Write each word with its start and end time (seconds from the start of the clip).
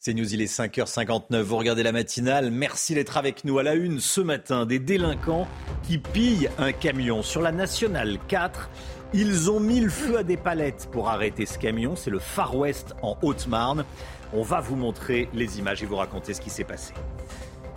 C'est 0.00 0.14
News, 0.14 0.32
il 0.32 0.40
est 0.40 0.46
5h59, 0.46 1.40
vous 1.40 1.56
regardez 1.56 1.82
la 1.82 1.90
matinale, 1.90 2.52
merci 2.52 2.94
d'être 2.94 3.16
avec 3.16 3.44
nous 3.44 3.58
à 3.58 3.64
la 3.64 3.74
une 3.74 3.98
ce 3.98 4.20
matin, 4.20 4.64
des 4.64 4.78
délinquants 4.78 5.48
qui 5.82 5.98
pillent 5.98 6.48
un 6.56 6.70
camion 6.70 7.24
sur 7.24 7.42
la 7.42 7.50
Nationale 7.50 8.20
4. 8.28 8.70
Ils 9.12 9.50
ont 9.50 9.58
mis 9.58 9.80
le 9.80 9.88
feu 9.90 10.18
à 10.18 10.22
des 10.22 10.36
palettes 10.36 10.88
pour 10.92 11.08
arrêter 11.08 11.46
ce 11.46 11.58
camion, 11.58 11.96
c'est 11.96 12.10
le 12.10 12.20
Far 12.20 12.54
West 12.54 12.94
en 13.02 13.18
Haute-Marne. 13.22 13.84
On 14.32 14.42
va 14.42 14.60
vous 14.60 14.76
montrer 14.76 15.28
les 15.34 15.58
images 15.58 15.82
et 15.82 15.86
vous 15.86 15.96
raconter 15.96 16.32
ce 16.32 16.40
qui 16.40 16.50
s'est 16.50 16.62
passé. 16.62 16.94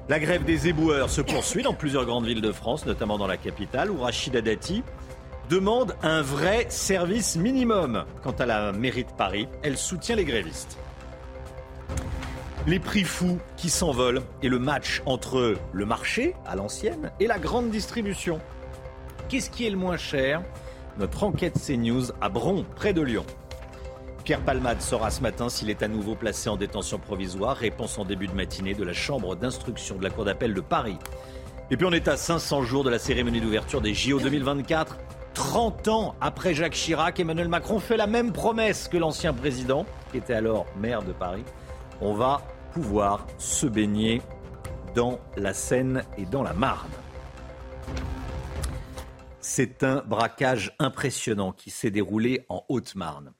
La 0.07 0.19
grève 0.19 0.45
des 0.45 0.67
éboueurs 0.67 1.09
se 1.09 1.21
poursuit 1.21 1.63
dans 1.63 1.73
plusieurs 1.73 2.05
grandes 2.05 2.27
villes 2.27 2.41
de 2.41 2.51
France, 2.51 2.85
notamment 2.85 3.17
dans 3.17 3.27
la 3.27 3.37
capitale, 3.37 3.89
où 3.89 3.99
Rachida 3.99 4.41
Dati 4.41 4.83
demande 5.49 5.95
un 6.03 6.21
vrai 6.21 6.67
service 6.69 7.35
minimum. 7.35 8.05
Quant 8.21 8.35
à 8.37 8.45
la 8.45 8.73
mairie 8.73 9.05
de 9.05 9.11
Paris, 9.11 9.47
elle 9.63 9.75
soutient 9.75 10.15
les 10.15 10.25
grévistes. 10.25 10.77
Les 12.67 12.79
prix 12.79 13.03
fous 13.03 13.39
qui 13.57 13.71
s'envolent 13.71 14.21
et 14.43 14.47
le 14.47 14.59
match 14.59 15.01
entre 15.07 15.55
le 15.73 15.85
marché 15.85 16.35
à 16.45 16.55
l'ancienne 16.55 17.11
et 17.19 17.25
la 17.25 17.39
grande 17.39 17.71
distribution. 17.71 18.39
Qu'est-ce 19.29 19.49
qui 19.49 19.65
est 19.65 19.71
le 19.71 19.77
moins 19.77 19.97
cher? 19.97 20.43
Notre 20.99 21.23
enquête 21.23 21.59
CNews 21.59 22.11
à 22.21 22.29
Bron, 22.29 22.63
près 22.75 22.93
de 22.93 23.01
Lyon. 23.01 23.25
Pierre 24.23 24.41
Palmade 24.41 24.79
saura 24.79 25.09
ce 25.09 25.21
matin 25.21 25.49
s'il 25.49 25.71
est 25.71 25.81
à 25.81 25.87
nouveau 25.87 26.13
placé 26.13 26.49
en 26.49 26.55
détention 26.55 26.99
provisoire. 26.99 27.57
Réponse 27.57 27.97
en 27.97 28.05
début 28.05 28.27
de 28.27 28.35
matinée 28.35 28.75
de 28.75 28.83
la 28.83 28.93
Chambre 28.93 29.35
d'instruction 29.35 29.95
de 29.95 30.03
la 30.03 30.11
Cour 30.11 30.25
d'appel 30.25 30.53
de 30.53 30.61
Paris. 30.61 30.99
Et 31.71 31.77
puis 31.77 31.87
on 31.87 31.91
est 31.91 32.07
à 32.07 32.15
500 32.15 32.61
jours 32.61 32.83
de 32.83 32.91
la 32.91 32.99
cérémonie 32.99 33.41
d'ouverture 33.41 33.81
des 33.81 33.95
JO 33.95 34.19
2024. 34.19 34.99
30 35.33 35.87
ans 35.87 36.15
après 36.21 36.53
Jacques 36.53 36.73
Chirac, 36.73 37.19
Emmanuel 37.19 37.47
Macron 37.47 37.79
fait 37.79 37.97
la 37.97 38.05
même 38.05 38.31
promesse 38.31 38.87
que 38.87 38.97
l'ancien 38.97 39.33
président, 39.33 39.87
qui 40.11 40.17
était 40.17 40.33
alors 40.33 40.67
maire 40.79 41.01
de 41.01 41.13
Paris. 41.13 41.43
On 42.03 42.15
va 42.15 42.41
pouvoir 42.73 43.27
se 43.37 43.67
baigner 43.67 44.23
dans 44.95 45.19
la 45.37 45.53
Seine 45.53 46.03
et 46.17 46.25
dans 46.25 46.41
la 46.41 46.53
Marne. 46.53 46.89
C'est 49.39 49.83
un 49.83 49.97
braquage 49.97 50.75
impressionnant 50.79 51.51
qui 51.51 51.69
s'est 51.69 51.91
déroulé 51.91 52.43
en 52.49 52.65
Haute-Marne. 52.69 53.33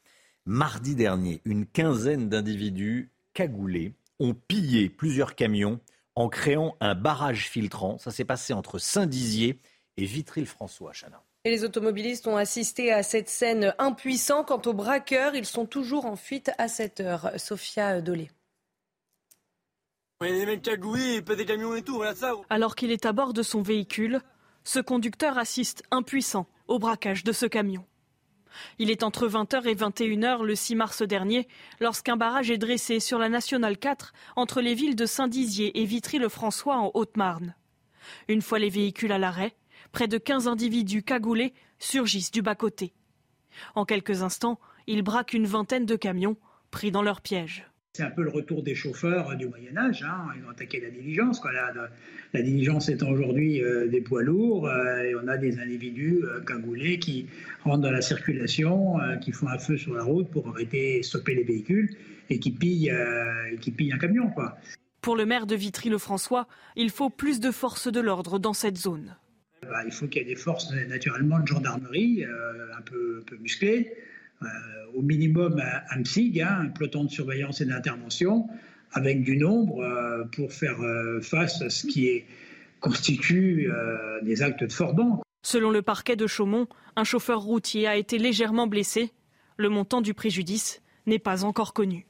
Mardi 0.45 0.93
dernier, 0.93 1.41
une 1.43 1.65
quinzaine 1.65 2.29
d'individus 2.29 3.11
cagoulés 3.33 3.95
ont 4.19 4.35
pillé 4.35 4.89
plusieurs 4.89 5.33
camions 5.33 5.79
en 6.15 6.29
créant 6.29 6.75
un 6.81 6.93
barrage 6.93 7.49
filtrant. 7.49 7.97
Ça 7.97 8.11
s'est 8.11 8.25
passé 8.25 8.53
entre 8.53 8.77
Saint-Dizier 8.77 9.59
et 9.97 10.05
Vitry-le-François, 10.05 10.91
Chana. 10.93 11.23
Et 11.45 11.49
les 11.49 11.63
automobilistes 11.63 12.27
ont 12.27 12.37
assisté 12.37 12.91
à 12.91 13.01
cette 13.01 13.29
scène 13.29 13.73
impuissant. 13.79 14.43
Quant 14.43 14.61
aux 14.67 14.73
braqueurs, 14.73 15.33
ils 15.33 15.47
sont 15.47 15.65
toujours 15.65 16.05
en 16.05 16.15
fuite 16.15 16.51
à 16.59 16.67
cette 16.67 16.99
heure. 16.99 17.31
Sophia 17.37 18.01
Dolé. 18.01 18.29
Alors 22.51 22.75
qu'il 22.75 22.91
est 22.91 23.07
à 23.07 23.11
bord 23.11 23.33
de 23.33 23.41
son 23.41 23.63
véhicule, 23.63 24.21
ce 24.63 24.79
conducteur 24.79 25.39
assiste 25.39 25.81
impuissant 25.89 26.47
au 26.67 26.77
braquage 26.77 27.23
de 27.23 27.31
ce 27.31 27.47
camion. 27.47 27.83
Il 28.77 28.91
est 28.91 29.01
entre 29.01 29.27
20h 29.27 29.67
et 29.67 29.73
21h 29.73 30.43
le 30.43 30.53
6 30.53 30.75
mars 30.75 31.01
dernier, 31.01 31.47
lorsqu'un 31.79 32.17
barrage 32.17 32.51
est 32.51 32.59
dressé 32.59 32.99
sur 32.99 33.17
la 33.17 33.29
Nationale 33.29 33.79
4 33.79 34.13
entre 34.35 34.61
les 34.61 34.75
villes 34.75 34.95
de 34.95 35.07
Saint-Dizier 35.07 35.81
et 35.81 35.85
Vitry-le-François 35.85 36.77
en 36.77 36.91
Haute-Marne. 36.93 37.55
Une 38.27 38.43
fois 38.43 38.59
les 38.59 38.69
véhicules 38.69 39.13
à 39.13 39.17
l'arrêt, 39.17 39.55
près 39.91 40.07
de 40.07 40.19
15 40.19 40.47
individus 40.47 41.01
cagoulés 41.01 41.55
surgissent 41.79 42.31
du 42.31 42.43
bas-côté. 42.43 42.93
En 43.73 43.85
quelques 43.85 44.21
instants, 44.21 44.59
ils 44.85 45.01
braquent 45.01 45.33
une 45.33 45.47
vingtaine 45.47 45.87
de 45.87 45.95
camions 45.95 46.37
pris 46.69 46.91
dans 46.91 47.01
leur 47.01 47.21
piège. 47.21 47.70
C'est 47.93 48.03
un 48.03 48.09
peu 48.09 48.23
le 48.23 48.29
retour 48.29 48.63
des 48.63 48.73
chauffeurs 48.73 49.35
du 49.35 49.47
Moyen 49.47 49.75
Âge. 49.75 50.03
Hein. 50.03 50.27
Ils 50.37 50.45
ont 50.45 50.49
attaqué 50.51 50.79
la 50.79 50.89
diligence. 50.89 51.41
Quoi. 51.41 51.51
La, 51.51 51.73
la 52.33 52.41
diligence 52.41 52.87
étant 52.87 53.09
aujourd'hui 53.09 53.61
euh, 53.61 53.87
des 53.87 53.99
poids 53.99 54.23
lourds, 54.23 54.65
euh, 54.67 55.03
et 55.03 55.15
on 55.15 55.27
a 55.27 55.37
des 55.37 55.59
individus 55.59 56.21
euh, 56.23 56.39
cagoulés 56.39 56.99
qui 56.99 57.27
rentrent 57.65 57.81
dans 57.81 57.91
la 57.91 58.01
circulation, 58.01 58.97
euh, 59.01 59.17
qui 59.17 59.33
font 59.33 59.49
un 59.49 59.57
feu 59.57 59.75
sur 59.75 59.93
la 59.93 60.03
route 60.03 60.29
pour 60.31 60.47
arrêter, 60.47 61.03
stopper 61.03 61.35
les 61.35 61.43
véhicules 61.43 61.89
et 62.29 62.39
qui 62.39 62.51
pillent, 62.51 62.91
euh, 62.91 63.57
qui 63.59 63.71
pillent 63.71 63.91
un 63.91 63.97
camion. 63.97 64.29
Quoi. 64.29 64.57
Pour 65.01 65.17
le 65.17 65.25
maire 65.25 65.45
de 65.45 65.55
Vitry-le-François, 65.55 66.47
il 66.77 66.91
faut 66.91 67.09
plus 67.09 67.41
de 67.41 67.51
forces 67.51 67.91
de 67.91 67.99
l'ordre 67.99 68.39
dans 68.39 68.53
cette 68.53 68.77
zone. 68.77 69.17
Bah, 69.63 69.83
il 69.85 69.91
faut 69.91 70.07
qu'il 70.07 70.21
y 70.21 70.25
ait 70.25 70.27
des 70.29 70.35
forces 70.37 70.73
naturellement 70.87 71.39
de 71.39 71.47
gendarmerie 71.47 72.23
euh, 72.23 72.77
un, 72.77 72.81
peu, 72.83 73.19
un 73.21 73.25
peu 73.25 73.35
musclées. 73.35 73.91
Euh, 74.43 74.47
au 74.93 75.01
minimum 75.01 75.59
un, 75.59 75.97
un 75.97 76.03
PSIG, 76.03 76.41
hein, 76.41 76.57
un 76.61 76.67
peloton 76.69 77.05
de 77.05 77.09
surveillance 77.09 77.61
et 77.61 77.65
d'intervention, 77.65 78.47
avec 78.93 79.23
du 79.23 79.37
nombre 79.37 79.81
euh, 79.81 80.25
pour 80.25 80.51
faire 80.51 80.81
euh, 80.81 81.21
face 81.21 81.61
à 81.61 81.69
ce 81.69 81.87
qui 81.87 82.07
est, 82.07 82.25
constitue 82.79 83.71
euh, 83.71 84.21
des 84.21 84.41
actes 84.41 84.63
de 84.63 84.71
fordant. 84.71 85.21
Selon 85.43 85.71
le 85.71 85.81
parquet 85.81 86.15
de 86.15 86.27
Chaumont, 86.27 86.67
un 86.95 87.03
chauffeur 87.03 87.41
routier 87.41 87.87
a 87.87 87.95
été 87.95 88.17
légèrement 88.17 88.67
blessé. 88.67 89.11
Le 89.57 89.69
montant 89.69 90.01
du 90.01 90.13
préjudice 90.13 90.81
n'est 91.05 91.19
pas 91.19 91.43
encore 91.43 91.73
connu. 91.73 92.05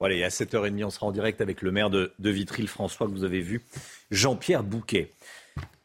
Voilà, 0.00 0.16
et 0.16 0.24
à 0.24 0.28
7h30, 0.28 0.84
on 0.84 0.90
sera 0.90 1.06
en 1.06 1.12
direct 1.12 1.40
avec 1.40 1.62
le 1.62 1.70
maire 1.70 1.88
de, 1.88 2.12
de 2.18 2.30
Vitry-le-François 2.30 3.06
que 3.06 3.12
vous 3.12 3.24
avez 3.24 3.40
vu, 3.40 3.62
Jean-Pierre 4.10 4.64
Bouquet. 4.64 5.10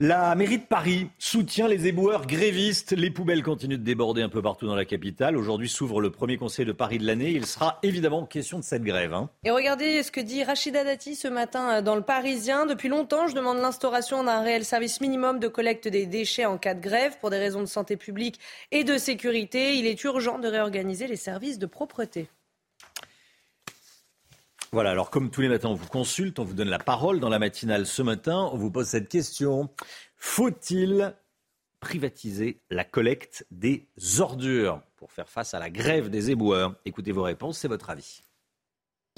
La 0.02 0.34
mairie 0.34 0.60
de 0.60 0.64
Paris 0.64 1.10
soutient 1.20 1.68
les 1.68 1.88
éboueurs 1.88 2.26
grévistes. 2.26 2.94
Les 2.94 3.12
poubelles 3.12 3.44
continuent 3.44 3.78
de 3.78 3.84
déborder 3.84 4.22
un 4.22 4.30
peu 4.30 4.42
partout 4.42 4.66
dans 4.66 4.76
la 4.76 4.86
capitale. 4.86 5.36
Aujourd'hui 5.36 5.68
s'ouvre 5.68 6.00
le 6.00 6.10
premier 6.10 6.38
conseil 6.38 6.66
de 6.66 6.72
Paris 6.72 7.00
de 7.00 7.06
l'année. 7.06 7.32
Il 7.32 7.46
sera 7.46 7.80
évidemment 7.84 8.26
question 8.26 8.60
de 8.60 8.64
cette 8.64 8.84
grève. 8.84 9.14
hein. 9.14 9.30
Et 9.44 9.52
regardez 9.52 10.02
ce 10.04 10.10
que 10.10 10.22
dit 10.22 10.42
Rachida 10.42 10.86
Dati 10.86 11.16
ce 11.16 11.28
matin 11.28 11.82
dans 11.82 11.96
le 11.96 12.02
Parisien. 12.02 12.66
Depuis 12.66 12.88
longtemps, 12.88 13.28
je 13.28 13.36
demande 13.36 13.58
l'instauration 13.58 14.24
d'un 14.24 14.40
réel 14.40 14.64
service 14.64 15.02
minimum 15.02 15.38
de 15.38 15.50
collecte 15.50 15.90
des 15.90 16.06
déchets 16.06 16.46
en 16.46 16.58
cas 16.58 16.76
de 16.76 16.82
grève 16.82 17.18
pour 17.20 17.30
des 17.30 17.38
raisons 17.38 17.60
de 17.60 17.66
santé 17.66 17.98
publique 17.98 18.40
et 18.72 18.86
de 18.86 18.98
sécurité. 18.98 19.76
Il 19.76 19.86
est 19.86 20.02
urgent 20.06 20.40
de 20.40 20.48
réorganiser 20.48 21.08
les 21.08 21.18
services 21.18 21.60
de 21.60 21.66
propreté. 21.66 22.30
Voilà, 24.72 24.92
alors 24.92 25.10
comme 25.10 25.32
tous 25.32 25.42
les 25.42 25.50
matins, 25.50 25.70
on 25.70 25.74
vous 25.74 25.88
consulte, 25.88 26.38
on 26.40 26.44
vous 26.44 26.54
donne 26.54 26.70
la 26.70 26.78
parole 26.80 27.20
dans 27.20 27.30
la 27.30 27.40
matinale 27.40 27.86
ce 27.88 28.02
matin. 28.04 28.50
On 28.54 28.58
vous 28.58 28.70
pose 28.70 28.88
cette 28.88 29.10
question. 29.10 29.70
Faut-il 30.16 31.16
privatiser 31.80 32.62
la 32.70 32.84
collecte 32.84 33.48
des 33.52 33.88
ordures 34.20 34.82
pour 34.98 35.12
faire 35.12 35.28
face 35.30 35.54
à 35.54 35.60
la 35.60 35.70
grève 35.72 36.10
des 36.10 36.30
éboueurs? 36.30 36.76
Écoutez 36.86 37.12
vos 37.12 37.24
réponses, 37.24 37.58
c'est 37.58 37.68
votre 37.68 37.90
avis. 37.90 38.22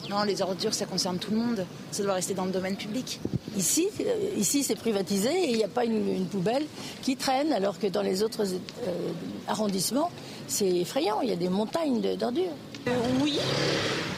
Non, 0.09 0.23
les 0.23 0.41
ordures, 0.41 0.73
ça 0.73 0.85
concerne 0.85 1.19
tout 1.19 1.31
le 1.31 1.37
monde. 1.37 1.65
Ça 1.91 2.01
doit 2.01 2.13
rester 2.13 2.33
dans 2.33 2.45
le 2.45 2.51
domaine 2.51 2.75
public. 2.77 3.19
Ici, 3.55 3.87
euh, 3.99 4.29
ici 4.37 4.63
c'est 4.63 4.75
privatisé 4.75 5.29
et 5.29 5.49
il 5.51 5.57
n'y 5.57 5.63
a 5.63 5.67
pas 5.67 5.83
une, 5.85 6.07
une 6.07 6.25
poubelle 6.27 6.65
qui 7.03 7.17
traîne, 7.17 7.51
alors 7.51 7.77
que 7.77 7.87
dans 7.87 8.01
les 8.01 8.23
autres 8.23 8.41
euh, 8.53 9.11
arrondissements, 9.47 10.09
c'est 10.47 10.77
effrayant. 10.77 11.21
Il 11.21 11.29
y 11.29 11.33
a 11.33 11.35
des 11.35 11.49
montagnes 11.49 11.99
de- 12.01 12.15
d'ordures. 12.15 12.53
Euh, 12.87 12.91
oui, 13.21 13.37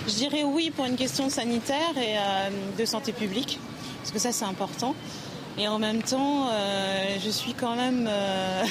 je 0.07 0.13
dirais 0.13 0.43
oui 0.43 0.71
pour 0.71 0.85
une 0.85 0.95
question 0.95 1.29
sanitaire 1.29 1.97
et 1.97 2.17
euh, 2.17 2.49
de 2.77 2.85
santé 2.85 3.11
publique, 3.13 3.59
parce 3.99 4.11
que 4.11 4.19
ça 4.19 4.31
c'est 4.31 4.45
important. 4.45 4.95
Et 5.57 5.67
en 5.67 5.77
même 5.77 6.01
temps, 6.01 6.47
euh, 6.51 7.17
je 7.23 7.29
suis 7.29 7.53
quand 7.53 7.75
même 7.75 8.07
euh, 8.09 8.63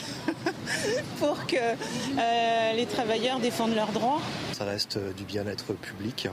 pour 1.20 1.46
que 1.46 1.54
euh, 1.56 2.72
les 2.72 2.86
travailleurs 2.86 3.38
défendent 3.38 3.74
leurs 3.76 3.92
droits. 3.92 4.20
Ça 4.52 4.64
reste 4.64 4.98
du 5.14 5.22
bien-être 5.24 5.74
public 5.74 6.28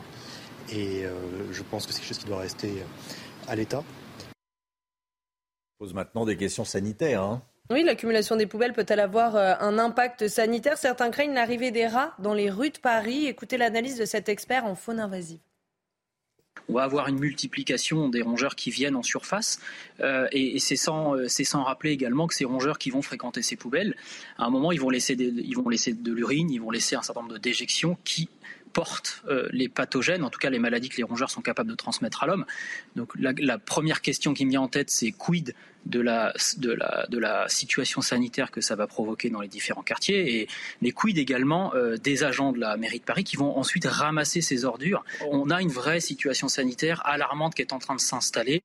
et 0.72 1.06
euh, 1.06 1.14
je 1.52 1.62
pense 1.62 1.86
que 1.86 1.94
c'est 1.94 2.00
quelque 2.00 2.08
chose 2.10 2.18
qui 2.18 2.26
doit 2.26 2.40
rester 2.40 2.84
à 3.48 3.56
l'État. 3.56 3.84
On 5.80 5.86
pose 5.86 5.94
maintenant 5.94 6.26
des 6.26 6.36
questions 6.36 6.66
sanitaires. 6.66 7.22
hein. 7.22 7.42
Oui, 7.72 7.84
l'accumulation 7.84 8.36
des 8.36 8.48
poubelles 8.48 8.74
peut-elle 8.74 9.00
avoir 9.00 9.36
euh, 9.36 9.54
un 9.60 9.78
impact 9.78 10.28
sanitaire? 10.28 10.76
Certains 10.76 11.12
craignent 11.12 11.36
l'arrivée 11.36 11.70
des 11.70 11.86
rats 11.86 12.16
dans 12.18 12.34
les 12.34 12.50
rues 12.50 12.72
de 12.72 12.80
Paris. 12.80 13.28
Écoutez 13.28 13.58
l'analyse 13.58 13.96
de 14.00 14.06
cet 14.06 14.28
expert 14.28 14.66
en 14.66 14.74
faune 14.74 15.00
invasive. 15.00 15.38
on 16.68 16.74
va 16.74 16.82
avoir 16.82 17.10
une 17.10 17.20
multiplication 17.20 18.10
des 18.10 18.24
rongeurs 18.24 18.56
qui 18.56 18.72
viennent 18.72 18.96
en 18.96 19.04
surface. 19.04 19.60
et, 20.32 20.58
c'est 20.58 20.76
sans, 20.76 21.14
rappeler 21.64 21.92
également 21.92 22.26
que 22.26 22.34
ces 22.34 22.46
rongeurs 22.46 22.80
qui 22.80 22.90
vont 22.90 23.04
fréquenter 23.04 23.44
ces 23.44 23.56
poubelles, 23.56 23.96
à 24.40 24.46
un 24.46 24.50
moment, 24.50 24.72
ils 24.72 24.82
vont 24.82 24.90
laisser 24.90 25.16
de 25.16 26.12
l'urine, 26.12 26.50
ils 26.50 26.62
vont 26.62 26.72
laisser 26.72 26.96
un 26.96 27.04
certain 27.04 27.22
nombre 27.22 27.34
de 27.34 27.40
déjections 27.40 28.00
qui 28.04 28.30
portent 28.74 29.24
les 29.52 29.70
pathogènes, 29.70 30.24
en 30.24 30.30
tout 30.30 30.40
cas 30.40 30.50
les 30.50 30.60
maladies 30.60 30.90
que 30.90 30.98
les 30.98 31.04
rongeurs 31.04 31.30
sont 31.30 31.42
capables 31.42 31.70
de 31.70 31.76
transmettre 31.76 32.24
à 32.24 32.28
l'homme. 32.28 32.46
Donc 32.96 33.12
la, 33.20 33.34
la, 33.38 33.58
première 33.58 34.02
question 34.02 34.34
qui 34.34 34.46
me 34.46 34.52
vient 34.52 34.62
en 34.62 34.68
tête, 34.68 34.90
c'est 34.90 35.12
quid 35.12 35.54
de 35.86 36.00
la, 36.00 36.34
de, 36.58 36.72
la, 36.72 37.08
de 37.10 37.18
la 37.18 37.48
situation 37.50 38.02
sanitaire 38.02 38.52
que 38.52 38.62
ça 38.62 38.76
va 38.76 38.88
provoquer 38.88 39.30
dans 39.30 39.42
les 39.42 39.48
différents 39.48 39.82
quartiers 39.82 40.42
et 40.42 40.48
les 40.82 40.92
quid 40.92 41.18
également 41.18 41.74
euh, 41.74 41.98
des 41.98 42.24
agents 42.24 42.52
de 42.52 42.60
la 42.60 42.78
mairie 42.78 43.00
de 43.00 43.06
Paris 43.06 43.24
qui 43.24 43.38
vont 43.38 43.58
ensuite 43.58 43.86
ramasser 43.86 44.42
ces 44.42 44.66
ordures. 44.66 45.04
On 45.30 45.50
a 45.50 45.62
une 45.62 45.70
vraie 45.70 46.00
situation 46.00 46.48
sanitaire 46.48 47.06
alarmante 47.06 47.56
qui 47.56 47.62
est 47.62 47.74
en 47.74 47.80
train 47.80 47.96
de 47.96 48.02
s'installer. 48.02 48.62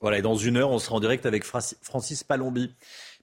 Voilà, 0.00 0.18
et 0.18 0.22
dans 0.22 0.36
une 0.36 0.58
heure, 0.58 0.70
on 0.70 0.78
sera 0.78 0.96
en 0.96 1.00
direct 1.00 1.24
avec 1.24 1.44
Francis 1.44 2.22
Palombi 2.22 2.70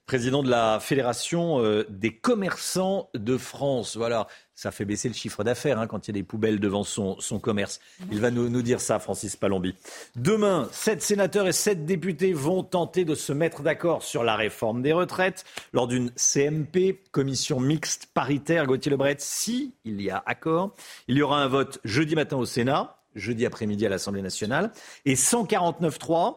président 0.06 0.42
de 0.42 0.50
la 0.50 0.80
Fédération 0.80 1.60
euh, 1.60 1.84
des 1.88 2.14
commerçants 2.14 3.08
de 3.14 3.38
France. 3.38 3.96
Voilà, 3.96 4.26
ça 4.54 4.70
fait 4.70 4.84
baisser 4.84 5.08
le 5.08 5.14
chiffre 5.14 5.44
d'affaires 5.44 5.78
hein, 5.78 5.86
quand 5.86 6.06
il 6.06 6.10
y 6.10 6.12
a 6.12 6.20
des 6.20 6.22
poubelles 6.22 6.60
devant 6.60 6.84
son, 6.84 7.16
commerce. 7.40 7.80
Il 8.12 8.20
va 8.20 8.30
nous, 8.30 8.48
nous, 8.48 8.62
dire 8.62 8.80
ça, 8.80 8.98
Francis 8.98 9.36
Palombi. 9.36 9.74
Demain, 10.14 10.68
sept 10.72 11.02
sénateurs 11.02 11.46
et 11.46 11.52
sept 11.52 11.86
députés 11.86 12.32
vont 12.32 12.62
tenter 12.62 13.04
de 13.04 13.14
se 13.14 13.32
mettre 13.32 13.62
d'accord 13.62 14.02
sur 14.02 14.24
la 14.24 14.36
réforme 14.36 14.82
des 14.82 14.92
retraites 14.92 15.44
lors 15.72 15.88
d'une 15.88 16.10
CMP, 16.16 17.02
commission 17.10 17.58
mixte 17.58 18.06
paritaire. 18.12 18.66
Gauthier 18.66 18.90
Lebret, 18.90 19.16
si 19.18 19.74
il 19.84 20.02
y 20.02 20.10
a 20.10 20.22
accord, 20.26 20.74
il 21.08 21.16
y 21.16 21.22
aura 21.22 21.42
un 21.42 21.48
vote 21.48 21.80
jeudi 21.84 22.14
matin 22.14 22.36
au 22.36 22.46
Sénat, 22.46 22.98
jeudi 23.14 23.46
après-midi 23.46 23.86
à 23.86 23.88
l'Assemblée 23.88 24.22
nationale. 24.22 24.70
Et 25.04 25.14
149.3, 25.14 26.36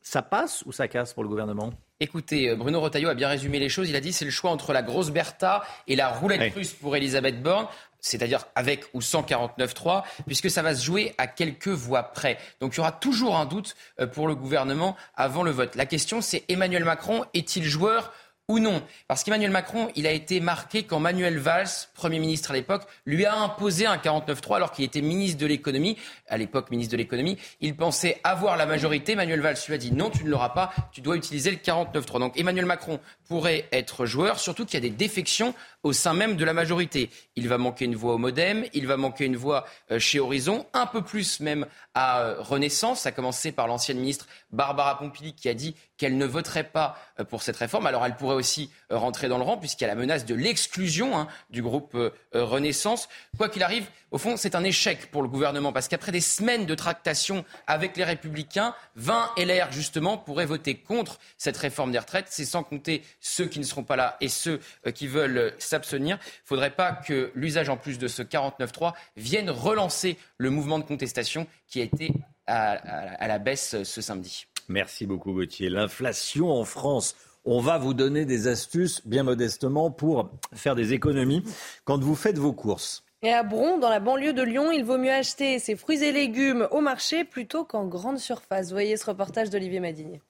ça 0.00 0.22
passe 0.22 0.62
ou 0.66 0.72
ça 0.72 0.88
casse 0.88 1.12
pour 1.12 1.22
le 1.22 1.28
gouvernement? 1.28 1.72
Écoutez, 2.02 2.48
euh, 2.48 2.56
Bruno 2.56 2.80
Retailleau 2.80 3.10
a 3.10 3.14
bien 3.14 3.28
résumé 3.28 3.58
les 3.58 3.68
choses. 3.68 3.90
Il 3.90 3.96
a 3.96 4.00
dit 4.00 4.12
c'est 4.12 4.24
le 4.24 4.30
choix 4.30 4.50
entre 4.50 4.72
la 4.72 4.82
grosse 4.82 5.10
Bertha 5.10 5.62
et 5.86 5.96
la 5.96 6.08
roulette 6.08 6.54
russe 6.54 6.72
pour 6.72 6.96
Elisabeth 6.96 7.42
Borne 7.42 7.66
c'est-à-dire 8.00 8.46
avec 8.54 8.86
ou 8.94 9.02
sans 9.02 9.22
49-3, 9.22 10.04
puisque 10.26 10.50
ça 10.50 10.62
va 10.62 10.74
se 10.74 10.82
jouer 10.82 11.14
à 11.18 11.26
quelques 11.26 11.68
voix 11.68 12.02
près. 12.02 12.38
Donc 12.60 12.74
il 12.74 12.78
y 12.78 12.80
aura 12.80 12.92
toujours 12.92 13.36
un 13.36 13.44
doute 13.44 13.76
euh, 14.00 14.06
pour 14.06 14.26
le 14.26 14.34
gouvernement 14.34 14.96
avant 15.16 15.42
le 15.42 15.50
vote. 15.50 15.74
La 15.76 15.86
question, 15.86 16.20
c'est 16.20 16.44
Emmanuel 16.48 16.84
Macron 16.84 17.24
est-il 17.34 17.64
joueur 17.64 18.12
ou 18.50 18.58
non. 18.58 18.82
Parce 19.06 19.22
qu'Emmanuel 19.22 19.50
Macron, 19.50 19.88
il 19.94 20.06
a 20.06 20.12
été 20.12 20.40
marqué 20.40 20.82
quand 20.82 20.98
Manuel 20.98 21.38
Valls, 21.38 21.68
Premier 21.94 22.18
ministre 22.18 22.50
à 22.50 22.54
l'époque, 22.54 22.82
lui 23.06 23.24
a 23.24 23.34
imposé 23.34 23.86
un 23.86 23.96
49-3 23.96 24.56
alors 24.56 24.72
qu'il 24.72 24.84
était 24.84 25.00
ministre 25.00 25.38
de 25.38 25.46
l'économie, 25.46 25.96
à 26.28 26.36
l'époque 26.36 26.70
ministre 26.70 26.92
de 26.92 26.96
l'économie. 26.96 27.38
Il 27.60 27.76
pensait 27.76 28.20
avoir 28.24 28.56
la 28.56 28.66
majorité. 28.66 29.14
Manuel 29.14 29.40
Valls 29.40 29.56
lui 29.68 29.74
a 29.74 29.78
dit 29.78 29.92
non, 29.92 30.10
tu 30.10 30.24
ne 30.24 30.30
l'auras 30.30 30.50
pas, 30.50 30.72
tu 30.92 31.00
dois 31.00 31.16
utiliser 31.16 31.50
le 31.52 31.58
49-3. 31.58 32.18
Donc 32.18 32.38
Emmanuel 32.38 32.66
Macron 32.66 32.98
pourrait 33.28 33.68
être 33.70 34.04
joueur, 34.04 34.40
surtout 34.40 34.66
qu'il 34.66 34.74
y 34.74 34.78
a 34.78 34.88
des 34.88 34.90
défections 34.90 35.54
au 35.82 35.92
sein 35.92 36.12
même 36.12 36.36
de 36.36 36.44
la 36.44 36.52
majorité. 36.52 37.10
Il 37.36 37.48
va 37.48 37.58
manquer 37.58 37.86
une 37.86 37.94
voix 37.94 38.14
au 38.14 38.18
Modem, 38.18 38.64
il 38.74 38.86
va 38.86 38.96
manquer 38.96 39.24
une 39.24 39.36
voix 39.36 39.66
euh, 39.90 39.98
chez 39.98 40.20
Horizon, 40.20 40.66
un 40.72 40.86
peu 40.86 41.02
plus 41.02 41.40
même 41.40 41.66
à 41.94 42.20
euh, 42.20 42.36
Renaissance, 42.40 43.06
à 43.06 43.12
commencer 43.12 43.52
par 43.52 43.66
l'ancienne 43.66 43.98
ministre 43.98 44.26
Barbara 44.50 44.98
Pompili 44.98 45.34
qui 45.34 45.48
a 45.48 45.54
dit 45.54 45.74
qu'elle 45.96 46.18
ne 46.18 46.26
voterait 46.26 46.64
pas 46.64 46.98
euh, 47.18 47.24
pour 47.24 47.42
cette 47.42 47.56
réforme. 47.56 47.86
Alors 47.86 48.04
elle 48.04 48.16
pourrait 48.16 48.34
aussi 48.34 48.70
rentrer 48.90 49.28
dans 49.28 49.38
le 49.38 49.44
rang 49.44 49.56
puisqu'il 49.56 49.84
y 49.84 49.86
a 49.86 49.88
la 49.88 49.94
menace 49.94 50.26
de 50.26 50.34
l'exclusion 50.34 51.16
hein, 51.16 51.28
du 51.50 51.62
groupe 51.62 51.96
Renaissance. 52.34 53.08
Quoi 53.36 53.48
qu'il 53.48 53.62
arrive, 53.62 53.86
au 54.10 54.18
fond, 54.18 54.36
c'est 54.36 54.54
un 54.54 54.64
échec 54.64 55.10
pour 55.10 55.22
le 55.22 55.28
gouvernement 55.28 55.72
parce 55.72 55.88
qu'après 55.88 56.12
des 56.12 56.20
semaines 56.20 56.66
de 56.66 56.74
tractation 56.74 57.44
avec 57.66 57.96
les 57.96 58.04
Républicains, 58.04 58.74
20 58.96 59.30
LR 59.38 59.72
justement 59.72 60.18
pourraient 60.18 60.46
voter 60.46 60.74
contre 60.74 61.18
cette 61.38 61.56
réforme 61.56 61.92
des 61.92 61.98
retraites. 61.98 62.26
C'est 62.28 62.44
sans 62.44 62.62
compter 62.62 63.02
ceux 63.20 63.46
qui 63.46 63.60
ne 63.60 63.64
seront 63.64 63.84
pas 63.84 63.96
là 63.96 64.16
et 64.20 64.28
ceux 64.28 64.60
qui 64.94 65.06
veulent 65.06 65.54
s'abstenir. 65.70 66.18
Il 66.20 66.42
ne 66.44 66.46
faudrait 66.46 66.74
pas 66.74 66.92
que 66.92 67.32
l'usage 67.34 67.68
en 67.68 67.76
plus 67.76 67.98
de 67.98 68.08
ce 68.08 68.22
49.3 68.22 68.92
vienne 69.16 69.50
relancer 69.50 70.18
le 70.38 70.50
mouvement 70.50 70.78
de 70.78 70.84
contestation 70.84 71.46
qui 71.68 71.80
a 71.80 71.84
été 71.84 72.12
à, 72.46 73.26
la 73.26 73.38
baisse 73.38 73.82
ce 73.82 74.00
samedi. 74.00 74.46
Merci 74.68 75.06
beaucoup 75.06 75.32
Gauthier. 75.32 75.70
L'inflation 75.70 76.50
en 76.50 76.64
France. 76.64 77.16
On 77.44 77.60
va 77.60 77.78
vous 77.78 77.94
donner 77.94 78.26
des 78.26 78.48
astuces, 78.48 79.06
bien 79.06 79.22
modestement, 79.22 79.90
pour 79.90 80.30
faire 80.52 80.74
des 80.74 80.92
économies 80.92 81.42
quand 81.84 82.02
vous 82.02 82.14
faites 82.14 82.36
vos 82.36 82.52
courses. 82.52 83.02
Et 83.22 83.32
à 83.32 83.42
Bron, 83.42 83.78
dans 83.78 83.88
la 83.88 84.00
banlieue 84.00 84.32
de 84.32 84.42
Lyon, 84.42 84.72
il 84.72 84.84
vaut 84.84 84.98
mieux 84.98 85.12
acheter 85.12 85.58
ses 85.58 85.76
fruits 85.76 86.02
et 86.02 86.12
légumes 86.12 86.68
au 86.70 86.80
marché 86.80 87.24
plutôt 87.24 87.64
qu'en 87.64 87.86
grande 87.86 88.18
surface. 88.18 88.72
Voyez 88.72 88.96
ce 88.96 89.06
reportage 89.06 89.50
d'Olivier 89.50 89.80
Madigne. 89.80 90.20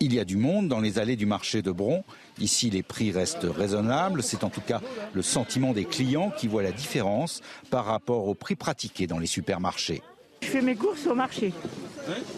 Il 0.00 0.14
y 0.14 0.18
a 0.18 0.24
du 0.24 0.36
monde 0.36 0.68
dans 0.68 0.80
les 0.80 0.98
allées 0.98 1.16
du 1.16 1.26
marché 1.26 1.62
de 1.62 1.70
Bron. 1.70 2.02
Ici, 2.40 2.70
les 2.70 2.82
prix 2.82 3.12
restent 3.12 3.46
raisonnables. 3.48 4.22
C'est 4.22 4.42
en 4.42 4.50
tout 4.50 4.60
cas 4.60 4.80
le 5.12 5.22
sentiment 5.22 5.72
des 5.72 5.84
clients 5.84 6.32
qui 6.36 6.48
voient 6.48 6.62
la 6.62 6.72
différence 6.72 7.40
par 7.70 7.84
rapport 7.84 8.26
aux 8.26 8.34
prix 8.34 8.56
pratiqués 8.56 9.06
dans 9.06 9.18
les 9.18 9.26
supermarchés. 9.26 10.02
Je 10.42 10.48
fais 10.48 10.60
mes 10.60 10.74
courses 10.74 11.06
au 11.06 11.14
marché, 11.14 11.52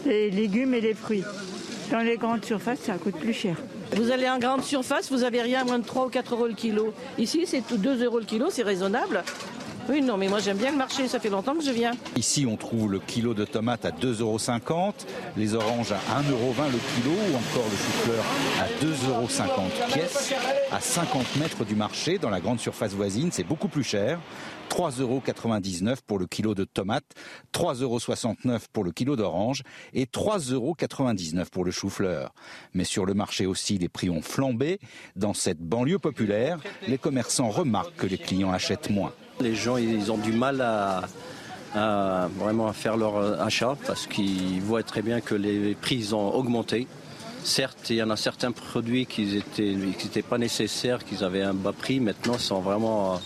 les 0.05 0.31
légumes 0.31 0.75
et 0.75 0.81
les 0.83 0.93
fruits. 0.95 1.25
Dans 1.91 2.01
les 2.01 2.17
grandes 2.17 2.45
surfaces, 2.45 2.81
ça 2.81 2.99
coûte 2.99 3.17
plus 3.17 3.33
cher. 3.33 3.57
Vous 3.97 4.11
allez 4.11 4.29
en 4.29 4.39
grande 4.39 4.63
surface, 4.63 5.11
vous 5.11 5.25
avez 5.25 5.41
rien 5.41 5.63
à 5.63 5.65
moins 5.65 5.79
de 5.79 5.87
3 5.87 6.07
ou 6.07 6.09
4 6.09 6.35
euros 6.35 6.47
le 6.47 6.55
kilo. 6.55 6.93
Ici, 7.19 7.45
c'est 7.47 7.63
2 7.73 8.05
euros 8.05 8.19
le 8.19 8.25
kilo, 8.25 8.49
c'est 8.51 8.63
raisonnable. 8.63 9.23
Oui, 9.89 10.01
non, 10.01 10.17
mais 10.17 10.29
moi 10.29 10.39
j'aime 10.39 10.57
bien 10.57 10.71
le 10.71 10.79
marché, 10.79 11.07
ça 11.09 11.21
fait 11.21 11.29
longtemps 11.29 11.55
que 11.55 11.63
je 11.63 11.71
viens. 11.71 11.93
Ici, 12.17 12.47
on 12.49 12.57
trouve 12.57 12.91
le 12.91 13.01
kilo 13.01 13.35
de 13.35 13.45
tomates 13.45 13.85
à 13.85 13.91
2,50 13.91 14.21
euros, 14.21 14.39
les 15.37 15.55
oranges 15.55 15.93
à 15.93 16.23
1,20 16.23 16.31
euros 16.31 16.55
le 16.73 16.79
kilo, 16.95 17.13
ou 17.13 17.37
encore 17.37 17.69
le 17.71 17.77
chou-fleur 17.77 18.25
à 18.61 18.85
2,50 18.85 19.09
euros 19.11 19.69
pièce. 19.93 20.35
À 20.73 20.81
50 20.81 21.37
mètres 21.37 21.65
du 21.65 21.75
marché, 21.75 22.19
dans 22.19 22.31
la 22.31 22.41
grande 22.41 22.61
surface 22.61 22.93
voisine, 22.93 23.31
c'est 23.31 23.45
beaucoup 23.45 23.69
plus 23.69 23.85
cher. 23.85 24.21
3,99 24.71 25.01
euros 25.03 25.97
pour 26.07 26.19
le 26.19 26.27
kilo 26.27 26.55
de 26.55 26.65
tomates, 26.65 27.05
3,69 27.53 27.83
euros 27.83 28.59
pour 28.73 28.85
le 28.85 28.91
kilo 28.91 29.15
d'orange 29.15 29.63
et 29.93 30.07
3,99 30.07 30.55
euros 30.55 30.75
pour 31.53 31.65
le 31.65 31.71
chou-fleur. 31.71 32.35
Mais 32.73 32.85
sur 32.85 33.05
le 33.05 33.15
marché 33.15 33.47
aussi, 33.47 33.79
les 33.79 33.89
prix 33.89 34.11
ont 34.11 34.23
flambé. 34.23 34.81
Dans 35.15 35.35
cette 35.35 35.61
banlieue 35.61 35.99
populaire, 35.99 36.59
les 36.89 36.99
commerçants 36.99 37.51
remarquent 37.51 37.97
que 37.97 38.07
les 38.07 38.19
clients 38.19 38.53
achètent 38.53 38.91
moins. 38.91 39.13
Les 39.41 39.55
gens, 39.55 39.77
ils 39.77 40.13
ont 40.13 40.19
du 40.19 40.33
mal 40.33 40.61
à, 40.61 41.03
vraiment 42.39 42.73
faire 42.73 42.97
leur 42.97 43.41
achat 43.41 43.77
parce 43.87 44.07
qu'ils 44.07 44.61
voient 44.63 44.85
très 44.85 45.03
bien 45.03 45.21
que 45.21 45.35
les 45.35 45.75
prix 45.75 46.13
ont 46.13 46.33
augmenté. 46.35 46.87
Certes, 47.43 47.91
il 47.91 47.97
y 47.97 48.03
en 48.03 48.11
a 48.11 48.17
certains 48.17 48.53
produits 48.53 49.07
qui 49.07 49.43
n'étaient 49.59 50.23
pas 50.23 50.39
nécessaires, 50.39 51.05
qu'ils 51.05 51.25
avaient 51.25 51.43
un 51.43 51.53
bas 51.53 51.73
prix. 51.73 52.01
Maintenant, 52.01 52.39
sont 52.39 52.61
vraiment 52.61 53.21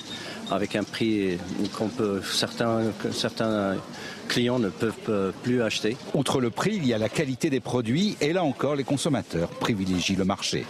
avec 0.51 0.77
un 0.77 0.83
prix 0.83 1.39
qu'on 1.77 1.89
peut 1.89 2.23
certains 2.23 2.85
certains 3.13 3.77
clients 4.29 4.59
ne 4.59 4.71
peuvent 4.71 5.33
plus 5.43 5.63
acheter. 5.63 5.97
Outre 6.15 6.41
le 6.41 6.51
prix, 6.51 6.77
il 6.77 6.87
y 6.87 6.95
a 6.95 6.99
la 6.99 7.09
qualité 7.09 7.51
des 7.51 7.61
produits 7.61 8.17
et 8.21 8.33
là 8.33 8.45
encore 8.45 8.77
les 8.77 8.85
consommateurs 8.85 9.49
privilégient 9.49 10.17
le 10.17 10.25
marché. 10.25 10.65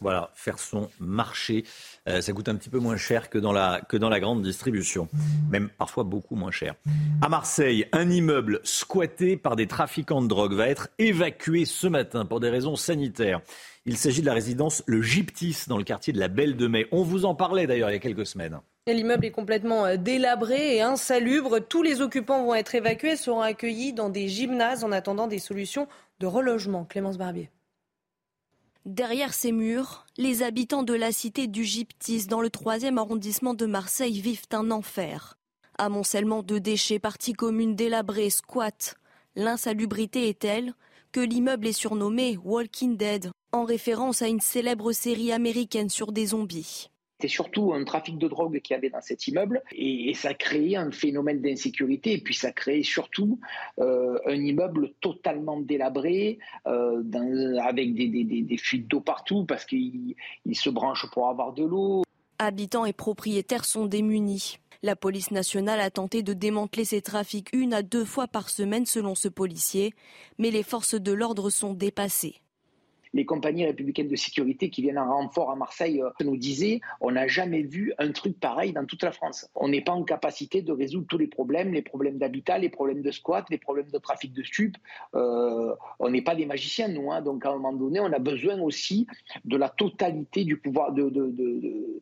Voilà, 0.00 0.30
faire 0.34 0.58
son 0.58 0.90
marché, 1.00 1.64
euh, 2.08 2.20
ça 2.20 2.32
coûte 2.32 2.48
un 2.48 2.54
petit 2.56 2.68
peu 2.68 2.78
moins 2.78 2.96
cher 2.96 3.30
que 3.30 3.38
dans, 3.38 3.52
la, 3.52 3.80
que 3.88 3.96
dans 3.96 4.08
la 4.08 4.20
grande 4.20 4.42
distribution, 4.42 5.08
même 5.50 5.68
parfois 5.68 6.04
beaucoup 6.04 6.36
moins 6.36 6.50
cher. 6.50 6.74
À 7.22 7.28
Marseille, 7.28 7.86
un 7.92 8.10
immeuble 8.10 8.60
squatté 8.62 9.36
par 9.36 9.56
des 9.56 9.66
trafiquants 9.66 10.22
de 10.22 10.28
drogue 10.28 10.54
va 10.54 10.68
être 10.68 10.88
évacué 10.98 11.64
ce 11.64 11.86
matin 11.86 12.26
pour 12.26 12.40
des 12.40 12.50
raisons 12.50 12.76
sanitaires. 12.76 13.40
Il 13.86 13.96
s'agit 13.96 14.20
de 14.20 14.26
la 14.26 14.34
résidence 14.34 14.82
Le 14.86 15.00
Gyptis 15.00 15.64
dans 15.68 15.78
le 15.78 15.84
quartier 15.84 16.12
de 16.12 16.18
la 16.18 16.28
Belle 16.28 16.56
de 16.56 16.66
Mai. 16.66 16.86
On 16.90 17.02
vous 17.02 17.24
en 17.24 17.34
parlait 17.34 17.66
d'ailleurs 17.66 17.90
il 17.90 17.94
y 17.94 17.96
a 17.96 18.00
quelques 18.00 18.26
semaines. 18.26 18.58
L'immeuble 18.88 19.24
est 19.24 19.30
complètement 19.32 19.86
euh, 19.86 19.96
délabré 19.96 20.76
et 20.76 20.82
insalubre. 20.82 21.58
Tous 21.60 21.82
les 21.82 22.00
occupants 22.00 22.44
vont 22.44 22.54
être 22.54 22.74
évacués 22.74 23.16
seront 23.16 23.40
accueillis 23.40 23.92
dans 23.92 24.10
des 24.10 24.28
gymnases 24.28 24.84
en 24.84 24.92
attendant 24.92 25.26
des 25.26 25.38
solutions 25.38 25.88
de 26.20 26.26
relogement. 26.26 26.84
Clémence 26.84 27.18
Barbier. 27.18 27.50
Derrière 28.86 29.34
ces 29.34 29.50
murs, 29.50 30.06
les 30.16 30.44
habitants 30.44 30.84
de 30.84 30.94
la 30.94 31.10
cité 31.10 31.48
du 31.48 31.64
Gyptis 31.64 32.26
dans 32.28 32.40
le 32.40 32.50
3e 32.50 32.98
arrondissement 32.98 33.52
de 33.52 33.66
Marseille 33.66 34.20
vivent 34.20 34.46
un 34.52 34.70
enfer. 34.70 35.36
Amoncellement 35.76 36.44
de 36.44 36.58
déchets, 36.58 37.00
parties 37.00 37.32
communes 37.32 37.74
délabrées, 37.74 38.30
squats. 38.30 38.94
L'insalubrité 39.34 40.28
est 40.28 40.38
telle 40.38 40.72
que 41.10 41.18
l'immeuble 41.18 41.66
est 41.66 41.72
surnommé 41.72 42.38
Walking 42.44 42.96
Dead, 42.96 43.32
en 43.50 43.64
référence 43.64 44.22
à 44.22 44.28
une 44.28 44.40
célèbre 44.40 44.92
série 44.92 45.32
américaine 45.32 45.90
sur 45.90 46.12
des 46.12 46.26
zombies. 46.26 46.88
C'était 47.18 47.32
surtout 47.32 47.72
un 47.72 47.82
trafic 47.84 48.18
de 48.18 48.28
drogue 48.28 48.60
qu'il 48.60 48.74
y 48.74 48.76
avait 48.76 48.90
dans 48.90 49.00
cet 49.00 49.26
immeuble 49.26 49.62
et, 49.72 50.12
ça 50.12 50.34
créait 50.34 50.76
un 50.76 50.90
phénomène 50.90 51.40
d'insécurité 51.40 52.12
et 52.12 52.18
puis 52.18 52.34
ça 52.34 52.52
créait 52.52 52.82
surtout 52.82 53.40
euh, 53.78 54.18
un 54.26 54.34
immeuble 54.34 54.92
totalement 55.00 55.58
délabré 55.58 56.38
euh, 56.66 57.02
avec 57.62 57.94
des, 57.94 58.56
fuites 58.58 58.86
d'eau 58.86 59.00
partout 59.00 59.46
parce 59.46 59.64
qu'il 59.64 60.14
se 60.52 60.68
branche 60.68 61.06
pour 61.10 61.28
avoir 61.28 61.54
de 61.54 61.64
l'eau. 61.64 62.02
Habitants 62.38 62.84
et 62.84 62.92
propriétaires 62.92 63.64
sont 63.64 63.86
démunis. 63.86 64.58
La 64.82 64.94
police 64.94 65.30
nationale 65.30 65.80
a 65.80 65.90
tenté 65.90 66.22
de 66.22 66.34
démanteler 66.34 66.84
ces 66.84 67.00
trafics 67.00 67.48
une 67.54 67.72
à 67.72 67.82
deux 67.82 68.04
fois 68.04 68.28
par 68.28 68.50
semaine 68.50 68.84
selon 68.84 69.14
ce 69.14 69.28
policier, 69.28 69.94
mais 70.36 70.50
les 70.50 70.62
forces 70.62 70.94
de 70.94 71.12
l'ordre 71.12 71.48
sont 71.48 71.72
dépassées 71.72 72.42
les 73.16 73.24
compagnies 73.24 73.64
républicaines 73.64 74.08
de 74.08 74.16
sécurité 74.16 74.70
qui 74.70 74.82
viennent 74.82 74.98
en 74.98 75.10
renfort 75.10 75.50
à 75.50 75.56
Marseille 75.56 76.02
euh, 76.02 76.10
nous 76.20 76.36
disaient 76.36 76.80
on 77.00 77.12
n'a 77.12 77.26
jamais 77.26 77.62
vu 77.62 77.92
un 77.98 78.12
truc 78.12 78.38
pareil 78.38 78.72
dans 78.72 78.84
toute 78.84 79.02
la 79.02 79.10
France. 79.10 79.48
On 79.54 79.68
n'est 79.68 79.80
pas 79.80 79.92
en 79.92 80.04
capacité 80.04 80.62
de 80.62 80.72
résoudre 80.72 81.06
tous 81.08 81.18
les 81.18 81.26
problèmes, 81.26 81.72
les 81.72 81.82
problèmes 81.82 82.18
d'habitat, 82.18 82.58
les 82.58 82.68
problèmes 82.68 83.02
de 83.02 83.10
squat, 83.10 83.46
les 83.50 83.58
problèmes 83.58 83.90
de 83.90 83.98
trafic 83.98 84.32
de 84.32 84.42
stupes. 84.42 84.76
Euh, 85.14 85.74
on 85.98 86.10
n'est 86.10 86.22
pas 86.22 86.34
des 86.34 86.46
magiciens, 86.46 86.88
nous. 86.88 87.10
Hein. 87.10 87.22
donc 87.22 87.44
à 87.46 87.50
un 87.50 87.54
moment 87.54 87.72
donné, 87.72 88.00
on 88.00 88.12
a 88.12 88.18
besoin 88.18 88.60
aussi 88.60 89.06
de 89.44 89.56
la 89.56 89.70
totalité 89.70 90.44
du 90.44 90.58
pouvoir 90.58 90.92
de, 90.92 91.10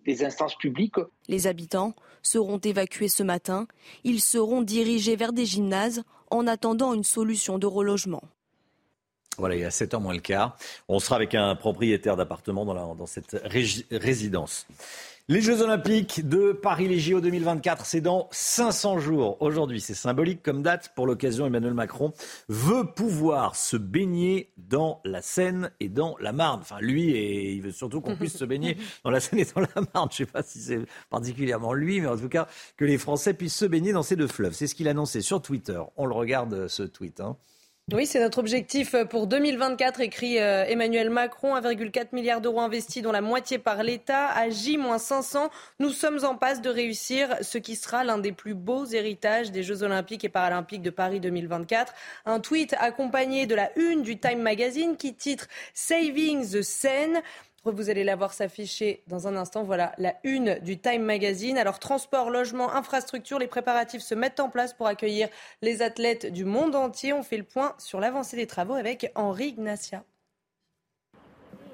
des 0.04 0.25
instances 0.25 0.56
publiques. 0.56 0.97
Les 1.28 1.47
habitants 1.47 1.94
seront 2.23 2.59
évacués 2.59 3.09
ce 3.09 3.23
matin. 3.23 3.68
Ils 4.02 4.21
seront 4.21 4.62
dirigés 4.62 5.16
vers 5.16 5.33
des 5.33 5.47
gymnases 5.47 6.02
en 6.30 6.47
attendant 6.47 6.92
une 6.94 7.04
solution 7.04 7.59
de 7.59 7.66
relogement. 7.66 8.23
Voilà, 9.38 9.57
il 9.57 9.61
y 9.62 9.64
a 9.64 9.71
7 9.71 9.95
ans 9.95 10.00
moins 10.00 10.14
le 10.14 10.21
quart. 10.21 10.57
On 10.88 10.99
sera 10.99 11.17
avec 11.17 11.35
un 11.35 11.55
propriétaire 11.57 12.17
d'appartement 12.17 12.64
dans, 12.64 12.95
dans, 12.95 13.07
cette 13.07 13.37
résidence. 13.91 14.67
Les 15.26 15.41
Jeux 15.41 15.62
Olympiques 15.62 16.29
de 16.29 16.53
Paris, 16.53 16.87
les 16.87 17.00
JO 17.00 17.23
2024, 17.23 17.87
c'est 17.87 18.03
dans 18.03 18.29
500 18.31 18.99
jours. 18.99 19.38
Aujourd'hui, 19.41 19.81
c'est 19.81 19.95
symbolique 19.95 20.43
comme 20.43 20.62
date. 20.62 20.93
Pour 20.95 21.07
l'occasion, 21.07 21.47
Emmanuel 21.47 21.73
Macron 21.73 22.12
veut 22.50 22.85
pouvoir 22.85 23.57
se 23.57 23.79
baigner 23.79 24.53
dans 24.59 25.00
la 25.03 25.23
Seine 25.23 25.71
et 25.81 25.88
dans 25.88 26.14
la 26.21 26.33
Marne. 26.33 26.61
Enfin, 26.61 26.79
lui, 26.79 27.12
et 27.12 27.53
il 27.53 27.62
veut 27.62 27.73
surtout 27.73 28.03
qu'on 28.03 28.17
puisse 28.17 28.37
se 28.37 28.45
baigner 28.45 28.76
dans 29.05 29.11
la 29.11 29.19
Seine 29.19 29.38
et 29.38 29.47
dans 29.47 29.62
la 29.62 29.81
Marne. 29.95 30.11
Je 30.12 30.25
ne 30.25 30.26
sais 30.26 30.33
pas 30.33 30.43
si 30.43 30.61
c'est 30.61 30.81
particulièrement 31.09 31.73
lui, 31.73 32.03
mais 32.03 32.09
en 32.09 32.19
tout 32.19 32.29
cas, 32.29 32.47
que 32.76 32.85
les 32.85 32.99
Français 32.99 33.33
puissent 33.33 33.57
se 33.57 33.64
baigner 33.64 33.95
dans 33.95 34.03
ces 34.03 34.17
deux 34.17 34.29
fleuves. 34.29 34.53
C'est 34.53 34.67
ce 34.67 34.75
qu'il 34.75 34.88
a 34.88 34.91
annoncé 34.91 35.23
sur 35.23 35.41
Twitter. 35.41 35.81
On 35.97 36.05
le 36.05 36.14
regarde, 36.14 36.69
ce 36.69 36.83
tweet. 36.83 37.21
Hein. 37.21 37.38
Oui, 37.93 38.07
c'est 38.07 38.19
notre 38.19 38.38
objectif 38.38 38.97
pour 39.11 39.26
2024, 39.26 40.00
écrit 40.00 40.38
euh, 40.38 40.64
Emmanuel 40.64 41.11
Macron. 41.11 41.55
1,4 41.55 42.14
milliard 42.14 42.41
d'euros 42.41 42.62
investis, 42.62 43.03
dont 43.03 43.12
la 43.12 43.21
moitié 43.21 43.59
par 43.59 43.83
l'État. 43.83 44.29
À 44.29 44.49
J-500, 44.49 45.50
nous 45.81 45.91
sommes 45.91 46.25
en 46.25 46.35
passe 46.35 46.62
de 46.62 46.71
réussir 46.71 47.37
ce 47.43 47.59
qui 47.59 47.76
sera 47.76 48.03
l'un 48.03 48.17
des 48.17 48.33
plus 48.33 48.55
beaux 48.55 48.87
héritages 48.87 49.53
des 49.53 49.62
Jeux 49.62 49.83
Olympiques 49.83 50.25
et 50.25 50.31
Paralympiques 50.31 50.81
de 50.81 50.88
Paris 50.88 51.21
2024. 51.21 51.93
Un 52.25 52.41
tweet 52.41 52.75
accompagné 52.81 53.45
de 53.45 53.55
la 53.55 53.71
une 53.79 54.00
du 54.00 54.19
Time 54.19 54.41
Magazine 54.41 54.97
qui 54.97 55.14
titre 55.14 55.47
Saving 55.75 56.50
the 56.50 56.62
Seine. 56.62 57.21
Vous 57.73 57.88
allez 57.88 58.04
la 58.04 58.14
voir 58.14 58.35
s'afficher 58.35 59.02
dans 59.06 59.26
un 59.26 59.37
instant. 59.37 59.62
Voilà 59.62 59.94
la 59.97 60.16
une 60.23 60.59
du 60.61 60.78
Time 60.78 61.02
Magazine. 61.02 61.56
Alors, 61.56 61.78
transport, 61.78 62.28
logement, 62.28 62.75
infrastructure, 62.75 63.38
les 63.38 63.47
préparatifs 63.47 64.02
se 64.02 64.14
mettent 64.14 64.38
en 64.40 64.50
place 64.50 64.75
pour 64.75 64.87
accueillir 64.87 65.28
les 65.62 65.80
athlètes 65.80 66.30
du 66.30 66.44
monde 66.44 66.75
entier. 66.75 67.14
On 67.14 67.23
fait 67.23 67.38
le 67.38 67.44
point 67.44 67.75
sur 67.78 68.00
l'avancée 68.00 68.37
des 68.37 68.47
travaux 68.47 68.75
avec 68.75 69.11
Henri 69.14 69.49
Ignacia. 69.49 70.04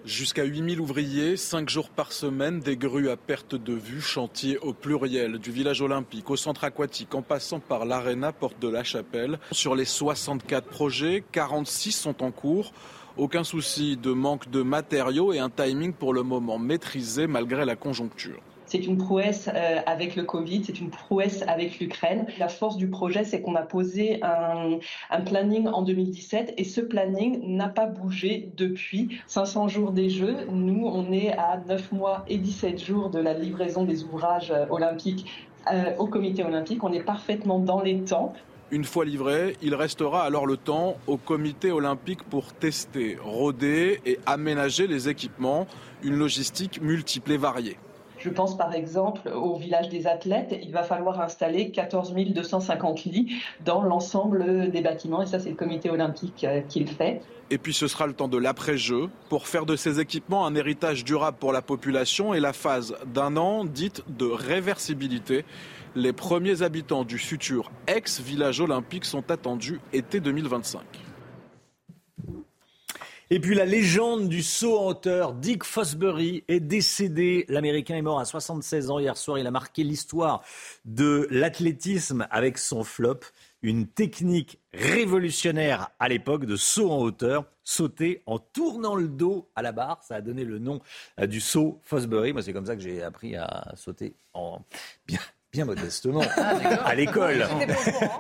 Jusqu'à 0.06 0.44
8000 0.44 0.80
ouvriers, 0.80 1.37
5 1.37 1.68
jours 1.68 1.90
par 1.90 2.12
semaine, 2.12 2.61
des 2.61 2.76
grues 2.78 3.11
à 3.11 3.18
perte 3.18 3.54
de 3.54 3.75
vue, 3.75 4.00
chantier 4.00 4.56
au 4.59 4.73
pluriel, 4.73 5.38
du 5.38 5.50
village 5.50 5.82
olympique 5.82 6.30
au 6.30 6.37
centre 6.37 6.64
aquatique, 6.64 7.14
en 7.14 7.20
passant 7.20 7.61
par 7.61 7.85
l'aréna 7.85 8.32
Porte 8.32 8.59
de 8.61 8.68
la 8.68 8.82
Chapelle. 8.82 9.38
Sur 9.52 9.75
les 9.75 9.85
64 9.85 10.68
projets, 10.68 11.23
46 11.32 11.92
sont 11.92 12.23
en 12.23 12.30
cours. 12.30 12.73
Aucun 13.17 13.45
souci 13.45 13.97
de 13.97 14.12
manque 14.12 14.50
de 14.50 14.62
matériaux 14.62 15.33
et 15.33 15.38
un 15.38 15.50
timing 15.50 15.93
pour 15.93 16.14
le 16.14 16.23
moment 16.23 16.59
maîtrisé 16.59 17.26
malgré 17.26 17.64
la 17.64 17.76
conjoncture. 17.76 18.40
C'est 18.71 18.87
une 18.87 18.99
prouesse 18.99 19.50
euh, 19.52 19.81
avec 19.85 20.14
le 20.14 20.23
Covid, 20.23 20.62
c'est 20.64 20.79
une 20.79 20.90
prouesse 20.90 21.43
avec 21.49 21.81
l'Ukraine. 21.81 22.26
La 22.38 22.47
force 22.47 22.76
du 22.76 22.87
projet, 22.88 23.25
c'est 23.25 23.43
qu'on 23.43 23.57
a 23.57 23.62
posé 23.62 24.21
un, 24.23 24.79
planning 25.26 25.67
en 25.67 25.83
2017 25.83 26.55
et 26.57 26.62
ce 26.62 26.81
planning 26.81 27.57
n'a 27.57 27.69
pas 27.69 27.87
bougé 27.87 28.52
depuis 28.57 29.19
500 29.26 29.67
jours 29.67 29.90
des 29.90 30.09
Jeux. 30.09 30.47
Nous, 30.52 30.87
on 30.87 31.11
est 31.11 31.33
à 31.33 31.61
9 31.67 31.90
mois 31.90 32.25
et 32.29 32.38
17 32.38 32.79
jours 32.79 33.11
de 33.11 33.19
la 33.19 33.35
livraison 33.35 33.83
des 33.83 34.05
ouvrages 34.05 34.52
euh, 34.52 34.67
olympiques 34.71 35.26
euh, 35.73 35.97
au 35.99 36.07
comité 36.07 36.45
olympique. 36.45 36.85
On 36.85 36.93
est 36.93 37.02
parfaitement 37.02 37.59
dans 37.59 37.81
les 37.81 38.00
temps. 38.05 38.35
Une 38.73 38.85
fois 38.85 39.05
livré, 39.05 39.57
il 39.62 39.75
restera 39.75 40.23
alors 40.23 40.47
le 40.47 40.57
temps 40.57 40.97
au 41.09 41.17
comité 41.17 41.73
olympique 41.73 42.23
pour 42.23 42.53
tester, 42.53 43.19
rôder 43.21 44.00
et 44.07 44.21
aménager 44.27 44.87
les 44.87 45.09
équipements, 45.09 45.67
une 46.05 46.17
logistique 46.17 46.81
multiple 46.81 47.33
et 47.33 47.37
variée. 47.37 47.79
Je 48.19 48.29
pense 48.29 48.57
par 48.57 48.75
exemple 48.75 49.29
au 49.31 49.57
village 49.57 49.89
des 49.89 50.07
athlètes. 50.07 50.57
Il 50.62 50.71
va 50.73 50.85
falloir 50.85 51.21
installer 51.21 51.71
14 51.71 52.15
250 52.15 53.05
lits 53.05 53.33
dans 53.65 53.83
l'ensemble 53.83 54.71
des 54.71 54.83
bâtiments 54.83 55.23
et 55.23 55.27
ça 55.27 55.41
c'est 55.41 55.50
le 55.50 55.57
comité 55.57 55.91
olympique 55.91 56.45
euh, 56.45 56.61
qui 56.61 56.81
le 56.81 56.87
fait. 56.87 57.23
Et 57.53 57.59
puis 57.59 57.73
ce 57.73 57.89
sera 57.89 58.07
le 58.07 58.12
temps 58.12 58.29
de 58.29 58.37
l'après-jeu 58.37 59.09
pour 59.31 59.49
faire 59.49 59.67
de 59.67 59.75
ces 59.75 59.99
équipements 59.99 60.47
un 60.47 60.55
héritage 60.55 61.03
durable 61.03 61.39
pour 61.41 61.53
la 61.53 61.62
population 61.62 62.35
et 62.35 62.41
la 62.41 62.53
phase 62.53 62.95
d'un 63.07 63.37
an 63.37 63.65
dite 63.65 64.05
de 64.07 64.27
réversibilité 64.27 65.45
les 65.94 66.12
premiers 66.12 66.62
habitants 66.62 67.04
du 67.04 67.18
futur 67.18 67.70
ex-village 67.87 68.61
olympique 68.61 69.04
sont 69.04 69.30
attendus 69.30 69.80
été 69.92 70.20
2025. 70.20 70.80
Et 73.32 73.38
puis 73.38 73.54
la 73.54 73.64
légende 73.64 74.28
du 74.28 74.42
saut 74.42 74.76
en 74.76 74.88
hauteur, 74.88 75.35
Dick 75.35 75.62
Fosbury 75.62 76.42
est 76.49 76.59
décédé. 76.59 77.44
L'Américain 77.49 77.94
est 77.94 78.02
mort 78.02 78.18
à 78.18 78.25
76 78.25 78.90
ans 78.90 78.99
hier 78.99 79.16
soir. 79.16 79.38
Il 79.38 79.47
a 79.47 79.52
marqué 79.52 79.85
l'histoire 79.85 80.42
de 80.85 81.28
l'athlétisme 81.30 82.26
avec 82.32 82.59
son 82.59 82.82
flop, 82.82 83.20
une 83.62 83.87
technique 83.87 84.59
révolutionnaire 84.75 85.90
à 86.00 86.09
l'époque 86.09 86.44
de 86.44 86.56
saut 86.56 86.90
en 86.90 86.99
hauteur, 86.99 87.44
sauter 87.62 88.20
en 88.26 88.40
tournant 88.40 88.97
le 88.97 89.06
dos 89.06 89.49
à 89.54 89.62
la 89.62 89.70
barre. 89.70 90.02
Ça 90.02 90.16
a 90.16 90.20
donné 90.23 90.44
le 90.44 90.59
nom 90.59 90.80
euh, 91.20 91.28
du 91.28 91.40
saut 91.40 91.78
Fosbury. 91.85 92.32
Moi, 92.32 92.42
c'est 92.42 92.52
comme 92.52 92.66
ça 92.66 92.75
que 92.75 92.82
j'ai 92.82 93.00
appris 93.00 93.37
à 93.37 93.73
sauter 93.76 94.14
en 94.35 94.61
bien 95.06 95.20
bien 95.52 95.64
modestement, 95.64 96.23
ah, 96.37 96.87
à 96.87 96.95
l'école. 96.95 97.47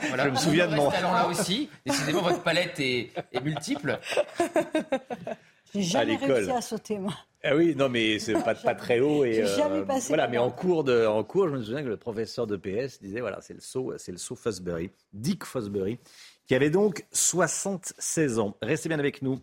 Voilà. 0.08 0.24
Je 0.24 0.30
me 0.30 0.36
souviens 0.36 0.68
de 0.68 0.74
mon. 0.74 0.90
là 0.90 1.28
aussi. 1.28 1.68
Décidément, 1.86 2.22
votre 2.22 2.42
palette 2.42 2.78
est, 2.80 3.12
multiple. 3.42 3.98
J'ai 5.74 5.82
jamais 5.82 6.16
réussi 6.16 6.50
à 6.50 6.60
sauter, 6.60 6.98
moi. 6.98 7.14
Ah 7.44 7.54
oui, 7.54 7.74
non, 7.76 7.88
mais 7.88 8.18
c'est 8.18 8.34
pas, 8.34 8.54
pas 8.54 8.74
très 8.74 9.00
haut. 9.00 9.24
Et, 9.24 9.46
jamais 9.46 9.78
euh, 9.78 9.84
passé 9.84 10.08
voilà, 10.08 10.26
mais 10.26 10.36
en 10.36 10.50
cours, 10.50 10.82
de, 10.82 11.06
en 11.06 11.22
cours, 11.22 11.48
je 11.48 11.54
me 11.54 11.62
souviens 11.62 11.82
que 11.82 11.88
le 11.88 11.96
professeur 11.96 12.46
de 12.46 12.56
PS 12.56 13.00
disait 13.00 13.20
voilà, 13.20 13.40
c'est 13.40 13.54
le 13.54 13.60
saut, 13.60 13.94
c'est 13.96 14.12
le 14.12 14.18
saut 14.18 14.34
Fosbury, 14.34 14.90
Dick 15.12 15.44
Fosbury, 15.44 15.98
qui 16.46 16.54
avait 16.54 16.70
donc 16.70 17.06
76 17.12 18.40
ans. 18.40 18.56
Restez 18.60 18.88
bien 18.88 18.98
avec 18.98 19.22
nous. 19.22 19.40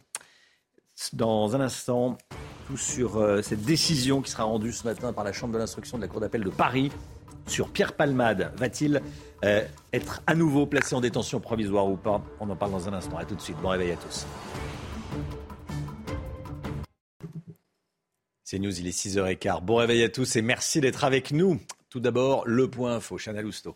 Dans 1.14 1.56
un 1.56 1.62
instant, 1.62 2.18
tout 2.68 2.78
sur 2.78 3.18
euh, 3.18 3.42
cette 3.42 3.62
décision 3.62 4.22
qui 4.22 4.32
sera 4.32 4.44
rendue 4.44 4.74
ce 4.74 4.84
matin 4.84 5.14
par 5.14 5.24
la 5.24 5.32
Chambre 5.32 5.54
de 5.54 5.60
l'instruction 5.60 5.98
de 5.98 6.02
la 6.04 6.08
Cour 6.08 6.20
d'appel 6.20 6.44
de 6.44 6.50
Paris 6.50 6.92
sur 7.48 7.70
Pierre 7.70 7.94
Palmade. 7.94 8.54
Va-t-il 8.58 9.02
euh, 9.44 9.66
être 9.94 10.22
à 10.28 10.36
nouveau 10.36 10.66
placé 10.66 10.96
en 10.96 11.02
détention 11.02 11.40
provisoire 11.40 11.88
ou 11.88 11.98
pas? 11.98 12.22
On 12.40 12.50
en 12.50 12.56
parle 12.56 12.72
dans 12.72 12.88
un 12.88 12.94
instant. 12.94 13.18
A 13.18 13.26
tout 13.26 13.36
de 13.36 13.42
suite. 13.42 13.58
Bon 13.62 13.70
réveil 13.70 13.92
à 13.92 13.96
tous. 13.96 14.26
C'est 18.44 18.60
News, 18.60 18.80
il 18.80 18.88
est 18.88 18.98
6h15. 18.98 19.62
Bon 19.62 19.76
réveil 19.76 20.04
à 20.04 20.10
tous 20.10 20.36
et 20.36 20.42
merci 20.42 20.80
d'être 20.80 21.04
avec 21.04 21.32
nous. 21.32 21.60
Tout 21.90 22.00
d'abord, 22.00 22.44
le 22.46 22.70
point 22.70 22.96
info. 22.96 23.18
Chanel 23.18 23.46
Housteau. 23.46 23.76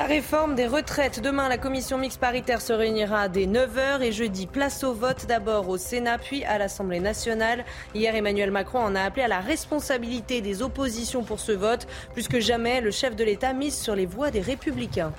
La 0.00 0.06
réforme 0.06 0.54
des 0.54 0.66
retraites. 0.66 1.20
Demain, 1.20 1.50
la 1.50 1.58
commission 1.58 1.98
mixte 1.98 2.18
paritaire 2.18 2.62
se 2.62 2.72
réunira 2.72 3.28
dès 3.28 3.44
9h 3.44 4.00
et 4.00 4.12
jeudi, 4.12 4.46
place 4.46 4.82
au 4.82 4.94
vote 4.94 5.26
d'abord 5.26 5.68
au 5.68 5.76
Sénat 5.76 6.16
puis 6.16 6.42
à 6.46 6.56
l'Assemblée 6.56 7.00
nationale. 7.00 7.66
Hier, 7.94 8.14
Emmanuel 8.14 8.50
Macron 8.50 8.78
en 8.78 8.94
a 8.94 9.02
appelé 9.02 9.24
à 9.24 9.28
la 9.28 9.40
responsabilité 9.40 10.40
des 10.40 10.62
oppositions 10.62 11.22
pour 11.22 11.38
ce 11.38 11.52
vote. 11.52 11.86
Plus 12.14 12.28
que 12.28 12.40
jamais, 12.40 12.80
le 12.80 12.90
chef 12.90 13.14
de 13.14 13.24
l'État 13.24 13.52
mise 13.52 13.78
sur 13.78 13.94
les 13.94 14.06
voix 14.06 14.30
des 14.30 14.40
républicains. 14.40 15.12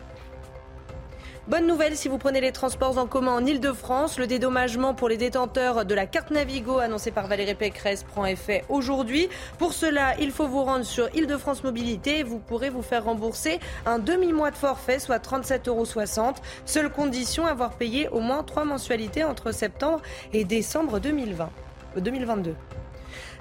Bonne 1.51 1.67
nouvelle 1.67 1.98
si 1.98 2.08
vous 2.08 2.17
prenez 2.17 2.39
les 2.39 2.53
transports 2.53 2.98
en 2.98 3.08
commun 3.08 3.34
en 3.34 3.46
Ile-de-France. 3.46 4.17
Le 4.17 4.25
dédommagement 4.25 4.93
pour 4.93 5.10
les 5.10 5.17
détenteurs 5.17 5.84
de 5.84 5.93
la 5.93 6.05
carte 6.05 6.31
Navigo 6.31 6.77
annoncée 6.77 7.12
par 7.12 7.27
Valérie 7.27 7.55
Pécresse 7.55 8.03
prend 8.03 8.25
effet 8.25 8.63
aujourd'hui. 8.70 9.27
Pour 9.58 9.74
cela, 9.74 10.17
il 10.17 10.31
faut 10.31 10.48
vous 10.48 10.63
rendre 10.63 10.86
sur 10.86 11.13
Ile-de-France 11.13 11.65
Mobilité. 11.65 12.24
Vous 12.24 12.39
pourrez 12.39 12.70
vous 12.70 12.81
faire 12.81 13.03
rembourser 13.03 13.60
un 13.86 14.00
demi-mois 14.00 14.51
de 14.51 14.55
forfait, 14.55 14.98
soit 14.98 15.17
37,60 15.17 15.67
euros. 15.67 16.36
Seule 16.63 16.89
condition, 16.89 17.46
avoir 17.46 17.72
payé 17.72 18.08
au 18.08 18.22
moins 18.22 18.43
trois 18.43 18.63
mensualités 18.63 19.25
entre 19.25 19.51
septembre 19.51 20.01
et 20.31 20.46
décembre 20.46 21.01
2020, 21.01 21.50
2022. 21.98 22.55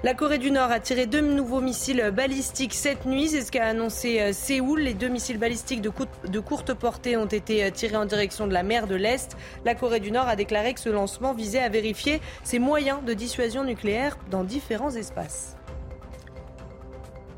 La 0.03 0.15
Corée 0.15 0.39
du 0.39 0.49
Nord 0.49 0.71
a 0.71 0.79
tiré 0.79 1.05
deux 1.05 1.21
nouveaux 1.21 1.61
missiles 1.61 2.11
balistiques 2.11 2.73
cette 2.73 3.05
nuit. 3.05 3.27
C'est 3.27 3.43
ce 3.43 3.51
qu'a 3.51 3.67
annoncé 3.67 4.19
euh, 4.19 4.33
Séoul. 4.33 4.79
Les 4.79 4.95
deux 4.95 5.09
missiles 5.09 5.37
balistiques 5.37 5.81
de, 5.81 6.39
courte 6.39 6.73
portée 6.73 7.17
ont 7.17 7.27
été 7.27 7.63
euh, 7.63 7.69
tirés 7.69 7.97
en 7.97 8.05
direction 8.05 8.47
de 8.47 8.53
la 8.53 8.63
mer 8.63 8.87
de 8.87 8.95
l'Est. 8.95 9.37
La 9.63 9.75
Corée 9.75 9.99
du 9.99 10.11
Nord 10.11 10.27
a 10.27 10.35
déclaré 10.35 10.73
que 10.73 10.79
ce 10.79 10.89
lancement 10.89 11.33
visait 11.35 11.59
à 11.59 11.69
vérifier 11.69 12.19
ses 12.43 12.57
moyens 12.57 13.03
de 13.05 13.13
dissuasion 13.13 13.63
nucléaire 13.63 14.17
dans 14.31 14.43
différents 14.43 14.89
espaces. 14.89 15.55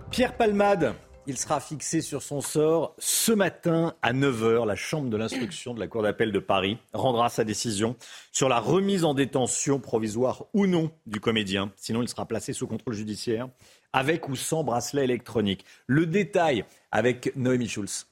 Pierre 0.09 0.37
Palmade, 0.37 0.93
il 1.27 1.37
sera 1.37 1.59
fixé 1.59 2.01
sur 2.01 2.21
son 2.21 2.41
sort 2.41 2.95
ce 2.97 3.31
matin 3.31 3.95
à 4.01 4.13
9h. 4.13 4.65
La 4.65 4.75
Chambre 4.75 5.09
de 5.09 5.17
l'instruction 5.17 5.73
de 5.73 5.79
la 5.79 5.87
Cour 5.87 6.03
d'appel 6.03 6.31
de 6.31 6.39
Paris 6.39 6.77
rendra 6.93 7.29
sa 7.29 7.43
décision 7.43 7.95
sur 8.31 8.49
la 8.49 8.59
remise 8.59 9.05
en 9.05 9.13
détention 9.13 9.79
provisoire 9.79 10.45
ou 10.53 10.67
non 10.67 10.91
du 11.05 11.19
comédien. 11.19 11.71
Sinon, 11.77 12.01
il 12.01 12.09
sera 12.09 12.25
placé 12.25 12.53
sous 12.53 12.67
contrôle 12.67 12.93
judiciaire 12.93 13.47
avec 13.93 14.27
ou 14.27 14.35
sans 14.35 14.63
bracelet 14.63 15.03
électronique. 15.03 15.65
Le 15.87 16.05
détail 16.05 16.65
avec 16.91 17.35
Noémie 17.35 17.69
Schulz. 17.69 18.07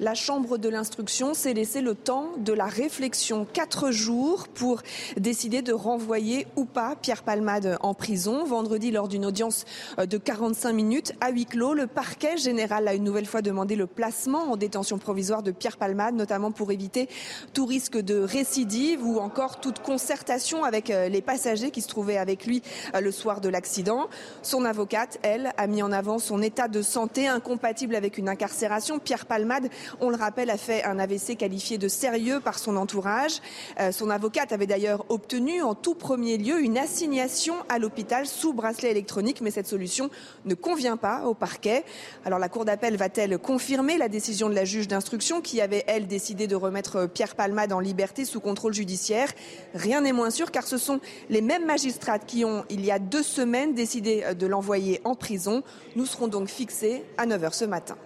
La 0.00 0.14
Chambre 0.14 0.58
de 0.58 0.68
l'instruction 0.68 1.34
s'est 1.34 1.54
laissé 1.54 1.80
le 1.80 1.96
temps 1.96 2.30
de 2.38 2.52
la 2.52 2.66
réflexion, 2.66 3.44
quatre 3.52 3.90
jours 3.90 4.46
pour 4.46 4.82
décider 5.16 5.60
de 5.60 5.72
renvoyer 5.72 6.46
ou 6.54 6.66
pas 6.66 6.94
Pierre 6.94 7.24
Palmade 7.24 7.78
en 7.80 7.94
prison. 7.94 8.44
Vendredi, 8.44 8.92
lors 8.92 9.08
d'une 9.08 9.26
audience 9.26 9.64
de 9.98 10.16
45 10.16 10.72
minutes 10.72 11.14
à 11.20 11.30
huis 11.30 11.46
clos, 11.46 11.74
le 11.74 11.88
parquet 11.88 12.36
général 12.36 12.86
a 12.86 12.94
une 12.94 13.02
nouvelle 13.02 13.26
fois 13.26 13.42
demandé 13.42 13.74
le 13.74 13.88
placement 13.88 14.52
en 14.52 14.56
détention 14.56 14.98
provisoire 14.98 15.42
de 15.42 15.50
Pierre 15.50 15.76
Palmade, 15.76 16.14
notamment 16.14 16.52
pour 16.52 16.70
éviter 16.70 17.08
tout 17.52 17.66
risque 17.66 17.98
de 17.98 18.20
récidive 18.20 19.04
ou 19.04 19.18
encore 19.18 19.58
toute 19.58 19.80
concertation 19.80 20.62
avec 20.62 20.90
euh, 20.90 21.08
les 21.08 21.22
passagers 21.22 21.72
qui 21.72 21.82
se 21.82 21.88
trouvaient 21.88 22.18
avec 22.18 22.46
lui 22.46 22.62
euh, 22.94 23.00
le 23.00 23.10
soir 23.10 23.40
de 23.40 23.48
l'accident. 23.48 24.08
Son 24.42 24.64
avocate, 24.64 25.18
elle, 25.22 25.52
a 25.56 25.66
mis 25.66 25.82
en 25.82 25.90
avant 25.90 26.20
son 26.20 26.40
état 26.40 26.68
de 26.68 26.82
santé 26.82 27.26
incompatible 27.26 27.96
avec 27.96 28.16
une 28.16 28.28
incarcération. 28.28 29.00
Pierre 29.00 29.26
Palmade 29.26 29.68
on 30.00 30.10
le 30.10 30.16
rappelle, 30.16 30.50
a 30.50 30.56
fait 30.56 30.84
un 30.84 30.98
AVC 30.98 31.36
qualifié 31.36 31.78
de 31.78 31.88
sérieux 31.88 32.40
par 32.40 32.58
son 32.58 32.76
entourage. 32.76 33.40
Euh, 33.80 33.92
son 33.92 34.10
avocate 34.10 34.52
avait 34.52 34.66
d'ailleurs 34.66 35.04
obtenu 35.08 35.62
en 35.62 35.74
tout 35.74 35.94
premier 35.94 36.36
lieu 36.38 36.60
une 36.60 36.78
assignation 36.78 37.54
à 37.68 37.78
l'hôpital 37.78 38.26
sous 38.26 38.52
bracelet 38.52 38.90
électronique, 38.90 39.40
mais 39.40 39.50
cette 39.50 39.66
solution 39.66 40.10
ne 40.44 40.54
convient 40.54 40.96
pas 40.96 41.24
au 41.24 41.34
parquet. 41.34 41.84
Alors 42.24 42.38
la 42.38 42.48
Cour 42.48 42.64
d'appel 42.64 42.96
va-t-elle 42.96 43.38
confirmer 43.38 43.98
la 43.98 44.08
décision 44.08 44.48
de 44.48 44.54
la 44.54 44.64
juge 44.64 44.88
d'instruction 44.88 45.40
qui 45.40 45.60
avait, 45.60 45.84
elle, 45.86 46.06
décidé 46.06 46.46
de 46.46 46.56
remettre 46.56 47.06
Pierre 47.06 47.34
Palmade 47.34 47.72
en 47.72 47.80
liberté 47.80 48.24
sous 48.24 48.40
contrôle 48.40 48.74
judiciaire? 48.74 49.28
Rien 49.74 50.00
n'est 50.00 50.12
moins 50.12 50.30
sûr 50.30 50.50
car 50.50 50.66
ce 50.66 50.78
sont 50.78 51.00
les 51.30 51.40
mêmes 51.40 51.66
magistrats 51.66 52.18
qui 52.18 52.44
ont, 52.44 52.64
il 52.70 52.84
y 52.84 52.90
a 52.90 52.98
deux 52.98 53.22
semaines, 53.22 53.74
décidé 53.74 54.24
de 54.34 54.46
l'envoyer 54.46 55.00
en 55.04 55.14
prison. 55.14 55.62
Nous 55.96 56.06
serons 56.06 56.28
donc 56.28 56.48
fixés 56.48 57.04
à 57.16 57.26
9h 57.26 57.52
ce 57.52 57.64
matin. 57.64 57.96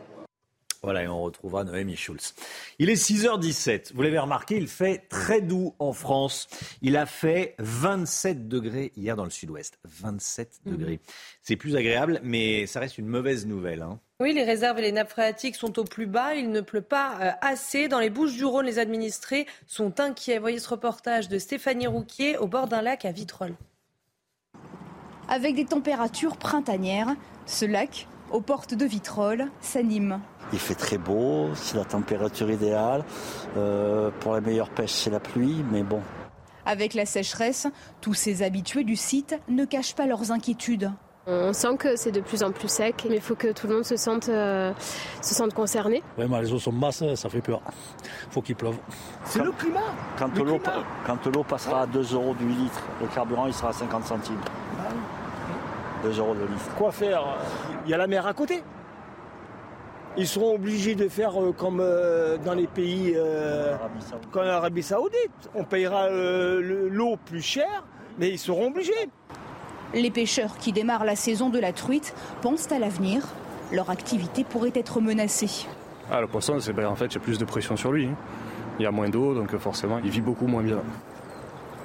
Voilà, 0.84 1.04
et 1.04 1.08
on 1.08 1.22
retrouvera 1.22 1.62
Noémie 1.62 1.96
Schulz. 1.96 2.34
Il 2.80 2.90
est 2.90 2.94
6h17. 2.94 3.92
Vous 3.94 4.02
l'avez 4.02 4.18
remarqué, 4.18 4.56
il 4.56 4.66
fait 4.66 5.06
très 5.08 5.40
doux 5.40 5.76
en 5.78 5.92
France. 5.92 6.48
Il 6.80 6.96
a 6.96 7.06
fait 7.06 7.54
27 7.60 8.48
degrés 8.48 8.90
hier 8.96 9.14
dans 9.14 9.22
le 9.22 9.30
sud-ouest. 9.30 9.78
27 9.84 10.60
mhm. 10.64 10.72
degrés. 10.72 11.00
C'est 11.40 11.54
plus 11.54 11.76
agréable, 11.76 12.20
mais 12.24 12.66
ça 12.66 12.80
reste 12.80 12.98
une 12.98 13.06
mauvaise 13.06 13.46
nouvelle. 13.46 13.82
Hein. 13.82 14.00
Oui, 14.18 14.32
les 14.32 14.42
réserves 14.42 14.80
et 14.80 14.82
les 14.82 14.90
nappes 14.90 15.10
phréatiques 15.10 15.54
sont 15.54 15.78
au 15.78 15.84
plus 15.84 16.06
bas. 16.06 16.34
Il 16.34 16.50
ne 16.50 16.60
pleut 16.60 16.80
pas 16.80 17.16
euh, 17.20 17.30
assez. 17.42 17.86
Dans 17.86 18.00
les 18.00 18.10
Bouches 18.10 18.34
du 18.34 18.44
Rhône, 18.44 18.66
les 18.66 18.80
administrés 18.80 19.46
sont 19.68 20.00
inquiets. 20.00 20.40
Voyez 20.40 20.58
ce 20.58 20.68
reportage 20.68 21.28
de 21.28 21.38
Stéphanie 21.38 21.86
Rouquier 21.86 22.38
au 22.38 22.48
bord 22.48 22.66
d'un 22.66 22.82
lac 22.82 23.04
à 23.04 23.12
Vitrolles. 23.12 23.54
Avec 25.28 25.54
des 25.54 25.64
températures 25.64 26.36
printanières, 26.36 27.14
ce 27.46 27.66
lac, 27.66 28.08
aux 28.32 28.40
portes 28.40 28.74
de 28.74 28.84
Vitrolles, 28.84 29.48
s'anime 29.60 30.20
il 30.52 30.58
fait 30.58 30.74
très 30.74 30.98
beau, 30.98 31.50
c'est 31.54 31.76
la 31.76 31.84
température 31.84 32.50
idéale. 32.50 33.04
Euh, 33.56 34.10
pour 34.20 34.34
la 34.34 34.40
meilleure 34.40 34.70
pêche, 34.70 34.92
c'est 34.92 35.10
la 35.10 35.20
pluie, 35.20 35.64
mais 35.70 35.82
bon. 35.82 36.00
Avec 36.66 36.94
la 36.94 37.06
sécheresse, 37.06 37.66
tous 38.00 38.14
ces 38.14 38.42
habitués 38.42 38.84
du 38.84 38.96
site 38.96 39.38
ne 39.48 39.64
cachent 39.64 39.94
pas 39.94 40.06
leurs 40.06 40.30
inquiétudes. 40.30 40.92
On 41.26 41.52
sent 41.52 41.76
que 41.78 41.94
c'est 41.94 42.10
de 42.10 42.20
plus 42.20 42.42
en 42.42 42.50
plus 42.50 42.68
sec, 42.68 43.06
mais 43.08 43.16
il 43.16 43.20
faut 43.20 43.36
que 43.36 43.52
tout 43.52 43.68
le 43.68 43.74
monde 43.74 43.84
se 43.84 43.96
sente, 43.96 44.28
euh, 44.28 44.72
se 45.20 45.34
sente 45.34 45.54
concerné. 45.54 46.02
Vraiment, 46.16 46.40
les 46.40 46.52
eaux 46.52 46.58
sont 46.58 46.72
basses, 46.72 47.04
ça 47.14 47.28
fait 47.28 47.40
peur. 47.40 47.62
Il 48.26 48.32
faut 48.32 48.42
qu'il 48.42 48.56
pleuve. 48.56 48.76
C'est 49.24 49.42
le 49.42 49.52
climat 49.52 49.80
Quand 50.18 51.26
l'eau 51.26 51.44
passera 51.44 51.82
à 51.82 51.86
2 51.86 52.14
euros 52.14 52.34
du 52.34 52.48
litre, 52.48 52.82
le 53.00 53.06
carburant 53.06 53.46
il 53.46 53.54
sera 53.54 53.68
à 53.68 53.72
50 53.72 54.04
centimes. 54.04 54.34
2 54.34 54.40
ah 54.78 54.82
euros 54.90 55.00
de 56.02 56.52
litre. 56.52 56.74
Quoi 56.76 56.92
faire? 56.92 57.24
Il 57.84 57.90
y 57.90 57.94
a 57.94 57.96
la 57.96 58.06
mer 58.06 58.26
à 58.26 58.34
côté 58.34 58.62
ils 60.16 60.28
seront 60.28 60.54
obligés 60.54 60.94
de 60.94 61.08
faire 61.08 61.40
euh, 61.40 61.52
comme 61.52 61.80
euh, 61.80 62.36
dans 62.38 62.54
les 62.54 62.66
pays 62.66 63.14
euh, 63.16 63.76
comme 64.30 64.44
l'Arabie 64.44 64.82
Saoudite. 64.82 65.50
On 65.54 65.64
payera 65.64 66.08
l'eau 66.10 67.16
plus 67.24 67.42
cher, 67.42 67.84
mais 68.18 68.28
ils 68.28 68.38
seront 68.38 68.68
obligés. 68.68 68.92
Les 69.94 70.10
pêcheurs 70.10 70.56
qui 70.58 70.72
démarrent 70.72 71.04
la 71.04 71.16
saison 71.16 71.50
de 71.50 71.58
la 71.58 71.72
truite 71.72 72.14
pensent 72.40 72.70
à 72.72 72.78
l'avenir. 72.78 73.22
Leur 73.72 73.90
activité 73.90 74.44
pourrait 74.44 74.72
être 74.74 75.00
menacée. 75.00 75.66
Ah, 76.10 76.20
le 76.20 76.26
poisson, 76.26 76.60
c'est 76.60 76.72
ben, 76.72 76.86
en 76.86 76.96
fait, 76.96 77.10
j'ai 77.10 77.18
plus 77.18 77.38
de 77.38 77.44
pression 77.44 77.76
sur 77.76 77.92
lui. 77.92 78.06
Hein. 78.06 78.16
Il 78.78 78.82
y 78.82 78.86
a 78.86 78.90
moins 78.90 79.08
d'eau, 79.08 79.34
donc 79.34 79.56
forcément, 79.56 79.98
il 80.02 80.10
vit 80.10 80.20
beaucoup 80.20 80.46
moins 80.46 80.62
bien. 80.62 80.78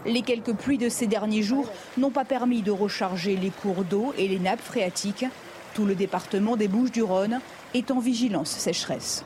Les 0.07 0.21
quelques 0.21 0.53
pluies 0.53 0.77
de 0.77 0.87
ces 0.87 1.05
derniers 1.05 1.43
jours 1.43 1.69
n'ont 1.97 2.11
pas 2.11 2.23
permis 2.23 2.61
de 2.61 2.71
recharger 2.71 3.35
les 3.35 3.49
cours 3.49 3.83
d'eau 3.83 4.13
et 4.17 4.29
les 4.29 4.39
nappes 4.39 4.61
phréatiques. 4.61 5.25
Tout 5.73 5.85
le 5.85 5.95
département 5.95 6.55
des 6.55 6.69
Bouches 6.69 6.93
du 6.93 7.03
Rhône 7.03 7.41
est 7.73 7.91
en 7.91 7.99
vigilance 7.99 8.51
sécheresse. 8.51 9.25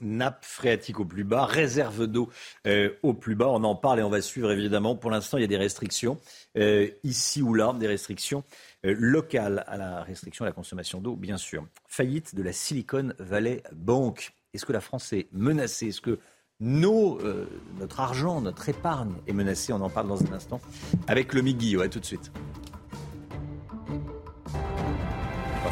Nappe 0.00 0.42
phréatique 0.44 1.00
au 1.00 1.04
plus 1.04 1.24
bas, 1.24 1.44
réserve 1.44 2.06
d'eau 2.06 2.30
euh, 2.66 2.90
au 3.02 3.12
plus 3.12 3.34
bas. 3.34 3.48
On 3.48 3.62
en 3.62 3.74
parle 3.74 4.00
et 4.00 4.02
on 4.02 4.08
va 4.08 4.22
suivre 4.22 4.50
évidemment. 4.50 4.96
Pour 4.96 5.10
l'instant, 5.10 5.36
il 5.36 5.42
y 5.42 5.44
a 5.44 5.48
des 5.48 5.58
restrictions 5.58 6.18
euh, 6.56 6.88
ici 7.04 7.42
ou 7.42 7.52
là, 7.52 7.74
des 7.78 7.86
restrictions 7.86 8.42
euh, 8.86 8.94
locales 8.98 9.64
à 9.66 9.76
la 9.76 10.02
restriction 10.02 10.46
à 10.46 10.48
la 10.48 10.52
consommation 10.52 11.00
d'eau, 11.00 11.14
bien 11.14 11.36
sûr. 11.36 11.66
Faillite 11.86 12.34
de 12.34 12.42
la 12.42 12.52
Silicon 12.52 13.12
Valley 13.18 13.62
Bank. 13.72 14.32
Est-ce 14.54 14.64
que 14.64 14.72
la 14.72 14.80
France 14.80 15.12
est 15.12 15.28
menacée? 15.32 15.90
Nos, 16.60 17.18
notre 17.78 18.00
argent, 18.00 18.40
notre 18.40 18.68
épargne 18.68 19.14
est 19.26 19.32
menacée 19.32 19.72
On 19.72 19.80
en 19.80 19.90
parle 19.90 20.08
dans 20.08 20.22
un 20.22 20.32
instant 20.32 20.60
avec 21.06 21.34
le 21.34 21.42
Migui. 21.42 21.76
Ouais, 21.76 21.88
tout 21.88 22.00
de 22.00 22.06
suite. 22.06 22.30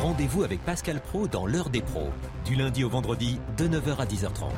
Rendez-vous 0.03 0.43
avec 0.43 0.61
Pascal 0.65 1.01
Pro 1.01 1.29
dans 1.29 1.47
l'heure 1.47 1.71
des 1.71 1.81
pros, 1.81 2.11
du 2.45 2.57
lundi 2.57 2.83
au 2.83 2.89
vendredi 2.89 3.39
de 3.57 3.69
9h 3.69 3.99
à 3.99 4.05
10h30. 4.05 4.51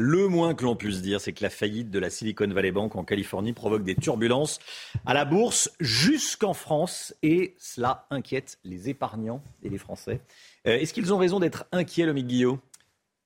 Le 0.00 0.28
moins 0.28 0.54
que 0.54 0.64
l'on 0.64 0.76
puisse 0.76 1.02
dire, 1.02 1.20
c'est 1.20 1.32
que 1.32 1.42
la 1.42 1.50
faillite 1.50 1.90
de 1.90 1.98
la 1.98 2.08
Silicon 2.08 2.48
Valley 2.48 2.70
Bank 2.70 2.96
en 2.96 3.04
Californie 3.04 3.52
provoque 3.52 3.82
des 3.82 3.94
turbulences 3.94 4.58
à 5.06 5.14
la 5.14 5.24
bourse 5.24 5.70
jusqu'en 5.80 6.54
France 6.54 7.14
et 7.22 7.56
cela 7.58 8.06
inquiète 8.10 8.58
les 8.64 8.88
épargnants 8.88 9.42
et 9.62 9.68
les 9.68 9.78
Français. 9.78 10.20
Euh, 10.68 10.78
est-ce 10.78 10.92
qu'ils 10.92 11.12
ont 11.12 11.18
raison 11.18 11.40
d'être 11.40 11.66
inquiets, 11.72 12.06
le 12.06 12.12
Guillaume 12.12 12.58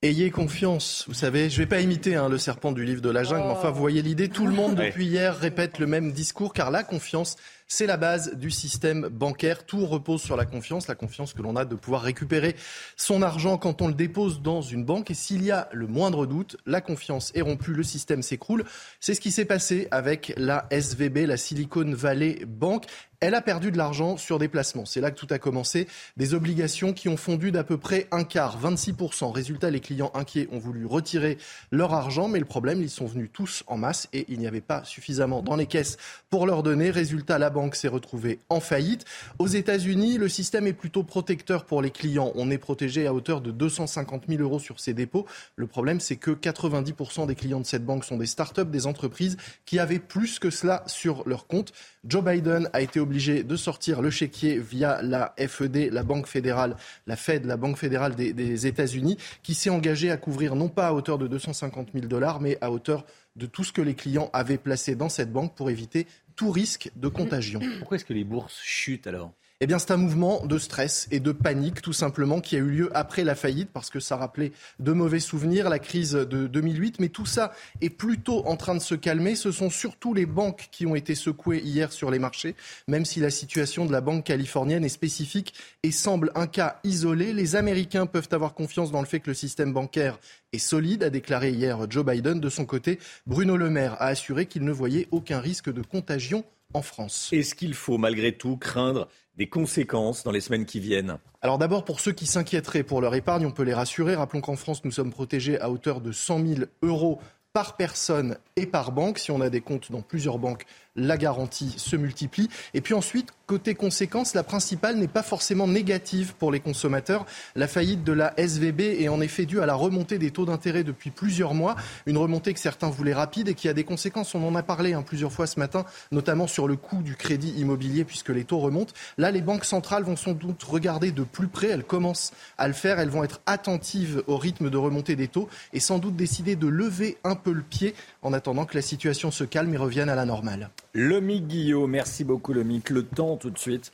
Ayez 0.04 0.32
confiance, 0.32 1.04
vous 1.06 1.14
savez, 1.14 1.48
je 1.48 1.54
ne 1.54 1.58
vais 1.58 1.68
pas 1.68 1.80
imiter 1.80 2.16
hein, 2.16 2.28
le 2.28 2.36
serpent 2.36 2.72
du 2.72 2.84
livre 2.84 3.00
de 3.00 3.08
la 3.08 3.22
jungle, 3.22 3.44
mais 3.46 3.52
enfin, 3.52 3.70
vous 3.70 3.78
voyez 3.78 4.02
l'idée, 4.02 4.28
tout 4.28 4.48
le 4.48 4.52
monde 4.52 4.74
depuis 4.76 5.06
hier 5.06 5.36
répète 5.36 5.78
le 5.78 5.86
même 5.86 6.10
discours, 6.10 6.52
car 6.52 6.72
la 6.72 6.82
confiance, 6.82 7.36
c'est 7.68 7.86
la 7.86 7.96
base 7.96 8.34
du 8.34 8.50
système 8.50 9.08
bancaire. 9.08 9.64
Tout 9.64 9.86
repose 9.86 10.20
sur 10.20 10.36
la 10.36 10.44
confiance, 10.44 10.88
la 10.88 10.96
confiance 10.96 11.34
que 11.34 11.40
l'on 11.40 11.54
a 11.54 11.64
de 11.64 11.76
pouvoir 11.76 12.02
récupérer 12.02 12.56
son 12.96 13.22
argent 13.22 13.58
quand 13.58 13.80
on 13.80 13.86
le 13.86 13.94
dépose 13.94 14.42
dans 14.42 14.60
une 14.60 14.84
banque. 14.84 15.12
Et 15.12 15.14
s'il 15.14 15.44
y 15.44 15.52
a 15.52 15.68
le 15.72 15.86
moindre 15.86 16.26
doute, 16.26 16.56
la 16.66 16.80
confiance 16.80 17.30
est 17.36 17.40
rompue, 17.40 17.72
le 17.72 17.84
système 17.84 18.22
s'écroule. 18.22 18.64
C'est 18.98 19.14
ce 19.14 19.20
qui 19.20 19.30
s'est 19.30 19.44
passé 19.44 19.86
avec 19.92 20.34
la 20.36 20.66
SVB, 20.70 21.26
la 21.26 21.36
Silicon 21.36 21.92
Valley 21.94 22.42
Bank 22.44 22.86
elle 23.22 23.36
a 23.36 23.40
perdu 23.40 23.70
de 23.70 23.78
l'argent 23.78 24.16
sur 24.16 24.40
des 24.40 24.48
placements. 24.48 24.84
C'est 24.84 25.00
là 25.00 25.12
que 25.12 25.18
tout 25.18 25.28
a 25.30 25.38
commencé. 25.38 25.86
Des 26.16 26.34
obligations 26.34 26.92
qui 26.92 27.08
ont 27.08 27.16
fondu 27.16 27.52
d'à 27.52 27.62
peu 27.62 27.78
près 27.78 28.08
un 28.10 28.24
quart, 28.24 28.60
26%. 28.60 29.30
Résultat, 29.30 29.70
les 29.70 29.78
clients 29.78 30.10
inquiets 30.14 30.48
ont 30.50 30.58
voulu 30.58 30.86
retirer 30.86 31.38
leur 31.70 31.94
argent, 31.94 32.26
mais 32.26 32.40
le 32.40 32.44
problème, 32.44 32.82
ils 32.82 32.90
sont 32.90 33.06
venus 33.06 33.30
tous 33.32 33.62
en 33.68 33.76
masse 33.76 34.08
et 34.12 34.26
il 34.28 34.40
n'y 34.40 34.48
avait 34.48 34.60
pas 34.60 34.82
suffisamment 34.82 35.40
dans 35.40 35.54
les 35.54 35.66
caisses 35.66 35.98
pour 36.30 36.46
leur 36.46 36.64
donner. 36.64 36.90
Résultat, 36.90 37.38
la 37.38 37.48
banque 37.48 37.76
s'est 37.76 37.86
retrouvée 37.86 38.40
en 38.48 38.58
faillite. 38.58 39.04
Aux 39.38 39.46
États-Unis, 39.46 40.18
le 40.18 40.28
système 40.28 40.66
est 40.66 40.72
plutôt 40.72 41.04
protecteur 41.04 41.64
pour 41.64 41.80
les 41.80 41.92
clients. 41.92 42.32
On 42.34 42.50
est 42.50 42.58
protégé 42.58 43.06
à 43.06 43.14
hauteur 43.14 43.40
de 43.40 43.52
250 43.52 44.24
000 44.28 44.42
euros 44.42 44.58
sur 44.58 44.80
ces 44.80 44.94
dépôts. 44.94 45.26
Le 45.54 45.68
problème, 45.68 46.00
c'est 46.00 46.16
que 46.16 46.32
90% 46.32 47.28
des 47.28 47.36
clients 47.36 47.60
de 47.60 47.66
cette 47.66 47.84
banque 47.84 48.04
sont 48.04 48.16
des 48.16 48.26
start-up, 48.26 48.68
des 48.68 48.88
entreprises 48.88 49.36
qui 49.64 49.78
avaient 49.78 50.00
plus 50.00 50.40
que 50.40 50.50
cela 50.50 50.82
sur 50.88 51.22
leur 51.28 51.46
compte. 51.46 51.72
Joe 52.04 52.24
Biden 52.24 52.68
a 52.72 52.80
été 52.80 52.98
obligé 52.98 53.11
de 53.12 53.56
sortir 53.56 54.02
le 54.02 54.10
chéquier 54.10 54.58
via 54.58 55.00
la 55.02 55.34
FED, 55.38 55.92
la 55.92 56.02
Banque 56.02 56.26
fédérale, 56.26 56.76
la 57.06 57.16
Fed, 57.16 57.44
la 57.44 57.56
Banque 57.56 57.76
fédérale 57.76 58.14
des, 58.14 58.32
des 58.32 58.66
États-Unis, 58.66 59.18
qui 59.42 59.54
s'est 59.54 59.70
engagé 59.70 60.10
à 60.10 60.16
couvrir 60.16 60.56
non 60.56 60.68
pas 60.68 60.88
à 60.88 60.92
hauteur 60.92 61.18
de 61.18 61.26
250 61.26 61.90
000 61.94 62.06
dollars, 62.06 62.40
mais 62.40 62.58
à 62.60 62.70
hauteur 62.70 63.04
de 63.36 63.46
tout 63.46 63.64
ce 63.64 63.72
que 63.72 63.82
les 63.82 63.94
clients 63.94 64.30
avaient 64.32 64.58
placé 64.58 64.94
dans 64.94 65.08
cette 65.08 65.32
banque 65.32 65.54
pour 65.54 65.70
éviter 65.70 66.06
tout 66.36 66.50
risque 66.50 66.90
de 66.96 67.08
contagion. 67.08 67.60
Pourquoi 67.78 67.96
est-ce 67.96 68.04
que 68.04 68.12
les 68.12 68.24
bourses 68.24 68.60
chutent 68.62 69.06
alors? 69.06 69.32
Eh 69.64 69.66
bien, 69.68 69.78
c'est 69.78 69.92
un 69.92 69.96
mouvement 69.96 70.44
de 70.44 70.58
stress 70.58 71.06
et 71.12 71.20
de 71.20 71.30
panique, 71.30 71.82
tout 71.82 71.92
simplement, 71.92 72.40
qui 72.40 72.56
a 72.56 72.58
eu 72.58 72.68
lieu 72.68 72.90
après 72.94 73.22
la 73.22 73.36
faillite, 73.36 73.70
parce 73.72 73.90
que 73.90 74.00
ça 74.00 74.16
rappelait 74.16 74.50
de 74.80 74.90
mauvais 74.90 75.20
souvenirs, 75.20 75.70
la 75.70 75.78
crise 75.78 76.14
de 76.14 76.48
2008. 76.48 76.98
Mais 76.98 77.10
tout 77.10 77.26
ça 77.26 77.52
est 77.80 77.88
plutôt 77.88 78.44
en 78.48 78.56
train 78.56 78.74
de 78.74 78.80
se 78.80 78.96
calmer. 78.96 79.36
Ce 79.36 79.52
sont 79.52 79.70
surtout 79.70 80.14
les 80.14 80.26
banques 80.26 80.66
qui 80.72 80.84
ont 80.84 80.96
été 80.96 81.14
secouées 81.14 81.60
hier 81.60 81.92
sur 81.92 82.10
les 82.10 82.18
marchés, 82.18 82.56
même 82.88 83.04
si 83.04 83.20
la 83.20 83.30
situation 83.30 83.86
de 83.86 83.92
la 83.92 84.00
banque 84.00 84.24
californienne 84.24 84.84
est 84.84 84.88
spécifique 84.88 85.54
et 85.84 85.92
semble 85.92 86.32
un 86.34 86.48
cas 86.48 86.80
isolé. 86.82 87.32
Les 87.32 87.54
Américains 87.54 88.06
peuvent 88.06 88.30
avoir 88.32 88.54
confiance 88.54 88.90
dans 88.90 88.98
le 88.98 89.06
fait 89.06 89.20
que 89.20 89.30
le 89.30 89.34
système 89.34 89.72
bancaire 89.72 90.18
est 90.52 90.58
solide, 90.58 91.04
a 91.04 91.10
déclaré 91.10 91.50
hier 91.50 91.88
Joe 91.88 92.04
Biden. 92.04 92.40
De 92.40 92.48
son 92.48 92.64
côté, 92.64 92.98
Bruno 93.28 93.56
Le 93.56 93.70
Maire 93.70 93.92
a 94.00 94.06
assuré 94.06 94.46
qu'il 94.46 94.64
ne 94.64 94.72
voyait 94.72 95.06
aucun 95.12 95.38
risque 95.38 95.72
de 95.72 95.82
contagion 95.82 96.44
en 96.74 96.82
France. 96.82 97.30
Est-ce 97.32 97.54
qu'il 97.54 97.74
faut 97.74 97.98
malgré 97.98 98.32
tout 98.32 98.56
craindre 98.56 99.08
des 99.36 99.48
conséquences 99.48 100.24
dans 100.24 100.30
les 100.30 100.40
semaines 100.40 100.66
qui 100.66 100.80
viennent? 100.80 101.18
Alors 101.40 101.58
d'abord, 101.58 101.84
pour 101.84 102.00
ceux 102.00 102.12
qui 102.12 102.26
s'inquiéteraient 102.26 102.82
pour 102.82 103.00
leur 103.00 103.14
épargne, 103.14 103.46
on 103.46 103.50
peut 103.50 103.62
les 103.62 103.74
rassurer. 103.74 104.14
Rappelons 104.14 104.40
qu'en 104.40 104.56
France, 104.56 104.84
nous 104.84 104.90
sommes 104.90 105.10
protégés 105.10 105.60
à 105.60 105.70
hauteur 105.70 106.00
de 106.00 106.12
100 106.12 106.46
000 106.46 106.60
euros 106.82 107.20
par 107.52 107.76
personne 107.76 108.38
et 108.56 108.66
par 108.66 108.92
banque. 108.92 109.18
Si 109.18 109.30
on 109.30 109.40
a 109.40 109.50
des 109.50 109.60
comptes 109.60 109.92
dans 109.92 110.02
plusieurs 110.02 110.38
banques, 110.38 110.64
la 110.96 111.16
garantie 111.16 111.74
se 111.76 111.96
multiplie. 111.96 112.48
Et 112.74 112.80
puis 112.80 112.94
ensuite, 112.94 113.30
côté 113.52 113.74
conséquences, 113.74 114.32
la 114.32 114.44
principale 114.44 114.96
n'est 114.96 115.06
pas 115.06 115.22
forcément 115.22 115.68
négative 115.68 116.32
pour 116.38 116.50
les 116.50 116.60
consommateurs. 116.60 117.26
La 117.54 117.68
faillite 117.68 118.02
de 118.02 118.14
la 118.14 118.32
SVB 118.38 118.80
est 118.80 119.08
en 119.08 119.20
effet 119.20 119.44
due 119.44 119.60
à 119.60 119.66
la 119.66 119.74
remontée 119.74 120.16
des 120.16 120.30
taux 120.30 120.46
d'intérêt 120.46 120.84
depuis 120.84 121.10
plusieurs 121.10 121.52
mois, 121.52 121.76
une 122.06 122.16
remontée 122.16 122.54
que 122.54 122.60
certains 122.60 122.88
voulaient 122.88 123.12
rapide 123.12 123.48
et 123.48 123.54
qui 123.54 123.68
a 123.68 123.74
des 123.74 123.84
conséquences. 123.84 124.34
On 124.34 124.42
en 124.48 124.54
a 124.54 124.62
parlé 124.62 124.94
hein, 124.94 125.02
plusieurs 125.02 125.32
fois 125.32 125.46
ce 125.46 125.60
matin, 125.60 125.84
notamment 126.12 126.46
sur 126.46 126.66
le 126.66 126.76
coût 126.76 127.02
du 127.02 127.14
crédit 127.14 127.50
immobilier 127.58 128.04
puisque 128.04 128.30
les 128.30 128.44
taux 128.44 128.58
remontent. 128.58 128.94
Là, 129.18 129.30
les 129.30 129.42
banques 129.42 129.66
centrales 129.66 130.04
vont 130.04 130.16
sans 130.16 130.32
doute 130.32 130.62
regarder 130.62 131.12
de 131.12 131.22
plus 131.22 131.48
près. 131.48 131.68
Elles 131.68 131.84
commencent 131.84 132.32
à 132.56 132.68
le 132.68 132.72
faire. 132.72 133.00
Elles 133.00 133.10
vont 133.10 133.22
être 133.22 133.42
attentives 133.44 134.22
au 134.28 134.38
rythme 134.38 134.70
de 134.70 134.78
remontée 134.78 135.14
des 135.14 135.28
taux 135.28 135.50
et 135.74 135.80
sans 135.80 135.98
doute 135.98 136.16
décider 136.16 136.56
de 136.56 136.68
lever 136.68 137.18
un 137.22 137.34
peu 137.34 137.52
le 137.52 137.60
pied 137.60 137.94
en 138.22 138.32
attendant 138.32 138.64
que 138.64 138.76
la 138.76 138.82
situation 138.82 139.30
se 139.30 139.44
calme 139.44 139.74
et 139.74 139.76
revienne 139.76 140.08
à 140.08 140.14
la 140.14 140.24
normale. 140.24 140.70
Lomique 140.94 141.46
Guillot, 141.46 141.86
merci 141.86 142.22
beaucoup 142.22 142.52
Lomique. 142.52 142.90
Le 142.90 143.02
temps 143.02 143.36
tout 143.36 143.50
de 143.50 143.58
suite 143.58 143.92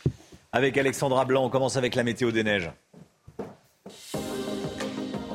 avec 0.52 0.76
Alexandra 0.76 1.24
Blanc. 1.24 1.44
On 1.44 1.50
commence 1.50 1.76
avec 1.76 1.94
la 1.94 2.02
météo 2.02 2.32
des 2.32 2.42
neiges. 2.42 2.72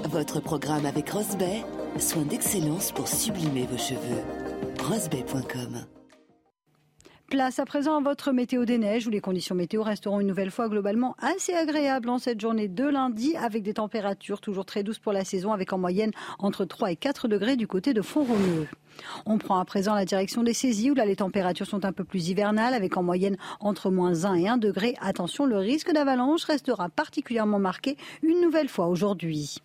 Votre 0.09 0.41
programme 0.41 0.85
avec 0.85 1.09
Rosbay, 1.09 1.63
soin 1.97 2.23
d'excellence 2.23 2.91
pour 2.91 3.07
sublimer 3.07 3.65
vos 3.65 3.77
cheveux. 3.77 4.21
Rosbay.com 4.83 5.85
Place 7.33 7.57
à 7.57 7.65
présent 7.65 7.99
votre 7.99 8.31
météo 8.31 8.63
des 8.63 8.77
neiges 8.77 9.07
où 9.07 9.09
les 9.09 9.19
conditions 9.19 9.55
météo 9.55 9.81
resteront 9.81 10.19
une 10.19 10.27
nouvelle 10.27 10.51
fois 10.51 10.69
globalement 10.69 11.15
assez 11.17 11.51
agréables 11.55 12.07
en 12.09 12.19
cette 12.19 12.39
journée 12.39 12.67
de 12.67 12.83
lundi 12.83 13.35
avec 13.35 13.63
des 13.63 13.73
températures 13.73 14.39
toujours 14.39 14.67
très 14.67 14.83
douces 14.83 14.99
pour 14.99 15.13
la 15.13 15.25
saison 15.25 15.51
avec 15.51 15.73
en 15.73 15.79
moyenne 15.79 16.11
entre 16.37 16.63
3 16.63 16.91
et 16.91 16.95
4 16.95 17.27
degrés 17.27 17.55
du 17.55 17.65
côté 17.65 17.95
de 17.95 18.03
Font-Romeu. 18.03 18.67
On 19.25 19.39
prend 19.39 19.57
à 19.57 19.65
présent 19.65 19.95
la 19.95 20.05
direction 20.05 20.43
des 20.43 20.53
saisies 20.53 20.91
où 20.91 20.93
là 20.93 21.05
les 21.05 21.15
températures 21.15 21.65
sont 21.65 21.85
un 21.85 21.91
peu 21.91 22.03
plus 22.03 22.29
hivernales 22.29 22.75
avec 22.75 22.97
en 22.97 23.01
moyenne 23.01 23.37
entre 23.59 23.89
moins 23.89 24.25
1 24.25 24.35
et 24.35 24.47
1 24.47 24.57
degré. 24.57 24.93
Attention, 25.01 25.47
le 25.47 25.57
risque 25.57 25.91
d'avalanche 25.91 26.43
restera 26.43 26.89
particulièrement 26.89 27.57
marqué 27.57 27.97
une 28.21 28.41
nouvelle 28.41 28.69
fois 28.69 28.85
aujourd'hui. 28.85 29.57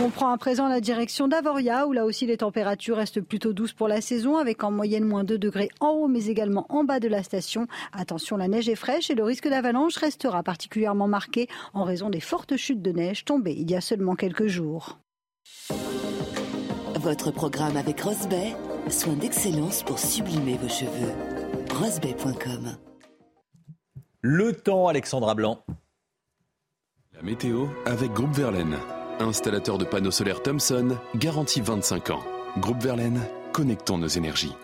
On 0.00 0.10
prend 0.10 0.32
à 0.32 0.38
présent 0.38 0.68
la 0.68 0.80
direction 0.80 1.28
d'Avoria, 1.28 1.86
où 1.86 1.92
là 1.92 2.04
aussi 2.04 2.26
les 2.26 2.38
températures 2.38 2.96
restent 2.96 3.20
plutôt 3.20 3.52
douces 3.52 3.72
pour 3.72 3.88
la 3.88 4.00
saison, 4.00 4.36
avec 4.36 4.64
en 4.64 4.70
moyenne 4.70 5.04
moins 5.04 5.24
2 5.24 5.38
degrés 5.38 5.70
en 5.80 5.90
haut, 5.90 6.08
mais 6.08 6.26
également 6.26 6.66
en 6.70 6.84
bas 6.84 7.00
de 7.00 7.08
la 7.08 7.22
station. 7.22 7.66
Attention, 7.92 8.36
la 8.36 8.48
neige 8.48 8.68
est 8.68 8.74
fraîche 8.74 9.10
et 9.10 9.14
le 9.14 9.24
risque 9.24 9.48
d'avalanche 9.48 9.96
restera 9.96 10.42
particulièrement 10.42 11.08
marqué 11.08 11.48
en 11.74 11.84
raison 11.84 12.10
des 12.10 12.20
fortes 12.20 12.56
chutes 12.56 12.82
de 12.82 12.92
neige 12.92 13.24
tombées 13.24 13.56
il 13.58 13.70
y 13.70 13.74
a 13.74 13.80
seulement 13.80 14.14
quelques 14.14 14.46
jours. 14.46 14.98
Votre 16.96 17.30
programme 17.30 17.76
avec 17.76 18.00
Rosbay, 18.00 18.54
soin 18.88 19.14
d'excellence 19.14 19.82
pour 19.82 19.98
sublimer 19.98 20.56
vos 20.56 20.68
cheveux. 20.68 21.12
Rosbay.com 21.74 22.76
Le 24.20 24.52
temps, 24.52 24.86
Alexandra 24.86 25.34
Blanc. 25.34 25.64
La 27.14 27.22
météo 27.22 27.66
avec 27.86 28.12
Groupe 28.12 28.34
Verlaine. 28.34 28.76
Installateur 29.20 29.78
de 29.78 29.84
panneaux 29.84 30.10
solaires 30.10 30.42
Thomson, 30.42 30.96
garantie 31.16 31.60
25 31.60 32.10
ans. 32.10 32.22
Groupe 32.58 32.82
Verlaine, 32.82 33.20
connectons 33.52 33.98
nos 33.98 34.08
énergies. 34.08 34.54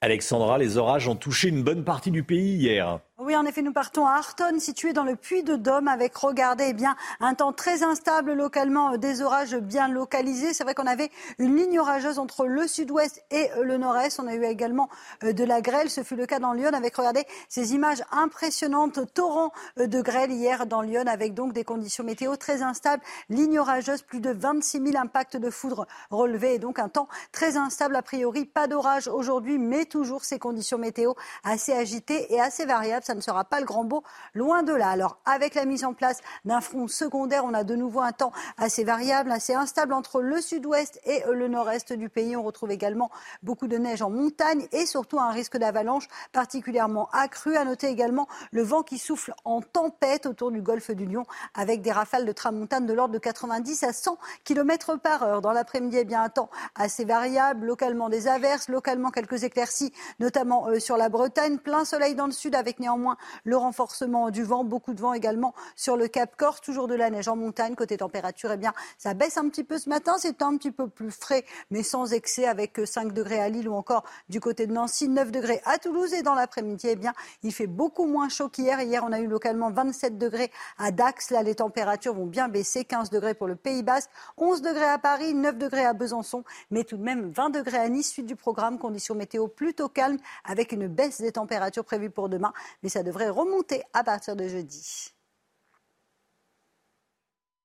Alexandra, 0.00 0.58
les 0.58 0.76
orages 0.76 1.08
ont 1.08 1.16
touché 1.16 1.48
une 1.48 1.62
bonne 1.62 1.82
partie 1.82 2.10
du 2.10 2.22
pays 2.22 2.56
hier. 2.56 3.00
Oui, 3.18 3.34
en 3.34 3.46
effet, 3.46 3.62
nous 3.62 3.72
partons 3.72 4.06
à 4.06 4.12
Artonne, 4.12 4.60
situé 4.60 4.92
dans 4.92 5.02
le 5.02 5.16
Puy 5.16 5.42
de 5.42 5.56
Dôme, 5.56 5.88
avec, 5.88 6.14
regardez, 6.18 6.66
eh 6.68 6.72
bien, 6.74 6.96
un 7.18 7.32
temps 7.32 7.54
très 7.54 7.82
instable 7.82 8.34
localement, 8.34 8.92
euh, 8.92 8.96
des 8.98 9.22
orages 9.22 9.56
bien 9.56 9.88
localisés. 9.88 10.52
C'est 10.52 10.64
vrai 10.64 10.74
qu'on 10.74 10.86
avait 10.86 11.10
une 11.38 11.56
ligne 11.56 11.80
orageuse 11.80 12.18
entre 12.18 12.44
le 12.44 12.68
sud-ouest 12.68 13.24
et 13.30 13.50
euh, 13.52 13.64
le 13.64 13.78
nord-est. 13.78 14.20
On 14.20 14.26
a 14.26 14.34
eu 14.34 14.44
également 14.44 14.90
euh, 15.24 15.32
de 15.32 15.44
la 15.44 15.62
grêle. 15.62 15.88
Ce 15.88 16.02
fut 16.02 16.14
le 16.14 16.26
cas 16.26 16.40
dans 16.40 16.52
Lyon, 16.52 16.72
avec, 16.74 16.94
regardez, 16.94 17.24
ces 17.48 17.72
images 17.72 18.04
impressionnantes, 18.12 19.00
torrents 19.14 19.50
de 19.78 20.00
grêle 20.02 20.30
hier 20.30 20.66
dans 20.66 20.82
Lyon, 20.82 21.04
avec 21.06 21.32
donc 21.32 21.54
des 21.54 21.64
conditions 21.64 22.04
météo 22.04 22.36
très 22.36 22.62
instables. 22.62 23.02
Ligne 23.30 23.58
orageuse, 23.60 24.02
plus 24.02 24.20
de 24.20 24.30
26 24.30 24.92
000 24.92 25.02
impacts 25.02 25.38
de 25.38 25.48
foudre 25.48 25.86
relevés, 26.10 26.56
et 26.56 26.58
donc 26.58 26.78
un 26.78 26.90
temps 26.90 27.08
très 27.32 27.56
instable. 27.56 27.96
A 27.96 28.02
priori, 28.02 28.44
pas 28.44 28.66
d'orage 28.66 29.08
aujourd'hui, 29.08 29.56
mais 29.56 29.86
toujours 29.86 30.22
ces 30.26 30.38
conditions 30.38 30.76
météo 30.76 31.14
assez 31.44 31.72
agitées 31.72 32.30
et 32.34 32.42
assez 32.42 32.66
variables 32.66 33.05
ça 33.06 33.14
ne 33.14 33.20
sera 33.20 33.44
pas 33.44 33.60
le 33.60 33.66
grand 33.66 33.84
beau, 33.84 34.02
loin 34.34 34.62
de 34.62 34.74
là. 34.74 34.90
Alors, 34.90 35.18
avec 35.24 35.54
la 35.54 35.64
mise 35.64 35.84
en 35.84 35.94
place 35.94 36.20
d'un 36.44 36.60
front 36.60 36.88
secondaire, 36.88 37.44
on 37.44 37.54
a 37.54 37.64
de 37.64 37.76
nouveau 37.76 38.00
un 38.00 38.12
temps 38.12 38.32
assez 38.58 38.84
variable, 38.84 39.30
assez 39.30 39.54
instable 39.54 39.92
entre 39.92 40.20
le 40.20 40.40
sud-ouest 40.40 41.00
et 41.04 41.22
le 41.32 41.48
nord-est 41.48 41.92
du 41.92 42.08
pays. 42.08 42.36
On 42.36 42.42
retrouve 42.42 42.72
également 42.72 43.10
beaucoup 43.42 43.68
de 43.68 43.78
neige 43.78 44.02
en 44.02 44.10
montagne 44.10 44.66
et 44.72 44.86
surtout 44.86 45.20
un 45.20 45.30
risque 45.30 45.56
d'avalanche 45.56 46.08
particulièrement 46.32 47.08
accru. 47.12 47.56
À 47.56 47.64
noter 47.64 47.86
également 47.86 48.26
le 48.50 48.62
vent 48.62 48.82
qui 48.82 48.98
souffle 48.98 49.32
en 49.44 49.60
tempête 49.60 50.26
autour 50.26 50.50
du 50.50 50.60
golfe 50.60 50.90
du 50.90 51.06
Lion 51.06 51.24
avec 51.54 51.80
des 51.80 51.92
rafales 51.92 52.26
de 52.26 52.32
tramontane 52.32 52.86
de 52.86 52.92
l'ordre 52.92 53.14
de 53.14 53.18
90 53.18 53.84
à 53.84 53.92
100 53.92 54.18
km 54.44 54.96
par 54.96 55.22
heure. 55.22 55.40
Dans 55.42 55.52
l'après-midi, 55.52 55.98
eh 56.00 56.04
bien, 56.04 56.22
un 56.22 56.28
temps 56.28 56.50
assez 56.74 57.04
variable, 57.04 57.66
localement 57.66 58.08
des 58.08 58.26
averses, 58.26 58.68
localement 58.68 59.10
quelques 59.10 59.44
éclaircies, 59.44 59.92
notamment 60.18 60.68
euh, 60.68 60.80
sur 60.80 60.96
la 60.96 61.08
Bretagne. 61.08 61.58
Plein 61.58 61.84
soleil 61.84 62.14
dans 62.14 62.26
le 62.26 62.32
sud 62.32 62.54
avec 62.54 62.80
néanmoins 62.80 62.95
néanmoins 62.96 63.16
le 63.44 63.56
renforcement 63.56 64.30
du 64.30 64.42
vent, 64.42 64.64
beaucoup 64.64 64.94
de 64.94 65.00
vent 65.00 65.12
également 65.12 65.54
sur 65.76 65.96
le 65.96 66.08
Cap 66.08 66.36
Corse, 66.36 66.60
toujours 66.60 66.88
de 66.88 66.94
la 66.94 67.10
neige 67.10 67.28
en 67.28 67.36
montagne. 67.36 67.74
Côté 67.74 67.98
température, 67.98 68.50
eh 68.52 68.56
bien, 68.56 68.72
ça 68.98 69.14
baisse 69.14 69.36
un 69.36 69.48
petit 69.48 69.64
peu 69.64 69.78
ce 69.78 69.88
matin, 69.88 70.14
c'est 70.18 70.42
un 70.42 70.56
petit 70.56 70.70
peu 70.70 70.88
plus 70.88 71.10
frais, 71.10 71.44
mais 71.70 71.82
sans 71.82 72.12
excès, 72.12 72.46
avec 72.46 72.80
5 72.84 73.12
degrés 73.12 73.40
à 73.40 73.48
Lille 73.48 73.68
ou 73.68 73.74
encore 73.74 74.04
du 74.28 74.40
côté 74.40 74.66
de 74.66 74.72
Nancy, 74.72 75.08
9 75.08 75.30
degrés 75.30 75.60
à 75.64 75.78
Toulouse. 75.78 76.14
Et 76.14 76.22
dans 76.22 76.34
l'après-midi, 76.34 76.88
eh 76.90 76.96
bien, 76.96 77.12
il 77.42 77.52
fait 77.52 77.66
beaucoup 77.66 78.06
moins 78.06 78.28
chaud 78.28 78.48
qu'hier. 78.48 78.80
Hier, 78.80 79.04
on 79.06 79.12
a 79.12 79.20
eu 79.20 79.26
localement 79.26 79.70
27 79.70 80.18
degrés 80.18 80.50
à 80.78 80.90
Dax. 80.90 81.30
Là, 81.30 81.42
les 81.42 81.56
températures 81.56 82.14
vont 82.14 82.26
bien 82.26 82.48
baisser, 82.48 82.84
15 82.84 83.10
degrés 83.10 83.34
pour 83.34 83.46
le 83.46 83.56
Pays 83.56 83.82
Basque, 83.82 84.10
11 84.38 84.62
degrés 84.62 84.88
à 84.88 84.98
Paris, 84.98 85.34
9 85.34 85.58
degrés 85.58 85.84
à 85.84 85.92
Besançon, 85.92 86.44
mais 86.70 86.84
tout 86.84 86.96
de 86.96 87.02
même 87.02 87.30
20 87.30 87.50
degrés 87.50 87.78
à 87.78 87.88
Nice. 87.88 88.06
Suite 88.06 88.26
du 88.26 88.36
programme, 88.36 88.78
conditions 88.78 89.14
météo 89.14 89.48
plutôt 89.48 89.88
calmes, 89.88 90.18
avec 90.44 90.72
une 90.72 90.86
baisse 90.86 91.20
des 91.20 91.32
températures 91.32 91.84
prévues 91.84 92.10
pour 92.10 92.28
demain 92.28 92.52
mais 92.86 92.90
ça 92.90 93.02
devrait 93.02 93.30
remonter 93.30 93.82
à 93.94 94.04
partir 94.04 94.36
de 94.36 94.46
jeudi. 94.46 95.08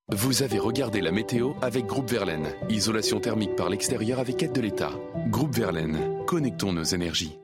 Vous 0.09 0.41
avez 0.41 0.57
regardé 0.57 0.99
la 0.99 1.11
météo 1.11 1.51
avec 1.61 1.85
Groupe 1.85 2.09
Verlaine. 2.09 2.47
Isolation 2.69 3.19
thermique 3.19 3.55
par 3.55 3.69
l'extérieur 3.69 4.17
avec 4.17 4.41
aide 4.41 4.51
de 4.51 4.61
l'État. 4.61 4.89
Groupe 5.27 5.53
Verlaine, 5.53 6.25
connectons 6.25 6.73
nos 6.73 6.83
énergies. 6.83 7.37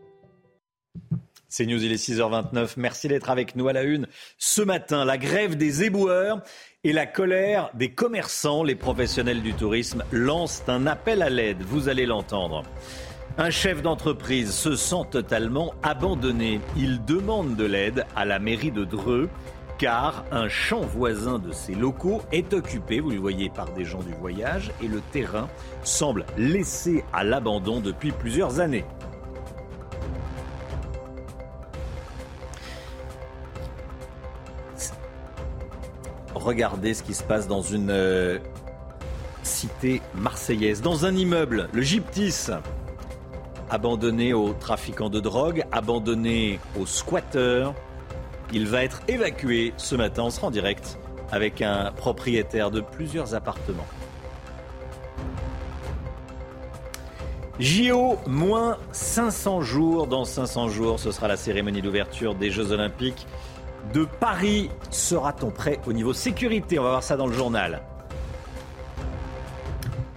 C'est 1.47 1.67
News, 1.67 1.83
il 1.83 1.91
est 1.91 2.03
6h29. 2.03 2.73
Merci 2.77 3.09
d'être 3.09 3.29
avec 3.29 3.55
nous 3.55 3.67
à 3.67 3.73
la 3.73 3.83
une. 3.83 4.07
Ce 4.39 4.63
matin, 4.63 5.05
la 5.05 5.19
grève 5.19 5.55
des 5.55 5.83
éboueurs 5.83 6.41
et 6.83 6.93
la 6.93 7.05
colère 7.05 7.69
des 7.75 7.93
commerçants, 7.93 8.63
les 8.63 8.75
professionnels 8.75 9.43
du 9.43 9.53
tourisme 9.53 10.03
lancent 10.11 10.63
un 10.67 10.87
appel 10.87 11.21
à 11.21 11.29
l'aide. 11.29 11.61
Vous 11.61 11.89
allez 11.89 12.07
l'entendre. 12.07 12.63
Un 13.39 13.51
chef 13.51 13.83
d'entreprise 13.83 14.51
se 14.51 14.75
sent 14.75 15.03
totalement 15.11 15.75
abandonné. 15.83 16.59
Il 16.75 17.05
demande 17.05 17.55
de 17.55 17.65
l'aide 17.65 18.07
à 18.15 18.25
la 18.25 18.39
mairie 18.39 18.71
de 18.71 18.83
Dreux 18.83 19.29
car 19.77 20.25
un 20.31 20.49
champ 20.49 20.81
voisin 20.81 21.37
de 21.37 21.51
ses 21.51 21.75
locaux 21.75 22.23
est 22.31 22.51
occupé, 22.53 22.99
vous 22.99 23.11
le 23.11 23.19
voyez, 23.19 23.51
par 23.51 23.71
des 23.73 23.85
gens 23.85 24.01
du 24.01 24.11
voyage 24.15 24.71
et 24.81 24.87
le 24.87 25.01
terrain 25.11 25.47
semble 25.83 26.25
laissé 26.35 27.03
à 27.13 27.23
l'abandon 27.23 27.79
depuis 27.79 28.11
plusieurs 28.11 28.59
années. 28.59 28.85
Regardez 36.33 36.95
ce 36.95 37.03
qui 37.03 37.13
se 37.13 37.23
passe 37.23 37.47
dans 37.47 37.61
une 37.61 37.91
euh, 37.91 38.39
cité 39.43 40.01
marseillaise, 40.15 40.81
dans 40.81 41.05
un 41.05 41.15
immeuble, 41.15 41.69
le 41.71 41.83
Gyptis 41.83 42.49
abandonné 43.69 44.33
aux 44.33 44.53
trafiquants 44.53 45.09
de 45.09 45.19
drogue, 45.19 45.65
abandonné 45.71 46.59
aux 46.79 46.85
squatteurs. 46.85 47.73
Il 48.53 48.67
va 48.67 48.83
être 48.83 49.01
évacué 49.07 49.73
ce 49.77 49.95
matin. 49.95 50.23
On 50.23 50.29
sera 50.29 50.47
en 50.47 50.51
direct 50.51 50.97
avec 51.31 51.61
un 51.61 51.91
propriétaire 51.91 52.71
de 52.71 52.81
plusieurs 52.81 53.35
appartements. 53.35 53.87
JO, 57.59 58.17
moins 58.27 58.77
500 58.91 59.61
jours. 59.61 60.07
Dans 60.07 60.25
500 60.25 60.69
jours, 60.69 60.99
ce 60.99 61.11
sera 61.11 61.27
la 61.27 61.37
cérémonie 61.37 61.81
d'ouverture 61.81 62.35
des 62.35 62.51
Jeux 62.51 62.71
Olympiques 62.71 63.25
de 63.93 64.05
Paris. 64.05 64.69
Sera-t-on 64.91 65.49
prêt 65.49 65.79
au 65.87 65.93
niveau 65.93 66.13
sécurité? 66.13 66.77
On 66.79 66.83
va 66.83 66.89
voir 66.89 67.03
ça 67.03 67.17
dans 67.17 67.27
le 67.27 67.33
journal. 67.33 67.81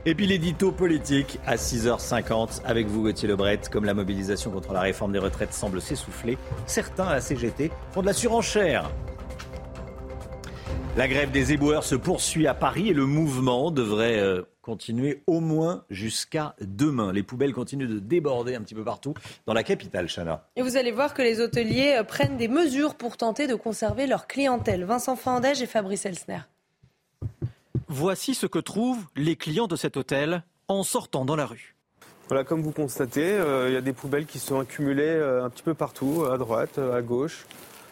Et 0.07 0.15
puis 0.15 0.27
l'édito 0.27 0.73
politique 0.73 1.39
à 1.47 1.57
6h50 1.57 2.63
avec 2.65 2.87
vous 2.87 3.03
Gauthier 3.03 3.29
Lebret. 3.29 3.61
Comme 3.71 3.85
la 3.85 3.93
mobilisation 3.93 4.51
contre 4.51 4.73
la 4.73 4.81
réforme 4.81 5.13
des 5.13 5.19
retraites 5.19 5.53
semble 5.53 5.83
s'essouffler, 5.83 6.39
certains 6.67 7.05
à 7.05 7.15
la 7.15 7.21
CGT 7.21 7.71
font 7.93 8.01
de 8.01 8.07
la 8.07 8.15
surenchère. 8.15 8.91
La 10.97 11.07
grève 11.07 11.31
des 11.31 11.53
éboueurs 11.53 11.85
se 11.85 11.95
poursuit 11.95 12.47
à 12.47 12.55
Paris 12.55 12.89
et 12.89 12.95
le 12.95 13.05
mouvement 13.05 13.71
devrait 13.71 14.19
euh, 14.19 14.43
continuer 14.63 15.23
au 15.27 15.41
moins 15.41 15.85
jusqu'à 15.91 16.55
demain. 16.63 17.13
Les 17.13 17.23
poubelles 17.23 17.53
continuent 17.53 17.89
de 17.89 17.99
déborder 17.99 18.55
un 18.55 18.63
petit 18.63 18.75
peu 18.75 18.85
partout 18.85 19.13
dans 19.47 19.53
la 19.53 19.63
capitale, 19.63 20.09
Chana. 20.09 20.49
Et 20.57 20.63
vous 20.63 20.77
allez 20.79 20.93
voir 20.93 21.13
que 21.13 21.23
les 21.23 21.41
hôteliers 21.41 21.97
euh, 21.99 22.05
prennent 22.05 22.39
des 22.39 22.49
mesures 22.49 22.95
pour 22.95 23.19
tenter 23.19 23.47
de 23.47 23.55
conserver 23.55 24.07
leur 24.07 24.27
clientèle. 24.27 24.85
Vincent 24.85 25.15
Fandège 25.15 25.61
et 25.61 25.67
Fabrice 25.67 26.07
Elsner. 26.07 26.41
Voici 27.89 28.35
ce 28.35 28.47
que 28.47 28.59
trouvent 28.59 29.05
les 29.17 29.37
clients 29.37 29.67
de 29.67 29.77
cet 29.77 29.97
hôtel 29.97 30.45
en 30.69 30.83
sortant 30.83 31.25
dans 31.25 31.37
la 31.37 31.47
rue. 31.47 31.77
Voilà, 32.29 32.45
comme 32.45 32.63
vous 32.63 32.73
constatez, 32.73 33.33
euh, 33.33 33.69
il 33.69 33.75
y 33.75 33.77
a 33.77 33.81
des 33.81 33.93
poubelles 33.93 34.27
qui 34.27 34.39
sont 34.39 34.61
accumulées 34.61 35.21
un 35.43 35.51
petit 35.51 35.65
peu 35.65 35.75
partout, 35.75 36.25
à 36.31 36.39
droite, 36.39 36.79
à 36.79 37.03
gauche 37.03 37.47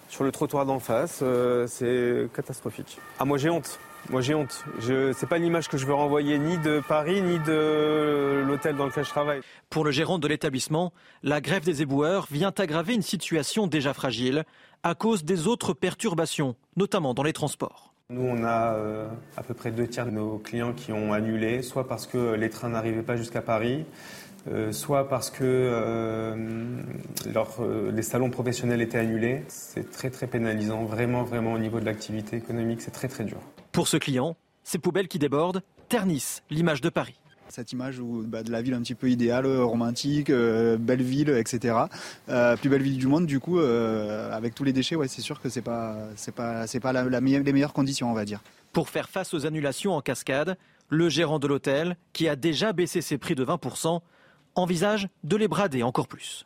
sur 0.09 0.25
le 0.25 0.33
trottoir 0.33 0.67
d'en 0.67 0.79
face, 0.79 1.21
euh, 1.23 1.67
c'est 1.67 2.29
catastrophique. 2.35 2.99
Ah 3.19 3.25
moi 3.25 3.39
j'ai 3.39 3.51
honte. 3.51 3.79
Moi 4.11 4.21
j'ai 4.21 4.35
honte. 4.35 4.65
Je, 4.79 5.13
c'est 5.13 5.29
pas 5.29 5.39
l'image 5.39 5.69
que 5.69 5.77
je 5.77 5.87
veux 5.87 5.95
renvoyer 5.95 6.39
ni 6.39 6.57
de 6.59 6.81
Paris 6.87 7.21
ni 7.21 7.39
de 7.41 8.43
l'hôtel 8.47 8.77
dans 8.77 8.87
lequel 8.87 9.05
je 9.05 9.11
travaille. 9.11 9.41
Pour 9.71 9.85
le 9.85 9.91
gérant 9.91 10.19
de 10.19 10.27
l'établissement, 10.27 10.93
la 11.23 11.41
grève 11.41 11.65
des 11.65 11.83
éboueurs 11.83 12.27
vient 12.31 12.53
aggraver 12.57 12.95
une 12.95 13.03
situation 13.03 13.67
déjà 13.67 13.93
fragile 13.93 14.45
à 14.83 14.95
cause 14.95 15.25
des 15.25 15.47
autres 15.47 15.75
perturbations, 15.75 16.57
notamment 16.77 17.13
dans 17.13 17.23
les 17.23 17.33
transports. 17.33 17.93
Nous, 18.11 18.23
on 18.23 18.43
a 18.43 18.73
euh, 18.73 19.07
à 19.37 19.43
peu 19.43 19.53
près 19.53 19.71
deux 19.71 19.87
tiers 19.87 20.07
de 20.07 20.11
nos 20.11 20.39
clients 20.39 20.73
qui 20.73 20.93
ont 20.93 21.13
annulé, 21.13 21.61
soit 21.61 21.87
parce 21.87 22.07
que 22.07 22.33
les 22.37 22.49
trains 22.49 22.71
n'arrivaient 22.71 23.03
pas 23.03 23.17
jusqu'à 23.17 23.43
Paris, 23.43 23.85
euh, 24.51 24.73
soit 24.73 25.11
parce 25.11 25.29
que 25.29 25.45
euh, 25.45 26.81
les 27.93 28.03
salons 28.03 28.31
professionnels 28.31 28.81
étaient 28.81 28.97
annulés. 28.97 29.45
C'est 29.49 29.91
très 29.91 30.09
très 30.09 30.27
pénalisant, 30.27 30.85
vraiment 30.85 31.23
vraiment 31.23 31.53
au 31.53 31.59
niveau 31.59 31.81
de 31.81 31.85
l'activité 31.85 32.39
économique, 32.39 32.81
c'est 32.81 32.93
très 32.93 33.09
très 33.09 33.25
dur. 33.25 33.41
Pour 33.73 33.89
ce 33.89 33.99
client, 33.99 34.37
ces 34.65 34.79
poubelles 34.79 35.09
qui 35.09 35.19
débordent 35.19 35.61
ternissent 35.91 36.43
l'image 36.49 36.81
de 36.81 36.89
Paris 36.89 37.21
cette 37.51 37.73
image 37.73 38.01
bah, 38.01 38.43
de 38.43 38.51
la 38.51 38.63
ville 38.63 38.75
un 38.75 38.83
petit 38.83 38.95
peu 38.95 39.11
idéale, 39.11 39.47
romantique, 39.47 40.31
belle 40.31 41.03
ville, 41.03 41.31
etc. 41.31 41.75
plus 42.27 42.69
belle 42.69 42.83
ville 42.83 42.99
du 42.99 43.07
monde, 43.07 43.27
du 43.27 43.41
coup, 43.41 43.59
avec 43.59 44.55
tous 44.55 44.65
les 44.65 44.73
déchets, 44.73 44.97
ouais, 44.97 45.09
c'est 45.09 45.23
sûr 45.23 45.41
que 45.41 45.49
c'est 45.49 45.63
pas, 45.63 45.97
c'est 46.17 46.35
pas, 46.35 46.67
c'est 46.67 46.81
pas 46.81 46.93
les 46.93 47.53
meilleures 47.53 47.73
conditions, 47.73 48.11
on 48.11 48.15
va 48.15 48.25
dire. 48.25 48.43
Pour 48.73 48.89
faire 48.89 49.09
face 49.09 49.35
aux 49.35 49.47
annulations 49.47 49.95
en 49.95 50.01
cascade, 50.01 50.57
le 50.89 51.09
gérant 51.09 51.39
de 51.39 51.47
l'hôtel, 51.47 51.97
qui 52.13 52.29
a 52.29 52.37
déjà 52.37 52.73
baissé 52.73 53.01
ses 53.01 53.19
prix 53.19 53.35
de 53.35 53.45
20% 53.45 54.01
envisage 54.55 55.09
de 55.25 55.37
les 55.37 55.49
brader 55.49 55.83
encore 55.83 56.09
plus. 56.09 56.45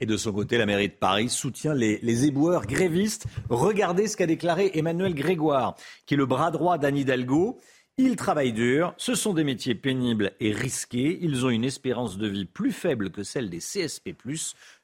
Et 0.00 0.06
de 0.06 0.16
son 0.16 0.32
côté, 0.32 0.58
la 0.58 0.66
mairie 0.66 0.88
de 0.88 0.94
Paris 0.94 1.30
soutient 1.30 1.72
les, 1.72 2.26
éboueurs 2.26 2.66
grévistes. 2.66 3.26
Regardez 3.48 4.08
ce 4.08 4.16
qu'a 4.16 4.26
déclaré 4.26 4.72
Emmanuel 4.74 5.14
Grégoire, 5.14 5.74
qui 6.04 6.14
est 6.14 6.16
le 6.18 6.26
bras 6.26 6.50
droit 6.50 6.76
d'Anne 6.76 6.98
Hidalgo. 6.98 7.58
Ils 7.98 8.16
travaillent 8.16 8.52
dur, 8.52 8.92
ce 8.98 9.14
sont 9.14 9.32
des 9.32 9.42
métiers 9.42 9.74
pénibles 9.74 10.32
et 10.38 10.52
risqués. 10.52 11.18
Ils 11.22 11.46
ont 11.46 11.48
une 11.48 11.64
espérance 11.64 12.18
de 12.18 12.26
vie 12.26 12.44
plus 12.44 12.72
faible 12.72 13.10
que 13.10 13.22
celle 13.22 13.48
des 13.48 13.58
CSP, 13.58 14.10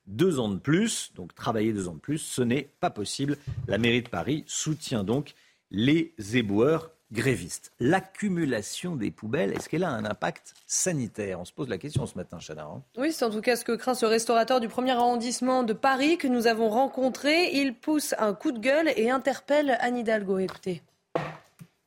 deux 0.07 0.41
ans 0.41 0.49
de 0.49 0.57
plus. 0.57 1.13
Donc 1.15 1.35
travailler 1.35 1.75
deux 1.75 1.89
ans 1.89 1.95
de 1.95 2.01
plus, 2.01 2.17
ce 2.17 2.41
n'est 2.41 2.71
pas 2.81 2.89
possible. 2.89 3.37
La 3.69 3.77
mairie 3.77 4.01
de 4.01 4.09
Paris 4.09 4.45
soutient 4.47 5.05
donc 5.05 5.35
les 5.71 6.15
éboueurs 6.33 6.91
grévistes. 7.13 7.73
L'accumulation 7.81 8.97
des 8.97 9.11
poubelles, 9.11 9.53
est-ce 9.53 9.69
qu'elle 9.69 9.85
a 9.85 9.91
un 9.91 10.07
impact 10.07 10.55
sanitaire? 10.67 11.39
On 11.39 11.45
se 11.45 11.53
pose 11.53 11.69
la 11.69 11.77
question 11.77 12.07
ce 12.07 12.17
matin, 12.17 12.39
Chana. 12.41 12.65
Hein. 12.65 12.83
oui, 12.97 13.13
c'est 13.13 13.27
en 13.27 13.31
tout 13.31 13.43
cas 13.43 13.57
ce 13.57 13.67
que 13.67 13.73
craint 13.73 13.95
ce 13.95 14.07
restaurateur 14.07 14.59
du 14.59 14.69
premier 14.69 14.93
arrondissement 14.93 15.65
de 15.65 15.75
Paris 15.75 16.17
que 16.17 16.29
nous 16.29 16.47
avons 16.47 16.71
rencontré. 16.71 17.51
Il 17.53 17.75
pousse 17.75 18.15
un 18.19 18.33
coup 18.33 18.53
de 18.53 18.59
gueule 18.59 18.91
et 18.97 19.11
interpelle 19.11 19.77
Anne 19.81 19.99
Hidalgo. 19.99 20.39
Écoutez. 20.39 20.81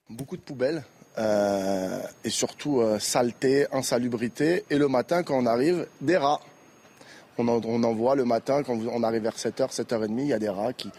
Beaucoup 0.07 0.37
de 0.37 0.43
poubelles. 0.43 0.83
Euh, 1.17 1.99
et 2.25 2.29
surtout 2.29 2.81
euh, 2.81 2.99
saleté, 2.99 3.67
insalubrité. 3.71 4.65
Et 4.69 4.77
le 4.77 4.87
matin, 4.87 5.23
quand 5.23 5.37
on 5.37 5.45
arrive, 5.45 5.87
des 6.01 6.17
rats. 6.17 6.41
On 7.37 7.47
en, 7.47 7.93
voit 7.93 8.15
le 8.15 8.23
matin, 8.23 8.63
quand 8.63 8.77
on 8.77 9.03
arrive 9.03 9.23
vers 9.23 9.35
7h, 9.35 9.73
7h30, 9.73 10.19
il 10.19 10.27
y 10.27 10.33
a 10.33 10.39
des 10.39 10.47
rats 10.47 10.71
qui, 10.71 10.89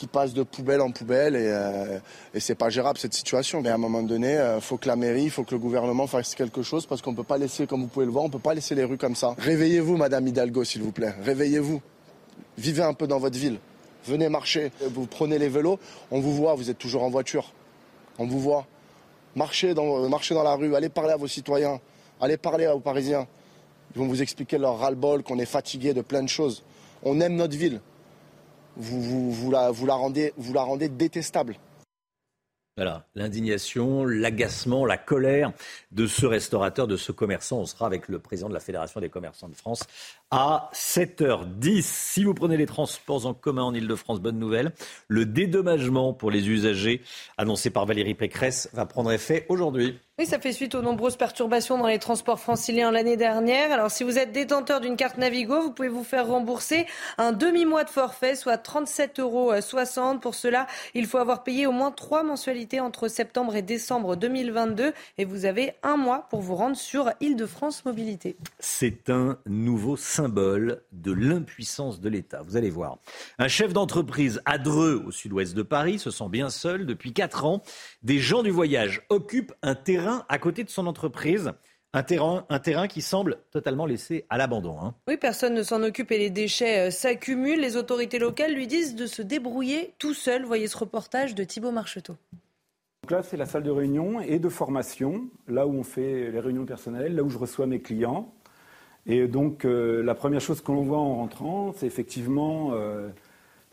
qui 0.00 0.06
passe 0.06 0.32
de 0.32 0.42
poubelle 0.42 0.80
en 0.80 0.90
poubelle 0.90 1.36
et, 1.36 1.46
euh, 1.46 1.98
et 2.32 2.40
c'est 2.40 2.54
pas 2.54 2.70
gérable 2.70 2.98
cette 2.98 3.12
situation. 3.12 3.60
Mais 3.60 3.68
à 3.68 3.74
un 3.74 3.78
moment 3.78 4.02
donné, 4.02 4.32
il 4.32 4.38
euh, 4.38 4.60
faut 4.60 4.78
que 4.78 4.88
la 4.88 4.96
mairie, 4.96 5.24
il 5.24 5.30
faut 5.30 5.44
que 5.44 5.54
le 5.54 5.58
gouvernement 5.58 6.06
fasse 6.06 6.34
quelque 6.34 6.62
chose 6.62 6.86
parce 6.86 7.02
qu'on 7.02 7.14
peut 7.14 7.22
pas 7.22 7.36
laisser, 7.36 7.66
comme 7.66 7.82
vous 7.82 7.86
pouvez 7.86 8.06
le 8.06 8.12
voir, 8.12 8.24
on 8.24 8.30
peut 8.30 8.38
pas 8.38 8.54
laisser 8.54 8.74
les 8.74 8.84
rues 8.84 8.96
comme 8.96 9.14
ça. 9.14 9.34
Réveillez-vous, 9.38 9.98
Madame 9.98 10.26
Hidalgo, 10.26 10.64
s'il 10.64 10.82
vous 10.82 10.92
plaît. 10.92 11.14
Réveillez-vous. 11.22 11.82
Vivez 12.56 12.82
un 12.82 12.94
peu 12.94 13.06
dans 13.06 13.18
votre 13.18 13.38
ville. 13.38 13.58
Venez 14.06 14.30
marcher. 14.30 14.72
Vous 14.86 15.04
prenez 15.04 15.38
les 15.38 15.50
vélos, 15.50 15.78
on 16.10 16.20
vous 16.20 16.34
voit, 16.34 16.54
vous 16.54 16.70
êtes 16.70 16.78
toujours 16.78 17.02
en 17.02 17.10
voiture. 17.10 17.52
On 18.18 18.26
vous 18.26 18.40
voit. 18.40 18.66
Marchez 19.36 19.74
dans, 19.74 20.08
la 20.42 20.54
rue, 20.54 20.74
allez 20.74 20.88
parler 20.88 21.12
à 21.12 21.16
vos 21.16 21.28
citoyens, 21.28 21.80
allez 22.20 22.36
parler 22.36 22.66
aux 22.66 22.80
Parisiens. 22.80 23.26
Ils 23.94 24.00
vont 24.00 24.06
vous 24.06 24.22
expliquer 24.22 24.58
leur 24.58 24.78
ras-le-bol, 24.78 25.22
qu'on 25.22 25.38
est 25.38 25.46
fatigué 25.46 25.94
de 25.94 26.02
plein 26.02 26.22
de 26.22 26.28
choses. 26.28 26.62
On 27.02 27.20
aime 27.20 27.36
notre 27.36 27.56
ville 27.56 27.80
vous 28.76 29.50
la 29.50 29.70
rendez 30.62 30.88
détestable. 30.88 31.56
Voilà, 32.80 33.04
l'indignation, 33.14 34.06
l'agacement, 34.06 34.86
la 34.86 34.96
colère 34.96 35.52
de 35.92 36.06
ce 36.06 36.24
restaurateur, 36.24 36.86
de 36.86 36.96
ce 36.96 37.12
commerçant. 37.12 37.58
On 37.58 37.66
sera 37.66 37.84
avec 37.84 38.08
le 38.08 38.18
président 38.20 38.48
de 38.48 38.54
la 38.54 38.60
Fédération 38.60 39.02
des 39.02 39.10
commerçants 39.10 39.50
de 39.50 39.54
France 39.54 39.86
à 40.30 40.70
7h10. 40.72 41.82
Si 41.82 42.24
vous 42.24 42.32
prenez 42.32 42.56
les 42.56 42.64
transports 42.64 43.26
en 43.26 43.34
commun 43.34 43.64
en 43.64 43.74
Ile-de-France, 43.74 44.22
bonne 44.22 44.38
nouvelle, 44.38 44.72
le 45.08 45.26
dédommagement 45.26 46.14
pour 46.14 46.30
les 46.30 46.48
usagers 46.48 47.02
annoncé 47.36 47.68
par 47.68 47.84
Valérie 47.84 48.14
Pécresse 48.14 48.70
va 48.72 48.86
prendre 48.86 49.12
effet 49.12 49.44
aujourd'hui. 49.50 49.98
Oui, 50.20 50.26
ça 50.26 50.38
fait 50.38 50.52
suite 50.52 50.74
aux 50.74 50.82
nombreuses 50.82 51.16
perturbations 51.16 51.78
dans 51.78 51.86
les 51.86 51.98
transports 51.98 52.38
franciliens 52.38 52.90
l'année 52.90 53.16
dernière. 53.16 53.72
Alors, 53.72 53.90
si 53.90 54.04
vous 54.04 54.18
êtes 54.18 54.32
détenteur 54.32 54.82
d'une 54.82 54.96
carte 54.96 55.16
Navigo, 55.16 55.62
vous 55.62 55.70
pouvez 55.72 55.88
vous 55.88 56.04
faire 56.04 56.26
rembourser 56.26 56.84
un 57.16 57.32
demi-mois 57.32 57.84
de 57.84 57.88
forfait, 57.88 58.34
soit 58.34 58.62
37,60 58.62 59.20
euros. 59.22 60.18
Pour 60.20 60.34
cela, 60.34 60.66
il 60.92 61.06
faut 61.06 61.16
avoir 61.16 61.42
payé 61.42 61.66
au 61.66 61.72
moins 61.72 61.90
trois 61.90 62.22
mensualités 62.22 62.80
entre 62.80 63.08
septembre 63.08 63.56
et 63.56 63.62
décembre 63.62 64.14
2022. 64.14 64.92
Et 65.16 65.24
vous 65.24 65.46
avez 65.46 65.72
un 65.82 65.96
mois 65.96 66.26
pour 66.28 66.42
vous 66.42 66.54
rendre 66.54 66.76
sur 66.76 67.10
Île-de-France 67.22 67.86
Mobilité. 67.86 68.36
C'est 68.58 69.08
un 69.08 69.38
nouveau 69.46 69.96
symbole 69.96 70.82
de 70.92 71.12
l'impuissance 71.12 71.98
de 71.98 72.10
l'État. 72.10 72.42
Vous 72.42 72.58
allez 72.58 72.68
voir. 72.68 72.98
Un 73.38 73.48
chef 73.48 73.72
d'entreprise 73.72 74.42
à 74.44 74.58
Dreux, 74.58 75.02
au 75.06 75.12
sud-ouest 75.12 75.54
de 75.54 75.62
Paris, 75.62 75.98
se 75.98 76.10
sent 76.10 76.28
bien 76.28 76.50
seul 76.50 76.84
depuis 76.84 77.14
quatre 77.14 77.46
ans. 77.46 77.62
Des 78.02 78.18
gens 78.18 78.42
du 78.42 78.50
voyage 78.50 79.00
occupent 79.08 79.54
un 79.62 79.74
terrain 79.74 80.09
à 80.28 80.38
côté 80.38 80.64
de 80.64 80.70
son 80.70 80.86
entreprise. 80.86 81.52
Un 81.92 82.04
terrain, 82.04 82.46
un 82.48 82.60
terrain 82.60 82.86
qui 82.86 83.02
semble 83.02 83.38
totalement 83.50 83.84
laissé 83.84 84.24
à 84.30 84.38
l'abandon. 84.38 84.78
Hein. 84.80 84.94
Oui, 85.08 85.16
personne 85.16 85.54
ne 85.54 85.62
s'en 85.64 85.82
occupe 85.82 86.12
et 86.12 86.18
les 86.18 86.30
déchets 86.30 86.86
euh, 86.86 86.90
s'accumulent. 86.92 87.60
Les 87.60 87.76
autorités 87.76 88.20
locales 88.20 88.54
lui 88.54 88.68
disent 88.68 88.94
de 88.94 89.06
se 89.06 89.22
débrouiller 89.22 89.94
tout 89.98 90.14
seul. 90.14 90.44
Voyez 90.44 90.68
ce 90.68 90.78
reportage 90.78 91.34
de 91.34 91.42
Thibault 91.42 91.72
Marcheteau. 91.72 92.16
Donc 93.02 93.10
là, 93.10 93.22
c'est 93.24 93.36
la 93.36 93.46
salle 93.46 93.64
de 93.64 93.72
réunion 93.72 94.20
et 94.20 94.38
de 94.38 94.48
formation, 94.48 95.24
là 95.48 95.66
où 95.66 95.72
on 95.72 95.82
fait 95.82 96.30
les 96.30 96.38
réunions 96.38 96.64
personnelles, 96.64 97.16
là 97.16 97.24
où 97.24 97.30
je 97.30 97.38
reçois 97.38 97.66
mes 97.66 97.80
clients. 97.80 98.32
Et 99.06 99.26
donc, 99.26 99.64
euh, 99.64 100.02
la 100.02 100.14
première 100.14 100.40
chose 100.40 100.60
qu'on 100.60 100.82
voit 100.82 100.98
en 100.98 101.16
rentrant, 101.16 101.72
c'est 101.76 101.86
effectivement 101.86 102.70
euh, 102.74 103.08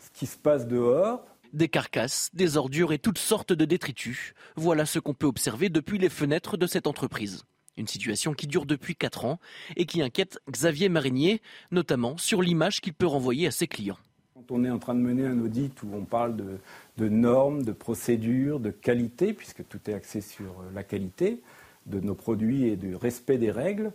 ce 0.00 0.10
qui 0.18 0.26
se 0.26 0.36
passe 0.36 0.66
dehors. 0.66 1.24
Des 1.54 1.68
carcasses, 1.68 2.30
des 2.34 2.58
ordures 2.58 2.92
et 2.92 2.98
toutes 2.98 3.18
sortes 3.18 3.54
de 3.54 3.64
détritus. 3.64 4.34
Voilà 4.56 4.84
ce 4.84 4.98
qu'on 4.98 5.14
peut 5.14 5.26
observer 5.26 5.70
depuis 5.70 5.98
les 5.98 6.10
fenêtres 6.10 6.58
de 6.58 6.66
cette 6.66 6.86
entreprise. 6.86 7.44
Une 7.78 7.86
situation 7.86 8.34
qui 8.34 8.46
dure 8.46 8.66
depuis 8.66 8.96
4 8.96 9.24
ans 9.24 9.38
et 9.76 9.86
qui 9.86 10.02
inquiète 10.02 10.40
Xavier 10.50 10.90
Marinier, 10.90 11.40
notamment 11.70 12.18
sur 12.18 12.42
l'image 12.42 12.82
qu'il 12.82 12.92
peut 12.92 13.06
renvoyer 13.06 13.46
à 13.46 13.50
ses 13.50 13.66
clients. 13.66 13.96
Quand 14.34 14.50
on 14.50 14.64
est 14.64 14.70
en 14.70 14.78
train 14.78 14.94
de 14.94 15.00
mener 15.00 15.24
un 15.24 15.38
audit 15.40 15.82
où 15.82 15.88
on 15.94 16.04
parle 16.04 16.36
de, 16.36 17.08
normes, 17.08 17.62
de 17.62 17.72
procédures, 17.72 18.60
de 18.60 18.70
qualité, 18.70 19.32
puisque 19.32 19.66
tout 19.66 19.78
est 19.86 19.94
axé 19.94 20.20
sur 20.20 20.50
euh, 20.50 20.70
la 20.74 20.82
qualité 20.82 21.40
de 21.86 22.00
nos 22.00 22.14
produits 22.14 22.64
et 22.66 22.76
du 22.76 22.94
respect 22.94 23.38
des 23.38 23.50
règles, 23.50 23.92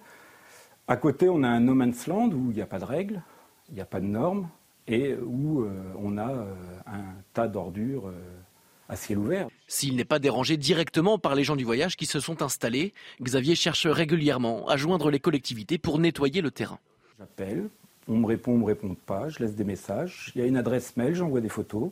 à 0.88 0.98
côté 0.98 1.30
on 1.30 1.44
a 1.44 1.48
un 1.48 1.60
no 1.60 1.76
man's 1.76 2.08
land 2.08 2.32
où 2.32 2.50
il 2.50 2.56
n'y 2.56 2.62
a 2.62 2.66
pas 2.66 2.80
de 2.80 2.86
règles, 2.86 3.22
il 3.70 3.76
n'y 3.76 3.82
a 3.82 3.86
pas 3.86 4.00
de 4.00 4.08
normes, 4.08 4.50
et 4.88 5.15
où 5.15 5.65
on 5.98 6.17
a 6.17 6.46
un 6.86 7.04
tas 7.34 7.48
d'ordures 7.48 8.12
à 8.89 8.96
ciel 8.96 9.17
ouvert. 9.17 9.48
S'il 9.67 9.96
n'est 9.96 10.06
pas 10.06 10.19
dérangé 10.19 10.58
directement 10.58 11.17
par 11.17 11.36
les 11.36 11.43
gens 11.43 11.56
du 11.56 11.63
voyage 11.63 11.96
qui 11.96 12.06
se 12.06 12.19
sont 12.19 12.41
installés, 12.41 12.93
Xavier 13.22 13.56
cherche 13.56 13.88
régulièrement 13.88 14.67
à 14.67 14.78
joindre 14.78 15.10
les 15.10 15.19
collectivités 15.19 15.78
pour 15.78 16.00
nettoyer 16.00 16.41
le 16.41 16.52
terrain. 16.52 16.80
J'appelle, 17.17 17.69
on 18.08 18.17
me 18.17 18.26
répond, 18.26 18.54
on 18.54 18.58
me 18.58 18.65
répond 18.65 18.96
pas, 19.06 19.30
je 19.30 19.39
laisse 19.39 19.56
des 19.56 19.63
messages, 19.63 20.32
il 20.36 20.41
y 20.41 20.43
a 20.43 20.48
une 20.48 20.58
adresse 20.58 20.98
mail, 20.98 21.15
j'envoie 21.15 21.41
des 21.41 21.50
photos. 21.50 21.91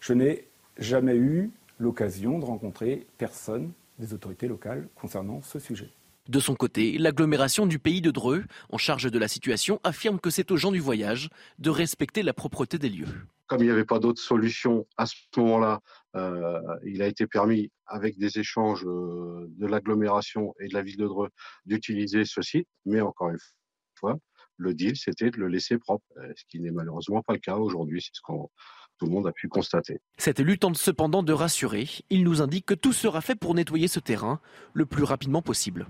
Je 0.00 0.12
n'ai 0.14 0.46
jamais 0.78 1.16
eu 1.16 1.50
l'occasion 1.78 2.38
de 2.38 2.44
rencontrer 2.44 3.06
personne 3.18 3.72
des 3.98 4.14
autorités 4.14 4.48
locales 4.48 4.88
concernant 4.94 5.42
ce 5.42 5.58
sujet. 5.58 5.90
De 6.28 6.40
son 6.40 6.54
côté, 6.54 6.96
l'agglomération 6.96 7.66
du 7.66 7.78
pays 7.78 8.00
de 8.00 8.10
Dreux, 8.10 8.44
en 8.70 8.78
charge 8.78 9.10
de 9.10 9.18
la 9.18 9.28
situation, 9.28 9.78
affirme 9.84 10.18
que 10.18 10.30
c'est 10.30 10.50
aux 10.50 10.56
gens 10.56 10.72
du 10.72 10.80
voyage 10.80 11.28
de 11.58 11.68
respecter 11.68 12.22
la 12.22 12.32
propreté 12.32 12.78
des 12.78 12.88
lieux. 12.88 13.08
Comme 13.46 13.60
il 13.60 13.66
n'y 13.66 13.70
avait 13.70 13.84
pas 13.84 13.98
d'autre 13.98 14.22
solution 14.22 14.86
à 14.96 15.04
ce 15.04 15.14
moment-là, 15.36 15.80
euh, 16.16 16.60
il 16.86 17.02
a 17.02 17.08
été 17.08 17.26
permis, 17.26 17.70
avec 17.86 18.16
des 18.16 18.38
échanges 18.38 18.86
euh, 18.86 19.46
de 19.58 19.66
l'agglomération 19.66 20.54
et 20.60 20.68
de 20.68 20.74
la 20.74 20.80
ville 20.80 20.96
de 20.96 21.06
Dreux, 21.06 21.28
d'utiliser 21.66 22.24
ce 22.24 22.40
site. 22.40 22.66
Mais 22.86 23.02
encore 23.02 23.28
une 23.28 23.38
fois, 24.00 24.16
le 24.56 24.72
deal, 24.72 24.96
c'était 24.96 25.30
de 25.30 25.36
le 25.36 25.48
laisser 25.48 25.76
propre, 25.76 26.06
euh, 26.16 26.32
ce 26.36 26.44
qui 26.48 26.58
n'est 26.58 26.70
malheureusement 26.70 27.20
pas 27.20 27.34
le 27.34 27.40
cas 27.40 27.56
aujourd'hui. 27.56 28.00
C'est 28.00 28.14
ce 28.14 28.22
qu'on 28.22 28.48
tout 28.98 29.06
le 29.06 29.12
monde 29.12 29.26
a 29.26 29.32
pu 29.32 29.48
constater. 29.48 30.00
Cet 30.18 30.40
élu 30.40 30.56
tente 30.56 30.76
cependant 30.76 31.22
de 31.22 31.32
rassurer. 31.32 31.88
Il 32.10 32.22
nous 32.22 32.40
indique 32.40 32.64
que 32.64 32.74
tout 32.74 32.92
sera 32.92 33.20
fait 33.20 33.34
pour 33.34 33.54
nettoyer 33.54 33.88
ce 33.88 33.98
terrain 33.98 34.40
le 34.72 34.86
plus 34.86 35.02
rapidement 35.02 35.42
possible. 35.42 35.88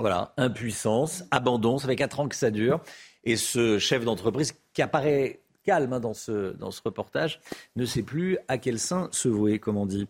Voilà, 0.00 0.32
impuissance, 0.36 1.24
abandon, 1.30 1.78
ça 1.78 1.86
fait 1.86 1.96
4 1.96 2.20
ans 2.20 2.28
que 2.28 2.36
ça 2.36 2.50
dure. 2.50 2.80
Et 3.24 3.36
ce 3.36 3.78
chef 3.78 4.04
d'entreprise 4.04 4.54
qui 4.72 4.82
apparaît 4.82 5.42
calme 5.62 5.92
hein, 5.92 6.00
dans, 6.00 6.14
ce, 6.14 6.52
dans 6.56 6.70
ce 6.70 6.80
reportage, 6.84 7.40
ne 7.76 7.84
sait 7.84 8.02
plus 8.02 8.38
à 8.48 8.58
quel 8.58 8.78
sein 8.78 9.08
se 9.12 9.28
vouer, 9.28 9.58
comme 9.58 9.76
on 9.76 9.86
dit. 9.86 10.06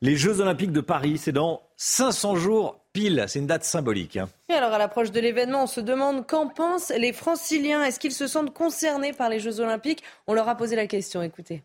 Les 0.00 0.16
Jeux 0.16 0.40
Olympiques 0.40 0.72
de 0.72 0.80
Paris, 0.80 1.18
c'est 1.18 1.32
dans 1.32 1.62
500 1.76 2.36
jours 2.36 2.80
pile, 2.92 3.24
c'est 3.28 3.38
une 3.38 3.46
date 3.46 3.64
symbolique. 3.64 4.16
Hein. 4.16 4.28
Et 4.48 4.54
alors 4.54 4.72
à 4.72 4.78
l'approche 4.78 5.10
de 5.10 5.20
l'événement, 5.20 5.64
on 5.64 5.66
se 5.66 5.80
demande 5.80 6.26
qu'en 6.26 6.48
pensent 6.48 6.92
les 6.96 7.12
franciliens. 7.12 7.84
Est-ce 7.84 7.98
qu'ils 7.98 8.12
se 8.12 8.26
sentent 8.26 8.54
concernés 8.54 9.12
par 9.12 9.28
les 9.28 9.40
Jeux 9.40 9.60
Olympiques? 9.60 10.02
On 10.26 10.34
leur 10.34 10.48
a 10.48 10.56
posé 10.56 10.76
la 10.76 10.86
question, 10.86 11.22
écoutez. 11.22 11.62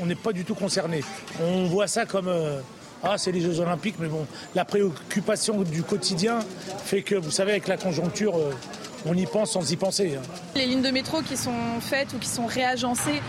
On 0.00 0.06
n'est 0.06 0.14
pas 0.14 0.32
du 0.32 0.44
tout 0.44 0.54
concernés. 0.54 1.02
On 1.40 1.64
voit 1.66 1.86
ça 1.86 2.06
comme... 2.06 2.28
Euh, 2.28 2.60
ah, 3.02 3.16
c'est 3.16 3.32
les 3.32 3.40
Jeux 3.40 3.60
Olympiques, 3.60 3.96
mais 3.98 4.08
bon, 4.08 4.26
la 4.54 4.64
préoccupation 4.64 5.62
du 5.62 5.82
quotidien 5.82 6.40
fait 6.84 7.02
que, 7.02 7.14
vous 7.14 7.30
savez, 7.30 7.52
avec 7.52 7.66
la 7.66 7.76
conjoncture, 7.76 8.36
euh, 8.36 8.52
on 9.06 9.14
y 9.14 9.26
pense 9.26 9.52
sans 9.52 9.70
y 9.70 9.76
penser. 9.76 10.18
Hein. 10.18 10.22
Les 10.54 10.66
lignes 10.66 10.82
de 10.82 10.90
métro 10.90 11.22
qui 11.22 11.36
sont 11.36 11.80
faites 11.80 12.12
ou 12.12 12.18
qui 12.18 12.28
sont 12.28 12.46
réagencées, 12.46 13.22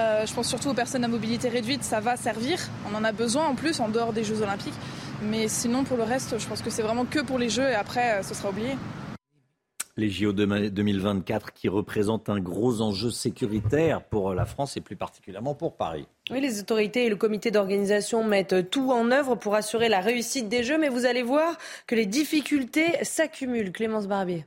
euh, 0.00 0.24
je 0.26 0.32
pense 0.32 0.48
surtout 0.48 0.70
aux 0.70 0.74
personnes 0.74 1.04
à 1.04 1.08
mobilité 1.08 1.48
réduite, 1.48 1.84
ça 1.84 2.00
va 2.00 2.16
servir. 2.16 2.58
On 2.90 2.96
en 2.96 3.04
a 3.04 3.12
besoin 3.12 3.46
en 3.46 3.54
plus 3.54 3.80
en 3.80 3.88
dehors 3.88 4.12
des 4.12 4.24
Jeux 4.24 4.42
Olympiques. 4.42 4.74
Mais 5.22 5.48
sinon, 5.48 5.84
pour 5.84 5.96
le 5.96 6.04
reste, 6.04 6.38
je 6.38 6.46
pense 6.46 6.62
que 6.62 6.70
c'est 6.70 6.82
vraiment 6.82 7.04
que 7.04 7.18
pour 7.18 7.38
les 7.38 7.50
Jeux 7.50 7.68
et 7.68 7.74
après, 7.74 8.12
euh, 8.12 8.22
ce 8.22 8.34
sera 8.34 8.50
oublié 8.50 8.76
les 9.98 10.10
JO 10.10 10.32
2024 10.32 11.52
qui 11.52 11.68
représentent 11.68 12.28
un 12.28 12.38
gros 12.38 12.80
enjeu 12.80 13.10
sécuritaire 13.10 14.02
pour 14.04 14.32
la 14.32 14.46
France 14.46 14.76
et 14.76 14.80
plus 14.80 14.94
particulièrement 14.94 15.54
pour 15.54 15.76
Paris. 15.76 16.06
Oui, 16.30 16.40
les 16.40 16.60
autorités 16.60 17.06
et 17.06 17.10
le 17.10 17.16
comité 17.16 17.50
d'organisation 17.50 18.22
mettent 18.22 18.70
tout 18.70 18.92
en 18.92 19.10
œuvre 19.10 19.34
pour 19.34 19.56
assurer 19.56 19.88
la 19.88 20.00
réussite 20.00 20.48
des 20.48 20.62
Jeux, 20.62 20.78
mais 20.78 20.88
vous 20.88 21.04
allez 21.04 21.24
voir 21.24 21.58
que 21.88 21.96
les 21.96 22.06
difficultés 22.06 23.02
s'accumulent. 23.02 23.72
Clémence 23.72 24.06
Barbier. 24.06 24.46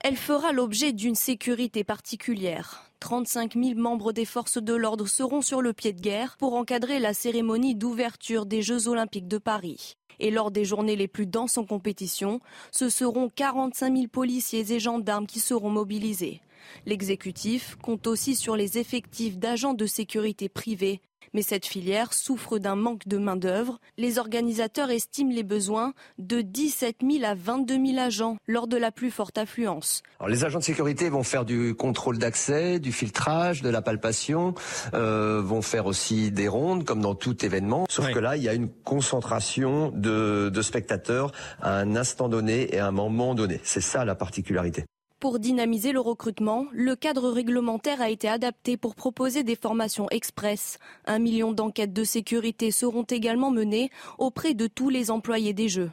Elle 0.00 0.16
fera 0.16 0.52
l'objet 0.52 0.92
d'une 0.92 1.14
sécurité 1.14 1.84
particulière. 1.84 2.84
35 3.00 3.54
000 3.54 3.78
membres 3.78 4.12
des 4.12 4.24
forces 4.24 4.62
de 4.62 4.74
l'ordre 4.74 5.06
seront 5.06 5.42
sur 5.42 5.60
le 5.60 5.74
pied 5.74 5.92
de 5.92 6.00
guerre 6.00 6.36
pour 6.38 6.54
encadrer 6.54 7.00
la 7.00 7.12
cérémonie 7.12 7.74
d'ouverture 7.74 8.46
des 8.46 8.62
Jeux 8.62 8.88
olympiques 8.88 9.28
de 9.28 9.38
Paris. 9.38 9.98
Et 10.20 10.30
lors 10.30 10.50
des 10.50 10.64
journées 10.64 10.96
les 10.96 11.08
plus 11.08 11.26
denses 11.26 11.58
en 11.58 11.64
compétition, 11.64 12.40
ce 12.70 12.88
seront 12.88 13.28
45 13.28 13.96
000 13.96 14.08
policiers 14.08 14.72
et 14.72 14.78
gendarmes 14.78 15.26
qui 15.26 15.40
seront 15.40 15.70
mobilisés. 15.70 16.40
L'exécutif 16.86 17.76
compte 17.82 18.06
aussi 18.06 18.36
sur 18.36 18.54
les 18.54 18.78
effectifs 18.78 19.38
d'agents 19.38 19.74
de 19.74 19.86
sécurité 19.86 20.48
privés 20.48 21.00
mais 21.32 21.42
cette 21.42 21.66
filière 21.66 22.12
souffre 22.12 22.58
d'un 22.58 22.76
manque 22.76 23.06
de 23.06 23.18
main-d'œuvre. 23.18 23.78
Les 23.98 24.18
organisateurs 24.18 24.90
estiment 24.90 25.32
les 25.32 25.42
besoins 25.42 25.92
de 26.18 26.40
17 26.40 26.96
000 27.02 27.24
à 27.24 27.34
22 27.34 27.74
000 27.86 27.98
agents 27.98 28.36
lors 28.46 28.66
de 28.66 28.76
la 28.76 28.90
plus 28.90 29.10
forte 29.10 29.38
affluence. 29.38 30.02
les 30.26 30.44
agents 30.44 30.58
de 30.58 30.64
sécurité 30.64 31.08
vont 31.08 31.22
faire 31.22 31.44
du 31.44 31.74
contrôle 31.74 32.18
d'accès, 32.18 32.78
du 32.78 32.92
filtrage, 32.92 33.62
de 33.62 33.68
la 33.68 33.82
palpation, 33.82 34.54
euh, 34.94 35.40
vont 35.42 35.62
faire 35.62 35.86
aussi 35.86 36.30
des 36.30 36.48
rondes 36.48 36.84
comme 36.84 37.00
dans 37.00 37.14
tout 37.14 37.44
événement. 37.44 37.86
Sauf 37.88 38.12
que 38.12 38.18
là, 38.18 38.36
il 38.36 38.42
y 38.42 38.48
a 38.48 38.54
une 38.54 38.68
concentration 38.68 39.90
de, 39.94 40.50
de 40.52 40.62
spectateurs 40.62 41.32
à 41.60 41.76
un 41.76 41.96
instant 41.96 42.28
donné 42.28 42.74
et 42.74 42.78
à 42.78 42.86
un 42.86 42.92
moment 42.92 43.34
donné. 43.34 43.60
C'est 43.62 43.80
ça 43.80 44.04
la 44.04 44.14
particularité. 44.14 44.84
Pour 45.20 45.38
dynamiser 45.38 45.92
le 45.92 46.00
recrutement, 46.00 46.64
le 46.72 46.96
cadre 46.96 47.28
réglementaire 47.28 48.00
a 48.00 48.08
été 48.08 48.26
adapté 48.26 48.78
pour 48.78 48.94
proposer 48.94 49.42
des 49.42 49.54
formations 49.54 50.08
express. 50.08 50.78
Un 51.04 51.18
million 51.18 51.52
d'enquêtes 51.52 51.92
de 51.92 52.04
sécurité 52.04 52.70
seront 52.70 53.02
également 53.02 53.50
menées 53.50 53.90
auprès 54.16 54.54
de 54.54 54.66
tous 54.66 54.88
les 54.88 55.10
employés 55.10 55.52
des 55.52 55.68
Jeux 55.68 55.90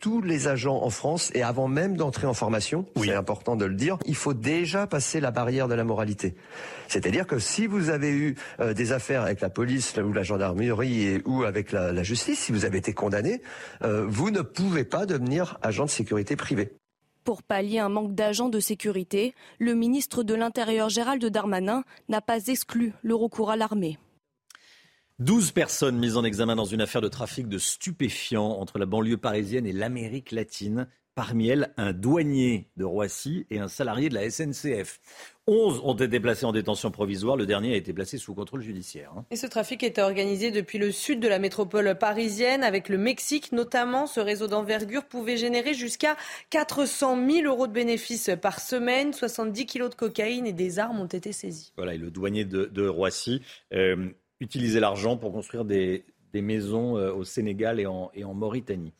tous 0.00 0.22
les 0.22 0.46
agents 0.46 0.80
en 0.84 0.90
France 0.90 1.32
et 1.34 1.42
avant 1.42 1.66
même 1.66 1.96
d'entrer 1.96 2.28
en 2.28 2.32
formation, 2.32 2.86
c'est 2.94 3.12
important 3.12 3.56
de 3.56 3.64
le 3.64 3.74
dire, 3.74 3.98
il 4.06 4.14
faut 4.14 4.32
déjà 4.32 4.86
passer 4.86 5.18
la 5.18 5.32
barrière 5.32 5.66
de 5.66 5.74
la 5.74 5.82
moralité. 5.82 6.36
C'est-à-dire 6.86 7.26
que 7.26 7.40
si 7.40 7.66
vous 7.66 7.90
avez 7.90 8.10
eu 8.10 8.36
euh, 8.60 8.74
des 8.74 8.92
affaires 8.92 9.22
avec 9.22 9.40
la 9.40 9.50
police 9.50 9.96
ou 9.96 10.12
la 10.12 10.22
gendarmerie 10.22 11.20
ou 11.24 11.42
avec 11.42 11.72
la, 11.72 12.00
justice, 12.04 12.38
si 12.38 12.52
vous 12.52 12.64
avez 12.64 12.78
été 12.78 12.92
condamné, 12.92 13.42
euh, 13.82 14.06
vous 14.08 14.30
ne 14.30 14.42
pouvez 14.42 14.84
pas 14.84 15.04
devenir 15.04 15.58
agent 15.62 15.86
de 15.86 15.90
sécurité 15.90 16.36
privé. 16.36 16.70
Pour 17.28 17.42
pallier 17.42 17.78
un 17.78 17.90
manque 17.90 18.14
d'agents 18.14 18.48
de 18.48 18.58
sécurité, 18.58 19.34
le 19.58 19.74
ministre 19.74 20.22
de 20.22 20.32
l'Intérieur 20.32 20.88
Gérald 20.88 21.22
Darmanin 21.22 21.84
n'a 22.08 22.22
pas 22.22 22.46
exclu 22.46 22.94
le 23.02 23.14
recours 23.14 23.50
à 23.50 23.56
l'armée. 23.56 23.98
12 25.18 25.52
personnes 25.52 25.98
mises 25.98 26.16
en 26.16 26.24
examen 26.24 26.56
dans 26.56 26.64
une 26.64 26.80
affaire 26.80 27.02
de 27.02 27.08
trafic 27.08 27.46
de 27.46 27.58
stupéfiants 27.58 28.58
entre 28.58 28.78
la 28.78 28.86
banlieue 28.86 29.18
parisienne 29.18 29.66
et 29.66 29.74
l'Amérique 29.74 30.32
latine. 30.32 30.88
Parmi 31.18 31.48
elles, 31.48 31.72
un 31.76 31.92
douanier 31.92 32.68
de 32.76 32.84
Roissy 32.84 33.44
et 33.50 33.58
un 33.58 33.66
salarié 33.66 34.08
de 34.08 34.14
la 34.14 34.30
SNCF. 34.30 35.00
11 35.48 35.80
ont 35.82 35.94
été 35.94 36.20
placés 36.20 36.46
en 36.46 36.52
détention 36.52 36.92
provisoire. 36.92 37.36
Le 37.36 37.44
dernier 37.44 37.72
a 37.72 37.76
été 37.76 37.92
placé 37.92 38.18
sous 38.18 38.36
contrôle 38.36 38.62
judiciaire. 38.62 39.10
Hein. 39.16 39.24
Et 39.32 39.34
ce 39.34 39.48
trafic 39.48 39.82
était 39.82 40.00
organisé 40.00 40.52
depuis 40.52 40.78
le 40.78 40.92
sud 40.92 41.18
de 41.18 41.26
la 41.26 41.40
métropole 41.40 41.98
parisienne 41.98 42.62
avec 42.62 42.88
le 42.88 42.98
Mexique 42.98 43.50
notamment. 43.50 44.06
Ce 44.06 44.20
réseau 44.20 44.46
d'envergure 44.46 45.06
pouvait 45.06 45.36
générer 45.36 45.74
jusqu'à 45.74 46.16
400 46.50 47.18
000 47.28 47.46
euros 47.48 47.66
de 47.66 47.72
bénéfices 47.72 48.30
par 48.40 48.60
semaine. 48.60 49.12
70 49.12 49.66
kilos 49.66 49.90
de 49.90 49.96
cocaïne 49.96 50.46
et 50.46 50.52
des 50.52 50.78
armes 50.78 51.00
ont 51.00 51.06
été 51.06 51.32
saisis. 51.32 51.72
Voilà, 51.76 51.94
et 51.94 51.98
le 51.98 52.12
douanier 52.12 52.44
de, 52.44 52.86
Roissy 52.86 53.42
euh, 53.74 54.08
utilisait 54.38 54.78
l'argent 54.78 55.16
pour 55.16 55.32
construire 55.32 55.64
des, 55.64 56.04
maisons 56.32 56.96
euh, 56.96 57.12
au 57.12 57.24
Sénégal 57.24 57.80
et 57.80 57.86
en 57.88 58.34
Mauritanie. 58.34 58.92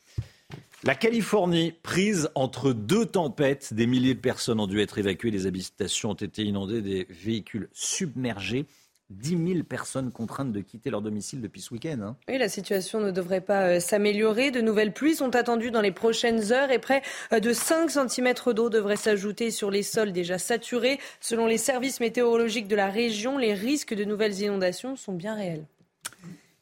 La 0.85 0.95
Californie, 0.95 1.73
prise 1.83 2.31
entre 2.37 2.73
deux 2.73 3.05
tempêtes, 3.05 3.75
des 3.75 3.89
milliers 3.89 4.15
de 4.15 4.21
personnes 4.21 4.61
ont 4.61 4.69
dû 4.69 4.81
être 4.81 4.99
évacuées, 4.99 5.33
les 5.33 5.47
habitations 5.47 6.11
ont 6.11 6.15
été 6.15 6.45
inondées, 6.45 6.83
des 6.83 7.07
véhicules 7.11 7.69
submergés. 7.73 8.67
10 9.11 9.53
000 9.55 9.63
personnes 9.65 10.13
contraintes 10.13 10.53
de 10.53 10.61
quitter 10.61 10.91
leur 10.91 11.01
domicile 11.01 11.41
depuis 11.41 11.63
ce 11.63 11.73
week-end. 11.73 11.99
Hein. 12.03 12.17
Oui, 12.29 12.37
la 12.37 12.51
situation 12.51 13.01
ne 13.01 13.11
devrait 13.11 13.41
pas 13.41 13.63
euh, 13.63 13.81
s'améliorer. 13.81 14.51
De 14.51 14.61
nouvelles 14.61 14.93
pluies 14.93 15.15
sont 15.15 15.35
attendues 15.35 15.71
dans 15.71 15.81
les 15.81 15.93
prochaines 15.93 16.53
heures 16.53 16.71
et 16.71 16.79
près 16.79 17.01
euh, 17.33 17.41
de 17.41 17.55
5 17.55 17.91
cm 17.91 18.35
d'eau 18.53 18.69
devrait 18.69 18.97
s'ajouter 18.97 19.51
sur 19.51 19.71
les 19.71 19.83
sols 19.83 20.13
déjà 20.13 20.37
saturés. 20.37 21.01
Selon 21.21 21.47
les 21.47 21.57
services 21.57 22.01
météorologiques 22.01 22.69
de 22.69 22.77
la 22.77 22.91
région, 22.91 23.39
les 23.39 23.55
risques 23.55 23.95
de 23.95 24.05
nouvelles 24.05 24.39
inondations 24.41 24.95
sont 24.95 25.15
bien 25.15 25.35
réels. 25.35 25.65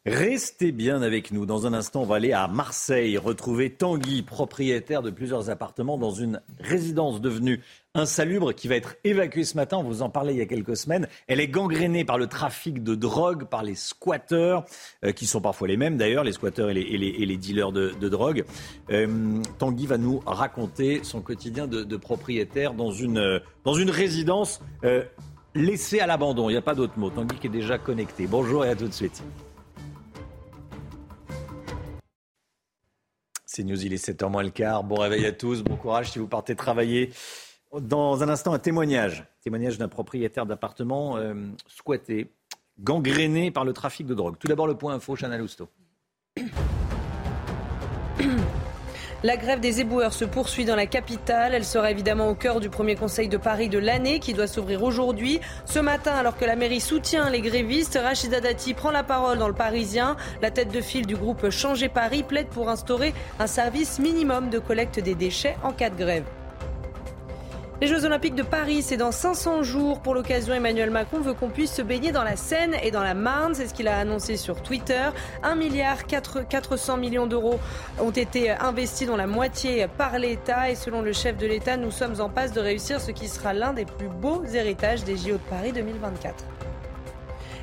Restez 0.07 0.71
bien 0.71 1.03
avec 1.03 1.33
nous. 1.33 1.47
Dans 1.47 1.67
un 1.67 1.73
instant, 1.73 2.03
on 2.03 2.07
va 2.07 2.15
aller 2.15 2.33
à 2.33 2.47
Marseille 2.47 3.19
retrouver 3.19 3.71
Tanguy, 3.71 4.23
propriétaire 4.23 5.03
de 5.03 5.11
plusieurs 5.11 5.51
appartements 5.51 5.99
dans 5.99 6.13
une 6.13 6.41
résidence 6.61 7.21
devenue 7.21 7.61
insalubre 7.93 8.55
qui 8.55 8.69
va 8.69 8.77
être 8.77 8.95
évacuée 9.03 9.43
ce 9.43 9.57
matin. 9.57 9.79
On 9.79 9.83
vous 9.83 10.03
en 10.03 10.09
parlait 10.09 10.33
il 10.33 10.39
y 10.39 10.43
a 10.43 10.47
quelques 10.47 10.77
semaines. 10.77 11.09
Elle 11.27 11.41
est 11.41 11.49
gangrénée 11.49 12.05
par 12.05 12.19
le 12.19 12.29
trafic 12.29 12.85
de 12.85 12.95
drogue, 12.95 13.47
par 13.47 13.65
les 13.65 13.75
squatteurs, 13.75 14.65
euh, 15.05 15.11
qui 15.11 15.27
sont 15.27 15.41
parfois 15.41 15.67
les 15.67 15.77
mêmes 15.77 15.97
d'ailleurs, 15.97 16.23
les 16.23 16.31
squatteurs 16.31 16.71
et 16.71 16.75
les, 16.75 17.37
dealers 17.37 17.73
de, 17.73 18.09
drogue. 18.09 18.45
Euh, 18.91 19.43
Tanguy 19.59 19.89
va 19.89 19.99
nous 19.99 20.23
raconter 20.25 21.01
son 21.03 21.21
quotidien 21.21 21.67
de, 21.67 21.97
propriétaire 21.97 22.75
dans 22.75 22.93
une, 22.93 23.41
dans 23.65 23.75
une 23.75 23.91
résidence 23.91 24.61
euh, 24.85 25.03
laissée 25.57 25.99
à 25.99 26.07
l'abandon. 26.07 26.49
Il 26.49 26.53
n'y 26.53 26.59
a 26.59 26.63
pas 26.63 26.77
d'autre 26.77 26.97
mot. 26.97 27.11
Tanguy 27.11 27.39
qui 27.41 27.49
est 27.49 27.51
déjà 27.51 27.77
connecté. 27.77 28.29
Bonjour 28.29 28.65
et 28.65 28.69
à 28.69 28.77
tout 28.77 28.87
de 28.87 28.95
suite. 28.95 29.25
C'est 33.57 33.65
News, 33.65 33.87
il 33.87 33.95
est 33.95 34.07
7h 34.07 34.31
moins 34.31 34.43
le 34.43 34.51
quart. 34.51 34.85
Bon 34.85 34.97
réveil 34.97 35.25
à 35.25 35.33
tous, 35.33 35.63
bon 35.63 35.77
courage 35.77 36.11
si 36.11 36.19
vous 36.19 36.29
partez 36.29 36.55
travailler. 36.55 37.11
Dans 37.81 38.23
un 38.23 38.29
instant, 38.29 38.53
un 38.53 38.59
témoignage. 38.59 39.25
Témoignage 39.41 39.79
d'un 39.79 39.89
propriétaire 39.89 40.45
d'appartement 40.45 41.17
euh, 41.17 41.33
squatté, 41.67 42.35
gangréné 42.79 43.51
par 43.51 43.65
le 43.65 43.73
trafic 43.73 44.07
de 44.07 44.13
drogue. 44.13 44.37
Tout 44.39 44.47
d'abord, 44.47 44.67
le 44.67 44.77
point 44.77 44.93
info, 44.93 45.17
Chana 45.17 45.39
Lousteau. 45.39 45.71
La 49.23 49.39
grève 49.39 49.61
des 49.61 49.81
éboueurs 49.81 50.13
se 50.13 50.27
poursuit 50.27 50.67
dans 50.67 50.77
la 50.77 50.87
capitale. 50.87 51.55
Elle 51.55 51.65
sera 51.65 51.91
évidemment 51.91 52.29
au 52.29 52.35
cœur 52.35 52.61
du 52.61 52.69
premier 52.69 52.97
conseil 52.97 53.29
de 53.29 53.39
Paris 53.39 53.71
de 53.71 53.79
l'année 53.79 54.21
qui 54.21 54.35
doit 54.35 54.47
s'ouvrir 54.47 54.83
aujourd'hui. 54.83 55.41
Ce 55.65 55.79
matin, 55.79 56.13
alors 56.13 56.37
que 56.37 56.45
la 56.45 56.55
mairie 56.55 56.81
soutient 56.81 57.31
les 57.31 57.41
grévistes, 57.41 57.99
Rachida 58.01 58.41
Dati 58.41 58.75
prend 58.75 58.91
la 58.91 59.03
parole 59.03 59.39
dans 59.39 59.49
le 59.49 59.55
Parisien. 59.55 60.17
La 60.43 60.51
tête 60.51 60.71
de 60.71 60.83
file 60.83 61.07
du 61.07 61.17
groupe 61.17 61.49
Changer 61.49 61.89
Paris 61.89 62.25
plaide 62.25 62.49
pour 62.49 62.69
instaurer 62.69 63.15
un 63.39 63.47
service 63.47 63.99
minimum 63.99 64.51
de 64.51 64.59
collecte 64.59 65.01
des 65.01 65.15
déchets 65.15 65.57
en 65.63 65.73
cas 65.73 65.89
de 65.89 65.97
grève. 65.97 66.25
Les 67.83 67.89
Jeux 67.89 68.07
Olympiques 68.07 68.35
de 68.35 68.43
Paris, 68.43 68.81
c'est 68.81 68.97
dans 68.97 69.13
500 69.13 69.63
jours. 69.63 70.01
Pour 70.01 70.15
l'occasion, 70.15 70.55
Emmanuel 70.55 70.91
Macron 70.91 71.21
veut 71.21 71.35
qu'on 71.35 71.51
puisse 71.51 71.75
se 71.75 71.83
baigner 71.83 72.11
dans 72.11 72.25
la 72.25 72.35
Seine 72.35 72.75
et 72.83 72.91
dans 72.91 73.03
la 73.03 73.13
Marne. 73.13 73.55
C'est 73.55 73.67
ce 73.67 73.75
qu'il 73.75 73.87
a 73.87 73.99
annoncé 73.99 74.39
sur 74.39 74.63
Twitter. 74.63 75.03
1 75.43 75.57
milliard 75.57 76.07
400 76.07 76.97
millions 76.97 77.27
d'euros 77.27 77.61
ont 78.01 78.13
été 78.13 78.51
investis, 78.51 79.07
dont 79.07 79.17
la 79.17 79.27
moitié 79.27 79.89
par 79.99 80.19
l'État. 80.19 80.71
Et 80.71 80.75
selon 80.75 81.03
le 81.03 81.13
chef 81.13 81.37
de 81.37 81.47
l'État, 81.47 81.77
nous 81.77 81.91
sommes 81.91 82.19
en 82.23 82.31
passe 82.31 82.53
de 82.53 82.61
réussir 82.61 82.99
ce 82.99 83.11
qui 83.11 83.29
sera 83.29 83.53
l'un 83.53 83.75
des 83.75 83.85
plus 83.85 84.09
beaux 84.09 84.43
héritages 84.55 85.05
des 85.05 85.19
JO 85.19 85.33
de 85.33 85.51
Paris 85.51 85.73
2024. 85.73 86.66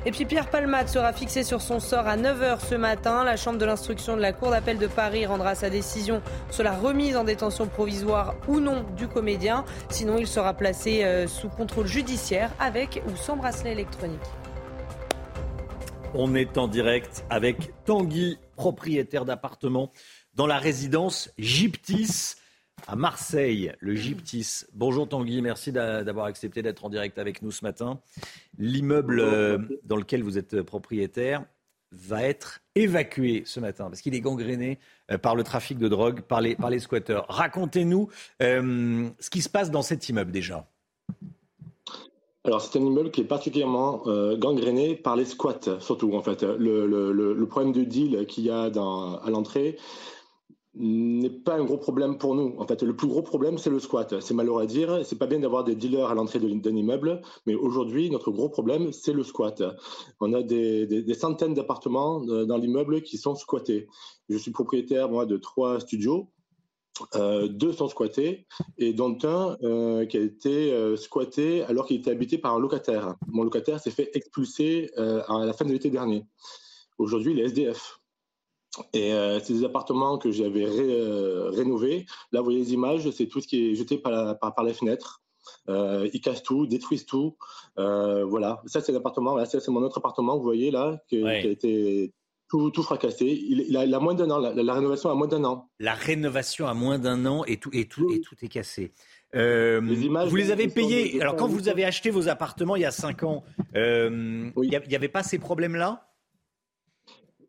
Et 0.06 0.10
puis 0.10 0.26
Pierre 0.26 0.50
Palmade 0.50 0.88
sera 0.88 1.14
fixé 1.14 1.44
sur 1.44 1.62
son 1.62 1.80
sort 1.80 2.06
à 2.06 2.18
9h 2.18 2.60
ce 2.68 2.74
matin. 2.74 3.24
La 3.24 3.38
Chambre 3.38 3.58
de 3.58 3.64
l'instruction 3.64 4.16
de 4.16 4.20
la 4.20 4.34
Cour 4.34 4.50
d'appel 4.50 4.76
de 4.76 4.86
Paris 4.86 5.24
rendra 5.24 5.54
sa 5.54 5.70
décision 5.70 6.20
sur 6.50 6.62
la 6.62 6.72
remise 6.72 7.16
en 7.16 7.24
détention 7.24 7.66
provisoire 7.66 8.34
ou 8.46 8.60
non 8.60 8.84
du 8.98 9.08
comédien. 9.08 9.64
Sinon, 9.88 10.18
il 10.18 10.26
sera 10.26 10.52
placé 10.52 11.04
euh, 11.04 11.26
sous 11.26 11.48
contrôle 11.48 11.86
judiciaire 11.86 12.50
avec 12.60 13.02
ou 13.08 13.16
sans 13.16 13.36
bracelet 13.36 13.72
électronique. 13.72 14.20
On 16.12 16.34
est 16.34 16.58
en 16.58 16.68
direct 16.68 17.24
avec 17.30 17.72
Tanguy, 17.86 18.38
propriétaire 18.56 19.24
d'appartement 19.24 19.90
dans 20.34 20.46
la 20.46 20.58
résidence 20.58 21.30
Gyptis 21.38 22.34
à 22.86 22.96
Marseille, 22.96 23.72
le 23.80 23.94
Gyptis. 23.94 24.64
Bonjour 24.74 25.08
Tanguy, 25.08 25.40
merci 25.42 25.72
d'avoir 25.72 26.26
accepté 26.26 26.62
d'être 26.62 26.84
en 26.84 26.90
direct 26.90 27.18
avec 27.18 27.42
nous 27.42 27.50
ce 27.50 27.64
matin. 27.64 27.98
L'immeuble 28.58 29.20
euh, 29.20 29.58
dans 29.84 29.96
lequel 29.96 30.22
vous 30.22 30.38
êtes 30.38 30.62
propriétaire 30.62 31.44
va 31.92 32.22
être 32.22 32.60
évacué 32.74 33.44
ce 33.46 33.60
matin 33.60 33.84
parce 33.84 34.00
qu'il 34.00 34.14
est 34.14 34.20
gangréné 34.20 34.78
euh, 35.10 35.18
par 35.18 35.36
le 35.36 35.44
trafic 35.44 35.78
de 35.78 35.88
drogue, 35.88 36.22
par 36.22 36.40
les, 36.40 36.56
par 36.56 36.70
les 36.70 36.80
squatteurs. 36.80 37.26
Racontez-nous 37.28 38.08
euh, 38.42 39.08
ce 39.18 39.30
qui 39.30 39.42
se 39.42 39.48
passe 39.48 39.70
dans 39.70 39.82
cet 39.82 40.08
immeuble 40.08 40.32
déjà. 40.32 40.66
Alors 42.44 42.60
c'est 42.60 42.78
un 42.78 42.82
immeuble 42.82 43.10
qui 43.10 43.22
est 43.22 43.24
particulièrement 43.24 44.02
gangréné 44.36 44.96
par 44.96 45.16
les 45.16 45.24
squats, 45.24 45.80
surtout 45.80 46.14
en 46.14 46.20
fait. 46.20 46.42
Le, 46.42 46.86
le 46.86 47.46
problème 47.46 47.72
de 47.72 47.84
deal 47.84 48.26
qu'il 48.26 48.44
y 48.44 48.50
a 48.50 48.68
dans, 48.68 49.16
à 49.16 49.30
l'entrée, 49.30 49.78
n'est 50.76 51.30
pas 51.30 51.54
un 51.54 51.64
gros 51.64 51.78
problème 51.78 52.18
pour 52.18 52.34
nous. 52.34 52.56
En 52.58 52.66
fait, 52.66 52.82
le 52.82 52.96
plus 52.96 53.06
gros 53.06 53.22
problème, 53.22 53.58
c'est 53.58 53.70
le 53.70 53.78
squat. 53.78 54.20
C'est 54.20 54.34
malheureux 54.34 54.62
à 54.62 54.66
dire. 54.66 55.04
C'est 55.04 55.18
pas 55.18 55.26
bien 55.26 55.38
d'avoir 55.38 55.64
des 55.64 55.74
dealers 55.74 56.10
à 56.10 56.14
l'entrée 56.14 56.40
d'un 56.40 56.76
immeuble, 56.76 57.22
mais 57.46 57.54
aujourd'hui, 57.54 58.10
notre 58.10 58.30
gros 58.30 58.48
problème, 58.48 58.92
c'est 58.92 59.12
le 59.12 59.22
squat. 59.22 59.62
On 60.20 60.32
a 60.32 60.42
des, 60.42 61.14
centaines 61.14 61.54
d'appartements 61.54 62.22
euh, 62.28 62.44
dans 62.44 62.56
l'immeuble 62.56 63.02
qui 63.02 63.18
sont 63.18 63.34
squattés. 63.34 63.88
Je 64.28 64.36
suis 64.36 64.50
propriétaire, 64.50 65.08
moi, 65.08 65.26
de 65.26 65.36
trois 65.36 65.80
studios. 65.80 66.28
Euh, 67.16 67.48
deux 67.48 67.72
sont 67.72 67.88
squattés 67.88 68.46
et 68.78 68.92
dont 68.92 69.18
un 69.24 69.56
euh, 69.64 70.06
qui 70.06 70.16
a 70.16 70.20
été 70.20 70.96
squatté 70.96 71.62
alors 71.64 71.86
qu'il 71.86 71.96
était 71.96 72.10
habité 72.10 72.38
par 72.38 72.54
un 72.54 72.60
locataire. 72.60 73.16
Mon 73.26 73.42
locataire 73.42 73.80
s'est 73.80 73.90
fait 73.90 74.10
expulser 74.14 74.90
à 74.96 75.44
la 75.44 75.52
fin 75.52 75.64
de 75.64 75.72
l'été 75.72 75.90
dernier. 75.90 76.24
Aujourd'hui, 76.98 77.32
il 77.32 77.40
est 77.40 77.44
SDF. 77.44 78.00
Et 78.92 79.12
euh, 79.12 79.40
c'est 79.40 79.54
des 79.54 79.64
appartements 79.64 80.18
que 80.18 80.30
j'avais 80.30 80.64
euh, 80.64 81.50
rénovés. 81.50 82.06
Là, 82.32 82.40
vous 82.40 82.46
voyez 82.46 82.60
les 82.60 82.72
images, 82.72 83.08
c'est 83.10 83.26
tout 83.26 83.40
ce 83.40 83.48
qui 83.48 83.70
est 83.70 83.74
jeté 83.74 83.98
par, 83.98 84.38
par, 84.38 84.64
les 84.64 84.74
fenêtres. 84.74 85.22
Euh, 85.68 86.08
ils 86.12 86.20
cassent 86.20 86.42
tout, 86.42 86.66
détruisent 86.66 87.06
tout. 87.06 87.36
voilà, 87.76 88.62
ça 88.66 88.80
c'est 88.80 88.92
l'appartement. 88.92 89.36
Là, 89.36 89.46
c'est 89.46 89.68
mon 89.68 89.82
autre 89.82 89.98
appartement, 89.98 90.36
vous 90.36 90.42
voyez 90.42 90.70
là, 90.70 90.98
qui, 91.08 91.24
a 91.24 91.44
été 91.44 92.12
tout, 92.48 92.70
tout 92.70 92.82
fracassé. 92.82 93.26
Il, 93.26 93.76
a, 93.76 94.00
moins 94.00 94.14
d'un 94.14 94.30
an. 94.30 94.38
La, 94.38 94.74
rénovation 94.74 95.10
a 95.10 95.14
moins 95.14 95.28
d'un 95.28 95.44
an. 95.44 95.68
La 95.78 95.94
rénovation 95.94 96.66
a 96.66 96.74
moins 96.74 96.98
d'un 96.98 97.26
an 97.26 97.44
et 97.44 97.58
tout, 97.58 97.70
et 97.72 97.86
tout, 97.86 98.10
et 98.10 98.20
tout 98.20 98.36
est 98.42 98.48
cassé. 98.48 98.92
les 99.32 100.04
images, 100.04 100.28
vous 100.28 100.36
les 100.36 100.50
avez 100.50 100.68
payés. 100.68 101.20
Alors 101.20 101.36
quand 101.36 101.48
vous 101.48 101.68
avez 101.68 101.84
acheté 101.84 102.10
vos 102.10 102.28
appartements 102.28 102.76
il 102.76 102.82
y 102.82 102.86
a 102.86 102.90
cinq 102.90 103.22
ans, 103.22 103.44
il 103.74 104.52
n'y 104.56 104.96
avait 104.96 105.08
pas 105.08 105.22
ces 105.22 105.38
problèmes-là? 105.38 106.13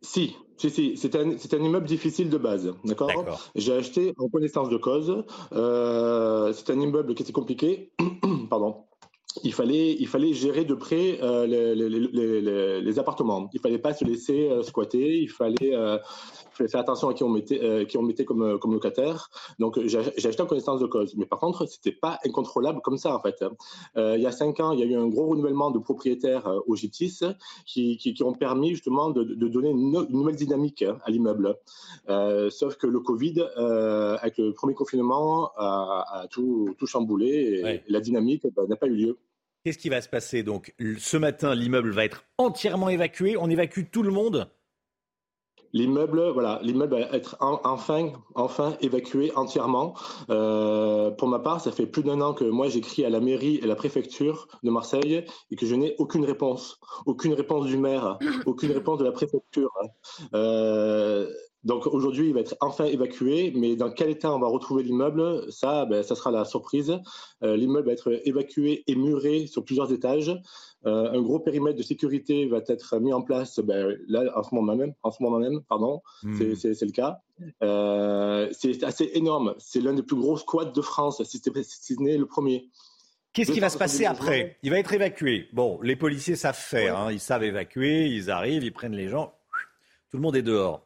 Si, 0.05 0.35
si, 0.57 0.69
si, 0.69 0.97
c'est 0.97 1.15
un, 1.15 1.31
un, 1.31 1.63
immeuble 1.63 1.87
difficile 1.87 2.29
de 2.29 2.37
base, 2.37 2.71
d'accord? 2.83 3.11
J'ai 3.55 3.73
acheté 3.73 4.13
en 4.19 4.29
connaissance 4.29 4.69
de 4.69 4.77
cause. 4.77 5.23
Euh, 5.51 6.53
c'est 6.53 6.69
un 6.69 6.79
immeuble 6.79 7.15
qui 7.15 7.23
était 7.23 7.33
compliqué, 7.33 7.91
pardon. 8.49 8.83
Il 9.43 9.51
fallait, 9.51 9.93
il 9.99 10.07
fallait 10.07 10.33
gérer 10.33 10.63
de 10.63 10.75
près 10.75 11.19
euh, 11.23 11.47
les, 11.47 11.75
les, 11.75 11.89
les, 11.89 12.81
les, 12.81 12.99
appartements. 12.99 13.49
Il 13.53 13.59
fallait 13.59 13.79
pas 13.79 13.93
se 13.93 14.05
laisser 14.05 14.47
euh, 14.47 14.61
squatter. 14.61 15.17
Il 15.17 15.29
fallait, 15.29 15.75
fallait 16.57 16.69
faire 16.69 16.81
attention 16.81 17.09
à 17.09 17.13
qui 17.13 17.23
on 17.23 17.29
mettait, 17.29 17.59
euh, 17.61 17.85
qui 17.85 17.97
on 17.97 18.01
mettait 18.01 18.25
comme, 18.25 18.41
euh, 18.41 18.57
comme 18.57 18.73
locataire. 18.73 19.29
Donc 19.59 19.79
j'ai 19.85 19.99
acheté 19.99 20.41
en 20.41 20.45
connaissance 20.45 20.79
de 20.79 20.85
cause. 20.85 21.15
Mais 21.15 21.25
par 21.25 21.39
contre, 21.39 21.65
c'était 21.65 21.91
pas 21.91 22.19
incontrôlable 22.25 22.81
comme 22.81 22.97
ça 22.97 23.15
en 23.15 23.19
fait. 23.19 23.43
Euh, 23.97 24.15
il 24.17 24.23
y 24.23 24.27
a 24.27 24.31
cinq 24.31 24.59
ans, 24.59 24.71
il 24.71 24.79
y 24.79 24.83
a 24.83 24.85
eu 24.85 24.95
un 24.95 25.07
gros 25.07 25.27
renouvellement 25.27 25.71
de 25.71 25.79
propriétaires 25.79 26.49
au 26.67 26.75
Gyptis 26.75 27.19
qui, 27.65 27.97
qui, 27.97 28.13
qui, 28.13 28.23
ont 28.23 28.33
permis 28.33 28.71
justement 28.71 29.09
de, 29.09 29.23
de 29.23 29.47
donner 29.47 29.69
une, 29.69 29.91
nouvelle 30.09 30.35
dynamique 30.35 30.83
à 30.83 31.11
l'immeuble. 31.11 31.55
sauf 32.49 32.75
que 32.77 32.87
le 32.87 32.99
Covid, 32.99 33.41
avec 34.21 34.37
le 34.37 34.53
premier 34.53 34.73
confinement, 34.73 35.51
a, 35.57 36.21
a 36.21 36.27
tout, 36.27 36.75
tout, 36.77 36.87
chamboulé 36.87 37.27
et, 37.27 37.91
la 37.91 37.99
dynamique 37.99 38.43
bah, 38.55 38.63
n'a 38.67 38.75
pas 38.75 38.87
eu 38.87 38.95
lieu. 38.95 39.17
Qu'est-ce 39.63 39.79
qui 39.79 39.89
va 39.89 40.01
se 40.01 40.09
passer 40.09 40.43
Donc? 40.43 40.75
Ce 40.99 41.17
matin, 41.17 41.55
l'immeuble 41.55 41.91
va 41.91 42.05
être 42.05 42.23
entièrement 42.37 42.89
évacué. 42.89 43.35
On 43.35 43.49
évacue 43.49 43.81
tout 43.91 44.03
le 44.03 44.11
monde? 44.11 44.47
L'immeuble, 45.75 46.29
voilà, 46.29 46.61
l'immeuble 46.63 46.95
va 46.95 47.01
être 47.01 47.35
enfin, 47.41 48.13
enfin 48.33 48.77
évacué 48.79 49.33
entièrement. 49.35 49.93
Euh, 50.29 51.11
pour 51.11 51.27
ma 51.27 51.39
part, 51.39 51.59
ça 51.59 51.73
fait 51.73 51.85
plus 51.85 52.01
d'un 52.01 52.21
an 52.21 52.33
que 52.33 52.45
moi 52.45 52.69
j'écris 52.69 53.03
à 53.03 53.09
la 53.09 53.19
mairie 53.19 53.57
et 53.61 53.67
la 53.67 53.75
préfecture 53.75 54.47
de 54.63 54.71
Marseille 54.71 55.25
et 55.51 55.55
que 55.57 55.65
je 55.65 55.75
n'ai 55.75 55.93
aucune 55.97 56.23
réponse, 56.23 56.79
aucune 57.05 57.33
réponse 57.33 57.65
du 57.65 57.77
maire, 57.77 58.17
aucune 58.45 58.71
réponse 58.71 58.99
de 58.99 59.03
la 59.03 59.11
préfecture. 59.11 59.69
Euh, 60.33 61.29
donc 61.65 61.87
aujourd'hui, 61.87 62.27
il 62.27 62.33
va 62.33 62.41
être 62.41 62.55
enfin 62.61 62.85
évacué, 62.85 63.51
mais 63.55 63.75
dans 63.75 63.89
quel 63.89 64.11
état 64.11 64.31
on 64.31 64.37
va 64.37 64.47
retrouver 64.47 64.83
l'immeuble 64.83 65.51
Ça, 65.51 65.85
ben, 65.85 66.03
ça 66.03 66.13
sera 66.13 66.29
la 66.29 66.45
surprise. 66.45 66.95
Euh, 67.43 67.57
l'immeuble 67.57 67.87
va 67.87 67.93
être 67.93 68.21
évacué 68.23 68.83
et 68.85 68.95
muré 68.95 69.47
sur 69.47 69.65
plusieurs 69.65 69.91
étages. 69.91 70.31
Euh, 70.85 71.11
un 71.11 71.21
gros 71.23 71.39
périmètre 71.39 71.77
de 71.77 71.83
sécurité 71.83 72.45
va 72.45 72.59
être 72.67 72.99
mis 72.99 73.11
en 73.13 73.23
place 73.23 73.59
ben, 73.59 73.97
là, 74.07 74.31
en 74.35 74.43
ce 74.43 74.53
moment 74.53 74.75
même. 74.75 74.93
En 75.01 75.09
ce 75.09 75.23
moment 75.23 75.39
même 75.39 75.61
pardon, 75.67 76.03
hmm. 76.21 76.53
c'est 76.53 76.81
le 76.81 76.91
cas. 76.91 77.21
Euh, 77.63 78.47
c'est 78.51 78.83
assez 78.83 79.09
énorme. 79.15 79.55
C'est 79.57 79.81
l'un 79.81 79.93
des 79.93 80.03
plus 80.03 80.17
gros 80.17 80.37
squats 80.37 80.65
de 80.65 80.81
France, 80.81 81.23
si 81.23 81.39
ce 81.39 81.93
n'est 81.99 82.17
le 82.17 82.27
premier. 82.27 82.69
Qu'est-ce 83.33 83.51
qui 83.51 83.59
va 83.59 83.69
se 83.69 83.77
passer 83.79 84.05
après? 84.05 84.59
Il 84.61 84.69
va 84.69 84.77
être 84.77 84.93
évacué. 84.93 85.47
Bon, 85.51 85.81
les 85.81 85.95
policiers 85.95 86.35
savent 86.35 86.55
faire, 86.55 86.97
hein. 86.97 87.11
ils 87.11 87.19
savent 87.19 87.43
évacuer, 87.43 88.05
ils 88.05 88.29
arrivent, 88.29 88.63
ils 88.63 88.71
prennent 88.71 88.95
les 88.95 89.09
gens, 89.09 89.33
tout 90.11 90.17
le 90.17 90.21
monde 90.21 90.35
est 90.35 90.43
dehors. 90.43 90.84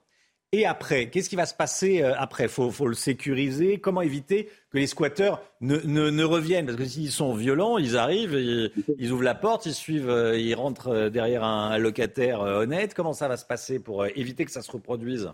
Et 0.51 0.65
après, 0.65 1.09
qu'est-ce 1.09 1.29
qui 1.29 1.35
va 1.35 1.45
se 1.45 1.53
passer 1.53 2.01
euh, 2.01 2.13
après? 2.17 2.45
Il 2.45 2.49
faut, 2.49 2.87
le 2.87 2.95
sécuriser. 2.95 3.79
Comment 3.79 4.01
éviter 4.01 4.49
que 4.71 4.79
les 4.79 4.87
squatteurs 4.87 5.41
ne, 5.61 5.77
ne, 5.77 6.23
reviennent? 6.23 6.65
Parce 6.65 6.77
que 6.77 6.85
s'ils 6.85 7.11
sont 7.11 7.35
violents, 7.35 7.77
ils 7.77 7.97
arrivent, 7.97 8.33
ils, 8.33 9.11
ouvrent 9.11 9.23
la 9.23 9.35
porte, 9.35 9.67
ils 9.67 9.75
suivent, 9.75 10.09
euh, 10.09 10.39
ils 10.39 10.55
rentrent 10.55 10.87
euh, 10.87 11.09
derrière 11.11 11.43
un, 11.43 11.77
locataire 11.77 12.41
honnête. 12.41 12.95
Comment 12.95 13.13
ça 13.13 13.27
va 13.27 13.37
se 13.37 13.45
passer 13.45 13.77
pour 13.77 14.07
éviter 14.07 14.43
que 14.43 14.51
ça 14.51 14.63
se 14.63 14.71
reproduise? 14.71 15.31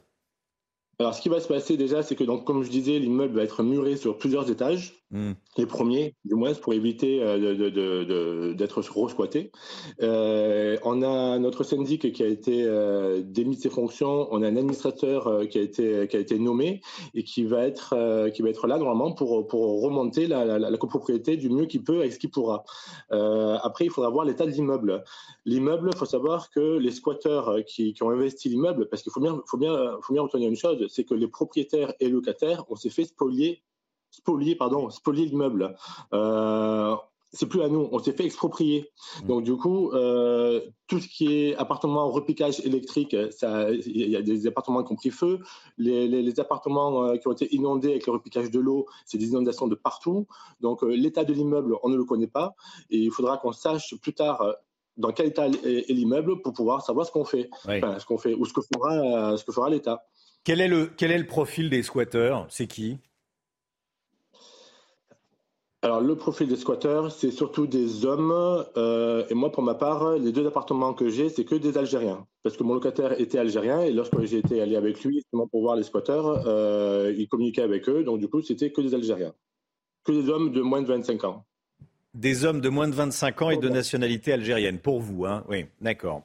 Alors, 0.98 1.14
ce 1.14 1.22
qui 1.22 1.28
va 1.28 1.42
se 1.42 1.48
passer 1.48 1.76
déjà, 1.76 2.04
c'est 2.04 2.16
que, 2.16 2.24
donc, 2.24 2.46
comme 2.46 2.64
je 2.64 2.70
disais, 2.70 3.00
l'immeuble 3.00 3.36
va 3.36 3.44
être 3.44 3.64
muré 3.64 3.98
sur 3.98 4.18
plusieurs 4.18 4.50
étages, 4.50 5.04
hmm. 5.12 5.34
les 5.58 5.66
premiers, 5.66 6.16
du 6.24 6.36
moins, 6.36 6.54
pour 6.54 6.74
éviter 6.74 7.22
euh, 7.22 8.54
d'être 8.54 8.82
re-squatté. 8.82 9.52
Euh, 10.02 10.78
on 10.84 11.02
a 11.02 11.38
notre 11.38 11.66
syndic 11.66 12.14
qui 12.14 12.24
a 12.24 12.28
été 12.28 12.64
euh, 12.64 13.22
démis 13.26 13.58
de 13.58 13.62
ses 13.62 13.70
fonctions, 13.70 14.30
on 14.32 14.42
a 14.42 14.48
un 14.48 14.56
administrateur 14.56 15.28
euh, 15.28 15.46
qui, 15.46 15.58
a 15.58 15.62
été, 15.62 16.08
qui 16.08 16.16
a 16.16 16.20
été 16.20 16.40
nommé 16.40 16.80
et 17.14 17.24
qui 17.24 17.44
va 17.44 17.66
être, 17.66 18.30
qui 18.30 18.42
va 18.42 18.50
être 18.50 18.66
là, 18.66 18.78
normalement, 18.78 19.12
pour, 19.12 19.48
pour 19.48 19.82
remonter 19.82 20.28
la, 20.28 20.46
la, 20.46 20.58
la 20.58 20.78
copropriété 20.78 21.36
du 21.36 21.50
mieux 21.50 21.66
qu'il 21.66 21.84
peut 21.84 22.00
avec 22.00 22.14
ce 22.14 22.20
qu'il 22.20 22.32
pourra. 22.32 22.64
après, 23.10 23.86
il 23.86 23.92
faudra 23.92 24.10
voir 24.10 24.24
l'état 24.24 24.46
de 24.46 24.52
l'immeuble. 24.52 25.04
L'immeuble, 25.46 25.90
il 25.94 25.98
faut 25.98 26.06
savoir 26.06 26.50
que 26.50 26.78
les 26.78 26.92
squatteurs 26.92 27.58
qui, 27.68 27.94
qui 27.94 28.02
ont 28.04 28.12
investi 28.12 28.48
l'immeuble, 28.48 28.88
parce 28.88 29.04
qu'il 29.04 29.12
faut 29.12 29.20
bien, 29.20 29.42
faut, 29.46 29.58
bien, 29.58 29.98
faut 30.02 30.14
bien 30.14 30.22
retenir 30.22 30.50
une 30.50 30.56
chose, 30.56 30.85
c'est 30.90 31.04
que 31.04 31.14
les 31.14 31.28
propriétaires 31.28 31.94
et 32.00 32.10
locataires, 32.10 32.66
on 32.70 32.76
s'est 32.76 32.90
fait 32.90 33.06
spolier 33.06 33.64
spolié, 34.16 34.56
pardon, 34.56 34.90
spolié 34.90 35.26
l'immeuble. 35.26 35.76
Euh, 36.14 36.96
c'est 37.32 37.48
plus 37.48 37.62
à 37.64 37.68
nous, 37.68 37.90
on 37.92 38.00
s'est 38.00 38.14
fait 38.14 38.24
exproprier. 38.24 38.92
Mmh. 39.24 39.28
Donc 39.28 39.44
du 39.44 39.58
coup, 39.58 39.92
euh, 39.92 40.62
tout 40.88 41.00
ce 41.00 41.08
qui 41.10 41.34
est 41.34 41.56
appartement 41.58 42.10
repiquage 42.10 42.62
électrique, 42.62 43.14
il 43.14 44.10
y 44.10 44.16
a 44.16 44.22
des 44.22 44.48
appartements 44.48 44.84
qui 44.84 44.94
ont 44.94 44.96
pris 44.96 45.10
feu. 45.10 45.40
Les, 45.78 46.40
appartements 46.40 47.04
euh, 47.04 47.18
qui 47.18 47.28
ont 47.28 47.34
été 47.34 47.54
inondés 47.54 47.90
avec 47.90 48.06
le 48.08 48.14
repiquage 48.14 48.52
de 48.52 48.60
l'eau, 48.60 48.86
c'est 49.06 49.18
des 49.18 49.30
inondations 49.30 49.68
de 49.68 49.76
partout. 49.76 50.28
Donc 50.62 50.82
l'état 50.84 51.26
de 51.26 51.34
l'immeuble, 51.34 51.76
on 51.84 51.90
ne 51.90 51.98
le 51.98 52.06
connaît 52.06 52.28
pas. 52.28 52.56
Et 52.90 53.00
il 53.00 53.12
faudra 53.12 53.38
qu'on 53.38 53.52
sache 53.52 53.96
plus 54.02 54.14
tard 54.14 54.56
dans 54.96 55.12
quel 55.12 55.28
état 55.28 55.48
est, 55.48 55.92
l'immeuble 55.92 56.42
pour 56.42 56.54
pouvoir 56.54 56.86
savoir 56.86 57.06
ce 57.06 57.12
qu'on 57.12 57.26
fait, 57.26 57.50
ce 57.66 58.06
qu'on 58.06 58.18
fait 58.18 58.34
ou 58.34 58.46
ce 58.46 58.54
que 58.54 58.62
fera, 58.62 59.36
ce 59.36 59.44
que 59.44 59.52
fera 59.52 59.70
l'État. 59.70 60.06
Quel 60.46 60.62
est 60.62 60.68
le 60.68 60.92
quel 60.96 61.10
est 61.12 61.18
le 61.18 61.26
profil 61.26 61.72
des 61.72 61.82
squatteurs? 61.82 62.46
C'est 62.50 62.68
qui? 62.68 63.00
Alors, 65.82 66.02
le 66.02 66.16
profil 66.16 66.48
des 66.48 66.56
squatteurs, 66.56 67.12
c'est 67.12 67.32
surtout 67.32 67.66
des 67.66 68.06
hommes. 68.06 68.32
Euh, 68.78 69.26
et 69.30 69.34
moi, 69.34 69.52
pour 69.52 69.64
ma 69.64 69.74
part, 69.74 70.14
les 70.14 70.32
deux 70.32 70.46
appartements 70.46 70.94
que 70.94 71.10
j'ai, 71.10 71.30
c'est 71.30 71.46
que 71.46 71.56
des 71.56 71.78
Algériens. 71.80 72.28
Parce 72.44 72.58
que 72.58 72.64
mon 72.64 72.76
locataire 72.76 73.20
était 73.20 73.40
algérien 73.40 73.82
et 73.82 73.92
lorsque 73.92 74.20
j'ai 74.24 74.38
été 74.38 74.62
allé 74.62 74.76
avec 74.76 75.04
lui, 75.04 75.16
justement 75.16 75.48
pour 75.48 75.62
voir 75.62 75.76
les 75.76 75.84
squatteurs, 75.84 76.44
euh, 76.48 77.12
il 77.18 77.28
communiquait 77.28 77.64
avec 77.64 77.90
eux. 77.90 78.04
Donc, 78.04 78.20
du 78.20 78.28
coup, 78.28 78.42
c'était 78.42 78.72
que 78.72 78.82
des 78.82 78.94
Algériens. 78.94 79.34
Que 80.04 80.12
des 80.12 80.30
hommes 80.30 80.52
de 80.52 80.62
moins 80.62 80.82
de 80.84 80.88
25 80.88 81.24
ans. 81.24 81.46
Des 82.16 82.46
hommes 82.46 82.62
de 82.62 82.70
moins 82.70 82.88
de 82.88 82.96
25 82.96 83.42
ans 83.42 83.50
et 83.50 83.58
de 83.58 83.68
nationalité 83.68 84.32
algérienne, 84.32 84.80
pour 84.80 85.02
vous, 85.02 85.26
hein 85.26 85.44
Oui, 85.50 85.66
d'accord. 85.82 86.24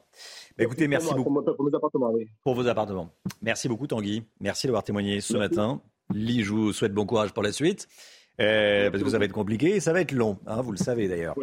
Bah, 0.57 0.63
écoutez, 0.63 0.87
merci 0.87 1.13
beaucoup. 1.13 1.43
Pour, 1.43 1.65
mes 1.65 1.75
appartements, 1.75 2.11
oui. 2.11 2.29
Pour 2.43 2.55
vos 2.55 2.65
appartements. 2.65 3.09
Merci 3.41 3.67
beaucoup, 3.67 3.87
Tanguy. 3.87 4.23
Merci 4.39 4.67
d'avoir 4.67 4.83
témoigné 4.83 5.19
ce 5.19 5.35
matin. 5.35 5.81
Lee, 6.13 6.43
je 6.43 6.53
vous 6.53 6.71
souhaite 6.71 6.93
bon 6.93 7.05
courage 7.05 7.33
pour 7.33 7.43
la 7.43 7.51
suite. 7.51 7.89
Euh, 8.39 8.89
parce 8.89 9.03
que 9.03 9.09
ça 9.09 9.19
va 9.19 9.25
être 9.25 9.33
compliqué 9.33 9.75
et 9.75 9.79
ça 9.81 9.91
va 9.91 9.99
être 9.99 10.13
long, 10.13 10.39
hein, 10.47 10.61
vous 10.61 10.71
le 10.71 10.77
savez 10.77 11.07
d'ailleurs. 11.09 11.35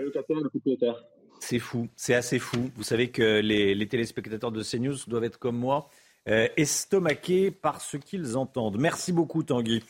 C'est 1.41 1.59
fou, 1.59 1.89
c'est 1.95 2.15
assez 2.15 2.39
fou. 2.39 2.71
Vous 2.75 2.83
savez 2.83 3.11
que 3.11 3.41
les, 3.41 3.87
téléspectateurs 3.87 4.51
de 4.51 4.63
CNews 4.63 4.97
doivent 5.07 5.25
être 5.25 5.39
comme 5.39 5.59
moi, 5.59 5.91
euh, 6.29 6.49
estomaqués 6.57 7.51
par 7.51 7.83
ce 7.83 7.99
qu'ils 7.99 8.37
entendent. 8.37 8.79
Merci 8.79 9.13
beaucoup 9.13 9.43
Tanguy. 9.43 9.83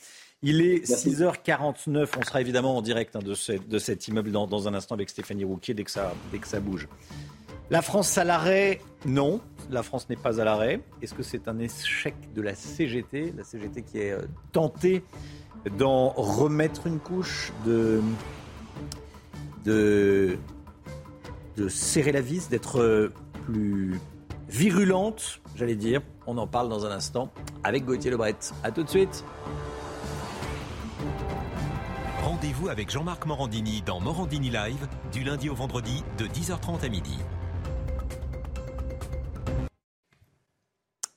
Il 0.43 0.61
est 0.61 0.84
6h49, 0.89 2.11
on 2.16 2.22
sera 2.22 2.41
évidemment 2.41 2.76
en 2.76 2.82
direct 2.82 3.16
hein, 3.16 3.18
de, 3.18 3.34
de, 3.59 3.78
cet 3.78 4.07
immeuble 4.07 4.30
dans, 4.30 4.47
dans, 4.47 4.68
un 4.68 4.74
instant 4.74 4.95
avec 4.95 5.11
Stéphanie 5.11 5.43
Rouquier 5.43 5.74
dès 5.74 5.82
que 5.82 5.91
ça, 5.91 6.14
dès 6.30 6.39
que 6.39 6.47
ça 6.47 6.61
bouge. 6.61 6.86
La 7.70 7.82
France 7.82 8.16
à 8.18 8.24
l'arrêt? 8.24 8.80
Non, 9.05 9.41
la 9.68 9.82
France 9.82 10.09
n'est 10.09 10.16
pas 10.16 10.41
à 10.41 10.45
l'arrêt. 10.45 10.80
Est-ce 11.03 11.14
que 11.14 11.24
c'est 11.24 11.49
un 11.49 11.59
échec 11.59 12.14
de 12.34 12.41
la 12.41 12.55
CGT 12.55 13.34
La 13.36 13.43
CGT 13.43 13.82
qui 13.82 13.99
est 13.99 14.12
euh, 14.12 14.22
tentée 14.53 15.03
d'en 15.76 16.11
remettre 16.11 16.86
une 16.86 17.01
couche, 17.01 17.53
de, 17.66 18.01
de, 19.64 20.39
de 21.57 21.68
serrer 21.68 22.12
la 22.12 22.20
vis, 22.20 22.49
d'être 22.49 23.11
plus 23.45 24.01
virulente, 24.49 25.41
j'allais 25.57 25.74
dire. 25.74 26.01
On 26.28 26.39
en 26.39 26.47
parle 26.47 26.68
dans 26.68 26.86
un 26.86 26.93
instant 26.93 27.32
avec 27.64 27.84
Gauthier 27.84 28.12
Lebret. 28.12 28.36
A 28.62 28.70
tout 28.70 28.84
de 28.84 28.89
suite. 28.89 29.24
Rendez-vous 32.41 32.68
avec 32.68 32.89
Jean-Marc 32.89 33.26
Morandini 33.26 33.82
dans 33.84 33.99
Morandini 33.99 34.49
Live 34.49 34.86
du 35.11 35.24
lundi 35.24 35.51
au 35.51 35.57
vendredi 35.57 36.05
de 36.18 36.26
10h30 36.26 36.84
à 36.84 36.89
midi. 36.89 37.18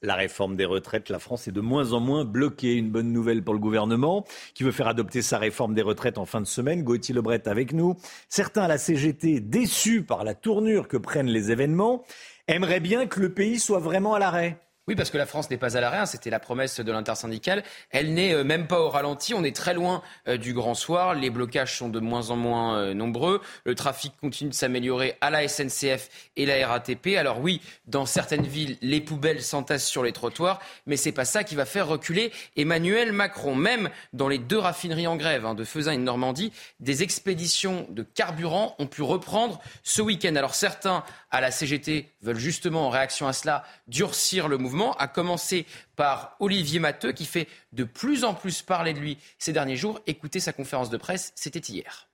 la 0.01 0.15
réforme 0.15 0.55
des 0.55 0.65
retraites, 0.65 1.09
la 1.09 1.19
France 1.19 1.47
est 1.47 1.51
de 1.51 1.61
moins 1.61 1.93
en 1.93 1.99
moins 1.99 2.25
bloquée. 2.25 2.73
Une 2.73 2.89
bonne 2.89 3.11
nouvelle 3.11 3.43
pour 3.43 3.53
le 3.53 3.59
gouvernement 3.59 4.25
qui 4.55 4.63
veut 4.63 4.71
faire 4.71 4.87
adopter 4.87 5.21
sa 5.21 5.37
réforme 5.37 5.75
des 5.75 5.83
retraites 5.83 6.17
en 6.17 6.25
fin 6.25 6.41
de 6.41 6.47
semaine. 6.47 6.81
Gauthier 6.81 7.13
Lebret 7.13 7.47
avec 7.47 7.71
nous. 7.71 7.95
Certains 8.27 8.63
à 8.63 8.67
la 8.67 8.79
CGT, 8.79 9.41
déçus 9.41 10.01
par 10.01 10.23
la 10.23 10.33
tournure 10.33 10.87
que 10.87 10.97
prennent 10.97 11.29
les 11.29 11.51
événements, 11.51 12.03
aimeraient 12.47 12.79
bien 12.79 13.05
que 13.05 13.19
le 13.19 13.31
pays 13.31 13.59
soit 13.59 13.77
vraiment 13.77 14.15
à 14.15 14.19
l'arrêt. 14.19 14.57
Oui, 14.91 14.95
parce 14.97 15.09
que 15.09 15.17
la 15.17 15.25
France 15.25 15.49
n'est 15.49 15.55
pas 15.55 15.77
à 15.77 15.79
l'arrêt, 15.79 15.99
hein, 15.99 16.05
c'était 16.05 16.29
la 16.29 16.41
promesse 16.41 16.81
de 16.81 16.91
l'intersyndicale. 16.91 17.63
Elle 17.91 18.13
n'est 18.13 18.33
euh, 18.33 18.43
même 18.43 18.67
pas 18.67 18.81
au 18.81 18.89
ralenti, 18.89 19.33
on 19.33 19.41
est 19.41 19.55
très 19.55 19.73
loin 19.73 20.01
euh, 20.27 20.35
du 20.35 20.53
grand 20.53 20.73
soir, 20.73 21.13
les 21.13 21.29
blocages 21.29 21.77
sont 21.77 21.87
de 21.87 22.01
moins 22.01 22.29
en 22.29 22.35
moins 22.35 22.75
euh, 22.75 22.93
nombreux, 22.93 23.39
le 23.63 23.73
trafic 23.73 24.11
continue 24.19 24.49
de 24.49 24.53
s'améliorer 24.53 25.15
à 25.21 25.29
la 25.29 25.47
SNCF 25.47 26.09
et 26.35 26.45
la 26.45 26.67
RATP. 26.67 27.15
Alors 27.15 27.39
oui, 27.39 27.61
dans 27.87 28.05
certaines 28.05 28.45
villes, 28.45 28.77
les 28.81 28.99
poubelles 28.99 29.41
s'entassent 29.41 29.87
sur 29.87 30.03
les 30.03 30.11
trottoirs, 30.11 30.59
mais 30.87 30.97
c'est 30.97 31.13
pas 31.13 31.23
ça 31.23 31.45
qui 31.45 31.55
va 31.55 31.63
faire 31.63 31.87
reculer 31.87 32.33
Emmanuel 32.57 33.13
Macron. 33.13 33.55
Même 33.55 33.89
dans 34.11 34.27
les 34.27 34.39
deux 34.39 34.59
raffineries 34.59 35.07
en 35.07 35.15
grève 35.15 35.45
hein, 35.45 35.55
de 35.55 35.63
Faisin 35.63 35.93
et 35.93 35.97
de 35.97 36.01
Normandie, 36.01 36.51
des 36.81 37.01
expéditions 37.01 37.87
de 37.91 38.03
carburant 38.03 38.75
ont 38.77 38.87
pu 38.87 39.03
reprendre 39.03 39.61
ce 39.83 40.01
week-end. 40.01 40.35
Alors 40.35 40.53
certains 40.53 41.05
à 41.29 41.39
la 41.39 41.49
CGT 41.49 42.11
veulent 42.21 42.37
justement, 42.37 42.87
en 42.87 42.89
réaction 42.89 43.25
à 43.25 43.31
cela, 43.31 43.63
durcir 43.87 44.49
le 44.49 44.57
mouvement, 44.57 44.80
à 44.89 45.07
commencer 45.07 45.65
par 45.95 46.35
Olivier 46.39 46.79
Matteux, 46.79 47.11
qui 47.11 47.25
fait 47.25 47.47
de 47.71 47.83
plus 47.83 48.23
en 48.23 48.33
plus 48.33 48.61
parler 48.61 48.93
de 48.93 48.99
lui 48.99 49.17
ces 49.37 49.53
derniers 49.53 49.77
jours. 49.77 49.99
Écoutez 50.07 50.39
sa 50.39 50.53
conférence 50.53 50.89
de 50.89 50.97
presse, 50.97 51.31
c'était 51.35 51.59
hier. 51.59 52.07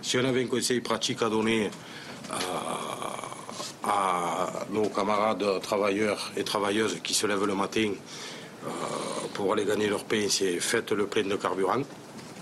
Si 0.00 0.18
on 0.18 0.24
avait 0.24 0.42
un 0.42 0.48
conseil 0.48 0.80
pratique 0.80 1.22
à 1.22 1.28
donner 1.28 1.70
euh, 2.30 2.36
à, 3.84 4.66
nos 4.70 4.88
camarades 4.88 5.60
travailleurs 5.62 6.32
et 6.36 6.44
travailleuses 6.44 6.98
qui 7.02 7.14
se 7.14 7.26
lèvent 7.26 7.46
le 7.46 7.54
matin 7.54 7.92
euh, 8.66 8.68
pour 9.34 9.52
aller 9.52 9.64
gagner 9.64 9.88
leur 9.88 10.04
pain, 10.04 10.26
c'est 10.28 10.58
faites 10.58 10.90
le 10.92 11.06
plein 11.06 11.22
de 11.22 11.36
carburant, 11.36 11.82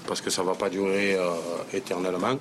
parce 0.07 0.21
que 0.21 0.31
ça 0.31 0.43
ne 0.43 0.47
va 0.47 0.55
pas 0.55 0.71
durer 0.71 1.15
euh, 1.15 1.35
éternellement. 1.73 2.39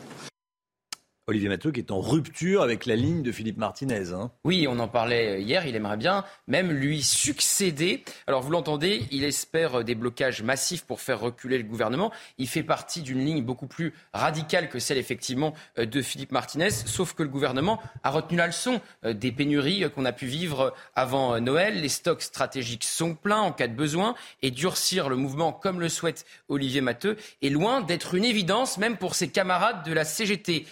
Olivier 1.32 1.48
Mathieu 1.48 1.72
qui 1.72 1.80
est 1.80 1.92
en 1.92 2.02
rupture 2.02 2.62
avec 2.62 2.86
la 2.86 2.98
ligne 2.98 3.24
de 3.24 3.32
Philippe 3.32 3.58
Martinez. 3.58 4.12
Hein. 4.12 4.32
Oui, 4.44 4.68
on 4.70 4.78
en 4.80 4.90
parlait 4.90 5.42
hier, 5.42 5.66
il 5.66 5.78
aimerait 5.78 5.96
bien 5.96 6.26
même 6.48 6.72
lui 6.74 7.02
succéder. 7.02 8.04
Alors 8.28 8.42
vous 8.42 8.52
l'entendez, 8.52 9.06
il 9.12 9.24
espère 9.24 9.86
des 9.86 9.96
blocages 9.96 10.44
massifs 10.44 10.84
pour 10.84 11.00
faire 11.00 11.22
reculer 11.22 11.58
le 11.58 11.64
gouvernement. 11.64 12.12
Il 12.38 12.50
fait 12.50 12.64
partie 12.64 13.02
d'une 13.02 13.24
ligne 13.24 13.44
beaucoup 13.44 13.68
plus 13.68 13.94
radicale 14.14 14.68
que 14.68 14.80
celle 14.80 14.98
effectivement 14.98 15.54
euh, 15.80 15.86
de 15.86 16.02
Philippe 16.02 16.34
Martinez, 16.34 16.70
sauf 16.70 17.14
que 17.14 17.24
le 17.24 17.30
gouvernement 17.30 17.82
a 18.04 18.10
retenu 18.10 18.38
la 18.38 18.48
leçon 18.48 18.82
euh, 19.06 19.14
des 19.14 19.32
pénuries 19.32 19.86
euh, 19.86 19.90
qu'on 19.90 20.04
a 20.04 20.12
pu 20.12 20.26
vivre 20.26 20.74
avant 20.96 21.40
Noël. 21.40 21.80
Les 21.80 21.88
stocks 21.88 22.24
stratégiques 22.24 22.84
sont 22.84 23.16
pleins 23.16 23.40
en 23.40 23.54
cas 23.54 23.70
de 23.70 23.74
besoin 23.74 24.16
et 24.42 24.52
durcir 24.52 25.08
le 25.08 25.16
mouvement 25.16 25.54
comme 25.54 25.80
le 25.80 25.88
souhaite 25.88 26.26
Olivier 26.50 26.82
Matteux 26.82 27.16
est 27.42 27.48
loin 27.48 27.80
d'être 27.80 28.16
une 28.16 28.26
évidence 28.26 28.78
même 28.78 28.98
pour 28.98 29.16
ses 29.16 29.30
camarades 29.30 29.86
de 29.86 29.94
la 29.94 30.04
CGT. 30.04 30.66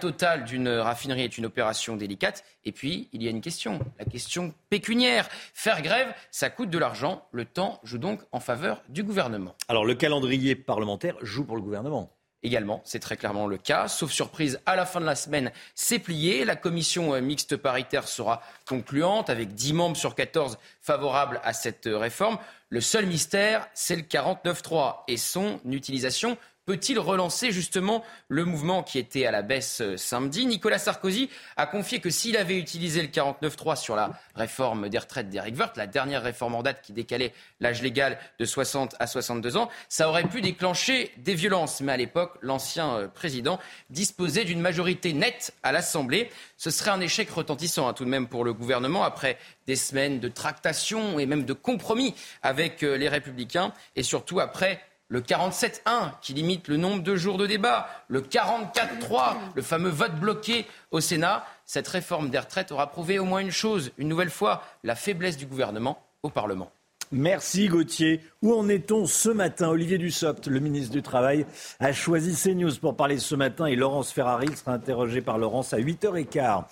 Total 0.00 0.44
d'une 0.44 0.68
raffinerie 0.68 1.22
est 1.22 1.38
une 1.38 1.46
opération 1.46 1.96
délicate. 1.96 2.44
Et 2.64 2.72
puis, 2.72 3.08
il 3.12 3.22
y 3.22 3.28
a 3.28 3.30
une 3.30 3.40
question, 3.40 3.78
la 3.98 4.04
question 4.04 4.52
pécuniaire. 4.68 5.28
Faire 5.54 5.82
grève, 5.82 6.12
ça 6.30 6.50
coûte 6.50 6.70
de 6.70 6.78
l'argent. 6.78 7.24
Le 7.30 7.44
temps 7.44 7.80
joue 7.84 7.98
donc 7.98 8.20
en 8.32 8.40
faveur 8.40 8.82
du 8.88 9.04
gouvernement. 9.04 9.54
Alors, 9.68 9.84
le 9.84 9.94
calendrier 9.94 10.56
parlementaire 10.56 11.14
joue 11.22 11.44
pour 11.44 11.56
le 11.56 11.62
gouvernement 11.62 12.10
Également, 12.42 12.80
c'est 12.84 13.00
très 13.00 13.18
clairement 13.18 13.46
le 13.46 13.58
cas. 13.58 13.86
Sauf 13.86 14.10
surprise, 14.10 14.60
à 14.64 14.74
la 14.74 14.86
fin 14.86 15.00
de 15.00 15.04
la 15.04 15.14
semaine, 15.14 15.52
c'est 15.74 15.98
plié. 15.98 16.46
La 16.46 16.56
commission 16.56 17.14
euh, 17.14 17.20
mixte 17.20 17.56
paritaire 17.56 18.08
sera 18.08 18.40
concluante 18.66 19.28
avec 19.28 19.52
10 19.52 19.74
membres 19.74 19.96
sur 19.96 20.14
14 20.14 20.58
favorables 20.80 21.40
à 21.44 21.52
cette 21.52 21.86
euh, 21.86 21.98
réforme. 21.98 22.38
Le 22.70 22.80
seul 22.80 23.04
mystère, 23.04 23.68
c'est 23.74 23.96
le 23.96 24.02
49.3 24.02 25.00
et 25.06 25.18
son 25.18 25.60
utilisation 25.70 26.38
peut-il 26.70 27.00
relancer 27.00 27.50
justement 27.50 28.04
le 28.28 28.44
mouvement 28.44 28.84
qui 28.84 29.00
était 29.00 29.26
à 29.26 29.32
la 29.32 29.42
baisse 29.42 29.80
euh, 29.80 29.96
samedi? 29.96 30.46
Nicolas 30.46 30.78
Sarkozy 30.78 31.28
a 31.56 31.66
confié 31.66 31.98
que 31.98 32.10
s'il 32.10 32.36
avait 32.36 32.56
utilisé 32.56 33.02
le 33.02 33.08
49.3 33.08 33.74
sur 33.74 33.96
la 33.96 34.12
réforme 34.36 34.88
des 34.88 34.98
retraites 34.98 35.28
d'Eric 35.28 35.58
Woerth, 35.58 35.76
la 35.76 35.88
dernière 35.88 36.22
réforme 36.22 36.54
en 36.54 36.62
date 36.62 36.80
qui 36.80 36.92
décalait 36.92 37.32
l'âge 37.58 37.82
légal 37.82 38.20
de 38.38 38.44
60 38.44 38.94
à 39.00 39.08
62 39.08 39.56
ans, 39.56 39.68
ça 39.88 40.08
aurait 40.08 40.28
pu 40.28 40.42
déclencher 40.42 41.10
des 41.16 41.34
violences. 41.34 41.80
Mais 41.80 41.90
à 41.90 41.96
l'époque, 41.96 42.38
l'ancien 42.40 42.94
euh, 42.94 43.08
président 43.08 43.58
disposait 43.88 44.44
d'une 44.44 44.60
majorité 44.60 45.12
nette 45.12 45.52
à 45.64 45.72
l'Assemblée. 45.72 46.30
Ce 46.56 46.70
serait 46.70 46.92
un 46.92 47.00
échec 47.00 47.28
retentissant 47.30 47.88
hein, 47.88 47.94
tout 47.94 48.04
de 48.04 48.10
même 48.10 48.28
pour 48.28 48.44
le 48.44 48.52
gouvernement 48.52 49.02
après 49.02 49.38
des 49.66 49.74
semaines 49.74 50.20
de 50.20 50.28
tractation 50.28 51.18
et 51.18 51.26
même 51.26 51.44
de 51.44 51.52
compromis 51.52 52.14
avec 52.42 52.84
euh, 52.84 52.96
les 52.96 53.08
républicains 53.08 53.72
et 53.96 54.04
surtout 54.04 54.38
après 54.38 54.80
le 55.10 55.20
47-1 55.20 56.12
qui 56.22 56.32
limite 56.32 56.68
le 56.68 56.76
nombre 56.76 57.02
de 57.02 57.16
jours 57.16 57.36
de 57.36 57.46
débat, 57.46 57.88
le 58.08 58.22
44-3, 58.22 59.34
le 59.54 59.62
fameux 59.62 59.90
vote 59.90 60.14
bloqué 60.14 60.66
au 60.92 61.00
Sénat. 61.00 61.44
Cette 61.66 61.88
réforme 61.88 62.30
des 62.30 62.38
retraites 62.38 62.72
aura 62.72 62.90
prouvé 62.90 63.18
au 63.18 63.24
moins 63.24 63.40
une 63.40 63.50
chose, 63.50 63.90
une 63.98 64.08
nouvelle 64.08 64.30
fois, 64.30 64.62
la 64.84 64.94
faiblesse 64.94 65.36
du 65.36 65.46
gouvernement 65.46 66.02
au 66.22 66.30
Parlement. 66.30 66.70
Merci 67.12 67.66
Gauthier. 67.66 68.20
Où 68.40 68.54
en 68.54 68.68
est-on 68.68 69.04
ce 69.04 69.30
matin? 69.30 69.68
Olivier 69.68 69.98
Dussopt, 69.98 70.46
le 70.46 70.60
ministre 70.60 70.92
du 70.92 71.02
Travail, 71.02 71.44
a 71.80 71.92
choisi 71.92 72.36
CNews 72.40 72.76
pour 72.80 72.96
parler 72.96 73.18
ce 73.18 73.34
matin 73.34 73.66
et 73.66 73.74
Laurence 73.74 74.12
Ferrari 74.12 74.56
sera 74.56 74.74
interrogé 74.74 75.20
par 75.20 75.38
Laurence 75.38 75.74
à 75.74 75.78
8h15. 75.78 76.62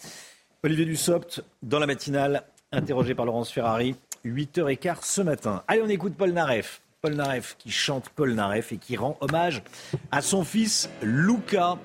Olivier 0.63 0.85
Dussopt, 0.85 1.43
dans 1.65 1.81
la 1.81 1.87
matinale, 1.87 2.45
interrogé 2.71 3.17
par 3.17 3.27
Laurence 3.27 3.51
Ferrari, 3.51 3.97
8h15 4.25 4.99
ce 5.03 5.23
matin. 5.23 5.65
Allez, 5.67 5.83
on 5.83 5.89
écoute 5.89 6.15
Paul 6.17 6.31
Naref 6.31 6.83
Paul 7.01 7.15
Naref 7.15 7.55
qui 7.59 7.71
chante 7.71 8.09
Paul 8.09 8.35
Naref 8.35 8.73
et 8.73 8.77
qui 8.77 8.97
rend 8.97 9.17
hommage 9.21 9.63
à 10.11 10.21
son 10.21 10.43
fils 10.43 10.91
Luca. 11.01 11.79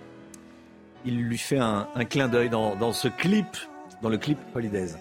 Il 1.06 1.22
lui 1.22 1.38
fait 1.38 1.60
un, 1.60 1.86
clin 2.10 2.28
d'œil 2.28 2.50
dans, 2.50 2.94
ce 2.94 3.10
clip, 3.10 3.46
dans 4.02 4.10
le 4.10 4.18
clip 4.18 4.40
Holidays. 4.56 4.96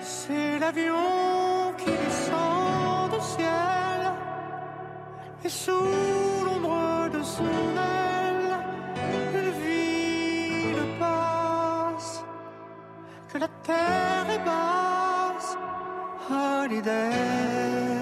C'est 0.00 0.58
l'avion 0.58 1.72
qui 1.78 1.84
descend 1.84 3.12
du 3.12 3.24
ciel 3.24 4.12
et 5.44 5.48
sous 5.48 5.70
l'ombre 6.44 7.10
de 7.16 7.22
son 7.22 7.44
aile, 7.44 8.58
une 9.14 9.50
ville 9.62 10.98
passe, 10.98 12.24
que 13.32 13.38
la 13.38 13.48
terre 13.62 14.26
est 14.30 14.44
basse, 14.44 15.56
holidays. 16.30 16.80
Holidays, 16.80 17.99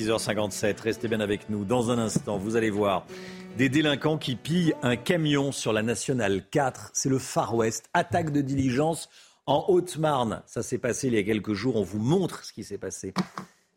6h57. 0.00 0.80
Restez 0.80 1.08
bien 1.08 1.20
avec 1.20 1.50
nous. 1.50 1.64
Dans 1.64 1.90
un 1.90 1.98
instant, 1.98 2.38
vous 2.38 2.56
allez 2.56 2.70
voir 2.70 3.04
des 3.58 3.68
délinquants 3.68 4.16
qui 4.16 4.34
pillent 4.34 4.74
un 4.82 4.96
camion 4.96 5.52
sur 5.52 5.72
la 5.74 5.82
nationale 5.82 6.42
4. 6.50 6.90
C'est 6.94 7.10
le 7.10 7.18
Far 7.18 7.54
West. 7.54 7.90
Attaque 7.92 8.30
de 8.30 8.40
diligence 8.40 9.10
en 9.46 9.66
Haute-Marne. 9.68 10.42
Ça 10.46 10.62
s'est 10.62 10.78
passé 10.78 11.08
il 11.08 11.14
y 11.14 11.18
a 11.18 11.22
quelques 11.22 11.52
jours. 11.52 11.76
On 11.76 11.82
vous 11.82 11.98
montre 11.98 12.44
ce 12.44 12.52
qui 12.52 12.64
s'est 12.64 12.78
passé. 12.78 13.12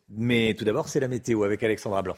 Mais 0.10 0.54
tout 0.54 0.64
d'abord, 0.64 0.88
c'est 0.88 1.02
la 1.02 1.10
météo 1.10 1.44
avec 1.44 1.62
Alexandra 1.62 2.02
Blanc. 2.02 2.16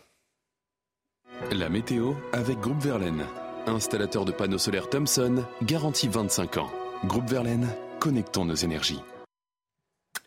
La 1.51 1.69
météo 1.69 2.13
avec 2.31 2.59
Groupe 2.59 2.81
Verlaine. 2.81 3.25
Installateur 3.65 4.25
de 4.25 4.31
panneaux 4.31 4.59
solaires 4.59 4.89
Thomson, 4.89 5.43
garantie 5.63 6.07
25 6.07 6.57
ans. 6.57 6.71
Groupe 7.05 7.27
Verlaine, 7.27 7.67
connectons 7.99 8.45
nos 8.45 8.53
énergies. 8.53 9.01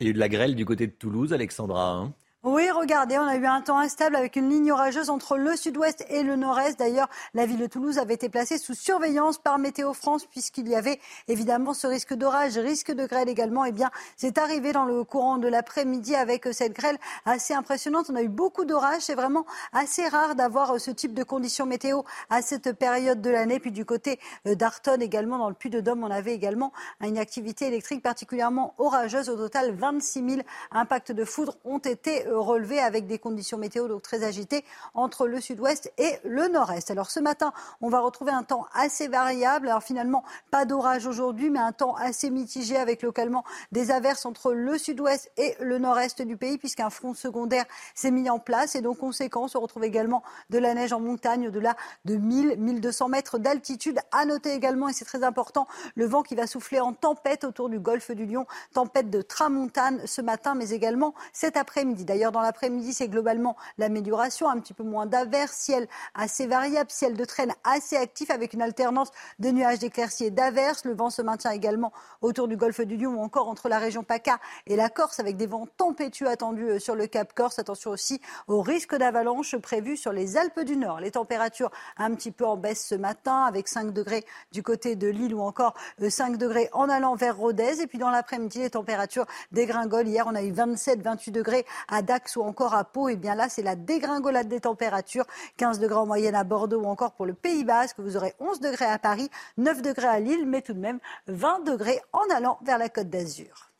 Il 0.00 0.06
y 0.06 0.08
a 0.08 0.10
eu 0.10 0.14
de 0.14 0.18
la 0.18 0.28
grêle 0.28 0.56
du 0.56 0.64
côté 0.64 0.86
de 0.88 0.92
Toulouse, 0.92 1.32
Alexandra. 1.32 1.92
Hein 1.92 2.12
oui, 2.44 2.70
regardez, 2.70 3.18
on 3.18 3.26
a 3.26 3.34
eu 3.34 3.46
un 3.46 3.60
temps 3.62 3.80
instable 3.80 4.14
avec 4.14 4.36
une 4.36 4.48
ligne 4.48 4.70
orageuse 4.70 5.10
entre 5.10 5.36
le 5.36 5.56
sud-ouest 5.56 6.06
et 6.08 6.22
le 6.22 6.36
nord-est. 6.36 6.78
D'ailleurs, 6.78 7.08
la 7.34 7.46
ville 7.46 7.58
de 7.58 7.66
Toulouse 7.66 7.98
avait 7.98 8.14
été 8.14 8.28
placée 8.28 8.58
sous 8.58 8.74
surveillance 8.74 9.38
par 9.38 9.58
Météo 9.58 9.92
France 9.92 10.24
puisqu'il 10.24 10.68
y 10.68 10.76
avait 10.76 11.00
évidemment 11.26 11.74
ce 11.74 11.88
risque 11.88 12.14
d'orage, 12.14 12.56
risque 12.56 12.92
de 12.92 13.06
grêle 13.06 13.28
également. 13.28 13.64
Eh 13.64 13.72
bien, 13.72 13.90
c'est 14.16 14.38
arrivé 14.38 14.72
dans 14.72 14.84
le 14.84 15.02
courant 15.02 15.38
de 15.38 15.48
l'après-midi 15.48 16.14
avec 16.14 16.46
cette 16.52 16.74
grêle 16.74 16.96
assez 17.24 17.54
impressionnante. 17.54 18.06
On 18.08 18.14
a 18.14 18.22
eu 18.22 18.28
beaucoup 18.28 18.64
d'orages. 18.64 19.02
C'est 19.02 19.16
vraiment 19.16 19.44
assez 19.72 20.06
rare 20.06 20.36
d'avoir 20.36 20.78
ce 20.78 20.92
type 20.92 21.14
de 21.14 21.24
conditions 21.24 21.66
météo 21.66 22.02
à 22.30 22.40
cette 22.40 22.72
période 22.74 23.20
de 23.20 23.30
l'année. 23.30 23.58
Puis 23.58 23.72
du 23.72 23.84
côté 23.84 24.20
euh, 24.46 24.54
d'Arton 24.54 25.00
également, 25.00 25.38
dans 25.38 25.48
le 25.48 25.56
Puy-de-Dôme, 25.56 26.04
on 26.04 26.10
avait 26.10 26.34
également 26.34 26.72
une 27.00 27.18
activité 27.18 27.66
électrique 27.66 28.00
particulièrement 28.00 28.74
orageuse. 28.78 29.28
Au 29.28 29.36
total, 29.36 29.74
26 29.74 30.30
000 30.30 30.42
impacts 30.70 31.10
de 31.10 31.24
foudre 31.24 31.56
ont 31.64 31.78
été 31.78 32.27
relevé 32.30 32.80
avec 32.80 33.06
des 33.06 33.18
conditions 33.18 33.58
météo 33.58 33.88
donc 33.88 34.02
très 34.02 34.24
agitées 34.24 34.64
entre 34.94 35.26
le 35.26 35.40
sud-ouest 35.40 35.92
et 35.98 36.18
le 36.24 36.48
nord-est. 36.48 36.90
Alors 36.90 37.10
ce 37.10 37.20
matin, 37.20 37.52
on 37.80 37.88
va 37.88 38.00
retrouver 38.00 38.32
un 38.32 38.42
temps 38.42 38.66
assez 38.74 39.08
variable. 39.08 39.68
Alors 39.68 39.82
finalement, 39.82 40.24
pas 40.50 40.64
d'orage 40.64 41.06
aujourd'hui, 41.06 41.50
mais 41.50 41.58
un 41.58 41.72
temps 41.72 41.94
assez 41.96 42.30
mitigé 42.30 42.76
avec 42.76 43.02
localement 43.02 43.44
des 43.72 43.90
averses 43.90 44.26
entre 44.26 44.52
le 44.52 44.78
sud-ouest 44.78 45.30
et 45.36 45.56
le 45.60 45.78
nord-est 45.78 46.22
du 46.22 46.36
pays, 46.36 46.58
puisqu'un 46.58 46.90
front 46.90 47.14
secondaire 47.14 47.64
s'est 47.94 48.10
mis 48.10 48.28
en 48.30 48.38
place. 48.38 48.74
Et 48.74 48.80
donc, 48.80 48.98
conséquence, 48.98 49.54
on 49.54 49.60
retrouve 49.60 49.84
également 49.84 50.22
de 50.50 50.58
la 50.58 50.74
neige 50.74 50.92
en 50.92 51.00
montagne 51.00 51.48
au-delà 51.48 51.76
de 52.04 52.16
1000, 52.16 52.56
1200 52.58 53.08
mètres 53.08 53.38
d'altitude. 53.38 53.98
À 54.12 54.24
noter 54.24 54.52
également, 54.52 54.88
et 54.88 54.92
c'est 54.92 55.04
très 55.04 55.24
important, 55.24 55.66
le 55.94 56.06
vent 56.06 56.22
qui 56.22 56.34
va 56.34 56.46
souffler 56.46 56.80
en 56.80 56.92
tempête 56.92 57.44
autour 57.44 57.68
du 57.68 57.78
golfe 57.78 58.10
du 58.10 58.26
Lion, 58.26 58.46
tempête 58.72 59.10
de 59.10 59.22
tramontane 59.22 60.00
ce 60.06 60.20
matin, 60.20 60.54
mais 60.54 60.70
également 60.70 61.14
cet 61.32 61.56
après-midi. 61.56 62.04
D'ailleurs, 62.18 62.32
dans 62.32 62.40
l'après-midi, 62.40 62.94
c'est 62.94 63.06
globalement 63.06 63.54
l'amélioration, 63.78 64.48
un 64.48 64.58
petit 64.58 64.74
peu 64.74 64.82
moins 64.82 65.06
d'averses, 65.06 65.52
ciel 65.52 65.86
assez 66.16 66.48
variable, 66.48 66.90
ciel 66.90 67.14
de 67.14 67.24
traîne 67.24 67.54
assez 67.62 67.94
actif 67.94 68.30
avec 68.30 68.54
une 68.54 68.62
alternance 68.62 69.12
de 69.38 69.50
nuages 69.50 69.78
d'éclaircies 69.78 70.24
et 70.24 70.30
d'averses. 70.32 70.84
Le 70.84 70.94
vent 70.94 71.10
se 71.10 71.22
maintient 71.22 71.52
également 71.52 71.92
autour 72.20 72.48
du 72.48 72.56
golfe 72.56 72.80
du 72.80 72.96
Lion 72.96 73.14
ou 73.14 73.22
encore 73.22 73.48
entre 73.48 73.68
la 73.68 73.78
région 73.78 74.02
PACA 74.02 74.40
et 74.66 74.74
la 74.74 74.88
Corse 74.88 75.20
avec 75.20 75.36
des 75.36 75.46
vents 75.46 75.68
tempétueux 75.76 76.26
attendus 76.26 76.70
euh, 76.70 76.78
sur 76.80 76.96
le 76.96 77.06
Cap 77.06 77.34
Corse. 77.34 77.60
Attention 77.60 77.92
aussi 77.92 78.20
au 78.48 78.62
risque 78.62 78.96
d'avalanche 78.96 79.56
prévu 79.56 79.96
sur 79.96 80.10
les 80.10 80.36
Alpes 80.36 80.64
du 80.64 80.76
Nord. 80.76 80.98
Les 80.98 81.12
températures 81.12 81.70
un 81.98 82.12
petit 82.16 82.32
peu 82.32 82.44
en 82.44 82.56
baisse 82.56 82.84
ce 82.84 82.96
matin 82.96 83.44
avec 83.44 83.68
5 83.68 83.92
degrés 83.92 84.26
du 84.50 84.64
côté 84.64 84.96
de 84.96 85.06
Lille 85.06 85.36
ou 85.36 85.40
encore 85.42 85.74
5 86.00 86.34
euh, 86.34 86.36
degrés 86.36 86.68
en 86.72 86.88
allant 86.88 87.14
vers 87.14 87.36
Rodez. 87.36 87.80
Et 87.80 87.86
puis 87.86 87.98
dans 87.98 88.10
l'après-midi, 88.10 88.58
les 88.58 88.70
températures 88.70 89.26
dégringolent. 89.52 90.08
Hier, 90.08 90.26
on 90.26 90.34
a 90.34 90.42
eu 90.42 90.50
27, 90.50 91.00
28 91.00 91.30
degrés 91.30 91.64
à 91.86 92.02
Dax 92.08 92.36
ou 92.36 92.42
encore 92.42 92.74
à 92.74 92.84
Pau, 92.84 93.08
et 93.08 93.12
eh 93.12 93.16
bien 93.16 93.34
là, 93.34 93.48
c'est 93.50 93.62
la 93.62 93.76
dégringolade 93.76 94.48
des 94.48 94.60
températures. 94.60 95.26
15 95.58 95.78
degrés 95.78 95.98
en 95.98 96.06
moyenne 96.06 96.34
à 96.34 96.42
Bordeaux 96.42 96.80
ou 96.80 96.86
encore 96.86 97.12
pour 97.12 97.26
le 97.26 97.34
Pays 97.34 97.64
Basque. 97.64 98.00
Vous 98.00 98.16
aurez 98.16 98.34
11 98.40 98.60
degrés 98.60 98.86
à 98.86 98.98
Paris, 98.98 99.30
9 99.58 99.82
degrés 99.82 100.06
à 100.06 100.18
Lille, 100.18 100.46
mais 100.46 100.62
tout 100.62 100.72
de 100.72 100.80
même 100.80 100.98
20 101.26 101.64
degrés 101.64 102.00
en 102.12 102.34
allant 102.34 102.58
vers 102.62 102.78
la 102.78 102.88
Côte 102.88 103.10
d'Azur. 103.10 103.70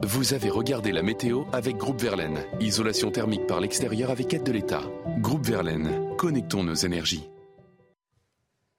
Vous 0.00 0.34
avez 0.34 0.50
regardé 0.50 0.92
la 0.92 1.02
météo 1.02 1.44
avec 1.54 1.78
Groupe 1.78 2.02
Verlaine. 2.02 2.44
Isolation 2.60 3.10
thermique 3.10 3.46
par 3.46 3.60
l'extérieur 3.60 4.10
avec 4.10 4.34
aide 4.34 4.42
de 4.42 4.52
l'État. 4.52 4.82
Groupe 5.20 5.46
Verlaine, 5.46 6.14
connectons 6.18 6.64
nos 6.64 6.74
énergies. 6.74 7.30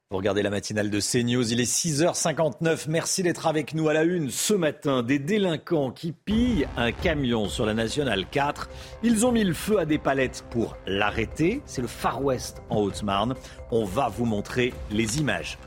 Vous 0.10 0.16
regardez 0.16 0.42
la 0.42 0.50
matinale 0.50 0.90
de 0.90 1.02
CNews, 1.02 1.52
il 1.52 1.60
est 1.60 1.70
6h59. 1.70 2.86
Merci 2.88 3.24
d'être 3.24 3.46
avec 3.46 3.74
nous 3.74 3.90
à 3.90 3.94
la 3.94 4.04
une 4.04 4.30
ce 4.30 4.54
matin. 4.54 5.04
Des 5.04 5.20
délinquants 5.20 5.92
qui 5.92 6.14
pillent 6.14 6.66
un 6.78 6.94
camion 6.94 7.50
sur 7.50 7.66
la 7.66 7.74
nationale 7.74 8.26
4. 8.32 8.70
Ils 9.04 9.26
ont 9.26 9.34
mis 9.34 9.44
le 9.44 9.54
feu 9.54 9.80
à 9.80 9.86
des 9.86 9.98
palettes 9.98 10.46
pour 10.50 10.78
l'arrêter. 10.88 11.62
C'est 11.66 11.82
le 11.82 11.90
Far 11.90 12.24
West 12.24 12.62
en 12.70 12.78
Haute-Marne. 12.78 13.36
On 13.70 13.84
va 13.84 14.08
vous 14.08 14.24
montrer 14.24 14.74
les 14.92 15.20
images. 15.20 15.58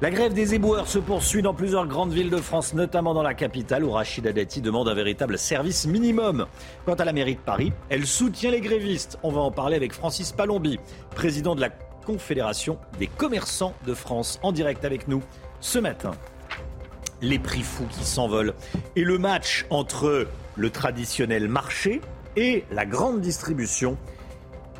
La 0.00 0.10
grève 0.10 0.34
des 0.34 0.54
éboueurs 0.54 0.86
se 0.86 0.98
poursuit 0.98 1.40
dans 1.42 1.54
plusieurs 1.54 1.86
grandes 1.86 2.12
villes 2.12 2.30
de 2.30 2.36
France, 2.36 2.74
notamment 2.74 3.14
dans 3.14 3.22
la 3.22 3.34
capitale 3.34 3.84
où 3.84 3.90
Rachida 3.90 4.32
Dati 4.32 4.60
demande 4.60 4.88
un 4.88 4.94
véritable 4.94 5.38
service 5.38 5.86
minimum. 5.86 6.46
Quant 6.84 6.94
à 6.94 7.04
la 7.04 7.12
mairie 7.12 7.36
de 7.36 7.40
Paris, 7.40 7.72
elle 7.88 8.06
soutient 8.06 8.50
les 8.50 8.60
grévistes. 8.60 9.18
On 9.22 9.30
va 9.30 9.40
en 9.40 9.50
parler 9.50 9.76
avec 9.76 9.92
Francis 9.92 10.30
Palombi, 10.30 10.78
président 11.14 11.54
de 11.54 11.60
la 11.60 11.70
Confédération 12.04 12.78
des 12.98 13.06
commerçants 13.06 13.74
de 13.86 13.94
France, 13.94 14.38
en 14.42 14.52
direct 14.52 14.84
avec 14.84 15.08
nous 15.08 15.22
ce 15.60 15.78
matin. 15.78 16.12
Les 17.22 17.38
prix 17.38 17.62
fous 17.62 17.86
qui 17.90 18.04
s'envolent 18.04 18.54
et 18.96 19.04
le 19.04 19.18
match 19.18 19.66
entre 19.70 20.26
le 20.56 20.70
traditionnel 20.70 21.48
marché 21.48 22.00
et 22.36 22.64
la 22.70 22.86
grande 22.86 23.20
distribution. 23.20 23.96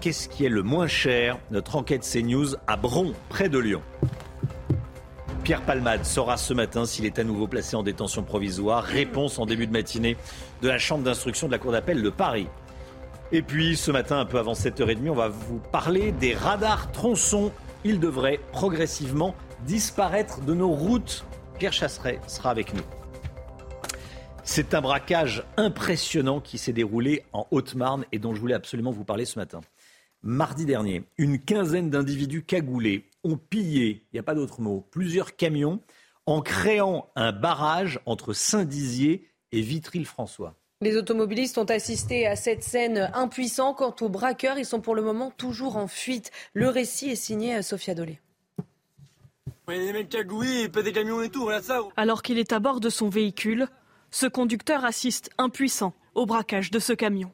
Qu'est-ce 0.00 0.28
qui 0.28 0.44
est 0.44 0.50
le 0.50 0.62
moins 0.62 0.86
cher? 0.86 1.38
Notre 1.50 1.76
enquête 1.76 2.02
CNews 2.02 2.56
à 2.66 2.76
Bron, 2.76 3.14
près 3.28 3.48
de 3.48 3.58
Lyon. 3.58 3.82
Pierre 5.44 5.62
Palmade 5.62 6.04
saura 6.04 6.38
ce 6.38 6.54
matin 6.54 6.86
s'il 6.86 7.04
est 7.04 7.18
à 7.18 7.24
nouveau 7.24 7.46
placé 7.46 7.76
en 7.76 7.82
détention 7.82 8.22
provisoire. 8.22 8.82
Réponse 8.82 9.38
en 9.38 9.46
début 9.46 9.66
de 9.66 9.72
matinée 9.72 10.16
de 10.62 10.68
la 10.68 10.78
Chambre 10.78 11.04
d'instruction 11.04 11.46
de 11.46 11.52
la 11.52 11.58
Cour 11.58 11.72
d'appel 11.72 12.02
de 12.02 12.10
Paris. 12.10 12.46
Et 13.32 13.42
puis 13.42 13.76
ce 13.76 13.90
matin, 13.90 14.18
un 14.18 14.26
peu 14.26 14.38
avant 14.38 14.52
7h30, 14.52 15.08
on 15.08 15.14
va 15.14 15.28
vous 15.28 15.58
parler 15.58 16.12
des 16.12 16.34
radars 16.34 16.92
tronçons. 16.92 17.52
Ils 17.84 18.00
devraient 18.00 18.40
progressivement 18.52 19.34
disparaître 19.66 20.40
de 20.40 20.54
nos 20.54 20.70
routes. 20.70 21.24
Pierre 21.58 21.72
Chasseret 21.72 22.20
sera 22.26 22.50
avec 22.50 22.74
nous. 22.74 22.82
C'est 24.42 24.74
un 24.74 24.82
braquage 24.82 25.42
impressionnant 25.56 26.40
qui 26.40 26.58
s'est 26.58 26.74
déroulé 26.74 27.24
en 27.32 27.46
Haute-Marne 27.50 28.04
et 28.12 28.18
dont 28.18 28.34
je 28.34 28.40
voulais 28.40 28.54
absolument 28.54 28.90
vous 28.90 29.04
parler 29.04 29.24
ce 29.24 29.38
matin. 29.38 29.62
Mardi 30.22 30.66
dernier, 30.66 31.04
une 31.16 31.38
quinzaine 31.38 31.90
d'individus 31.90 32.42
cagoulés 32.42 33.10
ont 33.24 33.36
pillé, 33.38 34.06
il 34.12 34.14
n'y 34.16 34.20
a 34.20 34.22
pas 34.22 34.34
d'autre 34.34 34.60
mot, 34.60 34.86
plusieurs 34.90 35.36
camions 35.36 35.80
en 36.26 36.40
créant 36.40 37.10
un 37.16 37.32
barrage 37.32 38.00
entre 38.06 38.32
Saint-Dizier 38.32 39.28
et 39.52 39.60
Vitry-le-François. 39.60 40.56
Les 40.84 40.98
automobilistes 40.98 41.56
ont 41.56 41.64
assisté 41.64 42.26
à 42.26 42.36
cette 42.36 42.62
scène 42.62 43.10
impuissant. 43.14 43.72
Quant 43.72 43.96
aux 44.02 44.10
braqueurs, 44.10 44.58
ils 44.58 44.66
sont 44.66 44.82
pour 44.82 44.94
le 44.94 45.00
moment 45.00 45.30
toujours 45.30 45.78
en 45.78 45.86
fuite. 45.86 46.30
Le 46.52 46.68
récit 46.68 47.08
est 47.08 47.16
signé 47.16 47.54
à 47.54 47.62
Sophia 47.62 47.94
Dolé. 47.94 48.20
Alors 51.96 52.22
qu'il 52.22 52.38
est 52.38 52.52
à 52.52 52.58
bord 52.58 52.80
de 52.80 52.90
son 52.90 53.08
véhicule, 53.08 53.66
ce 54.10 54.26
conducteur 54.26 54.84
assiste 54.84 55.30
impuissant 55.38 55.94
au 56.14 56.26
braquage 56.26 56.70
de 56.70 56.78
ce 56.78 56.92
camion. 56.92 57.32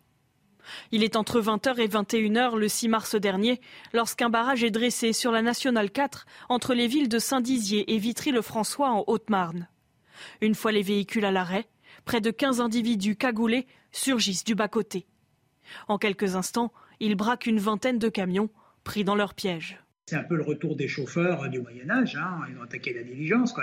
Il 0.93 1.03
est 1.03 1.17
entre 1.17 1.41
20h 1.41 1.81
et 1.81 1.89
21h 1.89 2.55
le 2.55 2.69
6 2.69 2.87
mars 2.87 3.17
dernier, 3.17 3.61
lorsqu'un 3.93 4.31
barrage 4.31 4.63
est 4.63 4.71
dressé 4.71 5.13
sur 5.13 5.33
la 5.33 5.43
nationale 5.43 5.91
4 5.91 6.25
entre 6.49 6.73
les 6.73 6.87
villes 6.87 7.09
de 7.09 7.19
Saint-Dizier 7.19 7.93
et 7.93 7.99
Vitry-le-François 7.99 8.91
en 8.91 9.03
Haute-Marne. 9.09 9.67
Une 10.41 10.55
fois 10.55 10.71
les 10.71 10.83
véhicules 10.83 11.25
à 11.25 11.33
l'arrêt, 11.33 11.67
près 12.05 12.21
de 12.21 12.31
15 12.31 12.61
individus 12.61 13.17
cagoulés 13.17 13.67
surgissent 13.93 14.45
du 14.45 14.55
bas-côté. 14.55 15.07
En 15.89 15.99
quelques 15.99 16.37
instants, 16.37 16.73
ils 17.01 17.17
braquent 17.17 17.47
une 17.47 17.59
vingtaine 17.59 17.99
de 17.99 18.09
camions 18.09 18.51
pris 18.85 19.05
dans 19.05 19.15
leur 19.15 19.35
piège. 19.35 19.79
C'est 20.11 20.17
un 20.17 20.25
peu 20.25 20.35
le 20.35 20.43
retour 20.43 20.75
des 20.75 20.89
chauffeurs 20.89 21.49
du 21.49 21.61
Moyen 21.61 21.89
Âge. 21.89 22.17
Hein. 22.17 22.41
Ils 22.51 22.59
ont 22.59 22.65
attaqué 22.65 22.93
la 22.93 23.05
diligence. 23.05 23.55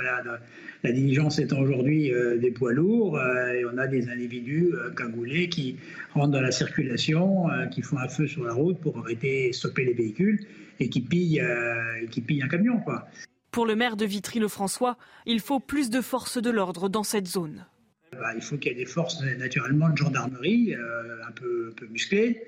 La, 0.83 0.91
diligence 0.93 1.39
étant 1.39 1.59
aujourd'hui 1.59 2.13
euh, 2.13 2.37
des 2.37 2.51
poids 2.51 2.71
lourds, 2.71 3.17
euh, 3.17 3.51
et 3.51 3.65
on 3.65 3.77
a 3.77 3.85
des 3.85 4.07
individus 4.07 4.69
euh, 4.73 4.89
cagoulés 4.91 5.49
qui 5.49 5.75
rentrent 6.13 6.31
dans 6.31 6.39
la 6.39 6.51
circulation, 6.51 7.47
qui 7.69 7.81
font 7.81 7.97
un 7.97 8.07
feu 8.07 8.27
sur 8.27 8.45
la 8.45 8.53
route 8.53 8.79
pour 8.79 8.97
arrêter, 8.97 9.51
stopper 9.51 9.83
les 9.83 9.93
véhicules 9.93 10.45
et 10.79 10.87
qui 10.87 11.01
pillent, 11.01 11.43
qui 12.11 12.21
pillent 12.21 12.43
un 12.43 12.47
camion. 12.47 12.79
Quoi. 12.79 13.05
Pour 13.51 13.65
le 13.65 13.75
maire 13.75 13.97
de 13.97 14.05
Vitry-le-François, 14.05 14.97
il 15.25 15.41
faut 15.41 15.59
plus 15.59 15.89
de 15.89 15.99
forces 15.99 16.41
de 16.41 16.49
l'ordre 16.49 16.87
dans 16.87 17.03
cette 17.03 17.27
zone. 17.27 17.65
Bah, 18.13 18.33
il 18.35 18.41
faut 18.41 18.57
qu'il 18.57 18.71
y 18.71 18.75
ait 18.75 18.77
des 18.77 18.85
forces 18.85 19.21
naturellement 19.37 19.89
de 19.89 19.97
gendarmerie 19.97 20.73
un 20.75 21.31
peu, 21.31 21.73
un 21.81 21.91
musclées. 21.91 22.41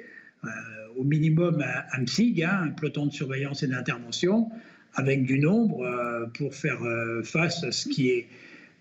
Euh, 0.45 0.47
au 0.95 1.03
minimum 1.03 1.61
un, 1.61 2.01
MSIG, 2.01 2.43
hein, 2.43 2.61
un 2.63 2.69
peloton 2.69 3.05
de 3.07 3.11
surveillance 3.11 3.63
et 3.63 3.67
d'intervention, 3.67 4.49
avec 4.93 5.23
du 5.23 5.39
nombre 5.39 5.81
euh, 5.81 6.27
pour 6.27 6.55
faire 6.55 6.81
euh, 6.83 7.23
face 7.23 7.63
à 7.63 7.71
ce 7.71 7.89
qui 7.89 8.25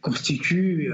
constitue 0.01 0.93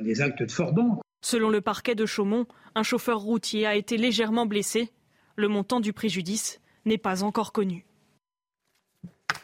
des 0.00 0.22
actes 0.22 0.42
de 0.42 0.50
fordant. 0.50 1.02
Selon 1.20 1.50
le 1.50 1.60
parquet 1.60 1.94
de 1.94 2.06
Chaumont, 2.06 2.46
un 2.74 2.82
chauffeur 2.82 3.18
routier 3.18 3.66
a 3.66 3.74
été 3.74 3.98
légèrement 3.98 4.46
blessé. 4.46 4.88
Le 5.36 5.48
montant 5.48 5.80
du 5.80 5.92
préjudice 5.92 6.62
n'est 6.86 6.96
pas 6.96 7.22
encore 7.22 7.52
connu. 7.52 7.84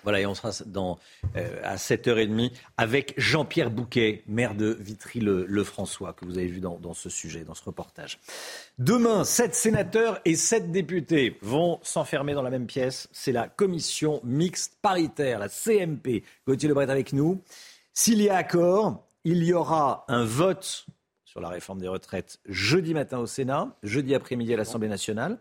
Voilà, 0.03 0.21
et 0.21 0.27
on 0.27 0.35
sera 0.35 0.51
dans, 0.67 0.99
euh, 1.37 1.61
à 1.63 1.77
7h30 1.77 2.53
avec 2.77 3.15
Jean-Pierre 3.17 3.71
Bouquet, 3.71 4.23
maire 4.27 4.55
de 4.55 4.77
Vitry-le-François, 4.81 6.13
que 6.13 6.25
vous 6.25 6.39
avez 6.39 6.49
vu 6.49 6.61
dans, 6.61 6.79
dans, 6.79 6.95
ce 6.95 7.09
sujet, 7.09 7.45
dans 7.45 7.55
ce 7.55 7.65
reportage. 7.65 8.19
Demain, 8.79 9.25
sept 9.25 9.55
sénateurs 9.55 10.21
et 10.25 10.35
sept 10.35 10.71
députés 10.73 11.39
vont 11.43 11.79
s'enfermer 11.83 12.35
dans 12.35 12.43
la 12.43 12.51
même 12.51 12.67
pièce. 12.67 13.09
C'est 13.13 13.33
la 13.33 13.49
commission 13.49 14.21
mixte 14.25 14.79
paritaire, 14.83 15.39
la 15.39 15.49
CMP. 15.49 16.25
Gauthier 16.47 16.69
Lebret 16.69 16.91
avec 16.91 17.13
nous. 17.13 17.41
S'il 17.95 18.21
y 18.23 18.29
a 18.29 18.37
accord, 18.37 19.07
il 19.25 19.45
y 19.45 19.53
aura 19.53 20.05
un 20.09 20.25
vote 20.25 20.87
sur 21.25 21.41
la 21.41 21.49
réforme 21.49 21.81
des 21.81 21.89
retraites 21.89 22.41
jeudi 22.47 22.93
matin 22.93 23.19
au 23.19 23.27
Sénat, 23.27 23.75
jeudi 23.83 24.15
après-midi 24.15 24.53
à 24.53 24.57
l'Assemblée 24.57 24.89
nationale. 24.89 25.39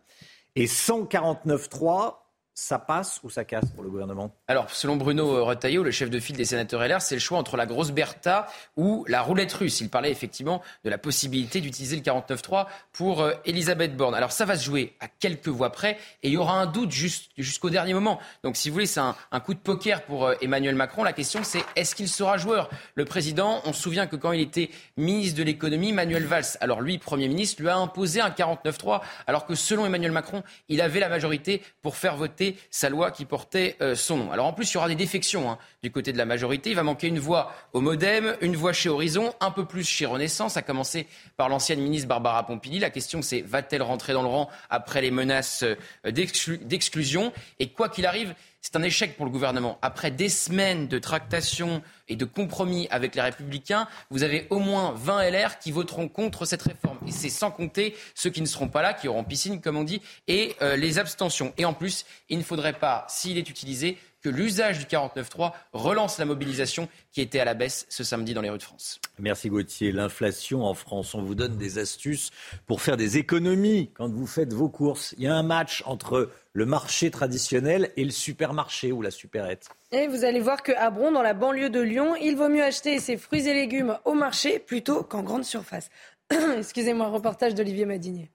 Et 0.55 0.65
149.3 0.65 2.20
ça 2.53 2.79
passe 2.79 3.19
ou 3.23 3.29
ça 3.29 3.45
casse 3.45 3.69
pour 3.73 3.83
le 3.83 3.89
gouvernement? 3.89 4.35
Alors, 4.47 4.69
selon 4.71 4.95
Bruno 4.95 5.45
Retailleau, 5.45 5.83
le 5.83 5.91
chef 5.91 6.09
de 6.09 6.19
file 6.19 6.35
des 6.35 6.45
sénateurs 6.45 6.85
LR, 6.85 7.01
c'est 7.01 7.15
le 7.15 7.21
choix 7.21 7.37
entre 7.37 7.57
la 7.57 7.65
grosse 7.65 7.91
Bertha 7.91 8.47
ou 8.77 9.05
la 9.07 9.21
roulette 9.21 9.53
russe. 9.53 9.81
Il 9.81 9.89
parlait 9.89 10.11
effectivement 10.11 10.61
de 10.83 10.89
la 10.89 10.97
possibilité 10.97 11.61
d'utiliser 11.61 11.95
le 11.95 12.01
49.3 12.01 12.67
pour 12.91 13.21
euh, 13.21 13.33
Elisabeth 13.45 13.95
Borne. 13.95 14.15
Alors, 14.15 14.31
ça 14.31 14.45
va 14.45 14.55
se 14.55 14.65
jouer 14.65 14.95
à 14.99 15.07
quelques 15.07 15.47
voix 15.47 15.71
près 15.71 15.97
et 16.23 16.27
il 16.27 16.33
y 16.33 16.37
aura 16.37 16.59
un 16.59 16.65
doute 16.65 16.91
jusqu'au 16.91 17.69
dernier 17.69 17.93
moment. 17.93 18.19
Donc, 18.43 18.57
si 18.57 18.69
vous 18.69 18.73
voulez, 18.73 18.85
c'est 18.85 18.99
un, 18.99 19.15
coup 19.43 19.53
de 19.53 19.59
poker 19.59 20.03
pour 20.03 20.25
euh, 20.25 20.35
Emmanuel 20.41 20.75
Macron. 20.75 21.03
La 21.03 21.13
question, 21.13 21.41
c'est 21.43 21.63
est-ce 21.75 21.95
qu'il 21.95 22.09
sera 22.09 22.37
joueur? 22.37 22.69
Le 22.95 23.05
président, 23.05 23.61
on 23.65 23.73
se 23.73 23.81
souvient 23.81 24.07
que 24.07 24.15
quand 24.15 24.31
il 24.31 24.41
était 24.41 24.69
ministre 24.97 25.37
de 25.37 25.43
l'économie, 25.43 25.93
Manuel 25.93 26.25
Valls, 26.25 26.57
alors 26.59 26.81
lui, 26.81 26.97
Premier 26.97 27.27
ministre, 27.27 27.61
lui 27.61 27.69
a 27.69 27.77
imposé 27.77 28.21
un 28.21 28.29
49.3 28.29 29.01
alors 29.27 29.45
que 29.45 29.55
selon 29.55 29.85
Emmanuel 29.85 30.11
Macron, 30.11 30.43
il 30.69 30.81
avait 30.81 30.99
la 30.99 31.09
majorité 31.09 31.61
pour 31.81 31.95
faire 31.95 32.15
voter 32.15 32.40
sa 32.69 32.89
loi 32.89 33.11
qui 33.11 33.25
portait 33.25 33.75
euh, 33.81 33.95
son 33.95 34.17
nom. 34.17 34.31
Alors 34.31 34.45
en 34.45 34.53
plus, 34.53 34.71
il 34.71 34.75
y 34.75 34.77
aura 34.77 34.87
des 34.87 34.95
défections 34.95 35.49
hein, 35.49 35.57
du 35.83 35.91
côté 35.91 36.11
de 36.13 36.17
la 36.17 36.25
majorité. 36.25 36.71
Il 36.71 36.75
va 36.75 36.83
manquer 36.83 37.07
une 37.07 37.19
voix 37.19 37.53
au 37.73 37.81
Modem, 37.81 38.35
une 38.41 38.55
voix 38.55 38.73
chez 38.73 38.89
Horizon, 38.89 39.33
un 39.39 39.51
peu 39.51 39.65
plus 39.65 39.83
chez 39.83 40.05
Renaissance, 40.05 40.57
à 40.57 40.61
commencer 40.61 41.07
par 41.37 41.49
l'ancienne 41.49 41.81
ministre 41.81 42.07
Barbara 42.07 42.45
Pompili. 42.45 42.79
La 42.79 42.89
question, 42.89 43.21
c'est 43.21 43.41
va-t-elle 43.41 43.81
rentrer 43.81 44.13
dans 44.13 44.23
le 44.23 44.27
rang 44.27 44.49
après 44.69 45.01
les 45.01 45.11
menaces 45.11 45.63
euh, 45.63 46.11
d'exclusion? 46.11 47.33
Et 47.59 47.69
quoi 47.69 47.89
qu'il 47.89 48.05
arrive, 48.05 48.33
c'est 48.61 48.75
un 48.75 48.83
échec 48.83 49.17
pour 49.17 49.25
le 49.25 49.31
gouvernement. 49.31 49.79
Après 49.81 50.11
des 50.11 50.29
semaines 50.29 50.87
de 50.87 50.99
tractation 50.99 51.81
et 52.11 52.17
de 52.17 52.25
compromis 52.25 52.87
avec 52.91 53.15
les 53.15 53.21
Républicains, 53.21 53.87
vous 54.09 54.23
avez 54.23 54.45
au 54.49 54.59
moins 54.59 54.93
20 54.97 55.29
LR 55.31 55.59
qui 55.59 55.71
voteront 55.71 56.09
contre 56.09 56.43
cette 56.45 56.61
réforme. 56.61 56.97
Et 57.07 57.11
c'est 57.11 57.29
sans 57.29 57.51
compter 57.51 57.95
ceux 58.15 58.29
qui 58.29 58.41
ne 58.41 58.45
seront 58.45 58.67
pas 58.67 58.81
là, 58.81 58.93
qui 58.93 59.07
auront 59.07 59.23
piscine, 59.23 59.61
comme 59.61 59.77
on 59.77 59.85
dit, 59.85 60.01
et 60.27 60.55
euh, 60.61 60.75
les 60.75 60.99
abstentions. 60.99 61.53
Et 61.57 61.63
en 61.63 61.73
plus, 61.73 62.05
il 62.27 62.37
ne 62.37 62.43
faudrait 62.43 62.73
pas, 62.73 63.05
s'il 63.07 63.37
est 63.37 63.49
utilisé, 63.49 63.97
que 64.21 64.27
l'usage 64.27 64.77
du 64.77 64.85
49.3 64.85 65.53
relance 65.71 66.19
la 66.19 66.25
mobilisation 66.25 66.89
qui 67.11 67.21
était 67.21 67.39
à 67.39 67.45
la 67.45 67.53
baisse 67.53 67.87
ce 67.89 68.03
samedi 68.03 68.33
dans 68.33 68.41
les 68.41 68.49
rues 68.49 68.57
de 68.57 68.63
France. 68.63 68.99
Merci 69.17 69.49
Gauthier. 69.49 69.93
L'inflation 69.93 70.65
en 70.65 70.73
France, 70.73 71.15
on 71.15 71.23
vous 71.23 71.33
donne 71.33 71.57
des 71.57 71.79
astuces 71.79 72.29
pour 72.67 72.81
faire 72.81 72.97
des 72.97 73.17
économies 73.17 73.89
quand 73.93 74.09
vous 74.09 74.27
faites 74.27 74.53
vos 74.53 74.69
courses. 74.69 75.15
Il 75.17 75.23
y 75.23 75.27
a 75.27 75.35
un 75.35 75.43
match 75.43 75.81
entre 75.85 76.29
le 76.53 76.65
marché 76.65 77.09
traditionnel 77.09 77.91
et 77.95 78.03
le 78.03 78.11
supermarché 78.11 78.91
ou 78.91 79.01
la 79.01 79.11
supérette. 79.11 79.69
Et 79.93 80.07
vous 80.07 80.23
allez 80.23 80.39
voir 80.39 80.63
qu'à 80.63 80.89
Bron, 80.89 81.11
dans 81.11 81.21
la 81.21 81.33
banlieue 81.33 81.69
de 81.69 81.81
Lyon, 81.81 82.15
il 82.15 82.37
vaut 82.37 82.47
mieux 82.47 82.63
acheter 82.63 82.99
ses 82.99 83.17
fruits 83.17 83.47
et 83.49 83.53
légumes 83.53 83.97
au 84.05 84.13
marché 84.13 84.57
plutôt 84.57 85.03
qu'en 85.03 85.21
grande 85.21 85.43
surface. 85.43 85.89
Excusez-moi, 86.57 87.07
reportage 87.09 87.55
d'Olivier 87.55 87.85
Madinier. 87.85 88.31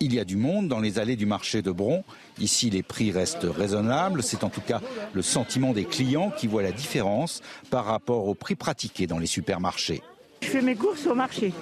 Il 0.00 0.14
y 0.14 0.20
a 0.20 0.24
du 0.24 0.36
monde 0.36 0.68
dans 0.68 0.80
les 0.80 0.98
allées 0.98 1.16
du 1.16 1.26
marché 1.26 1.60
de 1.60 1.70
Bron. 1.70 2.04
Ici, 2.38 2.70
les 2.70 2.82
prix 2.82 3.12
restent 3.12 3.44
raisonnables. 3.44 4.22
C'est 4.22 4.44
en 4.44 4.48
tout 4.48 4.62
cas 4.62 4.80
le 5.12 5.20
sentiment 5.20 5.74
des 5.74 5.84
clients 5.84 6.30
qui 6.30 6.46
voient 6.46 6.62
la 6.62 6.72
différence 6.72 7.42
par 7.70 7.84
rapport 7.84 8.26
aux 8.26 8.34
prix 8.34 8.54
pratiqués 8.54 9.06
dans 9.06 9.18
les 9.18 9.26
supermarchés. 9.26 10.02
Je 10.40 10.48
fais 10.48 10.62
mes 10.62 10.74
courses 10.74 11.06
au 11.06 11.14
marché, 11.14 11.52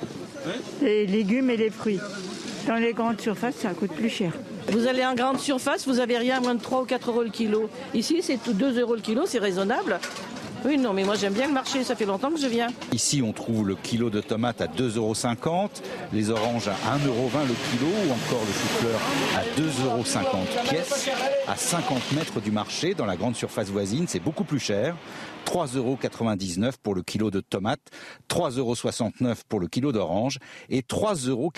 les 0.80 1.06
légumes 1.06 1.50
et 1.50 1.56
les 1.56 1.70
fruits. 1.70 2.00
Dans 2.68 2.76
les 2.76 2.92
grandes 2.92 3.20
surfaces, 3.20 3.56
ça 3.56 3.74
coûte 3.74 3.92
plus 3.92 4.08
cher. 4.08 4.32
Vous 4.68 4.86
allez 4.86 5.04
en 5.04 5.14
grande 5.14 5.38
surface, 5.38 5.86
vous 5.86 5.98
avez 5.98 6.18
rien 6.18 6.38
à 6.38 6.40
moins 6.40 6.54
de 6.54 6.62
3 6.62 6.82
ou 6.82 6.84
4 6.84 7.10
euros 7.10 7.22
le 7.22 7.30
kilo. 7.30 7.68
Ici, 7.94 8.20
c'est 8.22 8.38
2 8.48 8.80
euros 8.80 8.94
le 8.94 9.00
kilo, 9.00 9.24
c'est 9.26 9.38
raisonnable. 9.38 9.98
Oui, 10.64 10.78
non, 10.78 10.92
mais 10.92 11.02
moi 11.02 11.16
j'aime 11.16 11.32
bien 11.32 11.48
le 11.48 11.52
marché, 11.52 11.82
ça 11.82 11.96
fait 11.96 12.04
longtemps 12.04 12.30
que 12.30 12.38
je 12.38 12.46
viens. 12.46 12.68
Ici, 12.92 13.20
on 13.20 13.32
trouve 13.32 13.66
le 13.66 13.74
kilo 13.74 14.10
de 14.10 14.20
tomates 14.20 14.60
à 14.60 14.66
2,50 14.66 14.96
euros, 14.96 15.16
les 16.12 16.30
oranges 16.30 16.68
à 16.68 16.96
1,20 16.98 17.08
euros 17.08 17.30
le 17.48 17.54
kilo 17.70 17.90
ou 18.06 18.12
encore 18.12 18.44
le 18.46 18.52
chou-fleur 18.52 19.00
à 19.36 19.42
2,50 19.60 20.24
euros 20.24 20.62
pièce. 20.68 21.10
À 21.48 21.56
50 21.56 22.12
mètres 22.12 22.40
du 22.40 22.52
marché, 22.52 22.94
dans 22.94 23.06
la 23.06 23.16
grande 23.16 23.34
surface 23.34 23.68
voisine, 23.68 24.04
c'est 24.06 24.20
beaucoup 24.20 24.44
plus 24.44 24.60
cher. 24.60 24.94
3,99 25.52 25.76
euros 25.76 26.72
pour 26.82 26.94
le 26.94 27.02
kilo 27.02 27.30
de 27.30 27.40
tomates, 27.40 27.90
3,69 28.30 28.58
euros 28.58 29.34
pour 29.48 29.60
le 29.60 29.68
kilo 29.68 29.92
d'orange 29.92 30.38
et 30.70 30.80
3,99 30.80 31.28
euros 31.28 31.52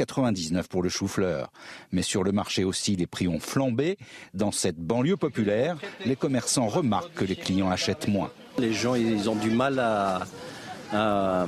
pour 0.68 0.82
le 0.82 0.88
chou-fleur. 0.88 1.52
Mais 1.92 2.02
sur 2.02 2.24
le 2.24 2.32
marché 2.32 2.64
aussi, 2.64 2.96
les 2.96 3.06
prix 3.06 3.28
ont 3.28 3.38
flambé. 3.38 3.96
Dans 4.32 4.50
cette 4.50 4.78
banlieue 4.78 5.16
populaire, 5.16 5.76
les 6.04 6.16
commerçants 6.16 6.66
remarquent 6.66 7.14
que 7.14 7.24
les 7.24 7.36
clients 7.36 7.70
achètent 7.70 8.08
moins. 8.08 8.30
Les 8.58 8.72
gens, 8.72 8.96
ils 8.96 9.30
ont 9.30 9.36
du 9.36 9.50
mal 9.50 9.78
à, 9.78 10.26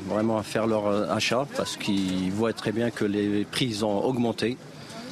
vraiment 0.09 0.42
faire 0.42 0.66
leur 0.66 1.11
achat 1.11 1.47
parce 1.57 1.76
qu'ils 1.76 2.32
voient 2.32 2.53
très 2.53 2.72
bien 2.72 2.90
que 2.90 3.05
les 3.05 3.44
prix 3.44 3.82
ont 3.82 4.05
augmenté. 4.05 4.57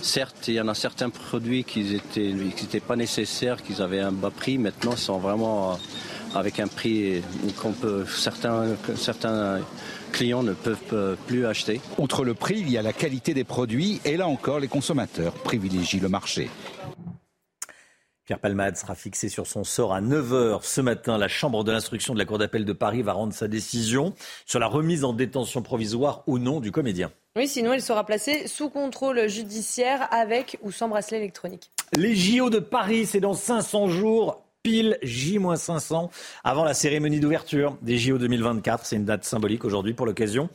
Certes, 0.02 0.48
il 0.48 0.54
y 0.54 0.60
en 0.60 0.68
a 0.68 0.74
certains 0.74 1.08
produits 1.10 1.64
qui 1.64 2.00
n'étaient 2.16 2.80
pas 2.80 2.94
nécessaires, 2.96 3.62
qu'ils 3.62 3.80
avaient 3.80 4.00
un 4.00 4.12
bas 4.12 4.30
prix. 4.30 4.58
Maintenant, 4.58 4.92
ils 4.92 4.98
sont 4.98 5.18
vraiment 5.18 5.78
avec 6.34 6.60
un 6.60 6.66
prix 6.66 7.22
qu'on 7.60 7.72
peut 7.72 8.04
certains, 8.06 8.76
certains 8.96 9.60
clients 10.12 10.42
ne 10.42 10.52
peuvent 10.52 11.16
plus 11.26 11.46
acheter. 11.46 11.80
Outre 11.98 12.24
le 12.24 12.34
prix, 12.34 12.58
il 12.58 12.70
y 12.70 12.78
a 12.78 12.82
la 12.82 12.92
qualité 12.92 13.34
des 13.34 13.44
produits 13.44 14.00
et 14.04 14.16
là 14.16 14.28
encore, 14.28 14.60
les 14.60 14.68
consommateurs 14.68 15.32
privilégient 15.32 16.00
le 16.00 16.08
marché. 16.08 16.48
Pierre 18.24 18.38
Palmade 18.38 18.78
sera 18.78 18.94
fixé 18.94 19.28
sur 19.28 19.46
son 19.46 19.64
sort 19.64 19.92
à 19.92 20.00
9h 20.00 20.60
ce 20.62 20.80
matin. 20.80 21.18
La 21.18 21.28
Chambre 21.28 21.62
de 21.62 21.72
l'instruction 21.72 22.14
de 22.14 22.18
la 22.18 22.24
Cour 22.24 22.38
d'appel 22.38 22.64
de 22.64 22.72
Paris 22.72 23.02
va 23.02 23.12
rendre 23.12 23.34
sa 23.34 23.48
décision 23.48 24.14
sur 24.46 24.58
la 24.58 24.66
remise 24.66 25.04
en 25.04 25.12
détention 25.12 25.60
provisoire 25.60 26.22
ou 26.26 26.38
non 26.38 26.60
du 26.60 26.72
comédien. 26.72 27.12
Oui, 27.36 27.48
sinon 27.48 27.74
il 27.74 27.82
sera 27.82 28.06
placé 28.06 28.46
sous 28.48 28.70
contrôle 28.70 29.28
judiciaire 29.28 30.08
avec 30.10 30.56
ou 30.62 30.72
sans 30.72 30.88
bracelet 30.88 31.18
électronique. 31.18 31.70
Les 31.96 32.14
JO 32.14 32.48
de 32.48 32.60
Paris, 32.60 33.04
c'est 33.04 33.20
dans 33.20 33.34
500 33.34 33.88
jours 33.88 34.43
pile 34.64 34.98
J-500 35.02 36.08
avant 36.42 36.64
la 36.64 36.72
cérémonie 36.72 37.20
d'ouverture 37.20 37.76
des 37.82 37.98
JO 37.98 38.16
2024. 38.16 38.86
C'est 38.86 38.96
une 38.96 39.04
date 39.04 39.24
symbolique 39.24 39.62
aujourd'hui 39.62 39.92
pour 39.92 40.06
l'occasion. 40.06 40.48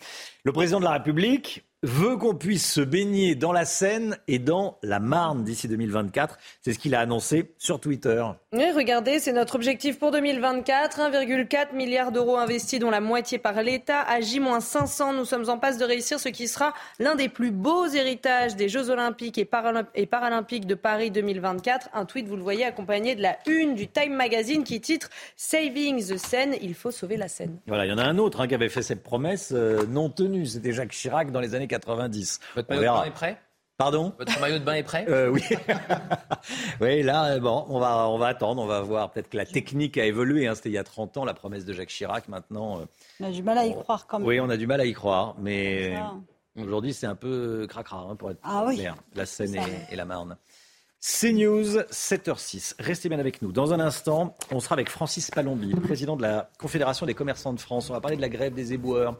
Le 0.44 0.52
président 0.52 0.80
de 0.80 0.86
la 0.86 0.94
République 0.94 1.64
veut 1.84 2.18
qu'on 2.18 2.36
puisse 2.36 2.70
se 2.70 2.82
baigner 2.82 3.36
dans 3.36 3.54
la 3.54 3.64
Seine 3.64 4.18
et 4.28 4.38
dans 4.38 4.78
la 4.84 5.00
Marne 5.00 5.44
d'ici 5.44 5.68
2024. 5.68 6.38
C'est 6.62 6.74
ce 6.74 6.80
qu'il 6.80 6.94
a 6.94 7.00
annoncé 7.00 7.54
sur 7.58 7.80
Twitter. 7.80 8.24
Oui, 8.52 8.66
regardez, 8.76 9.20
c'est 9.20 9.32
notre 9.32 9.56
objectif 9.56 9.98
pour 9.98 10.12
2024. 10.12 11.00
1,4 11.00 11.74
milliard 11.74 12.12
d'euros 12.12 12.38
investis, 12.38 12.80
dont 12.80 12.90
la 12.90 13.00
moitié 13.00 13.38
par 13.38 13.62
l'État. 13.64 14.02
À 14.02 14.20
J-500, 14.20 15.16
nous 15.16 15.24
sommes 15.24 15.50
en 15.50 15.58
passe 15.58 15.78
de 15.78 15.86
réussir 15.86 16.20
ce 16.20 16.28
qui 16.28 16.48
sera 16.48 16.74
l'un 17.00 17.16
des 17.16 17.30
plus 17.30 17.52
beaux 17.52 17.88
héritages 17.88 18.56
des 18.58 18.68
Jeux 18.68 18.90
Olympiques 18.90 19.38
et, 19.38 19.46
Paralympiques 19.46 20.68
de 20.68 20.76
Paris 20.76 21.12
2024. 21.12 21.90
Un 21.94 22.06
tweet, 22.06 22.28
vous 22.28 22.36
le 22.36 22.44
voyez, 22.44 22.66
accompagné 22.66 23.16
de 23.16 23.22
la 23.22 23.38
une 23.48 23.76
du 23.76 23.88
Time 23.88 24.14
Magazine 24.14 24.64
qui 24.66 24.82
titre 24.82 25.10
Saving 25.38 26.06
the 26.06 26.18
Seine. 26.18 26.56
Il 26.62 26.74
faut 26.74 26.92
sauver 26.92 27.16
la 27.16 27.30
Seine. 27.30 27.58
Voilà, 27.68 27.86
il 27.86 27.90
y 27.90 27.94
en 27.94 27.98
a 27.98 28.04
un 28.04 28.18
autre 28.18 28.42
hein, 28.42 28.48
qui 28.48 28.56
avait 28.56 28.70
fait 28.70 28.82
cette 28.82 29.04
promesse 29.04 29.54
euh, 29.54 29.86
non 29.88 30.10
tenue. 30.10 30.46
C'était 30.46 30.74
Jacques 30.74 30.92
Chirac 30.92 31.32
dans 31.32 31.40
les 31.40 31.56
années 31.56 31.69
90. 31.70 32.40
Votre 32.56 32.70
maillot 32.70 32.82
de 32.82 32.88
bain 32.88 33.04
est 33.06 33.12
prêt? 33.12 33.42
Pardon? 33.80 34.12
Votre 34.20 34.38
maillot 34.42 34.60
de 34.60 34.64
bain 34.66 34.74
est 34.74 34.84
prêt? 34.84 35.06
Euh, 35.08 35.30
Oui. 35.30 35.42
oui, 36.82 37.02
là, 37.02 37.36
euh, 37.36 37.40
bon, 37.40 37.66
on 37.70 37.80
va, 37.80 38.10
on 38.10 38.18
va 38.18 38.28
attendre, 38.28 38.62
on 38.62 38.66
va 38.66 38.82
voir. 38.82 39.10
Peut-être 39.10 39.30
que 39.30 39.38
la 39.38 39.46
technique 39.46 39.98
a 39.98 40.04
évolué. 40.06 40.48
Hein. 40.48 40.56
C'était 40.56 40.68
il 40.68 40.74
y 40.74 40.78
a 40.78 40.84
30 40.84 41.16
ans, 41.16 41.24
la 41.24 41.34
promesse 41.34 41.64
de 41.64 41.72
Jacques 41.72 41.88
Chirac. 41.88 42.28
Maintenant. 42.28 42.82
Euh, 42.82 42.86
on 43.22 43.28
a 43.28 43.32
du 43.32 43.42
mal 43.42 43.58
à 43.58 43.66
y 43.66 43.74
croire 43.74 44.06
quand 44.06 44.20
même. 44.20 44.28
Oui, 44.28 44.42
on 44.42 44.50
a 44.50 44.58
du 44.58 44.68
mal 44.68 44.82
à 44.82 44.86
y 44.86 44.92
croire. 44.92 45.36
Mais 45.40 45.98
aujourd'hui, 46.58 46.94
c'est 46.94 47.08
un 47.08 47.16
peu 47.16 47.68
cracra, 47.70 48.00
hein, 48.00 48.18
pour 48.18 48.32
être 48.32 48.42
ah, 48.44 48.66
clair. 48.70 48.96
La 49.16 49.26
Seine 49.26 49.58
et 49.90 49.96
la 49.96 50.04
Marne. 50.04 50.36
CNews, 51.02 51.80
7h06. 51.92 52.76
Restez 52.78 53.08
bien 53.08 53.20
avec 53.20 53.42
nous. 53.42 53.54
Dans 53.54 53.72
un 53.72 53.80
instant, 53.80 54.36
on 54.52 54.60
sera 54.60 54.74
avec 54.74 54.90
Francis 54.90 55.32
Palombi, 55.32 55.74
président 55.76 56.18
de 56.18 56.22
la 56.22 56.50
Confédération 56.60 57.06
des 57.06 57.14
commerçants 57.14 57.54
de 57.54 57.60
France. 57.62 57.90
On 57.90 57.94
va 57.94 58.02
parler 58.02 58.18
de 58.18 58.22
la 58.22 58.28
grève 58.28 58.54
des 58.54 58.74
éboueurs, 58.74 59.18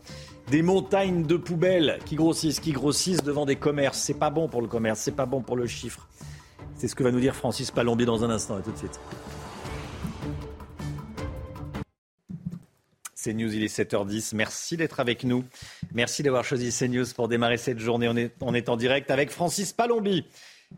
des 0.52 0.62
montagnes 0.62 1.24
de 1.24 1.38
poubelles 1.38 2.00
qui 2.06 2.18
grossissent, 2.18 2.60
qui 2.60 2.74
grossissent 2.74 3.24
devant 3.24 3.46
des 3.46 3.56
commerces. 3.56 3.98
C'est 3.98 4.20
pas 4.20 4.30
bon 4.30 4.50
pour 4.50 4.62
le 4.62 4.68
commerce, 4.68 5.00
c'est 5.00 5.16
pas 5.16 5.26
bon 5.26 5.42
pour 5.42 5.56
le 5.56 5.68
chiffre. 5.68 6.10
C'est 6.76 6.90
ce 6.90 6.96
que 6.96 7.04
va 7.04 7.12
nous 7.12 7.22
dire 7.22 7.34
Francis 7.34 7.72
Palombi 7.72 8.04
dans 8.04 8.26
un 8.26 8.30
instant. 8.30 8.58
À 8.58 8.62
tout 8.62 8.74
de 8.74 8.78
suite. 8.78 9.00
CNews, 13.16 13.54
il 13.54 13.64
est 13.64 13.74
7h10. 13.74 14.36
Merci 14.36 14.76
d'être 14.76 15.00
avec 15.00 15.24
nous. 15.24 15.46
Merci 15.94 16.24
d'avoir 16.24 16.44
choisi 16.44 16.78
CNews 16.78 17.06
pour 17.16 17.30
démarrer 17.30 17.58
cette 17.58 17.80
journée. 17.80 18.10
On 18.10 18.18
est, 18.18 18.36
on 18.42 18.54
est 18.54 18.68
en 18.68 18.76
direct 18.76 19.12
avec 19.12 19.32
Francis 19.32 19.72
Palombi 19.72 20.26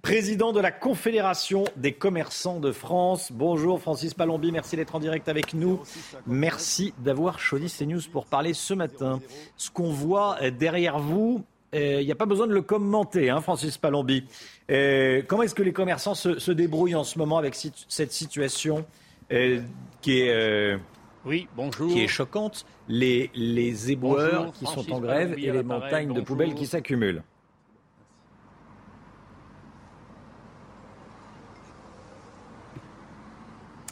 président 0.02 0.52
de 0.52 0.60
la 0.60 0.72
Confédération 0.72 1.64
des 1.76 1.94
commerçants 1.94 2.60
de 2.60 2.72
France. 2.72 3.32
Bonjour 3.32 3.80
Francis 3.80 4.14
Palombi, 4.14 4.52
merci 4.52 4.76
d'être 4.76 4.96
en 4.96 5.00
direct 5.00 5.30
avec 5.30 5.54
nous. 5.54 5.80
Merci 6.26 6.94
d'avoir 7.00 7.40
choisi 7.40 7.70
CNews 7.70 8.02
pour 8.12 8.26
parler 8.26 8.54
ce 8.54 8.74
matin. 8.74 9.22
Ce 9.58 9.70
qu'on 9.70 9.92
voit 9.92 10.38
derrière 10.52 11.00
vous, 11.00 11.44
il 11.74 12.04
n'y 12.06 12.12
a 12.12 12.16
pas 12.16 12.26
besoin 12.26 12.48
de 12.48 12.54
le 12.54 12.62
commenter, 12.62 13.30
hein, 13.30 13.42
Francis 13.42 13.78
Palombi. 13.78 14.26
comment 14.68 15.44
est-ce 15.44 15.56
que 15.56 15.64
les 15.64 15.74
commerçants 15.74 16.16
se, 16.16 16.52
débrouillent 16.52 16.96
en 16.96 17.04
ce 17.04 17.20
moment 17.20 17.38
avec 17.38 17.56
cette 17.56 18.12
situation 18.12 18.86
qui 19.30 20.20
est... 20.20 20.78
oui, 21.26 21.48
bonjour. 21.56 21.92
Qui 21.92 22.04
est 22.04 22.08
choquante? 22.08 22.66
Les, 22.88 23.30
les 23.34 23.92
éboueurs 23.92 24.52
qui 24.52 24.66
sont 24.66 24.92
en 24.92 25.00
grève 25.00 25.36
et 25.38 25.52
les 25.52 25.64
montagnes 25.64 26.14
de 26.14 26.22
poubelles 26.22 26.56
qui 26.56 26.66
s'accumulent. 26.66 27.24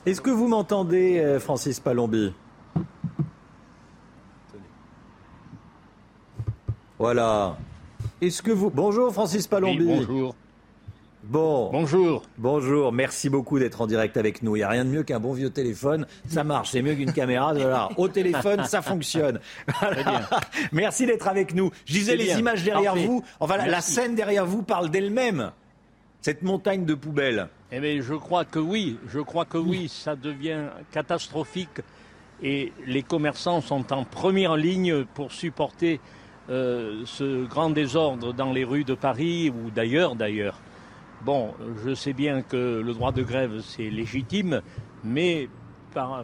Est-ce 0.05 0.21
que 0.21 0.29
vous 0.29 0.47
m'entendez, 0.47 1.19
euh, 1.19 1.39
Francis 1.39 1.79
Palombi 1.79 2.33
Voilà. 6.97 7.57
Est-ce 8.21 8.41
que 8.41 8.51
vous... 8.51 8.69
Bonjour, 8.69 9.13
Francis 9.13 9.47
Palombi. 9.47 9.85
bonjour. 9.85 10.35
Bon. 11.23 11.69
Bonjour. 11.71 12.23
Bonjour. 12.37 12.91
Merci 12.91 13.29
beaucoup 13.29 13.59
d'être 13.59 13.81
en 13.81 13.87
direct 13.87 14.17
avec 14.17 14.41
nous. 14.41 14.55
Il 14.55 14.59
n'y 14.59 14.63
a 14.63 14.69
rien 14.69 14.83
de 14.83 14.89
mieux 14.89 15.03
qu'un 15.03 15.19
bon 15.19 15.33
vieux 15.33 15.49
téléphone. 15.49 16.07
Ça 16.27 16.43
marche. 16.43 16.71
C'est 16.71 16.81
mieux 16.81 16.95
qu'une 16.95 17.13
caméra. 17.13 17.53
Voilà. 17.53 17.89
Au 17.97 18.07
téléphone, 18.07 18.63
ça 18.65 18.81
fonctionne. 18.81 19.39
Merci 20.71 21.05
d'être 21.05 21.27
avec 21.27 21.53
nous. 21.53 21.71
Je 21.85 21.93
disais 21.93 22.15
les 22.15 22.39
images 22.39 22.63
derrière 22.63 22.95
vous. 22.95 23.23
Enfin, 23.39 23.57
la 23.57 23.81
scène 23.81 24.15
derrière 24.15 24.45
vous 24.45 24.63
parle 24.63 24.89
d'elle-même. 24.89 25.51
Cette 26.21 26.41
montagne 26.41 26.83
de 26.83 26.95
poubelles. 26.95 27.47
Eh 27.71 27.79
bien, 27.79 28.01
je 28.01 28.13
crois 28.13 28.43
que 28.43 28.59
oui, 28.59 28.97
je 29.07 29.19
crois 29.19 29.45
que 29.45 29.57
oui, 29.57 29.87
ça 29.87 30.17
devient 30.17 30.65
catastrophique 30.91 31.81
et 32.43 32.73
les 32.85 33.03
commerçants 33.03 33.61
sont 33.61 33.93
en 33.93 34.03
première 34.03 34.57
ligne 34.57 35.05
pour 35.05 35.31
supporter 35.31 36.01
euh, 36.49 37.03
ce 37.05 37.45
grand 37.45 37.69
désordre 37.69 38.33
dans 38.33 38.51
les 38.51 38.65
rues 38.65 38.83
de 38.83 38.95
Paris 38.95 39.49
ou 39.49 39.71
d'ailleurs 39.71 40.15
d'ailleurs. 40.15 40.59
Bon, 41.23 41.53
je 41.85 41.93
sais 41.93 42.13
bien 42.13 42.41
que 42.41 42.81
le 42.83 42.93
droit 42.93 43.13
de 43.13 43.23
grève 43.23 43.61
c'est 43.61 43.89
légitime, 43.89 44.61
mais 45.05 45.47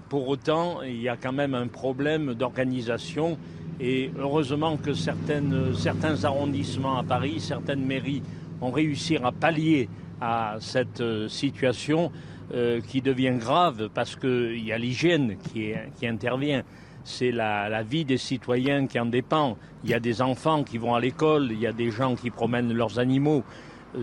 pour 0.09 0.27
autant 0.27 0.81
il 0.81 1.01
y 1.01 1.07
a 1.07 1.15
quand 1.15 1.33
même 1.33 1.53
un 1.53 1.67
problème 1.67 2.33
d'organisation 2.33 3.37
et 3.79 4.11
heureusement 4.17 4.77
que 4.77 4.93
certains 4.93 6.23
arrondissements 6.23 6.97
à 6.97 7.03
Paris, 7.03 7.39
certaines 7.39 7.85
mairies 7.85 8.23
ont 8.61 8.71
réussi 8.71 9.17
à 9.17 9.31
pallier 9.31 9.89
à 10.21 10.55
cette 10.59 11.01
euh, 11.01 11.27
situation 11.27 12.11
euh, 12.53 12.79
qui 12.81 13.01
devient 13.01 13.35
grave 13.37 13.89
parce 13.93 14.15
qu'il 14.15 14.63
y 14.63 14.71
a 14.71 14.77
l'hygiène 14.77 15.37
qui, 15.37 15.73
intervient. 16.05 16.63
C'est 17.03 17.31
la, 17.31 17.69
la, 17.69 17.83
vie 17.83 18.05
des 18.05 18.17
citoyens 18.17 18.87
qui 18.87 18.99
en 18.99 19.05
dépend. 19.05 19.57
Il 19.83 19.89
y 19.89 19.93
a 19.93 19.99
des 19.99 20.21
enfants 20.21 20.63
qui 20.63 20.77
vont 20.77 20.95
à 20.95 20.99
l'école, 20.99 21.49
il 21.51 21.59
y 21.59 21.67
a 21.67 21.71
des 21.71 21.91
gens 21.91 22.15
qui 22.15 22.31
promènent 22.31 22.73
leurs 22.73 22.99
animaux. 22.99 23.43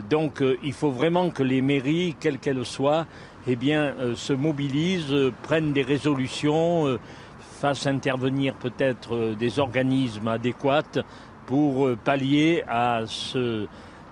Donc 0.08 0.40
euh, 0.40 0.56
il 0.62 0.72
faut 0.72 0.90
vraiment 0.90 1.30
que 1.30 1.42
les 1.42 1.62
mairies, 1.62 2.14
quelles 2.18 2.38
qu'elles 2.38 2.64
soient, 2.64 3.06
eh 3.46 3.56
bien, 3.56 3.94
se 4.14 4.32
mobilisent, 4.32 5.32
prennent 5.42 5.72
des 5.72 5.82
résolutions, 5.82 6.96
fassent 7.40 7.88
intervenir 7.88 8.54
peut-être 8.54 9.34
des 9.36 9.58
organismes 9.58 10.28
adéquats 10.28 11.02
pour 11.46 11.90
pallier 12.04 12.62
à 12.68 13.02
ce, 13.06 13.66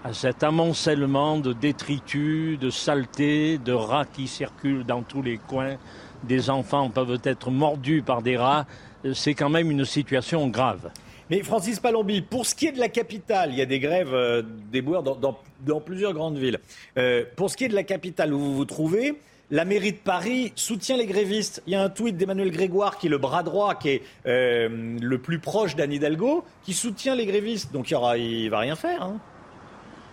à 0.05 0.13
cet 0.15 0.43
amoncellement 0.43 1.39
de 1.39 1.53
détritus, 1.53 2.59
de 2.59 2.71
saletés, 2.71 3.59
de 3.59 3.73
rats 3.73 4.07
qui 4.07 4.29
circulent 4.29 4.85
dans 4.85 5.03
tous 5.03 5.23
les 5.23 5.39
coins. 5.39 5.77
Des 6.25 6.51
enfants 6.51 6.91
peuvent 6.91 7.21
être 7.25 7.51
mordus 7.51 8.03
par 8.03 8.23
des 8.23 8.37
rats. 8.37 8.67
C'est 9.15 9.35
quand 9.35 9.51
même 9.51 9.71
une 9.71 9.85
situation 9.85 10.49
grave. 10.49 10.91
Mais 11.29 11.43
Francis 11.43 11.79
Palombi, 11.79 12.23
pour 12.23 12.45
ce 12.45 12.55
qui 12.55 12.67
est 12.67 12.73
de 12.73 12.81
la 12.81 12.89
capitale, 12.89 13.51
il 13.53 13.59
y 13.59 13.63
a 13.63 13.67
des 13.67 13.79
grèves 13.79 14.15
euh, 14.15 14.43
des 14.73 14.83
boueurs 14.83 15.05
dans, 15.05 15.81
plusieurs 15.81 16.13
grandes 16.13 16.39
villes. 16.39 16.59
Euh, 16.99 17.25
pour 17.37 17.51
ce 17.51 17.57
qui 17.57 17.65
est 17.65 17.69
de 17.69 17.75
la 17.75 17.85
capitale 17.85 18.35
où 18.35 18.39
vous 18.39 18.57
vous 18.57 18.65
trouvez, 18.65 19.15
la 19.53 19.65
mairie 19.65 19.93
de 19.93 19.99
Paris 19.99 20.53
soutient 20.57 20.97
les 20.97 21.07
grévistes. 21.07 21.63
Il 21.67 21.73
y 21.73 21.77
a 21.77 21.83
un 21.83 21.89
tweet 21.89 22.17
d'Emmanuel 22.17 22.51
Grégoire, 22.51 22.99
qui 22.99 23.07
est 23.07 23.11
le 23.11 23.19
bras 23.19 23.43
droit, 23.45 23.77
qui 23.77 23.91
est 23.91 24.03
euh, 24.27 24.99
le 25.01 25.19
plus 25.19 25.39
proche 25.39 25.77
d'Anne 25.77 25.93
Hidalgo, 25.93 26.45
qui 26.65 26.73
soutient 26.73 27.15
les 27.15 27.27
grévistes. 27.27 27.73
Donc 27.73 27.91
il 27.91 28.51
va 28.51 28.59
rien 28.59 28.77
faire. 28.77 29.03
Hein. 29.03 29.21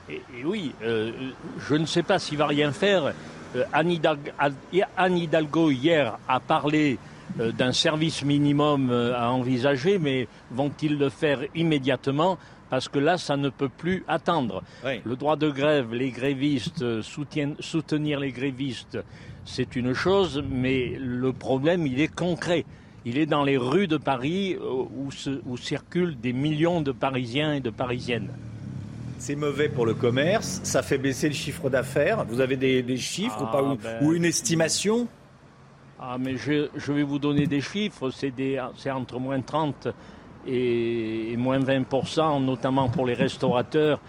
Et, 0.10 0.22
oui, 0.46 0.74
euh, 0.84 1.12
je 1.60 1.76
ne 1.76 1.86
sais 1.86 2.04
pas 2.04 2.20
s'il 2.20 2.38
va 2.38 2.48
rien 2.48 2.72
faire. 2.72 3.14
Euh, 3.56 3.64
Anne, 3.74 5.18
Hidalgo, 5.18 5.72
hier 5.72 6.18
a 6.28 6.40
parlé 6.40 6.98
euh, 7.40 7.52
d'un 7.52 7.74
service 7.74 8.24
minimum 8.24 8.92
à 8.92 9.32
envisager, 9.32 10.00
mais 10.00 10.28
vont-ils 10.52 10.98
le 10.98 11.10
faire 11.10 11.40
immédiatement? 11.56 12.38
Parce 12.70 12.90
que 12.90 13.00
là, 13.00 13.18
ça 13.18 13.38
ne 13.38 13.50
peut 13.50 13.70
plus 13.70 14.04
attendre. 14.10 14.62
Le 14.84 15.16
droit 15.16 15.38
de 15.38 15.50
grève, 15.50 15.94
les 15.94 16.12
grévistes, 16.12 17.02
soutenir 17.02 18.20
les 18.20 18.32
grévistes, 18.32 18.98
c'est 19.46 19.78
une 19.78 19.94
chose, 19.94 20.44
mais 20.50 20.98
le 21.00 21.32
problème, 21.32 21.88
il 21.88 22.02
est 22.02 22.14
concret. 22.14 22.66
Il 23.06 23.18
est 23.18 23.26
dans 23.26 23.46
les 23.46 23.56
rues 23.56 23.88
de 23.88 23.96
Paris 23.96 24.58
où 24.60 25.58
circulent 25.58 26.20
des 26.20 26.34
millions 26.34 26.82
de 26.82 26.92
Parisiens 26.92 27.54
et 27.54 27.62
de 27.62 27.70
Parisiennes. 27.70 28.32
C'est 29.20 29.36
mauvais 29.36 29.68
pour 29.68 29.86
le 29.86 29.96
commerce, 29.96 30.62
ça 30.64 30.84
fait 30.84 30.98
baisser 30.98 31.28
le 31.28 31.34
chiffre 31.34 31.70
d'affaires. 31.70 32.24
Vous 32.26 32.40
avez 32.40 32.56
des, 32.56 32.98
chiffres 32.98 33.42
ou, 33.42 33.52
pas, 33.52 33.64
ou, 33.64 33.76
ben, 33.76 34.12
une 34.14 34.26
estimation? 34.26 35.08
Ah, 36.00 36.18
mais 36.20 36.38
je, 36.38 36.92
vais 36.92 37.04
vous 37.04 37.18
donner 37.18 37.48
des 37.48 37.62
chiffres. 37.62 38.12
C'est 38.12 38.92
entre 38.92 39.20
moins 39.20 39.42
30 39.42 39.88
et, 40.46 41.36
moins 41.38 41.60
20% 41.60 42.44
notamment 42.44 42.90
pour 42.90 43.06
les 43.06 43.16
restaurateurs. 43.16 44.00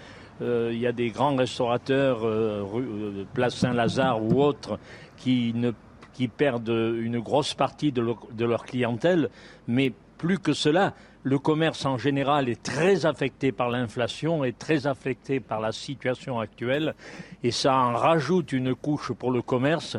Euh, 0.43 0.71
il 0.73 0.79
y 0.79 0.87
a 0.87 0.93
des 0.93 1.09
grands 1.09 1.35
restaurateurs, 1.35 2.25
euh, 2.25 2.63
euh, 2.77 3.25
Place 3.33 3.57
Saint-Lazare 3.57 4.23
ou 4.23 4.43
autres, 4.43 4.79
qui, 5.17 5.53
ne, 5.55 5.73
qui 6.13 6.29
perdent 6.29 6.69
une 6.69 7.19
grosse 7.19 7.55
partie 7.55 7.93
de 7.93 8.45
leur 8.45 8.65
clientèle. 8.65 9.31
Mais 9.67 9.93
plus 10.19 10.39
que 10.39 10.53
cela, 10.53 10.95
le 11.23 11.39
commerce 11.39 11.85
en 11.85 11.99
général 11.99 12.49
est 12.49 12.63
très 12.63 13.07
affecté 13.07 13.53
par 13.53 13.71
l'inflation, 13.71 14.45
est 14.45 14.59
très 14.59 14.87
affecté 14.87 15.41
par 15.41 15.61
la 15.61 15.73
situation 15.73 16.41
actuelle, 16.41 16.95
et 17.43 17.51
ça 17.51 17.77
en 17.77 17.95
rajoute 17.95 18.53
une 18.53 18.75
couche 18.75 19.13
pour 19.13 19.31
le 19.31 19.43
commerce. 19.43 19.97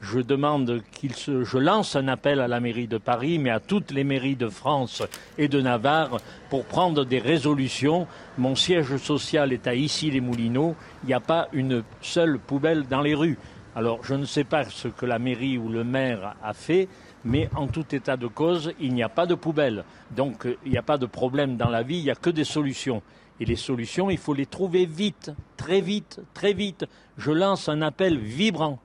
je 0.00 0.20
demande 0.20 0.82
qu'il 0.92 1.14
se, 1.14 1.44
je 1.44 1.58
lance 1.58 1.94
un 1.94 2.08
appel 2.08 2.40
à 2.40 2.48
la 2.48 2.60
mairie 2.60 2.88
de 2.88 2.96
Paris, 2.96 3.38
mais 3.38 3.50
à 3.50 3.60
toutes 3.60 3.90
les 3.90 4.04
mairies 4.04 4.36
de 4.36 4.48
France 4.48 5.02
et 5.36 5.48
de 5.48 5.60
Navarre 5.60 6.18
pour 6.48 6.64
prendre 6.64 7.04
des 7.04 7.18
résolutions. 7.18 8.06
Mon 8.38 8.54
siège 8.54 8.96
social 8.96 9.52
est 9.52 9.66
à 9.66 9.74
Issy-les-Moulineaux. 9.74 10.74
Il 11.02 11.08
n'y 11.08 11.14
a 11.14 11.20
pas 11.20 11.48
une 11.52 11.82
seule 12.00 12.38
poubelle 12.38 12.86
dans 12.88 13.02
les 13.02 13.14
rues. 13.14 13.36
Alors, 13.76 14.00
je 14.02 14.14
ne 14.14 14.24
sais 14.24 14.44
pas 14.44 14.64
ce 14.64 14.88
que 14.88 15.06
la 15.06 15.18
mairie 15.18 15.58
ou 15.58 15.68
le 15.68 15.84
maire 15.84 16.34
a 16.42 16.54
fait, 16.54 16.88
mais 17.24 17.48
en 17.54 17.66
tout 17.66 17.94
état 17.94 18.16
de 18.16 18.26
cause, 18.26 18.72
il 18.80 18.94
n'y 18.94 19.02
a 19.02 19.08
pas 19.08 19.26
de 19.26 19.34
poubelle. 19.34 19.84
Donc, 20.10 20.46
il 20.64 20.72
n'y 20.72 20.78
a 20.78 20.82
pas 20.82 20.98
de 20.98 21.06
problème 21.06 21.56
dans 21.56 21.68
la 21.68 21.82
vie, 21.82 21.98
il 21.98 22.04
n'y 22.04 22.10
a 22.10 22.14
que 22.14 22.30
des 22.30 22.44
solutions. 22.44 23.02
Et 23.40 23.44
les 23.44 23.56
solutions, 23.56 24.10
il 24.10 24.18
faut 24.18 24.34
les 24.34 24.46
trouver 24.46 24.86
vite, 24.86 25.32
très 25.56 25.80
vite, 25.80 26.20
très 26.34 26.52
vite. 26.52 26.86
Je 27.16 27.30
lance 27.30 27.68
un 27.68 27.82
appel 27.82 28.18
vibrant 28.18 28.78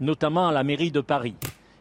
notamment 0.00 0.48
à 0.48 0.52
la 0.52 0.64
mairie 0.64 0.90
de 0.90 1.00
Paris. 1.00 1.36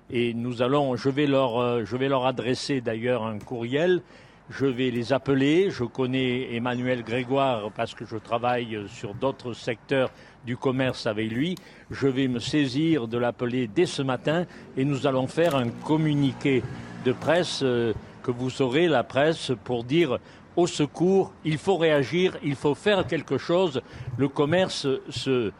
Et 0.09 0.33
nous 0.33 0.61
allons, 0.61 0.95
je 0.95 1.09
vais 1.09 1.27
leur, 1.27 1.59
euh, 1.59 1.83
je 1.85 1.97
vais 1.97 2.09
leur 2.09 2.25
adresser 2.25 2.81
d'ailleurs 2.81 3.23
un 3.23 3.39
courriel. 3.39 4.01
Je 4.49 4.65
vais 4.65 4.91
les 4.91 5.13
appeler. 5.13 5.69
Je 5.71 5.83
connais 5.83 6.53
Emmanuel 6.53 7.03
Grégoire 7.03 7.71
parce 7.71 7.95
que 7.95 8.05
je 8.05 8.17
travaille 8.17 8.83
sur 8.87 9.13
d'autres 9.15 9.53
secteurs 9.53 10.11
du 10.45 10.57
commerce 10.57 11.07
avec 11.07 11.31
lui. 11.31 11.55
Je 11.91 12.07
vais 12.07 12.27
me 12.27 12.39
saisir 12.39 13.07
de 13.07 13.17
l'appeler 13.17 13.67
dès 13.67 13.85
ce 13.85 14.01
matin 14.01 14.45
et 14.77 14.85
nous 14.85 15.07
allons 15.07 15.27
faire 15.27 15.55
un 15.55 15.69
communiqué 15.69 16.63
de 17.05 17.11
presse 17.11 17.61
euh, 17.63 17.93
que 18.23 18.31
vous 18.31 18.61
aurez, 18.61 18.87
la 18.87 19.03
presse, 19.03 19.51
pour 19.63 19.83
dire 19.83 20.19
au 20.55 20.67
secours, 20.67 21.33
il 21.43 21.57
faut 21.57 21.77
réagir, 21.77 22.37
il 22.43 22.55
faut 22.55 22.75
faire 22.75 23.07
quelque 23.07 23.37
chose. 23.37 23.81
Le 24.17 24.27
commerce 24.27 24.87
se, 25.09 25.51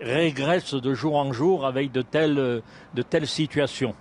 régresse 0.00 0.74
de 0.74 0.94
jour 0.94 1.16
en 1.16 1.32
jour 1.32 1.66
avec 1.66 1.90
de 1.90 2.02
telles, 2.02 2.62
de 2.94 3.02
telles 3.02 3.26
situations. 3.26 3.94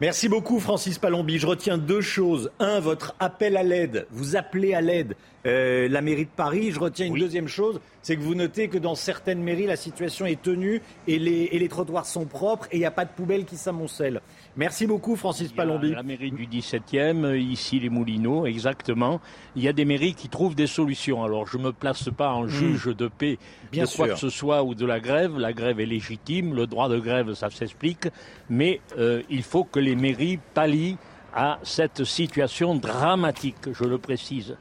Merci 0.00 0.28
beaucoup 0.28 0.60
Francis 0.60 0.96
Palombi. 0.96 1.38
Je 1.38 1.46
retiens 1.48 1.76
deux 1.76 2.00
choses. 2.00 2.52
Un, 2.60 2.78
votre 2.78 3.16
appel 3.18 3.56
à 3.56 3.64
l'aide. 3.64 4.06
Vous 4.12 4.36
appelez 4.36 4.72
à 4.72 4.80
l'aide 4.80 5.16
euh, 5.46 5.88
la 5.88 6.00
mairie 6.02 6.24
de 6.24 6.30
Paris. 6.34 6.70
Je 6.70 6.80
retiens 6.80 7.06
une 7.06 7.18
deuxième 7.18 7.48
chose, 7.48 7.80
c'est 8.02 8.16
que 8.16 8.22
vous 8.22 8.34
notez 8.34 8.68
que 8.68 8.78
dans 8.78 8.94
certaines 8.94 9.42
mairies, 9.42 9.66
la 9.66 9.76
situation 9.76 10.26
est 10.26 10.40
tenue 10.40 10.82
et 11.06 11.18
les, 11.18 11.48
et 11.52 11.58
les 11.58 11.68
trottoirs 11.68 12.06
sont 12.06 12.24
propres 12.24 12.66
et 12.72 12.76
il 12.76 12.80
n'y 12.80 12.86
a 12.86 12.90
pas 12.90 13.04
de 13.04 13.10
poubelle 13.10 13.44
qui 13.44 13.56
s'amoncellent. 13.56 14.20
Merci 14.56 14.86
beaucoup, 14.86 15.14
Francis 15.14 15.52
Palombi. 15.52 15.92
La 15.92 16.02
mairie 16.02 16.32
du 16.32 16.46
17e, 16.46 17.38
ici 17.38 17.78
les 17.78 17.88
Moulineaux, 17.88 18.46
exactement. 18.46 19.20
Il 19.54 19.62
y 19.62 19.68
a 19.68 19.72
des 19.72 19.84
mairies 19.84 20.14
qui 20.14 20.28
trouvent 20.28 20.56
des 20.56 20.66
solutions. 20.66 21.22
Alors, 21.22 21.46
je 21.46 21.58
ne 21.58 21.64
me 21.64 21.72
place 21.72 22.10
pas 22.10 22.32
en 22.32 22.44
hmm. 22.44 22.48
juge 22.48 22.86
de 22.86 23.08
paix 23.08 23.38
Bien 23.70 23.84
de 23.84 23.90
quoi 23.90 24.08
que 24.08 24.16
ce 24.16 24.30
soit 24.30 24.64
ou 24.64 24.74
de 24.74 24.86
la 24.86 24.98
grève. 24.98 25.38
La 25.38 25.52
grève 25.52 25.78
est 25.78 25.86
légitime, 25.86 26.54
le 26.54 26.66
droit 26.66 26.88
de 26.88 26.98
grève, 26.98 27.34
ça 27.34 27.50
s'explique. 27.50 28.08
Mais 28.50 28.80
euh, 28.98 29.22
il 29.30 29.42
faut 29.42 29.64
que 29.64 29.78
les 29.78 29.94
mairies 29.94 30.38
pallient 30.54 30.96
à 31.34 31.58
cette 31.62 32.04
situation 32.04 32.74
dramatique, 32.74 33.72
je 33.72 33.84
le 33.84 33.98
précise. 33.98 34.56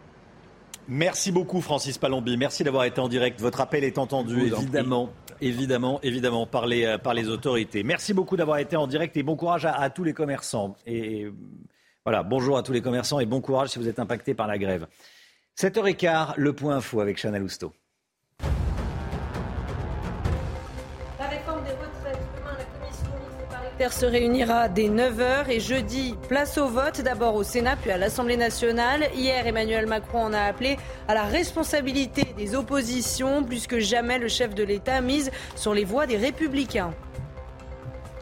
Merci 0.88 1.32
beaucoup 1.32 1.62
Francis 1.62 1.98
Palombi. 1.98 2.38
Merci 2.38 2.64
d'avoir 2.64 2.86
été 2.86 3.02
en 3.02 3.10
direct. 3.10 3.40
Votre 3.42 3.62
appel 3.62 3.84
est 3.84 3.98
entendu, 3.98 4.48
évidemment 4.48 5.10
évidemment, 5.42 6.00
évidemment, 6.04 6.46
par 6.46 6.66
les, 6.66 6.86
euh, 6.86 6.98
par 6.98 7.14
les 7.14 7.30
autorités. 7.30 7.84
Merci 7.84 8.14
beaucoup 8.14 8.38
d'avoir 8.38 8.58
été 8.60 8.76
en 8.76 8.88
direct 8.88 9.16
et 9.18 9.24
bon 9.24 9.36
courage 9.36 9.66
à, 9.66 9.90
tous 9.90 10.04
les 10.04 10.14
commerçants. 10.14 10.76
Et 10.86 11.28
voilà, 12.06 12.24
bonjour 12.24 12.58
à 12.58 12.64
tous 12.64 12.74
les 12.74 12.82
commerçants 12.82 13.20
et 13.20 13.26
bon 13.26 13.42
courage 13.42 13.70
si 13.70 13.80
vous 13.80 13.88
êtes 13.88 14.00
impactés 14.00 14.34
par 14.34 14.48
la 14.48 14.58
grève. 14.58 14.88
7h15, 15.58 16.34
le 16.38 16.54
point 16.54 16.78
info 16.78 17.00
avec 17.02 17.18
Chanel 17.18 17.44
Housteau. 17.44 17.74
Se 23.86 24.06
réunira 24.06 24.70
dès 24.70 24.90
9h 24.90 25.50
et 25.50 25.60
jeudi, 25.60 26.16
place 26.28 26.58
au 26.58 26.68
vote, 26.68 27.02
d'abord 27.02 27.36
au 27.36 27.44
Sénat 27.44 27.76
puis 27.76 27.92
à 27.92 27.98
l'Assemblée 27.98 28.36
nationale. 28.36 29.08
Hier, 29.16 29.46
Emmanuel 29.46 29.86
Macron 29.86 30.26
en 30.26 30.34
a 30.34 30.42
appelé 30.42 30.78
à 31.08 31.14
la 31.14 31.24
responsabilité 31.24 32.34
des 32.38 32.56
oppositions. 32.56 33.44
Plus 33.44 33.68
que 33.68 33.80
jamais, 33.80 34.18
le 34.18 34.28
chef 34.28 34.56
de 34.56 34.64
l'État 34.64 35.00
mise 35.02 35.32
sur 35.56 35.74
les 35.74 35.86
voies 35.86 36.08
des 36.08 36.18
républicains. 36.18 36.94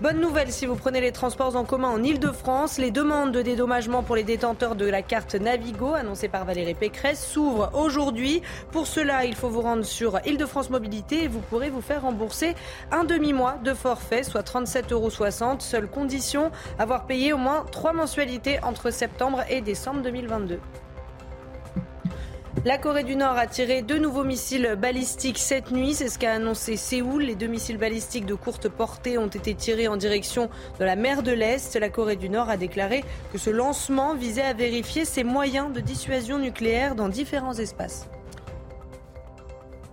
Bonne 0.01 0.19
nouvelle 0.19 0.51
si 0.51 0.65
vous 0.65 0.75
prenez 0.75 0.99
les 0.99 1.13
transports 1.13 1.55
en 1.55 1.63
commun 1.63 1.87
en 1.87 2.03
Ile-de-France. 2.03 2.79
Les 2.79 2.91
demandes 2.91 3.31
de 3.31 3.41
dédommagement 3.41 4.03
pour 4.03 4.17
les 4.17 4.25
détenteurs 4.25 4.75
de 4.75 4.85
la 4.85 5.01
carte 5.01 5.35
Navigo 5.35 5.93
annoncée 5.93 6.27
par 6.27 6.43
Valérie 6.43 6.73
Pécresse 6.73 7.25
s'ouvrent 7.25 7.71
aujourd'hui. 7.73 8.41
Pour 8.73 8.87
cela, 8.87 9.23
il 9.23 9.35
faut 9.35 9.47
vous 9.47 9.61
rendre 9.61 9.85
sur 9.85 10.19
Ile-de-France 10.25 10.69
Mobilité 10.69 11.23
et 11.23 11.27
vous 11.29 11.39
pourrez 11.39 11.69
vous 11.69 11.79
faire 11.79 12.01
rembourser 12.01 12.55
un 12.91 13.05
demi-mois 13.05 13.55
de 13.63 13.73
forfait, 13.73 14.23
soit 14.23 14.45
37,60 14.45 14.91
euros. 14.91 15.59
Seule 15.59 15.87
condition, 15.87 16.51
avoir 16.77 17.05
payé 17.05 17.31
au 17.31 17.37
moins 17.37 17.63
trois 17.71 17.93
mensualités 17.93 18.59
entre 18.63 18.91
septembre 18.91 19.43
et 19.49 19.61
décembre 19.61 20.01
2022. 20.01 20.59
La 22.63 22.79
Corée 22.79 23.03
du 23.03 23.15
Nord 23.15 23.37
a 23.37 23.45
tiré 23.45 23.81
deux 23.83 23.99
nouveaux 23.99 24.23
missiles 24.23 24.75
balistiques 24.79 25.37
cette 25.37 25.71
nuit. 25.71 25.93
C'est 25.93 26.09
ce 26.09 26.17
qu'a 26.17 26.33
annoncé 26.33 26.77
Séoul. 26.77 27.23
Les 27.23 27.35
deux 27.35 27.47
missiles 27.47 27.77
balistiques 27.77 28.25
de 28.25 28.33
courte 28.33 28.69
portée 28.69 29.17
ont 29.17 29.27
été 29.27 29.53
tirés 29.53 29.87
en 29.87 29.97
direction 29.97 30.49
de 30.79 30.85
la 30.85 30.95
mer 30.95 31.21
de 31.21 31.31
l'Est. 31.31 31.75
La 31.75 31.89
Corée 31.89 32.15
du 32.15 32.29
Nord 32.29 32.49
a 32.49 32.57
déclaré 32.57 33.03
que 33.31 33.37
ce 33.37 33.51
lancement 33.51 34.15
visait 34.15 34.41
à 34.41 34.53
vérifier 34.53 35.05
ses 35.05 35.23
moyens 35.23 35.71
de 35.73 35.79
dissuasion 35.79 36.39
nucléaire 36.39 36.95
dans 36.95 37.09
différents 37.09 37.55
espaces 37.55 38.07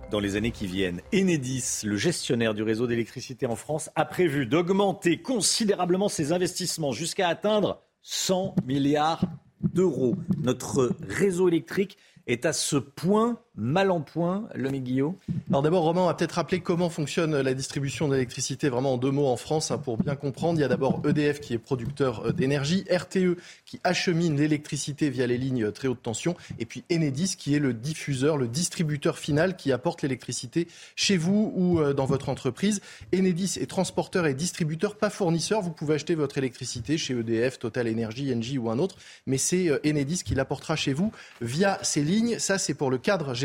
dans 0.09 0.19
les 0.19 0.35
années 0.35 0.51
qui 0.51 0.67
viennent. 0.67 1.01
Enedis, 1.11 1.81
le 1.83 1.95
gestionnaire 1.95 2.53
du 2.53 2.61
réseau 2.61 2.85
d'électricité 2.85 3.47
en 3.47 3.55
France, 3.55 3.89
a 3.95 4.05
prévu 4.05 4.45
d'augmenter 4.45 5.19
considérablement 5.19 6.07
ses 6.07 6.31
investissements 6.31 6.91
jusqu'à 6.91 7.29
atteindre 7.29 7.81
100 8.03 8.53
milliards 8.63 9.25
d'euros. 9.63 10.15
Notre 10.37 10.95
réseau 11.07 11.47
électrique 11.47 11.97
est 12.27 12.45
à 12.45 12.53
ce 12.53 12.77
point 12.77 13.39
mal 13.55 13.91
en 13.91 14.01
point, 14.01 14.47
le 14.55 14.69
Guillaume 14.71 15.15
Alors 15.49 15.61
d'abord, 15.61 15.83
Romain, 15.83 16.01
on 16.01 16.05
va 16.07 16.15
peut-être 16.15 16.33
rappeler 16.33 16.59
comment 16.59 16.89
fonctionne 16.89 17.39
la 17.39 17.53
distribution 17.53 18.07
d'électricité 18.07 18.69
vraiment 18.69 18.93
en 18.93 18.97
deux 18.97 19.11
mots 19.11 19.27
en 19.27 19.37
France 19.37 19.69
hein, 19.69 19.77
pour 19.77 19.97
bien 19.97 20.15
comprendre. 20.15 20.57
Il 20.57 20.61
y 20.61 20.65
a 20.65 20.67
d'abord 20.67 21.01
EDF 21.07 21.39
qui 21.39 21.53
est 21.53 21.59
producteur 21.59 22.27
euh, 22.27 22.31
d'énergie, 22.33 22.83
RTE 22.89 23.37
qui 23.65 23.79
achemine 23.83 24.37
l'électricité 24.37 25.09
via 25.11 25.27
les 25.27 25.37
lignes 25.37 25.71
très 25.71 25.87
haute 25.87 26.01
tension, 26.01 26.35
et 26.57 26.65
puis 26.65 26.83
Enedis 26.91 27.35
qui 27.37 27.53
est 27.53 27.59
le 27.59 27.73
diffuseur, 27.73 28.37
le 28.37 28.47
distributeur 28.47 29.19
final 29.19 29.55
qui 29.55 29.71
apporte 29.71 30.01
l'électricité 30.01 30.67
chez 30.95 31.17
vous 31.17 31.53
ou 31.55 31.79
euh, 31.79 31.93
dans 31.93 32.05
votre 32.05 32.29
entreprise. 32.29 32.81
Enedis 33.13 33.57
est 33.61 33.67
transporteur 33.67 34.25
et 34.25 34.33
distributeur, 34.33 34.95
pas 34.95 35.11
fournisseur. 35.11 35.61
Vous 35.61 35.71
pouvez 35.71 35.95
acheter 35.95 36.15
votre 36.15 36.39
électricité 36.39 36.97
chez 36.97 37.13
EDF, 37.13 37.59
Total 37.59 37.87
Energy, 37.87 38.33
Engie 38.33 38.57
ou 38.57 38.71
un 38.71 38.79
autre, 38.79 38.95
mais 39.27 39.37
c'est 39.37 39.69
euh, 39.69 39.77
Enedis 39.85 40.23
qui 40.23 40.33
l'apportera 40.33 40.75
chez 40.75 40.93
vous 40.93 41.11
via 41.39 41.77
ces 41.83 42.01
lignes. 42.01 42.39
Ça, 42.39 42.57
c'est 42.57 42.73
pour 42.73 42.89
le 42.89 42.97
cadre 42.97 43.35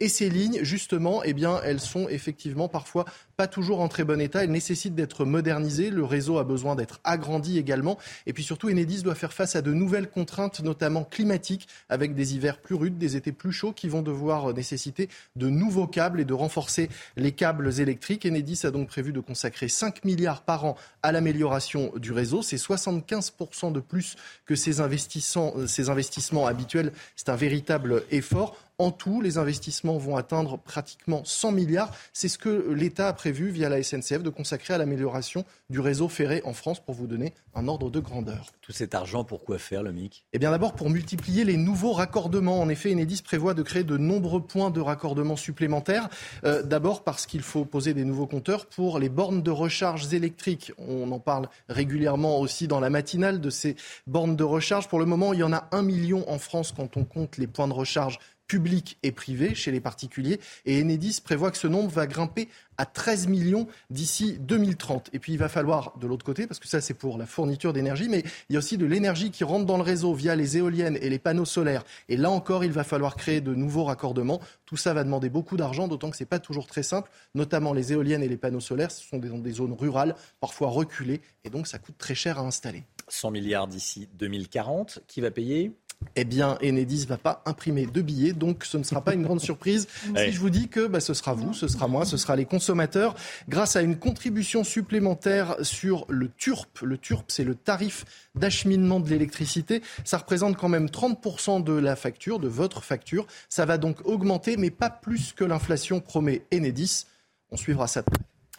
Et 0.00 0.08
ces 0.08 0.28
lignes, 0.30 0.60
justement, 0.62 1.22
eh 1.22 1.32
bien, 1.32 1.60
elles 1.64 1.80
sont 1.80 2.08
effectivement 2.08 2.68
parfois 2.68 3.04
toujours 3.46 3.80
en 3.80 3.88
très 3.88 4.04
bon 4.04 4.20
état. 4.20 4.44
Elles 4.44 4.50
nécessitent 4.50 4.94
d'être 4.94 5.24
modernisées. 5.24 5.90
Le 5.90 6.04
réseau 6.04 6.38
a 6.38 6.44
besoin 6.44 6.74
d'être 6.74 7.00
agrandi 7.04 7.58
également. 7.58 7.98
Et 8.26 8.32
puis 8.32 8.42
surtout, 8.42 8.68
Enedis 8.68 9.02
doit 9.02 9.14
faire 9.14 9.32
face 9.32 9.56
à 9.56 9.62
de 9.62 9.72
nouvelles 9.72 10.08
contraintes, 10.08 10.60
notamment 10.60 11.04
climatiques, 11.04 11.68
avec 11.88 12.14
des 12.14 12.34
hivers 12.34 12.58
plus 12.58 12.74
rudes, 12.74 12.98
des 12.98 13.16
étés 13.16 13.32
plus 13.32 13.52
chauds 13.52 13.72
qui 13.72 13.88
vont 13.88 14.02
devoir 14.02 14.52
nécessiter 14.54 15.08
de 15.36 15.48
nouveaux 15.48 15.86
câbles 15.86 16.20
et 16.20 16.24
de 16.24 16.34
renforcer 16.34 16.88
les 17.16 17.32
câbles 17.32 17.80
électriques. 17.80 18.26
Enedis 18.26 18.60
a 18.64 18.70
donc 18.70 18.88
prévu 18.88 19.12
de 19.12 19.20
consacrer 19.20 19.68
5 19.68 20.04
milliards 20.04 20.42
par 20.42 20.64
an 20.64 20.76
à 21.02 21.12
l'amélioration 21.12 21.92
du 21.96 22.12
réseau. 22.12 22.42
C'est 22.42 22.56
75% 22.56 23.72
de 23.72 23.80
plus 23.80 24.16
que 24.46 24.54
ces 24.54 24.80
investissements, 24.80 25.54
ces 25.66 25.88
investissements 25.90 26.46
habituels. 26.46 26.92
C'est 27.16 27.28
un 27.28 27.36
véritable 27.36 28.04
effort. 28.10 28.56
En 28.80 28.92
tout, 28.92 29.20
les 29.20 29.36
investissements 29.36 29.98
vont 29.98 30.16
atteindre 30.16 30.58
pratiquement 30.58 31.22
100 31.22 31.52
milliards. 31.52 31.92
C'est 32.14 32.28
ce 32.28 32.38
que 32.38 32.72
l'État 32.72 33.08
a 33.08 33.12
prévu 33.12 33.29
via 33.30 33.68
la 33.68 33.82
SNCF 33.82 34.22
de 34.22 34.30
consacrer 34.30 34.74
à 34.74 34.78
l'amélioration 34.78 35.44
du 35.68 35.80
réseau 35.80 36.08
ferré 36.08 36.42
en 36.44 36.52
France 36.52 36.80
pour 36.80 36.94
vous 36.94 37.06
donner 37.06 37.34
un 37.54 37.68
ordre 37.68 37.90
de 37.90 38.00
grandeur. 38.00 38.52
Tout 38.60 38.72
cet 38.72 38.94
argent, 38.94 39.24
pourquoi 39.24 39.58
faire 39.58 39.82
le 39.82 39.92
MIC 39.92 40.24
Eh 40.32 40.38
bien 40.38 40.50
d'abord 40.50 40.74
pour 40.74 40.90
multiplier 40.90 41.44
les 41.44 41.56
nouveaux 41.56 41.92
raccordements. 41.92 42.60
En 42.60 42.68
effet, 42.68 42.92
Enedis 42.92 43.22
prévoit 43.22 43.54
de 43.54 43.62
créer 43.62 43.84
de 43.84 43.96
nombreux 43.96 44.42
points 44.42 44.70
de 44.70 44.80
raccordement 44.80 45.36
supplémentaires. 45.36 46.08
Euh, 46.44 46.62
d'abord 46.62 47.04
parce 47.04 47.26
qu'il 47.26 47.42
faut 47.42 47.64
poser 47.64 47.94
des 47.94 48.04
nouveaux 48.04 48.26
compteurs 48.26 48.66
pour 48.66 48.98
les 48.98 49.08
bornes 49.08 49.42
de 49.42 49.50
recharge 49.50 50.12
électriques. 50.12 50.72
On 50.78 51.10
en 51.12 51.18
parle 51.20 51.48
régulièrement 51.68 52.40
aussi 52.40 52.68
dans 52.68 52.80
la 52.80 52.90
matinale 52.90 53.40
de 53.40 53.50
ces 53.50 53.76
bornes 54.06 54.36
de 54.36 54.44
recharge. 54.44 54.88
Pour 54.88 54.98
le 54.98 55.06
moment, 55.06 55.32
il 55.32 55.40
y 55.40 55.44
en 55.44 55.52
a 55.52 55.68
un 55.72 55.82
million 55.82 56.28
en 56.28 56.38
France 56.38 56.72
quand 56.76 56.96
on 56.96 57.04
compte 57.04 57.38
les 57.38 57.46
points 57.46 57.68
de 57.68 57.72
recharge 57.72 58.18
publics 58.50 58.98
et 59.04 59.12
privés 59.12 59.54
chez 59.54 59.70
les 59.70 59.78
particuliers. 59.78 60.40
Et 60.66 60.82
Enedis 60.82 61.20
prévoit 61.22 61.52
que 61.52 61.56
ce 61.56 61.68
nombre 61.68 61.88
va 61.88 62.08
grimper 62.08 62.48
à 62.78 62.84
13 62.84 63.28
millions 63.28 63.68
d'ici 63.90 64.38
2030. 64.40 65.10
Et 65.12 65.20
puis 65.20 65.34
il 65.34 65.38
va 65.38 65.48
falloir, 65.48 65.96
de 65.98 66.08
l'autre 66.08 66.24
côté, 66.24 66.48
parce 66.48 66.58
que 66.58 66.66
ça 66.66 66.80
c'est 66.80 66.94
pour 66.94 67.16
la 67.16 67.26
fourniture 67.26 67.72
d'énergie, 67.72 68.08
mais 68.08 68.24
il 68.48 68.54
y 68.54 68.56
a 68.56 68.58
aussi 68.58 68.76
de 68.76 68.86
l'énergie 68.86 69.30
qui 69.30 69.44
rentre 69.44 69.66
dans 69.66 69.76
le 69.76 69.84
réseau 69.84 70.14
via 70.14 70.34
les 70.34 70.56
éoliennes 70.56 70.98
et 71.00 71.08
les 71.08 71.20
panneaux 71.20 71.44
solaires. 71.44 71.84
Et 72.08 72.16
là 72.16 72.28
encore, 72.28 72.64
il 72.64 72.72
va 72.72 72.82
falloir 72.82 73.14
créer 73.14 73.40
de 73.40 73.54
nouveaux 73.54 73.84
raccordements. 73.84 74.40
Tout 74.66 74.76
ça 74.76 74.94
va 74.94 75.04
demander 75.04 75.28
beaucoup 75.28 75.56
d'argent, 75.56 75.86
d'autant 75.86 76.10
que 76.10 76.16
ce 76.16 76.24
n'est 76.24 76.28
pas 76.28 76.40
toujours 76.40 76.66
très 76.66 76.82
simple. 76.82 77.08
Notamment 77.36 77.72
les 77.72 77.92
éoliennes 77.92 78.24
et 78.24 78.28
les 78.28 78.36
panneaux 78.36 78.58
solaires, 78.58 78.90
ce 78.90 79.06
sont 79.06 79.18
des, 79.18 79.28
des 79.28 79.52
zones 79.52 79.74
rurales, 79.74 80.16
parfois 80.40 80.70
reculées, 80.70 81.20
et 81.44 81.50
donc 81.50 81.68
ça 81.68 81.78
coûte 81.78 81.98
très 81.98 82.16
cher 82.16 82.40
à 82.40 82.42
installer. 82.42 82.82
100 83.06 83.30
milliards 83.30 83.68
d'ici 83.68 84.08
2040. 84.14 85.04
Qui 85.06 85.20
va 85.20 85.30
payer? 85.30 85.72
Eh 86.16 86.24
bien, 86.24 86.58
Enedis 86.62 87.02
ne 87.02 87.06
va 87.06 87.16
pas 87.16 87.42
imprimer 87.46 87.86
de 87.86 88.02
billets, 88.02 88.32
donc 88.32 88.64
ce 88.64 88.76
ne 88.76 88.82
sera 88.82 89.00
pas 89.00 89.14
une 89.14 89.22
grande 89.22 89.40
surprise 89.40 89.86
si 90.16 90.32
je 90.32 90.40
vous 90.40 90.50
dis 90.50 90.68
que 90.68 90.86
bah, 90.86 91.00
ce 91.00 91.14
sera 91.14 91.34
vous, 91.34 91.54
ce 91.54 91.68
sera 91.68 91.88
moi, 91.88 92.04
ce 92.04 92.16
sera 92.16 92.36
les 92.36 92.44
consommateurs, 92.44 93.14
grâce 93.48 93.76
à 93.76 93.82
une 93.82 93.96
contribution 93.96 94.64
supplémentaire 94.64 95.56
sur 95.62 96.06
le 96.08 96.28
TURP. 96.28 96.80
Le 96.82 96.98
TURP, 96.98 97.24
c'est 97.28 97.44
le 97.44 97.54
tarif 97.54 98.04
d'acheminement 98.34 99.00
de 99.00 99.08
l'électricité. 99.08 99.82
Ça 100.04 100.18
représente 100.18 100.56
quand 100.56 100.68
même 100.68 100.86
30% 100.86 101.62
de 101.62 101.72
la 101.72 101.96
facture, 101.96 102.38
de 102.38 102.48
votre 102.48 102.82
facture. 102.82 103.26
Ça 103.48 103.64
va 103.64 103.78
donc 103.78 104.06
augmenter, 104.06 104.56
mais 104.56 104.70
pas 104.70 104.90
plus 104.90 105.32
que 105.32 105.44
l'inflation 105.44 106.00
promet 106.00 106.42
Enedis. 106.52 107.06
On 107.50 107.56
suivra 107.56 107.86
ça. 107.86 108.02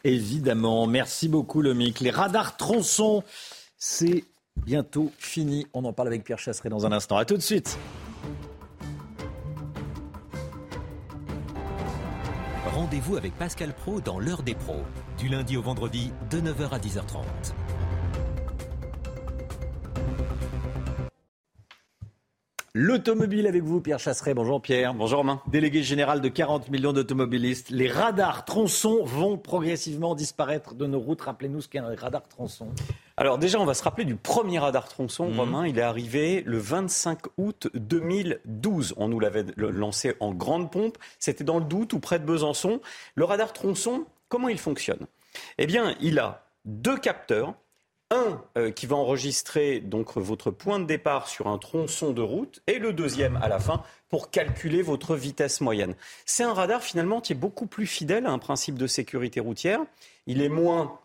Évidemment. 0.03 0.87
Merci 0.87 1.27
beaucoup, 1.27 1.61
Lomic. 1.61 1.99
Les 1.99 2.09
radars 2.09 2.57
tronçons, 2.57 3.23
c'est 3.77 4.23
bientôt 4.65 5.11
fini. 5.17 5.67
On 5.73 5.85
en 5.85 5.93
parle 5.93 6.07
avec 6.09 6.23
Pierre 6.23 6.39
Chasseret 6.39 6.69
dans 6.69 6.85
un 6.85 6.91
instant. 6.91 7.17
A 7.17 7.25
tout 7.25 7.37
de 7.37 7.41
suite. 7.41 7.77
Rendez-vous 12.73 13.17
avec 13.17 13.37
Pascal 13.37 13.73
Pro 13.73 13.99
dans 13.99 14.19
l'heure 14.19 14.43
des 14.43 14.55
pros, 14.55 14.81
du 15.17 15.27
lundi 15.27 15.57
au 15.57 15.61
vendredi 15.61 16.11
de 16.29 16.39
9h 16.39 16.69
à 16.71 16.79
10h30. 16.79 17.23
L'automobile 22.83 23.45
avec 23.45 23.61
vous, 23.61 23.79
Pierre 23.79 23.99
Chasseret. 23.99 24.33
Bonjour 24.33 24.59
Pierre. 24.59 24.95
Bonjour 24.95 25.19
Romain. 25.19 25.39
Délégué 25.45 25.83
général 25.83 26.19
de 26.19 26.27
40 26.29 26.71
millions 26.71 26.93
d'automobilistes. 26.93 27.69
Les 27.69 27.87
radars 27.87 28.43
tronçons 28.43 29.03
vont 29.03 29.37
progressivement 29.37 30.15
disparaître 30.15 30.73
de 30.73 30.87
nos 30.87 30.99
routes. 30.99 31.21
Rappelez-nous 31.21 31.61
ce 31.61 31.67
qu'est 31.67 31.77
un 31.77 31.93
radar 31.95 32.27
tronçon. 32.27 32.69
Alors 33.17 33.37
déjà, 33.37 33.59
on 33.59 33.65
va 33.65 33.75
se 33.75 33.83
rappeler 33.83 34.03
du 34.03 34.15
premier 34.15 34.57
radar 34.57 34.89
tronçon, 34.89 35.29
mhm. 35.29 35.39
Romain. 35.39 35.67
Il 35.67 35.77
est 35.77 35.83
arrivé 35.83 36.41
le 36.43 36.57
25 36.57 37.19
août 37.37 37.69
2012. 37.75 38.95
On 38.97 39.09
nous 39.09 39.19
l'avait 39.19 39.45
lancé 39.57 40.15
en 40.19 40.33
grande 40.33 40.71
pompe. 40.71 40.97
C'était 41.19 41.43
dans 41.43 41.59
le 41.59 41.65
Doute 41.65 41.93
ou 41.93 41.99
près 41.99 42.17
de 42.17 42.25
Besançon. 42.25 42.81
Le 43.13 43.25
radar 43.25 43.53
tronçon, 43.53 44.05
comment 44.27 44.49
il 44.49 44.57
fonctionne? 44.57 45.05
Eh 45.59 45.67
bien, 45.67 45.93
il 46.01 46.17
a 46.17 46.47
deux 46.65 46.97
capteurs 46.97 47.53
un 48.11 48.43
euh, 48.57 48.71
qui 48.71 48.85
va 48.85 48.95
enregistrer 48.97 49.79
donc 49.79 50.17
votre 50.17 50.51
point 50.51 50.79
de 50.79 50.85
départ 50.85 51.27
sur 51.27 51.47
un 51.47 51.57
tronçon 51.57 52.11
de 52.11 52.21
route 52.21 52.61
et 52.67 52.77
le 52.77 52.93
deuxième 52.93 53.37
à 53.37 53.47
la 53.47 53.59
fin 53.59 53.81
pour 54.09 54.29
calculer 54.29 54.81
votre 54.81 55.15
vitesse 55.15 55.61
moyenne. 55.61 55.95
C'est 56.25 56.43
un 56.43 56.53
radar 56.53 56.83
finalement 56.83 57.21
qui 57.21 57.33
est 57.33 57.35
beaucoup 57.35 57.65
plus 57.65 57.87
fidèle 57.87 58.25
à 58.25 58.31
un 58.31 58.39
principe 58.39 58.77
de 58.77 58.85
sécurité 58.85 59.39
routière. 59.39 59.79
Il 60.27 60.41
est 60.41 60.49
moins 60.49 60.99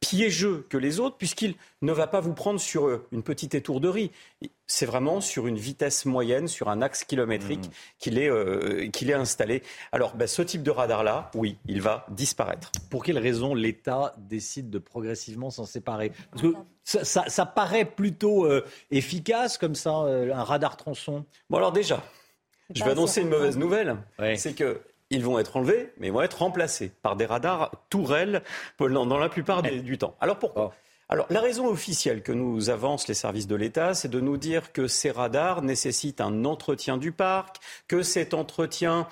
piégeux 0.00 0.66
que 0.68 0.76
les 0.76 1.00
autres 1.00 1.16
puisqu'il 1.16 1.54
ne 1.82 1.92
va 1.92 2.06
pas 2.06 2.20
vous 2.20 2.32
prendre 2.32 2.60
sur 2.60 2.86
euh, 2.86 3.06
une 3.12 3.22
petite 3.22 3.54
étourderie. 3.54 4.10
C'est 4.66 4.86
vraiment 4.86 5.20
sur 5.20 5.46
une 5.46 5.56
vitesse 5.56 6.04
moyenne, 6.04 6.46
sur 6.46 6.68
un 6.68 6.82
axe 6.82 7.04
kilométrique 7.04 7.66
mmh. 7.66 7.72
qu'il 7.98 8.18
est, 8.18 8.30
euh, 8.30 8.88
qu'il 8.90 9.10
est 9.10 9.14
installé. 9.14 9.62
Alors, 9.92 10.14
ben, 10.14 10.28
ce 10.28 10.42
type 10.42 10.62
de 10.62 10.70
radar-là, 10.70 11.30
oui, 11.34 11.56
il 11.66 11.80
va 11.80 12.06
disparaître. 12.10 12.70
Pour 12.90 13.02
quelles 13.02 13.18
raisons 13.18 13.54
l'État 13.54 14.14
décide 14.18 14.70
de 14.70 14.78
progressivement 14.78 15.50
s'en 15.50 15.64
séparer? 15.64 16.12
Parce 16.30 16.42
que 16.42 16.54
ça, 16.84 17.46
paraît 17.46 17.84
plutôt 17.84 18.44
euh, 18.44 18.64
efficace 18.90 19.58
comme 19.58 19.74
ça, 19.74 19.90
un 19.90 20.44
radar 20.44 20.76
tronçon? 20.76 21.24
Bon, 21.50 21.58
alors 21.58 21.72
déjà, 21.72 22.04
je 22.74 22.84
vais 22.84 22.90
annoncer 22.90 23.22
une 23.22 23.30
mauvaise 23.30 23.56
nouvelle. 23.56 23.96
C'est 24.36 24.54
que 24.54 24.80
ils 25.10 25.24
vont 25.24 25.38
être 25.38 25.56
enlevés, 25.56 25.92
mais 25.98 26.08
ils 26.08 26.12
vont 26.12 26.22
être 26.22 26.38
remplacés 26.38 26.92
par 27.02 27.16
des 27.16 27.26
radars 27.26 27.70
tourelles 27.90 28.42
dans 28.78 29.18
la 29.18 29.28
plupart 29.28 29.62
du 29.62 29.98
temps. 29.98 30.16
Alors 30.20 30.38
pourquoi? 30.38 30.72
Oh. 30.72 30.76
alors, 31.08 31.26
la 31.30 31.40
raison 31.40 31.66
officielle 31.66 32.22
que 32.22 32.32
nous 32.32 32.70
avancent 32.70 33.08
les 33.08 33.14
services 33.14 33.46
de 33.46 33.56
l'État, 33.56 33.94
c'est 33.94 34.08
de 34.08 34.20
nous 34.20 34.36
dire 34.36 34.72
que 34.72 34.86
ces 34.86 35.10
radars 35.10 35.62
nécessitent 35.62 36.20
un 36.20 36.44
entretien 36.44 36.98
du 36.98 37.12
parc, 37.12 37.56
que 37.86 38.02
cet 38.02 38.34
entretien 38.34 39.08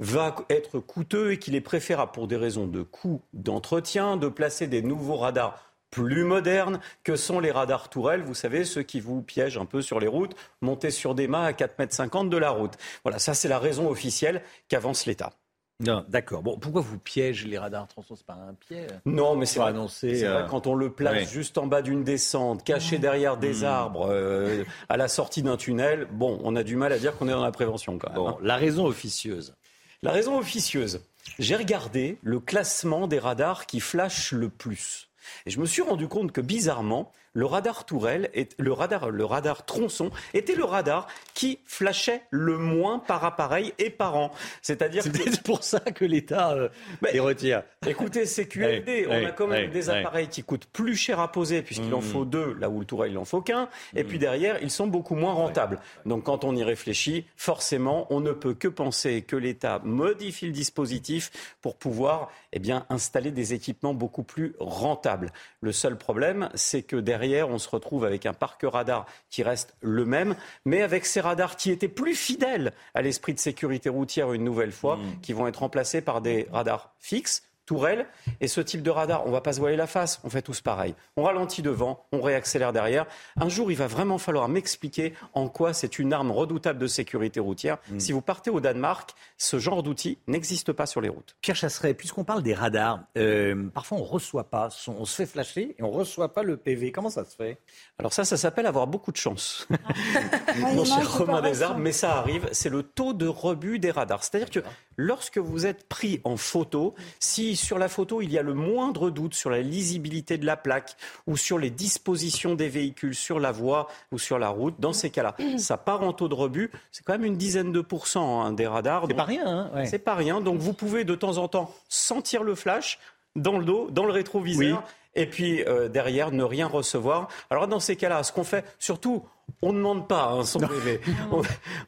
va 0.00 0.34
être 0.50 0.80
coûteux 0.80 1.32
et 1.32 1.38
qu'il 1.38 1.54
est 1.54 1.60
préférable 1.60 2.12
pour 2.12 2.28
des 2.28 2.36
raisons 2.36 2.66
de 2.66 2.82
coût 2.82 3.22
d'entretien 3.32 4.16
de 4.16 4.28
placer 4.28 4.66
des 4.66 4.82
nouveaux 4.82 5.16
radars 5.16 5.67
plus 5.90 6.24
modernes 6.24 6.80
que 7.04 7.16
sont 7.16 7.40
les 7.40 7.50
radars 7.50 7.88
tourelles, 7.88 8.22
vous 8.22 8.34
savez, 8.34 8.64
ceux 8.64 8.82
qui 8.82 9.00
vous 9.00 9.22
piègent 9.22 9.58
un 9.58 9.66
peu 9.66 9.82
sur 9.82 10.00
les 10.00 10.06
routes, 10.06 10.36
montés 10.60 10.90
sur 10.90 11.14
des 11.14 11.28
mâts 11.28 11.44
à 11.44 11.52
4,50 11.52 12.22
m 12.22 12.28
de 12.28 12.36
la 12.36 12.50
route. 12.50 12.74
Voilà, 13.04 13.18
ça 13.18 13.34
c'est 13.34 13.48
la 13.48 13.58
raison 13.58 13.88
officielle 13.88 14.42
qu'avance 14.68 15.06
l'État. 15.06 15.32
Non, 15.80 16.04
d'accord. 16.08 16.42
Bon, 16.42 16.58
pourquoi 16.58 16.80
vous 16.80 16.98
piègez 16.98 17.46
les 17.46 17.56
radars 17.56 17.86
tronçons 17.86 18.16
C'est 18.16 18.26
pas 18.26 18.32
un 18.32 18.54
piège 18.54 18.90
Non, 19.06 19.36
mais 19.36 19.46
c'est 19.46 19.60
vrai. 19.60 19.72
Euh, 20.04 20.44
quand 20.46 20.66
on 20.66 20.74
le 20.74 20.90
place 20.90 21.30
juste 21.30 21.56
en 21.56 21.68
bas 21.68 21.82
d'une 21.82 22.02
descente, 22.02 22.64
caché 22.64 22.98
derrière 22.98 23.36
des 23.36 23.60
hmm. 23.60 23.66
arbres, 23.66 24.08
euh, 24.10 24.64
à 24.88 24.96
la 24.96 25.06
sortie 25.06 25.42
d'un 25.42 25.56
tunnel, 25.56 26.08
bon, 26.10 26.40
on 26.42 26.56
a 26.56 26.64
du 26.64 26.74
mal 26.74 26.92
à 26.92 26.98
dire 26.98 27.16
qu'on 27.16 27.28
est 27.28 27.32
dans 27.32 27.44
la 27.44 27.52
prévention 27.52 27.96
quand 27.96 28.10
même. 28.10 28.18
Hein. 28.18 28.36
La 28.42 28.56
raison 28.56 28.86
officieuse. 28.86 29.54
La 30.02 30.10
raison 30.10 30.36
officieuse. 30.36 31.00
J'ai 31.38 31.54
regardé 31.54 32.18
le 32.22 32.40
classement 32.40 33.06
des 33.06 33.20
radars 33.20 33.66
qui 33.66 33.78
flashent 33.78 34.32
le 34.32 34.48
plus. 34.48 35.07
Et 35.46 35.50
je 35.50 35.60
me 35.60 35.66
suis 35.66 35.82
rendu 35.82 36.08
compte 36.08 36.32
que 36.32 36.40
bizarrement, 36.40 37.12
le 37.32 37.44
radar 37.46 37.84
tourelle, 37.84 38.30
le 38.58 38.72
radar, 38.72 39.10
le 39.10 39.24
radar 39.24 39.64
tronçon 39.64 40.10
était 40.34 40.54
le 40.54 40.64
radar 40.64 41.06
qui 41.34 41.58
flashait 41.66 42.22
le 42.30 42.58
moins 42.58 42.98
par 42.98 43.24
appareil 43.24 43.72
et 43.78 43.90
par 43.90 44.16
an. 44.16 44.32
C'est-à-dire 44.62 45.02
c'est 45.02 45.42
pour 45.42 45.62
ça 45.62 45.80
que 45.80 46.04
l'État 46.04 46.52
euh, 46.52 46.68
les 47.12 47.20
retire. 47.20 47.62
Écoutez, 47.86 48.26
c'est 48.26 48.46
QFD. 48.46 49.06
on 49.08 49.26
a 49.26 49.30
quand 49.30 49.46
même 49.46 49.70
des 49.70 49.90
appareils 49.90 50.28
qui 50.28 50.42
coûtent 50.42 50.66
plus 50.66 50.96
cher 50.96 51.20
à 51.20 51.30
poser 51.30 51.62
puisqu'il 51.62 51.92
en 51.94 52.00
mmh. 52.00 52.02
faut 52.02 52.24
deux, 52.24 52.54
là 52.54 52.68
où 52.68 52.80
le 52.80 52.86
tourelle 52.86 53.12
il 53.12 53.18
en 53.18 53.24
faut 53.24 53.40
qu'un. 53.40 53.68
Et 53.94 54.04
puis 54.04 54.16
mmh. 54.16 54.20
derrière, 54.20 54.62
ils 54.62 54.70
sont 54.70 54.86
beaucoup 54.86 55.14
moins 55.14 55.32
rentables. 55.32 55.80
Donc 56.06 56.24
quand 56.24 56.44
on 56.44 56.56
y 56.56 56.64
réfléchit, 56.64 57.26
forcément, 57.36 58.06
on 58.10 58.20
ne 58.20 58.32
peut 58.32 58.54
que 58.54 58.68
penser 58.68 59.22
que 59.22 59.36
l'État 59.36 59.80
modifie 59.84 60.46
le 60.46 60.52
dispositif 60.52 61.30
pour 61.60 61.76
pouvoir 61.76 62.30
eh 62.52 62.58
bien, 62.58 62.86
installer 62.88 63.30
des 63.30 63.54
équipements 63.54 63.94
beaucoup 63.94 64.22
plus 64.22 64.54
rentables. 64.58 65.30
Le 65.60 65.72
seul 65.72 65.96
problème, 65.96 66.48
c'est 66.54 66.82
que 66.82 66.96
derrière 66.96 67.17
on 67.48 67.58
se 67.58 67.68
retrouve 67.68 68.04
avec 68.04 68.26
un 68.26 68.32
parc 68.32 68.62
radar 68.62 69.06
qui 69.30 69.42
reste 69.42 69.74
le 69.80 70.04
même, 70.04 70.36
mais 70.64 70.82
avec 70.82 71.06
ces 71.06 71.20
radars 71.20 71.56
qui 71.56 71.70
étaient 71.70 71.88
plus 71.88 72.14
fidèles 72.14 72.72
à 72.94 73.02
l'esprit 73.02 73.34
de 73.34 73.38
sécurité 73.38 73.88
routière 73.88 74.32
une 74.32 74.44
nouvelle 74.44 74.72
fois, 74.72 74.96
mmh. 74.96 75.20
qui 75.22 75.32
vont 75.32 75.46
être 75.46 75.58
remplacés 75.58 76.00
par 76.00 76.20
des 76.20 76.46
radars 76.52 76.92
fixes 76.98 77.42
tourelle. 77.68 78.06
Et 78.40 78.48
ce 78.48 78.62
type 78.62 78.82
de 78.82 78.90
radar, 78.90 79.26
on 79.26 79.30
va 79.30 79.42
pas 79.42 79.52
se 79.52 79.60
voiler 79.60 79.76
la 79.76 79.86
face, 79.86 80.20
on 80.24 80.30
fait 80.30 80.40
tous 80.40 80.62
pareil. 80.62 80.94
On 81.16 81.24
ralentit 81.24 81.60
devant, 81.60 82.06
on 82.12 82.22
réaccélère 82.22 82.72
derrière. 82.72 83.06
Un 83.36 83.50
jour, 83.50 83.70
il 83.70 83.76
va 83.76 83.86
vraiment 83.86 84.16
falloir 84.16 84.48
m'expliquer 84.48 85.12
en 85.34 85.48
quoi 85.48 85.74
c'est 85.74 85.98
une 85.98 86.14
arme 86.14 86.30
redoutable 86.30 86.78
de 86.78 86.86
sécurité 86.86 87.40
routière. 87.40 87.76
Mm. 87.90 88.00
Si 88.00 88.12
vous 88.12 88.22
partez 88.22 88.48
au 88.48 88.60
Danemark, 88.60 89.10
ce 89.36 89.58
genre 89.58 89.82
d'outil 89.82 90.16
n'existe 90.26 90.72
pas 90.72 90.86
sur 90.86 91.02
les 91.02 91.10
routes. 91.10 91.36
Pierre 91.42 91.56
Chasseret, 91.56 91.92
puisqu'on 91.92 92.24
parle 92.24 92.42
des 92.42 92.54
radars, 92.54 93.00
euh, 93.18 93.68
parfois 93.74 93.98
on 93.98 94.00
ne 94.00 94.06
reçoit 94.06 94.48
pas, 94.48 94.70
on 94.86 95.04
se 95.04 95.14
fait 95.14 95.26
flasher 95.26 95.76
et 95.78 95.82
on 95.82 95.90
ne 95.90 95.96
reçoit 95.96 96.32
pas 96.32 96.42
le 96.42 96.56
PV. 96.56 96.90
Comment 96.90 97.10
ça 97.10 97.24
se 97.26 97.36
fait? 97.36 97.60
Alors 97.98 98.14
ça, 98.14 98.24
ça 98.24 98.38
s'appelle 98.38 98.64
avoir 98.64 98.86
beaucoup 98.86 99.12
de 99.12 99.18
chance. 99.18 99.68
Mon 100.56 100.86
cher 100.86 101.18
Romain 101.18 101.42
des 101.42 101.62
Arbres, 101.62 101.80
mais 101.80 101.92
ça 101.92 102.16
arrive, 102.16 102.48
c'est 102.52 102.70
le 102.70 102.82
taux 102.82 103.12
de 103.12 103.26
rebut 103.26 103.78
des 103.78 103.90
radars. 103.90 104.24
C'est-à-dire 104.24 104.50
que 104.50 104.60
lorsque 104.98 105.38
vous 105.38 105.64
êtes 105.64 105.88
pris 105.88 106.20
en 106.24 106.36
photo, 106.36 106.94
si 107.20 107.56
sur 107.56 107.78
la 107.78 107.88
photo, 107.88 108.20
il 108.20 108.30
y 108.30 108.36
a 108.36 108.42
le 108.42 108.52
moindre 108.52 109.08
doute 109.08 109.32
sur 109.32 109.48
la 109.48 109.62
lisibilité 109.62 110.36
de 110.36 110.44
la 110.44 110.58
plaque 110.58 110.96
ou 111.26 111.38
sur 111.38 111.58
les 111.58 111.70
dispositions 111.70 112.54
des 112.54 112.68
véhicules 112.68 113.14
sur 113.14 113.40
la 113.40 113.52
voie 113.52 113.88
ou 114.12 114.18
sur 114.18 114.38
la 114.38 114.50
route. 114.50 114.74
Dans 114.78 114.92
ces 114.92 115.08
cas-là, 115.08 115.34
ça 115.56 115.78
part 115.78 116.02
en 116.02 116.12
taux 116.12 116.28
de 116.28 116.34
rebut. 116.34 116.70
C'est 116.92 117.04
quand 117.04 117.14
même 117.14 117.24
une 117.24 117.36
dizaine 117.36 117.72
de 117.72 117.80
pourcents 117.80 118.42
hein, 118.42 118.52
des 118.52 118.66
radars. 118.66 119.04
C'est 119.08 119.14
pas 119.14 119.24
rien. 119.24 119.46
Hein 119.46 119.84
C'est 119.86 119.98
pas 120.00 120.14
rien. 120.14 120.40
Donc 120.40 120.58
vous 120.58 120.74
pouvez 120.74 121.04
de 121.04 121.14
temps 121.14 121.38
en 121.38 121.48
temps 121.48 121.72
sentir 121.88 122.42
le 122.42 122.54
flash 122.54 122.98
dans 123.36 123.56
le 123.56 123.64
dos, 123.64 123.88
dans 123.90 124.04
le 124.04 124.12
rétroviseur. 124.12 124.82
Et 125.14 125.26
puis 125.26 125.62
euh, 125.64 125.88
derrière, 125.88 126.32
ne 126.32 126.42
rien 126.42 126.66
recevoir. 126.66 127.28
Alors 127.50 127.68
dans 127.68 127.80
ces 127.80 127.96
cas-là, 127.96 128.22
ce 128.24 128.32
qu'on 128.32 128.44
fait, 128.44 128.64
surtout, 128.78 129.24
on 129.62 129.72
ne 129.72 129.78
demande 129.78 130.08
pas 130.08 130.32
hein, 130.32 130.44
son 130.44 130.60
bébé. 130.60 131.00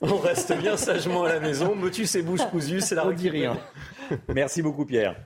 On, 0.02 0.16
reste 0.16 0.56
bien 0.58 0.76
sagement 0.76 1.24
à 1.24 1.28
la 1.28 1.40
maison. 1.40 1.74
Motus 1.74 2.14
et 2.14 2.22
bouche 2.22 2.44
cousue, 2.50 2.80
c'est 2.80 2.94
la 2.94 3.06
On 3.06 3.12
dit 3.12 3.30
rien. 3.30 3.56
Merci 4.28 4.62
beaucoup, 4.62 4.84
Pierre. 4.84 5.16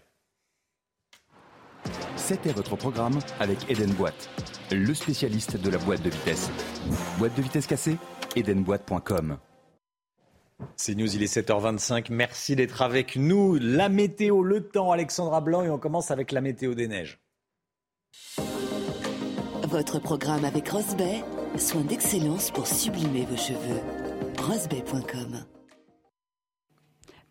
C'était 2.16 2.52
votre 2.52 2.76
programme 2.76 3.18
avec 3.38 3.70
Eden 3.70 3.92
Boîte, 3.92 4.30
le 4.72 4.94
spécialiste 4.94 5.60
de 5.60 5.70
la 5.70 5.78
boîte 5.78 6.02
de 6.02 6.10
vitesse. 6.10 6.50
Boîte 7.18 7.34
de 7.36 7.42
vitesse 7.42 7.66
cassée 7.66 7.98
Edenboîte.com 8.36 9.38
C'est 10.76 10.94
News, 10.94 11.14
il 11.14 11.22
est 11.22 11.34
7h25. 11.34 12.06
Merci 12.10 12.56
d'être 12.56 12.82
avec 12.82 13.16
nous. 13.16 13.56
La 13.60 13.88
météo, 13.88 14.42
le 14.42 14.66
temps, 14.66 14.90
Alexandra 14.90 15.40
Blanc, 15.40 15.62
et 15.62 15.70
on 15.70 15.78
commence 15.78 16.10
avec 16.10 16.32
la 16.32 16.40
météo 16.40 16.74
des 16.74 16.88
neiges. 16.88 17.20
Votre 19.68 19.98
programme 19.98 20.44
avec 20.44 20.68
Rosbay, 20.68 21.22
soin 21.58 21.82
d'excellence 21.82 22.50
pour 22.50 22.66
sublimer 22.66 23.24
vos 23.30 23.36
cheveux. 23.36 23.80
Rosbay.com 24.38 25.44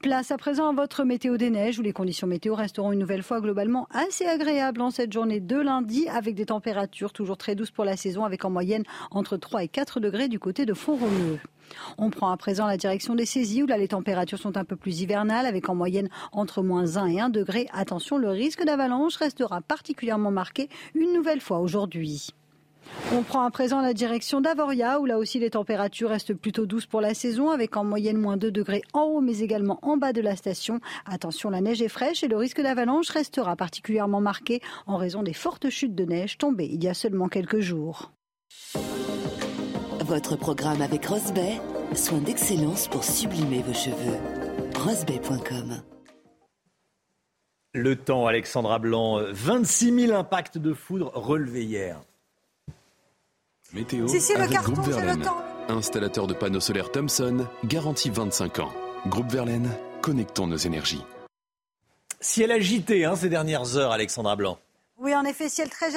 Place 0.01 0.31
à 0.31 0.37
présent 0.37 0.69
à 0.69 0.73
votre 0.73 1.03
météo 1.03 1.37
des 1.37 1.49
neiges 1.49 1.79
où 1.79 1.81
les 1.81 1.93
conditions 1.93 2.27
météo 2.27 2.55
resteront 2.55 2.91
une 2.91 2.99
nouvelle 2.99 3.23
fois 3.23 3.41
globalement 3.41 3.87
assez 3.91 4.25
agréables 4.25 4.81
en 4.81 4.91
cette 4.91 5.13
journée 5.13 5.39
de 5.39 5.55
lundi 5.55 6.07
avec 6.09 6.35
des 6.35 6.45
températures 6.45 7.13
toujours 7.13 7.37
très 7.37 7.55
douces 7.55 7.71
pour 7.71 7.85
la 7.85 7.95
saison 7.95 8.25
avec 8.25 8.43
en 8.43 8.49
moyenne 8.49 8.83
entre 9.11 9.37
3 9.37 9.63
et 9.63 9.67
4 9.67 9.99
degrés 9.99 10.27
du 10.27 10.39
côté 10.39 10.65
de 10.65 10.73
Font-Romeu. 10.73 11.39
On 11.97 12.09
prend 12.09 12.31
à 12.31 12.37
présent 12.37 12.67
la 12.67 12.77
direction 12.77 13.15
des 13.15 13.25
saisies 13.25 13.63
où 13.63 13.65
là 13.65 13.77
les 13.77 13.87
températures 13.89 14.39
sont 14.39 14.57
un 14.57 14.65
peu 14.65 14.75
plus 14.75 15.01
hivernales 15.01 15.45
avec 15.45 15.69
en 15.69 15.75
moyenne 15.75 16.09
entre 16.31 16.63
moins 16.63 16.97
1 16.97 17.07
et 17.07 17.19
1 17.19 17.29
degré. 17.29 17.67
Attention, 17.73 18.17
le 18.17 18.29
risque 18.29 18.63
d'avalanche 18.63 19.15
restera 19.15 19.61
particulièrement 19.61 20.31
marqué 20.31 20.69
une 20.95 21.13
nouvelle 21.13 21.41
fois 21.41 21.59
aujourd'hui. 21.59 22.33
On 23.11 23.21
prend 23.21 23.43
à 23.43 23.51
présent 23.51 23.81
la 23.81 23.93
direction 23.93 24.41
d'Avoria, 24.41 24.99
où 24.99 25.05
là 25.05 25.17
aussi 25.17 25.39
les 25.39 25.51
températures 25.51 26.09
restent 26.09 26.33
plutôt 26.33 26.65
douces 26.65 26.85
pour 26.85 27.01
la 27.01 27.13
saison, 27.13 27.49
avec 27.49 27.77
en 27.77 27.83
moyenne 27.83 28.17
moins 28.17 28.37
2 28.37 28.51
degrés 28.51 28.81
en 28.93 29.03
haut, 29.03 29.21
mais 29.21 29.39
également 29.39 29.79
en 29.81 29.97
bas 29.97 30.13
de 30.13 30.21
la 30.21 30.35
station. 30.35 30.79
Attention, 31.05 31.49
la 31.49 31.61
neige 31.61 31.81
est 31.81 31.89
fraîche 31.89 32.23
et 32.23 32.27
le 32.27 32.37
risque 32.37 32.61
d'avalanche 32.61 33.09
restera 33.09 33.55
particulièrement 33.55 34.21
marqué 34.21 34.61
en 34.87 34.97
raison 34.97 35.23
des 35.23 35.33
fortes 35.33 35.69
chutes 35.69 35.95
de 35.95 36.05
neige 36.05 36.37
tombées 36.37 36.69
il 36.71 36.83
y 36.83 36.87
a 36.87 36.93
seulement 36.93 37.27
quelques 37.27 37.59
jours. 37.59 38.11
Votre 39.99 40.35
programme 40.35 40.81
avec 40.81 41.05
Rosbay, 41.05 41.61
soin 41.95 42.19
d'excellence 42.19 42.87
pour 42.87 43.03
sublimer 43.03 43.61
vos 43.61 43.73
cheveux. 43.73 44.17
Rosbay.com 44.75 45.81
Le 47.73 47.95
temps, 47.95 48.27
Alexandra 48.27 48.79
Blanc, 48.79 49.21
26 49.31 50.07
000 50.07 50.17
impacts 50.17 50.57
de 50.57 50.73
foudre 50.73 51.11
relevés 51.13 51.63
hier. 51.63 52.01
Météo 53.73 54.07
Si, 54.07 54.21
si, 54.21 54.33
le 54.33 54.39
avec 54.39 54.51
carton, 54.51 54.73
Groupe 54.73 54.87
le 54.87 54.93
Verlaine. 54.93 55.21
temps. 55.21 55.43
Installateur 55.67 56.27
de 56.27 56.33
panneaux 56.33 56.59
solaires 56.59 56.91
Thomson, 56.91 57.47
garantie 57.65 58.09
25 58.09 58.59
ans. 58.59 58.71
Groupe 59.07 59.31
Verlaine, 59.31 59.69
connectons 60.01 60.47
nos 60.47 60.57
énergies. 60.57 61.03
Ciel 62.19 62.51
agité 62.51 63.05
hein, 63.05 63.15
ces 63.15 63.29
dernières 63.29 63.75
heures, 63.75 63.91
Alexandra 63.91 64.35
Blanc. 64.35 64.57
Oui, 64.99 65.15
en 65.15 65.25
effet, 65.25 65.49
ciel 65.49 65.69
très, 65.71 65.89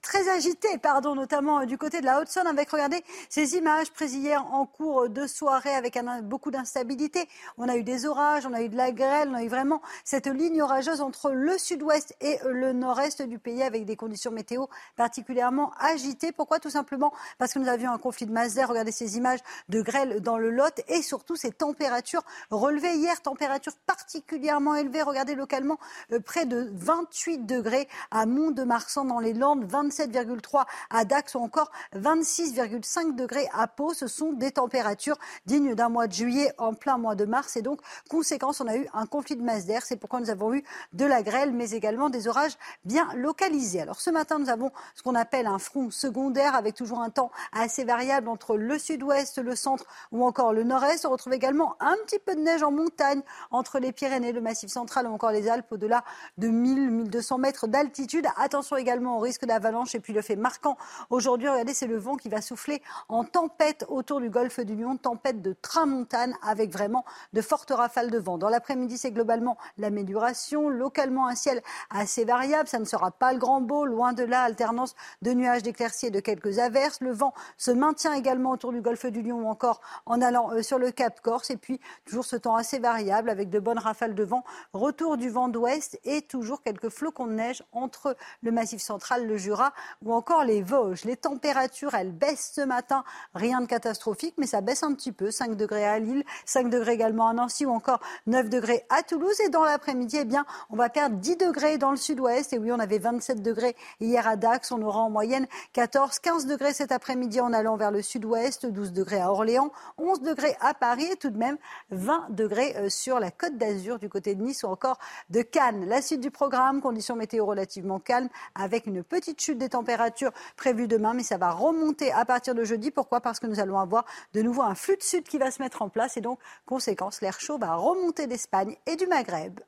très 0.00 0.28
agité, 0.28 0.78
pardon, 0.78 1.16
notamment 1.16 1.62
euh, 1.62 1.64
du 1.64 1.76
côté 1.76 2.00
de 2.00 2.06
la 2.06 2.20
Haute-Saône, 2.20 2.46
avec, 2.46 2.70
regardez, 2.70 3.02
ces 3.28 3.56
images 3.56 3.90
prises 3.90 4.14
hier 4.14 4.46
en 4.54 4.64
cours 4.64 5.08
de 5.08 5.26
soirée 5.26 5.74
avec 5.74 5.98
beaucoup 6.22 6.52
d'instabilité. 6.52 7.28
On 7.58 7.68
a 7.68 7.76
eu 7.76 7.82
des 7.82 8.06
orages, 8.06 8.46
on 8.46 8.52
a 8.52 8.62
eu 8.62 8.68
de 8.68 8.76
la 8.76 8.92
grêle, 8.92 9.28
on 9.32 9.34
a 9.34 9.42
eu 9.42 9.48
vraiment 9.48 9.82
cette 10.04 10.28
ligne 10.28 10.62
orageuse 10.62 11.00
entre 11.00 11.32
le 11.32 11.58
sud-ouest 11.58 12.14
et 12.20 12.38
le 12.48 12.72
nord-est 12.72 13.22
du 13.22 13.40
pays 13.40 13.60
avec 13.60 13.86
des 13.86 13.96
conditions 13.96 14.30
météo 14.30 14.66
particulièrement 14.94 15.72
agitées. 15.80 16.30
Pourquoi? 16.30 16.60
Tout 16.60 16.70
simplement 16.70 17.12
parce 17.38 17.54
que 17.54 17.58
nous 17.58 17.68
avions 17.68 17.90
un 17.90 17.98
conflit 17.98 18.26
de 18.26 18.32
masse 18.32 18.54
d'air. 18.54 18.68
Regardez 18.68 18.92
ces 18.92 19.16
images 19.16 19.40
de 19.68 19.82
grêle 19.82 20.20
dans 20.20 20.38
le 20.38 20.50
Lot 20.50 20.80
et 20.86 21.02
surtout 21.02 21.34
ces 21.34 21.50
températures 21.50 22.22
relevées 22.50 22.94
hier, 22.94 23.20
températures 23.20 23.74
particulièrement 23.84 24.76
élevées. 24.76 25.02
Regardez 25.02 25.34
localement 25.34 25.78
euh, 26.12 26.20
près 26.20 26.46
de 26.46 26.70
28 26.72 27.46
degrés 27.46 27.88
à 28.12 28.26
Mont-de-Marsan 28.44 29.06
dans 29.06 29.20
les 29.20 29.32
Landes, 29.32 29.64
27,3 29.64 30.64
à 30.90 31.04
Dax 31.06 31.34
ou 31.34 31.38
encore 31.38 31.70
26,5 31.96 33.14
degrés 33.14 33.48
à 33.54 33.66
Pau. 33.66 33.94
Ce 33.94 34.06
sont 34.06 34.32
des 34.32 34.52
températures 34.52 35.16
dignes 35.46 35.74
d'un 35.74 35.88
mois 35.88 36.06
de 36.06 36.12
juillet 36.12 36.52
en 36.58 36.74
plein 36.74 36.98
mois 36.98 37.14
de 37.14 37.24
mars. 37.24 37.56
Et 37.56 37.62
donc, 37.62 37.80
conséquence, 38.10 38.60
on 38.60 38.66
a 38.66 38.76
eu 38.76 38.86
un 38.92 39.06
conflit 39.06 39.36
de 39.36 39.42
masse 39.42 39.64
d'air. 39.64 39.82
C'est 39.84 39.96
pourquoi 39.96 40.20
nous 40.20 40.28
avons 40.28 40.52
eu 40.52 40.62
de 40.92 41.06
la 41.06 41.22
grêle, 41.22 41.52
mais 41.52 41.70
également 41.70 42.10
des 42.10 42.28
orages 42.28 42.56
bien 42.84 43.08
localisés. 43.14 43.80
Alors, 43.80 44.00
ce 44.00 44.10
matin, 44.10 44.38
nous 44.38 44.50
avons 44.50 44.70
ce 44.94 45.02
qu'on 45.02 45.14
appelle 45.14 45.46
un 45.46 45.58
front 45.58 45.90
secondaire 45.90 46.54
avec 46.54 46.74
toujours 46.74 47.00
un 47.00 47.10
temps 47.10 47.30
assez 47.52 47.84
variable 47.84 48.28
entre 48.28 48.58
le 48.58 48.78
sud-ouest, 48.78 49.38
le 49.38 49.56
centre 49.56 49.86
ou 50.12 50.22
encore 50.24 50.52
le 50.52 50.64
nord-est. 50.64 51.06
On 51.06 51.10
retrouve 51.10 51.32
également 51.32 51.76
un 51.80 51.96
petit 52.04 52.18
peu 52.18 52.34
de 52.34 52.40
neige 52.40 52.62
en 52.62 52.70
montagne 52.70 53.22
entre 53.50 53.78
les 53.78 53.92
Pyrénées, 53.92 54.32
le 54.32 54.42
Massif 54.42 54.70
central 54.70 55.06
ou 55.06 55.14
encore 55.14 55.30
les 55.30 55.48
Alpes 55.48 55.72
au-delà 55.72 56.04
de 56.36 56.48
1000-1200 56.48 57.40
mètres 57.40 57.66
d'altitude. 57.66 58.26
Attention 58.36 58.76
également 58.76 59.18
au 59.18 59.20
risque 59.20 59.44
d'avalanche 59.44 59.94
et 59.94 60.00
puis 60.00 60.12
le 60.12 60.22
fait 60.22 60.36
marquant 60.36 60.76
aujourd'hui, 61.10 61.48
regardez, 61.48 61.74
c'est 61.74 61.86
le 61.86 61.96
vent 61.96 62.16
qui 62.16 62.28
va 62.28 62.40
souffler 62.40 62.82
en 63.08 63.24
tempête 63.24 63.84
autour 63.88 64.20
du 64.20 64.30
golfe 64.30 64.60
du 64.60 64.74
Lion, 64.74 64.96
tempête 64.96 65.42
de 65.42 65.52
tramontane 65.52 66.34
avec 66.42 66.72
vraiment 66.72 67.04
de 67.32 67.40
fortes 67.40 67.70
rafales 67.70 68.10
de 68.10 68.18
vent. 68.18 68.38
Dans 68.38 68.48
l'après-midi, 68.48 68.98
c'est 68.98 69.10
globalement 69.10 69.56
l'amélioration, 69.78 70.68
localement 70.68 71.26
un 71.26 71.34
ciel 71.34 71.62
assez 71.90 72.24
variable, 72.24 72.68
ça 72.68 72.78
ne 72.78 72.84
sera 72.84 73.10
pas 73.10 73.32
le 73.32 73.38
grand 73.38 73.60
beau, 73.60 73.84
loin 73.86 74.12
de 74.12 74.24
là, 74.24 74.42
alternance 74.42 74.94
de 75.22 75.32
nuages 75.32 75.62
d'éclaircies 75.62 76.06
et 76.06 76.10
de 76.10 76.20
quelques 76.20 76.58
averses. 76.58 77.00
Le 77.00 77.12
vent 77.12 77.34
se 77.56 77.70
maintient 77.70 78.14
également 78.14 78.50
autour 78.50 78.72
du 78.72 78.80
golfe 78.80 79.06
du 79.06 79.22
Lion 79.22 79.40
ou 79.40 79.48
encore 79.48 79.80
en 80.06 80.20
allant 80.20 80.52
euh, 80.52 80.62
sur 80.62 80.78
le 80.78 80.90
Cap 80.90 81.20
Corse 81.20 81.50
et 81.50 81.56
puis 81.56 81.80
toujours 82.04 82.24
ce 82.24 82.36
temps 82.36 82.56
assez 82.56 82.78
variable 82.78 83.30
avec 83.30 83.50
de 83.50 83.58
bonnes 83.58 83.78
rafales 83.78 84.14
de 84.14 84.24
vent, 84.24 84.44
retour 84.72 85.16
du 85.16 85.28
vent 85.28 85.48
d'ouest 85.48 85.98
et 86.04 86.22
toujours 86.22 86.62
quelques 86.62 86.88
flocons 86.88 87.26
de 87.26 87.32
neige 87.32 87.62
entre 87.72 88.16
le 88.42 88.52
massif 88.52 88.80
central, 88.80 89.26
le 89.26 89.36
Jura 89.36 89.72
ou 90.02 90.12
encore 90.12 90.44
les 90.44 90.62
Vosges. 90.62 91.04
Les 91.04 91.16
températures, 91.16 91.94
elles 91.94 92.12
baissent 92.12 92.52
ce 92.54 92.60
matin, 92.60 93.04
rien 93.34 93.60
de 93.60 93.66
catastrophique, 93.66 94.34
mais 94.38 94.46
ça 94.46 94.60
baisse 94.60 94.82
un 94.82 94.94
petit 94.94 95.12
peu, 95.12 95.30
5 95.30 95.56
degrés 95.56 95.86
à 95.86 95.98
Lille, 95.98 96.24
5 96.46 96.70
degrés 96.70 96.92
également 96.92 97.28
à 97.28 97.32
Nancy 97.32 97.66
ou 97.66 97.70
encore 97.70 98.00
9 98.26 98.48
degrés 98.48 98.84
à 98.90 99.02
Toulouse. 99.02 99.38
Et 99.40 99.48
dans 99.48 99.64
l'après-midi, 99.64 100.18
eh 100.20 100.24
bien, 100.24 100.44
on 100.70 100.76
va 100.76 100.88
perdre 100.88 101.16
10 101.16 101.36
degrés 101.36 101.78
dans 101.78 101.90
le 101.90 101.96
sud-ouest. 101.96 102.52
Et 102.52 102.58
oui, 102.58 102.72
on 102.72 102.78
avait 102.78 102.98
27 102.98 103.42
degrés 103.42 103.76
hier 104.00 104.26
à 104.26 104.36
Dax, 104.36 104.72
on 104.72 104.82
aura 104.82 105.00
en 105.00 105.10
moyenne 105.10 105.46
14, 105.72 106.18
15 106.18 106.46
degrés 106.46 106.72
cet 106.72 106.92
après-midi 106.92 107.40
en 107.40 107.52
allant 107.52 107.76
vers 107.76 107.90
le 107.90 108.02
sud-ouest, 108.02 108.66
12 108.66 108.92
degrés 108.92 109.20
à 109.20 109.30
Orléans, 109.30 109.70
11 109.98 110.22
degrés 110.22 110.56
à 110.60 110.74
Paris 110.74 111.06
et 111.12 111.16
tout 111.16 111.30
de 111.30 111.38
même 111.38 111.56
20 111.90 112.26
degrés 112.30 112.74
euh, 112.76 112.88
sur 112.88 113.20
la 113.20 113.30
côte 113.30 113.56
d'Azur 113.56 113.98
du 113.98 114.08
côté 114.08 114.34
de 114.34 114.42
Nice 114.42 114.62
ou 114.62 114.68
encore 114.68 114.98
de 115.30 115.42
Cannes. 115.42 115.86
La 115.86 116.02
suite 116.02 116.20
du 116.20 116.30
programme, 116.30 116.80
conditions 116.80 117.16
météo 117.16 117.44
relativement 117.44 117.98
calmes 117.98 118.13
avec 118.54 118.86
une 118.86 119.02
petite 119.02 119.40
chute 119.40 119.58
des 119.58 119.70
températures 119.70 120.32
prévue 120.56 120.88
demain, 120.88 121.14
mais 121.14 121.22
ça 121.22 121.36
va 121.36 121.50
remonter 121.50 122.12
à 122.12 122.24
partir 122.24 122.54
de 122.54 122.64
jeudi. 122.64 122.90
Pourquoi? 122.90 123.20
Parce 123.20 123.40
que 123.40 123.46
nous 123.46 123.60
allons 123.60 123.78
avoir 123.78 124.04
de 124.32 124.42
nouveau 124.42 124.62
un 124.62 124.74
flux 124.74 124.96
de 124.96 125.02
sud 125.02 125.24
qui 125.24 125.38
va 125.38 125.50
se 125.50 125.62
mettre 125.62 125.82
en 125.82 125.88
place 125.88 126.16
et 126.16 126.20
donc, 126.20 126.38
conséquence, 126.66 127.20
l'air 127.20 127.40
chaud 127.40 127.58
va 127.58 127.74
remonter 127.74 128.26
d'Espagne 128.26 128.76
et 128.86 128.96
du 128.96 129.06
Maghreb. 129.06 129.60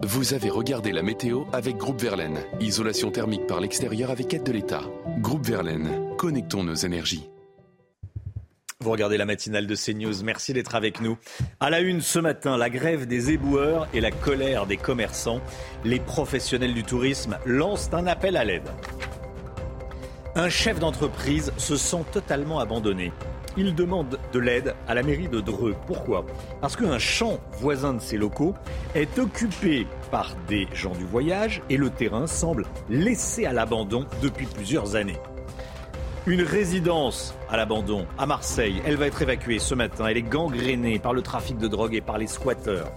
Vous 0.00 0.32
avez 0.32 0.48
regardé 0.48 0.92
la 0.92 1.02
météo 1.02 1.42
avec 1.52 1.76
Groupe 1.76 2.00
Verlaine. 2.00 2.38
Isolation 2.60 3.10
thermique 3.10 3.48
par 3.48 3.60
l'extérieur 3.60 4.12
avec 4.12 4.32
aide 4.32 4.44
de 4.44 4.52
l'État. 4.52 4.82
Groupe 5.18 5.44
Verlaine, 5.44 6.14
connectons 6.16 6.62
nos 6.62 6.76
énergies. 6.76 7.28
Vous 8.80 8.92
regardez 8.92 9.16
la 9.16 9.24
matinale 9.24 9.66
de 9.66 9.74
CNews. 9.74 10.22
Merci 10.22 10.52
d'être 10.52 10.76
avec 10.76 11.00
nous. 11.00 11.18
À 11.58 11.68
la 11.68 11.80
une 11.80 12.00
ce 12.00 12.20
matin, 12.20 12.56
la 12.56 12.70
grève 12.70 13.06
des 13.06 13.32
éboueurs 13.32 13.88
et 13.92 14.00
la 14.00 14.12
colère 14.12 14.66
des 14.66 14.76
commerçants. 14.76 15.40
Les 15.84 15.98
professionnels 15.98 16.74
du 16.74 16.84
tourisme 16.84 17.38
lancent 17.44 17.92
un 17.92 18.06
appel 18.06 18.36
à 18.36 18.44
l'aide. 18.44 18.70
Un 20.36 20.48
chef 20.48 20.78
d'entreprise 20.78 21.52
se 21.56 21.76
sent 21.76 22.04
totalement 22.12 22.60
abandonné. 22.60 23.12
Il 23.56 23.74
demande 23.74 24.20
de 24.32 24.38
l'aide 24.38 24.76
à 24.86 24.94
la 24.94 25.02
mairie 25.02 25.26
de 25.26 25.40
Dreux. 25.40 25.74
Pourquoi? 25.88 26.24
Parce 26.60 26.76
qu'un 26.76 27.00
champ 27.00 27.40
voisin 27.54 27.94
de 27.94 28.00
ses 28.00 28.16
locaux 28.16 28.54
est 28.94 29.18
occupé 29.18 29.88
par 30.12 30.36
des 30.46 30.68
gens 30.72 30.94
du 30.94 31.04
voyage 31.04 31.62
et 31.68 31.78
le 31.78 31.90
terrain 31.90 32.28
semble 32.28 32.64
laissé 32.88 33.44
à 33.44 33.52
l'abandon 33.52 34.06
depuis 34.22 34.46
plusieurs 34.46 34.94
années. 34.94 35.18
Une 36.28 36.42
résidence 36.42 37.34
à 37.48 37.56
l'abandon 37.56 38.06
à 38.18 38.26
Marseille, 38.26 38.82
elle 38.84 38.96
va 38.96 39.06
être 39.06 39.22
évacuée 39.22 39.58
ce 39.58 39.74
matin. 39.74 40.08
Elle 40.08 40.18
est 40.18 40.22
gangrénée 40.22 40.98
par 40.98 41.14
le 41.14 41.22
trafic 41.22 41.56
de 41.56 41.68
drogue 41.68 41.94
et 41.94 42.02
par 42.02 42.18
les 42.18 42.26
squatteurs. 42.26 42.92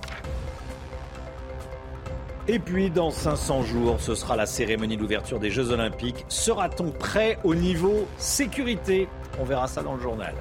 Et 2.50 2.60
puis, 2.60 2.90
dans 2.90 3.10
500 3.10 3.64
jours, 3.64 4.02
ce 4.02 4.16
sera 4.16 4.36
la 4.36 4.46
cérémonie 4.46 4.98
d'ouverture 4.98 5.40
des 5.40 5.50
Jeux 5.50 5.72
Olympiques. 5.72 6.26
Sera-t-on 6.28 6.92
prêt 6.92 7.38
au 7.46 7.56
niveau 7.56 8.06
sécurité? 8.18 9.08
On 9.40 9.46
verra 9.46 9.70
ça 9.70 9.82
dans 9.82 9.96
le 9.96 10.02
journal. 10.02 10.36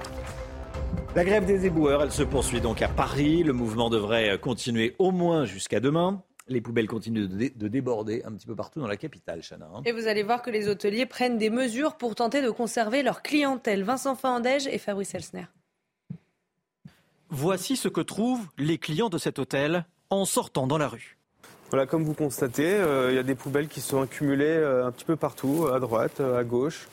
La 1.14 1.24
grève 1.24 1.44
des 1.44 1.66
éboueurs, 1.66 2.02
elle 2.02 2.10
se 2.10 2.24
poursuit 2.24 2.60
donc 2.60 2.82
à 2.82 2.88
Paris. 2.88 3.44
Le 3.44 3.52
mouvement 3.52 3.88
devrait 3.88 4.36
continuer 4.40 4.96
au 4.98 5.12
moins 5.12 5.44
jusqu'à 5.44 5.78
demain. 5.78 6.24
Les 6.50 6.60
poubelles 6.60 6.88
continuent 6.88 7.28
de, 7.28 7.36
dé- 7.36 7.50
de 7.54 7.68
déborder 7.68 8.22
un 8.24 8.32
petit 8.32 8.46
peu 8.46 8.56
partout 8.56 8.80
dans 8.80 8.88
la 8.88 8.96
capitale, 8.96 9.40
Chana. 9.40 9.70
hein. 9.72 9.82
Et 9.86 9.92
vous 9.92 10.08
allez 10.08 10.24
voir 10.24 10.42
que 10.42 10.50
les 10.50 10.68
hôteliers 10.68 11.06
prennent 11.06 11.38
des 11.38 11.48
mesures 11.48 11.94
pour 11.96 12.16
tenter 12.16 12.42
de 12.42 12.50
conserver 12.50 13.04
leur 13.04 13.22
clientèle. 13.22 13.84
Vincent 13.84 14.16
Fahandège 14.16 14.66
et 14.66 14.78
Fabrice 14.78 15.14
Elsner. 15.14 15.46
Voici 17.28 17.76
ce 17.76 17.86
que 17.88 18.00
trouvent 18.00 18.44
les 18.58 18.78
clients 18.78 19.08
de 19.08 19.16
cet 19.18 19.38
hôtel 19.38 19.84
en 20.10 20.24
sortant 20.24 20.66
dans 20.66 20.78
la 20.78 20.88
rue. 20.88 21.16
Voilà, 21.70 21.86
comme 21.86 22.02
vous 22.02 22.14
constatez, 22.14 22.66
euh, 22.74 23.12
il 23.12 23.14
y 23.14 23.18
a 23.18 23.22
des 23.22 23.36
poubelles 23.36 23.68
qui 23.68 23.80
sont 23.80 24.02
accumulées 24.02 24.44
euh, 24.46 24.84
un 24.86 24.90
petit 24.90 25.04
peu 25.04 25.14
partout, 25.14 25.68
à 25.72 25.78
droite, 25.78 26.18
euh, 26.18 26.40
à 26.40 26.42
gauche, 26.42 26.88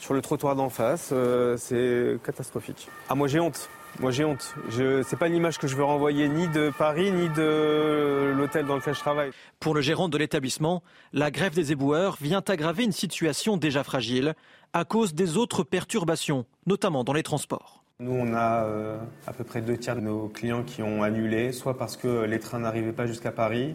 sur 0.00 0.14
le 0.14 0.20
trottoir 0.20 0.56
d'en 0.56 0.68
face. 0.68 1.10
euh, 1.12 1.56
c'est 1.56 2.18
catastrophique. 2.24 2.88
Ah, 3.08 3.14
moi 3.14 3.28
j'ai 3.28 3.38
honte. 3.38 3.68
Moi 4.00 4.10
j'ai 4.10 4.24
honte. 4.24 4.54
Je, 4.68 5.02
c'est 5.02 5.16
pas 5.16 5.28
l'image 5.28 5.58
que 5.58 5.66
je 5.66 5.74
veux 5.74 5.84
renvoyer 5.84 6.28
ni 6.28 6.48
de 6.48 6.70
Paris 6.76 7.10
ni 7.12 7.28
de 7.30 8.34
l'hôtel 8.36 8.66
dans 8.66 8.76
lequel 8.76 8.94
je 8.94 9.00
travaille. 9.00 9.30
Pour 9.58 9.74
le 9.74 9.80
gérant 9.80 10.08
de 10.08 10.18
l'établissement, 10.18 10.82
la 11.12 11.30
grève 11.30 11.54
des 11.54 11.72
éboueurs 11.72 12.18
vient 12.20 12.42
aggraver 12.46 12.84
une 12.84 12.92
situation 12.92 13.56
déjà 13.56 13.84
fragile 13.84 14.34
à 14.74 14.84
cause 14.84 15.14
des 15.14 15.38
autres 15.38 15.62
perturbations, 15.62 16.44
notamment 16.66 17.04
dans 17.04 17.14
les 17.14 17.22
transports. 17.22 17.82
Nous, 17.98 18.12
on 18.12 18.34
a 18.34 18.64
euh, 18.64 18.98
à 19.26 19.32
peu 19.32 19.44
près 19.44 19.62
deux 19.62 19.78
tiers 19.78 19.96
de 19.96 20.02
nos 20.02 20.28
clients 20.28 20.62
qui 20.62 20.82
ont 20.82 21.02
annulé, 21.02 21.52
soit 21.52 21.78
parce 21.78 21.96
que 21.96 22.24
les 22.24 22.38
trains 22.38 22.58
n'arrivaient 22.58 22.92
pas 22.92 23.06
jusqu'à 23.06 23.32
Paris, 23.32 23.74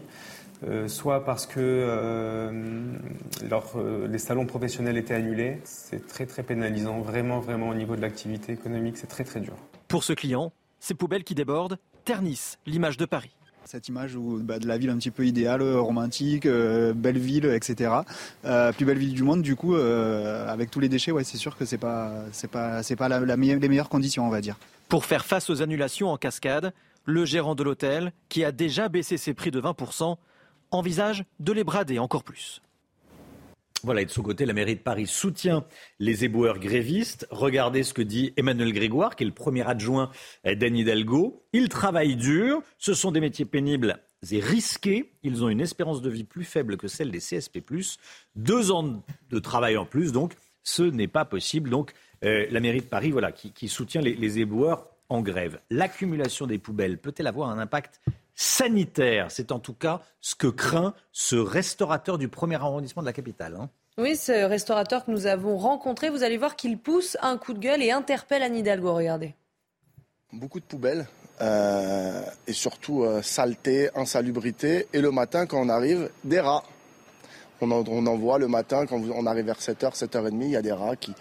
euh, 0.64 0.86
soit 0.86 1.24
parce 1.24 1.46
que 1.46 1.58
euh, 1.58 2.96
les 4.08 4.18
salons 4.18 4.46
professionnels 4.46 4.96
étaient 4.96 5.14
annulés. 5.14 5.58
C'est 5.64 6.06
très 6.06 6.26
très 6.26 6.44
pénalisant, 6.44 7.00
vraiment 7.00 7.40
vraiment 7.40 7.70
au 7.70 7.74
niveau 7.74 7.96
de 7.96 8.00
l'activité 8.00 8.52
économique, 8.52 8.96
c'est 8.96 9.08
très 9.08 9.24
très 9.24 9.40
dur. 9.40 9.56
Pour 9.92 10.04
ce 10.04 10.14
client, 10.14 10.54
ces 10.80 10.94
poubelles 10.94 11.22
qui 11.22 11.34
débordent 11.34 11.76
ternissent 12.06 12.58
l'image 12.64 12.96
de 12.96 13.04
Paris. 13.04 13.36
Cette 13.66 13.88
image 13.88 14.16
où, 14.16 14.38
bah, 14.42 14.58
de 14.58 14.66
la 14.66 14.78
ville 14.78 14.88
un 14.88 14.96
petit 14.96 15.10
peu 15.10 15.26
idéale, 15.26 15.62
romantique, 15.62 16.48
belle 16.48 17.18
ville, 17.18 17.44
etc. 17.44 17.90
plus 18.74 18.86
belle 18.86 18.96
ville 18.96 19.12
du 19.12 19.22
monde, 19.22 19.42
du 19.42 19.54
coup, 19.54 19.74
avec 19.74 20.70
tous 20.70 20.80
les 20.80 20.88
déchets, 20.88 21.12
ouais, 21.12 21.24
c'est 21.24 21.36
sûr 21.36 21.58
que 21.58 21.66
c'est 21.66 21.76
pas, 21.76 22.24
c'est 22.32 22.50
pas, 22.50 22.82
c'est 22.82 22.96
pas 22.96 23.10
la, 23.10 23.20
les 23.20 23.36
meilleures 23.36 23.90
conditions, 23.90 24.26
on 24.26 24.30
va 24.30 24.40
dire. 24.40 24.56
Pour 24.88 25.04
faire 25.04 25.26
face 25.26 25.50
aux 25.50 25.60
annulations 25.60 26.08
en 26.08 26.16
cascade, 26.16 26.72
le 27.04 27.26
gérant 27.26 27.54
de 27.54 27.62
l'hôtel, 27.62 28.14
qui 28.30 28.44
a 28.44 28.50
déjà 28.50 28.88
baissé 28.88 29.18
ses 29.18 29.34
prix 29.34 29.50
de 29.50 29.60
20%, 29.60 30.16
envisage 30.70 31.26
de 31.38 31.52
les 31.52 31.64
brader 31.64 31.98
encore 31.98 32.24
plus. 32.24 32.62
Voilà, 33.84 34.02
et 34.02 34.04
de 34.04 34.10
son 34.10 34.22
côté, 34.22 34.46
la 34.46 34.52
mairie 34.52 34.76
de 34.76 34.80
Paris 34.80 35.08
soutient 35.08 35.64
les 35.98 36.24
éboueurs 36.24 36.60
grévistes. 36.60 37.26
Regardez 37.30 37.82
ce 37.82 37.92
que 37.92 38.02
dit 38.02 38.32
Emmanuel 38.36 38.72
Grégoire, 38.72 39.16
qui 39.16 39.24
est 39.24 39.26
le 39.26 39.32
premier 39.32 39.66
adjoint 39.66 40.10
d'Anne 40.44 40.76
Hidalgo. 40.76 41.42
Ils 41.52 41.68
travaillent 41.68 42.16
dur, 42.16 42.62
ce 42.78 42.94
sont 42.94 43.10
des 43.10 43.20
métiers 43.20 43.44
pénibles 43.44 43.98
et 44.30 44.38
risqués. 44.38 45.12
Ils 45.24 45.42
ont 45.42 45.48
une 45.48 45.60
espérance 45.60 46.00
de 46.00 46.10
vie 46.10 46.22
plus 46.22 46.44
faible 46.44 46.76
que 46.76 46.86
celle 46.86 47.10
des 47.10 47.18
CSP+. 47.18 47.60
Deux 48.36 48.70
ans 48.70 49.02
de 49.30 49.38
travail 49.40 49.76
en 49.76 49.84
plus, 49.84 50.12
donc 50.12 50.34
ce 50.62 50.82
n'est 50.82 51.08
pas 51.08 51.24
possible. 51.24 51.68
Donc 51.68 51.92
euh, 52.24 52.46
la 52.50 52.60
mairie 52.60 52.80
de 52.80 52.86
Paris, 52.86 53.10
voilà, 53.10 53.32
qui, 53.32 53.68
soutient 53.68 54.00
les, 54.00 54.14
les 54.14 54.38
éboueurs 54.38 54.86
en 55.08 55.22
grève. 55.22 55.60
L'accumulation 55.70 56.46
des 56.46 56.58
poubelles 56.58 56.98
peut-elle 56.98 57.26
avoir 57.26 57.50
un 57.50 57.58
impact 57.58 58.00
sanitaire. 58.34 59.30
C'est 59.30 59.52
en 59.52 59.58
tout 59.58 59.74
cas 59.74 60.00
ce 60.20 60.34
que 60.34 60.46
craint 60.46 60.94
ce 61.12 61.36
restaurateur 61.36 62.18
du 62.18 62.28
premier 62.28 62.56
arrondissement 62.56 63.02
de 63.02 63.06
la 63.06 63.12
capitale. 63.12 63.56
Hein. 63.60 63.68
Oui, 63.98 64.16
ce 64.16 64.32
restaurateur 64.46 65.04
que 65.04 65.10
nous 65.10 65.26
avons 65.26 65.58
rencontré, 65.58 66.08
vous 66.08 66.22
allez 66.22 66.38
voir 66.38 66.56
qu'il 66.56 66.78
pousse 66.78 67.16
un 67.20 67.36
coup 67.36 67.52
de 67.52 67.58
gueule 67.58 67.82
et 67.82 67.90
interpelle 67.90 68.42
Anne 68.42 68.56
Hidalgo. 68.56 68.94
Regardez. 68.94 69.34
Beaucoup 70.32 70.60
de 70.60 70.64
poubelles 70.64 71.06
euh, 71.42 72.22
et 72.46 72.54
surtout 72.54 73.02
euh, 73.02 73.20
saleté, 73.20 73.90
insalubrité. 73.94 74.86
Et 74.94 75.00
le 75.00 75.10
matin, 75.10 75.44
quand 75.46 75.60
on 75.60 75.68
arrive, 75.68 76.10
des 76.24 76.40
rats. 76.40 76.64
On 77.60 77.70
en, 77.70 77.84
on 77.86 78.06
en 78.06 78.16
voit 78.16 78.38
le 78.38 78.48
matin, 78.48 78.86
quand 78.86 79.00
on 79.00 79.26
arrive 79.26 79.44
vers 79.44 79.60
7h, 79.60 79.94
7h30, 79.94 80.42
il 80.42 80.50
y 80.50 80.56
a 80.56 80.62
des 80.62 80.72
rats 80.72 80.96
qui, 80.96 81.14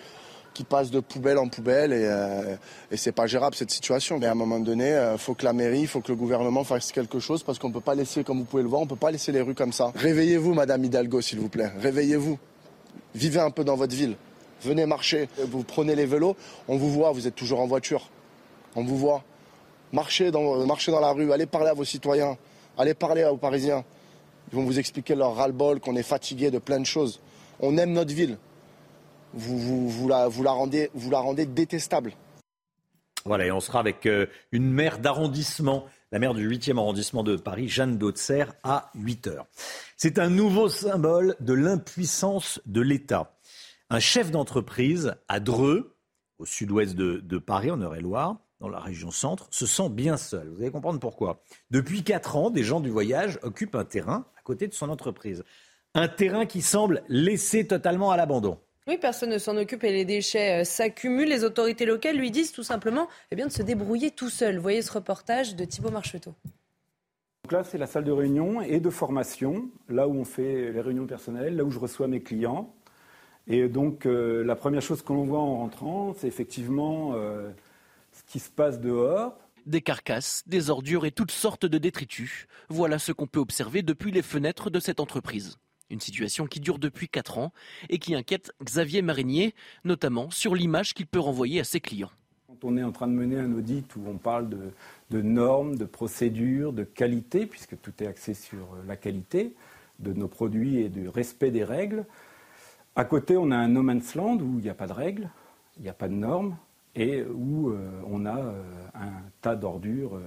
qui 0.53 0.63
passe 0.63 0.91
de 0.91 0.99
poubelle 0.99 1.37
en 1.37 1.47
poubelle 1.47 1.93
et, 1.93 2.05
euh, 2.05 2.55
et 2.91 2.97
c'est 2.97 3.11
pas 3.11 3.27
gérable 3.27 3.55
cette 3.55 3.71
situation. 3.71 4.19
Mais 4.19 4.25
à 4.25 4.31
un 4.31 4.35
moment 4.35 4.59
donné, 4.59 4.89
il 4.89 4.93
euh, 4.93 5.17
faut 5.17 5.33
que 5.33 5.45
la 5.45 5.53
mairie, 5.53 5.81
il 5.81 5.87
faut 5.87 6.01
que 6.01 6.11
le 6.11 6.17
gouvernement 6.17 6.63
fasse 6.63 6.91
quelque 6.91 7.19
chose 7.19 7.43
parce 7.43 7.59
qu'on 7.59 7.71
peut 7.71 7.81
pas 7.81 7.95
laisser, 7.95 8.23
comme 8.23 8.39
vous 8.39 8.45
pouvez 8.45 8.63
le 8.63 8.69
voir, 8.69 8.81
on 8.81 8.87
peut 8.87 8.95
pas 8.95 9.11
laisser 9.11 9.31
les 9.31 9.41
rues 9.41 9.55
comme 9.55 9.73
ça. 9.73 9.91
Réveillez-vous, 9.95 10.53
Madame 10.53 10.83
Hidalgo, 10.83 11.21
s'il 11.21 11.39
vous 11.39 11.49
plaît. 11.49 11.71
Réveillez-vous. 11.79 12.37
Vivez 13.15 13.39
un 13.39 13.51
peu 13.51 13.63
dans 13.63 13.75
votre 13.75 13.95
ville. 13.95 14.15
Venez 14.63 14.85
marcher. 14.85 15.27
Vous 15.47 15.63
prenez 15.63 15.95
les 15.95 16.05
vélos, 16.05 16.35
on 16.67 16.77
vous 16.77 16.91
voit, 16.91 17.11
vous 17.11 17.27
êtes 17.27 17.35
toujours 17.35 17.61
en 17.61 17.67
voiture. 17.67 18.09
On 18.75 18.83
vous 18.83 18.97
voit. 18.97 19.23
Marchez 19.91 20.31
dans, 20.31 20.65
marchez 20.65 20.91
dans 20.91 21.01
la 21.01 21.11
rue, 21.11 21.33
allez 21.33 21.45
parler 21.45 21.69
à 21.69 21.73
vos 21.73 21.83
citoyens, 21.83 22.37
allez 22.77 22.93
parler 22.93 23.25
aux 23.25 23.37
Parisiens. 23.37 23.83
Ils 24.51 24.55
vont 24.55 24.63
vous 24.63 24.79
expliquer 24.79 25.15
leur 25.15 25.35
ras-le-bol, 25.35 25.79
qu'on 25.79 25.95
est 25.95 26.03
fatigué 26.03 26.51
de 26.51 26.59
plein 26.59 26.79
de 26.79 26.85
choses. 26.85 27.19
On 27.59 27.77
aime 27.77 27.91
notre 27.91 28.13
ville 28.13 28.37
vous, 29.33 30.07
la, 30.07 30.27
rendez, 30.27 31.45
détestable. 31.45 32.13
Voilà, 33.25 33.45
et 33.45 33.51
on 33.51 33.59
sera 33.59 33.79
avec 33.79 34.05
euh, 34.05 34.25
une 34.51 34.71
maire 34.71 34.97
d'arrondissement, 34.97 35.85
la 36.11 36.19
maire 36.19 36.33
du 36.33 36.49
8e 36.49 36.77
arrondissement 36.77 37.23
de 37.23 37.35
Paris, 37.35 37.69
Jeanne 37.69 37.97
d'Auxerre, 37.97 38.53
à 38.63 38.89
8 38.95 39.27
heures. 39.27 39.45
C'est 39.95 40.17
un 40.17 40.29
nouveau 40.29 40.69
symbole 40.69 41.35
de 41.39 41.53
l'impuissance 41.53 42.59
de 42.65 42.81
l'État. 42.81 43.37
Un 43.91 43.99
chef 43.99 44.31
d'entreprise 44.31 45.15
à 45.27 45.39
Dreux, 45.39 45.95
au 46.39 46.45
sud-ouest 46.45 46.95
de, 46.95 47.21
de, 47.23 47.37
Paris, 47.37 47.69
en 47.69 47.79
Eure-et-Loire, 47.79 48.37
dans 48.59 48.69
la 48.69 48.79
région 48.79 49.11
centre, 49.11 49.47
se 49.51 49.65
sent 49.65 49.89
bien 49.89 50.17
seul. 50.17 50.49
Vous 50.49 50.61
allez 50.61 50.71
comprendre 50.71 50.99
pourquoi. 50.99 51.43
Depuis 51.69 52.03
4 52.03 52.35
ans, 52.35 52.49
des 52.49 52.63
gens 52.63 52.79
du 52.79 52.89
voyage 52.89 53.37
occupent 53.43 53.75
un 53.75 53.85
terrain 53.85 54.25
à 54.37 54.41
côté 54.41 54.67
de 54.67 54.73
son 54.73 54.89
entreprise. 54.89 55.43
Un 55.93 56.07
terrain 56.07 56.45
qui 56.45 56.61
semble 56.61 57.03
laissé 57.07 57.67
totalement 57.67 58.11
à 58.11 58.17
l'abandon. 58.17 58.57
Oui, 58.87 58.97
personne 58.97 59.29
ne 59.29 59.37
s'en 59.37 59.57
occupe 59.57 59.83
et 59.83 59.91
les 59.91 60.05
déchets 60.05 60.61
euh, 60.61 60.63
s'accumulent. 60.63 61.29
Les 61.29 61.43
autorités 61.43 61.85
locales 61.85 62.17
lui 62.17 62.31
disent 62.31 62.51
tout 62.51 62.63
simplement 62.63 63.07
eh 63.29 63.35
bien, 63.35 63.45
de 63.45 63.51
se 63.51 63.61
débrouiller 63.61 64.09
tout 64.09 64.29
seul. 64.29 64.57
Voyez 64.57 64.81
ce 64.81 64.91
reportage 64.91 65.55
de 65.55 65.65
Thibault 65.65 65.91
Marcheteau. 65.91 66.33
Donc 67.43 67.51
là, 67.51 67.63
c'est 67.63 67.77
la 67.77 67.85
salle 67.85 68.05
de 68.05 68.11
réunion 68.11 68.61
et 68.61 68.79
de 68.79 68.89
formation, 68.89 69.69
là 69.87 70.07
où 70.07 70.15
on 70.15 70.25
fait 70.25 70.71
les 70.71 70.81
réunions 70.81 71.05
personnelles, 71.05 71.55
là 71.55 71.63
où 71.63 71.69
je 71.69 71.77
reçois 71.77 72.07
mes 72.07 72.21
clients. 72.21 72.73
Et 73.47 73.67
donc, 73.67 74.05
euh, 74.05 74.43
la 74.43 74.55
première 74.55 74.81
chose 74.81 75.01
qu'on 75.01 75.25
voit 75.25 75.39
en 75.39 75.57
rentrant, 75.57 76.15
c'est 76.17 76.27
effectivement 76.27 77.13
euh, 77.13 77.49
ce 78.11 78.23
qui 78.31 78.39
se 78.39 78.49
passe 78.49 78.79
dehors. 78.79 79.37
Des 79.67 79.81
carcasses, 79.81 80.43
des 80.47 80.71
ordures 80.71 81.05
et 81.05 81.11
toutes 81.11 81.31
sortes 81.31 81.67
de 81.67 81.77
détritus. 81.77 82.47
Voilà 82.69 82.97
ce 82.97 83.11
qu'on 83.11 83.27
peut 83.27 83.39
observer 83.39 83.83
depuis 83.83 84.11
les 84.11 84.23
fenêtres 84.23 84.71
de 84.71 84.79
cette 84.79 84.99
entreprise. 84.99 85.57
Une 85.91 85.99
situation 85.99 86.47
qui 86.47 86.61
dure 86.61 86.79
depuis 86.79 87.09
4 87.09 87.37
ans 87.37 87.51
et 87.89 87.99
qui 87.99 88.15
inquiète 88.15 88.53
Xavier 88.63 89.01
Marinier, 89.01 89.53
notamment 89.83 90.31
sur 90.31 90.55
l'image 90.55 90.93
qu'il 90.93 91.05
peut 91.05 91.19
renvoyer 91.19 91.59
à 91.59 91.65
ses 91.65 91.81
clients. 91.81 92.09
Quand 92.47 92.63
on 92.63 92.77
est 92.77 92.83
en 92.83 92.93
train 92.93 93.07
de 93.07 93.13
mener 93.13 93.37
un 93.37 93.51
audit 93.51 93.93
où 93.97 94.03
on 94.07 94.17
parle 94.17 94.47
de, 95.09 95.21
normes, 95.21 95.75
de 95.75 95.83
procédures, 95.83 96.71
de 96.71 96.85
qualité, 96.85 97.45
puisque 97.45 97.79
tout 97.81 97.91
est 97.99 98.07
axé 98.07 98.33
sur 98.33 98.59
euh, 98.59 98.83
la 98.87 98.95
qualité 98.95 99.53
de 99.99 100.13
nos 100.13 100.29
produits 100.29 100.77
et 100.77 100.87
du 100.87 101.09
respect 101.09 101.51
des 101.51 101.65
règles, 101.65 102.05
à 102.95 103.03
côté 103.03 103.35
on 103.35 103.51
a 103.51 103.57
un 103.57 103.67
no 103.67 103.83
man's 103.83 104.15
land 104.15 104.37
où 104.39 104.59
il 104.59 104.63
n'y 104.63 104.69
a 104.69 104.73
pas 104.73 104.87
de 104.87 104.93
règles, 104.93 105.29
il 105.77 105.83
n'y 105.83 105.89
a 105.89 105.93
pas 105.93 106.07
de 106.07 106.13
normes 106.13 106.55
et 106.95 107.21
où 107.23 107.69
euh, 107.69 108.01
on 108.07 108.25
a 108.25 108.37
euh, 108.37 108.63
un 108.95 109.11
tas 109.41 109.57
d'ordures 109.57 110.17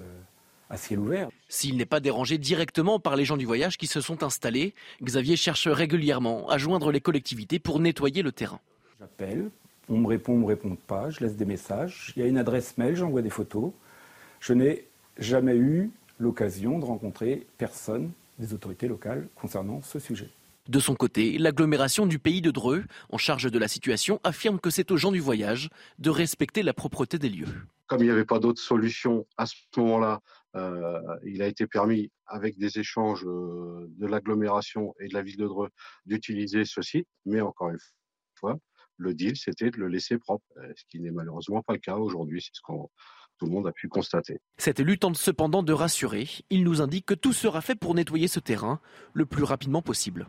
à 0.70 0.76
ciel 0.76 0.98
ouvert. 0.98 1.28
S'il 1.48 1.76
n'est 1.76 1.86
pas 1.86 2.00
dérangé 2.00 2.38
directement 2.38 2.98
par 2.98 3.16
les 3.16 3.24
gens 3.24 3.36
du 3.36 3.44
voyage 3.44 3.76
qui 3.78 3.86
se 3.86 4.00
sont 4.00 4.22
installés, 4.22 4.74
Xavier 5.02 5.36
cherche 5.36 5.68
régulièrement 5.68 6.48
à 6.48 6.58
joindre 6.58 6.90
les 6.90 7.00
collectivités 7.00 7.58
pour 7.58 7.80
nettoyer 7.80 8.22
le 8.22 8.32
terrain. 8.32 8.60
J'appelle, 8.98 9.50
on 9.88 9.98
me 9.98 10.06
répond, 10.06 10.34
on 10.34 10.38
me 10.38 10.46
répond 10.46 10.76
pas, 10.76 11.10
je 11.10 11.20
laisse 11.20 11.36
des 11.36 11.44
messages, 11.44 12.12
il 12.16 12.22
y 12.22 12.24
a 12.24 12.28
une 12.28 12.38
adresse 12.38 12.78
mail, 12.78 12.96
j'envoie 12.96 13.22
des 13.22 13.30
photos. 13.30 13.72
Je 14.40 14.52
n'ai 14.52 14.86
jamais 15.18 15.56
eu 15.56 15.90
l'occasion 16.18 16.78
de 16.78 16.84
rencontrer 16.84 17.46
personne 17.58 18.10
des 18.38 18.52
autorités 18.52 18.88
locales 18.88 19.28
concernant 19.34 19.82
ce 19.82 19.98
sujet. 19.98 20.30
De 20.68 20.80
son 20.80 20.94
côté, 20.94 21.36
l'agglomération 21.36 22.06
du 22.06 22.18
pays 22.18 22.40
de 22.40 22.50
Dreux, 22.50 22.84
en 23.10 23.18
charge 23.18 23.50
de 23.50 23.58
la 23.58 23.68
situation, 23.68 24.18
affirme 24.24 24.58
que 24.58 24.70
c'est 24.70 24.90
aux 24.90 24.96
gens 24.96 25.12
du 25.12 25.20
voyage 25.20 25.68
de 25.98 26.08
respecter 26.08 26.62
la 26.62 26.72
propreté 26.72 27.18
des 27.18 27.28
lieux. 27.28 27.48
Comme 27.86 28.00
il 28.00 28.06
n'y 28.06 28.10
avait 28.10 28.24
pas 28.24 28.38
d'autre 28.38 28.62
solution 28.62 29.26
à 29.36 29.44
ce 29.44 29.54
moment-là 29.76 30.22
euh, 30.56 31.00
il 31.24 31.42
a 31.42 31.46
été 31.46 31.66
permis, 31.66 32.10
avec 32.26 32.58
des 32.58 32.78
échanges 32.78 33.24
euh, 33.24 33.86
de 33.98 34.06
l'agglomération 34.06 34.94
et 35.00 35.08
de 35.08 35.14
la 35.14 35.22
ville 35.22 35.36
de 35.36 35.46
Dreux, 35.46 35.70
d'utiliser 36.06 36.64
ce 36.64 36.82
site, 36.82 37.08
mais 37.24 37.40
encore 37.40 37.70
une 37.70 37.78
fois, 38.34 38.58
le 38.96 39.14
deal, 39.14 39.36
c'était 39.36 39.70
de 39.70 39.78
le 39.78 39.88
laisser 39.88 40.18
propre, 40.18 40.44
euh, 40.58 40.72
ce 40.76 40.84
qui 40.88 41.00
n'est 41.00 41.10
malheureusement 41.10 41.62
pas 41.62 41.72
le 41.72 41.80
cas 41.80 41.96
aujourd'hui, 41.96 42.40
c'est 42.40 42.54
ce 42.54 42.60
que 42.60 42.72
tout 43.38 43.46
le 43.46 43.50
monde 43.50 43.66
a 43.66 43.72
pu 43.72 43.88
constater. 43.88 44.40
Cette 44.58 44.78
élu 44.78 44.96
tente 44.96 45.16
cependant 45.16 45.64
de 45.64 45.72
rassurer. 45.72 46.28
Il 46.50 46.62
nous 46.62 46.80
indique 46.80 47.06
que 47.06 47.14
tout 47.14 47.32
sera 47.32 47.60
fait 47.60 47.74
pour 47.74 47.94
nettoyer 47.94 48.28
ce 48.28 48.38
terrain 48.38 48.80
le 49.12 49.26
plus 49.26 49.42
rapidement 49.42 49.82
possible. 49.82 50.28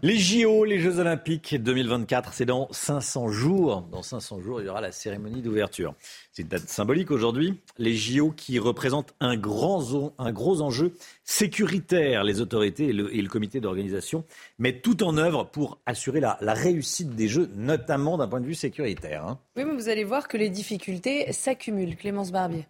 Les 0.00 0.16
JO, 0.16 0.64
les 0.64 0.78
Jeux 0.78 1.00
Olympiques 1.00 1.56
2024, 1.56 2.32
c'est 2.32 2.44
dans 2.44 2.68
500 2.70 3.30
jours. 3.30 3.82
Dans 3.90 4.04
500 4.04 4.40
jours, 4.40 4.60
il 4.60 4.66
y 4.66 4.68
aura 4.68 4.80
la 4.80 4.92
cérémonie 4.92 5.42
d'ouverture. 5.42 5.92
C'est 6.30 6.42
une 6.42 6.48
date 6.48 6.68
symbolique 6.68 7.10
aujourd'hui. 7.10 7.58
Les 7.78 7.96
JO 7.96 8.30
qui 8.30 8.60
représentent 8.60 9.12
un, 9.18 9.36
grand, 9.36 10.14
un 10.18 10.30
gros 10.30 10.60
enjeu 10.60 10.92
sécuritaire. 11.24 12.22
Les 12.22 12.40
autorités 12.40 12.90
et 12.90 12.92
le, 12.92 13.28
comité 13.28 13.60
d'organisation 13.60 14.24
mettent 14.60 14.82
tout 14.82 15.02
en 15.02 15.16
œuvre 15.16 15.42
pour 15.42 15.80
assurer 15.84 16.20
la, 16.20 16.38
réussite 16.40 17.16
des 17.16 17.26
Jeux, 17.26 17.50
notamment 17.56 18.18
d'un 18.18 18.28
point 18.28 18.40
de 18.40 18.46
vue 18.46 18.54
sécuritaire. 18.54 19.24
Hein. 19.24 19.40
Oui, 19.56 19.64
mais 19.64 19.74
vous 19.74 19.88
allez 19.88 20.04
voir 20.04 20.28
que 20.28 20.36
les 20.36 20.48
difficultés 20.48 21.32
s'accumulent. 21.32 21.96
Clémence 21.96 22.30
Barbier. 22.30 22.66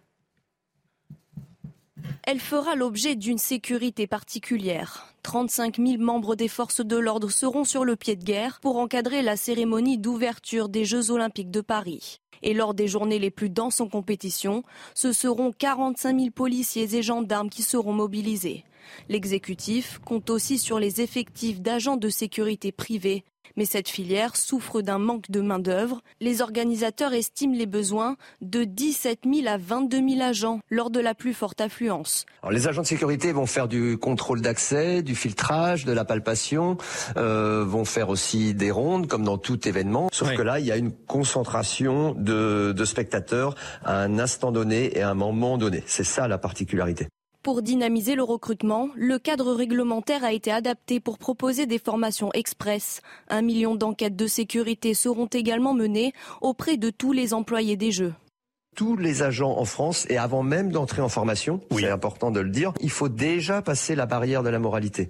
Elle 2.23 2.39
fera 2.39 2.75
l'objet 2.75 3.15
d'une 3.15 3.37
sécurité 3.37 4.07
particulière. 4.07 5.13
35 5.23 5.77
000 5.77 6.01
membres 6.01 6.35
des 6.35 6.47
forces 6.47 6.85
de 6.85 6.97
l'ordre 6.97 7.29
seront 7.29 7.63
sur 7.63 7.85
le 7.85 7.95
pied 7.95 8.15
de 8.15 8.23
guerre 8.23 8.59
pour 8.61 8.77
encadrer 8.77 9.21
la 9.21 9.35
cérémonie 9.35 9.97
d'ouverture 9.97 10.69
des 10.69 10.85
Jeux 10.85 11.11
olympiques 11.11 11.51
de 11.51 11.61
Paris. 11.61 12.19
Et 12.41 12.53
lors 12.53 12.73
des 12.73 12.87
journées 12.87 13.19
les 13.19 13.31
plus 13.31 13.49
denses 13.49 13.81
en 13.81 13.87
compétition, 13.89 14.63
ce 14.93 15.11
seront 15.11 15.51
45 15.51 16.17
000 16.17 16.31
policiers 16.31 16.95
et 16.95 17.01
gendarmes 17.03 17.49
qui 17.49 17.63
seront 17.63 17.93
mobilisés. 17.93 18.63
L'exécutif 19.09 19.99
compte 20.05 20.29
aussi 20.29 20.57
sur 20.57 20.79
les 20.79 21.01
effectifs 21.01 21.61
d'agents 21.61 21.97
de 21.97 22.09
sécurité 22.09 22.71
privés 22.71 23.23
mais 23.55 23.65
cette 23.65 23.89
filière 23.89 24.35
souffre 24.35 24.81
d'un 24.81 24.99
manque 24.99 25.29
de 25.29 25.41
main-d'œuvre. 25.41 26.01
Les 26.21 26.41
organisateurs 26.41 27.13
estiment 27.13 27.55
les 27.55 27.65
besoins 27.65 28.15
de 28.41 28.63
17 28.63 29.19
000 29.31 29.47
à 29.47 29.57
22 29.57 29.97
000 29.97 30.21
agents 30.21 30.59
lors 30.69 30.89
de 30.89 30.99
la 30.99 31.13
plus 31.13 31.33
forte 31.33 31.61
affluence. 31.61 32.25
les 32.49 32.67
agents 32.67 32.81
de 32.81 32.87
sécurité 32.87 33.31
vont 33.31 33.45
faire 33.45 33.67
du 33.67 33.97
contrôle 33.97 34.41
d'accès, 34.41 35.01
du 35.01 35.15
filtrage, 35.15 35.85
de 35.85 35.91
la 35.91 36.05
palpation, 36.05 36.77
euh, 37.17 37.63
vont 37.65 37.85
faire 37.85 38.09
aussi 38.09 38.53
des 38.53 38.71
rondes 38.71 39.07
comme 39.07 39.23
dans 39.23 39.37
tout 39.37 39.67
événement. 39.67 40.09
Sauf 40.11 40.33
que 40.35 40.41
là, 40.41 40.59
il 40.59 40.65
y 40.65 40.71
a 40.71 40.77
une 40.77 40.91
concentration 40.91 42.13
de, 42.17 42.73
de 42.75 42.85
spectateurs 42.85 43.55
à 43.83 44.01
un 44.01 44.19
instant 44.19 44.51
donné 44.51 44.97
et 44.97 45.01
à 45.01 45.09
un 45.09 45.15
moment 45.15 45.57
donné. 45.57 45.83
C'est 45.85 46.03
ça 46.03 46.27
la 46.27 46.37
particularité. 46.37 47.07
Pour 47.49 47.63
dynamiser 47.63 48.13
le 48.13 48.21
recrutement, 48.21 48.89
le 48.95 49.17
cadre 49.17 49.53
réglementaire 49.53 50.23
a 50.23 50.33
été 50.33 50.51
adapté 50.51 50.99
pour 50.99 51.17
proposer 51.17 51.65
des 51.65 51.79
formations 51.79 52.31
express. 52.33 53.01
Un 53.27 53.41
million 53.41 53.73
d'enquêtes 53.73 54.15
de 54.15 54.27
sécurité 54.27 54.93
seront 54.93 55.25
également 55.25 55.73
menées 55.73 56.13
auprès 56.41 56.77
de 56.77 56.91
tous 56.91 57.11
les 57.11 57.33
employés 57.33 57.75
des 57.75 57.91
Jeux 57.91 58.13
tous 58.75 58.95
les 58.95 59.23
agents 59.23 59.57
en 59.57 59.65
France 59.65 60.05
et 60.09 60.17
avant 60.17 60.41
même 60.41 60.71
d'entrer 60.71 61.01
en 61.01 61.09
formation, 61.09 61.59
c'est 61.71 61.89
important 61.89 62.31
de 62.31 62.39
le 62.39 62.49
dire, 62.49 62.71
il 62.79 62.91
faut 62.91 63.09
déjà 63.09 63.61
passer 63.61 63.93
la 63.93 64.05
barrière 64.05 64.41
de 64.41 64.47
la 64.47 64.59
moralité. 64.59 65.09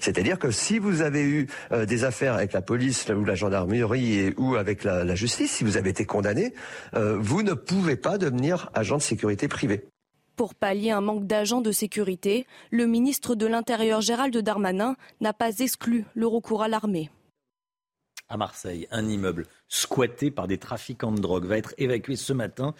C'est-à-dire 0.00 0.38
que 0.38 0.50
si 0.50 0.78
vous 0.78 1.00
avez 1.00 1.22
eu 1.22 1.46
euh, 1.72 1.86
des 1.86 2.04
affaires 2.04 2.34
avec 2.34 2.52
la 2.52 2.60
police 2.60 3.08
ou 3.08 3.24
la 3.24 3.34
gendarmerie 3.34 4.18
et, 4.18 4.34
ou 4.36 4.56
avec 4.56 4.84
la, 4.84 5.14
justice, 5.14 5.50
si 5.50 5.64
vous 5.64 5.78
avez 5.78 5.90
été 5.90 6.04
condamné, 6.04 6.52
euh, 6.94 7.16
vous 7.18 7.42
ne 7.42 7.54
pouvez 7.54 7.96
pas 7.96 8.18
devenir 8.18 8.70
agent 8.74 8.98
de 8.98 9.02
sécurité 9.02 9.48
privé. 9.48 9.86
Pour 10.36 10.54
pallier 10.54 10.90
un 10.90 11.00
manque 11.00 11.26
d'agents 11.26 11.62
de 11.62 11.72
sécurité, 11.72 12.46
le 12.70 12.86
ministre 12.86 13.34
de 13.34 13.46
l'Intérieur 13.46 14.02
Gérald 14.02 14.36
Darmanin 14.36 14.94
n'a 15.22 15.32
pas 15.32 15.60
exclu 15.60 16.04
le 16.14 16.26
recours 16.26 16.62
à 16.62 16.68
l'armée. 16.68 17.10
À 18.28 18.36
Marseille, 18.36 18.86
un 18.90 19.08
immeuble 19.08 19.46
squatté 19.68 20.30
par 20.30 20.46
des 20.46 20.58
trafiquants 20.58 21.12
de 21.12 21.20
drogue 21.20 21.46
va 21.46 21.56
être 21.56 21.74
évacué 21.78 22.16
ce 22.16 22.34
matin 22.34 22.74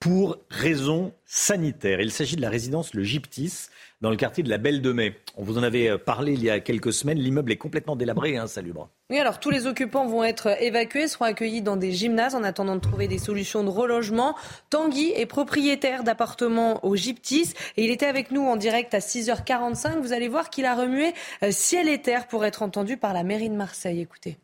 pour 0.00 0.38
raisons 0.48 1.12
sanitaires. 1.26 2.00
Il 2.00 2.10
s'agit 2.10 2.34
de 2.34 2.40
la 2.40 2.48
résidence 2.48 2.94
Le 2.94 3.04
Gyptis 3.04 3.66
dans 4.00 4.08
le 4.08 4.16
quartier 4.16 4.42
de 4.42 4.48
la 4.48 4.56
Belle 4.56 4.80
de 4.80 4.92
Mai. 4.92 5.14
On 5.36 5.44
vous 5.44 5.58
en 5.58 5.62
avait 5.62 5.90
euh, 5.90 5.98
parlé 5.98 6.32
il 6.32 6.42
y 6.42 6.48
a 6.48 6.58
quelques 6.58 6.94
semaines. 6.94 7.18
L'immeuble 7.18 7.52
est 7.52 7.58
complètement 7.58 7.96
délabré 7.96 8.32
et 8.32 8.38
insalubre. 8.38 8.88
Oui, 9.10 9.18
alors 9.18 9.40
tous 9.40 9.50
les 9.50 9.66
occupants 9.66 10.06
vont 10.06 10.24
être 10.24 10.56
évacués, 10.62 11.06
seront 11.06 11.26
accueillis 11.26 11.60
dans 11.60 11.76
des 11.76 11.92
gymnases 11.92 12.34
en 12.34 12.42
attendant 12.42 12.76
de 12.76 12.80
trouver 12.80 13.08
des 13.08 13.18
solutions 13.18 13.62
de 13.62 13.68
relogement. 13.68 14.34
Tanguy 14.70 15.12
est 15.14 15.26
propriétaire 15.26 16.02
d'appartements 16.02 16.82
au 16.84 16.96
Gyptis 16.96 17.52
et 17.76 17.84
il 17.84 17.90
était 17.90 18.06
avec 18.06 18.30
nous 18.30 18.42
en 18.42 18.56
direct 18.56 18.94
à 18.94 19.00
6h45. 19.00 20.00
Vous 20.00 20.14
allez 20.14 20.28
voir 20.28 20.48
qu'il 20.48 20.64
a 20.64 20.74
remué 20.74 21.12
euh, 21.42 21.50
ciel 21.50 21.90
et 21.90 22.00
terre 22.00 22.26
pour 22.26 22.46
être 22.46 22.62
entendu 22.62 22.96
par 22.96 23.12
la 23.12 23.22
mairie 23.22 23.50
de 23.50 23.56
Marseille. 23.56 24.00
Écoutez. 24.00 24.38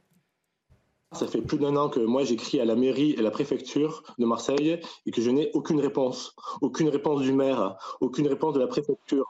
Ça 1.17 1.27
fait 1.27 1.41
plus 1.41 1.59
d'un 1.59 1.77
an 1.77 1.89
que 1.89 2.01
moi 2.01 2.25
j'écris 2.25 2.61
à 2.61 2.65
la 2.65 2.77
mairie 2.77 3.13
et 3.13 3.21
à 3.21 3.23
la 3.23 3.31
préfecture 3.31 4.03
de 4.19 4.27
Marseille 4.27 4.81
et 5.07 5.11
que 5.11 5.23
je 5.23 5.31
n'ai 5.31 5.51
aucune 5.55 5.81
réponse. 5.81 6.35
Aucune 6.61 6.89
réponse 6.89 7.23
du 7.23 7.33
maire, 7.33 7.77
aucune 8.01 8.29
réponse 8.29 8.55
de 8.55 8.61
la 8.61 8.67
préfecture. 8.67 9.27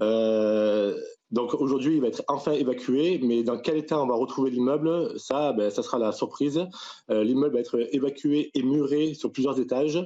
Euh, 0.00 0.98
donc 1.30 1.52
aujourd'hui, 1.54 1.96
il 1.96 2.00
va 2.00 2.08
être 2.08 2.22
enfin 2.28 2.52
évacué, 2.52 3.20
mais 3.22 3.42
dans 3.42 3.58
quel 3.58 3.76
état 3.76 4.00
on 4.00 4.06
va 4.06 4.14
retrouver 4.14 4.50
l'immeuble 4.50 5.18
Ça, 5.18 5.52
ben, 5.52 5.70
ça 5.70 5.82
sera 5.82 5.98
la 5.98 6.12
surprise. 6.12 6.66
Euh, 7.10 7.22
l'immeuble 7.22 7.54
va 7.54 7.60
être 7.60 7.78
évacué 7.94 8.50
et 8.54 8.62
muré 8.62 9.12
sur 9.12 9.30
plusieurs 9.30 9.60
étages. 9.60 9.98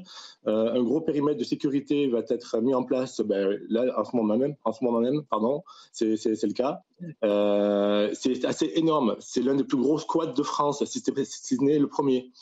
Euh, 0.48 0.72
un 0.72 0.82
gros 0.82 1.00
périmètre 1.00 1.38
de 1.38 1.44
sécurité 1.44 2.08
va 2.08 2.22
être 2.28 2.60
mis 2.60 2.74
en 2.74 2.82
place. 2.82 3.20
Ben, 3.20 3.56
là, 3.68 3.94
en 3.96 4.04
ce 4.04 4.16
moment 4.16 4.36
même, 4.36 4.56
en 4.64 4.72
ce 4.72 4.84
moment 4.84 4.98
même, 4.98 5.22
pardon, 5.30 5.62
c'est 5.92 6.16
le 6.24 6.52
cas. 6.52 6.82
Euh, 7.24 8.10
c'est 8.14 8.44
assez 8.44 8.72
énorme. 8.74 9.14
C'est 9.20 9.42
l'un 9.42 9.54
des 9.54 9.64
plus 9.64 9.78
gros 9.78 9.98
squats 9.98 10.26
de 10.26 10.42
France, 10.42 10.84
si 10.84 11.00
ce 11.00 11.62
n'est 11.62 11.78
le 11.78 11.88
premier. 11.88 12.32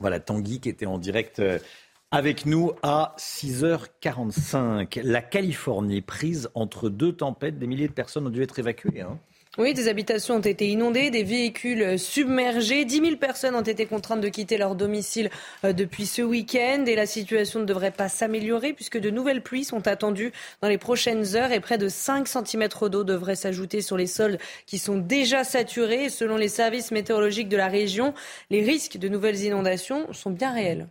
Voilà, 0.00 0.20
Tanguy 0.20 0.60
qui 0.60 0.68
était 0.68 0.86
en 0.86 0.98
direct 0.98 1.40
avec 2.10 2.44
nous 2.44 2.72
à 2.82 3.14
6h45. 3.18 5.00
La 5.02 5.22
Californie, 5.22 6.00
prise 6.00 6.50
entre 6.54 6.88
deux 6.88 7.12
tempêtes, 7.12 7.58
des 7.58 7.66
milliers 7.66 7.88
de 7.88 7.92
personnes 7.92 8.26
ont 8.26 8.30
dû 8.30 8.42
être 8.42 8.58
évacuées. 8.58 9.02
Hein. 9.02 9.18
Oui, 9.58 9.74
des 9.74 9.88
habitations 9.88 10.36
ont 10.36 10.40
été 10.40 10.68
inondées, 10.68 11.10
des 11.10 11.24
véhicules 11.24 11.98
submergés. 11.98 12.84
10 12.84 13.00
000 13.00 13.16
personnes 13.16 13.56
ont 13.56 13.62
été 13.62 13.84
contraintes 13.84 14.20
de 14.20 14.28
quitter 14.28 14.58
leur 14.58 14.76
domicile 14.76 15.28
euh, 15.64 15.72
depuis 15.72 16.06
ce 16.06 16.22
week-end 16.22 16.84
et 16.86 16.94
la 16.94 17.06
situation 17.06 17.58
ne 17.58 17.64
devrait 17.64 17.90
pas 17.90 18.08
s'améliorer 18.08 18.72
puisque 18.72 18.98
de 18.98 19.10
nouvelles 19.10 19.42
pluies 19.42 19.64
sont 19.64 19.88
attendues 19.88 20.32
dans 20.62 20.68
les 20.68 20.78
prochaines 20.78 21.34
heures 21.34 21.50
et 21.50 21.58
près 21.58 21.78
de 21.78 21.88
5 21.88 22.28
cm 22.28 22.68
d'eau 22.90 23.02
devraient 23.02 23.34
s'ajouter 23.34 23.82
sur 23.82 23.96
les 23.96 24.06
sols 24.06 24.38
qui 24.66 24.78
sont 24.78 24.96
déjà 24.96 25.42
saturés. 25.42 26.10
selon 26.10 26.36
les 26.36 26.48
services 26.48 26.92
météorologiques 26.92 27.48
de 27.48 27.56
la 27.56 27.68
région, 27.68 28.14
les 28.50 28.62
risques 28.62 28.98
de 28.98 29.08
nouvelles 29.08 29.42
inondations 29.42 30.12
sont 30.12 30.30
bien 30.30 30.52
réels 30.52 30.86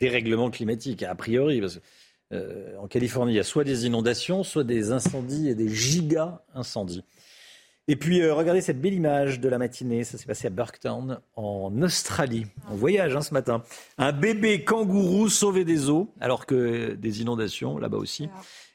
dérèglement 0.00 0.50
climatique, 0.50 1.02
a 1.02 1.14
priori. 1.14 1.60
Parce 1.60 1.76
que, 1.76 1.80
euh, 2.32 2.76
en 2.78 2.88
Californie, 2.88 3.32
il 3.32 3.36
y 3.36 3.40
a 3.40 3.44
soit 3.44 3.64
des 3.64 3.86
inondations, 3.86 4.42
soit 4.42 4.64
des 4.64 4.92
incendies 4.92 5.48
et 5.48 5.54
des 5.54 5.68
giga 5.68 6.44
incendies. 6.54 7.04
Et 7.88 7.96
puis, 7.96 8.22
euh, 8.22 8.34
regardez 8.34 8.60
cette 8.60 8.80
belle 8.80 8.94
image 8.94 9.40
de 9.40 9.48
la 9.48 9.58
matinée. 9.58 10.04
Ça 10.04 10.16
s'est 10.16 10.26
passé 10.26 10.46
à 10.46 10.50
Burketown, 10.50 11.20
en 11.34 11.82
Australie. 11.82 12.46
On 12.70 12.76
voyage 12.76 13.16
hein, 13.16 13.20
ce 13.20 13.34
matin. 13.34 13.64
Un 13.98 14.12
bébé 14.12 14.64
kangourou 14.64 15.28
sauvé 15.28 15.64
des 15.64 15.90
eaux, 15.90 16.12
alors 16.20 16.46
que 16.46 16.94
des 16.94 17.20
inondations, 17.20 17.78
là-bas 17.78 17.98
aussi, 17.98 18.28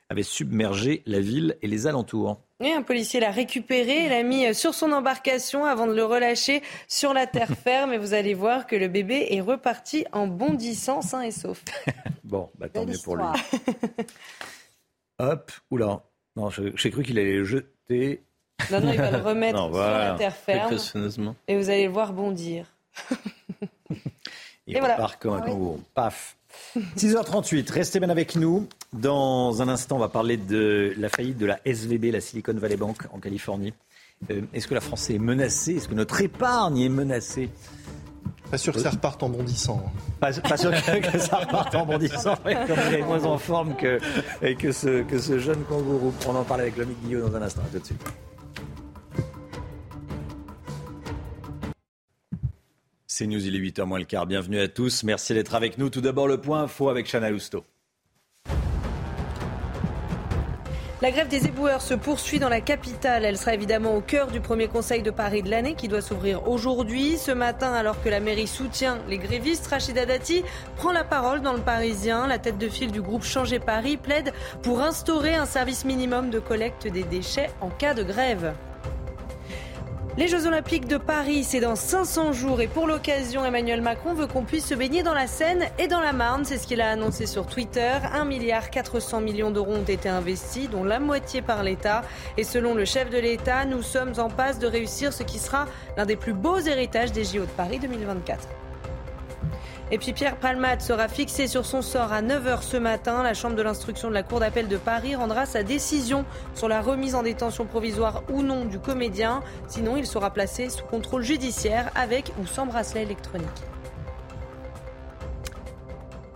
avaient 0.09 0.23
submergé 0.23 1.03
la 1.05 1.19
ville 1.19 1.57
et 1.61 1.67
les 1.67 1.87
alentours. 1.87 2.39
Et 2.63 2.71
un 2.71 2.83
policier 2.83 3.19
l'a 3.19 3.31
récupéré, 3.31 4.07
l'a 4.07 4.23
mis 4.23 4.53
sur 4.55 4.73
son 4.73 4.91
embarcation 4.91 5.65
avant 5.65 5.87
de 5.87 5.93
le 5.93 6.05
relâcher 6.05 6.61
sur 6.87 7.13
la 7.13 7.27
terre 7.27 7.51
ferme. 7.63 7.93
Et 7.93 7.97
vous 7.97 8.13
allez 8.13 8.33
voir 8.33 8.67
que 8.67 8.75
le 8.75 8.87
bébé 8.87 9.27
est 9.31 9.41
reparti 9.41 10.05
en 10.11 10.27
bondissant, 10.27 11.01
sain 11.01 11.21
et 11.21 11.31
sauf. 11.31 11.63
bon, 12.23 12.49
bah, 12.57 12.69
tant 12.69 12.85
mieux 12.85 12.97
pour 13.03 13.17
lui. 13.17 13.25
Hop, 15.19 15.51
oula. 15.71 16.03
Non, 16.35 16.49
j'ai 16.49 16.91
cru 16.91 17.03
qu'il 17.03 17.17
allait 17.17 17.37
le 17.37 17.45
jeter. 17.45 18.23
Non, 18.71 18.81
non, 18.81 18.91
il 18.91 18.97
va 18.97 19.11
le 19.11 19.17
remettre 19.17 19.57
sur 19.57 19.77
la 19.77 20.15
terre 20.17 20.35
ferme. 20.35 20.75
Et 21.47 21.57
vous 21.57 21.69
allez 21.69 21.85
le 21.85 21.91
voir 21.91 22.13
bondir. 22.13 22.65
il 24.67 24.77
et 24.77 24.79
repart 24.79 25.21
comme 25.21 25.33
un 25.33 25.41
ah 25.41 25.45
kangourou. 25.45 25.81
Paf. 25.93 26.37
6h38, 26.97 27.71
restez 27.71 27.99
bien 27.99 28.09
avec 28.09 28.35
nous. 28.35 28.67
Dans 28.93 29.61
un 29.61 29.67
instant, 29.67 29.97
on 29.97 29.99
va 29.99 30.09
parler 30.09 30.37
de 30.37 30.93
la 30.97 31.09
faillite 31.09 31.37
de 31.37 31.45
la 31.45 31.59
SVB, 31.65 32.11
la 32.11 32.21
Silicon 32.21 32.53
Valley 32.53 32.77
Bank 32.77 32.97
en 33.13 33.19
Californie. 33.19 33.73
Euh, 34.31 34.41
est-ce 34.53 34.67
que 34.67 34.73
la 34.73 34.81
France 34.81 35.09
est 35.09 35.19
menacée? 35.19 35.75
Est-ce 35.75 35.87
que 35.87 35.93
notre 35.93 36.21
épargne 36.21 36.79
est 36.79 36.89
menacée? 36.89 37.49
Pas 38.51 38.57
sûr 38.57 38.73
que 38.73 38.79
ça 38.79 38.91
reparte 38.91 39.23
en 39.23 39.29
bondissant. 39.29 39.83
Pas, 40.19 40.31
sûr 40.31 40.41
que, 40.41 41.19
ça 41.19 41.37
reparte 41.37 41.73
en 41.75 41.85
bondissant, 41.85 42.35
comme 42.35 42.77
il 42.89 42.93
est 42.93 43.01
moins 43.01 43.25
en 43.25 43.37
forme 43.37 43.75
que, 43.75 43.99
que, 44.53 44.71
ce, 44.71 45.01
que 45.03 45.17
ce 45.17 45.39
jeune 45.39 45.63
kangourou. 45.63 46.13
On 46.27 46.35
en 46.35 46.43
parle 46.43 46.61
avec 46.61 46.77
l'ami 46.77 46.95
Guillaume 47.03 47.29
dans 47.29 47.37
un 47.37 47.41
instant. 47.41 47.61
À 47.61 47.71
tout 47.73 47.79
de 47.79 47.85
suite. 47.85 48.01
C'est 53.17 53.27
News, 53.27 53.47
il 53.47 53.55
est 53.55 53.59
8h 53.59 53.85
moins 53.85 53.97
le 53.97 54.03
quart. 54.03 54.25
Bienvenue 54.25 54.59
à 54.59 54.67
tous. 54.67 55.03
Merci 55.03 55.33
d'être 55.33 55.55
avec 55.55 55.77
nous. 55.77 55.89
Tout 55.89 56.01
d'abord, 56.01 56.27
le 56.27 56.41
point 56.41 56.63
info 56.63 56.89
avec 56.89 57.09
Chana 57.09 57.29
Lousteau. 57.29 57.63
La 61.01 61.11
grève 61.11 61.29
des 61.29 61.45
éboueurs 61.45 61.81
se 61.81 61.93
poursuit 61.93 62.39
dans 62.39 62.49
la 62.49 62.59
capitale. 62.59 63.23
Elle 63.23 63.37
sera 63.37 63.53
évidemment 63.53 63.95
au 63.95 64.01
cœur 64.01 64.31
du 64.31 64.41
premier 64.41 64.67
conseil 64.67 65.01
de 65.01 65.11
Paris 65.11 65.43
de 65.43 65.49
l'année 65.49 65.75
qui 65.75 65.87
doit 65.87 66.01
s'ouvrir 66.01 66.49
aujourd'hui. 66.49 67.17
Ce 67.17 67.31
matin, 67.31 67.71
alors 67.71 68.03
que 68.03 68.09
la 68.09 68.19
mairie 68.19 68.47
soutient 68.47 68.99
les 69.07 69.17
grévistes, 69.17 69.67
Rachida 69.67 70.05
Dati 70.05 70.43
prend 70.75 70.91
la 70.91 71.05
parole 71.05 71.41
dans 71.41 71.53
le 71.53 71.61
Parisien. 71.61 72.27
La 72.27 72.37
tête 72.37 72.57
de 72.57 72.67
file 72.67 72.91
du 72.91 73.01
groupe 73.01 73.23
Changer 73.23 73.59
Paris 73.59 73.95
plaide 73.95 74.33
pour 74.61 74.81
instaurer 74.81 75.35
un 75.35 75.45
service 75.45 75.85
minimum 75.85 76.31
de 76.31 76.39
collecte 76.39 76.85
des 76.85 77.03
déchets 77.03 77.49
en 77.61 77.69
cas 77.69 77.93
de 77.93 78.03
grève. 78.03 78.53
Les 80.17 80.29
Jeux 80.29 80.47
Olympiques 80.47 80.87
de 80.87 80.95
Paris, 80.95 81.43
c'est 81.43 81.59
dans 81.59 81.75
500 81.75 82.31
jours 82.31 82.61
et 82.61 82.67
pour 82.67 82.87
l'occasion, 82.87 83.43
Emmanuel 83.43 83.81
Macron 83.81 84.13
veut 84.13 84.27
qu'on 84.27 84.43
puisse 84.43 84.65
se 84.65 84.73
baigner 84.73 85.03
dans 85.03 85.13
la 85.13 85.27
Seine 85.27 85.65
et 85.77 85.89
dans 85.89 85.99
la 85.99 86.13
Marne. 86.13 86.45
C'est 86.45 86.57
ce 86.57 86.65
qu'il 86.65 86.79
a 86.79 86.89
annoncé 86.89 87.25
sur 87.25 87.45
Twitter. 87.47 87.91
1 88.13 88.23
milliard 88.23 88.69
400 88.69 89.19
millions 89.19 89.51
d'euros 89.51 89.73
ont 89.73 89.83
été 89.83 90.07
investis, 90.07 90.69
dont 90.69 90.85
la 90.85 91.01
moitié 91.01 91.41
par 91.41 91.63
l'État. 91.63 92.01
Et 92.37 92.45
selon 92.45 92.75
le 92.75 92.85
chef 92.85 93.09
de 93.09 93.17
l'État, 93.17 93.65
nous 93.65 93.81
sommes 93.81 94.13
en 94.17 94.29
passe 94.29 94.57
de 94.57 94.67
réussir 94.67 95.11
ce 95.11 95.23
qui 95.23 95.37
sera 95.37 95.65
l'un 95.97 96.05
des 96.05 96.15
plus 96.15 96.33
beaux 96.33 96.59
héritages 96.59 97.11
des 97.11 97.25
JO 97.25 97.41
de 97.41 97.51
Paris 97.57 97.79
2024. 97.79 98.47
Et 99.91 99.99
puis 99.99 100.13
Pierre 100.13 100.37
Palmade 100.37 100.81
sera 100.81 101.07
fixé 101.07 101.47
sur 101.47 101.63
son 101.63 101.83
sort 101.83 102.11
à 102.11 102.23
9h 102.23 102.63
ce 102.63 102.75
matin. 102.75 103.21
La 103.21 103.35
Chambre 103.35 103.55
de 103.55 103.61
l'instruction 103.61 104.09
de 104.09 104.15
la 104.15 104.23
Cour 104.23 104.39
d'appel 104.39 104.67
de 104.67 104.77
Paris 104.77 105.13
rendra 105.15 105.45
sa 105.45 105.61
décision 105.61 106.25
sur 106.55 106.67
la 106.67 106.81
remise 106.81 107.13
en 107.13 107.21
détention 107.21 107.65
provisoire 107.65 108.23
ou 108.33 108.41
non 108.41 108.65
du 108.65 108.79
comédien. 108.79 109.43
Sinon, 109.67 109.95
il 109.95 110.07
sera 110.07 110.31
placé 110.31 110.69
sous 110.69 110.85
contrôle 110.85 111.21
judiciaire 111.21 111.91
avec 111.93 112.31
ou 112.41 112.47
sans 112.47 112.65
bracelet 112.65 113.03
électronique. 113.03 113.47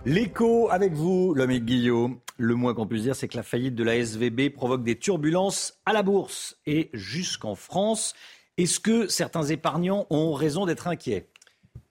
L'écho 0.04 0.70
avec 0.70 0.92
vous, 0.92 1.34
l'homme 1.34 1.58
Guillaume. 1.58 2.20
Le 2.36 2.54
moins 2.54 2.72
qu'on 2.72 2.86
puisse 2.86 3.02
dire, 3.02 3.16
c'est 3.16 3.28
que 3.28 3.36
la 3.36 3.42
faillite 3.42 3.74
de 3.74 3.82
la 3.82 3.96
SVB 3.96 4.50
provoque 4.54 4.84
des 4.84 4.96
turbulences 4.96 5.74
à 5.86 5.92
la 5.92 6.04
bourse 6.04 6.56
et 6.66 6.88
jusqu'en 6.94 7.56
France. 7.56 8.14
Est-ce 8.56 8.78
que 8.78 9.08
certains 9.08 9.44
épargnants 9.44 10.06
ont 10.08 10.32
raison 10.32 10.66
d'être 10.66 10.86
inquiets? 10.86 11.29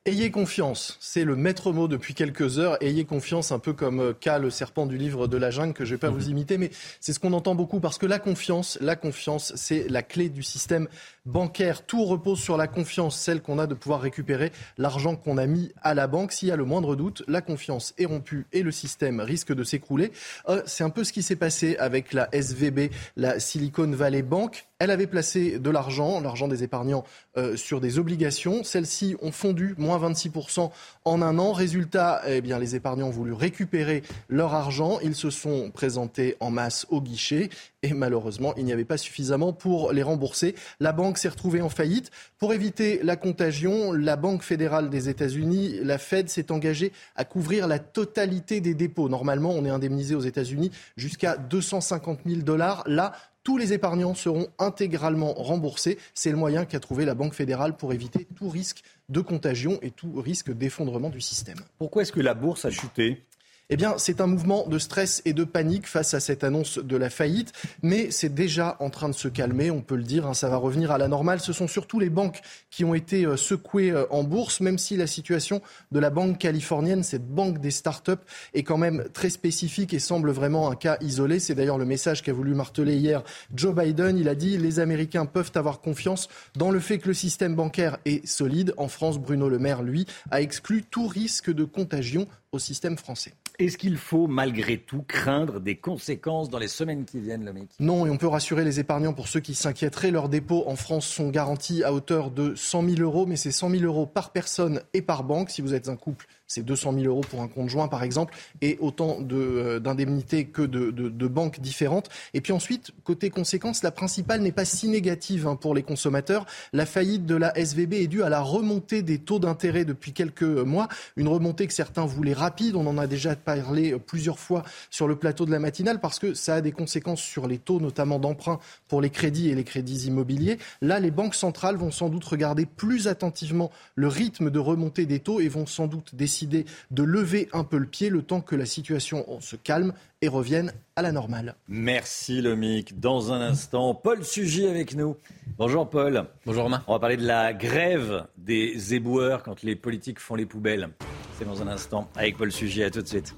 Ayez 0.10 0.31
confiance, 0.31 0.98
c'est 0.99 1.23
le 1.23 1.36
maître 1.36 1.72
mot 1.72 1.88
depuis 1.88 2.15
quelques 2.15 2.57
heures. 2.57 2.81
Ayez 2.81 3.06
confiance, 3.06 3.52
un 3.52 3.60
peu 3.60 3.73
comme 3.73 4.15
K, 4.19 4.40
le 4.41 4.49
serpent 4.49 4.88
du 4.88 4.98
livre 4.98 5.27
de 5.27 5.38
la 5.38 5.52
jungle, 5.52 5.73
que 5.73 5.86
je 5.86 5.91
ne 5.91 5.98
vais 5.98 5.99
pas 5.99 6.10
vous 6.10 6.23
mhm. 6.26 6.31
imiter, 6.31 6.57
mais 6.57 6.72
c'est 6.99 7.14
ce 7.14 7.19
qu'on 7.19 7.31
entend 7.34 7.53
beaucoup 7.53 7.80
parce 7.80 7.99
que 7.99 8.07
la 8.07 8.18
confiance, 8.18 8.80
la 8.81 8.95
confiance, 8.95 9.53
c'est 9.56 9.88
la 9.88 10.02
clé 10.02 10.30
du 10.30 10.41
système 10.41 10.88
bancaire. 11.30 11.85
Tout 11.85 12.03
repose 12.03 12.39
sur 12.39 12.57
la 12.57 12.68
confiance, 12.68 13.18
celle 13.18 13.41
qu'on 13.41 13.60
a 13.60 13.68
de 13.68 13.73
pouvoir 13.73 14.01
récupérer 14.01 14.51
l'argent 14.77 15.15
qu'on 15.15 15.38
a 15.38 15.45
mis 15.45 15.72
à 15.81 15.93
la 15.93 16.07
banque. 16.07 16.31
S'il 16.31 16.49
y 16.49 16.51
a 16.51 16.56
le 16.56 16.65
moindre 16.65 16.95
doute, 16.95 17.23
la 17.27 17.41
confiance 17.41 17.93
est 17.97 18.06
rompue 18.06 18.47
et 18.51 18.64
le 18.64 18.72
système 18.72 19.19
risque 19.19 19.53
de 19.53 19.64
s'écrouler. 19.64 20.11
Euh, 20.49 20.61
c'est 20.65 20.84
un 20.84 20.89
peu 20.89 21.03
ce 21.03 21.14
qui 21.14 21.23
s'est 21.23 21.35
passé 21.35 21.77
avec 21.77 22.14
la 22.14 22.27
SVB, 22.34 22.91
la 23.15 23.39
Silicon 23.39 23.91
Valley 23.91 24.23
Bank. 24.23 24.65
Elle 24.80 24.91
avait 24.91 25.07
placé 25.07 25.60
de 25.60 25.69
l'argent, 25.69 26.22
l'argent 26.22 26.47
des 26.47 26.64
épargnants, 26.64 27.03
euh, 27.38 27.57
sur 27.57 27.81
des 27.81 27.99
obligations. 27.99 28.64
Celles-ci 28.64 29.18
ont 29.22 29.34
fondu, 29.34 29.76
moins 29.77 29.99
26% 29.99 30.72
en 31.03 31.22
un 31.22 31.38
an. 31.38 31.51
Résultat, 31.51 32.22
eh 32.26 32.39
bien, 32.41 32.60
les 32.60 32.76
épargnants 32.76 33.07
ont 33.07 33.11
voulu 33.11 33.34
récupérer 33.34 34.03
leur 34.30 34.53
argent. 34.53 34.99
Ils 35.03 35.15
se 35.15 35.30
sont 35.30 35.69
présentés 35.72 36.38
en 36.39 36.49
masse 36.49 36.85
au 36.89 37.01
guichet 37.01 37.49
et 37.81 37.93
malheureusement, 37.93 38.53
il 38.57 38.65
n'y 38.65 38.73
avait 38.73 38.85
pas 38.85 38.97
suffisamment 38.97 39.53
pour 39.53 39.93
les 39.93 40.03
rembourser. 40.03 40.56
La 40.80 40.91
banque 40.91 41.18
s'est 41.20 41.30
retrouvée 41.30 41.62
en 41.62 41.70
faillite. 41.70 42.12
Pour 42.38 42.54
éviter 42.54 43.00
la 43.04 43.16
contagion, 43.16 43.91
la 43.91 44.16
Banque 44.16 44.44
fédérale 44.44 44.90
des 44.90 45.10
États-Unis, 45.10 45.80
la 45.84 45.98
Fed, 45.98 46.30
s'est 46.30 46.52
engagée 46.52 46.91
à 47.16 47.26
couvrir 47.26 47.68
la 47.68 47.80
totalité 47.80 48.62
des 48.62 48.74
dépôts. 48.74 49.10
Normalement, 49.10 49.52
on 49.52 49.66
est 49.66 49.70
indemnisé 49.70 50.16
aux 50.16 50.22
États-Unis 50.22 50.72
jusqu'à 50.98 51.38
250 51.38 52.22
000 52.26 52.41
dollars. 52.41 52.84
Là, 52.88 53.14
tous 53.44 53.58
les 53.58 53.74
épargnants 53.74 54.14
seront 54.14 54.48
intégralement 54.60 55.34
remboursés. 55.34 55.98
C'est 56.14 56.32
le 56.32 56.38
moyen 56.38 56.66
qu'a 56.66 56.80
trouvé 56.80 57.06
la 57.06 57.16
Banque 57.16 57.34
fédérale 57.34 57.76
pour 57.78 57.94
éviter 57.94 58.28
tout 58.36 58.50
risque 58.50 58.84
de 59.10 59.22
contagion 59.22 59.80
et 59.82 59.91
tout 59.91 60.22
risque 60.22 60.52
d'effondrement 60.52 61.10
du 61.10 61.22
système. 61.22 61.58
Pourquoi 61.78 62.04
est-ce 62.04 62.12
que 62.12 62.20
la 62.20 62.34
bourse 62.34 62.66
a 62.66 62.70
chuté? 62.70 63.26
Eh 63.72 63.78
bien, 63.78 63.94
c'est 63.98 64.20
un 64.20 64.26
mouvement 64.26 64.66
de 64.66 64.80
stress 64.80 65.22
et 65.26 65.34
de 65.34 65.44
panique 65.44 65.86
face 65.86 66.16
à 66.16 66.20
cette 66.20 66.44
annonce 66.44 66.80
de 66.80 66.98
la 66.98 67.12
faillite, 67.12 67.54
mais 67.84 68.10
c'est 68.10 68.34
déjà 68.34 68.76
en 68.80 68.90
train 68.90 69.10
de 69.10 69.14
se 69.14 69.28
calmer, 69.28 69.70
on 69.70 69.82
peut 69.82 69.96
le 69.96 70.02
dire, 70.02 70.26
hein, 70.26 70.34
ça 70.34 70.50
va 70.50 70.58
revenir 70.58 70.90
à 70.90 70.98
la 70.98 71.08
normale. 71.08 71.40
Ce 71.40 71.54
sont 71.54 71.68
surtout 71.68 72.00
les 72.00 72.10
banques 72.10 72.41
qui 72.72 72.84
ont 72.84 72.96
été 72.96 73.28
euh, 73.28 73.38
secouées 73.38 73.91
euh, 73.91 74.06
en 74.10 74.24
bourse, 74.24 74.60
même 74.60 74.80
si 74.80 74.98
la 74.98 75.06
situation 75.06 75.62
de 75.91 76.00
la 76.00 76.10
banque 76.10 76.40
californienne, 76.40 77.04
cette 77.04 77.28
banque 77.28 77.60
des 77.60 77.70
startups, 77.70 78.14
est 78.56 78.64
quand 78.64 78.80
même 78.80 79.06
très 79.14 79.30
spécifique 79.30 79.94
et 79.94 80.00
semble 80.00 80.32
vraiment 80.32 80.72
un 80.72 80.76
cas 80.76 80.98
isolé. 81.02 81.40
C'est 81.40 81.54
d'ailleurs 81.54 81.78
le 81.78 81.86
message 81.86 82.24
qu'a 82.24 82.34
voulu 82.34 82.56
marteler 82.56 82.96
hier 82.96 83.24
Joe 83.54 83.76
Biden. 83.76 84.18
Il 84.18 84.30
a 84.30 84.36
dit 84.36 84.58
les 84.58 84.80
Américains 84.80 85.28
peuvent 85.28 85.52
avoir 85.54 85.80
confiance 85.80 86.28
dans 86.56 86.72
le 86.72 86.80
fait 86.80 86.98
que 86.98 87.10
le 87.10 87.14
système 87.14 87.56
bancaire 87.56 88.00
est 88.06 88.26
solide. 88.26 88.74
En 88.78 88.88
France, 88.88 89.20
Bruno 89.20 89.48
Le 89.48 89.60
Maire, 89.60 89.84
lui, 89.84 90.08
a 90.32 90.41
exclu 90.41 90.82
tout 90.82 91.06
risque 91.06 91.54
de 91.54 91.66
contagion 91.66 92.28
au 92.52 92.60
système 92.60 92.98
français. 92.98 93.34
Est-ce 93.60 93.78
qu'il 93.78 93.98
faut 93.98 94.28
malgré 94.28 94.78
tout 94.78 95.04
craindre 95.08 95.60
des 95.60 95.76
conséquences 95.76 96.50
dans 96.50 96.60
les 96.60 96.68
semaines 96.68 97.06
qui 97.06 97.20
viennent, 97.20 97.46
le 97.46 97.54
mec 97.54 97.70
Non, 97.80 98.06
et 98.06 98.10
on 98.10 98.18
peut 98.18 98.28
rassurer 98.28 98.64
les 98.64 98.80
épargnants 98.80 99.14
pour 99.14 99.28
ceux 99.28 99.40
qui 99.40 99.54
s'inquiéteraient. 99.54 100.12
Leurs 100.12 100.30
dépôts 100.30 100.64
en 100.68 100.76
France 100.76 101.06
sont 101.06 101.30
garantis 101.30 101.84
à 101.84 101.94
hauteur 101.94 102.32
de 102.32 102.56
100 102.56 102.88
000 102.90 103.02
euros, 103.02 103.26
mais 103.26 103.36
c'est 103.36 103.52
100 103.52 103.70
000 103.72 103.84
euros 103.84 104.06
par 104.06 104.32
personne 104.32 104.82
et 104.94 105.02
par 105.02 105.24
banque. 105.24 105.50
Si 105.50 105.62
vous 105.62 105.74
êtes 105.74 105.90
un 105.90 105.96
couple, 105.96 106.28
c'est 106.50 106.66
200 106.66 106.94
000 106.94 107.06
euros 107.06 107.22
pour 107.22 107.42
un 107.42 107.48
conjoint, 107.48 107.88
par 107.88 108.04
exemple, 108.04 108.36
et 108.62 108.78
autant 108.82 109.20
euh, 109.32 109.80
d'indemnités 109.80 110.46
que 110.46 110.64
de, 110.64 111.28
banques 111.28 111.60
différentes. 111.60 112.10
Et 112.34 112.42
puis 112.42 112.54
ensuite, 112.54 112.90
côté 113.04 113.30
conséquences, 113.30 113.84
la 113.84 113.92
principale 113.92 114.42
n'est 114.42 114.52
pas 114.52 114.66
si 114.66 114.88
négative 114.88 115.48
hein, 115.48 115.56
pour 115.56 115.76
les 115.76 115.84
consommateurs. 115.84 116.48
La 116.74 116.88
faillite 116.88 117.28
de 117.28 117.36
la 117.36 117.56
SVB 117.56 117.94
est 117.94 118.08
due 118.08 118.24
à 118.24 118.30
la 118.30 118.42
remontée 118.42 119.04
des 119.04 119.20
taux 119.20 119.38
d'intérêt 119.38 119.86
depuis 119.86 120.12
quelques 120.12 120.42
mois, 120.42 120.88
une 121.18 121.28
remontée 121.28 121.68
que 121.68 121.74
certains 121.74 122.06
voulaient 122.06 122.34
rapide. 122.34 122.76
On 122.76 122.88
en 122.88 122.98
a 122.98 123.06
déjà 123.06 123.36
parlé 123.36 123.96
plusieurs 124.00 124.40
fois 124.40 124.64
sur 124.90 125.08
le 125.08 125.16
plateau 125.16 125.46
de 125.46 125.52
la 125.52 125.60
matinale 125.60 126.00
parce 126.00 126.18
que 126.18 126.34
ça 126.34 126.56
a 126.56 126.62
des 126.62 126.72
conséquences 126.72 127.22
sur 127.22 127.48
les 127.48 127.60
taux, 127.60 127.80
notamment 127.80 128.18
d'emprunt 128.18 128.60
pour 128.88 129.02
les 129.02 129.12
crédits 129.12 129.50
et 129.50 129.56
les 129.56 129.64
crédits 129.64 130.08
immobiliers. 130.08 130.58
Là, 130.82 131.00
les 131.00 131.12
banques 131.12 131.36
centrales 131.36 131.76
vont 131.76 131.92
sans 131.92 132.10
doute 132.10 132.26
regarder 132.26 132.66
plus 132.66 133.08
attentivement 133.08 133.70
le 133.94 134.08
rythme 134.08 134.50
de 134.50 134.58
remontée 134.58 135.06
des 135.06 135.20
taux 135.20 135.40
et 135.40 135.48
vont 135.48 135.68
sans 135.68 135.86
doute 135.86 136.16
décider 136.16 136.39
de 136.48 137.03
lever 137.03 137.49
un 137.53 137.64
peu 137.64 137.78
le 137.78 137.86
pied 137.86 138.10
le 138.10 138.22
temps 138.22 138.41
que 138.41 138.56
la 138.56 138.66
situation 138.66 139.26
se 139.41 139.56
calme 139.56 139.94
et 140.22 140.28
revienne 140.28 140.74
à 140.95 141.02
la 141.02 141.11
normale. 141.11 141.56
Merci 141.68 142.41
Lomic. 142.41 142.99
Dans 142.99 143.32
un 143.32 143.41
instant, 143.41 143.94
Paul 143.94 144.24
Sugy 144.24 144.68
avec 144.68 144.95
nous. 144.95 145.16
Bonjour 145.57 145.90
Paul. 145.90 146.26
Bonjour 146.45 146.64
Romain. 146.64 146.84
On 146.88 146.94
va 146.94 146.99
parler 146.99 147.18
de 147.18 147.26
la 147.26 147.53
grève 147.53 148.26
des 148.38 148.94
éboueurs 148.94 149.44
quand 149.44 149.64
les 149.64 149.76
politiques 149.76 150.20
font 150.20 150.36
les 150.36 150.45
poubelles. 150.45 150.90
C'est 151.38 151.45
dans 151.45 151.61
un 151.61 151.68
instant 151.68 152.10
avec 152.16 152.38
Paul 152.38 152.52
Sugy. 152.52 152.84
À 152.84 152.90
tout 152.90 153.02
de 153.02 153.07
suite. 153.07 153.36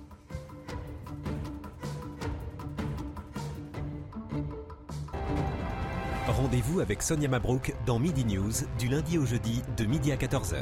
Rendez-vous 6.27 6.79
avec 6.79 7.01
Sonia 7.01 7.27
Mabrouk 7.27 7.75
dans 7.85 7.99
Midi 7.99 8.25
News 8.25 8.51
du 8.79 8.87
lundi 8.87 9.17
au 9.17 9.25
jeudi 9.25 9.61
de 9.77 9.85
midi 9.85 10.11
à 10.11 10.15
14h. 10.15 10.55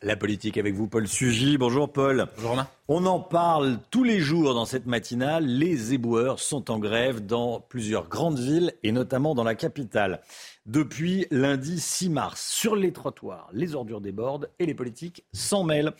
La 0.00 0.14
politique 0.14 0.58
avec 0.58 0.74
vous, 0.74 0.86
Paul 0.86 1.08
Sugy. 1.08 1.58
Bonjour 1.58 1.92
Paul. 1.92 2.28
Bonjour 2.36 2.50
Romain. 2.50 2.68
On 2.86 3.04
en 3.04 3.18
parle 3.18 3.78
tous 3.90 4.04
les 4.04 4.20
jours 4.20 4.54
dans 4.54 4.64
cette 4.64 4.86
matinale. 4.86 5.44
Les 5.44 5.92
éboueurs 5.92 6.38
sont 6.38 6.70
en 6.70 6.78
grève 6.78 7.26
dans 7.26 7.60
plusieurs 7.60 8.08
grandes 8.08 8.38
villes 8.38 8.72
et 8.84 8.92
notamment 8.92 9.34
dans 9.34 9.42
la 9.42 9.56
capitale. 9.56 10.20
Depuis 10.66 11.26
lundi 11.32 11.80
6 11.80 12.10
mars, 12.10 12.48
sur 12.48 12.76
les 12.76 12.92
trottoirs, 12.92 13.48
les 13.52 13.74
ordures 13.74 14.00
débordent 14.00 14.48
et 14.60 14.66
les 14.66 14.74
politiques 14.74 15.24
s'en 15.32 15.64
mêlent. 15.64 15.92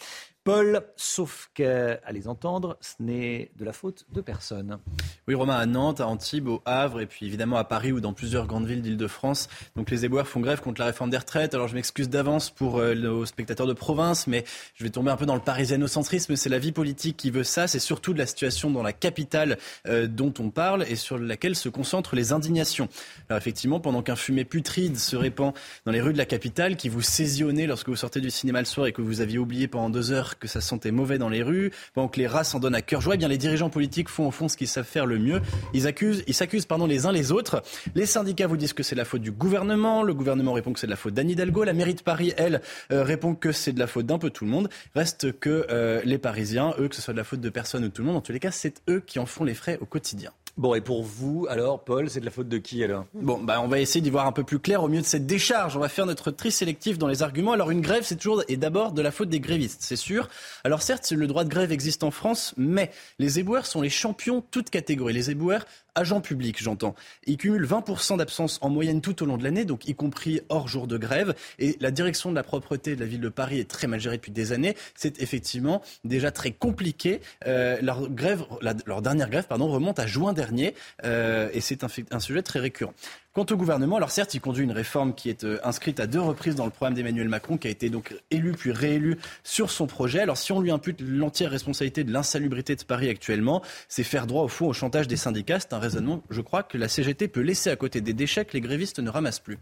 Paul, 0.49 0.81
sauf 0.97 1.51
qu'à 1.53 2.01
les 2.11 2.27
entendre, 2.27 2.79
ce 2.81 2.95
n'est 3.01 3.51
de 3.59 3.67
la 3.67 3.75
faute 3.75 4.07
de 4.15 4.23
personne. 4.23 4.79
Oui, 5.27 5.35
Romain, 5.35 5.57
à 5.57 5.67
Nantes, 5.67 6.01
à 6.01 6.07
Antibes, 6.07 6.49
au 6.49 6.63
Havre, 6.65 7.03
et 7.03 7.07
puis 7.07 7.27
évidemment 7.27 7.59
à 7.59 7.65
Paris 7.65 7.93
ou 7.93 8.01
dans 8.01 8.15
plusieurs 8.15 8.47
grandes 8.47 8.65
villes 8.65 8.81
d'Île-de-France. 8.81 9.51
Donc 9.77 9.91
les 9.91 10.07
éboueurs 10.07 10.27
font 10.27 10.41
grève 10.41 10.63
contre 10.63 10.81
la 10.81 10.87
réforme 10.87 11.11
des 11.11 11.19
retraites. 11.19 11.53
Alors 11.53 11.69
je 11.69 11.75
m'excuse 11.75 12.09
d'avance 12.09 12.49
pour 12.49 12.79
euh, 12.79 12.95
nos 12.95 13.27
spectateurs 13.27 13.67
de 13.67 13.75
province, 13.75 14.27
mais 14.27 14.43
je 14.75 14.85
vais 14.85 14.89
tomber 14.89 15.11
un 15.11 15.19
peu 15.19 15.27
dans 15.27 15.35
le 15.35 15.43
parisianocentrisme. 15.43 16.35
C'est 16.35 16.49
la 16.49 16.59
vie 16.59 16.73
politique 16.73 17.19
qui 17.19 17.31
veut 17.31 17.45
ça. 17.45 17.69
C'est 17.69 17.79
surtout 17.79 18.15
de 18.15 18.19
la 18.19 18.25
situation 18.27 18.71
dans 18.71 18.83
la 18.83 18.95
capitale 18.95 19.59
euh, 19.87 20.07
dont 20.07 20.33
on 20.39 20.49
parle 20.49 20.87
et 20.89 20.97
sur 20.97 21.19
laquelle 21.19 21.57
se 21.57 21.69
concentrent 21.69 22.17
les 22.17 22.33
indignations. 22.33 22.89
Alors 23.29 23.37
effectivement, 23.37 23.81
pendant 23.81 24.01
qu'un 24.01 24.17
fumée 24.17 24.47
putride 24.47 24.97
se 24.97 25.15
répand 25.15 25.53
dans 25.85 25.93
les 25.93 26.01
rues 26.01 26.15
de 26.15 26.19
la 26.19 26.25
capitale, 26.25 26.77
qui 26.77 26.89
vous 26.89 27.03
saisonnait 27.03 27.67
lorsque 27.67 27.91
vous 27.91 27.97
sortez 27.97 28.23
du 28.23 28.31
cinéma 28.31 28.61
le 28.61 28.65
soir 28.65 28.87
et 28.87 28.93
que 28.93 29.03
vous 29.03 29.21
aviez 29.21 29.37
oublié 29.37 29.69
pendant 29.69 29.91
deux 29.91 30.11
heures 30.11 30.38
que 30.39 30.49
ça 30.49 30.61
sentait 30.61 30.91
mauvais 30.91 31.19
dans 31.19 31.29
les 31.29 31.43
rues, 31.43 31.73
pendant 31.95 32.09
que 32.09 32.19
les 32.19 32.27
rats 32.27 32.45
s'en 32.45 32.61
donnent 32.61 32.75
à 32.75 32.83
cœur 32.83 33.01
joie, 33.01 33.15
eh 33.15 33.19
bien 33.19 33.29
les 33.29 33.39
dirigeants 33.39 33.71
politiques 33.71 34.09
font 34.09 34.29
au 34.29 34.31
fond 34.31 34.49
ce 34.49 34.57
qu'ils 34.57 34.69
savent 34.69 34.85
faire 34.85 35.07
le 35.07 35.19
mieux. 35.19 35.41
Ils 35.75 35.87
accusent, 35.87 36.25
ils 36.27 36.35
s'accusent 36.35 36.67
pardon 36.67 36.87
les 36.87 37.07
uns 37.07 37.13
les 37.13 37.33
autres. 37.33 37.63
Les 37.95 38.07
syndicats 38.07 38.47
vous 38.47 38.57
disent 38.57 38.73
que 38.73 38.83
c'est 38.83 38.95
la 38.95 39.05
faute 39.05 39.23
du 39.23 39.33
gouvernement, 39.33 40.03
le 40.03 40.15
gouvernement 40.15 40.53
répond 40.53 40.73
que 40.73 40.81
c'est 40.81 40.87
la 40.87 40.97
faute 40.97 41.15
d'Anne 41.15 41.31
Hidalgo, 41.31 41.65
la 41.65 41.73
mairie 41.73 41.95
de 41.95 42.03
Paris 42.03 42.33
elle 42.37 42.61
euh, 42.93 43.03
répond 43.03 43.35
que 43.35 43.53
c'est 43.53 43.73
de 43.73 43.79
la 43.79 43.87
faute 43.87 44.07
d'un 44.07 44.19
peu 44.19 44.31
tout 44.31 44.45
le 44.45 44.51
monde. 44.51 44.69
Reste 44.95 45.39
que 45.39 45.67
euh, 45.71 46.01
les 46.05 46.19
Parisiens, 46.19 46.75
eux, 46.79 46.89
que 46.89 46.95
ce 46.95 47.03
soit 47.03 47.15
de 47.15 47.19
la 47.19 47.25
faute 47.25 47.41
de 47.41 47.51
personne 47.51 47.85
ou 47.85 47.89
de 47.89 47.93
tout 47.93 48.03
le 48.03 48.09
monde, 48.09 48.17
en 48.17 48.21
tous 48.21 48.33
les 48.33 48.41
cas, 48.41 48.51
c'est 48.51 48.81
eux 48.89 49.03
qui 49.05 49.19
en 49.19 49.27
font 49.27 49.45
les 49.45 49.55
frais 49.55 49.79
au 49.81 49.87
quotidien. 49.87 50.33
Bon, 50.59 50.75
et 50.75 50.81
pour 50.81 51.05
vous, 51.05 51.47
alors, 51.49 51.85
Paul, 51.85 52.11
c'est 52.11 52.19
de 52.19 52.25
la 52.25 52.33
faute 52.33 52.49
de 52.49 52.59
qui 52.59 52.83
alors? 52.83 53.07
Bon, 53.15 53.39
bah, 53.39 53.61
on 53.63 53.69
va 53.69 53.79
essayer 53.79 54.01
d'y 54.01 54.11
voir 54.11 54.27
un 54.27 54.33
peu 54.33 54.43
plus 54.43 54.59
clair 54.59 54.83
au 54.83 54.89
mieux 54.89 55.01
de 55.01 55.07
cette 55.07 55.25
décharge. 55.25 55.77
On 55.77 55.81
va 55.81 55.89
faire 55.89 56.05
notre 56.05 56.33
tri 56.33 56.51
sélectif 56.51 56.99
dans 56.99 57.07
les 57.07 57.23
arguments. 57.23 57.53
Alors, 57.53 57.71
une 57.71 57.81
grève, 57.81 58.03
c'est 58.03 58.17
toujours 58.17 58.43
et 58.49 58.57
d'abord 58.57 58.91
de 58.91 59.01
la 59.01 59.13
faute 59.13 59.29
des 59.29 59.39
grévistes, 59.39 59.83
c'est 59.83 59.95
sûr. 59.95 60.29
Alors, 60.65 60.83
certes, 60.83 61.09
le 61.13 61.29
droit 61.29 61.45
de 61.45 61.49
grève 61.49 61.71
existe 61.71 62.03
en 62.03 62.11
France, 62.11 62.55
mais 62.57 62.91
les 63.21 63.39
éboueurs 63.39 63.67
sont 63.67 63.81
les 63.81 63.89
champions 63.89 64.43
toutes 64.51 64.69
catégories. 64.69 65.15
Les 65.15 65.31
éboueurs 65.31 65.65
agents 65.99 66.21
publics, 66.21 66.63
j'entends. 66.63 66.95
Ils 67.27 67.37
cumulent 67.37 67.67
20% 67.67 68.19
d'absence 68.19 68.59
en 68.63 68.71
moyenne 68.71 69.01
tout 69.01 69.23
au 69.23 69.27
long 69.27 69.37
de 69.37 69.45
l'année, 69.45 69.65
donc 69.65 69.89
y 69.89 69.95
compris 69.95 70.41
hors 70.49 70.69
jour 70.69 70.87
de 70.87 70.97
grève. 70.97 71.35
Et 71.59 71.77
la 71.81 71.91
direction 71.91 72.31
de 72.31 72.35
la 72.37 72.43
propreté 72.43 72.95
de 72.95 73.01
la 73.01 73.07
ville 73.07 73.21
de 73.21 73.29
Paris 73.29 73.59
est 73.59 73.69
très 73.69 73.87
mal 73.87 74.01
gérée 74.01 74.17
depuis 74.17 74.33
des 74.33 74.53
années. 74.53 74.77
C'est 74.95 75.21
effectivement 75.21 75.83
déjà 76.05 76.31
très 76.31 76.53
compliqué. 76.53 77.21
Euh, 77.47 77.79
leur, 77.83 78.09
grève, 78.09 78.45
leur 78.87 79.03
dernière 79.03 79.29
grève 79.29 79.47
pardon, 79.49 79.69
remonte 79.69 79.99
à 79.99 80.07
juin 80.07 80.33
dernier 80.33 80.75
euh, 81.05 81.51
et 81.53 81.61
c'est 81.61 81.85
un 81.85 82.21
sujet 82.21 82.43
très 82.43 82.61
récurrent. 82.61 82.95
Quant 83.39 83.47
au 83.53 83.57
gouvernement, 83.57 83.95
alors 83.95 84.11
certes, 84.11 84.35
il 84.35 84.41
conduit 84.41 84.65
une 84.65 84.73
réforme 84.73 85.15
qui 85.15 85.31
est 85.31 85.45
euh, 85.45 85.61
inscrite 85.63 86.01
à 86.01 86.09
deux 86.09 86.19
reprises 86.21 86.57
dans 86.57 86.65
le 86.65 86.73
programme 86.73 86.95
d'Emmanuel 86.95 87.29
Macron, 87.29 87.57
qui 87.57 87.69
a 87.69 87.71
été 87.71 87.89
donc 87.89 88.13
élu 88.33 88.51
puis 88.51 88.73
réélu 88.73 89.17
sur 89.45 89.71
son 89.71 89.87
projet. 89.87 90.19
Alors 90.19 90.37
si 90.37 90.51
on 90.51 90.61
lui 90.61 90.73
impute 90.73 91.01
l'entière 91.01 91.53
responsabilité 91.53 92.03
de 92.03 92.13
l'insalubrité 92.13 92.75
de 92.75 92.83
Paris 92.83 93.09
actuellement, 93.09 93.63
c'est 93.87 94.03
faire 94.03 94.27
droit 94.27 94.43
au 94.43 94.49
fond 94.49 94.67
au 94.67 94.73
chantage 94.73 95.07
des 95.07 95.15
syndicats. 95.15 95.61
C'est 95.61 95.73
un 95.73 95.79
raisonnement, 95.79 96.25
je 96.31 96.41
crois, 96.41 96.65
que 96.65 96.79
la 96.79 96.89
CGT 96.89 97.29
peut 97.29 97.43
laisser 97.43 97.71
à 97.71 97.77
côté 97.77 98.01
des 98.01 98.13
déchets 98.13 98.45
que 98.45 98.55
les 98.55 98.61
grévistes 98.61 98.99
ne 98.99 99.09
ramassent 99.09 99.39
plus. 99.39 99.59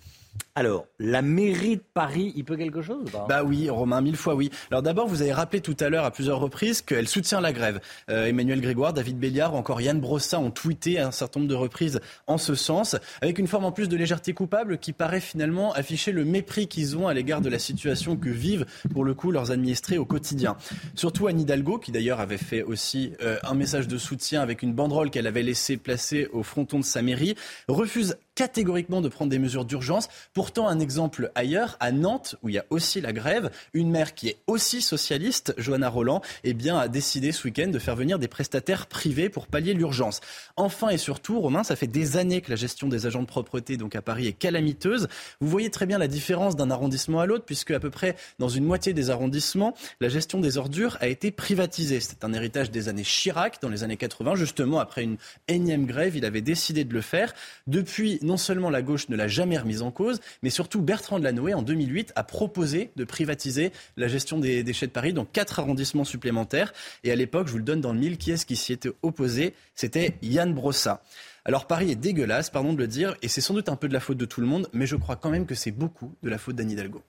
Alors, 0.55 0.87
la 0.99 1.21
mairie 1.23 1.77
de 1.77 1.83
Paris, 1.93 2.33
il 2.35 2.45
peut 2.45 2.57
quelque 2.57 2.81
chose 2.81 3.05
Bah 3.29 3.43
oui, 3.45 3.69
Romain, 3.69 4.01
mille 4.01 4.17
fois 4.17 4.35
oui. 4.35 4.51
Alors 4.71 4.83
d'abord, 4.83 5.07
vous 5.07 5.23
avez 5.23 5.33
rappelé 5.33 5.61
tout 5.61 5.77
à 5.81 5.89
l'heure 5.89 6.05
à 6.05 6.11
plusieurs 6.11 6.41
reprises 6.41 6.81
qu'elle 6.81 7.09
soutient 7.09 7.41
la 7.41 7.53
grève. 7.53 7.81
Euh, 8.11 8.27
Emmanuel 8.27 8.61
Grégoire, 8.61 8.93
David 8.93 9.19
Béliard 9.19 9.55
ou 9.55 9.59
encore 9.59 9.81
Yann 9.81 10.01
Brossa 10.01 10.41
ont 10.41 10.51
tweeté 10.51 10.99
un 10.99 11.11
certain 11.11 11.41
nombre 11.41 11.51
de 11.51 11.55
reprises 11.55 12.01
en 12.27 12.39
ce 12.39 12.55
sens, 12.55 12.97
avec 13.21 13.39
une 13.39 13.47
forme 13.47 13.67
en 13.67 13.73
plus 13.73 13.89
de 13.89 13.97
légèreté 13.97 14.33
coupable 14.33 14.79
qui 14.79 14.93
paraît 14.93 15.21
finalement 15.21 15.73
afficher 15.75 16.13
le 16.13 16.25
mépris 16.25 16.69
qu'ils 16.69 16.97
ont 16.97 17.07
à 17.07 17.15
l'égard 17.15 17.41
de 17.41 17.51
la 17.51 17.59
situation 17.59 18.17
que 18.17 18.31
vivent 18.31 18.67
pour 18.93 19.05
le 19.05 19.15
coup 19.15 19.31
leurs 19.31 19.51
administrés 19.51 19.99
au 19.99 20.05
quotidien. 20.05 20.57
Surtout 20.95 21.27
Anne 21.27 21.41
Hidalgo, 21.41 21.79
qui 21.79 21.93
d'ailleurs 21.93 22.21
avait 22.21 22.39
fait 22.39 22.63
aussi 22.63 23.13
euh, 23.23 23.39
un 23.43 23.55
message 23.55 23.89
de 23.89 23.99
soutien 23.99 24.41
avec 24.41 24.63
une 24.63 24.73
banderole 24.73 25.11
qu'elle 25.11 25.27
avait 25.27 25.43
laissé 25.43 25.77
placer 25.77 26.29
au 26.33 26.43
fronton 26.43 26.79
de 26.79 26.85
sa 26.85 27.03
mairie, 27.03 27.35
refuse 27.69 28.17
catégoriquement 28.37 29.01
de 29.01 29.09
prendre 29.09 29.31
des 29.31 29.41
mesures 29.41 29.65
d'urgence. 29.65 30.09
Pourtant, 30.33 30.69
un 30.69 30.79
exemple 30.79 31.33
ailleurs, 31.35 31.77
à 31.81 31.91
Nantes, 31.91 32.37
où 32.43 32.49
il 32.49 32.55
y 32.55 32.59
a 32.59 32.67
aussi 32.71 33.01
la 33.01 33.13
grève, 33.13 33.51
une 33.75 33.91
maire 33.91 34.15
qui 34.15 34.29
est 34.29 34.37
aussi 34.47 34.81
socialiste, 34.81 35.55
Johanna 35.59 35.89
Roland, 35.89 36.21
eh 36.45 36.55
bien, 36.55 36.79
a 36.79 36.87
décidé 36.87 37.33
ce 37.33 37.49
week-end 37.49 37.69
de 37.69 37.79
faire 37.81 37.97
venir 37.97 38.21
des 38.21 38.29
prestataires 38.29 38.87
privés 38.87 39.29
pour 39.29 39.49
pallier 39.49 39.75
l'urgence. 39.75 40.21
Enfin 40.57 40.91
et 40.91 40.99
surtout, 40.99 41.41
Romain, 41.41 41.65
ça 41.65 41.75
fait 41.75 41.89
des 41.89 42.17
années 42.17 42.43
que 42.43 42.51
la 42.51 42.57
gestion 42.57 42.89
des 42.89 43.07
agents 43.07 43.23
de 43.23 43.27
propreté 43.27 43.77
donc 43.77 43.97
à 43.97 44.03
Paris 44.03 44.27
est 44.27 44.33
calamiteuse. 44.33 45.09
Vous 45.41 45.49
voyez 45.49 45.71
très 45.71 45.87
bien 45.87 45.99
la 45.99 46.09
différence 46.09 46.57
d'un 46.57 46.71
arrondissement 46.71 47.21
à 47.21 47.27
l'autre, 47.27 47.45
puisque 47.45 47.71
à 47.71 47.81
peu 47.81 47.91
près 47.91 48.17
dans 48.39 48.49
une 48.49 48.65
moitié 48.65 48.93
des 48.93 49.09
arrondissements, 49.09 49.75
la 50.01 50.09
gestion 50.09 50.41
des 50.41 50.59
ordures 50.59 50.99
a 51.01 51.09
été 51.09 51.31
privatisée. 51.31 52.01
C'est 52.01 52.23
un 52.23 52.35
héritage 52.35 52.71
des 52.71 52.89
années 52.89 53.03
Chirac, 53.03 53.63
dans 53.63 53.71
les 53.71 53.83
années 53.83 53.97
80, 53.97 54.35
justement 54.35 54.79
après 54.79 55.03
une 55.03 55.17
énième 55.49 55.87
grève, 55.87 56.17
il 56.17 56.25
avait 56.27 56.43
décidé 56.43 56.85
de 56.85 56.93
le 56.93 57.01
faire. 57.01 57.33
Depuis, 57.67 58.19
non 58.27 58.37
seulement 58.37 58.69
la 58.69 58.83
gauche 58.83 59.09
ne 59.09 59.17
l'a 59.17 59.29
jamais 59.29 59.57
remise 59.57 59.83
en 59.83 59.91
cause, 59.91 60.21
mais 60.43 60.51
surtout 60.51 60.83
Bertrand 60.83 61.19
Delanoë, 61.19 61.55
en 61.55 61.63
2008, 61.63 62.13
a 62.17 62.25
proposé 62.25 62.91
de 62.97 63.05
privatiser 63.05 63.73
la 63.97 64.09
gestion 64.09 64.39
des 64.39 64.63
déchets 64.63 64.87
de 64.87 64.93
Paris 64.93 65.13
dans 65.13 65.25
quatre 65.25 65.61
arrondissements 65.61 66.05
supplémentaires. 66.05 66.73
Et 67.05 67.11
à 67.11 67.17
l'époque, 67.17 67.47
je 67.47 67.53
vous 67.53 67.59
le 67.59 67.65
donne 67.65 67.81
dans 67.81 67.93
le 67.93 67.99
mille, 67.99 68.19
qui 68.19 68.33
est-ce 68.33 68.45
qui 68.45 68.57
s'y 68.57 68.73
était 68.73 68.93
opposé? 69.03 69.55
C'était 69.75 70.17
Yann 70.23 70.53
Brossa. 70.53 71.03
Alors 71.45 71.67
Paris 71.67 71.93
est 71.93 71.97
dégueulasse, 71.97 72.51
pardon 72.51 72.73
de 72.73 72.79
le 72.79 72.89
dire, 72.89 73.17
et 73.23 73.29
c'est 73.29 73.41
sans 73.41 73.55
doute 73.55 73.69
un 73.69 73.77
peu 73.77 73.87
de 73.89 73.93
la 73.93 74.01
faute 74.01 74.19
de 74.19 74.25
tout 74.25 74.41
le 74.41 74.49
monde, 74.49 74.69
mais 74.73 74.87
je 74.87 74.97
crois 74.97 75.15
quand 75.15 75.31
même 75.31 75.47
que 75.47 75.55
c'est 75.55 75.71
beaucoup 75.71 76.13
de 76.23 76.29
la 76.29 76.39
faute 76.39 76.57
d'Anne 76.57 76.73
Hidalgo. 76.73 77.03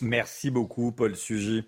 Merci 0.00 0.50
beaucoup, 0.50 0.90
Paul 0.90 1.14
Sugy. 1.14 1.64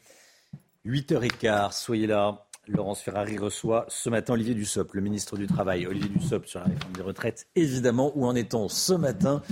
8h15, 0.84 1.72
soyez 1.80 2.06
là. 2.06 2.46
Laurence 2.68 3.00
Ferrari 3.00 3.38
reçoit 3.38 3.86
ce 3.88 4.10
matin 4.10 4.34
Olivier 4.34 4.54
Dussopt, 4.54 4.94
le 4.94 5.00
ministre 5.00 5.36
du 5.36 5.46
Travail. 5.46 5.86
Olivier 5.86 6.10
Dussopt 6.10 6.46
sur 6.46 6.60
la 6.60 6.66
réforme 6.66 6.92
des 6.92 7.02
retraites, 7.02 7.46
évidemment. 7.56 8.12
Où 8.14 8.26
en 8.26 8.34
est-on 8.34 8.68
ce 8.68 8.92
matin? 8.92 9.42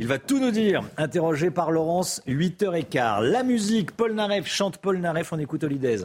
Il 0.00 0.06
va 0.06 0.18
tout 0.18 0.38
nous 0.38 0.50
dire. 0.50 0.82
Interrogé 0.96 1.50
par 1.50 1.70
Laurence, 1.70 2.20
8h15. 2.26 3.22
La 3.22 3.42
musique, 3.42 3.92
Paul 3.92 4.12
Naref 4.14 4.46
chante 4.46 4.78
Paul 4.78 4.98
Naref, 4.98 5.32
on 5.32 5.38
écoute 5.38 5.64
Holidays. 5.64 6.04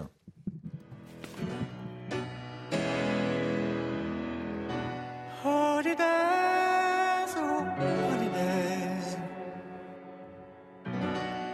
Oh. 5.45 5.79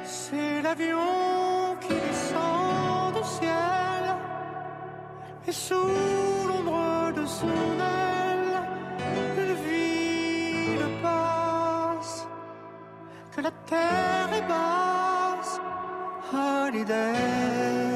C'est 0.05 0.61
l'avion 0.61 0.97
qui 1.81 1.93
descend 1.93 3.25
ciel 3.25 3.78
et 5.49 5.51
sous 5.51 5.73
l'ombre 6.47 7.11
de 7.19 7.25
son 7.25 7.47
aile, 7.47 8.55
une 9.17 9.53
ville 9.67 10.87
passe, 11.01 12.27
que 13.31 13.41
la 13.41 13.51
terre 13.71 14.29
est 14.39 14.47
basse. 14.47 15.53
Holidays. 16.31 16.99
Holidays, 17.01 17.88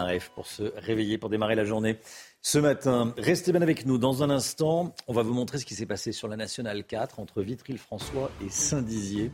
Paul 0.00 0.06
Naref 0.06 0.30
pour 0.34 0.46
se 0.46 0.62
réveiller, 0.76 1.18
pour 1.18 1.30
démarrer 1.30 1.54
la 1.54 1.64
journée 1.64 1.98
ce 2.42 2.58
matin. 2.58 3.14
Restez 3.18 3.52
bien 3.52 3.62
avec 3.62 3.86
nous. 3.86 3.98
Dans 3.98 4.22
un 4.22 4.30
instant, 4.30 4.94
on 5.08 5.12
va 5.12 5.22
vous 5.22 5.34
montrer 5.34 5.58
ce 5.58 5.66
qui 5.66 5.74
s'est 5.74 5.86
passé 5.86 6.12
sur 6.12 6.28
la 6.28 6.36
Nationale 6.36 6.84
4 6.84 7.20
entre 7.20 7.42
Vitry-le-François 7.42 8.30
et 8.44 8.48
Saint-Dizier. 8.48 9.30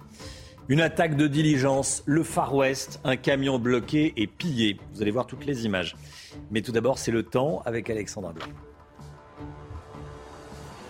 Une 0.68 0.80
attaque 0.80 1.16
de 1.16 1.28
diligence, 1.28 2.02
le 2.06 2.24
Far 2.24 2.54
West, 2.54 2.98
un 3.04 3.16
camion 3.16 3.60
bloqué 3.60 4.12
et 4.16 4.26
pillé. 4.26 4.78
Vous 4.92 5.02
allez 5.02 5.12
voir 5.12 5.26
toutes 5.26 5.46
les 5.46 5.64
images. 5.64 5.94
Mais 6.50 6.62
tout 6.62 6.72
d'abord, 6.72 6.98
c'est 6.98 7.12
le 7.12 7.22
temps 7.22 7.62
avec 7.64 7.88
Alexandra 7.88 8.32
Blanc. 8.32 8.46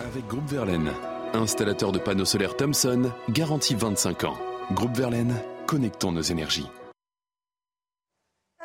Avec 0.00 0.26
Groupe 0.26 0.48
Verlaine, 0.48 0.90
installateur 1.34 1.92
de 1.92 1.98
panneaux 1.98 2.24
solaires 2.24 2.56
Thomson, 2.56 3.12
garantie 3.28 3.74
25 3.74 4.24
ans. 4.24 4.38
Groupe 4.72 4.96
Verlaine, 4.96 5.34
connectons 5.66 6.12
nos 6.12 6.22
énergies. 6.22 6.66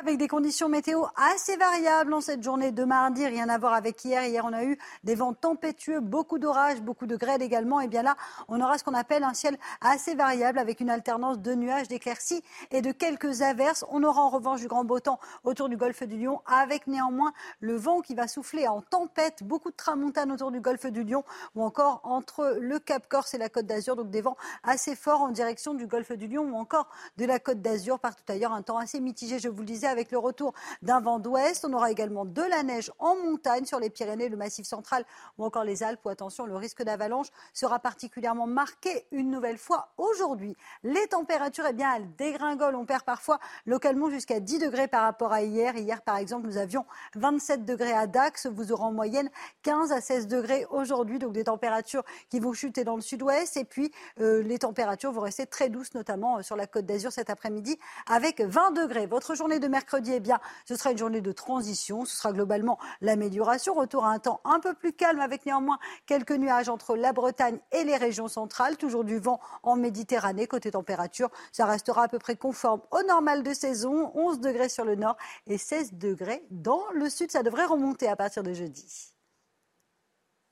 Avec 0.02 0.18
des 0.18 0.26
conditions 0.26 0.68
météo 0.68 1.04
assez 1.14 1.56
variables 1.56 2.12
en 2.12 2.20
cette 2.20 2.42
journée 2.42 2.72
de 2.72 2.82
mardi, 2.82 3.24
rien 3.24 3.48
à 3.48 3.56
voir 3.56 3.72
avec 3.72 4.04
hier. 4.04 4.24
Hier, 4.24 4.44
on 4.44 4.52
a 4.52 4.64
eu 4.64 4.76
des 5.04 5.14
vents 5.14 5.32
tempétueux, 5.32 6.00
beaucoup 6.00 6.40
d'orages, 6.40 6.82
beaucoup 6.82 7.06
de 7.06 7.14
grêle 7.14 7.40
également. 7.40 7.78
Et 7.80 7.86
bien 7.86 8.02
là, 8.02 8.16
on 8.48 8.60
aura 8.60 8.78
ce 8.78 8.82
qu'on 8.82 8.94
appelle 8.94 9.22
un 9.22 9.32
ciel 9.32 9.56
assez 9.80 10.16
variable 10.16 10.58
avec 10.58 10.80
une 10.80 10.90
alternance 10.90 11.38
de 11.38 11.54
nuages, 11.54 11.86
d'éclaircies 11.86 12.42
et 12.72 12.82
de 12.82 12.90
quelques 12.90 13.42
averses. 13.42 13.84
On 13.90 14.02
aura 14.02 14.22
en 14.22 14.28
revanche 14.28 14.60
du 14.60 14.66
grand 14.66 14.82
beau 14.82 14.98
temps 14.98 15.20
autour 15.44 15.68
du 15.68 15.76
golfe 15.76 16.02
du 16.02 16.18
Lion 16.18 16.42
avec 16.46 16.88
néanmoins 16.88 17.32
le 17.60 17.76
vent 17.76 18.00
qui 18.00 18.16
va 18.16 18.26
souffler 18.26 18.66
en 18.66 18.80
tempête, 18.80 19.44
beaucoup 19.44 19.70
de 19.70 19.76
tramontane 19.76 20.32
autour 20.32 20.50
du 20.50 20.60
golfe 20.60 20.86
du 20.86 21.04
Lion 21.04 21.22
ou 21.54 21.62
encore 21.62 22.00
entre 22.02 22.56
le 22.60 22.80
Cap 22.80 23.06
Corse 23.08 23.34
et 23.34 23.38
la 23.38 23.48
Côte 23.48 23.66
d'Azur. 23.66 23.94
Donc 23.94 24.10
des 24.10 24.20
vents 24.20 24.36
assez 24.64 24.96
forts 24.96 25.20
en 25.20 25.28
direction 25.28 25.74
du 25.74 25.86
golfe 25.86 26.10
du 26.10 26.26
Lion 26.26 26.42
ou 26.42 26.56
encore 26.56 26.88
de 27.18 27.24
la 27.24 27.38
Côte 27.38 27.62
d'Azur. 27.62 28.00
Partout 28.00 28.24
ailleurs, 28.26 28.52
un 28.52 28.62
temps 28.62 28.78
assez 28.78 28.98
mitigé, 28.98 29.38
je 29.38 29.48
vous 29.48 29.60
le 29.60 29.66
disais, 29.66 29.91
avec 29.92 30.10
le 30.10 30.18
retour 30.18 30.52
d'un 30.82 31.00
vent 31.00 31.20
d'ouest. 31.20 31.64
On 31.64 31.72
aura 31.72 31.90
également 31.90 32.24
de 32.24 32.42
la 32.42 32.62
neige 32.64 32.90
en 32.98 33.14
montagne 33.16 33.64
sur 33.64 33.78
les 33.78 33.90
Pyrénées, 33.90 34.28
le 34.28 34.36
Massif 34.36 34.66
central 34.66 35.04
ou 35.38 35.44
encore 35.44 35.64
les 35.64 35.82
Alpes 35.82 36.00
où, 36.04 36.08
attention, 36.08 36.46
le 36.46 36.56
risque 36.56 36.82
d'avalanche 36.82 37.28
sera 37.52 37.78
particulièrement 37.78 38.46
marqué 38.46 39.06
une 39.12 39.30
nouvelle 39.30 39.58
fois 39.58 39.90
aujourd'hui. 39.98 40.56
Les 40.82 41.06
températures, 41.08 41.66
eh 41.68 41.72
bien, 41.72 41.94
elles 41.94 42.14
dégringolent. 42.16 42.76
On 42.76 42.86
perd 42.86 43.04
parfois 43.04 43.38
localement 43.66 44.10
jusqu'à 44.10 44.40
10 44.40 44.58
degrés 44.58 44.88
par 44.88 45.02
rapport 45.02 45.32
à 45.32 45.42
hier. 45.42 45.76
Hier, 45.76 46.02
par 46.02 46.16
exemple, 46.16 46.46
nous 46.46 46.56
avions 46.56 46.84
27 47.14 47.64
degrés 47.64 47.92
à 47.92 48.06
Dax. 48.06 48.46
Vous 48.46 48.72
aurez 48.72 48.84
en 48.84 48.92
moyenne 48.92 49.30
15 49.62 49.92
à 49.92 50.00
16 50.00 50.26
degrés 50.26 50.66
aujourd'hui. 50.70 51.18
Donc 51.18 51.32
des 51.32 51.44
températures 51.44 52.04
qui 52.30 52.40
vont 52.40 52.52
chuter 52.52 52.84
dans 52.84 52.96
le 52.96 53.02
sud-ouest. 53.02 53.56
Et 53.56 53.64
puis, 53.64 53.92
euh, 54.20 54.42
les 54.42 54.58
températures 54.58 55.12
vont 55.12 55.20
rester 55.20 55.46
très 55.46 55.68
douces, 55.68 55.94
notamment 55.94 56.38
euh, 56.38 56.42
sur 56.42 56.56
la 56.56 56.66
côte 56.66 56.86
d'Azur 56.86 57.12
cet 57.12 57.30
après-midi 57.30 57.78
avec 58.08 58.40
20 58.40 58.72
degrés. 58.72 59.06
Votre 59.06 59.34
journée 59.34 59.58
de 59.58 59.68
mercredi 59.68 59.81
mercredi, 59.82 60.12
eh 60.14 60.20
bien, 60.20 60.38
ce 60.64 60.76
sera 60.76 60.92
une 60.92 60.98
journée 60.98 61.20
de 61.20 61.32
transition. 61.32 62.04
Ce 62.04 62.16
sera 62.16 62.32
globalement 62.32 62.78
l'amélioration. 63.00 63.74
Retour 63.74 64.04
à 64.04 64.12
un 64.12 64.20
temps 64.20 64.40
un 64.44 64.60
peu 64.60 64.74
plus 64.74 64.92
calme 64.92 65.18
avec 65.18 65.44
néanmoins 65.44 65.78
quelques 66.06 66.32
nuages 66.32 66.68
entre 66.68 66.94
la 66.96 67.12
Bretagne 67.12 67.58
et 67.72 67.82
les 67.82 67.96
régions 67.96 68.28
centrales. 68.28 68.76
Toujours 68.76 69.02
du 69.02 69.18
vent 69.18 69.40
en 69.64 69.74
Méditerranée. 69.74 70.46
Côté 70.46 70.70
température, 70.70 71.30
ça 71.50 71.66
restera 71.66 72.04
à 72.04 72.08
peu 72.08 72.20
près 72.20 72.36
conforme 72.36 72.80
au 72.92 73.02
normal 73.08 73.42
de 73.42 73.52
saison. 73.52 74.12
11 74.14 74.38
degrés 74.38 74.68
sur 74.68 74.84
le 74.84 74.94
nord 74.94 75.16
et 75.48 75.58
16 75.58 75.94
degrés 75.94 76.44
dans 76.50 76.84
le 76.94 77.10
sud. 77.10 77.32
Ça 77.32 77.42
devrait 77.42 77.66
remonter 77.66 78.06
à 78.06 78.14
partir 78.14 78.44
de 78.44 78.52
jeudi. 78.52 79.12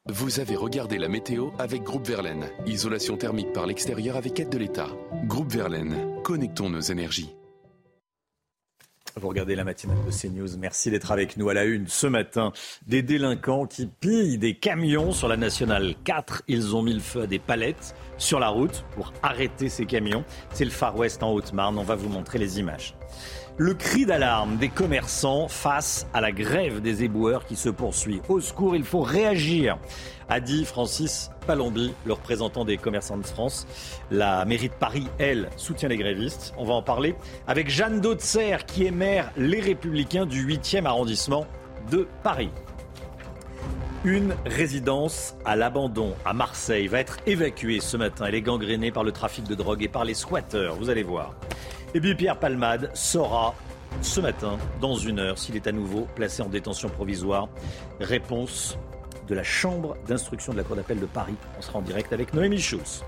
Vous 0.07 0.41
avez 0.41 0.57
regardé 0.57 0.99
la 0.99 1.09
météo 1.09 1.51
avec 1.59 1.85
Groupe 1.85 2.09
Verlaine. 2.09 2.51
Isolation 2.67 3.17
thermique 3.17 3.53
par 3.53 3.67
l'extérieur 3.67 4.17
avec 4.17 4.41
aide 4.41 4.49
de 4.49 4.59
l'État. 4.59 4.89
Groupe 5.27 5.53
Verlaine, 5.53 6.21
connectons 6.25 6.71
nos 6.71 6.81
énergies. 6.81 7.37
Vous 9.17 9.29
regardez 9.29 9.55
la 9.55 9.65
matinale 9.65 9.99
de 10.07 10.11
CNews. 10.11 10.57
Merci 10.59 10.91
d'être 10.91 11.11
avec 11.11 11.37
nous 11.37 11.49
à 11.49 11.55
la 11.55 11.65
une 11.65 11.89
ce 11.89 12.07
matin. 12.07 12.53
Des 12.87 13.03
délinquants 13.03 13.67
qui 13.67 13.87
pillent 13.87 14.39
des 14.39 14.55
camions 14.55 15.13
sur 15.13 15.29
la 15.29 15.37
nationale 15.37 15.95
4. 16.05 16.43
Ils 16.49 16.77
ont 16.77 16.83
mis 16.83 16.95
le 16.95 17.01
feu 17.01 17.23
à 17.23 17.27
des 17.27 17.39
palettes 17.39 17.95
sur 18.19 18.39
la 18.39 18.49
route 18.49 18.85
pour 18.95 19.13
arrêter 19.23 19.69
ces 19.69 19.87
camions. 19.87 20.25
C'est 20.53 20.65
le 20.65 20.71
Far 20.71 20.97
West 20.97 21.23
en 21.23 21.33
Haute-Marne. 21.33 21.79
On 21.79 21.83
va 21.83 21.97
vous 21.97 22.09
montrer 22.09 22.39
les 22.39 22.61
images. 22.61 22.95
Le 23.63 23.75
cri 23.75 24.07
d'alarme 24.07 24.57
des 24.57 24.71
commerçants 24.71 25.47
face 25.47 26.07
à 26.15 26.23
la 26.23 26.33
grève 26.33 26.81
des 26.81 27.05
éboueurs 27.05 27.45
qui 27.45 27.57
se 27.57 27.69
poursuit. 27.69 28.23
Au 28.31 28.41
secours, 28.41 28.75
il 28.75 28.85
faut 28.85 29.03
réagir, 29.03 29.77
a 30.31 30.41
dit 30.41 30.65
Francis 30.65 31.31
Palombi, 31.47 31.93
le 32.07 32.15
représentant 32.15 32.65
des 32.65 32.79
commerçants 32.79 33.19
de 33.19 33.27
France. 33.27 33.67
La 34.11 34.47
mairie 34.47 34.71
de 34.71 34.75
Paris, 34.75 35.09
elle, 35.19 35.51
soutient 35.59 35.91
les 35.91 35.99
grévistes. 35.99 36.55
On 36.57 36.65
va 36.65 36.73
en 36.73 36.81
parler 36.81 37.15
avec 37.47 37.69
Jeanne 37.69 38.01
Dautzer, 38.01 38.65
qui 38.67 38.87
est 38.87 38.91
maire 38.91 39.31
Les 39.37 39.61
Républicains 39.61 40.25
du 40.25 40.43
8e 40.47 40.87
arrondissement 40.87 41.47
de 41.91 42.09
Paris. 42.23 42.49
Une 44.07 44.35
résidence 44.47 45.35
à 45.45 45.55
l'abandon 45.55 46.15
à 46.25 46.33
Marseille 46.33 46.87
va 46.87 47.01
être 47.01 47.19
évacuée 47.27 47.81
ce 47.81 47.99
matin. 47.99 48.25
Elle 48.27 48.37
est 48.37 48.41
gangrénée 48.41 48.91
par 48.91 49.05
le 49.05 49.13
trafic 49.13 49.45
de 49.45 49.55
drogue 49.55 49.83
et 49.83 49.89
par 49.89 50.07
les 50.07 50.15
squatteurs. 50.15 50.77
Vous 50.77 50.89
allez 50.89 51.03
voir. 51.03 51.35
Et 51.93 52.01
puis 52.01 52.15
Pierre 52.15 52.39
Palmade 52.39 52.91
saura 52.95 53.55
ce 54.01 54.21
matin, 54.21 54.59
dans 54.81 54.95
une 54.95 55.19
heure, 55.19 55.39
s'il 55.39 55.57
est 55.57 55.67
à 55.67 55.73
nouveau 55.73 56.07
placé 56.15 56.41
en 56.41 56.49
détention 56.49 56.89
provisoire. 56.89 57.49
Réponse 57.99 58.79
de 59.27 59.35
la 59.35 59.43
Chambre 59.43 59.97
d'instruction 60.07 60.53
de 60.53 60.59
la 60.59 60.65
Cour 60.65 60.77
d'appel 60.77 61.01
de 61.01 61.07
Paris. 61.07 61.35
On 61.59 61.63
sera 61.63 61.81
en 61.81 61.83
direct 61.83 62.13
avec 62.13 62.33
Noémie 62.33 62.61
Schulz. 62.61 63.03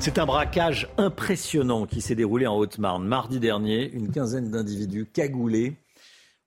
C'est 0.00 0.18
un 0.18 0.26
braquage 0.26 0.88
impressionnant 0.96 1.86
qui 1.86 2.00
s'est 2.00 2.16
déroulé 2.16 2.48
en 2.48 2.56
Haute-Marne. 2.56 3.04
Mardi 3.04 3.38
dernier, 3.38 3.88
une 3.92 4.10
quinzaine 4.10 4.50
d'individus 4.50 5.06
cagoulés 5.06 5.76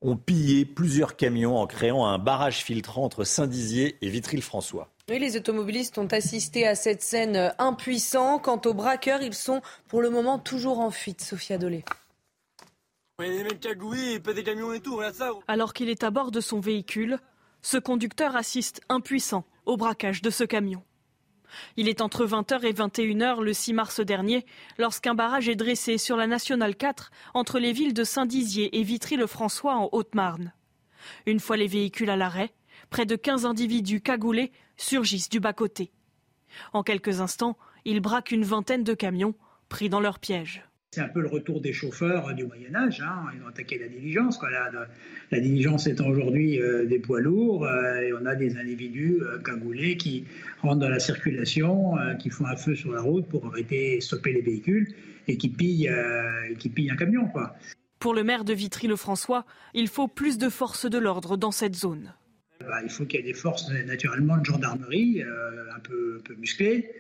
ont 0.02 0.18
pillé 0.18 0.66
plusieurs 0.66 1.16
camions 1.16 1.58
en 1.58 1.68
créant 1.68 2.06
un 2.06 2.18
barrage 2.18 2.64
filtrant 2.64 3.06
entre 3.06 3.24
Saint-Dizier 3.24 3.98
et 4.02 4.10
Vitry-le-François. 4.10 4.91
Oui, 5.10 5.20
les 5.20 5.36
automobilistes 5.36 5.98
ont 5.98 6.08
assisté 6.08 6.68
à 6.68 6.76
cette 6.76 7.02
scène 7.02 7.54
impuissants. 7.58 8.40
Quant 8.40 8.62
aux 8.66 8.74
braqueurs, 8.74 9.22
ils 9.22 9.34
sont 9.34 9.62
pour 9.88 10.02
le 10.02 10.10
moment 10.10 10.40
toujours 10.40 10.80
en 10.80 10.92
fuite. 10.92 11.22
Sophia 11.22 11.58
Dolé. 11.58 11.84
Alors 15.48 15.74
qu'il 15.74 15.90
est 15.90 16.04
à 16.04 16.12
bord 16.12 16.32
de 16.32 16.42
son 16.42 16.60
véhicule, 16.60 17.20
ce 17.62 17.78
conducteur 17.78 18.36
assiste 18.36 18.82
impuissant 18.90 19.46
au 19.66 19.78
braquage 19.78 20.22
de 20.22 20.30
ce 20.30 20.44
camion. 20.44 20.84
Il 21.76 21.90
est 21.90 22.02
entre 22.02 22.26
20h 22.26 22.64
et 22.66 22.74
21h 22.74 23.42
le 23.42 23.54
6 23.54 23.74
mars 23.74 24.00
dernier, 24.00 24.46
lorsqu'un 24.78 25.14
barrage 25.14 25.50
est 25.50 25.56
dressé 25.56 25.98
sur 25.98 26.16
la 26.16 26.26
nationale 26.26 26.76
4 26.76 27.12
entre 27.34 27.60
les 27.60 27.74
villes 27.74 27.94
de 27.94 28.04
Saint-Dizier 28.04 28.80
et 28.80 28.84
Vitry-le-François 28.84 29.76
en 29.76 29.90
Haute-Marne. 29.92 30.54
Une 31.26 31.40
fois 31.40 31.58
les 31.58 31.68
véhicules 31.68 32.10
à 32.10 32.16
l'arrêt, 32.16 32.54
près 32.92 33.08
de 33.08 33.16
15 33.16 33.46
individus 33.46 34.02
cagoulés 34.02 34.52
surgissent 34.78 35.30
du 35.30 35.40
bas-côté. 35.40 35.92
En 36.74 36.84
quelques 36.84 37.22
instants, 37.22 37.58
ils 37.86 38.02
braquent 38.02 38.32
une 38.32 38.44
vingtaine 38.44 38.84
de 38.84 38.94
camions 38.94 39.34
pris 39.70 39.90
dans 39.90 40.02
leur 40.02 40.20
piège. 40.20 40.64
C'est 40.94 41.00
un 41.00 41.08
peu 41.08 41.22
le 41.22 41.30
retour 41.30 41.62
des 41.62 41.72
chauffeurs 41.72 42.34
du 42.36 42.44
Moyen 42.44 42.76
Âge. 42.76 43.02
Hein. 43.02 43.32
Ils 43.34 43.42
ont 43.42 43.48
attaqué 43.48 43.80
la 43.80 43.88
diligence. 43.88 44.38
Quoi. 44.38 44.52
La, 44.52 44.70
la, 45.32 45.40
diligence 45.40 45.88
étant 45.88 46.10
aujourd'hui 46.10 46.62
euh, 46.62 46.86
des 46.86 47.00
poids 47.00 47.22
lourds, 47.22 47.66
euh, 47.66 48.02
et 48.02 48.12
on 48.12 48.26
a 48.26 48.36
des 48.36 48.58
individus 48.58 49.20
euh, 49.22 49.40
cagoulés 49.40 49.96
qui 49.96 50.26
rentrent 50.62 50.82
dans 50.82 50.90
la 50.90 51.00
circulation, 51.00 51.98
euh, 51.98 52.16
qui 52.16 52.30
font 52.30 52.46
un 52.46 52.58
feu 52.58 52.76
sur 52.76 52.92
la 52.92 53.00
route 53.00 53.26
pour 53.26 53.46
arrêter, 53.46 54.02
stopper 54.02 54.34
les 54.34 54.42
véhicules 54.42 54.94
et 55.30 55.38
qui 55.38 55.48
pillent, 55.48 55.88
euh, 55.88 56.54
qui 56.60 56.68
pillent 56.68 56.92
un 56.92 56.98
camion. 56.98 57.26
Quoi. 57.30 57.56
Pour 58.00 58.14
le 58.14 58.26
maire 58.26 58.44
de 58.44 58.52
Vitry-le-François, 58.52 59.46
il 59.74 59.88
faut 59.88 60.10
plus 60.10 60.38
de 60.38 60.50
forces 60.50 60.90
de 60.90 60.98
l'ordre 60.98 61.38
dans 61.38 61.52
cette 61.52 61.76
zone. 61.76 62.14
Bah, 62.68 62.82
il 62.84 62.90
faut 62.90 63.06
qu'il 63.06 63.20
y 63.20 63.24
ait 63.24 63.26
des 63.26 63.34
forces 63.34 63.70
naturellement 63.86 64.38
de 64.38 64.46
gendarmerie 64.46 65.24
un 65.24 65.80
peu, 65.80 66.18
un 66.20 66.24
peu 66.24 66.36
musclées. 66.36 66.92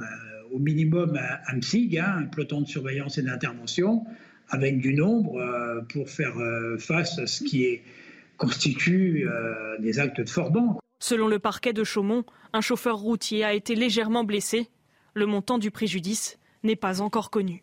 Euh, 0.00 0.04
au 0.52 0.58
minimum 0.58 1.16
un, 1.46 1.56
MSIG, 1.56 1.98
hein, 1.98 2.14
un 2.18 2.24
peloton 2.24 2.62
de 2.62 2.66
surveillance 2.66 3.18
et 3.18 3.22
d'intervention, 3.22 4.04
avec 4.48 4.78
du 4.78 4.94
nombre 4.94 5.36
euh, 5.36 5.80
pour 5.82 6.10
faire 6.10 6.38
euh, 6.38 6.76
face 6.76 7.18
à 7.18 7.26
ce 7.26 7.44
qui 7.44 7.80
constitue 8.36 9.28
des 9.80 9.98
actes 9.98 10.22
de 10.22 10.28
forbans. 10.28 10.80
Selon 10.98 11.28
le 11.28 11.38
parquet 11.38 11.74
de 11.74 11.84
Chaumont, 11.84 12.24
un 12.54 12.62
chauffeur 12.62 12.96
routier 12.96 13.44
a 13.44 13.52
été 13.52 13.74
légèrement 13.74 14.24
blessé. 14.24 14.68
Le 15.12 15.26
montant 15.26 15.58
du 15.58 15.70
préjudice 15.70 16.38
n'est 16.62 16.76
pas 16.76 17.02
encore 17.02 17.30
connu 17.30 17.62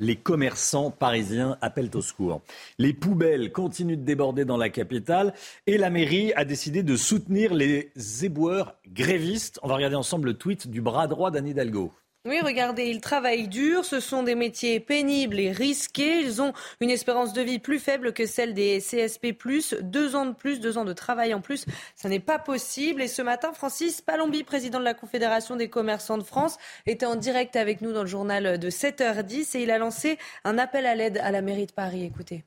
les 0.00 0.16
commerçants 0.16 0.90
parisiens 0.90 1.56
appellent 1.60 1.90
au 1.94 2.00
secours. 2.00 2.40
Les 2.78 2.92
poubelles 2.92 3.52
continuent 3.52 3.98
de 3.98 4.04
déborder 4.04 4.44
dans 4.44 4.56
la 4.56 4.70
capitale 4.70 5.34
et 5.66 5.78
la 5.78 5.90
mairie 5.90 6.32
a 6.34 6.44
décidé 6.44 6.82
de 6.82 6.96
soutenir 6.96 7.54
les 7.54 7.92
éboueurs 8.22 8.74
grévistes. 8.88 9.60
On 9.62 9.68
va 9.68 9.76
regarder 9.76 9.96
ensemble 9.96 10.28
le 10.28 10.34
tweet 10.34 10.68
du 10.68 10.80
bras 10.80 11.06
droit 11.06 11.30
d'Anne 11.30 11.46
Hidalgo. 11.46 11.92
Oui, 12.26 12.38
regardez, 12.42 12.90
ils 12.90 13.00
travaillent 13.00 13.48
dur, 13.48 13.82
ce 13.82 13.98
sont 13.98 14.22
des 14.22 14.34
métiers 14.34 14.78
pénibles 14.78 15.40
et 15.40 15.52
risqués, 15.52 16.20
ils 16.20 16.42
ont 16.42 16.52
une 16.82 16.90
espérance 16.90 17.32
de 17.32 17.40
vie 17.40 17.58
plus 17.58 17.78
faible 17.78 18.12
que 18.12 18.26
celle 18.26 18.52
des 18.52 18.78
CSP+, 18.78 19.34
deux 19.80 20.14
ans 20.14 20.26
de 20.26 20.34
plus, 20.34 20.60
deux 20.60 20.76
ans 20.76 20.84
de 20.84 20.92
travail 20.92 21.32
en 21.32 21.40
plus, 21.40 21.64
ça 21.96 22.10
n'est 22.10 22.20
pas 22.20 22.38
possible. 22.38 23.00
Et 23.00 23.08
ce 23.08 23.22
matin, 23.22 23.54
Francis 23.54 24.02
Palombi, 24.02 24.44
président 24.44 24.78
de 24.78 24.84
la 24.84 24.92
Confédération 24.92 25.56
des 25.56 25.70
commerçants 25.70 26.18
de 26.18 26.22
France, 26.22 26.58
était 26.84 27.06
en 27.06 27.16
direct 27.16 27.56
avec 27.56 27.80
nous 27.80 27.94
dans 27.94 28.02
le 28.02 28.06
journal 28.06 28.58
de 28.58 28.68
7h10 28.68 29.56
et 29.56 29.62
il 29.62 29.70
a 29.70 29.78
lancé 29.78 30.18
un 30.44 30.58
appel 30.58 30.84
à 30.84 30.94
l'aide 30.94 31.16
à 31.24 31.30
la 31.30 31.40
mairie 31.40 31.66
de 31.66 31.72
Paris. 31.72 32.04
Écoutez. 32.04 32.44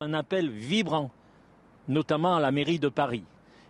Un 0.00 0.12
appel 0.12 0.50
vibrant, 0.50 1.12
notamment 1.86 2.34
à 2.34 2.40
la 2.40 2.50
mairie 2.50 2.80
de 2.80 2.88
Paris. 2.88 3.22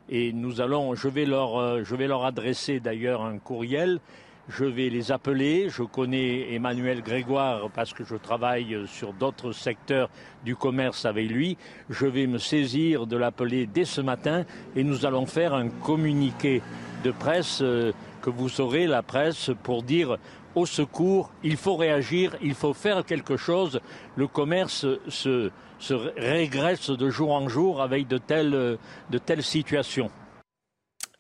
Et 0.09 0.33
nous 0.33 0.63
allons, 0.63 0.95
je 0.95 1.09
vais 1.09 1.27
leur, 1.27 1.59
euh, 1.59 1.85
je 1.85 1.95
vais 1.95 2.07
leur 2.07 2.25
adresser 2.25 2.81
d'ailleurs 2.81 3.21
un 3.21 3.39
courriel 3.39 4.01
je 4.49 4.65
vais 4.65 4.89
les 4.89 5.13
appeler. 5.13 5.69
Je 5.69 5.83
connais 5.83 6.55
Emmanuel 6.55 7.03
Grégoire 7.03 7.71
parce 7.71 7.93
que 7.93 8.05
je 8.05 8.17
travaille 8.17 8.77
sur 8.87 9.13
d'autres 9.13 9.53
secteurs 9.53 10.09
du 10.45 10.57
commerce 10.57 11.05
avec 11.05 11.31
lui. 11.31 11.57
Je 11.91 12.07
vais 12.07 12.27
me 12.27 12.39
saisir 12.39 13.07
de 13.07 13.17
l'appeler 13.17 13.67
dès 13.67 13.85
ce 13.85 14.01
matin 14.01 14.45
et 14.75 14.85
nous 14.85 15.07
allons 15.07 15.27
faire 15.27 15.55
un 15.55 15.69
communiqué 15.69 16.63
de 17.05 17.11
presse 17.11 17.61
euh, 17.63 17.93
que 18.23 18.31
vous 18.31 18.49
saurez, 18.49 18.87
la 18.87 19.03
presse, 19.03 19.51
pour 19.63 19.83
dire 19.83 20.17
au 20.55 20.67
secours, 20.67 21.31
il 21.45 21.57
faut 21.57 21.77
réagir, 21.77 22.35
il 22.43 22.55
faut 22.55 22.75
faire 22.75 23.05
quelque 23.05 23.37
chose. 23.37 23.81
Le 24.17 24.27
commerce 24.27 24.87
se, 25.07 25.51
se 25.79 25.95
régresse 25.95 26.91
de 26.91 27.11
jour 27.11 27.33
en 27.33 27.49
jour 27.49 27.81
avec 27.81 28.09
de 28.09 28.19
telles, 28.19 28.79
de 29.11 29.19
telles 29.19 29.45
situations. 29.45 30.11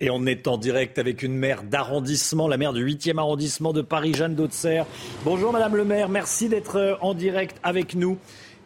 Et 0.00 0.10
on 0.10 0.26
est 0.26 0.46
en 0.46 0.58
direct 0.58 1.00
avec 1.00 1.24
une 1.24 1.34
maire 1.34 1.64
d'arrondissement, 1.64 2.46
la 2.46 2.56
maire 2.56 2.72
du 2.72 2.86
8e 2.86 3.18
arrondissement 3.18 3.72
de 3.72 3.82
Paris, 3.82 4.14
Jeanne 4.14 4.36
Dautzer. 4.36 4.84
Bonjour 5.24 5.50
Madame 5.50 5.74
le 5.74 5.84
maire, 5.84 6.08
merci 6.08 6.48
d'être 6.48 6.76
euh, 6.76 6.94
en 7.00 7.14
direct 7.14 7.56
avec 7.64 7.96
nous. 7.96 8.16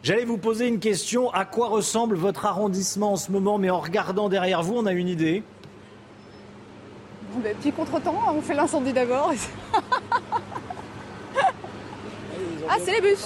J'allais 0.03 0.25
vous 0.25 0.37
poser 0.37 0.67
une 0.67 0.77
question. 0.77 1.31
À 1.31 1.45
quoi 1.45 1.69
ressemble 1.69 2.17
votre 2.17 2.45
arrondissement 2.45 3.13
en 3.13 3.15
ce 3.15 3.31
moment? 3.31 3.57
Mais 3.57 3.71
en 3.71 3.79
regardant 3.79 4.29
derrière 4.29 4.61
vous, 4.61 4.75
on 4.75 4.85
a 4.85 4.91
une 4.91 5.07
idée. 5.07 5.41
Bon, 7.31 7.39
ben, 7.39 7.55
petit 7.55 7.71
contretemps, 7.71 8.21
on 8.31 8.41
fait 8.41 8.53
l'incendie 8.53 8.93
d'abord. 8.93 9.33
ah, 12.69 12.77
c'est 12.79 12.91
les 12.91 13.01
bus. 13.01 13.25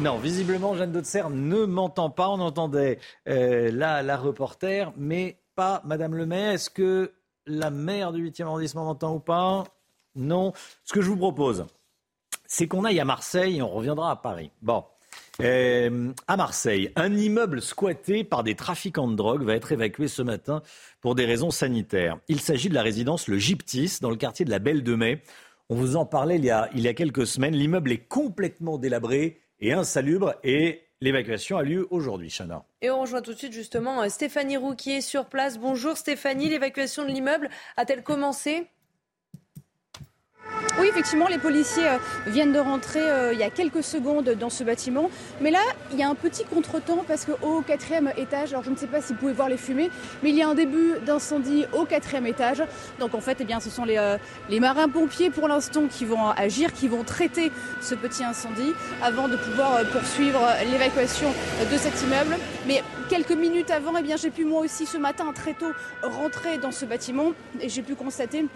Non, 0.00 0.18
visiblement, 0.18 0.74
Jeanne 0.74 0.90
Dautzer 0.90 1.30
ne 1.30 1.64
m'entend 1.64 2.10
pas. 2.10 2.28
On 2.28 2.40
entendait 2.40 2.98
euh, 3.28 3.70
la, 3.72 4.02
la 4.02 4.16
reporter, 4.16 4.92
mais 4.96 5.38
pas 5.54 5.82
Madame 5.84 6.16
le 6.16 6.26
maire. 6.26 6.52
Est-ce 6.52 6.68
que 6.68 7.12
la 7.46 7.70
maire 7.70 8.12
du 8.12 8.28
8e 8.28 8.44
arrondissement 8.44 8.84
m'entend 8.84 9.14
ou 9.14 9.20
pas? 9.20 9.64
Non. 10.16 10.52
Ce 10.84 10.92
que 10.92 11.00
je 11.00 11.08
vous 11.08 11.16
propose, 11.16 11.66
c'est 12.44 12.66
qu'on 12.66 12.84
aille 12.84 12.98
à 12.98 13.04
Marseille 13.04 13.58
et 13.58 13.62
on 13.62 13.68
reviendra 13.68 14.10
à 14.10 14.16
Paris. 14.16 14.50
Bon. 14.62 14.84
Euh, 15.40 16.12
à 16.26 16.36
Marseille, 16.36 16.92
un 16.96 17.12
immeuble 17.16 17.62
squatté 17.62 18.24
par 18.24 18.42
des 18.42 18.56
trafiquants 18.56 19.08
de 19.08 19.14
drogue 19.14 19.42
va 19.42 19.54
être 19.54 19.72
évacué 19.72 20.08
ce 20.08 20.22
matin 20.22 20.62
pour 21.00 21.14
des 21.14 21.24
raisons 21.24 21.50
sanitaires. 21.50 22.18
Il 22.28 22.40
s'agit 22.40 22.68
de 22.68 22.74
la 22.74 22.82
résidence 22.82 23.28
Le 23.28 23.38
Gyptis 23.38 23.98
dans 24.00 24.10
le 24.10 24.16
quartier 24.16 24.44
de 24.44 24.50
la 24.50 24.58
Belle 24.58 24.82
de 24.82 24.94
Mai. 24.94 25.22
On 25.70 25.76
vous 25.76 25.96
en 25.96 26.04
parlait 26.04 26.36
il 26.36 26.44
y 26.44 26.50
a, 26.50 26.68
il 26.74 26.80
y 26.80 26.88
a 26.88 26.94
quelques 26.94 27.26
semaines. 27.26 27.54
L'immeuble 27.54 27.92
est 27.92 28.06
complètement 28.06 28.76
délabré 28.76 29.40
et 29.60 29.72
insalubre 29.72 30.34
et 30.42 30.82
l'évacuation 31.00 31.56
a 31.56 31.62
lieu 31.62 31.86
aujourd'hui, 31.90 32.30
Chana. 32.30 32.64
Et 32.80 32.90
on 32.90 33.00
rejoint 33.00 33.22
tout 33.22 33.32
de 33.32 33.38
suite 33.38 33.52
justement 33.52 34.08
Stéphanie 34.08 34.56
Rouquier 34.56 35.00
sur 35.00 35.26
place. 35.26 35.58
Bonjour 35.58 35.96
Stéphanie, 35.96 36.48
l'évacuation 36.48 37.02
de 37.04 37.08
l'immeuble 37.08 37.50
a-t-elle 37.76 38.02
commencé? 38.02 38.68
Oui, 40.78 40.88
effectivement, 40.88 41.28
les 41.28 41.38
policiers 41.38 41.86
euh, 41.86 41.98
viennent 42.26 42.52
de 42.52 42.58
rentrer 42.58 43.00
euh, 43.00 43.32
il 43.32 43.38
y 43.38 43.44
a 43.44 43.50
quelques 43.50 43.84
secondes 43.84 44.28
dans 44.30 44.50
ce 44.50 44.64
bâtiment. 44.64 45.08
Mais 45.40 45.52
là, 45.52 45.60
il 45.92 45.98
y 45.98 46.02
a 46.02 46.08
un 46.08 46.16
petit 46.16 46.44
contretemps 46.44 47.04
parce 47.06 47.24
qu'au 47.24 47.62
quatrième 47.62 48.12
étage, 48.16 48.52
alors 48.52 48.64
je 48.64 48.70
ne 48.70 48.76
sais 48.76 48.88
pas 48.88 49.00
si 49.00 49.12
vous 49.12 49.18
pouvez 49.20 49.32
voir 49.32 49.48
les 49.48 49.56
fumées, 49.56 49.90
mais 50.22 50.30
il 50.30 50.36
y 50.36 50.42
a 50.42 50.48
un 50.48 50.54
début 50.54 50.94
d'incendie 51.06 51.64
au 51.72 51.84
quatrième 51.84 52.26
étage. 52.26 52.62
Donc 52.98 53.14
en 53.14 53.20
fait, 53.20 53.36
eh 53.40 53.44
bien, 53.44 53.60
ce 53.60 53.70
sont 53.70 53.84
les, 53.84 53.98
euh, 53.98 54.18
marins-pompiers 54.50 55.30
pour 55.30 55.46
l'instant 55.46 55.84
qui 55.88 56.04
vont 56.04 56.28
agir, 56.30 56.72
qui 56.72 56.88
vont 56.88 57.04
traiter 57.04 57.52
ce 57.80 57.94
petit 57.94 58.24
incendie 58.24 58.72
avant 59.00 59.28
de 59.28 59.36
pouvoir 59.36 59.84
poursuivre 59.92 60.40
l'évacuation 60.70 61.32
de 61.70 61.76
cet 61.76 62.02
immeuble. 62.02 62.36
Mais 62.66 62.82
quelques 63.08 63.32
minutes 63.32 63.70
avant, 63.70 63.92
eh 63.96 64.16
j'ai 64.16 64.30
pu 64.30 64.44
moi 64.44 64.62
aussi 64.62 64.86
ce 64.86 64.98
matin 64.98 65.32
très 65.34 65.54
tôt 65.54 65.72
rentrer 66.02 66.58
dans 66.58 66.72
ce 66.72 66.84
bâtiment 66.84 67.32
et 67.60 67.68
j'ai 67.68 67.82
pu 67.82 67.94
constater 67.94 68.46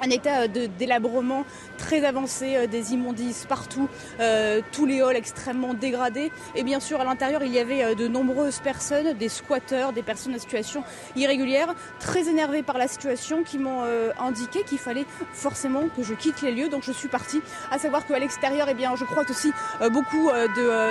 un 0.00 0.10
état 0.10 0.42
euh, 0.42 0.48
de 0.48 0.66
délabrement 0.66 1.44
très 1.78 2.04
avancé, 2.04 2.56
euh, 2.56 2.66
des 2.66 2.92
immondices 2.92 3.46
partout, 3.48 3.88
euh, 4.20 4.60
tous 4.72 4.86
les 4.86 5.00
halls 5.00 5.16
extrêmement 5.16 5.74
dégradés. 5.74 6.30
Et 6.54 6.62
bien 6.62 6.80
sûr, 6.80 7.00
à 7.00 7.04
l'intérieur, 7.04 7.42
il 7.42 7.52
y 7.52 7.58
avait 7.58 7.94
de 7.94 8.08
nombreuses 8.08 8.60
personnes, 8.60 9.12
des 9.14 9.28
squatteurs, 9.28 9.92
des 9.92 10.02
personnes 10.02 10.34
en 10.34 10.38
situation 10.38 10.82
irrégulière, 11.16 11.74
très 12.00 12.28
énervées 12.28 12.62
par 12.62 12.78
la 12.78 12.88
situation, 12.88 13.42
qui 13.42 13.58
m'ont 13.58 13.82
indiqué 14.18 14.62
qu'il 14.64 14.78
fallait 14.78 15.06
forcément 15.32 15.82
que 15.96 16.02
je 16.02 16.14
quitte 16.14 16.42
les 16.42 16.52
lieux. 16.52 16.68
Donc 16.68 16.82
je 16.84 16.92
suis 16.92 17.08
partie. 17.08 17.40
À 17.70 17.78
savoir 17.78 18.06
qu'à 18.06 18.18
l'extérieur, 18.18 18.68
eh 18.70 18.74
bien, 18.74 18.94
je 18.96 19.04
crois 19.04 19.24
aussi 19.28 19.50
beaucoup 19.92 20.30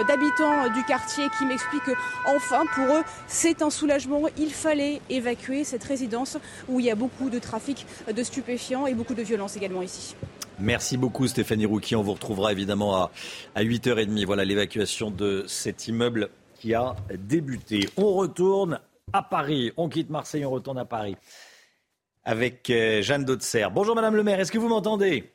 d'habitants 0.08 0.70
du 0.74 0.84
quartier 0.84 1.26
qui 1.38 1.46
m'expliquent 1.46 1.84
que, 1.84 1.92
enfin, 2.26 2.64
pour 2.76 2.86
eux, 2.96 3.04
c'est 3.28 3.62
un 3.62 3.70
soulagement. 3.70 4.22
Il 4.38 4.54
fallait 4.54 5.02
évacuer 5.10 5.64
cette 5.64 5.84
résidence 5.84 6.38
où 6.68 6.80
il 6.80 6.86
y 6.86 6.92
a 6.92 6.96
beaucoup 6.96 7.30
de 7.30 7.40
trafic 7.40 7.86
de 8.14 8.24
stupéfiants 8.24 8.88
beaucoup 8.94 9.14
de 9.14 9.24
violence 9.24 9.56
également 9.58 9.82
ici. 9.82 10.16
Merci 10.60 10.98
beaucoup 10.98 11.28
Stéphanie 11.28 11.66
Rouki. 11.66 11.96
On 11.96 12.04
vous 12.04 12.14
retrouvera 12.14 12.52
évidemment 12.52 12.96
à, 12.96 13.12
à 13.56 13.64
8h30. 13.64 14.26
Voilà 14.26 14.46
l'évacuation 14.46 15.12
de 15.12 15.44
cet 15.48 15.88
immeuble 15.88 16.30
qui 16.60 16.74
a 16.74 16.96
débuté. 17.18 17.90
On 17.98 18.14
retourne 18.14 18.80
à 19.12 19.22
Paris. 19.22 19.72
On 19.78 19.90
quitte 19.90 20.10
Marseille, 20.10 20.46
on 20.46 20.52
retourne 20.52 20.78
à 20.78 20.86
Paris 20.86 21.16
avec 22.26 22.70
euh, 22.70 23.02
Jeanne 23.02 23.26
Dautzer. 23.26 23.68
Bonjour 23.72 23.96
Madame 23.96 24.16
le 24.16 24.24
maire, 24.24 24.40
est-ce 24.40 24.52
que 24.52 24.58
vous 24.58 24.70
m'entendez? 24.70 25.32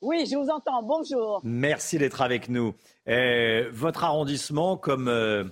Oui, 0.00 0.26
je 0.30 0.36
vous 0.36 0.48
entends. 0.48 0.82
Bonjour. 0.82 1.40
Merci 1.44 1.98
d'être 1.98 2.22
avec 2.22 2.48
nous. 2.48 2.74
Euh, 3.08 3.68
votre 3.72 4.04
arrondissement, 4.04 4.78
comme 4.78 5.08
euh, 5.08 5.44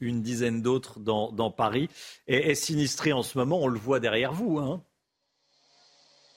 une 0.00 0.22
dizaine 0.22 0.60
d'autres 0.60 0.98
dans, 0.98 1.30
dans, 1.30 1.52
Paris, 1.52 1.88
est, 2.26 2.50
est, 2.50 2.54
sinistré 2.56 3.12
en 3.12 3.22
ce 3.22 3.38
moment. 3.38 3.60
On 3.60 3.68
le 3.68 3.78
voit 3.78 4.00
derrière 4.00 4.32
vous. 4.32 4.58
Hein 4.58 4.82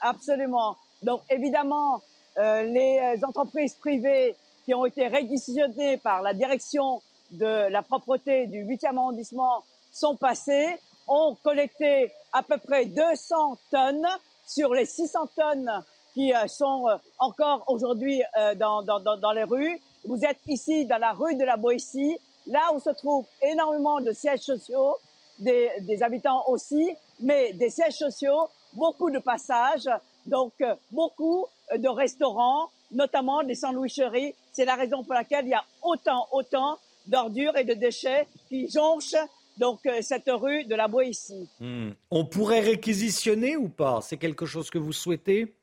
Absolument. 0.02 0.78
Donc 1.02 1.22
évidemment, 1.30 2.02
euh, 2.38 2.64
les 2.64 3.20
entreprises 3.24 3.76
privées 3.76 4.36
qui 4.66 4.74
ont 4.74 4.86
été 4.86 5.08
réquisitionnées 5.08 5.98
par 5.98 6.22
la 6.22 6.34
direction 6.34 7.02
de 7.32 7.70
la 7.70 7.82
propreté 7.82 8.48
du 8.48 8.64
8e 8.66 8.98
arrondissement 8.98 9.64
sont 9.92 10.16
passées, 10.16 10.78
ont 11.08 11.38
collecté 11.44 12.12
à 12.34 12.44
peu 12.44 12.58
près 12.58 12.86
200 12.86 13.58
tonnes 13.72 14.08
sur 14.46 14.74
les 14.74 14.86
600 14.86 15.20
tonnes 15.36 15.84
qui 16.14 16.34
euh, 16.34 16.48
sont 16.48 16.88
euh, 16.88 16.96
encore 17.20 17.64
aujourd'hui 17.68 18.24
euh, 18.38 18.56
dans, 18.56 18.82
dans, 18.82 19.00
dans, 19.00 19.32
les 19.32 19.44
rues. 19.44 19.80
Vous 20.06 20.24
êtes 20.24 20.40
ici 20.48 20.86
dans 20.86 20.98
la 20.98 21.12
rue 21.12 21.36
de 21.36 21.44
la 21.44 21.58
Boétie, 21.58 22.18
là 22.48 22.72
où 22.74 22.80
se 22.80 22.90
trouvent 22.92 23.26
énormément 23.42 24.00
de 24.00 24.12
sièges 24.12 24.42
sociaux, 24.42 24.98
des, 25.40 25.70
des 25.82 26.02
habitants 26.02 26.44
aussi, 26.48 26.96
mais 27.20 27.54
des 27.54 27.70
sièges 27.70 27.98
sociaux 27.98 28.48
beaucoup 28.76 29.10
de 29.10 29.20
passages, 29.20 29.90
donc 30.26 30.54
euh, 30.62 30.76
beaucoup 30.92 31.46
de 31.76 31.88
restaurants, 31.88 32.70
notamment 32.92 33.44
des 33.44 33.56
sandwicheries. 33.56 34.36
C'est 34.52 34.66
la 34.66 34.76
raison 34.76 35.04
pour 35.04 35.14
laquelle 35.14 35.46
il 35.46 35.52
y 35.52 35.54
a 35.54 35.64
autant, 35.82 36.28
autant 36.32 36.78
d'ordures 37.08 37.58
et 37.58 37.64
de 37.64 37.74
déchets 37.74 38.28
qui 38.50 38.70
jonchent 38.70 39.16
donc 39.58 39.80
euh, 39.86 40.02
cette 40.02 40.30
rue 40.30 40.66
de 40.66 40.76
la 40.76 40.88
Boétie. 40.88 41.48
Hmm. 41.60 41.92
On 42.12 42.26
pourrait 42.26 42.60
réquisitionner 42.60 43.56
ou 43.56 43.70
pas? 43.70 44.02
C'est 44.02 44.18
quelque 44.18 44.46
chose 44.46 44.70
que 44.70 44.78
vous 44.78 44.94
souhaitez? 44.94 45.56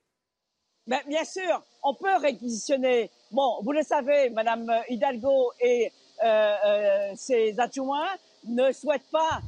Ben, 0.86 1.00
Bien 1.06 1.24
sûr, 1.24 1.62
on 1.82 1.94
peut 1.94 2.16
réquisitionner. 2.16 3.10
Bon, 3.30 3.58
vous 3.62 3.72
le 3.72 3.82
savez, 3.82 4.30
Madame 4.30 4.70
Hidalgo 4.88 5.52
et 5.60 5.92
euh, 6.24 7.12
ses 7.16 7.58
adjoints 7.58 8.08
ne 8.44 8.72
souhaitent 8.72 9.10
pas 9.10 9.40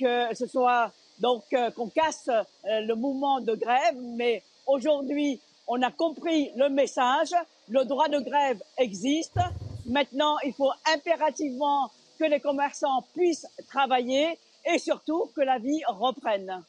que 0.00 0.34
ce 0.34 0.46
soit 0.46 0.90
donc 1.20 1.44
euh, 1.52 1.70
qu'on 1.70 1.88
casse 1.88 2.28
euh, 2.28 2.80
le 2.80 2.94
mouvement 2.94 3.40
de 3.40 3.54
grève, 3.54 3.96
mais 4.16 4.42
aujourd'hui, 4.66 5.40
on 5.66 5.82
a 5.82 5.90
compris 5.90 6.50
le 6.56 6.68
message, 6.68 7.34
le 7.68 7.84
droit 7.84 8.08
de 8.08 8.20
grève 8.20 8.62
existe. 8.78 9.38
Maintenant, 9.86 10.36
il 10.44 10.52
faut 10.52 10.70
impérativement 10.94 11.90
que 12.18 12.24
les 12.24 12.40
commerçants 12.40 13.04
puissent 13.14 13.46
travailler 13.68 14.38
et 14.64 14.78
surtout 14.78 15.30
que 15.34 15.40
la 15.40 15.58
vie 15.58 15.82
reprenne. 15.86 16.62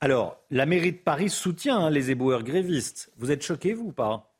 Alors, 0.00 0.36
la 0.50 0.66
mairie 0.66 0.92
de 0.92 0.98
Paris 0.98 1.30
soutient 1.30 1.78
hein, 1.78 1.90
les 1.90 2.10
éboueurs 2.10 2.42
grévistes. 2.42 3.10
Vous 3.16 3.30
êtes 3.30 3.42
choqué, 3.42 3.72
vous 3.72 3.86
ou 3.86 3.92
pas? 3.92 4.30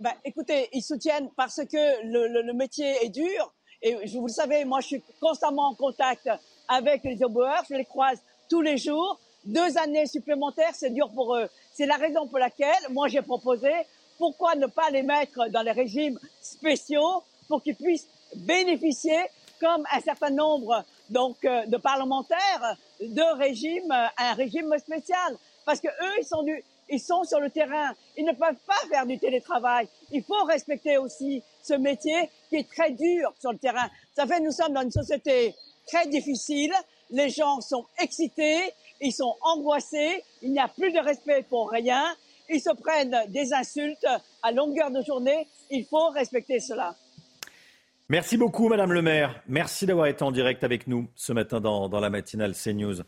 Ben, 0.00 0.12
Écoutez, 0.24 0.68
ils 0.72 0.82
soutiennent 0.82 1.30
parce 1.36 1.60
que 1.64 2.06
le, 2.06 2.42
le, 2.42 2.52
métier 2.52 3.04
est 3.04 3.10
dur. 3.10 3.52
Et 3.82 3.94
vous 4.16 4.26
le 4.26 4.32
savez, 4.32 4.64
moi, 4.64 4.80
je 4.80 4.86
suis 4.86 5.02
constamment 5.20 5.68
en 5.68 5.74
contact 5.74 6.30
avec 6.68 7.04
les 7.04 7.22
éboueurs, 7.22 7.64
je 7.68 7.74
les 7.74 7.84
croise 7.84 8.20
tous 8.48 8.60
les 8.60 8.76
jours. 8.76 9.18
Deux 9.44 9.76
années 9.78 10.06
supplémentaires, 10.06 10.74
c'est 10.74 10.90
dur 10.90 11.10
pour 11.14 11.36
eux. 11.36 11.48
C'est 11.72 11.86
la 11.86 11.96
raison 11.96 12.26
pour 12.26 12.38
laquelle, 12.38 12.82
moi, 12.90 13.08
j'ai 13.08 13.22
proposé, 13.22 13.70
pourquoi 14.16 14.54
ne 14.54 14.66
pas 14.66 14.90
les 14.90 15.02
mettre 15.02 15.48
dans 15.50 15.62
les 15.62 15.72
régimes 15.72 16.18
spéciaux 16.40 17.22
pour 17.48 17.62
qu'ils 17.62 17.76
puissent 17.76 18.08
bénéficier, 18.36 19.18
comme 19.60 19.84
un 19.92 20.00
certain 20.00 20.30
nombre 20.30 20.84
donc 21.10 21.44
euh, 21.44 21.66
de 21.66 21.76
parlementaires, 21.76 22.76
de 23.00 23.38
régimes, 23.38 23.92
euh, 23.92 24.06
un 24.18 24.34
régime 24.34 24.74
spécial. 24.78 25.36
Parce 25.64 25.80
que 25.80 25.88
eux, 25.88 26.14
ils 26.20 26.26
sont 26.26 26.42
du, 26.42 26.62
ils 26.88 27.00
sont 27.00 27.24
sur 27.24 27.40
le 27.40 27.50
terrain. 27.50 27.92
Ils 28.16 28.24
ne 28.24 28.32
peuvent 28.32 28.56
pas 28.66 28.88
faire 28.88 29.06
du 29.06 29.18
télétravail. 29.18 29.88
Il 30.10 30.22
faut 30.22 30.44
respecter 30.44 30.98
aussi 30.98 31.42
ce 31.62 31.74
métier 31.74 32.30
qui 32.48 32.56
est 32.56 32.70
très 32.70 32.90
dur 32.90 33.32
sur 33.40 33.52
le 33.52 33.58
terrain. 33.58 33.88
Ça 34.14 34.26
fait, 34.26 34.40
nous 34.40 34.52
sommes 34.52 34.72
dans 34.72 34.82
une 34.82 34.92
société 34.92 35.54
très 35.86 36.06
difficile. 36.08 36.72
Les 37.10 37.28
gens 37.28 37.60
sont 37.60 37.84
excités, 37.98 38.60
ils 39.00 39.12
sont 39.12 39.34
angoissés, 39.42 40.22
il 40.42 40.52
n'y 40.52 40.58
a 40.58 40.68
plus 40.68 40.92
de 40.92 40.98
respect 40.98 41.44
pour 41.48 41.70
rien. 41.70 42.04
Ils 42.50 42.60
se 42.60 42.70
prennent 42.70 43.16
des 43.28 43.52
insultes 43.52 44.06
à 44.42 44.52
longueur 44.52 44.90
de 44.90 45.02
journée. 45.02 45.46
Il 45.70 45.84
faut 45.84 46.08
respecter 46.10 46.60
cela. 46.60 46.94
Merci 48.10 48.36
beaucoup, 48.36 48.68
Madame 48.68 48.92
le 48.92 49.00
maire. 49.00 49.42
Merci 49.48 49.86
d'avoir 49.86 50.06
été 50.08 50.22
en 50.22 50.30
direct 50.30 50.62
avec 50.62 50.86
nous 50.86 51.08
ce 51.14 51.32
matin 51.32 51.60
dans, 51.60 51.88
la 51.88 52.10
matinale 52.10 52.54
CNews. 52.54 53.00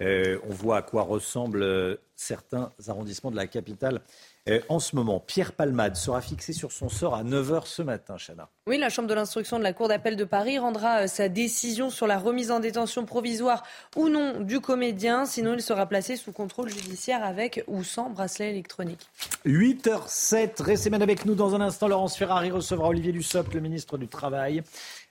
Euh, 0.00 0.38
on 0.46 0.52
voit 0.52 0.78
à 0.78 0.82
quoi 0.82 1.02
ressemblent 1.02 1.62
euh, 1.62 1.96
certains 2.16 2.70
arrondissements 2.86 3.30
de 3.30 3.36
la 3.36 3.46
capitale 3.46 4.02
euh, 4.48 4.60
en 4.68 4.80
ce 4.80 4.96
moment. 4.96 5.20
Pierre 5.20 5.52
Palmade 5.52 5.94
sera 5.94 6.20
fixé 6.20 6.52
sur 6.52 6.72
son 6.72 6.88
sort 6.88 7.14
à 7.14 7.22
9h 7.22 7.66
ce 7.66 7.82
matin, 7.82 8.16
Chana. 8.18 8.48
Oui, 8.66 8.76
la 8.76 8.88
Chambre 8.88 9.08
de 9.08 9.14
l'instruction 9.14 9.58
de 9.58 9.62
la 9.62 9.72
Cour 9.72 9.88
d'appel 9.88 10.16
de 10.16 10.24
Paris 10.24 10.58
rendra 10.58 11.02
euh, 11.02 11.06
sa 11.06 11.28
décision 11.28 11.90
sur 11.90 12.06
la 12.06 12.18
remise 12.18 12.50
en 12.50 12.58
détention 12.58 13.04
provisoire 13.04 13.62
ou 13.96 14.08
non 14.08 14.40
du 14.40 14.60
comédien. 14.60 15.26
Sinon, 15.26 15.54
il 15.54 15.62
sera 15.62 15.86
placé 15.86 16.16
sous 16.16 16.32
contrôle 16.32 16.68
judiciaire 16.68 17.24
avec 17.24 17.62
ou 17.68 17.84
sans 17.84 18.10
bracelet 18.10 18.50
électronique. 18.50 19.06
8h07, 19.46 20.60
restez 20.62 20.90
bien 20.90 21.00
avec 21.00 21.24
nous 21.24 21.34
dans 21.34 21.54
un 21.54 21.60
instant. 21.60 21.86
Laurence 21.86 22.16
Ferrari 22.16 22.50
recevra 22.50 22.88
Olivier 22.88 23.12
Dussopt, 23.12 23.54
le 23.54 23.60
ministre 23.60 23.96
du 23.96 24.08
Travail. 24.08 24.62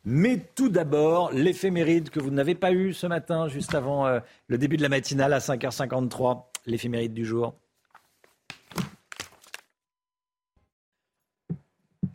Mais 0.04 0.40
tout 0.56 0.70
d'abord, 0.70 1.32
l'éphéméride 1.32 2.10
que 2.10 2.20
vous 2.20 2.32
n'avez 2.32 2.56
pas 2.56 2.72
eu 2.72 2.94
ce 2.94 3.08
matin, 3.08 3.48
juste 3.48 3.76
avant 3.76 4.08
euh, 4.08 4.20
le 4.48 4.58
début 4.58 4.76
de 4.76 4.82
la 4.82 4.90
matinale 4.90 5.32
à 5.32 5.40
5h53. 5.40 6.44
L'éphéméride 6.66 7.14
du 7.14 7.26
jour. 7.26 7.54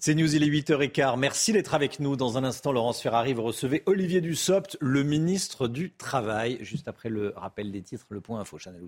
C'est 0.06 0.14
News, 0.14 0.36
il 0.36 0.44
est 0.44 0.46
8h15. 0.46 1.18
Merci 1.18 1.52
d'être 1.52 1.74
avec 1.74 1.98
nous. 1.98 2.14
Dans 2.14 2.38
un 2.38 2.44
instant, 2.44 2.70
Laurence 2.70 3.02
Ferrari, 3.02 3.34
vous 3.34 3.42
recevez 3.42 3.82
Olivier 3.86 4.20
Dussopt, 4.20 4.76
le 4.80 5.02
ministre 5.02 5.66
du 5.66 5.90
Travail. 5.90 6.58
Juste 6.60 6.86
après 6.86 7.08
le 7.08 7.32
rappel 7.34 7.72
des 7.72 7.82
titres, 7.82 8.06
le 8.10 8.20
point 8.20 8.38
info, 8.38 8.56
Chanel 8.56 8.86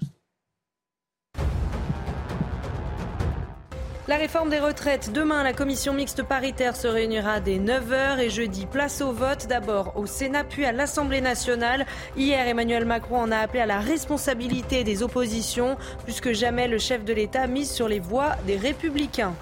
La 4.07 4.17
réforme 4.17 4.49
des 4.49 4.61
retraites. 4.61 5.13
Demain, 5.13 5.43
la 5.43 5.53
commission 5.53 5.93
mixte 5.93 6.23
paritaire 6.23 6.77
se 6.77 6.87
réunira 6.87 7.41
dès 7.41 7.59
9h 7.59 8.21
et 8.21 8.31
jeudi, 8.31 8.67
place 8.67 9.01
au 9.01 9.11
vote. 9.11 9.49
D'abord 9.49 9.97
au 9.97 10.07
Sénat, 10.07 10.45
puis 10.45 10.67
à 10.67 10.71
l'Assemblée 10.71 11.21
nationale. 11.21 11.85
Hier, 12.17 12.47
Emmanuel 12.47 12.85
Macron 12.85 13.23
en 13.23 13.33
a 13.33 13.39
appelé 13.39 13.59
à 13.59 13.67
la 13.67 13.81
responsabilité 13.81 14.85
des 14.85 15.03
oppositions. 15.03 15.79
Plus 16.05 16.21
que 16.21 16.33
jamais, 16.33 16.69
le 16.69 16.79
chef 16.79 17.05
de 17.05 17.13
l'État 17.13 17.49
mise 17.49 17.73
sur 17.73 17.89
les 17.89 17.99
voix 17.99 18.37
des 18.47 18.57
républicains. 18.57 19.35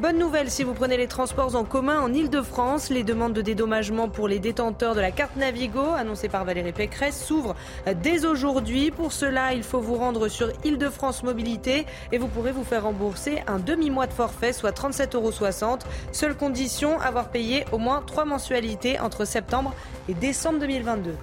Bonne 0.00 0.18
nouvelle 0.18 0.48
si 0.48 0.62
vous 0.62 0.74
prenez 0.74 0.96
les 0.96 1.08
transports 1.08 1.56
en 1.56 1.64
commun 1.64 2.00
en 2.00 2.12
Ile-de-France. 2.14 2.88
Les 2.88 3.02
demandes 3.02 3.32
de 3.32 3.42
dédommagement 3.42 4.08
pour 4.08 4.28
les 4.28 4.38
détenteurs 4.38 4.94
de 4.94 5.00
la 5.00 5.10
carte 5.10 5.34
Navigo, 5.34 5.80
annoncée 5.80 6.28
par 6.28 6.44
Valérie 6.44 6.70
Pécresse, 6.70 7.20
s'ouvrent 7.20 7.56
dès 8.00 8.24
aujourd'hui. 8.24 8.92
Pour 8.92 9.10
cela, 9.10 9.54
il 9.54 9.64
faut 9.64 9.80
vous 9.80 9.96
rendre 9.96 10.28
sur 10.28 10.52
Ile-de-France 10.62 11.24
Mobilité 11.24 11.84
et 12.12 12.18
vous 12.18 12.28
pourrez 12.28 12.52
vous 12.52 12.62
faire 12.62 12.84
rembourser 12.84 13.42
un 13.48 13.58
demi-mois 13.58 14.06
de 14.06 14.12
forfait, 14.12 14.52
soit 14.52 14.70
37,60 14.70 15.16
euros. 15.16 15.78
Seule 16.12 16.36
condition, 16.36 17.00
avoir 17.00 17.30
payé 17.30 17.64
au 17.72 17.78
moins 17.78 18.00
trois 18.06 18.24
mensualités 18.24 19.00
entre 19.00 19.24
septembre 19.24 19.74
et 20.08 20.14
décembre 20.14 20.60
2022. 20.60 21.16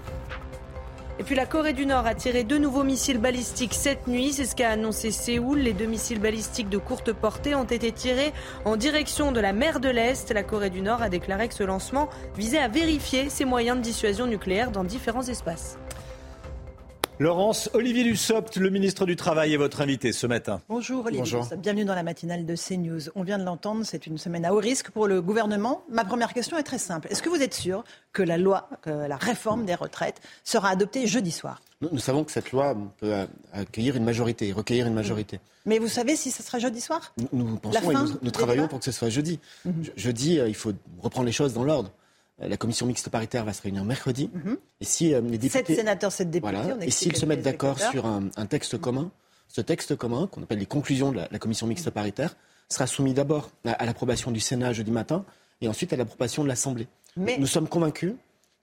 Et 1.17 1.23
puis 1.23 1.35
la 1.35 1.45
Corée 1.45 1.71
du 1.71 1.85
Nord 1.85 2.05
a 2.05 2.13
tiré 2.13 2.43
deux 2.43 2.57
nouveaux 2.57 2.83
missiles 2.83 3.19
balistiques 3.19 3.73
cette 3.73 4.05
nuit. 4.07 4.33
C'est 4.33 4.45
ce 4.45 4.55
qu'a 4.55 4.71
annoncé 4.71 5.11
Séoul. 5.11 5.59
Les 5.59 5.71
deux 5.71 5.85
missiles 5.85 6.19
balistiques 6.19 6.67
de 6.67 6.77
courte 6.77 7.13
portée 7.13 7.55
ont 7.55 7.63
été 7.63 7.93
tirés 7.93 8.33
en 8.65 8.75
direction 8.75 9.31
de 9.31 9.39
la 9.39 9.53
mer 9.53 9.79
de 9.79 9.87
l'Est. 9.87 10.33
La 10.33 10.43
Corée 10.43 10.69
du 10.69 10.81
Nord 10.81 11.01
a 11.01 11.07
déclaré 11.07 11.47
que 11.47 11.53
ce 11.53 11.63
lancement 11.63 12.09
visait 12.35 12.59
à 12.59 12.67
vérifier 12.67 13.29
ses 13.29 13.45
moyens 13.45 13.77
de 13.77 13.81
dissuasion 13.81 14.27
nucléaire 14.27 14.71
dans 14.71 14.83
différents 14.83 15.23
espaces. 15.23 15.77
Laurence, 17.17 17.69
Olivier 17.73 18.03
Dussopt, 18.03 18.57
le 18.57 18.69
ministre 18.69 19.05
du 19.05 19.15
Travail, 19.15 19.53
est 19.53 19.57
votre 19.57 19.79
invité 19.79 20.11
ce 20.11 20.27
matin. 20.27 20.59
Bonjour 20.67 21.05
Olivier 21.05 21.19
Bonjour. 21.21 21.43
Dussopt. 21.43 21.61
bienvenue 21.61 21.85
dans 21.85 21.95
la 21.95 22.03
matinale 22.03 22.45
de 22.45 22.55
CNews. 22.57 23.09
On 23.15 23.23
vient 23.23 23.37
de 23.37 23.45
l'entendre, 23.45 23.85
c'est 23.85 24.05
une 24.05 24.17
semaine 24.17 24.43
à 24.43 24.53
haut 24.53 24.59
risque 24.59 24.89
pour 24.91 25.07
le 25.07 25.21
gouvernement. 25.21 25.85
Ma 25.89 26.03
première 26.03 26.33
question 26.33 26.57
est 26.57 26.63
très 26.63 26.77
simple. 26.77 27.07
Est-ce 27.09 27.23
que 27.23 27.29
vous 27.29 27.41
êtes 27.41 27.53
sûr 27.53 27.85
que 28.11 28.21
la 28.21 28.37
loi, 28.37 28.67
que 28.81 28.89
la 28.89 29.15
réforme 29.15 29.65
des 29.65 29.75
retraites 29.75 30.19
sera 30.43 30.67
adoptée 30.69 31.07
jeudi 31.07 31.31
soir? 31.31 31.61
Nous, 31.79 31.87
nous 31.93 31.99
savons 31.99 32.25
que 32.25 32.33
cette 32.33 32.51
loi 32.51 32.75
peut 32.99 33.13
accueillir 33.53 33.95
une 33.95 34.03
majorité, 34.03 34.51
recueillir 34.51 34.85
une 34.85 34.93
majorité. 34.93 35.39
Mais 35.65 35.79
vous 35.79 35.87
savez 35.87 36.17
si 36.17 36.31
ce 36.31 36.43
sera 36.43 36.59
jeudi 36.59 36.81
soir? 36.81 37.13
Nous, 37.31 37.55
pensons 37.55 37.91
et 37.91 37.95
nous, 38.23 38.31
travaillons 38.31 38.67
pour 38.67 38.79
que 38.79 38.85
ce 38.85 38.91
soit 38.91 39.09
jeudi. 39.09 39.39
Mhm. 39.63 39.73
Je- 39.83 39.91
Jeudi, 39.95 40.37
euh, 40.37 40.49
il 40.49 40.55
faut 40.55 40.73
reprendre 41.01 41.25
les 41.27 41.31
choses 41.31 41.53
dans 41.53 41.63
l'ordre. 41.63 41.91
Euh, 42.41 42.47
La 42.49 42.57
commission 42.57 42.85
mixte 42.85 43.09
paritaire 43.09 43.45
va 43.45 43.53
se 43.53 43.61
réunir 43.61 43.83
mercredi. 43.85 44.29
Mhm. 44.33 44.57
Et 44.81 44.85
si 44.85 45.13
euh, 45.13 45.21
les 45.21 45.39
Sept 45.49 45.53
députés, 45.67 45.75
sénateurs, 45.75 46.11
sept 46.11 46.29
députés. 46.29 46.51
voilà, 46.55 46.75
on 46.75 46.81
et 46.81 46.91
s'ils 46.91 47.15
se 47.15 47.25
mettent 47.25 47.41
d'accord 47.43 47.79
sur 47.79 48.05
un, 48.05 48.29
un 48.35 48.45
texte 48.45 48.77
commun, 48.77 49.11
ce 49.47 49.61
texte 49.61 49.95
commun, 49.95 50.27
qu'on 50.27 50.43
appelle 50.43 50.59
les 50.59 50.65
conclusions 50.65 51.11
de 51.11 51.17
la, 51.17 51.27
la 51.31 51.39
commission 51.39 51.65
mixte 51.67 51.89
paritaire, 51.91 52.35
sera 52.69 52.87
soumis 52.87 53.13
d'abord 53.13 53.51
à, 53.65 53.71
à 53.73 53.85
l'approbation 53.85 54.31
du 54.31 54.39
Sénat 54.39 54.73
jeudi 54.73 54.91
matin 54.91 55.23
et 55.61 55.67
ensuite 55.67 55.93
à 55.93 55.95
l'approbation 55.95 56.43
de 56.43 56.47
l'Assemblée. 56.49 56.87
Mais- 57.15 57.37
Nous 57.37 57.47
sommes 57.47 57.67
convaincus 57.69 58.13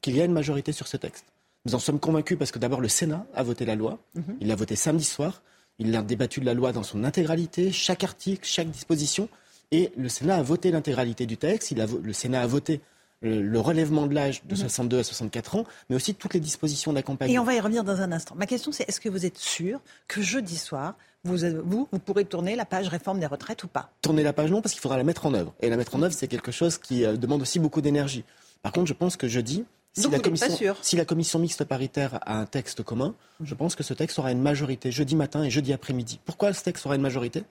qu'il 0.03 0.17
y 0.17 0.21
a 0.21 0.25
une 0.25 0.33
majorité 0.33 0.73
sur 0.73 0.87
ce 0.89 0.97
texte. 0.97 1.25
Nous 1.65 1.75
en 1.75 1.79
sommes 1.79 2.01
convaincus 2.01 2.37
parce 2.37 2.51
que 2.51 2.59
d'abord 2.59 2.81
le 2.81 2.89
Sénat 2.89 3.25
a 3.35 3.43
voté 3.43 3.65
la 3.65 3.77
loi, 3.77 4.01
Mhm. 4.17 4.37
il 4.41 4.49
l'a 4.49 4.57
voté 4.57 4.75
samedi 4.77 5.05
soir, 5.05 5.43
il 5.79 5.95
a 5.97 6.03
débattu 6.03 6.41
de 6.41 6.45
la 6.47 6.53
loi 6.55 6.73
dans 6.73 6.83
son 6.83 7.05
intégralité, 7.05 7.71
chaque 7.73 8.05
article, 8.05 8.45
chaque 8.45 8.69
disposition, 8.71 9.29
et 9.71 9.93
le 9.97 10.09
Sénat 10.11 10.37
a 10.37 10.43
voté 10.43 10.71
l'intégralité 10.73 11.25
du 11.25 11.39
texte, 11.39 11.71
il 11.71 11.81
a 11.81 11.87
vo- 11.87 12.01
le 12.03 12.13
Sénat 12.13 12.43
a 12.43 12.47
voté 12.47 12.81
le, 13.23 13.41
le 13.43 13.61
relèvement 13.61 14.07
de 14.07 14.15
l'âge 14.15 14.43
de 14.45 14.55
Mhm. 14.55 14.61
62 14.61 14.99
à 14.99 15.05
64 15.05 15.57
ans, 15.57 15.65
mais 15.89 15.97
aussi 15.97 16.15
toutes 16.15 16.35
les 16.35 16.41
dispositions 16.41 16.93
d'accompagnement. 16.93 17.35
Et 17.35 17.39
on 17.39 17.45
va 17.45 17.55
y 17.55 17.61
revenir 17.61 17.85
dans 17.85 18.01
un 18.01 18.13
instant. 18.13 18.35
Ma 18.37 18.47
question, 18.47 18.73
c'est 18.73 18.89
est-ce 18.89 19.01
que 19.01 19.09
vous 19.09 19.25
êtes 19.27 19.39
sûr 19.39 19.81
que 20.09 20.21
jeudi 20.23 20.57
soir, 20.57 20.95
vous, 21.25 21.39
vous, 21.65 21.89
vous 21.91 21.99
pourrez 21.99 22.25
tourner 22.25 22.57
la 22.57 22.65
page 22.65 22.89
réforme 22.89 23.21
des 23.21 23.27
retraites 23.27 23.63
ou 23.65 23.69
pas? 23.69 23.91
Tourner 24.03 24.23
la 24.23 24.33
page 24.33 24.51
non, 24.51 24.61
parce 24.61 24.73
qu'il 24.73 24.81
faudra 24.81 24.97
la 24.97 25.05
mettre 25.05 25.27
en 25.27 25.35
œuvre. 25.35 25.55
Et 25.61 25.71
la 25.71 25.77
mettre 25.77 25.95
en 25.95 26.03
œuvre, 26.03 26.15
c'est 26.15 26.29
quelque 26.29 26.51
chose 26.53 26.79
qui 26.79 27.05
euh, 27.05 27.17
demande 27.17 27.43
aussi 27.43 27.59
beaucoup 27.59 27.81
d'énergie. 27.81 28.25
Par 28.63 28.73
contre, 28.73 28.87
je 28.89 28.95
pense 28.95 29.17
que 29.17 29.29
jeudi, 29.29 29.65
si, 29.95 30.03
Donc 30.05 30.13
la 30.13 30.19
commission, 30.21 30.75
si 30.81 30.97
la 30.97 31.05
commission 31.05 31.39
mixte 31.39 31.65
paritaire 31.65 32.19
a 32.23 32.39
un 32.39 32.47
texte 32.47 32.83
commun, 32.83 33.15
je 33.45 33.55
pense 33.55 33.75
que 33.77 33.83
ce 33.83 33.93
texte 33.93 34.19
aura 34.19 34.33
une 34.33 34.41
majorité 34.41 34.91
jeudi 34.91 35.15
matin 35.15 35.45
et 35.45 35.51
jeudi 35.51 35.73
après-midi. 35.73 36.19
Pourquoi 36.25 36.53
ce 36.55 36.63
texte 36.65 36.87
aura 36.87 36.97
une 36.97 37.03
majorité? 37.03 37.45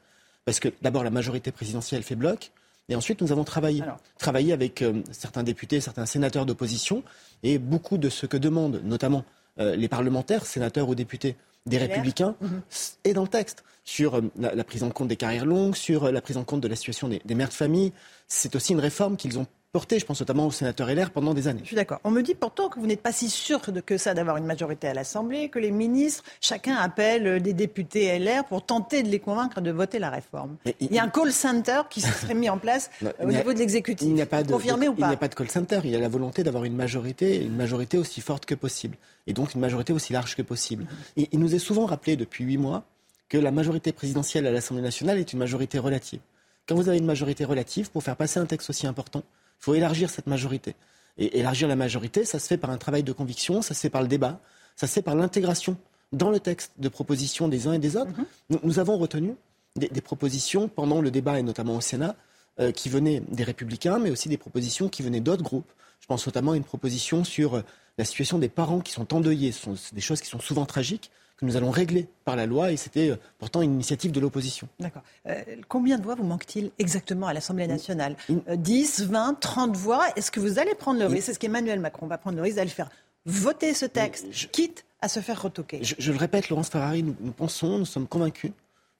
Parce 0.43 0.59
que 0.59 0.69
d'abord, 0.81 1.03
la 1.03 1.11
majorité 1.11 1.51
présidentielle 1.51 2.01
fait 2.01 2.15
bloc. 2.15 2.51
Et 2.91 2.95
ensuite, 2.95 3.21
nous 3.21 3.31
avons 3.31 3.45
travaillé. 3.45 3.81
Travaillé 4.17 4.51
avec 4.51 4.81
euh, 4.81 5.01
certains 5.11 5.43
députés, 5.43 5.79
certains 5.79 6.05
sénateurs 6.05 6.45
d'opposition. 6.45 7.03
Et 7.41 7.57
beaucoup 7.57 7.97
de 7.97 8.09
ce 8.09 8.25
que 8.25 8.35
demandent, 8.35 8.81
notamment 8.83 9.23
euh, 9.59 9.77
les 9.77 9.87
parlementaires, 9.87 10.45
sénateurs 10.45 10.89
ou 10.89 10.93
députés 10.95 11.37
des 11.65 11.77
LR. 11.77 11.87
Républicains, 11.87 12.35
Mhm. 12.41 12.61
est 13.05 13.13
dans 13.13 13.21
le 13.21 13.29
texte. 13.29 13.63
Sur 13.85 14.15
euh, 14.17 14.21
la, 14.37 14.53
la 14.55 14.63
prise 14.65 14.83
en 14.83 14.89
compte 14.89 15.07
des 15.07 15.15
carrières 15.15 15.45
longues, 15.45 15.75
sur 15.75 16.11
la 16.11 16.21
prise 16.21 16.35
en 16.35 16.43
compte 16.43 16.59
de 16.61 16.67
la 16.67 16.75
situation 16.75 17.07
des, 17.07 17.21
des 17.23 17.33
mères 17.33 17.47
de 17.47 17.53
famille. 17.53 17.93
C'est 18.27 18.55
aussi 18.57 18.73
une 18.73 18.79
réforme 18.81 19.15
qu'ils 19.15 19.39
ont 19.39 19.47
portée, 19.71 19.99
je 19.99 20.05
pense 20.05 20.19
notamment 20.19 20.47
aux 20.47 20.51
sénateurs 20.51 20.93
LR, 20.93 21.11
pendant 21.11 21.33
des 21.33 21.47
années. 21.47 21.61
Je 21.63 21.67
suis 21.67 21.75
d'accord. 21.75 21.99
On 22.03 22.11
me 22.11 22.21
dit 22.21 22.35
pourtant 22.35 22.67
que 22.69 22.79
vous 22.79 22.87
n'êtes 22.87 23.01
pas 23.01 23.13
si 23.13 23.29
sûr 23.29 23.59
de 23.71 23.79
que 23.79 23.97
ça 23.97 24.13
d'avoir 24.13 24.37
une 24.37 24.45
majorité 24.45 24.87
à 24.87 24.93
l'Assemblée, 24.93 25.49
que 25.49 25.59
les 25.59 25.71
ministres, 25.71 26.23
chacun 26.41 26.75
appelle 26.75 27.41
des 27.41 27.53
députés 27.53 28.19
LR 28.19 28.43
pour 28.45 28.65
tenter 28.65 29.01
de 29.01 29.07
les 29.07 29.19
convaincre 29.19 29.61
de 29.61 29.71
voter 29.71 29.99
la 29.99 30.09
réforme. 30.09 30.57
il, 30.79 30.91
y 30.91 30.99
a 30.99 31.03
un 31.03 31.09
call 31.09 31.31
center 31.31 31.81
qui 31.89 32.01
se 32.01 32.11
serait 32.11 32.33
mis 32.33 32.49
en 32.49 32.57
place 32.57 32.89
Non, 33.01 33.11
au 33.19 33.29
a- 33.29 33.31
niveau 33.31 33.53
de 33.53 33.59
l'exécutif. 33.59 34.07
Il 34.07 34.13
n'y 34.13 34.21
a 34.21 34.25
pas 34.25 34.43
de, 34.43 34.51
Confirmé 34.51 34.87
ou 34.89 34.93
il 34.93 34.95
n'y 34.95 35.01
pas 35.01 35.09
a 35.09 35.17
pas 35.17 35.27
de 35.29 35.35
call 35.35 35.49
center. 35.49 35.79
Il 35.85 35.91
y 35.91 35.95
a 35.95 35.99
la 35.99 36.09
volonté 36.09 36.43
d'avoir 36.43 36.65
une 36.65 36.75
majorité, 36.75 37.41
une 37.41 37.55
majorité 37.55 37.97
aussi 37.97 38.19
forte 38.19 38.45
que 38.45 38.55
possible. 38.55 38.97
Et 39.27 39.33
donc 39.33 39.53
une 39.53 39.61
majorité 39.61 39.93
aussi 39.93 40.11
large 40.11 40.35
que 40.35 40.41
possible. 40.41 40.85
Et 41.15 41.29
il 41.31 41.39
nous 41.39 41.55
est 41.55 41.59
souvent 41.59 41.85
rappelé 41.85 42.17
depuis 42.17 42.43
huit 42.43 42.57
mois 42.57 42.83
que 43.29 43.37
la 43.37 43.51
majorité 43.51 43.93
présidentielle 43.93 44.45
à 44.45 44.51
l'Assemblée 44.51 44.83
nationale 44.83 45.17
est 45.17 45.31
une 45.31 45.39
majorité 45.39 45.79
relative. 45.79 46.19
Quand 46.67 46.75
vous 46.75 46.89
avez 46.89 46.97
une 46.97 47.05
majorité 47.05 47.45
relative, 47.45 47.89
pour 47.89 48.03
faire 48.03 48.17
passer 48.17 48.39
un 48.39 48.45
texte 48.45 48.69
aussi 48.69 48.85
important, 48.85 49.23
il 49.61 49.65
faut 49.65 49.75
élargir 49.75 50.09
cette 50.09 50.27
majorité. 50.27 50.75
Et 51.17 51.39
élargir 51.39 51.67
la 51.67 51.75
majorité, 51.75 52.25
ça 52.25 52.39
se 52.39 52.47
fait 52.47 52.57
par 52.57 52.71
un 52.71 52.77
travail 52.77 53.03
de 53.03 53.11
conviction, 53.11 53.61
ça 53.61 53.75
se 53.75 53.79
fait 53.79 53.89
par 53.89 54.01
le 54.01 54.07
débat, 54.07 54.39
ça 54.75 54.87
se 54.87 54.93
fait 54.93 55.01
par 55.03 55.13
l'intégration 55.13 55.77
dans 56.11 56.31
le 56.31 56.39
texte 56.39 56.73
de 56.79 56.89
propositions 56.89 57.47
des 57.47 57.67
uns 57.67 57.73
et 57.73 57.79
des 57.79 57.95
autres. 57.95 58.11
nous, 58.49 58.59
nous 58.63 58.79
avons 58.79 58.97
retenu 58.97 59.35
des, 59.75 59.87
des 59.87 60.01
propositions 60.01 60.67
pendant 60.67 60.99
le 60.99 61.11
débat, 61.11 61.39
et 61.39 61.43
notamment 61.43 61.75
au 61.75 61.81
Sénat, 61.81 62.15
euh, 62.59 62.71
qui 62.71 62.89
venaient 62.89 63.21
des 63.29 63.43
Républicains, 63.43 63.99
mais 63.99 64.09
aussi 64.09 64.29
des 64.29 64.37
propositions 64.37 64.89
qui 64.89 65.03
venaient 65.03 65.21
d'autres 65.21 65.43
groupes. 65.43 65.71
Je 65.99 66.07
pense 66.07 66.25
notamment 66.25 66.53
à 66.53 66.57
une 66.57 66.63
proposition 66.63 67.23
sur 67.23 67.63
la 67.97 68.05
situation 68.05 68.39
des 68.39 68.49
parents 68.49 68.79
qui 68.79 68.91
sont 68.91 69.13
endeuillés. 69.13 69.51
Ce 69.51 69.61
sont 69.61 69.75
des 69.93 70.01
choses 70.01 70.21
qui 70.21 70.27
sont 70.27 70.39
souvent 70.39 70.65
tragiques, 70.65 71.11
que 71.41 71.45
nous 71.45 71.57
allons 71.57 71.71
régler 71.71 72.07
par 72.23 72.35
la 72.35 72.45
loi, 72.45 72.71
et 72.71 72.77
c'était 72.77 73.09
euh, 73.09 73.15
pourtant 73.39 73.61
une 73.61 73.73
initiative 73.73 74.11
de 74.11 74.19
l'opposition. 74.19 74.67
D'accord. 74.79 75.01
Euh, 75.27 75.41
combien 75.67 75.97
de 75.97 76.03
voix 76.03 76.15
vous 76.15 76.23
manque-t-il 76.23 76.71
exactement 76.79 77.27
à 77.27 77.33
l'Assemblée 77.33 77.67
nationale 77.67 78.15
Euh, 78.47 78.55
10, 78.55 79.01
20, 79.07 79.39
30 79.39 79.75
voix 79.75 80.05
Est-ce 80.15 80.29
que 80.31 80.39
vous 80.39 80.59
allez 80.59 80.75
prendre 80.75 80.99
le 80.99 81.07
risque 81.07 81.25
C'est 81.25 81.33
ce 81.33 81.39
qu'Emmanuel 81.39 81.79
Macron 81.79 82.05
va 82.07 82.17
prendre 82.19 82.37
le 82.37 82.43
risque 82.43 82.57
d'aller 82.57 82.69
faire 82.69 82.89
voter 83.25 83.73
ce 83.73 83.85
texte, 83.85 84.27
quitte 84.51 84.85
à 85.01 85.07
se 85.09 85.19
faire 85.19 85.41
retoquer? 85.41 85.79
Je, 85.83 85.95
je 85.97 86.11
le 86.11 86.17
répète, 86.17 86.49
Laurence 86.49 86.69
Ferrari, 86.69 87.01
nous, 87.03 87.15
nous 87.19 87.31
pensons, 87.31 87.79
nous 87.79 87.85
sommes 87.85 88.07
convaincus 88.07 88.51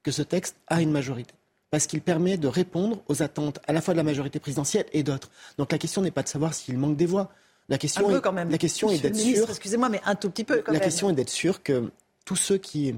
que 0.04 0.12
ce 0.12 0.24
texte 0.24 0.56
a 0.68 0.82
une 0.82 0.92
majorité. 0.92 1.34
Parce 1.70 1.86
qu'il 1.88 2.02
permet 2.02 2.38
de 2.38 2.48
répondre 2.48 2.98
aux 3.08 3.22
attentes 3.24 3.60
à 3.68 3.72
la 3.72 3.82
fois 3.82 3.94
de 3.94 3.98
la 3.98 4.04
majorité 4.04 4.40
présidentielle 4.40 4.86
et 4.94 5.04
d'autres. 5.04 5.30
Donc 5.58 5.72
la 5.72 5.78
question 5.78 6.02
n'est 6.02 6.12
pas 6.12 6.24
de 6.24 6.28
savoir 6.28 6.54
s'il 6.54 6.78
manque 6.78 6.98
des 6.98 7.06
voix. 7.06 7.30
La 7.70 7.78
question, 7.78 8.08
Un 8.08 8.10
peu 8.12 8.18
est, 8.18 8.22
quand 8.22 8.34
même. 8.34 8.50
La 8.50 8.58
question 8.58 8.90
est 8.90 8.98
d'être 9.00 9.16
sûr. 9.16 9.48
Excusez-moi, 9.48 9.88
mais 9.88 10.02
un 10.06 10.16
tout 10.16 10.30
petit 10.30 10.44
peu 10.44 10.58
quand 10.58 10.74
La 10.74 10.80
même. 10.80 10.82
question 10.82 11.10
est 11.12 11.14
d'être 11.14 11.30
sûr 11.30 11.64
que 11.64 11.90
tous 12.32 12.38
ceux 12.38 12.58
qui 12.58 12.96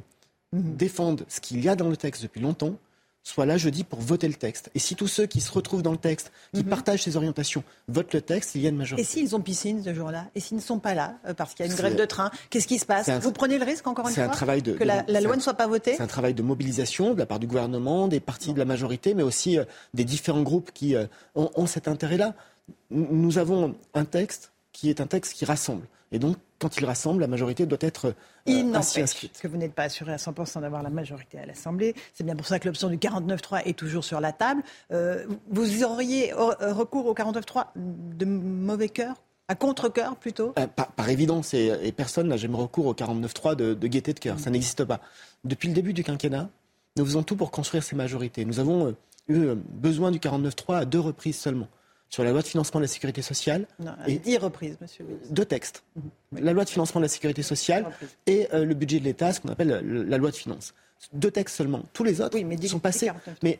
Mhm. 0.51 0.75
défendent 0.75 1.25
ce 1.27 1.41
qu'il 1.41 1.63
y 1.63 1.67
a 1.67 1.75
dans 1.75 1.89
le 1.89 1.97
texte 1.97 2.21
depuis 2.21 2.39
longtemps 2.39 2.75
soient 3.23 3.47
là 3.47 3.57
jeudi 3.57 3.83
pour 3.83 3.99
voter 3.99 4.27
le 4.27 4.35
texte. 4.35 4.69
Et 4.75 4.79
si 4.79 4.95
tous 4.95 5.07
ceux 5.07 5.25
qui 5.25 5.41
se 5.41 5.51
retrouvent 5.51 5.81
dans 5.81 5.93
le 5.93 5.97
texte, 5.97 6.31
qui 6.53 6.61
partagent 6.63 7.01
ces 7.03 7.15
orientations, 7.17 7.63
votent 7.87 8.13
le 8.13 8.21
texte, 8.21 8.53
il 8.53 8.61
y 8.61 8.65
a 8.67 8.69
une 8.69 8.75
Mhm. 8.75 8.81
Et 8.81 8.83
majorité. 8.83 9.07
s'ils 9.07 9.35
ont 9.35 9.39
piscine 9.41 9.81
ce 9.83 9.91
jour-là? 9.91 10.25
Et 10.35 10.39
s'ils 10.39 10.57
ne 10.57 10.61
sont 10.61 10.77
pas 10.77 10.93
là 10.93 11.15
euh, 11.25 11.33
parce 11.33 11.55
qu'il 11.55 11.65
y 11.65 11.69
a 11.69 11.71
une 11.71 11.77
grève 11.77 11.95
de 11.95 12.05
train 12.05 12.29
Qu'est-ce 12.51 12.67
qui 12.67 12.77
se 12.77 12.85
passe? 12.85 13.09
un- 13.09 13.17
Vous 13.17 13.31
prenez 13.31 13.57
le 13.57 13.65
risque 13.65 13.87
encore 13.87 14.07
une 14.07 14.13
fois 14.13 14.25
un 14.25 14.27
travail 14.27 14.61
de, 14.61 14.73
que 14.73 14.83
la, 14.83 15.01
loi 15.21 15.33
un- 15.33 15.35
ne 15.37 15.41
soit 15.41 15.55
pas 15.55 15.65
votée? 15.65 15.95
C'est 15.95 16.03
un 16.03 16.07
travail 16.07 16.35
de 16.35 16.43
mobilisation 16.43 17.15
de 17.15 17.19
la 17.19 17.25
part 17.25 17.39
du 17.39 17.47
gouvernement, 17.47 18.07
des 18.07 18.19
partis 18.19 18.53
de 18.53 18.59
la 18.59 18.65
majorité, 18.65 19.15
mais 19.15 19.23
aussi 19.23 19.57
euh, 19.57 19.63
des 19.95 20.03
différents 20.05 20.43
groupes 20.43 20.69
qui 20.71 20.93
euh, 20.95 21.07
ont, 21.33 21.49
ont 21.55 21.65
cet 21.65 21.87
intérêt-là. 21.87 22.35
Nous 22.91 23.37
avons 23.39 23.73
un 23.95 24.05
texte 24.05 24.51
qui 24.73 24.89
est 24.91 25.01
un 25.01 25.07
texte 25.07 25.33
qui 25.33 25.45
rassemble. 25.45 25.87
Et 26.13 26.19
donc, 26.19 26.37
quand 26.59 26.77
il 26.77 26.85
rassemble, 26.85 27.21
la 27.21 27.27
majorité 27.27 27.65
doit 27.65 27.79
être 27.81 28.05
euh, 28.09 28.13
Il 28.45 28.53
ainsi 28.53 28.63
n'empêche 28.65 28.97
inscrite. 28.99 29.39
que 29.41 29.47
vous 29.47 29.57
n'êtes 29.57 29.73
pas 29.73 29.83
assuré 29.83 30.13
à 30.13 30.17
100% 30.17 30.61
d'avoir 30.61 30.81
la 30.83 30.89
majorité 30.91 31.39
à 31.39 31.45
l'Assemblée. 31.45 31.95
C'est 32.13 32.23
bien 32.23 32.35
pour 32.35 32.45
ça 32.45 32.59
que 32.59 32.67
l'option 32.67 32.87
du 32.89 32.97
49-3 32.97 33.63
est 33.65 33.77
toujours 33.77 34.03
sur 34.05 34.21
la 34.21 34.31
table. 34.31 34.61
Euh, 34.91 35.25
vous 35.49 35.83
auriez 35.83 36.31
euh, 36.33 36.73
recours 36.73 37.07
au 37.07 37.13
49-3 37.13 37.65
de 37.75 38.25
mauvais 38.25 38.89
cœur? 38.89 39.15
À 39.49 39.55
contre-cœur 39.55 40.15
plutôt? 40.15 40.53
Euh, 40.57 40.67
par, 40.67 40.91
par 40.93 41.09
évidence, 41.09 41.53
et, 41.53 41.73
et 41.81 41.91
personne 41.91 42.29
n'a 42.29 42.37
jamais 42.37 42.55
recours 42.55 42.85
au 42.85 42.93
49.3 42.93 43.55
de, 43.55 43.73
de 43.73 43.87
gaieté 43.87 44.13
de 44.13 44.19
cœur. 44.19 44.39
Ça 44.39 44.49
n'existe 44.49 44.85
pas. 44.85 45.01
Depuis 45.43 45.67
le 45.67 45.73
début 45.73 45.91
du 45.93 46.03
quinquennat, 46.03 46.47
nous 46.95 47.05
faisons 47.05 47.23
tout 47.23 47.35
pour 47.35 47.51
construire 47.51 47.83
ces 47.83 47.95
majorités. 47.95 48.45
Nous 48.45 48.59
avons 48.59 48.95
eu 49.27 49.47
besoin 49.55 50.11
du 50.11 50.19
49.3 50.19 50.77
à 50.77 50.85
deux 50.85 50.99
reprises 50.99 51.37
seulement. 51.39 51.67
Sur 52.13 52.23
la 52.23 52.31
loi 52.31 52.43
de 52.43 52.47
financement 52.47 52.79
de 52.79 52.83
la 52.83 52.87
sécurité 52.87 53.23
sociale. 53.23 53.65
Non, 53.79 53.93
et 54.05 54.19
dix 54.19 54.37
reprises, 54.37 54.77
monsieur 54.79 55.03
le 55.03 55.13
ministre. 55.15 55.33
deux 55.33 55.45
textes. 55.45 55.83
La 56.31 56.53
loi 56.53 56.63
de 56.63 56.69
financement 56.69 57.01
de 57.01 57.05
la 57.05 57.09
sécurité 57.09 57.41
sociale 57.41 57.87
et 58.27 58.47
euh, 58.53 58.65
le 58.65 58.75
budget 58.75 58.99
de 58.99 59.03
l'État, 59.05 59.33
ce 59.33 59.39
qu'on 59.41 59.49
appelle 59.49 59.71
euh, 59.71 60.05
la 60.07 60.17
loi 60.19 60.29
de 60.29 60.35
finances. 60.35 60.75
Deux 61.11 61.31
textes 61.31 61.55
seulement. 61.55 61.81
Tous 61.91 62.03
les 62.03 62.21
autres 62.21 62.37
sont 62.67 62.77
passés. 62.79 63.09
Mais 63.41 63.59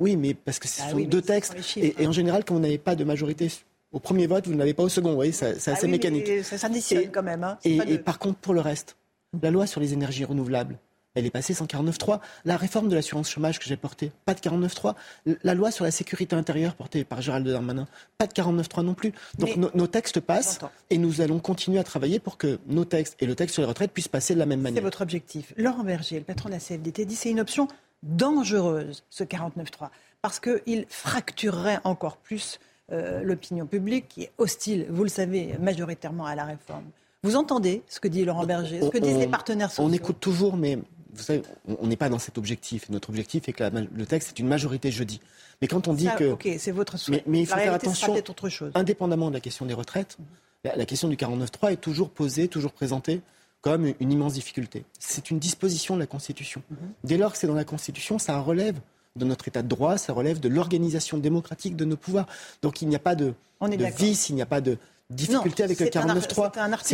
Oui, 0.00 0.16
mais 0.16 0.34
parce 0.34 0.58
que 0.58 0.66
ce 0.66 0.82
Ah 0.84 0.90
sont 0.90 0.96
oui, 0.96 1.06
deux 1.06 1.22
textes. 1.22 1.54
chiffres, 1.62 1.86
Et, 2.00 2.02
et 2.02 2.06
en 2.08 2.12
général, 2.12 2.44
quand 2.44 2.54
vous 2.54 2.60
n'avez 2.60 2.78
pas 2.78 2.96
de 2.96 3.04
majorité 3.04 3.48
au 3.92 4.00
premier 4.00 4.26
vote, 4.26 4.48
vous 4.48 4.54
ne 4.54 4.58
l'avez 4.58 4.74
pas 4.74 4.82
au 4.82 4.88
second. 4.88 5.10
Vous 5.10 5.14
voyez, 5.14 5.30
c'est 5.30 5.54
Ah 5.68 5.72
assez 5.72 5.86
oui, 5.86 5.92
mécanique. 5.92 6.28
Ça 6.42 6.58
s'additionne 6.58 7.12
quand 7.12 7.22
même. 7.22 7.44
hein. 7.44 7.58
De- 7.64 7.92
et 7.92 7.98
par 7.98 8.18
contre, 8.18 8.38
pour 8.40 8.54
le 8.54 8.60
reste, 8.60 8.96
la 9.40 9.52
loi 9.52 9.68
sur 9.68 9.80
les 9.80 9.92
énergies 9.92 10.24
renouvelables, 10.24 10.76
elle 11.14 11.26
est 11.26 11.30
passée 11.30 11.54
sans 11.54 11.66
49.3. 11.66 12.20
La 12.44 12.56
réforme 12.56 12.88
de 12.88 12.94
l'assurance 12.94 13.30
chômage 13.30 13.58
que 13.58 13.64
j'ai 13.66 13.76
portée, 13.76 14.10
pas 14.24 14.34
de 14.34 14.40
49.3. 14.40 14.94
La 15.42 15.54
loi 15.54 15.70
sur 15.70 15.84
la 15.84 15.90
sécurité 15.90 16.34
intérieure 16.36 16.74
portée 16.74 17.04
par 17.04 17.20
Gérald 17.22 17.46
Darmanin, 17.46 17.86
pas 18.18 18.26
de 18.26 18.32
49.3 18.32 18.82
non 18.84 18.94
plus. 18.94 19.12
Donc 19.38 19.50
Mais- 19.50 19.56
nos, 19.56 19.70
nos 19.74 19.86
textes 19.86 20.20
passent 20.20 20.58
et 20.90 20.98
nous 20.98 21.20
allons 21.20 21.38
continuer 21.38 21.78
à 21.78 21.84
travailler 21.84 22.18
pour 22.18 22.36
que 22.36 22.58
nos 22.66 22.84
textes 22.84 23.16
et 23.20 23.26
le 23.26 23.34
texte 23.34 23.54
sur 23.54 23.62
les 23.62 23.68
retraites 23.68 23.92
puissent 23.92 24.08
passer 24.08 24.34
de 24.34 24.38
la 24.40 24.46
même 24.46 24.58
C'est 24.60 24.64
manière. 24.64 24.82
votre 24.82 25.02
objectif. 25.02 25.52
Laurent 25.56 25.84
Berger, 25.84 26.18
le 26.18 26.24
patron 26.24 26.48
de 26.48 26.54
la 26.54 26.60
CFDT, 26.60 27.04
dit 27.04 27.14
que 27.14 27.20
c'est 27.20 27.30
une 27.30 27.40
option 27.40 27.68
dangereuse, 28.02 29.04
ce 29.10 29.24
49.3, 29.24 29.90
parce 30.22 30.40
qu'il 30.40 30.86
fracturerait 30.88 31.78
encore 31.84 32.16
plus 32.16 32.58
euh, 32.92 33.22
l'opinion 33.22 33.66
publique 33.66 34.08
qui 34.08 34.22
est 34.24 34.32
hostile, 34.38 34.86
vous 34.90 35.02
le 35.04 35.08
savez, 35.08 35.54
majoritairement 35.60 36.26
à 36.26 36.34
la 36.34 36.44
réforme. 36.44 36.84
Vous 37.22 37.36
entendez 37.36 37.82
ce 37.88 38.00
que 38.00 38.08
dit 38.08 38.24
Laurent 38.26 38.44
Berger, 38.44 38.82
ce 38.82 38.88
que 38.88 38.98
disent 38.98 39.16
les 39.16 39.26
partenaires 39.26 39.70
sociaux? 39.70 39.84
On 39.88 39.92
écoute 39.92 40.20
toujours, 40.20 40.56
mais 40.58 40.78
vous 41.14 41.22
savez, 41.22 41.42
on 41.66 41.86
n'est 41.86 41.96
pas 41.96 42.08
dans 42.08 42.18
cet 42.18 42.38
objectif. 42.38 42.88
Notre 42.90 43.10
objectif 43.10 43.48
est 43.48 43.52
que 43.52 43.62
la 43.62 43.70
le 43.70 44.06
texte 44.06 44.30
est 44.30 44.38
une 44.38 44.48
majorité 44.48 44.90
jeudi. 44.90 45.20
Mais 45.60 45.68
quand 45.68 45.88
on 45.88 45.94
dit 45.94 46.06
Ça, 46.06 46.16
que... 46.16 46.32
Ok, 46.32 46.48
c'est 46.58 46.72
votre 46.72 46.96
souhait. 46.96 47.22
Mais, 47.26 47.32
mais 47.32 47.40
il 47.40 47.46
faut 47.46 47.56
la 47.56 47.62
faire 47.62 47.74
attention, 47.74 48.14
autre 48.14 48.48
chose. 48.48 48.72
indépendamment 48.74 49.28
de 49.28 49.34
la 49.34 49.40
question 49.40 49.66
des 49.66 49.74
retraites, 49.74 50.18
la, 50.64 50.76
la 50.76 50.86
question 50.86 51.08
du 51.08 51.16
49.3 51.16 51.72
est 51.72 51.76
toujours 51.76 52.10
posée, 52.10 52.48
toujours 52.48 52.72
présentée 52.72 53.20
comme 53.60 53.94
une 53.98 54.12
immense 54.12 54.34
difficulté. 54.34 54.84
C'est 54.98 55.30
une 55.30 55.38
disposition 55.38 55.94
de 55.94 56.00
la 56.00 56.06
Constitution. 56.06 56.62
Mhm. 56.70 56.76
Dès 57.04 57.16
lors 57.16 57.32
que 57.32 57.38
c'est 57.38 57.46
dans 57.46 57.54
la 57.54 57.64
Constitution, 57.64 58.18
ça 58.18 58.38
relève 58.38 58.78
de 59.16 59.24
notre 59.24 59.48
État 59.48 59.62
de 59.62 59.68
droit, 59.68 59.96
ça 59.96 60.12
relève 60.12 60.38
de 60.38 60.48
l'organisation 60.48 61.16
démocratique 61.18 61.76
de 61.76 61.84
nos 61.84 61.96
pouvoirs. 61.96 62.26
Donc 62.60 62.82
il 62.82 62.88
n'y 62.88 62.96
a 62.96 62.98
pas 62.98 63.14
de, 63.14 63.32
On 63.60 63.70
est 63.70 63.76
de 63.76 63.86
vice, 63.86 64.28
il 64.28 64.34
n'y 64.34 64.42
a 64.42 64.46
pas 64.46 64.60
de 64.60 64.76
difficulté 65.10 65.62
Non, 65.62 65.66
avec 65.66 65.80
le 65.80 65.86
c'est 65.86 65.96
un 65.96 66.08
ar- 66.08 66.16
49.3. 66.16 66.50
C'est 66.54 66.58
un 66.58 66.72
article, 66.72 66.88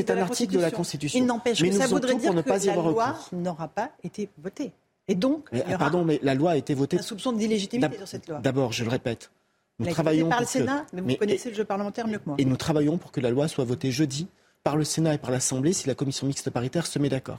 C'est 0.53 0.57
de, 0.57 0.61
la 0.61 0.71
de 0.71 0.75
Constitution. 0.77 1.19
Il 1.19 1.27
n'empêche 1.27 1.61
Mais 1.63 1.71
que 1.71 1.77
ça 1.77 1.87
voudrait 1.87 2.15
dire 2.17 2.35
que 2.35 2.41
pas 2.41 2.63
y 2.63 2.67
la 2.67 2.73
avoir 2.73 2.91
loi 2.91 3.07
recours. 3.13 3.39
n'aura 3.39 3.69
pas 3.69 3.91
été 4.03 4.29
votée. 4.39 4.73
Et 5.09 5.15
donc, 5.15 5.49
Mais, 5.53 5.61
il 5.67 5.71
y 5.71 5.75
aura 5.75 5.79
pardon, 5.79 6.05
mais 6.05 6.21
la 6.23 6.35
loi 6.35 6.53
a 6.53 6.57
été 6.57 6.75
votée. 6.75 6.99
un 6.99 7.03
soupçon 7.03 7.33
d'illégitimité 7.33 7.89
D'ab- 7.89 7.97
sur 7.97 8.07
cette 8.09 8.29
loi. 8.29 8.39
D'abord, 8.39 8.73
je 8.73 8.85
le 8.85 8.91
répète, 8.91 9.31
nous 9.79 9.87
travaillons 9.91 10.29
par 10.29 10.41
le 10.41 10.45
pour 10.45 10.53
que- 10.53 10.59
Sénat, 10.59 10.87
mais 10.93 11.01
vous 11.01 11.07
mais- 11.07 11.17
connaissez 11.17 11.51
le 11.51 11.57
jeu 11.57 11.65
parlementaire 11.65 12.07
mieux 12.07 12.19
que 12.19 12.27
moi. 12.27 12.37
Et 12.39 12.45
nous 12.45 12.57
travaillons 12.57 12.99
pour 12.99 13.11
que 13.13 13.21
la 13.21 13.31
loi 13.31 13.49
soit 13.49 13.65
votée 13.65 13.91
jeudi 13.91 14.29
par 14.63 14.77
le 14.77 14.85
Sénat 14.85 15.15
et 15.15 15.19
par 15.19 15.31
l'Assemblée 15.31 15.73
si 15.73 15.89
la 15.89 15.95
commission 15.95 16.27
mixte 16.27 16.51
paritaire 16.51 16.87
se 16.87 16.99
met 16.99 17.09
d'accord. 17.09 17.39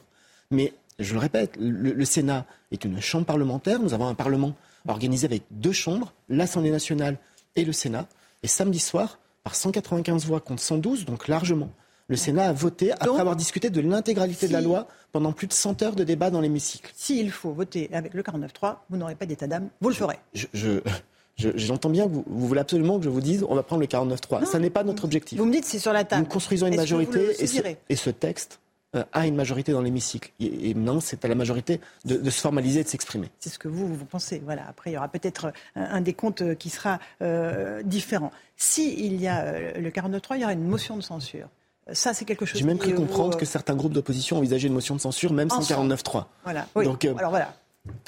Mais 0.49 0.73
je 0.99 1.14
le 1.14 1.19
répète, 1.19 1.56
le, 1.60 1.91
le 1.93 2.06
Sénat 2.06 2.45
est 2.72 2.84
une 2.84 2.99
chambre 2.99 3.26
parlementaire. 3.26 3.80
Nous 3.80 3.93
avons 3.93 4.07
un 4.07 4.15
Parlement 4.15 4.53
organisé 4.88 5.26
avec 5.26 5.43
deux 5.52 5.72
chambres, 5.72 6.11
l'Assemblée 6.30 6.72
nationale 6.72 7.18
et 7.56 7.64
le 7.64 7.72
Sénat. 7.73 8.07
Et 8.43 8.48
samedi 8.48 8.80
soir, 8.80 9.19
par 9.43 9.55
195 9.55 10.26
voix 10.26 10.39
contre 10.39 10.61
112, 10.61 11.05
donc 11.05 11.27
largement, 11.27 11.69
le 12.07 12.15
Sénat 12.15 12.49
a 12.49 12.53
voté 12.53 12.91
après 12.91 13.19
avoir 13.19 13.35
discuté 13.35 13.69
de 13.69 13.81
l'intégralité 13.81 14.47
de 14.47 14.53
la 14.53 14.61
loi 14.61 14.88
pendant 15.11 15.31
plus 15.31 15.47
de 15.47 15.53
100 15.53 15.81
heures 15.81 15.95
de 15.95 16.03
débat 16.03 16.30
dans 16.30 16.41
l'hémicycle. 16.41 16.91
S'il 16.95 17.31
faut 17.31 17.51
voter 17.51 17.89
avec 17.93 18.13
le 18.13 18.22
49.3, 18.22 18.76
vous 18.89 18.97
n'aurez 18.97 19.15
pas 19.15 19.26
d'état 19.26 19.47
d'âme, 19.47 19.69
vous 19.80 19.89
le 19.89 19.95
ferez. 19.95 20.18
Je, 20.34 20.47
je- 20.53 20.80
je- 21.38 21.49
j'entends 21.55 21.89
bien 21.89 22.07
que 22.07 22.11
vous, 22.13 22.23
vous 22.27 22.47
voulez 22.47 22.59
absolument 22.59 22.97
que 22.99 23.05
je 23.05 23.09
vous 23.09 23.22
dise 23.22 23.45
on 23.47 23.55
va 23.55 23.63
prendre 23.63 23.80
le 23.81 23.88
49.3. 23.88 24.45
Ça 24.45 24.59
n'est 24.59 24.69
pas 24.69 24.84
notre 24.84 25.05
objectif. 25.05 25.39
Vous 25.39 25.45
me 25.45 25.51
dites 25.53 25.65
c'est 25.65 25.80
sur 25.80 25.93
la 25.93 26.03
table. 26.03 26.23
Nous 26.23 26.27
construisons 26.30 26.68
une 26.68 26.73
Est-ce 26.73 26.81
majorité 26.81 27.23
et, 27.31 27.34
ce, 27.34 27.39
saisirez 27.39 27.77
et 27.89 27.95
ce 27.95 28.09
texte 28.09 28.59
a 29.13 29.26
une 29.27 29.35
majorité 29.35 29.72
dans 29.72 29.81
l'hémicycle. 29.81 30.31
Et, 30.39 30.73
maintenant, 30.73 30.99
c'est 30.99 31.23
à 31.23 31.27
la 31.27 31.35
majorité 31.35 31.80
de, 32.05 32.18
de 32.18 32.30
se 32.30 32.41
formaliser 32.41 32.81
et 32.81 32.84
de 32.84 32.89
s'exprimer. 32.89 33.30
C'est 33.39 33.49
ce 33.49 33.57
que 33.59 33.68
vous, 33.68 33.88
vous 33.93 34.05
pensez. 34.05 34.41
Voilà. 34.43 34.63
Après, 34.68 34.91
il 34.91 34.93
y 34.93 34.97
aura 34.97 35.07
peut-être 35.07 35.53
un, 35.76 35.81
un 35.84 36.01
des 36.01 36.13
comptes 36.13 36.55
qui 36.55 36.69
sera 36.69 36.99
euh, 37.22 37.81
différent. 37.84 38.31
S'il 38.57 39.15
y 39.22 39.27
a 39.27 39.43
euh, 39.43 39.73
le 39.80 39.89
49.3, 39.89 40.35
il 40.35 40.41
y 40.41 40.43
aura 40.43 40.53
une 40.53 40.63
motion 40.68 40.97
de 40.97 41.01
censure. 41.01 41.47
Euh, 41.89 41.93
Ça, 41.93 42.13
c'est 42.13 42.26
quelque 42.26 42.45
chose 42.45 42.59
J'ai 42.59 42.65
même 42.65 42.77
cru 42.77 42.93
comprendre 42.93 43.35
euh, 43.35 43.39
que 43.39 43.45
certains 43.45 43.76
groupes 43.76 43.93
d'opposition 43.93 44.38
envisageaient 44.38 44.68
une 44.68 44.73
motion 44.73 44.95
de 44.95 45.01
censure, 45.01 45.31
même 45.34 45.49
sans 45.49 45.59
Ensemble. 45.59 45.93
49.3. 45.93 46.26
Voilà. 46.43 46.68
Oui. 46.76 46.85
Donc, 46.85 47.05
euh, 47.05 47.15
Alors 47.18 47.31
voilà. 47.31 47.55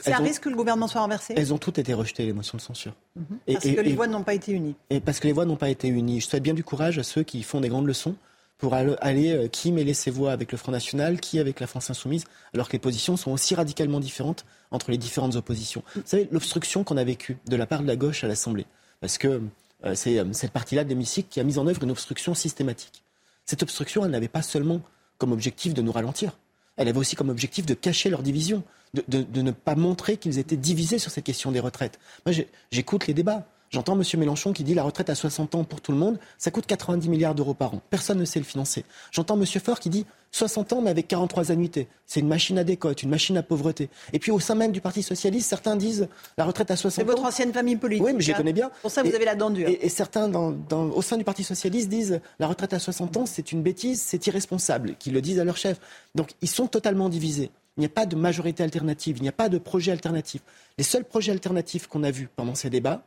C'est 0.03 0.13
un 0.13 0.19
ont- 0.19 0.23
risque 0.23 0.43
que 0.43 0.49
le 0.49 0.55
gouvernement 0.55 0.87
soit 0.87 1.01
renversé 1.01 1.33
Elles 1.35 1.51
ont 1.51 1.57
toutes 1.57 1.79
été 1.79 1.95
rejetées, 1.95 2.25
les 2.27 2.33
motions 2.33 2.57
de 2.57 2.61
censure. 2.61 2.93
Mhm. 3.15 3.25
et- 3.47 3.53
Parce 3.53 3.65
et- 3.65 3.73
que 3.75 3.81
les 3.81 3.89
et- 3.91 3.95
voix 3.95 4.05
n'ont 4.07 4.21
pas 4.21 4.35
été 4.35 4.51
unies. 4.51 4.75
Et 4.91 4.99
parce 4.99 5.19
que 5.19 5.25
les 5.27 5.33
voix 5.33 5.45
n'ont 5.45 5.55
pas 5.55 5.69
été 5.69 5.87
unies. 5.87 6.21
Je 6.21 6.27
souhaite 6.27 6.43
bien 6.43 6.53
du 6.53 6.63
courage 6.63 6.99
à 6.99 7.03
ceux 7.03 7.23
qui 7.23 7.41
font 7.41 7.59
des 7.61 7.69
grandes 7.69 7.87
leçons 7.87 8.15
pour 8.63 8.75
aller, 8.75 9.33
euh, 9.33 9.49
qui 9.49 9.73
mêler 9.73 9.93
ses 9.93 10.09
voix 10.09 10.31
avec 10.31 10.53
le 10.53 10.57
Front 10.57 10.71
National, 10.71 11.19
qui 11.19 11.37
avec 11.37 11.59
la 11.59 11.67
France 11.67 11.89
Insoumise, 11.89 12.23
alors 12.53 12.69
que 12.69 12.71
les 12.71 12.79
positions 12.79 13.17
sont 13.17 13.31
aussi 13.31 13.55
radicalement 13.55 13.99
différentes 13.99 14.45
entre 14.71 14.89
les 14.89 14.97
différentes 14.97 15.35
oppositions. 15.35 15.83
Vous 15.97 16.01
savez, 16.05 16.29
l'obstruction 16.31 16.85
qu'on 16.85 16.95
a 16.95 17.03
vécue 17.03 17.37
de 17.45 17.57
la 17.57 17.65
part 17.65 17.81
de 17.81 17.87
la 17.87 17.97
gauche 17.97 18.23
à 18.23 18.29
l'Assemblée, 18.29 18.65
parce 19.01 19.17
que 19.17 19.41
euh, 19.83 19.95
c'est 19.95 20.17
euh, 20.17 20.31
cette 20.31 20.51
partie-là 20.53 20.85
de 20.85 20.89
l'hémicycle 20.89 21.27
qui 21.29 21.41
a 21.41 21.43
mis 21.43 21.57
en 21.57 21.67
œuvre 21.67 21.83
une 21.83 21.91
obstruction 21.91 22.33
systématique. 22.33 23.03
Cette 23.45 23.63
obstruction, 23.63 24.05
elle 24.05 24.11
n'avait 24.11 24.29
pas 24.29 24.41
seulement 24.41 24.79
comme 25.17 25.33
objectif 25.33 25.73
de 25.73 25.81
nous 25.81 25.91
ralentir, 25.91 26.31
elle 26.77 26.87
avait 26.87 26.97
aussi 26.97 27.17
comme 27.17 27.27
objectif 27.27 27.65
de 27.65 27.73
cacher 27.73 28.09
leur 28.09 28.23
division, 28.23 28.63
de, 28.93 29.03
de- 29.09 29.41
ne 29.41 29.51
pas 29.51 29.75
montrer 29.75 30.15
qu'ils 30.15 30.39
étaient 30.39 30.55
divisés 30.55 30.99
sur 30.99 31.11
cette 31.11 31.25
question 31.25 31.51
des 31.51 31.59
retraites. 31.59 31.99
Moi, 32.25 32.33
j'écoute 32.71 33.07
les 33.07 33.13
débats. 33.13 33.45
J'entends 33.73 33.99
M. 33.99 34.03
Mélenchon 34.19 34.53
qui 34.53 34.63
dit 34.63 34.75
la 34.75 34.83
retraite 34.83 35.09
à 35.09 35.15
60 35.15 35.55
ans 35.55 35.63
pour 35.63 35.81
tout 35.81 35.91
le 35.91 35.97
monde, 35.97 36.19
ça 36.37 36.51
coûte 36.51 36.67
90 36.67 37.09
milliards 37.09 37.33
d'euros 37.33 37.55
par 37.55 37.73
an. 37.73 37.81
Personne 37.89 38.19
ne 38.19 38.25
sait 38.25 38.37
le 38.37 38.45
financer. 38.45 38.85
J'entends 39.11 39.35
M. 39.35 39.47
Faure 39.47 39.79
qui 39.79 39.89
dit 39.89 40.05
60 40.31 40.73
ans 40.73 40.81
mais 40.81 40.91
avec 40.91 41.07
43 41.07 41.51
annuités. 41.51 41.87
C'est 42.05 42.19
une 42.19 42.27
machine 42.27 42.59
à 42.59 42.63
décote, 42.63 43.01
une 43.01 43.09
machine 43.09 43.35
à 43.35 43.41
pauvreté. 43.41 43.89
Et 44.13 44.19
puis 44.19 44.29
au 44.31 44.39
sein 44.39 44.53
même 44.53 44.71
du 44.71 44.79
Parti 44.79 45.01
Socialiste, 45.01 45.49
certains 45.49 45.75
disent 45.75 46.07
la 46.37 46.45
retraite 46.45 46.69
à 46.69 46.75
60 46.75 46.93
C'est 46.93 47.01
ans. 47.01 47.05
votre 47.15 47.25
ancienne 47.27 47.51
famille 47.51 47.75
politique. 47.75 48.05
Oui, 48.05 48.13
mais 48.13 48.21
je 48.21 48.27
les 48.27 48.33
hein. 48.35 48.37
connais 48.37 48.53
bien. 48.53 48.69
Pour 48.83 48.91
ça, 48.91 49.01
vous 49.01 49.09
Et- 49.09 49.15
avez 49.15 49.25
la 49.25 49.33
dent 49.33 49.49
dure. 49.49 49.67
Et, 49.67 49.79
et 49.81 49.89
certains 49.89 50.27
dans- 50.27 50.51
dans- 50.51 50.89
au 50.91 51.01
sein 51.01 51.17
du 51.17 51.23
Parti 51.23 51.43
Socialiste 51.43 51.89
disent 51.89 52.21
la 52.37 52.45
retraite 52.45 52.73
à 52.73 52.79
60 52.79 53.17
ans, 53.17 53.25
c'est 53.25 53.51
une 53.51 53.63
bêtise, 53.63 53.99
c'est 54.03 54.27
irresponsable, 54.27 54.95
qu'ils 54.99 55.13
le 55.13 55.21
disent 55.21 55.39
à 55.39 55.43
leur 55.45 55.57
chef. 55.57 55.79
Donc 56.13 56.29
ils 56.43 56.47
sont 56.47 56.67
totalement 56.67 57.09
divisés. 57.09 57.49
Il 57.77 57.79
n'y 57.79 57.87
a 57.87 57.89
pas 57.89 58.05
de 58.05 58.15
majorité 58.15 58.61
alternative, 58.61 59.17
il 59.17 59.23
n'y 59.23 59.29
a 59.29 59.33
pas 59.33 59.49
de 59.49 59.57
projet 59.57 59.91
alternatif. 59.91 60.41
Les 60.77 60.83
seuls 60.83 61.05
projets 61.05 61.31
alternatifs 61.31 61.87
qu'on 61.87 62.03
a 62.03 62.11
vus 62.11 62.29
pendant 62.35 62.53
ces 62.53 62.69
débats, 62.69 63.03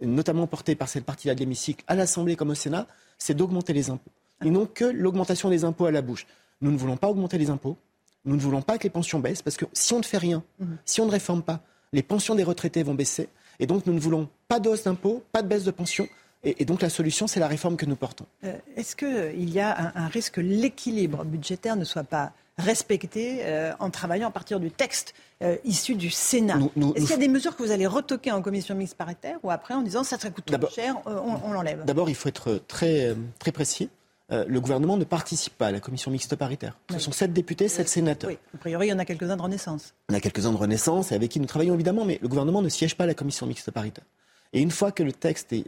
notamment 0.00 0.46
portés 0.46 0.74
par 0.74 0.88
cette 0.88 1.04
partie-là 1.04 1.34
de 1.34 1.40
l'hémicycle, 1.40 1.84
à 1.88 1.94
l'Assemblée 1.94 2.36
comme 2.36 2.50
au 2.50 2.54
Sénat, 2.54 2.86
c'est 3.18 3.34
d'augmenter 3.34 3.72
les 3.72 3.90
impôts. 3.90 4.10
Ils 4.44 4.52
n'ont 4.52 4.66
que 4.66 4.84
l'augmentation 4.84 5.50
des 5.50 5.64
impôts 5.64 5.86
à 5.86 5.90
la 5.90 6.02
bouche. 6.02 6.26
Nous 6.60 6.70
ne 6.70 6.76
voulons 6.76 6.96
pas 6.96 7.08
augmenter 7.08 7.38
les 7.38 7.50
impôts, 7.50 7.76
nous 8.24 8.36
ne 8.36 8.40
voulons 8.40 8.62
pas 8.62 8.78
que 8.78 8.84
les 8.84 8.90
pensions 8.90 9.18
baissent, 9.20 9.42
parce 9.42 9.56
que 9.56 9.64
si 9.72 9.92
on 9.94 9.98
ne 9.98 10.04
fait 10.04 10.18
rien, 10.18 10.42
si 10.84 11.00
on 11.00 11.06
ne 11.06 11.10
réforme 11.10 11.42
pas, 11.42 11.60
les 11.92 12.02
pensions 12.02 12.34
des 12.34 12.44
retraités 12.44 12.82
vont 12.82 12.94
baisser. 12.94 13.28
Et 13.58 13.66
donc 13.66 13.86
nous 13.86 13.92
ne 13.92 14.00
voulons 14.00 14.28
pas 14.46 14.60
de 14.60 14.68
hausse 14.68 14.84
d'impôts, 14.84 15.22
pas 15.32 15.42
de 15.42 15.48
baisse 15.48 15.64
de 15.64 15.70
pensions. 15.72 16.06
Et, 16.44 16.62
et 16.62 16.64
donc 16.64 16.82
la 16.82 16.90
solution, 16.90 17.26
c'est 17.26 17.40
la 17.40 17.48
réforme 17.48 17.76
que 17.76 17.86
nous 17.86 17.96
portons. 17.96 18.26
Euh, 18.44 18.56
Est-ce 18.76 18.94
qu'il 18.94 19.50
y 19.50 19.58
a 19.58 19.76
un, 19.76 20.04
un 20.04 20.06
risque 20.06 20.34
que 20.34 20.40
l'équilibre 20.40 21.24
budgétaire 21.24 21.74
ne 21.74 21.84
soit 21.84 22.04
pas 22.04 22.32
respecté 22.58 23.40
euh, 23.42 23.72
en 23.80 23.90
travaillant 23.90 24.28
à 24.28 24.30
partir 24.30 24.60
du 24.60 24.70
texte 24.70 25.14
euh, 25.42 25.56
issu 25.64 25.94
du 25.94 26.10
Sénat 26.10 26.58
Est-ce 26.94 27.02
qu'il 27.04 27.10
y 27.10 27.12
a 27.12 27.16
des 27.16 27.28
mesures 27.28 27.56
que 27.56 27.62
vous 27.62 27.70
allez 27.70 27.86
retoquer 27.86 28.32
en 28.32 28.42
commission 28.42 28.74
mixte 28.74 28.96
paritaire 28.96 29.38
ou 29.42 29.50
après 29.50 29.74
en 29.74 29.82
disant 29.82 30.04
ça, 30.04 30.18
ça 30.18 30.30
coûte 30.30 30.44
trop 30.46 30.68
cher, 30.70 30.96
euh, 31.06 31.18
on, 31.24 31.48
on 31.48 31.52
l'enlève? 31.52 31.84
D'abord, 31.84 32.08
il 32.10 32.14
faut 32.16 32.28
être 32.28 32.60
très, 32.68 33.14
très 33.38 33.52
précis. 33.52 33.88
Euh, 34.30 34.44
le 34.46 34.60
gouvernement 34.60 34.98
ne 34.98 35.04
participe 35.04 35.56
pas 35.56 35.68
à 35.68 35.70
la 35.72 35.80
commission 35.80 36.10
mixte 36.10 36.36
paritaire. 36.36 36.76
Ce 36.90 36.96
Oui. 36.96 37.00
sont 37.00 37.12
sept 37.12 37.32
députés, 37.32 37.68
sept 37.68 37.88
sénateurs. 37.88 38.28
Oui, 38.28 38.36
a 38.54 38.58
priori, 38.58 38.88
il 38.88 38.90
y 38.90 38.92
en 38.92 38.98
a 38.98 39.06
quelques-uns 39.06 39.36
de 39.38 39.42
Renaissance. 39.42 39.94
On 40.10 40.14
a 40.14 40.20
quelques-uns 40.20 40.52
de 40.52 40.56
Renaissance 40.58 41.12
et 41.12 41.14
avec 41.14 41.30
qui 41.30 41.40
nous 41.40 41.46
travaillons 41.46 41.72
évidemment, 41.74 42.04
mais 42.04 42.18
le 42.20 42.28
gouvernement 42.28 42.60
ne 42.60 42.68
siège 42.68 42.94
pas 42.94 43.04
à 43.04 43.06
la 43.06 43.14
commission 43.14 43.46
mixte 43.46 43.70
paritaire. 43.70 44.04
Et 44.52 44.60
une 44.62 44.70
fois 44.70 44.92
que 44.92 45.02
le 45.02 45.12
texte 45.12 45.52
est, 45.52 45.64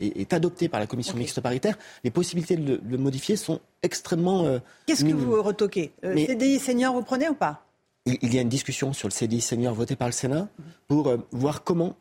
est- 0.00 0.16
est 0.20 0.32
adopté 0.32 0.68
par 0.68 0.80
la 0.80 0.86
commission 0.86 1.16
mixte 1.16 1.40
paritaire, 1.40 1.78
les 2.02 2.10
possibilités 2.10 2.56
de 2.56 2.80
le, 2.84 2.98
modifier 2.98 3.36
sont 3.36 3.60
extrêmement 3.82 4.44
euh, 4.44 4.58
Qu'est-ce 4.86 5.04
que 5.04 5.12
vous 5.12 5.40
retoquez? 5.42 5.92
Euh, 6.04 6.12
Mais- 6.14 6.26
CDI 6.26 6.58
senior, 6.58 6.92
vous 6.94 7.02
prenez 7.02 7.28
ou 7.28 7.34
pas? 7.34 7.64
il, 8.06 8.18
il 8.22 8.34
y 8.34 8.38
a 8.38 8.42
une 8.42 8.48
discussion 8.48 8.92
sur 8.92 9.08
le 9.08 9.12
CDI 9.12 9.40
senior 9.40 9.72
voté 9.74 9.94
par 9.96 10.08
le 10.08 10.12
Sénat 10.12 10.48
pour 10.88 11.08
euh, 11.08 11.18
voir 11.32 11.62
comment 11.64 11.96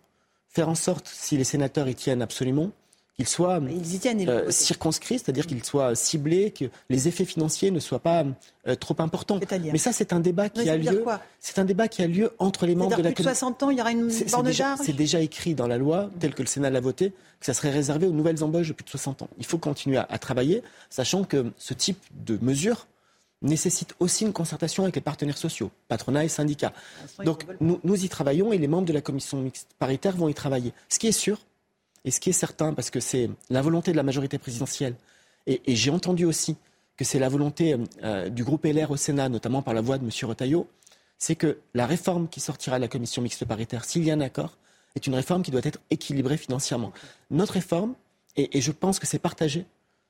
faire 0.49 0.69
en 0.69 0.75
sorte, 0.75 1.07
si 1.07 1.37
les 1.37 1.43
sénateurs 1.43 1.87
y 1.87 1.95
tiennent 1.95 2.21
absolument, 2.21 2.71
qu'ils 3.15 3.27
soient 3.27 3.59
Ils 3.69 3.95
y 3.95 3.99
tiennent, 3.99 4.21
ils 4.21 4.27
l'ont 4.27 4.33
euh, 4.33 4.51
circonscrits, 4.51 5.19
c'est-à-dire 5.19 5.45
qu'ils 5.45 5.63
soient 5.63 5.95
ciblés, 5.95 6.51
que 6.51 6.65
les 6.89 7.07
effets 7.07 7.25
financiers 7.25 7.69
ne 7.69 7.79
soient 7.79 7.99
pas 7.99 8.25
euh, 8.67 8.75
trop 8.75 8.95
importants. 8.99 9.39
Mais 9.71 9.77
ça, 9.77 9.91
c'est 9.91 10.13
un 10.13 10.19
débat 10.19 10.49
qui 10.49 10.69
a 10.69 10.77
lieu. 10.77 11.03
C'est 11.39 11.59
un 11.59 11.65
débat 11.65 11.87
qui 11.87 12.01
a 12.01 12.07
lieu 12.07 12.31
entre 12.39 12.65
les 12.65 12.75
membres 12.75 12.97
de 12.97 13.03
la 13.03 13.11
plus 13.11 13.23
de 13.23 13.29
60 13.29 13.63
ans, 13.63 13.69
il 13.69 13.77
y 13.77 13.81
aura 13.81 13.91
une 13.91 14.09
borne 14.31 14.45
déjà, 14.45 14.75
d'âge? 14.75 14.85
c'est 14.85 14.93
déjà 14.93 15.19
écrit 15.19 15.53
dans 15.53 15.67
la 15.67 15.77
loi, 15.77 16.09
telle 16.19 16.33
que 16.33 16.41
le 16.41 16.47
Sénat 16.47 16.69
l'a 16.69 16.79
voté, 16.79 17.11
que 17.39 17.45
ça 17.45 17.53
serait 17.53 17.71
réservé 17.71 18.07
aux 18.07 18.11
nouvelles 18.11 18.43
embauches 18.43 18.69
de 18.69 18.73
plus 18.73 18.85
de 18.85 18.89
60 18.89 19.23
ans. 19.23 19.29
Il 19.37 19.45
faut 19.45 19.57
continuer 19.57 19.97
à, 19.97 20.07
à 20.09 20.17
travailler, 20.17 20.63
sachant 20.89 21.23
que 21.23 21.51
ce 21.57 21.73
type 21.73 21.99
de 22.25 22.37
mesure 22.41 22.87
nécessite 23.43 23.93
aussi 23.99 24.23
une 24.23 24.33
concertation 24.33 24.83
avec 24.83 24.95
les 24.95 25.01
partenaires 25.01 25.37
sociaux, 25.37 25.69
patronat 25.87 26.23
et 26.23 26.29
syndicats. 26.29 26.73
Donc 27.23 27.45
nous, 27.59 27.79
nous 27.83 28.05
y 28.05 28.09
travaillons 28.09 28.53
et 28.53 28.57
les 28.57 28.67
membres 28.67 28.87
de 28.87 28.93
la 28.93 29.01
commission 29.01 29.41
mixte 29.41 29.67
paritaire 29.77 30.15
vont 30.15 30.29
y 30.29 30.33
travailler. 30.33 30.73
Ce 30.89 30.97
qui 30.97 31.07
est 31.07 31.11
sûr, 31.11 31.39
et 32.05 32.11
ce 32.11 32.19
qui 32.19 32.29
est 32.29 32.33
certain, 32.33 32.73
parce 32.73 32.89
que 32.89 32.99
c'est 32.99 33.29
la 33.49 33.61
volonté 33.61 33.91
de 33.91 33.97
la 33.97 34.03
majorité 34.03 34.37
présidentielle, 34.37 34.95
et, 35.47 35.61
j'ai 35.67 35.91
entendu 35.91 36.25
aussi 36.25 36.55
que 36.95 37.03
c'est 37.03 37.19
la 37.19 37.29
volonté 37.29 37.75
euh, 38.03 38.29
du 38.29 38.43
groupe 38.43 38.65
LR 38.65 38.91
au 38.91 38.97
Sénat, 38.97 39.29
notamment 39.29 39.61
par 39.61 39.73
la 39.73 39.81
voix 39.81 39.97
de 39.97 40.03
M. 40.03 40.11
Retailleau, 40.23 40.69
c'est 41.17 41.35
que 41.35 41.59
la 41.73 41.85
réforme 41.85 42.27
qui 42.27 42.39
sortira 42.39 42.77
de 42.77 42.81
la 42.81 42.87
commission 42.87 43.21
mixte 43.21 43.45
paritaire, 43.45 43.85
s'il 43.85 44.03
y 44.03 44.11
a 44.11 44.13
un 44.13 44.21
accord, 44.21 44.57
est 44.95 45.07
une 45.07 45.15
réforme 45.15 45.41
qui 45.41 45.51
doit 45.51 45.61
être 45.63 45.79
équilibrée 45.89 46.37
financièrement. 46.37 46.93
Notre 47.31 47.53
réforme, 47.53 47.95
et, 48.35 48.57
et 48.57 48.61
je 48.61 48.71
pense 48.71 48.99
que 48.99 49.07
c'est 49.07 49.19
partagé, 49.19 49.65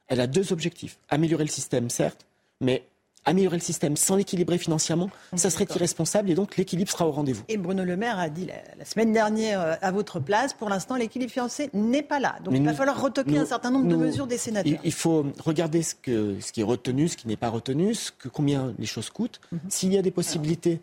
elle 0.08 0.20
a 0.20 0.28
deux 0.28 0.52
objectifs. 0.52 0.98
Améliorer 1.10 1.46
le 1.46 1.50
système, 1.50 1.90
certes, 1.90 2.26
mais 2.60 2.84
améliorer 3.26 3.58
le 3.58 3.62
système 3.62 3.96
sans 3.96 4.16
l'équilibrer 4.16 4.58
financièrement, 4.58 5.10
ça 5.36 5.50
serait 5.50 5.68
irresponsable 5.76 6.30
et 6.30 6.36
donc 6.36 6.58
l'équilibre 6.58 6.92
sera 6.92 7.08
au 7.08 7.12
rendez-vous. 7.12 7.44
Et 7.48 7.58
Bruno 7.58 7.84
Le 7.84 7.96
Maire 7.96 8.20
a 8.20 8.30
dit 8.30 8.46
la, 8.46 8.56
la 8.78 8.86
semaine 8.86 9.14
dernière 9.14 9.62
euh, 9.62 9.74
à 9.82 9.92
votre 9.92 10.20
place, 10.20 10.54
pour 10.54 10.70
l'instant, 10.70 10.96
l'équilibre 10.96 11.32
financier 11.32 11.70
n'est 11.74 12.04
pas 12.04 12.20
là. 12.20 12.36
Donc 12.44 12.52
Mais 12.54 12.60
il 12.60 12.66
va 12.66 12.72
nous- 12.72 12.78
falloir 12.78 13.02
retoquer 13.02 13.32
nous- 13.32 13.42
un 13.42 13.46
certain 13.46 13.72
nombre 13.72 13.88
de 13.88 13.96
mesures 13.96 14.28
des 14.28 14.38
sénateurs. 14.38 14.80
Il, 14.84 14.92
faut 14.92 15.26
regarder 15.44 15.84
ce, 15.84 15.96
que, 15.96 16.36
ce 16.40 16.52
qui 16.52 16.62
est 16.62 16.66
retenu, 16.66 17.08
ce 17.08 17.18
qui 17.18 17.28
n'est 17.28 17.38
pas 17.38 17.50
retenu, 17.50 17.94
ce 17.96 18.12
que, 18.12 18.28
combien 18.28 18.74
les 18.78 18.86
choses 18.86 19.10
coûtent. 19.10 19.40
Mhm. 19.52 19.60
S'il 19.70 19.94
y 19.94 19.98
a 19.98 20.02
des 20.02 20.12
possibilités 20.12 20.82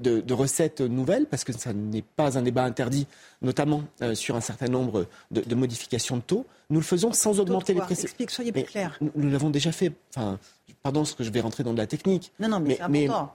de, 0.00 0.20
de 0.20 0.34
recettes 0.34 0.80
nouvelles, 0.80 1.26
parce 1.26 1.44
que 1.44 1.52
ça 1.52 1.72
n'est 1.72 2.02
pas 2.02 2.38
un 2.38 2.42
débat 2.42 2.64
interdit, 2.64 3.06
notamment 3.42 3.82
euh, 4.02 4.14
sur 4.14 4.36
un 4.36 4.40
certain 4.40 4.68
nombre 4.68 5.06
de, 5.30 5.40
de 5.40 5.54
modifications 5.54 6.16
de 6.16 6.22
taux, 6.22 6.46
nous 6.70 6.78
le 6.80 6.84
faisons 6.84 7.12
sans 7.12 7.40
augmenter 7.40 7.74
les 7.74 7.80
précédents. 7.80 8.04
Explique, 8.08 8.30
soyez 8.30 8.52
plus 8.52 8.62
clair. 8.64 8.96
Nous, 9.00 9.10
nous 9.16 9.30
l'avons 9.30 9.50
déjà 9.50 9.72
fait. 9.72 9.92
Enfin, 10.16 10.38
pardon, 10.82 11.04
ce 11.04 11.14
que 11.14 11.24
je 11.24 11.30
vais 11.30 11.40
rentrer 11.40 11.64
dans 11.64 11.72
de 11.72 11.78
la 11.78 11.86
technique. 11.86 12.32
Non, 12.40 12.48
non, 12.48 12.60
mais, 12.60 12.76
c'est 12.76 12.82
important. 12.82 13.34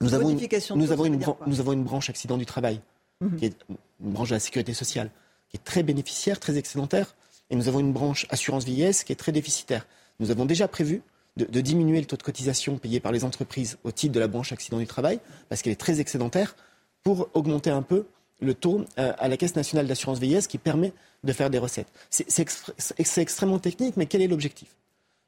nous 0.00 0.14
avons, 0.14 0.28
une, 0.30 0.38
nous, 0.76 0.92
avons 0.92 1.04
une, 1.06 1.20
nous 1.46 1.60
avons 1.60 1.72
une 1.72 1.84
branche 1.84 2.10
accident 2.10 2.36
du 2.36 2.46
travail, 2.46 2.80
Mhm. 3.20 3.36
qui 3.38 3.44
est 3.46 3.56
une 3.68 4.12
branche 4.12 4.28
de 4.28 4.34
la 4.34 4.40
sécurité 4.40 4.74
sociale, 4.74 5.10
qui 5.48 5.56
est 5.56 5.64
très 5.64 5.82
bénéficiaire, 5.82 6.38
très 6.38 6.58
excédentaire. 6.58 7.14
Et 7.48 7.56
nous 7.56 7.66
avons 7.68 7.80
une 7.80 7.92
branche 7.94 8.26
assurance 8.28 8.64
vieillesse 8.64 9.04
qui 9.04 9.12
est 9.12 9.16
très 9.16 9.32
déficitaire. 9.32 9.86
Nous 10.20 10.30
avons 10.30 10.44
déjà 10.44 10.68
prévu 10.68 11.00
de, 11.36 11.60
diminuer 11.60 12.00
le 12.00 12.06
taux 12.06 12.16
de 12.16 12.22
cotisation 12.22 12.78
payé 12.78 13.00
par 13.00 13.12
les 13.12 13.24
entreprises 13.24 13.78
au 13.84 13.92
titre 13.92 14.14
de 14.14 14.20
la 14.20 14.28
branche 14.28 14.52
accident 14.52 14.78
du 14.78 14.86
travail, 14.86 15.20
parce 15.48 15.62
qu'elle 15.62 15.72
est 15.72 15.76
très 15.76 16.00
excédentaire, 16.00 16.56
pour 17.02 17.28
augmenter 17.34 17.70
un 17.70 17.82
peu 17.82 18.06
le 18.40 18.54
taux 18.54 18.84
euh, 18.98 19.12
à 19.18 19.28
la 19.28 19.36
Caisse 19.36 19.56
nationale 19.56 19.86
d'assurance 19.86 20.18
vieillesse 20.18 20.46
qui 20.46 20.58
permet 20.58 20.92
de 21.24 21.32
faire 21.32 21.50
des 21.50 21.58
recettes. 21.58 21.88
C'est 22.10 22.30
c'est 22.30 22.44
extr- 22.46 22.72
c'est 22.78 23.22
extrêmement 23.22 23.58
technique, 23.58 23.96
mais 23.96 24.06
quel 24.06 24.22
est 24.22 24.28
l'objectif? 24.28 24.68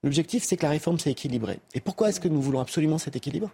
L'objectif, 0.03 0.45
c'est 0.45 0.57
que 0.57 0.63
la 0.63 0.71
réforme 0.71 0.99
soit 0.99 1.11
équilibrée. 1.11 1.59
Et 1.75 1.81
pourquoi 1.81 2.09
est-ce 2.09 2.21
que 2.21 2.29
nous 2.29 2.41
voulons 2.41 2.61
absolument 2.61 2.99
cet 2.99 3.17
équilibre? 3.17 3.51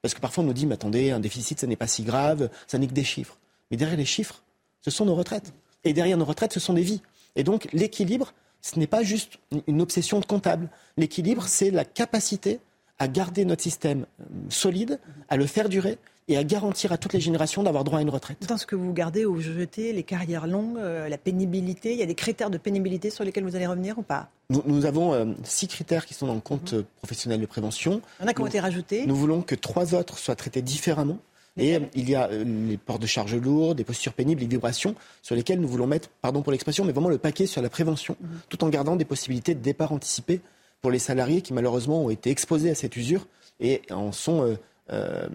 Parce 0.00 0.14
que 0.14 0.20
parfois 0.20 0.42
on 0.42 0.46
nous 0.46 0.52
dit, 0.52 0.66
mais 0.66 0.74
attendez, 0.74 1.10
un 1.10 1.20
déficit, 1.20 1.60
ça 1.60 1.66
n'est 1.66 1.76
pas 1.76 1.86
si 1.86 2.02
grave, 2.02 2.50
ça 2.66 2.78
n'est 2.78 2.86
que 2.86 2.92
des 2.94 3.04
chiffres. 3.04 3.38
Mais 3.70 3.76
derrière 3.76 3.98
les 3.98 4.04
chiffres, 4.04 4.42
ce 4.80 4.90
sont 4.90 5.04
nos 5.04 5.14
retraites. 5.14 5.52
Et 5.84 5.92
derrière 5.92 6.16
nos 6.16 6.24
retraites, 6.24 6.52
ce 6.52 6.60
sont 6.60 6.72
des 6.72 6.82
vies. 6.82 7.02
Et 7.36 7.44
donc 7.44 7.68
l'équilibre, 7.72 8.32
ce 8.62 8.78
n'est 8.78 8.86
pas 8.86 9.02
juste 9.02 9.38
une- 9.66 9.82
obsession 9.82 10.20
de 10.20 10.24
comptable. 10.24 10.70
L'équilibre, 10.96 11.44
c'est 11.46 11.70
la 11.70 11.84
capacité 11.84 12.60
à 12.98 13.08
garder 13.08 13.44
notre 13.44 13.62
système 13.62 14.06
euh, 14.20 14.24
solide, 14.48 14.98
à 15.28 15.36
le 15.36 15.46
faire 15.46 15.68
durer 15.68 15.98
et 16.28 16.36
à 16.36 16.44
garantir 16.44 16.92
à 16.92 16.98
toutes 16.98 17.12
les 17.14 17.20
générations 17.20 17.64
d'avoir 17.64 17.82
droit 17.82 17.98
à 17.98 18.02
une 18.02 18.10
retraite. 18.10 18.46
Dans 18.48 18.56
ce 18.56 18.64
que 18.64 18.76
vous 18.76 18.92
gardez 18.92 19.24
ou 19.26 19.34
vous 19.34 19.40
jetez, 19.42 19.92
les 19.92 20.04
carrières 20.04 20.46
longues, 20.46 20.78
euh, 20.78 21.08
la 21.08 21.18
pénibilité, 21.18 21.92
il 21.92 21.98
y 21.98 22.02
a 22.02 22.06
des 22.06 22.14
critères 22.14 22.48
de 22.48 22.58
pénibilité 22.58 23.10
sur 23.10 23.24
lesquels 23.24 23.42
vous 23.42 23.56
allez 23.56 23.66
revenir 23.66 23.98
ou 23.98 24.02
pas? 24.02 24.30
Nous, 24.48 24.62
nous 24.66 24.86
avons 24.86 25.12
euh, 25.12 25.24
six 25.42 25.66
critères 25.66 26.06
qui 26.06 26.14
sont 26.14 26.28
dans 26.28 26.34
le 26.34 26.40
compte 26.40 26.74
euh, 26.74 26.84
professionnel 26.98 27.40
de 27.40 27.46
prévention. 27.46 28.00
Il 28.20 28.22
y 28.22 28.26
en 28.26 28.28
a 28.28 28.34
qui 28.34 28.40
ont 28.42 28.46
été 28.46 28.60
rajoutés. 28.60 29.04
Nous 29.06 29.16
voulons 29.16 29.42
que 29.42 29.56
trois 29.56 29.94
autres 29.96 30.16
soient 30.18 30.36
traités 30.36 30.62
différemment. 30.62 31.18
Et 31.58 31.78
il 31.94 32.08
y 32.08 32.14
a 32.14 32.30
euh, 32.30 32.44
les 32.44 32.78
ports 32.78 32.98
de 32.98 33.06
charges 33.06 33.34
lourdes, 33.34 33.76
des 33.76 33.84
postures 33.84 34.14
pénibles, 34.14 34.40
les 34.40 34.46
vibrations, 34.46 34.94
sur 35.20 35.34
lesquelles 35.34 35.60
nous 35.60 35.68
voulons 35.68 35.86
mettre, 35.86 36.08
pardon 36.22 36.42
pour 36.42 36.52
l'expression, 36.52 36.84
mais 36.84 36.92
vraiment 36.92 37.10
le 37.10 37.18
paquet 37.18 37.46
sur 37.46 37.60
la 37.60 37.68
prévention, 37.68 38.16
tout 38.48 38.64
en 38.64 38.68
gardant 38.70 38.96
des 38.96 39.04
possibilités 39.04 39.54
de 39.54 39.60
départ 39.60 39.92
anticipé 39.92 40.40
pour 40.80 40.90
les 40.90 40.98
salariés 40.98 41.42
qui 41.42 41.52
malheureusement 41.52 42.04
ont 42.04 42.10
été 42.10 42.30
exposés 42.30 42.70
à 42.70 42.74
cette 42.74 42.96
usure 42.96 43.26
et 43.60 43.82
en 43.90 44.12
sont 44.12 44.46
euh, 44.46 44.56
euh, 44.90 45.28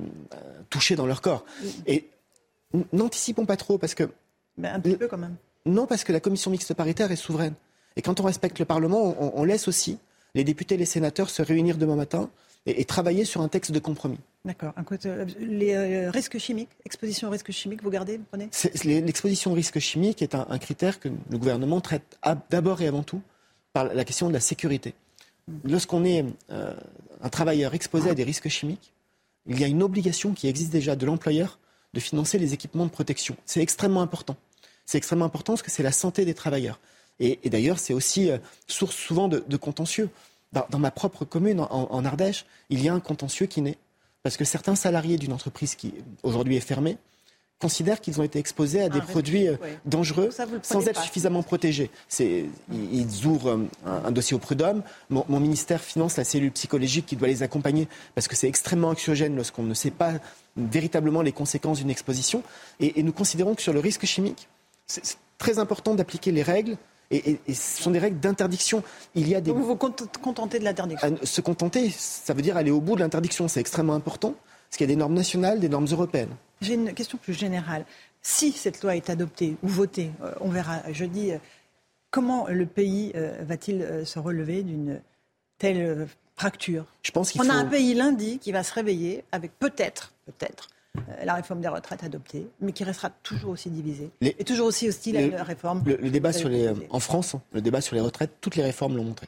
touchés 0.69 0.95
dans 0.95 1.06
leur 1.06 1.22
corps. 1.22 1.45
Et 1.85 2.10
n'anticipons 2.94 3.45
pas 3.45 3.56
trop 3.56 3.77
parce 3.77 3.94
que 3.94 4.10
Mais 4.57 4.68
un 4.69 4.80
petit 4.80 4.98
peu 4.98 5.07
quand 5.07 5.18
même. 5.19 5.35
non, 5.65 5.85
parce 5.85 6.03
que 6.03 6.11
la 6.11 6.19
commission 6.19 6.49
mixte 6.49 6.73
paritaire 6.73 7.11
est 7.11 7.15
souveraine. 7.15 7.53
Et 7.95 8.02
quand 8.02 8.19
on 8.19 8.23
respecte 8.23 8.60
le 8.60 8.65
Parlement, 8.65 9.15
on, 9.19 9.34
on 9.35 9.44
laisse 9.44 9.68
aussi 9.68 9.99
les 10.35 10.44
députés 10.44 10.76
et 10.76 10.77
les 10.77 10.85
sénateurs 10.85 11.30
se 11.30 11.41
réunir 11.41 11.77
demain 11.77 11.95
matin 11.95 12.30
et, 12.65 12.81
et 12.81 12.85
travailler 12.85 13.23
sur 13.23 13.41
un 13.41 13.48
texte 13.48 13.72
de 13.72 13.80
compromis. 13.80 14.19
D'accord. 14.48 14.74
Euh, 15.06 15.26
Les 15.40 15.74
euh, 15.76 16.10
risques 16.10 16.38
chimiques, 16.38 16.69
exposition 16.86 17.28
aux 17.28 17.32
risques 17.32 17.52
chimiques, 17.52 17.84
vous 17.84 17.90
gardez, 17.90 18.18
vous 18.18 18.24
prenez 18.24 18.49
L'exposition 18.86 19.52
au 19.52 19.53
risque 19.53 19.80
chimique 19.80 20.22
est 20.22 20.36
un, 20.36 20.57
critère 20.57 21.02
que 21.02 21.10
le 21.10 21.38
gouvernement 21.38 21.82
traite 21.82 22.18
d'abord 22.49 22.82
et 22.82 22.88
avant 22.88 23.03
tout 23.03 23.22
par 23.74 23.94
la 23.94 24.06
question 24.06 24.30
de 24.30 24.34
la 24.34 24.40
sécurité. 24.40 24.94
Lorsqu'on 25.65 26.06
est 26.06 26.24
euh, 26.49 26.74
un 27.22 27.30
travailleur 27.30 27.74
exposé 27.74 28.10
à 28.10 28.15
des 28.15 28.24
risques 28.24 28.48
chimiques, 28.48 28.94
il 29.48 29.60
y 29.60 29.65
a 29.65 29.68
une 29.68 29.84
obligation 29.84 30.32
qui 30.32 30.48
existe 30.48 30.72
déjà 30.72 30.95
de 30.95 31.06
l'employeur 31.06 31.60
de 31.94 31.99
financer 31.99 32.38
les 32.38 32.53
équipements 32.53 32.86
de 32.86 32.91
protection. 32.91 33.36
C'est 33.45 33.61
extrêmement 33.61 34.02
important. 34.02 34.38
C'est 34.86 34.98
extrêmement 34.98 35.26
important 35.26 35.53
parce 35.53 35.61
que 35.61 35.72
c'est 35.72 35.84
la 35.84 35.91
santé 35.91 36.24
des 36.24 36.34
travailleurs. 36.34 36.80
Et, 37.19 37.38
d'ailleurs, 37.49 37.80
c'est 37.80 37.94
aussi 37.94 38.32
euh, 38.32 38.38
source 38.68 38.95
souvent 38.95 39.28
de, 39.28 39.57
contentieux. 39.57 40.10
Dans, 40.53 40.80
ma 40.80 40.91
propre 40.91 41.26
commune, 41.26 41.60
en, 41.60 41.68
en 41.69 42.06
Ardèche, 42.06 42.45
il 42.69 42.82
y 42.82 42.88
a 42.88 42.94
un 42.94 43.02
contentieux 43.02 43.48
qui 43.48 43.61
naît. 43.61 43.78
Parce 44.23 44.38
que 44.38 44.45
certains 44.45 44.76
salariés 44.76 45.18
d'une 45.18 45.34
entreprise 45.34 45.76
qui 45.76 45.94
aujourd'hui 46.23 46.56
est 46.57 46.61
fermée 46.61 46.98
considèrent 47.60 48.02
qu'ils 48.02 48.19
ont 48.22 48.23
été 48.23 48.38
exposés 48.38 48.81
à 48.81 48.89
des 48.89 48.99
risque 48.99 49.11
produits 49.11 49.48
euh, 49.48 49.56
ouais. 49.64 49.80
dangereux 49.85 50.30
Ça, 50.30 50.45
sans 50.61 50.85
être 50.88 50.95
pas. 50.95 51.02
suffisamment 51.02 51.41
protégés. 51.41 51.89
Ils 52.19 53.26
ouvrent 53.26 53.57
euh, 53.57 53.65
un, 53.85 54.06
un 54.06 54.11
dossier 54.11 54.35
au 54.35 54.39
prud'homme. 54.39 54.84
Mon, 55.10 55.26
mon 55.27 55.39
ministère 55.39 55.81
finance 55.81 56.18
la 56.18 56.23
cellule 56.23 56.52
psychologique 56.52 57.07
qui 57.07 57.15
doit 57.15 57.27
les 57.27 57.41
accompagner 57.41 57.88
parce 58.14 58.27
que 58.27 58.35
c'est 58.35 58.48
extrêmement 58.48 58.89
anxiogène 58.89 59.35
lorsqu'on 59.35 59.64
ne 59.64 59.73
sait 59.73 59.89
pas 59.91 60.14
véritablement 60.56 61.23
les 61.23 61.31
conséquences 61.31 61.80
d'une 61.80 61.89
exposition. 61.89 62.44
Et, 62.80 62.99
et 62.99 63.03
nous 63.03 63.14
considérons 63.14 63.56
que 63.56 63.61
sur 63.64 63.73
le 63.73 63.80
risque 63.80 64.06
chimique, 64.06 64.48
c'est 64.85 65.18
très 65.39 65.57
important 65.57 65.95
d'appliquer 65.95 66.31
les 66.31 66.44
règles. 66.44 66.77
Et, 67.10 67.32
et- 67.32 67.40
et 67.48 67.54
ce 67.54 67.82
sont 67.84 67.92
des 67.92 68.00
règles 68.00 68.20
d'interdiction. 68.20 68.84
Il 69.16 69.28
y 69.30 69.36
a 69.36 69.42
des 69.42 69.52
Donc 69.52 69.60
vous 69.60 69.66
vous 69.68 69.76
cont- 69.76 69.94
contentez 70.22 70.60
de 70.60 70.64
l'interdiction. 70.66 71.18
à 71.22 71.26
se 71.26 71.42
contenter, 71.42 71.90
ça 71.90 72.34
veut 72.34 72.42
dire 72.42 72.58
aller 72.58 72.72
au 72.72 72.82
bout 72.82 72.96
de 72.96 73.00
l'interdiction. 73.02 73.48
C'est 73.48 73.60
extrêmement 73.62 73.94
important 73.96 74.34
parce 74.70 74.78
qu'il 74.78 74.86
y 74.90 74.92
a 74.92 74.94
des 74.94 75.00
normes 75.00 75.14
nationales, 75.14 75.60
des 75.60 75.70
normes 75.70 75.88
européennes. 75.90 76.36
J'ai 76.62 76.74
une 76.74 76.94
question 76.94 77.18
plus 77.18 77.34
générale. 77.34 77.86
Si 78.22 78.52
cette 78.52 78.82
loi 78.84 78.96
est 78.98 79.10
adoptée 79.10 79.56
ou 79.64 79.68
votée, 79.70 80.12
euh, 80.22 80.34
on 80.42 80.50
verra 80.50 80.82
jeudi, 80.92 81.32
euh, 81.32 81.38
comment 82.12 82.48
le 82.50 82.66
pays 82.66 83.14
euh, 83.16 83.38
va-t-il 83.42 84.06
se 84.06 84.20
relever 84.20 84.64
d'une 84.64 85.00
telle 85.60 86.08
fracture? 86.36 86.86
Je 87.04 87.12
pense 87.12 87.32
qu'il 87.32 87.40
On 87.42 87.46
faut... 87.46 87.52
a 87.52 87.56
un 87.56 87.66
pays 87.66 87.94
lundi 87.94 88.38
qui 88.40 88.52
va 88.52 88.64
se 88.64 88.74
réveiller 88.74 89.24
avec 89.32 89.58
peut-être, 89.60 90.12
peut-être, 90.26 90.68
la 91.24 91.34
réforme 91.36 91.61
des 91.61 91.68
retraites 91.68 92.03
adoptée, 92.03 92.48
mais 92.61 92.72
qui 92.72 92.84
restera 92.84 93.10
toujours 93.24 93.52
aussi 93.52 93.69
divisé 93.69 94.10
Les- 94.22 94.36
et 94.40 94.44
toujours 94.44 94.68
aussi 94.68 94.88
hostile 94.88 95.18
à 95.18 95.28
la 95.28 95.44
réforme. 95.44 95.84
Le, 95.86 95.95
le 95.98 96.10
débat 96.10 96.34
sur 96.34 96.49
les, 96.49 96.72
en 96.90 96.99
France, 96.99 97.36
le 97.53 97.61
débat 97.61 97.82
sur 97.82 97.95
les 97.95 98.02
retraites, 98.02 98.32
toutes 98.41 98.56
les 98.56 98.64
réformes 98.64 98.95
l'ont 98.98 99.03
montré. 99.03 99.28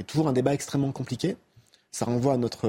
A 0.00 0.04
toujours 0.04 0.28
un 0.28 0.32
débat 0.32 0.52
extrêmement 0.54 0.92
compliqué. 0.92 1.36
Ça 1.92 2.04
renvoie 2.04 2.34
à 2.34 2.36
notre 2.36 2.68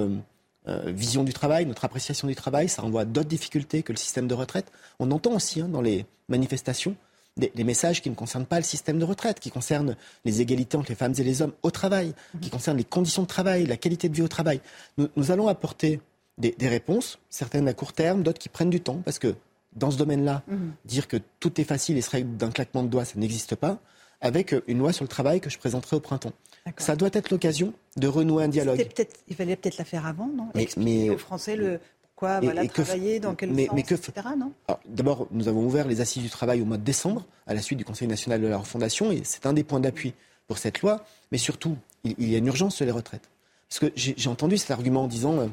euh, 0.68 0.82
vision 0.92 1.24
du 1.24 1.34
travail, 1.34 1.66
notre 1.66 1.86
appréciation 1.86 2.28
du 2.28 2.36
travail. 2.36 2.70
Ça 2.70 2.82
renvoie 2.84 3.02
à 3.02 3.06
d'autres 3.06 3.30
difficultés 3.30 3.82
que 3.84 3.92
le 3.92 3.98
système 3.98 4.28
de 4.28 4.34
retraite. 4.36 4.72
On 5.00 5.10
entend 5.12 5.32
aussi 5.34 5.62
hein, 5.62 5.68
dans 5.68 5.82
les 5.82 6.06
manifestations 6.30 6.96
des, 7.38 7.52
des 7.54 7.64
messages 7.64 8.02
qui 8.02 8.10
ne 8.10 8.16
concernent 8.16 8.46
pas 8.46 8.58
le 8.58 8.64
système 8.64 8.98
de 9.00 9.04
retraite, 9.04 9.40
qui 9.40 9.50
concernent 9.52 9.96
les 10.24 10.42
égalités 10.42 10.78
entre 10.78 10.90
les 10.90 10.96
femmes 10.96 11.14
et 11.18 11.24
les 11.24 11.42
hommes 11.42 11.54
au 11.64 11.72
travail, 11.72 12.14
qui 12.42 12.50
concernent 12.50 12.78
les 12.78 12.84
conditions 12.84 13.24
de 13.24 13.28
travail, 13.28 13.66
la 13.66 13.76
qualité 13.78 14.08
de 14.08 14.16
vie 14.16 14.22
au 14.22 14.28
travail. 14.28 14.62
Nous, 14.98 15.08
nous 15.16 15.32
allons 15.32 15.48
apporter 15.48 16.00
des, 16.38 16.52
des 16.58 16.68
réponses, 16.68 17.20
certaines 17.30 17.68
à 17.68 17.74
court 17.74 17.94
terme, 17.94 18.24
d'autres 18.24 18.40
qui 18.40 18.50
prennent 18.50 18.70
du 18.70 18.82
temps, 18.82 19.02
parce 19.06 19.20
que 19.20 19.36
dans 19.76 19.92
ce 19.92 19.98
domaine-là, 19.98 20.44
Mhm. 20.48 20.74
dire 20.86 21.08
que 21.08 21.18
tout 21.40 21.60
est 21.60 21.64
facile 21.66 21.98
et 21.98 22.02
serait 22.02 22.24
d'un 22.24 22.52
claquement 22.52 22.84
de 22.84 22.88
doigts, 22.88 23.06
ça 23.06 23.14
n'existe 23.18 23.56
pas, 23.56 23.80
avec 24.22 24.54
euh, 24.54 24.62
une 24.68 24.80
loi 24.80 24.94
sur 24.94 25.04
le 25.04 25.10
travail 25.10 25.42
que 25.42 25.50
je 25.50 25.58
présenterai 25.58 25.96
au 25.98 26.00
printemps. 26.00 26.32
Ça 26.78 26.96
doit 26.96 27.10
être 27.14 27.30
l'occasion 27.30 27.74
de 27.98 28.08
renouer 28.08 28.44
un 28.44 28.48
dialogue. 28.48 28.86
Il 29.28 29.36
fallait 29.36 29.56
peut-être 29.56 29.78
la 29.78 29.86
faire 29.86 30.06
avant, 30.06 30.28
non? 30.28 30.48
Mais- 30.56 30.64
Expliquer 30.64 31.10
mais- 31.10 31.10
aux 31.12 31.18
Français 31.18 31.56
le 31.56 31.80
pourquoi, 32.02 32.40
Et- 32.42 32.46
voilà, 32.46 32.64
et 32.64 32.68
que 32.70 32.82
f- 32.82 32.86
travailler, 32.86 33.20
dans 33.20 33.36
quel 33.36 33.52
mais- 33.52 33.66
sens, 33.66 33.76
mais 33.76 33.84
que 33.84 33.94
f- 33.96 34.10
etc. 34.10 34.28
Alors, 34.68 34.80
D'abord, 34.88 35.28
nous 35.32 35.48
avons 35.50 35.64
ouvert 35.66 35.86
les 35.88 36.00
assises 36.02 36.24
du 36.24 36.30
travail 36.30 36.62
au 36.62 36.66
mois 36.66 36.78
de 36.78 36.84
décembre, 36.84 37.26
à 37.46 37.54
la 37.54 37.62
suite 37.62 37.78
du 37.78 37.84
Conseil 37.86 38.08
national 38.08 38.42
de 38.42 38.48
la 38.48 38.58
refondation, 38.58 39.12
et 39.12 39.22
c'est 39.26 39.46
un 39.46 39.52
des 39.54 39.64
points 39.66 39.82
d'appui 39.82 40.14
pour 40.48 40.58
cette 40.58 40.82
loi. 40.82 41.04
Mais 41.34 41.38
surtout, 41.38 41.76
il, 42.06 42.16
il 42.18 42.30
y 42.32 42.36
a 42.36 42.38
une 42.38 42.48
urgence 42.48 42.76
sur 42.78 42.86
les 42.86 42.92
retraites. 42.92 43.30
Parce 43.70 43.80
que 43.80 43.92
j'ai 43.96 44.14
j'ai 44.18 44.30
entendu 44.30 44.58
cet 44.58 44.72
argument 44.72 45.04
en 45.04 45.08
disant 45.08 45.38
euh, 45.40 45.48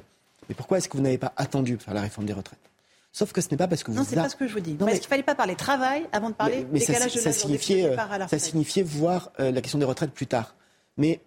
Mais 0.48 0.54
pourquoi 0.54 0.78
est-ce 0.78 0.88
que 0.88 0.96
vous 0.96 1.02
n'avez 1.02 1.18
pas 1.18 1.32
attendu 1.36 1.76
pour 1.76 1.84
faire 1.84 1.94
la 1.94 2.00
réforme 2.02 2.26
des 2.26 2.32
retraites? 2.32 2.58
Sauf 3.12 3.32
que 3.32 3.40
ce 3.42 3.48
n'est 3.50 3.56
pas 3.58 3.68
parce 3.68 3.82
que 3.82 3.90
vous 3.90 3.98
Non, 3.98 4.04
c'est 4.08 4.16
a- 4.18 4.22
pas 4.22 4.28
ce 4.30 4.36
que 4.36 4.46
je 4.48 4.54
vous 4.54 4.60
dis. 4.60 4.72
Non, 4.72 4.78
Parce 4.80 4.92
mais- 4.92 4.98
qu'il 5.00 5.08
fallait 5.08 5.22
pas 5.22 5.34
parler 5.34 5.54
travail 5.54 6.06
avant 6.12 6.30
de 6.30 6.34
parler 6.34 6.60
mais, 6.64 6.66
mais 6.74 6.80
ça, 6.80 6.92
décalage 6.94 7.14
de 7.14 7.20
ça 7.20 7.28
de 7.30 7.34
signifiait, 7.34 7.84
à 7.98 8.18
la 8.18 8.24
euh, 8.24 8.28
ça 8.28 8.38
signifiait 8.38 8.82
voir 8.82 9.30
euh, 9.38 9.50
la 9.52 9.60
question 9.60 9.78
des 9.78 9.84
retraites 9.84 10.12
plus 10.12 10.26
tard. 10.26 10.54
Mais 10.96 11.20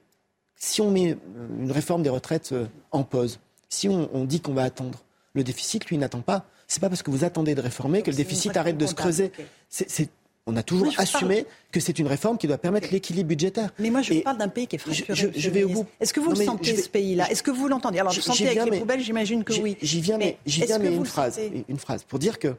si 0.55 0.81
on 0.81 0.89
met 0.89 1.11
euh, 1.13 1.17
une 1.59 1.71
réforme 1.71 2.01
des 2.01 2.09
retraites 2.09 2.53
euh, 2.53 2.65
en 2.91 3.03
pause, 3.03 3.39
si 3.69 3.87
on, 3.87 4.09
on 4.13 4.23
dit 4.25 4.41
qu'on 4.41 4.53
va 4.53 4.63
attendre, 4.63 5.03
le 5.33 5.43
déficit, 5.43 5.85
lui, 5.85 5.97
n'attend 5.99 6.21
pas. 6.21 6.45
C'est 6.67 6.79
pas 6.79 6.89
parce 6.89 7.03
que 7.03 7.11
vous 7.11 7.23
attendez 7.23 7.53
de 7.53 7.61
réformer 7.61 8.01
que 8.01 8.09
le 8.09 8.17
déficit 8.17 8.55
arrête 8.57 8.77
de 8.77 8.87
se 8.87 8.95
creuser. 8.95 9.31
c'est- 9.69 10.09
on 10.47 10.55
a 10.57 10.63
toujours 10.63 10.91
je 10.91 10.95
vous 10.97 11.01
assumé 11.01 11.43
parle. 11.43 11.55
que 11.71 11.79
c'est 11.79 11.97
une 11.99 12.07
réforme 12.07 12.37
qui 12.37 12.47
doit 12.47 12.57
permettre 12.57 12.89
l'équilibre 12.91 13.29
budgétaire. 13.29 13.71
Mais 13.79 13.89
moi, 13.89 14.01
je 14.01 14.13
Et 14.13 14.21
parle 14.21 14.37
d'un 14.37 14.47
pays 14.47 14.67
qui 14.67 14.75
est 14.75 14.79
je- 14.79 14.83
fracturé. 15.03 15.31
je- 15.33 15.39
je 15.39 15.49
vais 15.49 15.63
au 15.63 15.69
bout. 15.69 15.85
Est-ce 15.99 16.13
que 16.13 16.19
vous 16.19 16.27
Non, 16.27 16.33
le 16.33 16.39
mais 16.39 16.45
sentez, 16.45 16.71
je 16.71 16.75
vais- 16.75 16.81
ce 16.83 16.89
pays-là 16.89 17.31
Est-ce 17.31 17.41
que 17.43 17.51
vous 17.51 17.67
l'entendez? 17.67 17.99
Alors, 17.99 18.11
J'y- 18.11 18.19
le 18.19 18.23
sentez 18.23 18.43
avec 18.43 18.53
viens, 18.53 18.65
les 18.65 18.71
mais- 18.71 18.79
poubelles, 18.79 19.01
j'imagine 19.01 19.43
que 19.43 19.53
oui. 19.53 19.75
J'y 19.81 20.01
viens, 20.01 20.17
mais, 20.17 20.37
j'y 20.45 20.61
est-ce 20.61 20.67
viens, 20.67 20.79
mais 20.79 20.89
vous 20.89 20.97
une 20.97 21.05
phrase, 21.05 21.39
une 21.67 21.79
phrase 21.79 22.03
pour 22.03 22.19
dire 22.19 22.37
que 22.39 22.55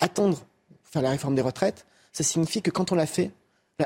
attendre, 0.00 0.40
faire 0.84 1.02
la 1.02 1.10
réforme 1.10 1.34
des 1.34 1.42
retraites, 1.42 1.86
ça 2.12 2.22
signifie 2.24 2.62
que 2.62 2.70
quand 2.70 2.92
on 2.92 2.94
l'a 2.94 3.06
fait, 3.06 3.30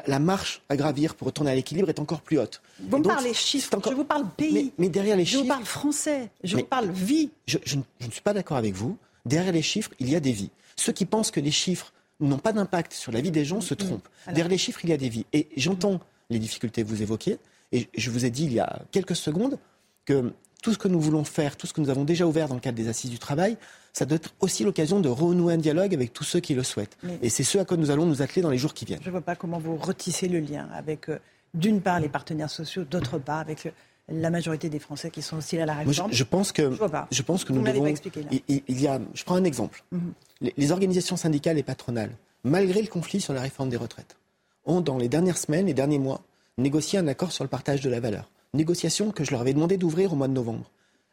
la, 0.07 0.19
marche 0.19 0.61
à 0.69 0.77
gravir 0.77 1.15
pour 1.15 1.27
retourner 1.27 1.51
à 1.53 1.55
l'équilibre 1.55 1.89
est 1.89 1.99
encore 2.01 2.21
plus 2.21 2.39
haute. 2.39 2.61
Vous 2.81 2.99
me 2.99 3.03
parlez 3.05 3.33
chiffres, 3.33 3.71
je 3.89 3.95
vous 3.95 4.05
parle 4.05 4.29
pays. 4.37 4.73
Mais, 4.77 4.89
derrière 4.91 5.17
les 5.17 5.25
je 5.25 5.31
chiffres. 5.31 5.43
Je 5.43 5.47
vous 5.49 5.49
parle 5.55 5.65
français, 5.65 6.29
je 6.45 6.57
vous 6.57 6.65
parle 6.65 6.91
vie. 6.91 7.31
Je, 7.47 7.57
je, 7.65 7.77
ne 7.77 8.11
suis 8.11 8.21
pas 8.21 8.35
d'accord 8.35 8.59
avec 8.59 8.75
vous. 8.75 8.99
Derrière 9.25 9.53
les 9.53 9.63
chiffres, 9.63 9.91
il 9.99 10.11
y 10.11 10.17
a 10.17 10.21
des 10.21 10.33
vies. 10.33 10.51
Ceux 10.77 10.93
qui 10.93 11.07
pensent 11.07 11.31
que 11.31 11.41
les 11.41 11.51
chiffres 11.51 11.93
n'ont 12.21 12.39
pas 12.39 12.53
d'impact 12.53 12.93
sur 12.93 13.13
la 13.13 13.21
vie 13.21 13.31
des 13.31 13.45
gens 13.45 13.61
se 13.61 13.75
mm, 13.75 13.77
mm. 13.77 13.87
trompent. 13.87 14.09
Derrière 14.27 14.49
les 14.49 14.59
chiffres, 14.59 14.81
il 14.85 14.91
y 14.91 14.93
a 14.93 14.97
des 14.97 15.09
vies. 15.09 15.27
Et 15.33 15.49
j'entends 15.57 16.01
les 16.31 16.39
difficultés 16.39 16.83
que 16.83 16.89
vous 16.89 17.03
évoquez. 17.03 17.39
Et 17.73 17.89
je 17.97 18.11
vous 18.11 18.25
ai 18.25 18.31
dit 18.31 18.45
il 18.45 18.53
y 18.53 18.61
a 18.61 18.83
quelques 18.93 19.17
secondes 19.17 19.59
que 20.05 20.33
tout 20.63 20.73
ce 20.73 20.79
que 20.79 20.89
nous 20.89 21.01
voulons 21.01 21.25
faire, 21.25 21.57
tout 21.57 21.67
ce 21.67 21.73
que 21.73 21.81
nous 21.81 21.91
avons 21.91 22.05
déjà 22.05 22.27
ouvert 22.27 22.49
dans 22.49 22.55
le 22.55 22.61
cadre 22.61 22.77
des 22.77 22.89
assises 22.89 23.11
du 23.11 23.19
travail, 23.19 23.57
ça 23.93 24.05
doit 24.05 24.17
être 24.17 24.35
aussi 24.41 24.65
l'occasion 24.65 25.01
de 25.01 25.09
renouer 25.09 25.55
un 25.55 25.59
dialogue 25.59 25.95
avec 25.95 26.13
tous 26.13 26.25
ceux 26.25 26.41
qui 26.41 26.55
le 26.55 26.63
souhaitent. 26.63 26.97
Et 27.23 27.29
c'est 27.29 27.45
ce 27.45 27.59
à 27.59 27.65
quoi 27.65 27.77
nous 27.77 27.91
allons 27.91 28.07
nous 28.07 28.23
atteler 28.23 28.43
dans 28.43 28.51
les 28.51 28.59
jours 28.59 28.75
qui 28.75 28.85
viennent. 28.85 29.01
Je 29.03 29.07
ne 29.07 29.13
vois 29.13 29.21
pas 29.21 29.37
comment 29.37 29.59
vous 29.59 29.77
retissez 29.77 30.29
le 30.29 30.41
lien 30.41 30.69
avec, 30.75 31.09
euh, 31.09 31.19
d'une 31.55 31.81
part, 31.81 32.01
les 32.01 32.09
partenaires 32.09 32.51
sociaux, 32.51 32.85
d'autre 32.85 33.19
part, 33.19 33.39
avec 33.39 33.73
la 34.09 34.31
majorité 34.31 34.69
des 34.69 34.79
Français 34.79 35.11
qui 35.11 35.23
sont 35.23 35.39
aussi 35.39 35.59
à 35.59 35.67
la 35.67 35.75
réforme. 35.75 36.13
je, 36.13 36.25
pense 36.25 36.53
que, 36.53 36.71
je, 37.11 37.23
pense 37.23 37.45
que 37.45 37.53
nous 37.53 37.63
devons. 37.63 37.87
il, 38.31 38.63
il, 38.69 38.81
y 38.81 38.87
a, 38.87 39.01
je 39.15 39.25
prends 39.25 39.35
un 39.35 39.45
exemple. 39.45 39.83
Mhm. 39.91 40.13
les 40.41 40.73
organisations 40.73 41.17
syndicales 41.17 41.59
et 41.59 41.63
patronales, 41.63 42.13
malgré 42.45 42.81
le 42.81 42.89
conflit 42.89 43.21
sur 43.21 43.33
la 43.33 43.41
réforme 43.41 43.69
des 43.69 43.77
retraites, 43.77 44.17
ont, 44.65 44.81
dans 44.81 44.99
les 44.99 45.09
dernières 45.09 45.39
semaines, 45.39 45.67
les 45.67 45.75
derniers 45.75 45.99
mois, 45.99 46.23
négocié 46.59 46.99
un 46.99 47.09
accord 47.09 47.33
sur 47.33 47.45
le 47.45 47.49
partage 47.49 47.81
de 47.81 47.91
la 47.91 48.01
valeur. 48.01 48.31
Négociation 48.55 49.11
que 49.11 49.25
je 49.25 49.33
leur 49.33 49.41
avais 49.41 49.53
demandé 49.53 49.77
d'ouvrir 49.77 50.13
au 50.13 50.17
mois 50.17 50.29
de 50.29 50.33
novembre. 50.33 50.71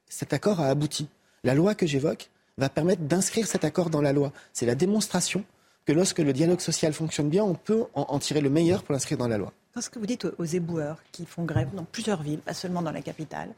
Cet 0.07 0.33
accord 0.33 0.59
a 0.61 0.67
abouti. 0.67 1.07
La 1.43 1.55
loi 1.55 1.75
que 1.75 1.85
j'évoque 1.85 2.29
va 2.57 2.69
permettre 2.69 3.01
d'inscrire 3.01 3.47
cet 3.47 3.65
accord 3.65 3.89
dans 3.89 4.01
la 4.01 4.13
loi. 4.13 4.31
C'est 4.53 4.65
la 4.65 4.75
démonstration 4.75 5.43
que 5.85 5.91
lorsque 5.91 6.19
le 6.19 6.33
dialogue 6.33 6.61
social 6.61 6.93
fonctionne 6.93 7.29
bien, 7.29 7.43
on 7.43 7.55
peut 7.55 7.85
en, 7.93 8.19
tirer 8.19 8.41
le 8.41 8.49
meilleur 8.49 8.83
pour 8.83 8.93
l'inscrire 8.93 9.17
dans 9.17 9.27
la 9.27 9.37
loi. 9.37 9.51
Qu'est-ce 9.73 9.89
que 9.89 9.97
vous 9.97 10.05
dites 10.05 10.27
aux 10.37 10.45
éboueurs 10.45 10.97
qui 11.11 11.25
font 11.25 11.45
grève 11.45 11.69
dans 11.73 11.83
plusieurs 11.83 12.21
villes, 12.21 12.39
pas 12.39 12.53
seulement 12.53 12.83
dans 12.83 12.91
la 12.91 13.01
capitale 13.01 13.49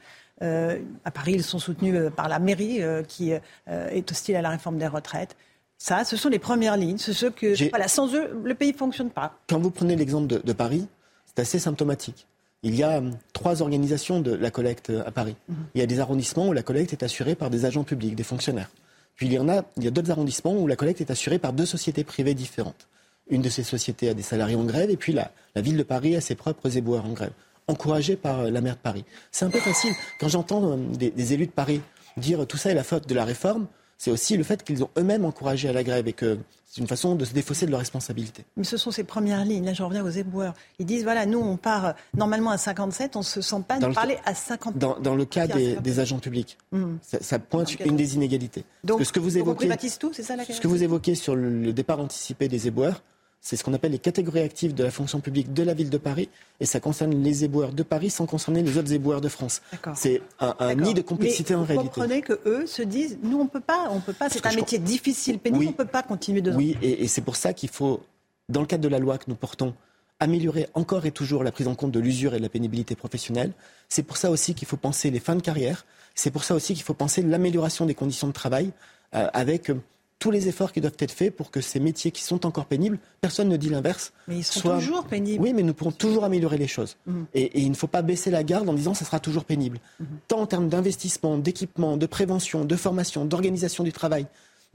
euh, 0.42 0.80
À 1.04 1.12
Paris, 1.12 1.34
ils 1.34 1.44
sont 1.44 1.60
soutenus 1.60 1.94
euh, 1.96 2.10
par 2.10 2.30
la 2.30 2.40
mairie 2.40 2.82
euh, 2.82 3.04
qui 3.04 3.32
est 3.32 4.12
hostile 4.12 4.38
à 4.38 4.42
la 4.42 4.50
réforme 4.50 4.78
des 4.78 4.88
retraites. 4.88 5.36
Ça, 5.78 6.06
ce 6.06 6.16
sont 6.16 6.30
les 6.30 6.40
premières 6.40 6.78
lignes. 6.78 6.98
C'est 6.98 7.12
ce 7.12 7.26
que, 7.26 7.70
voilà, 7.70 7.90
sans 7.90 8.16
eux, 8.16 8.32
le 8.46 8.56
pays 8.56 8.72
ne 8.72 8.78
fonctionne 8.78 9.10
pas. 9.10 9.38
Quand 9.50 9.60
vous 9.60 9.72
prenez 9.72 9.98
l'exemple 9.98 10.42
de, 10.42 10.54
Paris, 10.54 10.88
c'est 11.26 11.42
assez 11.42 11.60
symptomatique. 11.60 12.28
Il 12.64 12.76
y 12.76 12.84
a 12.84 13.02
trois 13.34 13.62
organisations 13.62 14.22
de 14.22 14.34
la 14.34 14.52
collecte 14.52 14.94
à 15.06 15.12
Paris. 15.12 15.36
Mhm. 15.50 15.56
Il 15.76 15.82
y 15.82 15.84
a 15.84 15.86
des 15.86 16.00
arrondissements 16.00 16.48
où 16.48 16.54
la 16.54 16.64
collecte 16.64 16.94
est 16.94 17.04
assurée 17.04 17.36
par 17.36 17.50
des 17.50 17.66
agents 17.66 17.84
publics, 17.84 18.16
des 18.16 18.24
fonctionnaires. 18.24 18.70
Puis 19.16 19.28
il 19.28 19.34
y 19.34 19.40
en 19.40 19.50
a, 19.50 19.64
il 19.76 19.84
y 19.84 19.88
a 19.88 19.92
d'autres 19.92 20.12
arrondissements 20.12 20.56
où 20.56 20.66
la 20.66 20.78
collecte 20.78 21.02
est 21.02 21.12
assurée 21.12 21.40
par 21.40 21.52
deux 21.52 21.66
sociétés 21.66 22.06
privées 22.06 22.34
différentes. 22.34 22.88
Une 23.28 23.42
de 23.42 23.50
ces 23.50 23.64
sociétés 23.64 24.10
a 24.10 24.14
des 24.14 24.22
salariés 24.22 24.56
en 24.56 24.66
grève 24.66 24.90
et 24.90 24.98
puis 24.98 25.14
la, 25.14 25.32
la 25.56 25.62
ville 25.62 25.78
de 25.78 25.84
Paris 25.84 26.16
a 26.16 26.22
ses 26.22 26.36
propres 26.36 26.78
éboueurs 26.78 27.06
en 27.06 27.14
grève, 27.14 27.34
encouragés 27.68 28.16
par 28.16 28.42
euh, 28.42 28.50
la 28.52 28.62
maire 28.62 28.76
de 28.76 28.82
Paris. 28.82 29.06
C'est 29.32 29.46
un 29.46 29.50
peu 29.50 29.60
facile. 29.60 29.94
Quand 30.20 30.28
j'entends 30.28 30.64
hum, 30.64 30.96
des 30.96 31.34
élus 31.34 31.48
de 31.48 31.52
Paris 31.52 31.82
dire 32.18 32.46
tout 32.48 32.58
ça 32.58 32.72
est 32.72 32.76
la 32.76 32.84
faute 32.84 33.08
de 33.08 33.16
la 33.16 33.26
réforme, 33.26 33.68
c'est 33.98 34.12
aussi 34.12 34.38
le 34.38 34.44
fait 34.44 34.64
qu'ils 34.64 34.84
ont 34.84 34.90
eux-mêmes 34.98 35.26
encouragé 35.26 35.70
à 35.70 35.74
la 35.74 35.84
grève 35.84 36.08
et 36.08 36.14
que 36.14 36.38
c'est 36.66 36.82
une 36.82 36.88
façon 36.88 37.16
de 37.16 37.24
se 37.24 37.34
défausser 37.34 37.66
de 37.66 37.72
leurs 37.72 37.80
responsabilités. 37.80 38.44
Mais 38.58 38.66
ce 38.66 38.76
sont 38.76 38.92
ces 38.92 39.06
premières 39.06 39.46
lignes. 39.46 39.66
Là, 39.66 39.74
j'en 39.74 39.88
reviens 39.88 40.04
aux 40.04 40.10
éboueurs. 40.10 40.54
Ils 40.80 40.86
disent 40.86 41.04
voilà, 41.04 41.26
nous, 41.26 41.40
on 41.40 41.56
part 41.56 41.86
euh, 41.86 41.92
normalement 42.18 42.52
à 42.52 42.58
57, 42.58 43.16
on 43.16 43.22
se 43.22 43.40
sent 43.40 43.64
pas 43.66 43.80
de 43.80 43.88
parler 43.94 44.18
à 44.26 44.36
50. 44.36 44.78
Dans, 44.78 45.00
dans 45.00 45.16
le 45.16 45.24
cas 45.24 45.48
des, 45.48 46.00
agents 46.00 46.20
publics, 46.20 46.58
mmh. 46.74 46.96
ça, 47.02 47.40
pointe 47.40 47.80
une 47.80 47.96
des 47.96 48.16
inégalités. 48.16 48.66
Donc, 48.84 49.06
ce 49.06 49.14
que 49.14 49.22
vous 49.22 49.38
évoquez, 49.38 49.70
tout, 49.98 50.12
c'est 50.14 50.24
ça 50.24 50.36
la 50.36 50.44
Ce 50.44 50.60
que 50.60 50.68
vous 50.68 50.84
évoquez 50.84 51.16
sur 51.16 51.36
le 51.36 51.72
départ 51.72 52.00
anticipé 52.02 52.50
des 52.50 52.68
éboueurs, 52.68 53.02
c'est 53.46 53.58
ce 53.58 53.64
qu'on 53.64 53.76
appelle 53.76 53.92
les 53.92 54.00
catégories 54.00 54.42
actives 54.42 54.74
de 54.74 54.84
la 54.84 54.90
fonction 54.90 55.20
publique 55.20 55.54
de 55.54 55.62
la 55.62 55.76
ville 55.76 55.92
de 55.92 56.00
Paris, 56.00 56.30
et 56.60 56.66
ça 56.66 56.80
concerne 56.80 57.14
les 57.24 57.44
éboueurs 57.44 57.74
de 57.74 57.84
Paris 57.84 58.10
sans 58.10 58.26
concerner 58.26 58.64
les 58.64 58.80
autres 58.80 58.92
éboueurs 58.92 59.22
de 59.22 59.30
France. 59.30 59.62
C'est 59.94 60.24
un, 60.40 60.74
nid 60.74 60.96
de 60.96 61.02
complexité 61.02 61.54
en 61.54 61.64
réalité. 61.64 61.90
Vous 61.94 62.02
comprenez 62.02 62.24
que 62.24 62.40
eux 62.48 62.66
se 62.66 62.82
disent, 62.82 63.20
nous 63.22 63.40
on 63.40 63.46
peut 63.46 63.60
pas, 63.60 63.88
on 63.92 64.00
peut 64.00 64.14
pas, 64.14 64.32
c'est 64.32 64.44
un 64.48 64.56
métier 64.56 64.80
difficile, 64.80 65.38
pénible, 65.38 65.68
on 65.68 65.74
peut 65.74 65.86
pas 65.86 66.02
continuer 66.02 66.42
de. 66.42 66.52
Oui, 66.54 66.76
et, 66.82 67.04
et 67.04 67.08
c'est 67.08 67.22
pour 67.22 67.36
ça 67.36 67.54
qu'il 67.54 67.70
faut, 67.70 68.02
dans 68.50 68.62
le 68.62 68.66
cadre 68.66 68.84
de 68.84 68.90
la 68.90 68.98
loi 68.98 69.20
que 69.20 69.26
nous 69.28 69.36
portons, 69.36 69.76
améliorer 70.20 70.68
encore 70.74 71.06
et 71.06 71.12
toujours 71.12 71.44
la 71.44 71.52
prise 71.52 71.68
en 71.68 71.76
compte 71.76 71.92
de 71.92 72.00
l'usure 72.00 72.34
et 72.34 72.38
de 72.40 72.44
la 72.44 72.50
pénibilité 72.50 72.96
professionnelle. 72.96 73.52
C'est 73.90 74.02
pour 74.02 74.18
ça 74.18 74.32
aussi 74.32 74.56
qu'il 74.56 74.68
faut 74.68 74.78
penser 74.78 75.12
les 75.12 75.20
fins 75.20 75.36
de 75.36 75.44
carrière. 75.44 75.86
C'est 76.16 76.32
pour 76.32 76.44
ça 76.44 76.56
aussi 76.56 76.74
qu'il 76.74 76.84
faut 76.84 76.96
penser 76.96 77.22
l'amélioration 77.22 77.86
des 77.86 77.94
conditions 77.94 78.28
de 78.28 78.34
travail 78.34 78.72
euh, 79.14 79.28
avec 79.34 79.72
tous 80.20 80.32
les 80.32 80.48
efforts 80.48 80.72
qui 80.72 80.82
doivent 80.82 80.96
être 81.00 81.12
faits 81.12 81.36
pour 81.36 81.52
que 81.52 81.62
ces 81.62 81.80
métiers 81.80 82.12
qui 82.12 82.24
sont 82.24 82.46
encore 82.46 82.66
pénibles, 82.66 82.98
personne 83.22 83.50
ne 83.50 83.58
dit 83.58 83.70
l'inverse. 83.70 84.14
Mais 84.28 84.38
ils 84.38 84.44
sont 84.44 84.62
toujours 84.62 85.06
pénibles. 85.06 85.44
Oui, 85.44 85.54
mais 85.54 85.62
nous 85.62 85.74
pourrons 85.74 85.92
toujours 85.92 86.24
améliorer 86.24 86.58
les 86.58 86.68
choses. 86.68 86.98
Mhm. 87.06 87.26
Et, 87.34 87.62
il 87.62 87.70
ne 87.70 87.76
faut 87.76 87.88
pas 87.88 88.02
baisser 88.02 88.32
la 88.32 88.44
garde 88.44 88.68
en 88.70 88.74
disant 88.74 88.94
que 88.94 88.98
ça 89.00 89.06
sera 89.06 89.20
toujours 89.20 89.46
pénible. 89.46 89.80
Mhm. 90.00 90.08
Tant 90.28 90.40
en 90.40 90.48
termes 90.48 90.70
d'investissement, 90.70 91.38
d'équipement, 91.38 91.98
de 91.98 92.06
prévention, 92.06 92.66
de 92.66 92.76
formation, 92.76 93.26
d'organisation 93.26 93.84
du 93.84 93.92
travail, 93.92 94.26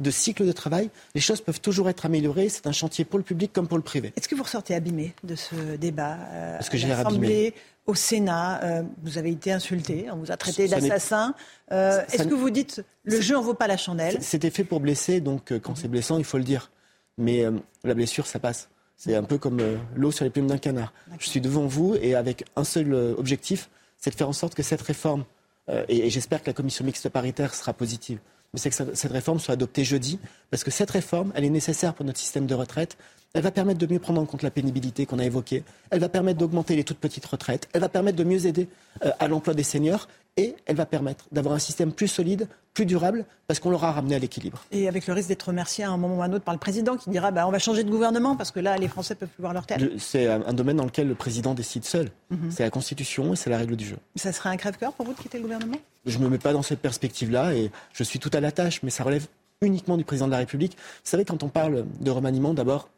de 0.01 0.11
cycle 0.11 0.47
de 0.47 0.53
travail, 0.53 0.91
les 1.15 1.21
choses 1.21 1.41
peuvent 1.41 1.61
toujours 1.61 1.89
être 1.89 2.07
améliorées. 2.07 2.49
C'est 2.49 2.67
un 2.67 2.73
chantier 2.73 3.05
pour 3.05 3.19
le 3.19 3.25
public 3.25 3.53
comme 3.53 3.69
pour 3.69 3.77
le 3.77 3.85
privé. 3.85 4.13
Est-ce 4.17 4.29
que 4.29 4.35
vous 4.35 4.43
ressortez 4.43 4.75
abîmé 4.75 5.15
de 5.23 5.37
ce 5.37 5.77
débat 5.77 6.17
euh, 6.33 6.59
Est-ce 6.59 6.71
que 6.71 6.79
j'ai 6.79 6.91
abîmé 6.91 7.55
au 7.87 7.95
Sénat, 7.95 8.63
euh, 8.63 8.83
vous 9.03 9.19
avez 9.19 9.31
été 9.31 9.51
insulté, 9.51 10.07
on 10.13 10.17
vous 10.17 10.31
a 10.31 10.37
traité 10.37 10.69
d'assassin. 10.69 11.35
Euh, 11.73 12.03
est-ce 12.13 12.25
que 12.25 12.35
vous 12.35 12.51
dites 12.51 12.85
le 13.03 13.21
jeu 13.21 13.37
en 13.37 13.43
vaut 13.43 13.55
pas 13.55 13.67
la 13.67 13.77
chandelle 13.77 14.19
C'était 14.21 14.51
fait 14.51 14.65
pour 14.65 14.81
blesser, 14.81 15.21
donc 15.21 15.53
quand 15.59 15.77
c'est 15.77 15.89
blessant, 15.89 16.19
il 16.19 16.25
faut 16.25 16.39
le 16.39 16.45
dire. 16.45 16.71
Mais 17.19 17.45
la 17.85 17.95
blessure, 17.95 18.27
ça 18.27 18.39
passe. 18.39 18.69
C'est 18.97 19.15
un 19.15 19.25
peu 19.25 19.39
comme 19.39 19.61
l'eau 19.97 20.13
sur 20.13 20.25
les 20.25 20.31
plumes 20.31 20.47
d'un 20.47 20.59
canard. 20.59 20.93
Je 21.19 21.29
suis 21.29 21.41
devant 21.41 21.67
vous 21.67 21.97
et 22.01 22.15
avec 22.15 22.45
un 22.55 22.65
seul 22.65 22.95
objectif, 22.95 23.71
c'est 23.99 24.11
de 24.11 24.15
faire 24.15 24.29
en 24.29 24.35
sorte 24.35 24.55
que 24.55 24.63
cette 24.63 24.83
réforme, 24.83 25.25
et 25.89 26.11
j'espère 26.11 26.43
que 26.43 26.47
la 26.47 26.55
commission 26.55 26.85
mixte 26.85 27.09
paritaire 27.09 27.55
sera 27.55 27.73
positive, 27.73 28.21
c'est 28.55 28.71
que 28.71 28.95
cette 28.95 29.13
réforme 29.13 29.39
soit 29.39 29.55
adoptée 29.55 29.85
jeudi, 29.85 30.19
parce 30.51 30.65
que 30.65 30.71
cette 30.71 30.91
réforme, 30.91 31.33
elle 31.35 31.45
est 31.45 31.51
nécessaire 31.51 31.95
pour 31.95 32.05
notre 32.05 32.19
système 32.19 32.47
de 32.47 32.55
retraite. 32.55 32.97
Elle 33.33 33.43
va 33.43 33.53
permettre 33.53 33.79
de 33.79 33.87
mieux 33.93 34.01
prendre 34.01 34.21
en 34.21 34.27
compte 34.27 34.43
la 34.43 34.51
pénibilité 34.51 35.07
qu'on 35.07 35.21
a 35.21 35.25
évoquée. 35.25 35.63
Elle 35.91 36.01
va 36.01 36.09
permettre 36.09 36.39
d'augmenter 36.39 36.75
les 36.75 36.83
toutes 36.83 36.99
petites 36.99 37.27
retraites. 37.27 37.69
Elle 37.73 37.81
va 37.81 37.89
permettre 37.89 38.19
de 38.19 38.25
mieux 38.25 38.47
aider 38.47 38.69
euh, 39.05 39.11
à 39.21 39.29
l'emploi 39.29 39.55
des 39.55 39.63
seniors. 39.63 40.09
Et 40.37 40.57
elle 40.67 40.77
va 40.77 40.87
permettre 40.87 41.27
d'avoir 41.33 41.55
un 41.55 41.59
système 41.59 41.93
plus 41.93 42.09
solide, 42.09 42.49
plus 42.73 42.87
durable, 42.87 43.25
parce 43.47 43.59
qu'on 43.59 43.71
l'aura 43.71 43.93
ramené 43.93 44.15
à 44.15 44.19
l'équilibre. 44.19 44.65
Et 44.71 44.89
avec 44.89 45.07
le 45.07 45.13
risque 45.13 45.29
d'être 45.29 45.43
remercié 45.43 45.85
à 45.85 45.91
un 45.91 45.97
moment 45.97 46.17
ou 46.17 46.23
à 46.23 46.27
un 46.27 46.33
autre 46.33 46.45
par 46.45 46.55
le 46.55 46.61
président 46.61 46.97
qui 46.97 47.11
dira 47.11 47.31
bah, 47.31 47.47
on 47.47 47.51
va 47.51 47.59
changer 47.59 47.85
de 47.85 47.91
gouvernement 47.91 48.37
parce 48.37 48.51
que 48.51 48.61
là, 48.61 48.77
les 48.79 48.89
Français 48.89 49.17
peuvent 49.17 49.29
plus 49.29 49.43
voir 49.43 49.53
leur 49.53 49.67
tête. 49.67 49.81
C'est 49.99 50.29
un 50.29 50.53
domaine 50.53 50.77
dans 50.77 50.85
lequel 50.85 51.09
le 51.09 51.17
président 51.17 51.53
décide 51.53 51.85
seul. 51.85 52.11
Mhm. 52.31 52.51
C'est 52.51 52.63
la 52.63 52.71
Constitution 52.71 53.33
et 53.33 53.37
c'est 53.37 53.51
la 53.51 53.59
règle 53.59 53.77
du 53.77 53.87
jeu. 53.87 53.97
Ça 54.17 54.33
serait 54.33 54.51
un 54.51 54.57
crève-cœur 54.57 54.93
pour 54.93 55.05
vous 55.05 55.15
de 55.15 55.19
quitter 55.19 55.39
le 55.39 55.43
gouvernement? 55.43 55.77
Je 56.07 56.19
ne 56.19 56.25
me 56.25 56.31
mets 56.31 56.39
pas 56.39 56.53
dans 56.53 56.63
cette 56.63 56.81
perspective-là 56.81 57.55
et 57.55 57.71
je 57.93 58.05
suis 58.05 58.19
tout 58.19 58.31
à 58.33 58.41
la 58.41 58.53
tâche, 58.53 58.83
mais 58.83 58.91
ça 58.91 59.05
relève 59.05 59.27
uniquement 59.63 59.97
du 59.97 60.05
président 60.05 60.27
de 60.27 60.33
la 60.33 60.39
République. 60.39 60.77
Vous 60.77 61.11
savez, 61.11 61.25
quand 61.25 61.43
on 61.43 61.49
parle 61.49 61.85
de 62.01 62.11
remaniement, 62.11 62.55
d'abord, 62.55 62.89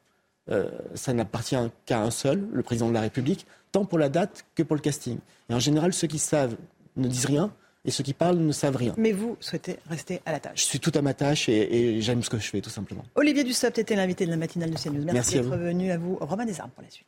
euh, 0.50 0.70
ça 0.94 1.12
n'appartient 1.12 1.56
qu'à 1.86 2.00
un 2.00 2.10
seul, 2.10 2.46
le 2.52 2.62
président 2.62 2.88
de 2.88 2.94
la 2.94 3.00
République, 3.00 3.46
tant 3.70 3.84
pour 3.84 3.98
la 3.98 4.08
date 4.08 4.44
que 4.54 4.62
pour 4.62 4.76
le 4.76 4.82
casting. 4.82 5.18
Et 5.48 5.54
en 5.54 5.60
général, 5.60 5.92
ceux 5.92 6.08
qui 6.08 6.18
savent 6.18 6.56
ne 6.96 7.08
disent 7.08 7.26
rien, 7.26 7.52
et 7.84 7.90
ceux 7.90 8.04
qui 8.04 8.14
parlent 8.14 8.38
ne 8.38 8.52
savent 8.52 8.76
rien. 8.76 8.94
Mais 8.96 9.12
vous 9.12 9.36
souhaitez 9.40 9.78
rester 9.88 10.20
à 10.24 10.32
la 10.32 10.40
tâche. 10.40 10.60
Je 10.60 10.64
suis 10.64 10.80
tout 10.80 10.92
à 10.94 11.02
ma 11.02 11.14
tâche 11.14 11.48
et, 11.48 12.00
j'aime 12.00 12.22
ce 12.22 12.30
que 12.30 12.38
je 12.38 12.48
fais, 12.48 12.60
tout 12.60 12.70
simplement. 12.70 13.04
Olivier 13.14 13.44
Dussopt 13.44 13.78
était 13.78 13.96
l'invité 13.96 14.24
de 14.24 14.30
la 14.30 14.36
matinale 14.36 14.70
de 14.70 14.76
CNews. 14.76 15.04
Merci, 15.04 15.34
d'être 15.34 15.56
venu 15.56 15.90
à 15.90 15.98
vous. 15.98 16.16
Romain 16.20 16.44
Desarmes 16.44 16.70
pour 16.70 16.82
la 16.82 16.90
suite. 16.90 17.06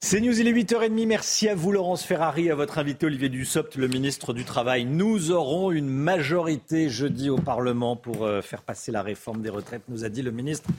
C'est 0.00 0.20
News, 0.20 0.40
il 0.40 0.46
est 0.46 0.52
8h30. 0.52 1.06
Merci 1.06 1.48
à 1.48 1.56
vous, 1.56 1.72
Laurence 1.72 2.04
Ferrari, 2.04 2.50
à 2.50 2.54
votre 2.54 2.78
invité 2.78 3.06
Olivier 3.06 3.28
Dussopt, 3.28 3.74
le 3.74 3.88
ministre 3.88 4.32
du 4.32 4.44
Travail. 4.44 4.84
Nous 4.84 5.32
aurons 5.32 5.72
une 5.72 5.88
majorité 5.88 6.88
jeudi 6.88 7.28
au 7.30 7.36
Parlement 7.36 7.96
pour 7.96 8.24
euh, 8.24 8.40
faire 8.40 8.62
passer 8.62 8.92
la 8.92 9.02
réforme 9.02 9.42
des 9.42 9.50
retraites, 9.50 9.82
nous 9.88 10.04
a 10.04 10.08
dit 10.08 10.22
le 10.22 10.30
ministre 10.30 10.70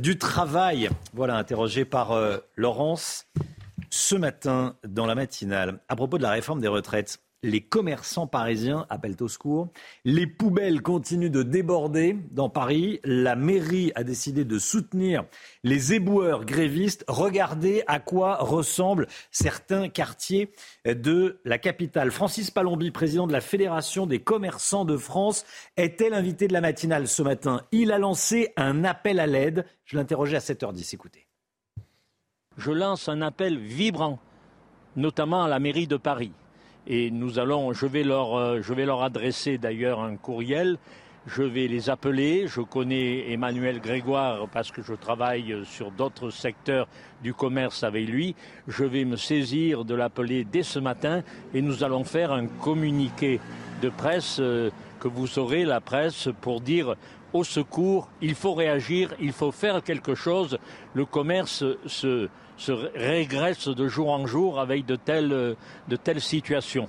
du 0.00 0.16
Travail. 0.16 0.88
Voilà, 1.12 1.36
interrogé 1.36 1.84
par 1.84 2.12
euh, 2.12 2.38
Laurence 2.56 3.26
ce 3.90 4.14
matin 4.14 4.74
dans 4.88 5.04
la 5.04 5.14
matinale 5.14 5.78
à 5.88 5.94
propos 5.94 6.16
de 6.16 6.22
la 6.22 6.30
réforme 6.30 6.62
des 6.62 6.68
retraites. 6.68 7.20
Les 7.42 7.60
commerçants 7.60 8.26
parisiens 8.26 8.86
appellent 8.88 9.16
au 9.20 9.28
secours. 9.28 9.68
Les 10.04 10.26
poubelles 10.26 10.80
continuent 10.80 11.30
de 11.30 11.42
déborder 11.42 12.16
dans 12.30 12.48
Paris. 12.48 13.00
La 13.04 13.34
mairie 13.34 13.92
a 13.94 14.04
décidé 14.04 14.44
de 14.44 14.58
soutenir 14.58 15.24
les 15.64 15.92
éboueurs 15.92 16.44
grévistes. 16.44 17.04
Regardez 17.08 17.82
à 17.86 17.98
quoi 17.98 18.36
ressemblent 18.36 19.08
certains 19.30 19.88
quartiers 19.88 20.52
de 20.84 21.40
la 21.44 21.58
capitale. 21.58 22.10
Francis 22.12 22.50
Palombi, 22.50 22.90
président 22.90 23.26
de 23.26 23.32
la 23.32 23.40
Fédération 23.40 24.06
des 24.06 24.20
commerçants 24.20 24.84
de 24.84 24.96
France, 24.96 25.44
était 25.76 26.10
l'invité 26.10 26.48
de 26.48 26.52
la 26.52 26.60
matinale 26.60 27.08
ce 27.08 27.22
matin? 27.22 27.62
Il 27.72 27.92
a 27.92 27.98
lancé 27.98 28.52
un 28.56 28.84
appel 28.84 29.18
à 29.18 29.26
l'aide. 29.26 29.66
Je 29.84 29.96
l'interrogeais 29.96 30.36
à 30.36 30.40
7h10. 30.40 30.94
Écoutez 30.94 31.26
je 32.56 32.70
lance 32.70 33.08
un 33.08 33.22
appel 33.22 33.58
vibrant, 33.58 34.18
notamment 34.96 35.44
à 35.44 35.48
la 35.48 35.58
mairie 35.58 35.86
de 35.86 35.96
Paris. 35.96 36.32
Et 36.86 37.10
nous 37.10 37.38
allons, 37.38 37.72
je 37.72 37.86
vais 37.86 38.02
leur, 38.02 38.36
euh, 38.36 38.60
je 38.60 38.74
vais 38.74 38.84
leur 38.84 39.02
adresser 39.02 39.58
d'ailleurs 39.58 40.00
un 40.00 40.16
courriel. 40.16 40.78
je 41.26 41.44
vais 41.44 41.68
les 41.68 41.88
appeler. 41.88 42.46
Je 42.48 42.60
connais 42.60 43.30
Emmanuel 43.30 43.80
Grégoire 43.80 44.48
parce 44.48 44.72
que 44.72 44.82
je 44.82 44.94
travaille 44.94 45.54
sur 45.64 45.92
d'autres 45.92 46.30
secteurs 46.30 46.88
du 47.22 47.32
commerce 47.32 47.84
avec 47.84 48.08
lui. 48.08 48.34
Je 48.66 48.84
vais 48.84 49.04
me 49.04 49.16
saisir 49.16 49.84
de 49.84 49.94
l'appeler 49.94 50.44
dès 50.44 50.64
ce 50.64 50.80
matin 50.80 51.22
et 51.54 51.62
nous 51.62 51.84
allons 51.84 52.02
faire 52.04 52.32
un 52.32 52.46
communiqué 52.46 53.38
de 53.80 53.88
presse 53.88 54.38
euh, 54.40 54.70
que 54.98 55.08
vous 55.08 55.26
saurez, 55.26 55.64
la 55.64 55.80
presse, 55.80 56.28
pour 56.40 56.60
dire 56.60 56.94
au 57.32 57.44
secours, 57.44 58.08
il 58.20 58.34
faut 58.34 58.54
réagir, 58.54 59.14
il 59.20 59.32
faut 59.32 59.52
faire 59.52 59.82
quelque 59.82 60.14
chose. 60.14 60.58
Le 60.94 61.04
commerce 61.04 61.64
se, 61.86 62.28
se 62.56 62.72
régresse 62.72 63.68
de 63.68 63.88
jour 63.88 64.10
en 64.10 64.26
jour 64.26 64.60
avec 64.60 64.86
de 64.86 64.96
telles, 64.96 65.56
de 65.88 65.96
telles 65.96 66.20
situations. 66.20 66.88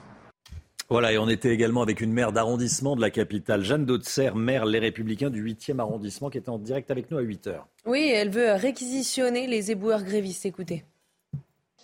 Voilà, 0.89 1.13
et 1.13 1.17
on 1.17 1.29
était 1.29 1.49
également 1.49 1.81
avec 1.81 2.01
une 2.01 2.11
maire 2.11 2.31
d'arrondissement 2.31 2.95
de 2.95 3.01
la 3.01 3.09
capitale, 3.09 3.63
Jeanne 3.63 3.85
Dautzer, 3.85 4.31
maire 4.35 4.65
Les 4.65 4.79
Républicains 4.79 5.29
du 5.29 5.43
8e 5.43 5.79
arrondissement, 5.79 6.29
qui 6.29 6.37
était 6.37 6.49
en 6.49 6.59
direct 6.59 6.91
avec 6.91 7.09
nous 7.09 7.17
à 7.17 7.21
8 7.21 7.47
heures. 7.47 7.67
Oui, 7.85 8.11
elle 8.13 8.29
veut 8.29 8.51
réquisitionner 8.53 9.47
les 9.47 9.71
éboueurs 9.71 10.03
grévistes. 10.03 10.45
Écoutez. 10.45 10.83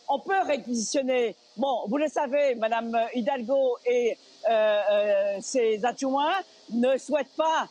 On 0.09 0.19
peut 0.19 0.41
réquisitionner. 0.45 1.35
Bon, 1.57 1.87
vous 1.87 1.97
le 1.97 2.07
savez, 2.07 2.55
Madame 2.55 2.95
Hidalgo 3.15 3.77
et 3.85 4.17
euh, 4.49 4.79
euh, 4.91 5.37
ses 5.39 5.85
adjoints 5.85 6.35
ne 6.73 6.97
souhaitent 6.97 7.35
pas 7.37 7.67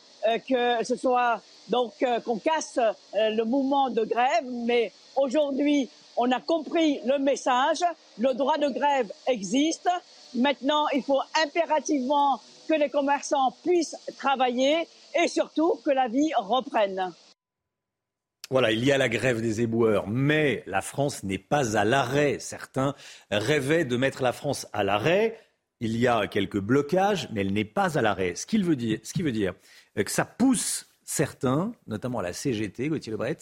que 0.47 0.83
ce 0.83 0.95
soit 0.95 1.41
donc 1.69 1.93
euh, 2.01 2.19
qu'on 2.19 2.39
casse 2.39 2.77
euh, 2.77 3.29
le 3.29 3.43
mouvement 3.43 3.89
de 3.89 4.03
grève, 4.03 4.45
mais 4.45 4.91
aujourd'hui, 5.15 5.89
on 6.17 6.31
a 6.31 6.39
compris 6.41 6.99
le 7.05 7.19
message. 7.19 7.83
Le 8.17 8.33
droit 8.33 8.57
de 8.57 8.69
grève 8.69 9.11
existe. 9.27 9.89
Maintenant, 10.35 10.85
il 10.93 11.03
faut 11.03 11.21
impérativement 11.43 12.41
que 12.67 12.73
les 12.73 12.89
commerçants 12.89 13.55
puissent 13.63 13.95
travailler 14.17 14.87
et 15.23 15.27
surtout 15.27 15.79
que 15.85 15.91
la 15.91 16.07
vie 16.07 16.31
reprenne. 16.37 17.13
Voilà, 18.51 18.71
il 18.71 18.83
y 18.83 18.91
a 18.91 18.97
la 18.97 19.09
grève 19.09 19.41
des 19.41 19.61
éboueurs, 19.61 20.07
mais 20.07 20.63
la 20.65 20.81
France 20.81 21.23
n'est 21.23 21.37
pas 21.37 21.77
à 21.77 21.85
l'arrêt. 21.85 22.39
Certains 22.39 22.95
rêvaient 23.29 23.85
de 23.85 23.95
mettre 23.95 24.23
la 24.23 24.33
France 24.33 24.67
à 24.73 24.83
l'arrêt. 24.83 25.37
Il 25.81 25.95
y 25.95 26.07
a 26.07 26.27
quelques 26.27 26.59
blocages, 26.59 27.29
mais 27.31 27.41
elle 27.41 27.53
n'est 27.53 27.63
pas 27.63 27.97
à 27.97 28.01
l'arrêt. 28.01 28.33
Ce, 28.35 28.45
qu'il 28.45 28.65
veut 28.65 28.75
dire 28.75 29.53
que 30.03 30.11
ça 30.11 30.25
pousse 30.25 30.87
certains, 31.03 31.71
notamment 31.87 32.21
la 32.21 32.33
CGT, 32.33 32.89
Gauthier 32.89 33.11
Lebret, 33.11 33.37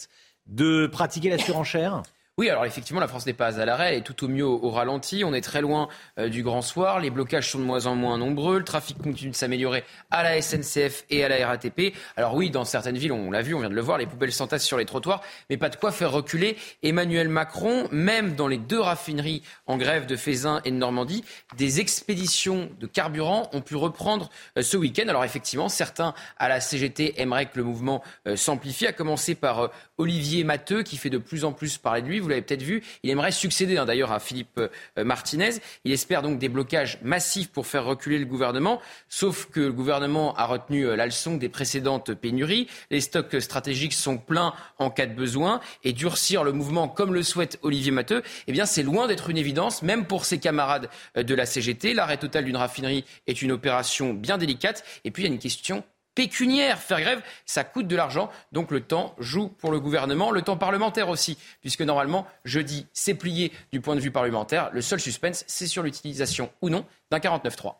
de 0.46 0.86
pratiquer 0.86 1.30
la 1.30 1.38
surenchère? 1.38 2.02
Oui, 2.38 2.48
alors 2.48 2.64
effectivement, 2.64 3.00
la 3.00 3.08
France 3.08 3.26
n'est 3.26 3.32
pas 3.32 3.60
à 3.60 3.64
l'arrêt, 3.64 3.88
elle 3.88 3.98
est 3.98 4.02
tout 4.02 4.24
au 4.24 4.28
mieux 4.28 4.44
au, 4.44 4.70
ralenti. 4.70 5.24
On 5.24 5.34
est 5.34 5.40
très 5.40 5.60
loin 5.60 5.88
euh, 6.20 6.28
du 6.28 6.44
grand 6.44 6.62
soir, 6.62 7.00
les 7.00 7.10
blocages 7.10 7.50
sont 7.50 7.58
de 7.58 7.64
moins 7.64 7.86
en 7.86 7.96
moins 7.96 8.16
nombreux, 8.16 8.58
le 8.58 8.64
trafic 8.64 8.96
continue 8.96 9.32
de 9.32 9.34
s'améliorer 9.34 9.82
à 10.12 10.22
la 10.22 10.40
SNCF 10.40 11.04
et 11.10 11.24
à 11.24 11.28
la 11.28 11.48
RATP. 11.48 11.94
Alors 12.16 12.36
oui, 12.36 12.50
dans 12.50 12.64
certaines 12.64 12.96
villes, 12.96 13.10
on 13.10 13.32
l'a 13.32 13.42
vu, 13.42 13.54
on 13.54 13.58
vient 13.58 13.68
de 13.68 13.74
le 13.74 13.80
voir, 13.80 13.98
les 13.98 14.06
poubelles 14.06 14.30
s'entassent 14.30 14.64
sur 14.64 14.78
les 14.78 14.84
trottoirs, 14.84 15.20
mais 15.50 15.56
pas 15.56 15.68
de 15.68 15.74
quoi 15.74 15.90
faire 15.90 16.12
reculer 16.12 16.56
Emmanuel 16.84 17.28
Macron, 17.28 17.88
même 17.90 18.36
dans 18.36 18.46
les 18.46 18.58
deux 18.58 18.78
raffineries 18.78 19.42
en 19.66 19.76
grève 19.76 20.06
de 20.06 20.14
Fézin 20.14 20.60
et 20.64 20.70
de 20.70 20.76
Normandie, 20.76 21.24
des 21.56 21.80
expéditions 21.80 22.70
de 22.78 22.86
carburant 22.86 23.50
ont 23.52 23.62
pu 23.62 23.74
reprendre 23.74 24.30
euh, 24.56 24.62
ce 24.62 24.76
week-end. 24.76 25.08
Alors 25.08 25.24
effectivement, 25.24 25.68
certains 25.68 26.14
à 26.38 26.48
la 26.48 26.60
CGT 26.60 27.20
aimeraient 27.20 27.46
que 27.46 27.58
le 27.58 27.64
mouvement 27.64 28.00
euh, 28.28 28.36
s'amplifie, 28.36 28.86
à 28.86 28.92
commencer 28.92 29.34
par 29.34 29.72
Olivier 29.96 30.44
Matteux, 30.44 30.84
qui 30.84 30.98
fait 30.98 31.10
de 31.10 31.18
plus 31.18 31.44
en 31.44 31.50
plus 31.50 31.78
parler 31.78 32.00
de 32.02 32.06
lui 32.06 32.20
l'avez 32.28 32.42
peut-être 32.42 32.62
vu, 32.62 32.82
il 33.02 33.10
aimerait 33.10 33.32
succéder 33.32 33.76
hein, 33.76 33.84
d'ailleurs 33.84 34.12
à 34.12 34.20
Philippe 34.20 34.58
euh, 34.58 35.04
Martinez. 35.04 35.50
Il 35.84 35.92
espère 35.92 36.22
donc 36.22 36.38
des 36.38 36.48
blocages 36.48 36.98
massifs 37.02 37.50
pour 37.50 37.66
faire 37.66 37.84
reculer 37.84 38.18
le 38.18 38.24
gouvernement, 38.24 38.80
sauf 39.08 39.46
que 39.46 39.60
le 39.60 39.72
gouvernement 39.72 40.34
a 40.34 40.46
retenu 40.46 40.86
euh, 40.86 40.96
la 40.96 41.06
leçon 41.06 41.36
des 41.36 41.48
précédentes 41.48 42.14
pénuries. 42.14 42.68
Les 42.90 43.00
stocks 43.00 43.40
stratégiques 43.40 43.94
sont 43.94 44.18
pleins 44.18 44.54
en 44.78 44.90
cas 44.90 45.06
de 45.06 45.14
besoin 45.14 45.60
et 45.84 45.92
durcir 45.92 46.44
le 46.44 46.52
mouvement 46.52 46.88
comme 46.88 47.14
le 47.14 47.22
souhaite 47.22 47.58
Olivier 47.62 47.90
Matteux, 47.90 48.22
eh 48.46 48.52
bien 48.52 48.66
c'est 48.66 48.82
loin 48.82 49.06
d'être 49.06 49.30
une 49.30 49.38
évidence, 49.38 49.82
même 49.82 50.06
pour 50.06 50.24
ses 50.24 50.38
camarades 50.38 50.88
euh, 51.16 51.22
de 51.22 51.34
la 51.34 51.46
CGT. 51.46 51.94
L'arrêt 51.94 52.18
total 52.18 52.44
d'une 52.44 52.56
raffinerie 52.56 53.04
est 53.26 53.42
une 53.42 53.52
opération 53.52 54.14
bien 54.14 54.38
délicate. 54.38 54.84
Et 55.04 55.10
puis 55.10 55.22
il 55.22 55.26
y 55.26 55.30
a 55.30 55.32
une 55.32 55.38
question 55.38 55.84
pécuniaire. 56.18 56.80
Faire 56.80 57.00
grève, 57.00 57.22
ça 57.46 57.62
coûte 57.62 57.86
de 57.86 57.94
l'argent. 57.94 58.28
Donc 58.50 58.72
le 58.72 58.80
temps 58.80 59.14
joue 59.20 59.46
pour 59.46 59.70
le 59.70 59.78
gouvernement, 59.78 60.32
le 60.32 60.42
temps 60.42 60.56
parlementaire 60.56 61.10
aussi, 61.10 61.38
puisque 61.60 61.82
normalement, 61.82 62.26
jeudi, 62.44 62.88
c'est 62.92 63.14
plié 63.14 63.52
du 63.70 63.80
point 63.80 63.94
de 63.94 64.00
vue 64.00 64.10
parlementaire. 64.10 64.68
Le 64.72 64.80
seul 64.80 64.98
suspense, 64.98 65.44
c'est 65.46 65.68
sur 65.68 65.84
l'utilisation 65.84 66.50
ou 66.60 66.70
non 66.70 66.84
d'un 67.12 67.18
49.3. 67.18 67.76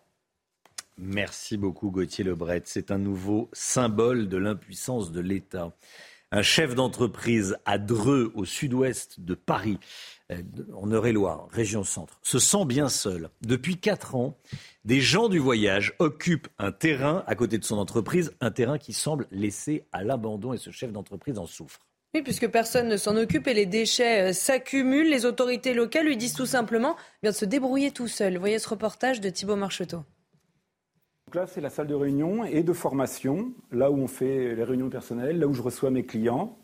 Merci 0.99 1.57
beaucoup 1.57 1.91
Gauthier 1.91 2.23
Lebret. 2.23 2.63
C'est 2.65 2.93
un 2.93 2.99
nouveau 2.99 3.51
symbole 3.53 4.29
de 4.29 4.37
l'impuissance 4.37 5.11
de 5.11 5.21
l'État. 5.21 5.73
Un 6.31 6.43
chef 6.43 6.77
d'entreprise 6.77 7.57
à 7.65 7.79
Dreux, 7.79 8.31
au 8.37 8.45
sud-ouest 8.45 9.19
de 9.19 9.35
Paris, 9.35 9.81
en 10.75 10.91
Eure-et-Loire, 10.91 11.49
région 11.51 11.85
centre, 11.85 12.19
se 12.23 12.39
sent 12.39 12.65
bien 12.67 12.89
seul. 12.89 13.31
Depuis 13.43 13.79
quatre 13.79 14.15
ans, 14.15 14.37
des 14.85 15.01
gens 15.01 15.29
du 15.29 15.39
voyage 15.39 15.95
occupent 15.99 16.49
un 16.59 16.73
terrain 16.73 17.25
à 17.27 17.35
côté 17.35 17.59
de 17.59 17.65
son 17.65 17.79
entreprise, 17.79 18.33
un 18.41 18.51
terrain 18.51 18.79
qui 18.79 18.93
semble 18.93 19.27
laissé 19.31 19.87
à 19.93 20.05
l'abandon 20.05 20.53
et 20.53 20.59
ce 20.59 20.71
chef 20.71 20.93
d'entreprise 20.93 21.39
en 21.39 21.47
souffre. 21.47 21.81
Oui, 22.15 22.23
puisque 22.23 22.49
personne 22.49 22.89
ne 22.89 22.97
s'en 22.97 23.17
occupe 23.17 23.47
et 23.49 23.55
les 23.55 23.67
déchets 23.67 24.31
euh, 24.31 24.33
s'accumulent, 24.33 25.11
les 25.11 25.27
autorités 25.27 25.75
locales 25.75 26.07
lui 26.07 26.17
disent 26.17 26.33
tout 26.33 26.47
simplement 26.47 26.97
bien, 27.23 27.33
de 27.33 27.37
se 27.37 27.45
débrouiller 27.45 27.91
tout 27.91 28.09
seul. 28.09 28.39
Voyez 28.39 28.59
ce 28.59 28.69
reportage 28.69 29.21
de 29.21 29.29
Thibault 29.29 29.57
Marcheteau. 29.57 30.05
Donc 31.27 31.35
là, 31.35 31.47
c'est 31.47 31.61
la 31.61 31.69
salle 31.69 31.87
de 31.87 31.95
réunion 31.95 32.47
et 32.47 32.63
de 32.63 32.73
formation, 32.73 33.53
là 33.71 33.91
où 33.91 33.99
on 33.99 34.07
fait 34.07 34.55
les 34.55 34.65
réunions 34.65 34.89
personnelles, 34.89 35.39
là 35.39 35.47
où 35.47 35.53
je 35.53 35.61
reçois 35.61 35.91
mes 35.91 36.07
clients. 36.07 36.57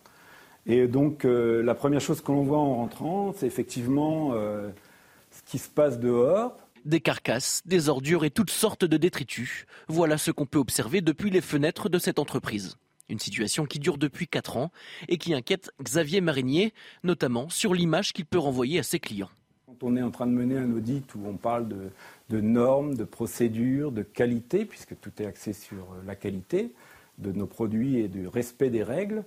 Et 0.67 0.87
donc, 0.87 1.25
euh, 1.25 1.63
la 1.63 1.75
première 1.75 2.01
chose 2.01 2.21
que 2.21 2.33
l'on 2.33 2.43
voit 2.43 2.59
en 2.59 2.77
rentrant, 2.77 3.33
c'est 3.37 3.47
effectivement 3.47 4.31
euh, 4.33 4.71
ce 5.31 5.43
qui 5.43 5.59
se 5.59 5.69
passe 5.69 5.99
dehors. 5.99 6.57
Des 6.85 7.01
carcasses, 7.01 7.63
des 7.67 7.89
ordures 7.89 8.25
et 8.25 8.31
toutes 8.31 8.51
sortes 8.51 8.85
de 8.85 8.97
détritus. 8.97 9.67
Voilà 9.89 10.19
ce 10.19 10.31
qu'on 10.31 10.47
peut 10.47 10.59
observer 10.59 11.01
depuis 11.01 11.31
les 11.31 11.41
fenêtres 11.41 11.89
de 11.89 11.99
cette 11.99 12.19
entreprise. 12.19 12.77
Une 13.11 13.19
situation 13.19 13.67
qui 13.67 13.79
dure 13.79 13.99
depuis 13.99 14.27
4 14.27 14.57
ans 14.57 14.71
et 15.09 15.19
qui 15.19 15.35
inquiète 15.35 15.71
Xavier 15.83 16.23
Marinier, 16.23 16.73
notamment 17.03 17.51
sur 17.51 17.75
l'image 17.75 18.15
qu'il 18.15 18.25
peut 18.25 18.39
renvoyer 18.39 18.79
à 18.79 18.83
ses 18.83 18.99
clients. 18.99 19.31
Quand 19.67 19.83
on 19.83 19.97
est 19.97 20.03
en 20.03 20.11
train 20.11 20.27
de 20.27 20.33
mener 20.33 20.57
un 20.57 20.71
audit 20.73 21.15
où 21.15 21.21
on 21.27 21.37
parle 21.37 21.69
de, 21.69 21.91
de 22.31 22.41
normes, 22.41 22.95
de 22.95 23.05
procédures, 23.05 23.93
de 23.93 24.03
qualité, 24.03 24.65
puisque 24.65 24.99
tout 25.01 25.11
est 25.21 25.27
axé 25.27 25.53
sur 25.53 25.77
euh, 25.77 26.03
la 26.07 26.15
qualité 26.15 26.73
de 27.19 27.33
nos 27.33 27.47
produits 27.47 27.99
et 27.99 28.09
du 28.09 28.27
respect 28.27 28.71
des 28.71 28.83
règles, 28.83 29.25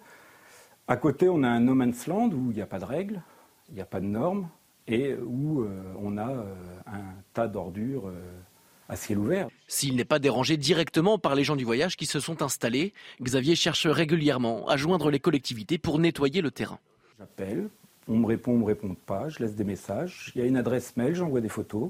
à 0.87 0.97
côté, 0.97 1.29
on 1.29 1.43
a 1.43 1.49
un 1.49 1.59
no 1.59 1.75
man's 1.75 2.07
land 2.07 2.29
où 2.31 2.51
il 2.51 2.55
n'y 2.55 2.61
a 2.61 2.67
pas 2.67 2.79
de 2.79 2.85
règles, 2.85 3.21
il 3.69 3.75
n'y 3.75 3.81
a 3.81 3.85
pas 3.85 3.99
de 3.99 4.05
normes 4.05 4.49
et 4.87 5.15
où 5.15 5.61
euh, 5.61 5.93
on 5.99 6.17
a 6.17 6.29
euh, 6.29 6.55
un 6.85 7.03
tas 7.33 7.47
d'ordures 7.47 8.07
euh, 8.07 8.39
à 8.87 8.95
ciel 8.95 9.17
ouvert. 9.17 9.49
S'il 9.67 9.95
n'est 9.97 10.05
pas 10.05 10.19
dérangé 10.19 10.55
directement 10.55 11.19
par 11.19 11.35
les 11.35 11.43
gens 11.43 11.57
du 11.57 11.65
voyage 11.65 11.97
qui 11.97 12.05
se 12.05 12.19
sont 12.19 12.41
installés, 12.41 12.93
Xavier 13.21 13.55
cherche 13.55 13.85
régulièrement 13.85 14.67
à 14.67 14.77
joindre 14.77 15.11
les 15.11 15.19
collectivités 15.19 15.77
pour 15.77 15.99
nettoyer 15.99 16.41
le 16.41 16.51
terrain. 16.51 16.79
J'appelle, 17.19 17.69
on 18.07 18.17
me 18.17 18.25
répond, 18.25 18.53
on 18.53 18.59
me 18.59 18.65
répond 18.65 18.95
pas, 19.05 19.27
je 19.27 19.39
laisse 19.39 19.55
des 19.55 19.65
messages. 19.65 20.31
Il 20.35 20.41
y 20.41 20.43
a 20.43 20.47
une 20.47 20.57
adresse 20.57 20.95
mail, 20.95 21.15
j'envoie 21.15 21.41
des 21.41 21.49
photos. 21.49 21.89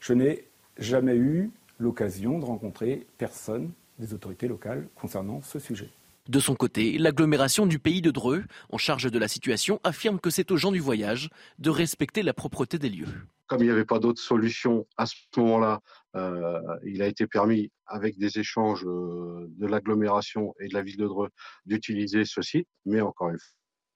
Je 0.00 0.12
n'ai 0.12 0.44
jamais 0.76 1.16
eu 1.16 1.50
l'occasion 1.78 2.38
de 2.38 2.44
rencontrer 2.44 3.06
personne 3.16 3.70
des 3.98 4.12
autorités 4.12 4.48
locales 4.48 4.86
concernant 4.94 5.40
ce 5.42 5.58
sujet. 5.58 5.90
De 6.28 6.40
son 6.40 6.54
côté, 6.54 6.98
l'agglomération 6.98 7.64
du 7.64 7.78
pays 7.78 8.02
de 8.02 8.10
Dreux, 8.10 8.44
en 8.68 8.76
charge 8.76 9.10
de 9.10 9.18
la 9.18 9.28
situation, 9.28 9.80
affirme 9.82 10.20
que 10.20 10.28
c'est 10.28 10.50
aux 10.50 10.58
gens 10.58 10.72
du 10.72 10.78
voyage 10.78 11.30
de 11.58 11.70
respecter 11.70 12.22
la 12.22 12.34
propreté 12.34 12.78
des 12.78 12.90
lieux. 12.90 13.08
Comme 13.46 13.60
il 13.60 13.64
n'y 13.64 13.70
avait 13.70 13.86
pas 13.86 13.98
d'autre 13.98 14.20
solution 14.20 14.86
à 14.98 15.06
ce 15.06 15.14
moment-là, 15.38 15.80
euh, 16.16 16.60
il 16.84 17.00
a 17.00 17.06
été 17.06 17.26
permis, 17.26 17.72
avec 17.86 18.18
des 18.18 18.38
échanges 18.38 18.84
euh, 18.84 19.46
de 19.56 19.66
l'agglomération 19.66 20.54
et 20.60 20.68
de 20.68 20.74
la 20.74 20.82
ville 20.82 20.98
de 20.98 21.06
Dreux, 21.06 21.30
d'utiliser 21.64 22.26
ce 22.26 22.42
site. 22.42 22.68
Mais 22.84 23.00
encore 23.00 23.30
une 23.30 23.38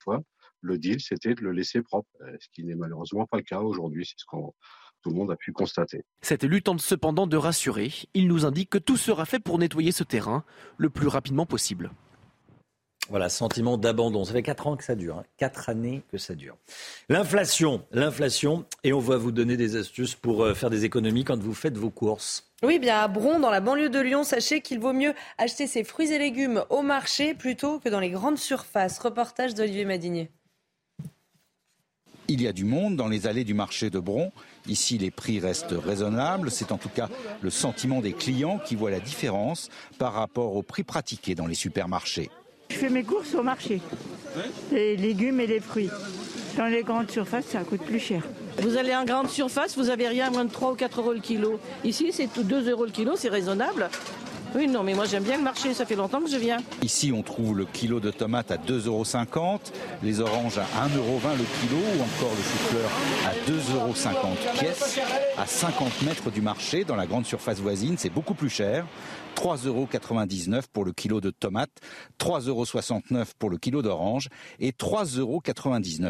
fois, 0.03 0.23
le 0.63 0.79
deal, 0.79 1.03
c'était 1.03 1.35
de 1.35 1.43
le 1.43 1.53
laisser 1.53 1.83
propre, 1.83 2.09
euh, 2.23 2.35
ce 2.41 2.49
qui 2.55 2.65
n'est 2.65 2.77
malheureusement 2.77 3.27
pas 3.27 3.37
le 3.37 3.43
cas 3.43 3.61
aujourd'hui. 3.61 4.07
C'est 4.07 4.19
ce 4.19 4.25
qu'on 4.25 4.55
tout 5.03 5.11
le 5.11 5.17
monde 5.17 5.33
a 5.33 5.37
pu 5.37 5.53
constater. 5.53 6.05
Cette 6.23 6.45
lutte 6.45 6.65
tente 6.65 6.81
cependant 6.81 7.27
de 7.27 7.37
rassurer. 7.37 7.93
Il 8.15 8.29
nous 8.29 8.47
indique 8.47 8.71
que 8.71 8.79
tout 8.79 8.97
sera 8.97 9.25
fait 9.25 9.41
pour 9.41 9.59
nettoyer 9.59 9.91
ce 9.93 10.05
terrain 10.05 10.45
le 10.79 10.91
plus 10.91 11.09
rapidement 11.09 11.45
possible. 11.45 11.91
Voilà, 13.13 13.29
sentiment 13.29 13.77
d'abandon. 13.77 14.25
Ça 14.25 14.33
fait 14.33 14.43
quatre 14.43 14.67
ans 14.67 14.75
que 14.75 14.85
ça 14.85 14.95
dure, 14.95 15.19
hein. 15.19 15.25
quatre 15.37 15.69
années 15.69 16.01
que 16.11 16.17
ça 16.17 16.35
dure. 16.35 16.57
L'inflation, 17.11 17.85
l'inflation, 17.93 18.65
et 18.85 18.95
on 18.95 19.01
va 19.01 19.19
vous 19.19 19.33
donner 19.33 19.59
des 19.59 19.77
astuces 19.77 20.15
pour 20.15 20.43
euh, 20.43 20.55
faire 20.55 20.71
des 20.71 20.87
économies 20.87 21.23
quand 21.23 21.39
vous 21.39 21.53
faites 21.53 21.77
vos 21.77 21.91
courses. 21.91 22.51
Oui, 22.63 22.79
bien 22.79 22.99
à 22.99 23.09
Bron, 23.09 23.39
dans 23.39 23.51
la 23.51 23.61
banlieue 23.61 23.91
de 23.91 24.01
Lyon, 24.01 24.25
sachez 24.25 24.63
qu'il 24.63 24.81
vaut 24.81 24.95
mieux 24.95 25.13
acheter 25.37 25.67
ses 25.67 25.85
fruits 25.85 26.11
et 26.11 26.19
légumes 26.19 26.65
au 26.71 26.81
marché 26.81 27.35
plutôt 27.35 27.81
que 27.81 27.91
dans 27.91 28.01
les 28.01 28.09
grandes 28.09 28.39
surfaces. 28.39 28.99
Reportage 28.99 29.53
d'Olivier 29.53 29.85
Madinier. 29.85 30.31
Il 32.29 32.41
y 32.41 32.49
a 32.49 32.55
du 32.55 32.65
monde 32.65 32.97
dans 32.97 33.09
les 33.09 33.27
allées 33.27 33.45
du 33.45 33.53
marché 33.53 33.91
de 33.91 33.99
Bron. 33.99 34.33
Ici, 34.67 34.97
les 34.97 35.11
prix 35.11 35.39
restent 35.39 35.75
raisonnables. 35.77 36.51
C'est 36.51 36.73
en 36.73 36.79
tout 36.79 36.89
cas 36.89 37.11
le 37.43 37.51
sentiment 37.51 38.01
des 38.01 38.15
clients 38.15 38.59
qui 38.59 38.75
voient 38.75 38.91
la 38.91 39.01
différence 39.01 39.69
par 39.99 40.15
rapport 40.15 40.57
aux 40.57 40.63
prix 40.63 40.83
pratiqués 40.83 41.35
dans 41.35 41.47
les 41.47 41.55
supermarchés. 41.55 42.31
Je 42.73 42.79
fais 42.79 42.89
mes 42.89 43.03
courses 43.03 43.35
au 43.35 43.43
marché, 43.43 43.83
les 44.73 44.97
légumes 44.97 45.41
et 45.41 45.47
les 45.47 45.61
fruits. 45.61 45.91
Dans 46.57 46.67
les 46.67 46.83
grandes 46.83 47.11
surfaces, 47.11 47.45
ça 47.47 47.61
coûte 47.61 47.83
plus 47.83 48.01
cher. 48.01 48.23
Vous 48.63 48.79
allez 48.79 48.95
en 48.95 49.05
grande 49.05 49.29
surface, 49.29 49.77
vous 49.77 49.91
avez 49.91 50.09
rien 50.09 50.29
à 50.29 50.31
moins 50.31 50.45
de 50.47 50.51
3 50.51 50.73
ou 50.73 50.75
4 50.75 51.01
euros 51.01 51.13
le 51.13 51.21
kilo. 51.21 51.61
Ici, 51.85 52.13
c'est 52.13 52.33
tout 52.33 52.43
2 52.43 52.71
euros 52.71 52.87
le 52.87 52.91
kilo, 52.91 53.13
c'est 53.17 53.29
raisonnable. 53.29 53.91
Oui, 54.55 54.69
non, 54.69 54.83
mais 54.83 54.93
moi 54.93 55.07
j'aime 55.07 55.23
bien 55.23 55.39
le 55.39 55.43
marché, 55.43 55.73
ça 55.73 55.87
fait 55.87 55.97
longtemps 55.97 56.21
que 56.21 56.29
je 56.29 56.37
viens. 56.37 56.59
Ici, 56.83 57.13
on 57.15 57.23
trouve 57.23 57.57
le 57.57 57.65
kilo 57.65 58.01
de 58.01 58.11
tomates 58.11 58.51
à 58.51 58.57
2,50 58.57 58.87
euros, 58.87 59.61
les 60.03 60.21
oranges 60.21 60.59
à 60.59 60.65
1,20 60.89 60.97
euros 60.97 61.21
le 61.39 61.45
kilo 61.61 61.81
ou 61.99 62.03
encore 62.03 62.35
le 62.37 62.43
chou-fleur 62.43 62.91
à 63.27 63.51
2,50 63.51 63.75
euros 63.77 63.95
pièce. 64.59 65.01
À 65.39 65.47
50 65.47 66.03
mètres 66.03 66.31
du 66.31 66.43
marché, 66.43 66.85
dans 66.85 66.97
la 66.97 67.07
grande 67.07 67.25
surface 67.25 67.61
voisine, 67.61 67.97
c'est 67.97 68.11
beaucoup 68.11 68.35
plus 68.35 68.51
cher. 68.51 68.85
3,99 69.37 69.67
euros 69.67 69.89
pour 70.73 70.85
le 70.85 70.93
kilo 70.93 71.21
de 71.21 71.31
tomates, 71.31 71.81
3,69 72.19 72.49
euros 72.49 73.25
pour 73.39 73.51
le 73.51 73.59
kilo 73.59 73.83
d'orange 73.83 74.29
et 74.61 74.73
3,99 74.73 75.19
euros 75.21 75.43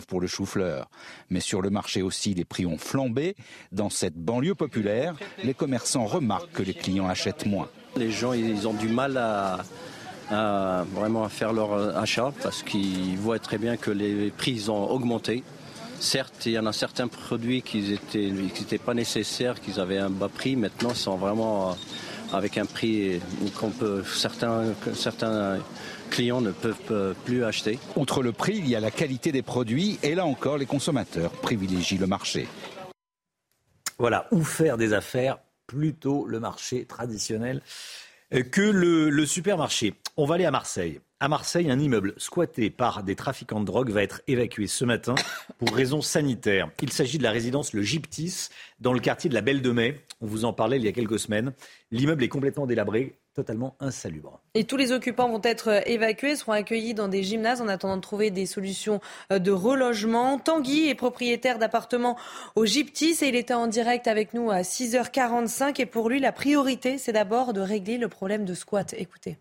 pour 0.06 0.20
le 0.20 0.26
chou-fleur. 0.26 0.90
Mais 1.30 1.40
sur 1.40 1.62
le 1.62 1.70
marché 1.70 2.02
aussi, 2.02 2.34
les 2.34 2.44
prix 2.44 2.66
ont 2.66 2.78
flambé. 2.78 3.34
Dans 3.70 3.90
cette 3.90 4.16
banlieue 4.16 4.54
populaire, 4.54 5.14
les 5.42 5.54
commerçants 5.54 6.06
remarquent 6.06 6.52
que 6.52 6.62
les 6.62 6.74
clients 6.74 7.08
achètent 7.08 7.46
moins. 7.46 7.68
Les 7.96 8.10
gens, 8.10 8.32
ils 8.32 8.66
ont 8.66 8.74
du 8.74 8.88
mal 8.88 9.16
à, 9.16 9.64
vraiment 10.94 11.28
faire 11.28 11.52
leur 11.52 11.96
achat 11.96 12.32
parce 12.42 12.62
qu'ils 12.62 13.18
voient 13.18 13.38
très 13.38 13.58
bien 13.58 13.76
que 13.76 13.90
les 13.90 14.30
prix 14.30 14.68
ont 14.70 14.90
augmenté. 14.90 15.42
Certes, 16.00 16.46
il 16.46 16.52
y 16.52 16.58
en 16.58 16.66
a 16.66 16.72
certains 16.72 17.06
produits 17.06 17.62
qui 17.62 17.96
n'étaient 18.14 18.78
pas 18.78 18.94
nécessaires, 18.94 19.60
qu'ils 19.60 19.78
avaient 19.78 19.98
un 19.98 20.10
bas 20.10 20.28
prix. 20.28 20.56
Maintenant, 20.56 20.90
ils 20.90 20.96
sont 20.96 21.16
vraiment 21.16 21.76
avec 22.32 22.59
un 22.59 22.66
prix 22.66 23.20
qu'on 23.59 23.70
peut 23.70 24.02
certains 24.04 24.74
certains 24.94 25.59
clients 26.10 26.40
ne 26.40 26.50
peuvent 26.50 27.14
plus 27.24 27.44
acheter. 27.44 27.78
Outre 27.96 28.22
le 28.22 28.32
prix, 28.32 28.56
il 28.56 28.68
y 28.68 28.76
a 28.76 28.80
la 28.80 28.90
qualité 28.90 29.32
des 29.32 29.42
produits 29.42 29.98
et 30.02 30.14
là 30.14 30.26
encore, 30.26 30.59
les 30.59 30.66
consommateurs 30.66 31.30
privilégient 31.30 31.98
le 31.98 32.06
marché. 32.06 32.46
Voilà, 33.98 34.26
où 34.30 34.42
faire 34.42 34.76
des 34.76 34.92
affaires 34.92 35.38
plutôt 35.66 36.26
le 36.26 36.40
marché 36.40 36.84
traditionnel 36.84 37.62
que 38.50 38.62
le, 38.62 39.10
le, 39.10 39.26
supermarché. 39.26 39.94
On 40.16 40.24
va 40.24 40.36
aller 40.36 40.44
à 40.44 40.50
Marseille. 40.50 41.00
À 41.22 41.28
Marseille, 41.28 41.70
un 41.70 41.78
immeuble 41.78 42.14
squatté 42.16 42.68
par 42.68 43.04
des 43.04 43.14
trafiquants 43.14 43.60
de 43.60 43.64
drogue 43.64 43.90
va 43.90 44.02
être 44.02 44.22
évacué 44.26 44.66
ce 44.66 44.84
matin 44.84 45.14
pour 45.58 45.70
raisons 45.70 46.02
sanitaires. 46.02 46.68
Il 46.82 46.90
s'agit 46.90 47.16
de 47.16 47.22
la 47.22 47.30
résidence 47.30 47.74
Le 47.74 47.82
Gyptis 47.82 48.48
dans 48.80 48.92
le 48.92 48.98
quartier 48.98 49.30
de 49.30 49.34
la 49.34 49.40
Belle 49.40 49.62
de 49.62 49.70
Mai. 49.70 50.00
On 50.20 50.26
vous 50.26 50.44
en 50.44 50.52
parlait 50.52 50.78
il 50.78 50.84
y 50.84 50.88
a 50.88 50.92
quelques 50.92 51.20
semaines. 51.20 51.52
L'immeuble 51.92 52.24
est 52.24 52.28
complètement 52.28 52.66
délabré, 52.66 53.14
totalement 53.36 53.76
insalubre. 53.78 54.40
Et 54.54 54.64
tous 54.64 54.76
les 54.76 54.90
occupants 54.90 55.28
vont 55.28 55.40
être 55.44 55.88
évacués, 55.88 56.34
seront 56.34 56.50
accueillis 56.50 56.94
dans 56.94 57.06
des 57.06 57.22
gymnases 57.22 57.60
en 57.60 57.68
attendant 57.68 57.98
de 57.98 58.02
trouver 58.02 58.32
des 58.32 58.46
solutions 58.46 59.00
de 59.30 59.52
relogement. 59.52 60.40
Tanguy 60.40 60.88
est 60.88 60.96
propriétaire 60.96 61.60
d'appartements 61.60 62.18
au 62.56 62.66
Gyptis 62.66 63.18
et 63.22 63.28
il 63.28 63.36
était 63.36 63.54
en 63.54 63.68
direct 63.68 64.08
avec 64.08 64.34
nous 64.34 64.50
à 64.50 64.62
6h45. 64.62 65.80
Et 65.80 65.86
pour 65.86 66.08
lui, 66.08 66.18
la 66.18 66.32
priorité, 66.32 66.98
c'est 66.98 67.12
d'abord 67.12 67.52
de 67.52 67.60
régler 67.60 67.96
le 67.96 68.08
problème 68.08 68.44
de 68.44 68.54
squat. 68.54 68.92
Écoutez. 68.98 69.38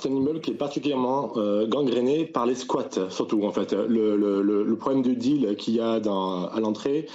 C'est 0.00 0.10
un 0.10 0.14
immeuble 0.14 0.40
qui 0.40 0.52
est 0.52 0.54
particulièrement 0.54 1.32
euh, 1.38 1.66
gangréné 1.66 2.24
par 2.24 2.46
les 2.46 2.54
squats, 2.54 3.10
surtout 3.10 3.42
en 3.42 3.50
fait. 3.50 3.72
Le, 3.72 4.74
problème 4.76 5.02
de 5.02 5.12
deal 5.12 5.56
qu'il 5.56 5.74
y 5.74 5.80
a 5.80 5.94
à 5.94 6.60
l'entrée 6.60 7.08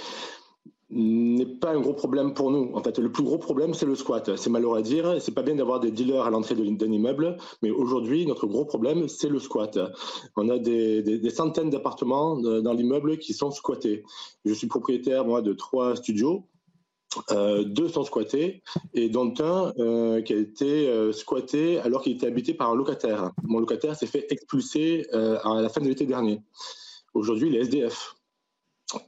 n'est 0.90 1.46
pas 1.46 1.70
un 1.70 1.80
gros 1.80 1.94
problème 1.94 2.34
pour 2.34 2.50
nous. 2.50 2.72
En 2.74 2.82
fait, 2.82 2.98
le 2.98 3.10
plus 3.10 3.24
gros 3.24 3.38
problème, 3.38 3.72
c'est 3.72 3.86
le 3.86 3.94
squat. 3.94 4.36
C'est 4.36 4.50
malheureux 4.50 4.78
à 4.78 4.82
dire. 4.82 5.16
C'est 5.18 5.32
pas 5.32 5.42
bien 5.42 5.54
d'avoir 5.54 5.80
des 5.80 5.90
dealers 5.90 6.26
à 6.26 6.30
l'entrée 6.30 6.56
d'un 6.56 6.92
immeuble, 6.92 7.38
mais 7.62 7.70
aujourd'hui, 7.70 8.26
notre 8.26 8.46
gros 8.46 8.66
problème, 8.66 9.08
c'est 9.08 9.30
le 9.30 9.38
squat. 9.38 9.78
On 10.36 10.50
a 10.50 10.58
des, 10.58 11.02
des, 11.02 11.30
centaines 11.30 11.70
d'appartements 11.70 12.36
dans 12.36 12.72
l'immeuble 12.74 13.16
qui 13.16 13.32
sont 13.32 13.50
squattés. 13.50 14.04
Je 14.44 14.52
suis 14.52 14.66
propriétaire, 14.66 15.24
moi, 15.24 15.40
de 15.40 15.54
trois 15.54 15.96
studios. 15.96 16.44
Euh, 17.30 17.64
deux 17.64 17.88
sont 17.88 18.04
squattés 18.04 18.62
et 18.92 19.08
dont 19.08 19.32
un 19.40 19.72
euh, 19.78 20.22
qui 20.22 20.32
a 20.32 20.36
été 20.36 20.88
euh, 20.88 21.12
squatté 21.12 21.78
alors 21.80 22.02
qu'il 22.02 22.12
était 22.12 22.26
habité 22.26 22.54
par 22.54 22.70
un 22.70 22.74
locataire. 22.74 23.30
Mon 23.42 23.60
locataire 23.60 23.96
s'est 23.96 24.06
fait 24.06 24.26
expulser 24.30 25.06
à 25.12 25.60
la 25.60 25.68
fin 25.68 25.80
de 25.80 25.88
l'été 25.88 26.06
dernier. 26.06 26.40
Aujourd'hui, 27.14 27.48
il 27.48 27.56
est 27.56 27.60
SDF. 27.60 28.16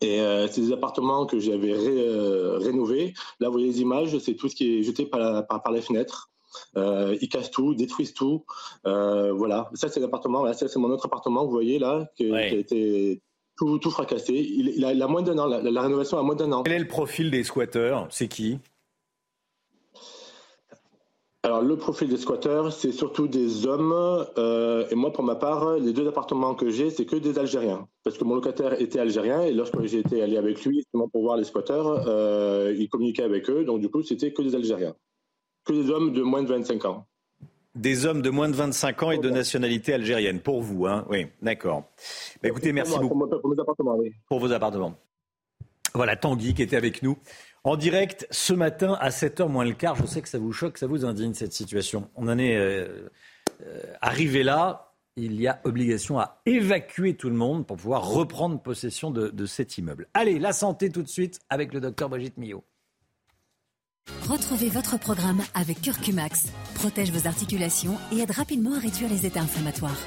Et 0.01 0.19
c'est 0.51 0.63
des 0.63 0.73
appartements 0.73 1.27
que 1.27 1.39
j'avais 1.39 1.73
ré, 1.73 2.57
rénovés. 2.59 3.15
Là, 3.41 3.49
vous 3.49 3.53
voyez 3.53 3.69
les 3.69 3.81
images, 3.81 4.19
c'est 4.19 4.35
tout 4.35 4.49
ce 4.49 4.57
qui 4.57 4.79
est 4.79 4.83
jeté 4.83 5.07
par, 5.07 5.21
la, 5.21 5.43
par, 5.43 5.63
par 5.63 5.73
les 5.73 5.83
fenêtres. 5.83 6.31
ils 6.75 7.29
cassent 7.31 7.51
tout, 7.51 7.75
détruisent 7.75 8.15
tout. 8.15 8.45
voilà, 8.85 9.71
ça 9.75 9.89
c'est 9.89 10.01
l'appartement. 10.01 10.43
Là, 10.45 10.55
c'est 10.55 10.75
mon 10.77 10.91
autre 10.91 11.07
appartement. 11.07 11.45
Vous 11.45 11.51
voyez 11.51 11.79
là, 11.79 12.09
qui, 12.17 12.31
ouais. 12.31 12.49
qui 12.49 12.55
a 12.55 12.59
été 12.59 13.23
tout, 13.57 13.79
tout 13.79 13.91
fracassé. 13.91 14.35
Il, 14.35 14.69
il, 14.77 14.85
a, 14.85 14.93
il, 14.93 15.03
a, 15.03 15.09
moins 15.09 15.23
d'un 15.23 15.39
an. 15.39 15.47
La, 15.47 15.63
la, 15.63 15.83
rénovation 15.83 16.19
a 16.19 16.23
moins 16.23 16.35
d'un 16.35 16.53
an. 16.53 16.63
Quel 16.63 16.75
est 16.75 16.79
le 16.79 16.89
profil 16.89 17.31
des 17.31 17.45
squatteurs? 17.45 18.07
C'est 18.11 18.29
qui? 18.29 18.59
Alors 21.47 21.63
le 21.63 21.77
profil 21.77 22.09
des 22.09 22.17
squatteurs, 22.17 22.73
c'est 22.73 22.91
surtout 22.91 23.29
des 23.29 23.67
hommes. 23.67 23.95
Euh, 24.37 24.89
et 24.91 24.97
moi, 24.97 25.13
pour 25.13 25.23
ma 25.23 25.37
part, 25.37 25.77
les 25.77 25.93
deux 25.93 26.09
appartements 26.09 26.57
que 26.57 26.71
j'ai, 26.71 26.91
c'est 26.91 27.07
que 27.07 27.15
des 27.15 27.39
Algériens. 27.39 27.87
Parce 28.03 28.19
que 28.19 28.25
mon 28.25 28.35
locataire 28.35 28.81
était 28.81 28.99
algérien 28.99 29.43
et 29.43 29.53
lorsque 29.53 29.81
j'ai 29.85 30.01
été 30.01 30.23
allé 30.23 30.37
avec 30.39 30.65
lui, 30.65 30.79
justement 30.79 31.09
pour 31.09 31.23
voir 31.23 31.37
les 31.37 31.45
squatteurs, 31.45 32.03
euh, 32.09 32.75
il 32.77 32.89
communiquait 32.89 33.23
avec 33.23 33.49
eux. 33.49 33.65
Donc 33.65 33.81
du 33.81 33.89
coup, 33.89 34.03
c'était 34.03 34.33
que 34.33 34.43
des 34.43 34.57
Algériens. 34.57 34.97
Que 35.65 35.73
des 35.73 35.89
hommes 35.89 36.13
de 36.13 36.23
moins 36.23 36.43
de 36.43 36.49
25 36.49 36.85
ans. 36.85 37.07
Des 37.77 38.07
hommes 38.07 38.23
de 38.23 38.31
moins 38.31 38.49
de 38.49 38.55
25 38.55 39.03
ans 39.03 39.11
et 39.11 39.19
de 39.19 39.31
nationalité 39.31 39.95
algérienne, 39.95 40.41
pour 40.41 40.63
vous, 40.63 40.87
hein 40.87 41.07
Oui, 41.11 41.27
d'accord. 41.43 41.85
Bah, 42.43 42.49
écoutez, 42.49 42.73
merci 42.73 42.93
pour 42.93 43.03
beaucoup. 43.03 43.29
Pour, 43.29 43.41
pour, 43.41 43.51
mes 43.51 43.61
appartements, 43.61 43.97
oui. 43.97 44.13
Pour 44.29 44.41
vos 44.41 44.51
appartements. 44.51 44.95
Voilà, 45.95 46.17
Tanguy 46.17 46.55
qui 46.55 46.63
était 46.63 46.77
avec 46.77 47.03
nous 47.03 47.17
en 47.65 47.77
direct 47.77 48.27
ce 48.31 48.53
matin 48.53 48.97
à 49.01 49.09
7h 49.09 49.49
moins 49.49 49.65
le 49.65 49.73
quart. 49.73 49.97
Je 49.97 50.07
sais 50.07 50.23
que 50.23 50.29
ça 50.29 50.39
vous 50.39 50.53
choque, 50.53 50.79
ça 50.79 50.87
vous 50.87 51.05
indigne 51.05 51.35
cette 51.35 51.53
situation. 51.53 52.09
On 52.15 52.29
en 52.29 52.39
est 52.39 52.57
euh, 52.57 53.09
euh, 53.63 53.81
arrivé 54.01 54.43
là. 54.43 54.93
Il 55.17 55.41
y 55.41 55.49
a 55.49 55.61
obligation 55.65 56.19
à 56.19 56.43
évacuer 56.45 57.17
tout 57.17 57.31
le 57.31 57.35
monde 57.35 57.67
pour 57.67 57.79
pouvoir 57.79 58.07
reprendre 58.09 58.61
possession 58.61 59.11
de, 59.11 59.29
de 59.29 59.47
cet 59.47 59.79
immeuble. 59.79 60.07
Allez, 60.13 60.39
la 60.39 60.53
santé 60.53 60.91
tout 60.91 61.03
de 61.03 61.09
suite 61.09 61.41
avec 61.49 61.73
le 61.73 61.81
docteur 61.81 62.09
Brigitte 62.11 62.37
Millot. 62.37 62.63
Retrouvez 64.29 64.69
votre 64.69 64.99
programme 64.99 65.41
avec 65.55 65.81
Curcumax. 65.81 66.47
Protège 66.75 67.13
vos 67.13 67.29
articulations 67.29 67.97
et 68.13 68.19
aide 68.19 68.33
rapidement 68.33 68.75
à 68.75 68.79
réduire 68.79 69.09
les 69.09 69.25
états 69.25 69.41
inflammatoires. 69.41 70.01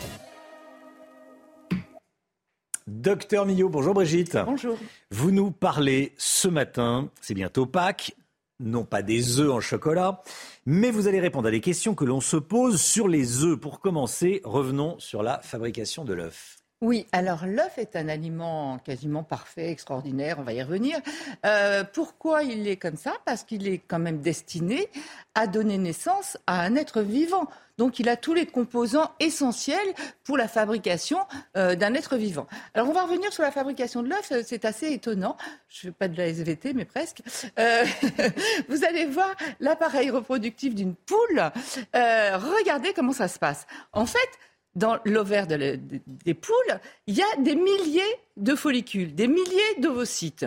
Docteur 2.85 3.45
Millot, 3.45 3.69
bonjour 3.69 3.93
Brigitte. 3.93 4.37
Bonjour. 4.45 4.77
Vous 5.11 5.31
nous 5.31 5.51
parlez 5.51 6.13
ce 6.17 6.47
matin, 6.47 7.09
c'est 7.21 7.33
bientôt 7.33 7.65
Pâques, 7.65 8.13
non 8.59 8.83
pas 8.83 9.03
des 9.03 9.39
œufs 9.39 9.51
en 9.51 9.61
chocolat, 9.61 10.21
mais 10.65 10.91
vous 10.91 11.07
allez 11.07 11.21
répondre 11.21 11.47
à 11.47 11.51
des 11.51 11.61
questions 11.61 11.95
que 11.95 12.03
l'on 12.03 12.19
se 12.19 12.35
pose 12.35 12.81
sur 12.81 13.07
les 13.07 13.43
œufs. 13.43 13.57
Pour 13.57 13.79
commencer, 13.79 14.41
revenons 14.43 14.99
sur 14.99 15.23
la 15.23 15.39
fabrication 15.39 16.03
de 16.03 16.13
l'œuf. 16.13 16.58
Oui, 16.81 17.07
alors 17.11 17.45
l'œuf 17.45 17.77
est 17.77 17.97
un 17.97 18.07
aliment 18.07 18.79
quasiment 18.79 19.23
parfait, 19.23 19.69
extraordinaire, 19.69 20.37
on 20.39 20.43
va 20.43 20.53
y 20.53 20.63
revenir. 20.63 20.97
Euh, 21.45 21.83
pourquoi 21.83 22.43
il 22.43 22.69
est 22.69 22.77
comme 22.77 22.95
ça? 22.95 23.15
Parce 23.25 23.43
qu'il 23.43 23.67
est 23.67 23.79
quand 23.79 23.99
même 23.99 24.21
destiné 24.21 24.87
à 25.35 25.47
donner 25.47 25.77
naissance 25.77 26.37
à 26.47 26.61
un 26.61 26.75
être 26.75 27.01
vivant. 27.01 27.49
Donc 27.79 27.99
il 27.99 28.09
a 28.09 28.17
tous 28.17 28.33
les 28.33 28.45
composants 28.45 29.11
essentiels 29.21 29.93
pour 30.25 30.37
la 30.37 30.49
fabrication 30.49 31.19
euh, 31.55 31.75
d'un 31.75 31.93
être 31.93 32.17
vivant. 32.17 32.45
Alors 32.73 32.89
on 32.89 32.93
va 32.93 33.03
revenir 33.03 33.31
sur 33.31 33.41
la 33.41 33.51
fabrication 33.51 34.03
de 34.03 34.09
l'œuf, 34.09 34.33
c'est 34.45 34.65
assez 34.65 34.91
étonnant. 34.91 35.37
Je 35.69 35.87
ne 35.87 35.91
fais 35.91 35.97
pas 35.97 36.07
de 36.09 36.17
la 36.17 36.27
SVT, 36.27 36.73
mais 36.73 36.83
presque. 36.83 37.21
Euh, 37.57 37.85
vous 38.67 38.83
allez 38.83 39.05
voir 39.05 39.33
l'appareil 39.61 40.09
reproductif 40.09 40.75
d'une 40.75 40.93
poule. 40.93 41.41
Euh, 41.95 42.37
regardez 42.37 42.91
comment 42.93 43.13
ça 43.13 43.29
se 43.29 43.39
passe. 43.39 43.65
En 43.93 44.05
fait, 44.05 44.29
dans 44.75 44.99
l'ovaire 45.05 45.47
de 45.47 45.55
le, 45.55 45.77
de, 45.77 45.99
des 46.25 46.33
poules, 46.33 46.79
il 47.07 47.15
y 47.15 47.21
a 47.21 47.35
des 47.39 47.55
milliers 47.55 48.01
de 48.37 48.55
follicules, 48.55 49.13
des 49.15 49.27
milliers 49.27 49.75
d'ovocytes. 49.79 50.45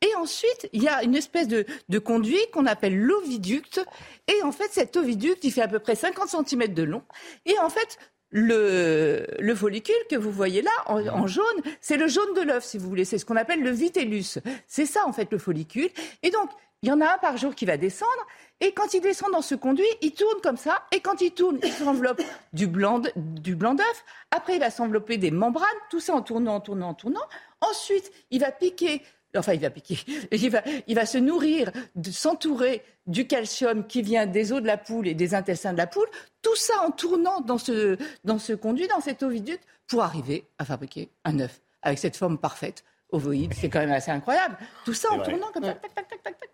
Et 0.00 0.14
ensuite, 0.14 0.68
il 0.72 0.82
y 0.82 0.88
a 0.88 1.02
une 1.02 1.16
espèce 1.16 1.48
de, 1.48 1.64
de 1.88 1.98
conduit 1.98 2.38
qu'on 2.52 2.66
appelle 2.66 2.96
l'oviducte. 2.96 3.84
Et 4.28 4.42
en 4.44 4.52
fait, 4.52 4.68
cet 4.70 4.96
oviducte, 4.96 5.42
il 5.44 5.50
fait 5.52 5.62
à 5.62 5.68
peu 5.68 5.80
près 5.80 5.96
50 5.96 6.46
cm 6.46 6.72
de 6.72 6.82
long. 6.84 7.02
Et 7.46 7.58
en 7.58 7.68
fait, 7.68 7.98
le, 8.30 9.26
le, 9.38 9.54
follicule 9.54 9.96
que 10.08 10.16
vous 10.16 10.30
voyez 10.30 10.62
là, 10.62 10.70
en, 10.86 11.04
en 11.08 11.26
jaune, 11.26 11.44
c'est 11.80 11.96
le 11.96 12.06
jaune 12.06 12.32
de 12.34 12.42
l'œuf, 12.42 12.64
si 12.64 12.78
vous 12.78 12.88
voulez. 12.88 13.04
C'est 13.04 13.18
ce 13.18 13.24
qu'on 13.24 13.36
appelle 13.36 13.62
le 13.62 13.70
vitellus. 13.70 14.38
C'est 14.66 14.86
ça, 14.86 15.00
en 15.06 15.12
fait, 15.12 15.32
le 15.32 15.38
follicule. 15.38 15.90
Et 16.22 16.30
donc, 16.30 16.50
il 16.82 16.88
y 16.88 16.92
en 16.92 17.00
a 17.00 17.14
un 17.14 17.18
par 17.18 17.36
jour 17.36 17.54
qui 17.54 17.64
va 17.64 17.76
descendre. 17.76 18.26
Et 18.60 18.72
quand 18.72 18.92
il 18.92 19.00
descend 19.00 19.30
dans 19.30 19.42
ce 19.42 19.54
conduit, 19.54 19.86
il 20.02 20.12
tourne 20.12 20.40
comme 20.42 20.56
ça. 20.56 20.82
Et 20.92 21.00
quand 21.00 21.20
il 21.20 21.30
tourne, 21.30 21.58
il 21.62 21.72
s'enveloppe 21.72 22.20
du 22.52 22.66
blanc, 22.66 23.00
du 23.16 23.54
blanc 23.54 23.74
d'œuf. 23.74 24.04
Après, 24.30 24.54
il 24.54 24.60
va 24.60 24.70
s'envelopper 24.70 25.16
des 25.16 25.30
membranes. 25.30 25.66
Tout 25.90 26.00
ça 26.00 26.14
en 26.14 26.22
tournant, 26.22 26.56
en 26.56 26.60
tournant, 26.60 26.88
en 26.88 26.94
tournant. 26.94 27.26
Ensuite, 27.60 28.10
il 28.30 28.40
va 28.40 28.50
piquer 28.50 29.02
Enfin, 29.36 29.52
il 29.52 29.60
va 29.60 29.70
piquer. 29.70 29.98
Il 30.32 30.50
va, 30.50 30.62
il 30.86 30.94
va 30.94 31.04
se 31.04 31.18
nourrir, 31.18 31.70
de 31.96 32.10
s'entourer 32.10 32.82
du 33.06 33.26
calcium 33.26 33.86
qui 33.86 34.00
vient 34.00 34.26
des 34.26 34.52
os 34.52 34.62
de 34.62 34.66
la 34.66 34.78
poule 34.78 35.06
et 35.06 35.14
des 35.14 35.34
intestins 35.34 35.72
de 35.72 35.78
la 35.78 35.86
poule. 35.86 36.08
Tout 36.40 36.56
ça 36.56 36.80
en 36.86 36.90
tournant 36.90 37.40
dans 37.42 37.58
ce, 37.58 37.98
dans 38.24 38.38
ce 38.38 38.54
conduit, 38.54 38.88
dans 38.88 39.00
cet 39.00 39.22
oviduc, 39.22 39.60
pour 39.86 40.02
arriver 40.02 40.48
à 40.58 40.64
fabriquer 40.64 41.10
un 41.24 41.40
œuf 41.40 41.60
avec 41.82 41.98
cette 41.98 42.16
forme 42.16 42.38
parfaite 42.38 42.84
ovoïde. 43.10 43.52
C'est 43.54 43.68
quand 43.68 43.80
même 43.80 43.92
assez 43.92 44.10
incroyable. 44.10 44.56
Tout 44.84 44.94
ça 44.94 45.12
en 45.12 45.20
tournant 45.20 45.50
comme 45.52 45.64
ça. 45.64 45.74
Tac, 45.74 45.94
tac, 45.94 46.08
tac, 46.08 46.22
tac, 46.22 46.38
tac. 46.38 46.50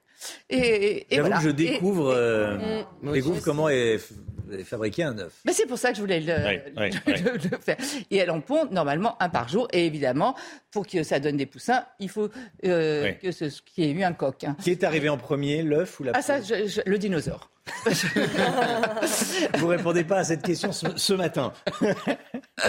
Et, 0.50 1.06
et 1.14 1.20
voilà. 1.20 1.38
que 1.38 1.44
je 1.44 1.50
découvre, 1.50 2.12
euh, 2.14 2.82
découvre 3.02 3.40
comment 3.42 3.68
est 3.68 3.98
fabriquer 4.64 5.02
un 5.04 5.18
œuf. 5.18 5.32
Mais 5.44 5.52
c'est 5.52 5.66
pour 5.66 5.78
ça 5.78 5.90
que 5.90 5.96
je 5.96 6.00
voulais 6.00 6.20
le, 6.20 7.58
faire. 7.60 7.76
Et 8.10 8.16
elle 8.16 8.30
en 8.30 8.40
pond 8.40 8.66
normalement 8.70 9.20
un 9.20 9.28
par 9.28 9.48
jour. 9.48 9.68
Et 9.72 9.86
évidemment, 9.86 10.34
pour 10.70 10.86
que 10.86 11.02
ça 11.02 11.18
donne 11.18 11.36
des 11.36 11.46
poussins, 11.46 11.84
il 11.98 12.08
faut 12.08 12.28
euh, 12.64 13.12
que 13.12 13.32
ce, 13.32 13.46
qu'il 13.62 13.84
y 13.84 13.88
ait 13.88 13.92
eu 13.92 14.04
un 14.04 14.12
coq. 14.12 14.44
Hein. 14.44 14.56
Qui 14.62 14.70
est 14.70 14.84
arrivé 14.84 15.08
en 15.08 15.16
premier, 15.16 15.62
l'œuf 15.62 15.98
ou 16.00 16.04
la 16.04 16.12
Ah 16.14 16.22
ça, 16.22 16.38
le 16.86 16.98
dinosaure. 16.98 17.50
Vous 19.58 19.66
répondez 19.68 20.04
pas 20.04 20.18
à 20.18 20.24
cette 20.24 20.42
question 20.42 20.70
ce, 20.72 21.14
matin. 21.14 21.54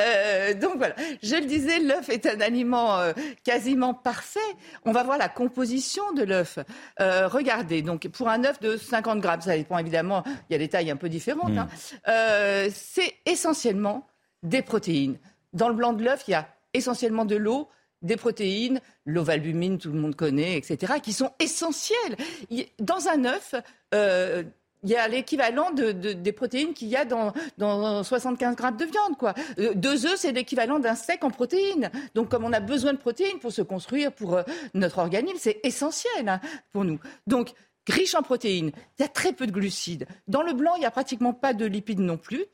Euh, 0.00 0.54
donc 0.54 0.78
voilà, 0.78 0.94
je 1.22 1.36
le 1.36 1.44
disais, 1.44 1.78
l'œuf 1.78 2.08
est 2.08 2.24
un 2.24 2.40
aliment 2.40 2.98
euh, 2.98 3.12
quasiment 3.44 3.92
parfait. 3.92 4.40
On 4.84 4.92
va 4.92 5.02
voir 5.02 5.18
la 5.18 5.28
composition 5.28 6.12
de 6.12 6.22
l'œuf. 6.22 6.58
Euh, 7.00 7.28
regardez, 7.28 7.82
donc 7.82 8.08
pour 8.08 8.28
un 8.28 8.44
œuf 8.44 8.60
de 8.60 8.78
50 8.78 9.20
grammes, 9.20 9.42
ça 9.42 9.56
dépend 9.56 9.76
évidemment, 9.76 10.24
il 10.48 10.52
y 10.52 10.54
a 10.54 10.58
des 10.58 10.68
tailles 10.68 10.90
un 10.90 10.96
peu 10.96 11.10
différentes. 11.10 11.52
Hein. 11.56 11.68
Hmm. 12.06 12.70
c'est 12.72 13.14
essentiellement 13.26 14.06
des 14.42 14.62
protéines. 14.62 15.18
Dans 15.52 15.68
le 15.68 15.74
blanc 15.74 15.92
de 15.92 16.02
l'œuf, 16.02 16.24
il 16.26 16.30
y 16.30 16.34
a 16.34 16.48
essentiellement 16.72 17.26
de 17.26 17.36
l'eau, 17.36 17.68
des 18.02 18.16
protéines, 18.16 18.80
l'ovalbumine, 19.04 19.78
tout 19.78 19.92
le 19.92 19.98
monde 19.98 20.16
connaît, 20.16 20.56
etc., 20.56 20.94
qui 21.02 21.12
sont 21.12 21.32
essentielles. 21.38 22.16
Dans 22.78 23.08
un 23.08 23.24
œuf, 23.26 23.54
euh, 23.94 24.42
il 24.82 24.90
y 24.90 24.96
a 24.96 25.08
l'équivalent 25.08 25.70
de, 25.72 25.92
des 25.92 26.32
protéines 26.32 26.72
qu'il 26.72 26.88
y 26.88 26.96
a 26.96 27.04
dans, 27.04 27.32
dans 27.58 28.02
75 28.02 28.56
grammes 28.56 28.76
de 28.76 28.84
viande. 28.84 29.16
Quoi. 29.18 29.34
Euh, 29.58 29.74
deux 29.74 30.06
œufs, 30.06 30.16
c'est 30.16 30.32
l'équivalent 30.32 30.78
d'un 30.78 30.94
steak 30.94 31.22
en 31.24 31.30
protéines. 31.30 31.90
Donc, 32.14 32.28
comme 32.28 32.44
on 32.44 32.52
a 32.52 32.60
besoin 32.60 32.92
de 32.92 32.98
protéines 32.98 33.38
pour 33.38 33.52
se 33.52 33.62
construire, 33.62 34.12
pour 34.12 34.36
euh, 34.36 34.42
notre 34.74 34.98
organisme, 34.98 35.38
c'est 35.38 35.60
essentiel 35.64 36.28
hein, 36.28 36.40
pour 36.72 36.84
nous. 36.84 36.98
Donc, 37.26 37.52
riche 37.88 38.14
en 38.14 38.22
protéines. 38.22 38.72
Il 38.98 39.02
y 39.02 39.04
a 39.04 39.08
très 39.08 39.32
peu 39.32 39.46
de 39.46 39.52
glucides. 39.52 40.06
Dans 40.28 40.42
le 40.42 40.52
blanc, 40.52 40.74
il 40.76 40.80
n'y 40.80 40.86
a 40.86 40.90
pratiquement 40.90 41.32
pas 41.32 41.54
de 41.54 41.64
lipides 41.64 42.00
non 42.00 42.16
plus. 42.16 42.44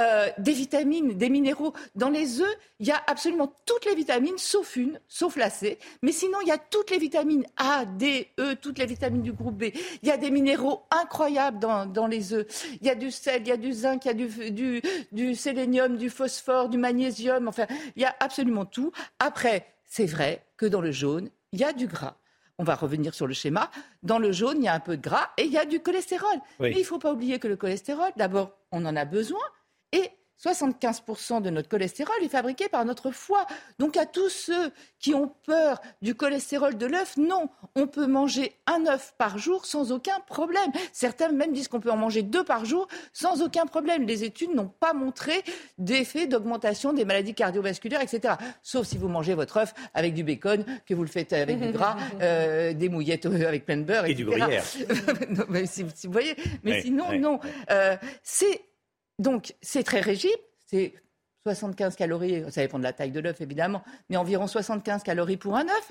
Euh, 0.00 0.28
des 0.38 0.52
vitamines, 0.52 1.16
des 1.16 1.28
minéraux. 1.28 1.72
Dans 1.94 2.10
les 2.10 2.40
œufs, 2.40 2.58
il 2.80 2.86
y 2.86 2.90
a 2.90 3.02
absolument 3.06 3.54
toutes 3.66 3.84
les 3.84 3.94
vitamines, 3.94 4.38
sauf 4.38 4.76
une, 4.76 5.00
sauf 5.08 5.36
la 5.36 5.50
C. 5.50 5.78
Mais 6.02 6.12
sinon, 6.12 6.38
il 6.42 6.48
y 6.48 6.52
a 6.52 6.58
toutes 6.58 6.90
les 6.90 6.98
vitamines 6.98 7.46
A, 7.56 7.84
D, 7.84 8.28
E, 8.38 8.54
toutes 8.54 8.78
les 8.78 8.86
vitamines 8.86 9.22
du 9.22 9.32
groupe 9.32 9.56
B. 9.56 9.64
Il 10.02 10.08
y 10.08 10.10
a 10.10 10.16
des 10.16 10.30
minéraux 10.30 10.82
incroyables 10.90 11.58
dans, 11.58 11.86
dans 11.86 12.06
les 12.06 12.32
œufs. 12.32 12.46
Il 12.80 12.86
y 12.86 12.90
a 12.90 12.94
du 12.94 13.10
sel, 13.10 13.42
il 13.42 13.48
y 13.48 13.52
a 13.52 13.56
du 13.56 13.72
zinc, 13.72 14.04
il 14.04 14.08
y 14.08 14.10
a 14.10 14.82
du 15.12 15.34
sélénium, 15.34 15.96
du 15.96 16.10
phosphore, 16.10 16.68
du 16.68 16.78
magnésium. 16.78 17.48
Enfin, 17.48 17.66
il 17.96 18.02
y 18.02 18.04
a 18.04 18.14
absolument 18.20 18.64
tout. 18.64 18.92
Après, 19.18 19.66
c'est 19.84 20.06
vrai 20.06 20.44
que 20.56 20.66
dans 20.66 20.80
le 20.80 20.90
jaune, 20.90 21.30
il 21.52 21.60
y 21.60 21.64
a 21.64 21.72
du 21.72 21.86
gras 21.86 22.16
on 22.62 22.64
va 22.64 22.76
revenir 22.76 23.12
sur 23.12 23.26
le 23.26 23.34
schéma. 23.34 23.70
Dans 24.04 24.20
le 24.20 24.30
jaune, 24.30 24.58
il 24.58 24.64
y 24.64 24.68
a 24.68 24.74
un 24.74 24.80
peu 24.80 24.96
de 24.96 25.02
gras 25.02 25.30
et 25.36 25.42
il 25.42 25.52
y 25.52 25.58
a 25.58 25.64
du 25.64 25.80
cholestérol. 25.80 26.38
Mais 26.60 26.70
il 26.70 26.78
ne 26.78 26.84
faut 26.84 27.00
pas 27.00 27.12
oublier 27.12 27.40
que 27.40 27.48
le 27.48 27.56
cholestérol, 27.56 28.10
d'abord, 28.16 28.52
on 28.70 28.86
en 28.86 28.94
a 28.94 29.04
besoin 29.04 29.42
et 29.90 30.10
75% 30.42 31.42
de 31.42 31.50
notre 31.50 31.68
cholestérol 31.68 32.16
est 32.22 32.28
fabriqué 32.28 32.68
par 32.68 32.84
notre 32.84 33.10
foie. 33.10 33.46
Donc 33.78 33.96
à 33.96 34.06
tous 34.06 34.28
ceux 34.28 34.70
qui 34.98 35.14
ont 35.14 35.32
peur 35.46 35.80
du 36.00 36.14
cholestérol 36.14 36.76
de 36.76 36.86
l'œuf, 36.86 37.16
non, 37.16 37.48
on 37.76 37.86
peut 37.86 38.06
manger 38.06 38.52
un 38.66 38.86
œuf 38.86 39.14
par 39.18 39.38
jour 39.38 39.66
sans 39.66 39.92
aucun 39.92 40.18
problème. 40.26 40.70
Certains 40.92 41.30
même 41.30 41.52
disent 41.52 41.68
qu'on 41.68 41.80
peut 41.80 41.90
en 41.90 41.96
manger 41.96 42.22
deux 42.22 42.44
par 42.44 42.64
jour 42.64 42.88
sans 43.12 43.42
aucun 43.42 43.66
problème. 43.66 44.06
Les 44.06 44.24
études 44.24 44.54
n'ont 44.54 44.72
pas 44.80 44.92
montré 44.92 45.42
d'effet 45.78 46.26
d'augmentation 46.26 46.92
des 46.92 47.04
maladies 47.04 47.34
cardiovasculaires, 47.34 48.02
etc. 48.02 48.34
Sauf 48.62 48.86
si 48.86 48.98
vous 48.98 49.08
mangez 49.08 49.34
votre 49.34 49.58
œuf 49.58 49.74
avec 49.94 50.14
du 50.14 50.24
bacon, 50.24 50.64
que 50.86 50.94
vous 50.94 51.02
le 51.02 51.08
faites 51.08 51.32
avec 51.32 51.60
du 51.60 51.72
gras, 51.72 51.96
euh, 52.20 52.72
des 52.72 52.88
mouillettes 52.88 53.26
avec 53.26 53.64
plein 53.64 53.76
de 53.76 53.84
beurre, 53.84 54.06
et 54.06 54.14
du 54.14 54.24
gruyère. 54.24 54.64
mais 55.48 55.66
si, 55.66 55.82
vous 55.82 56.12
voyez, 56.12 56.34
mais 56.62 56.82
sinon, 56.82 57.16
non. 57.18 57.38
Euh, 57.70 57.96
c'est 58.22 58.62
donc, 59.22 59.54
c'est 59.62 59.82
très 59.82 60.00
régime. 60.00 60.30
C'est 60.66 60.94
75 61.44 61.96
calories, 61.96 62.44
ça 62.50 62.60
dépend 62.60 62.78
de 62.78 62.84
la 62.84 62.92
taille 62.92 63.10
de 63.10 63.20
l'œuf 63.20 63.40
évidemment, 63.40 63.82
mais 64.08 64.16
environ 64.16 64.46
75 64.46 65.02
calories 65.02 65.36
pour 65.36 65.56
un 65.56 65.66
œuf. 65.66 65.90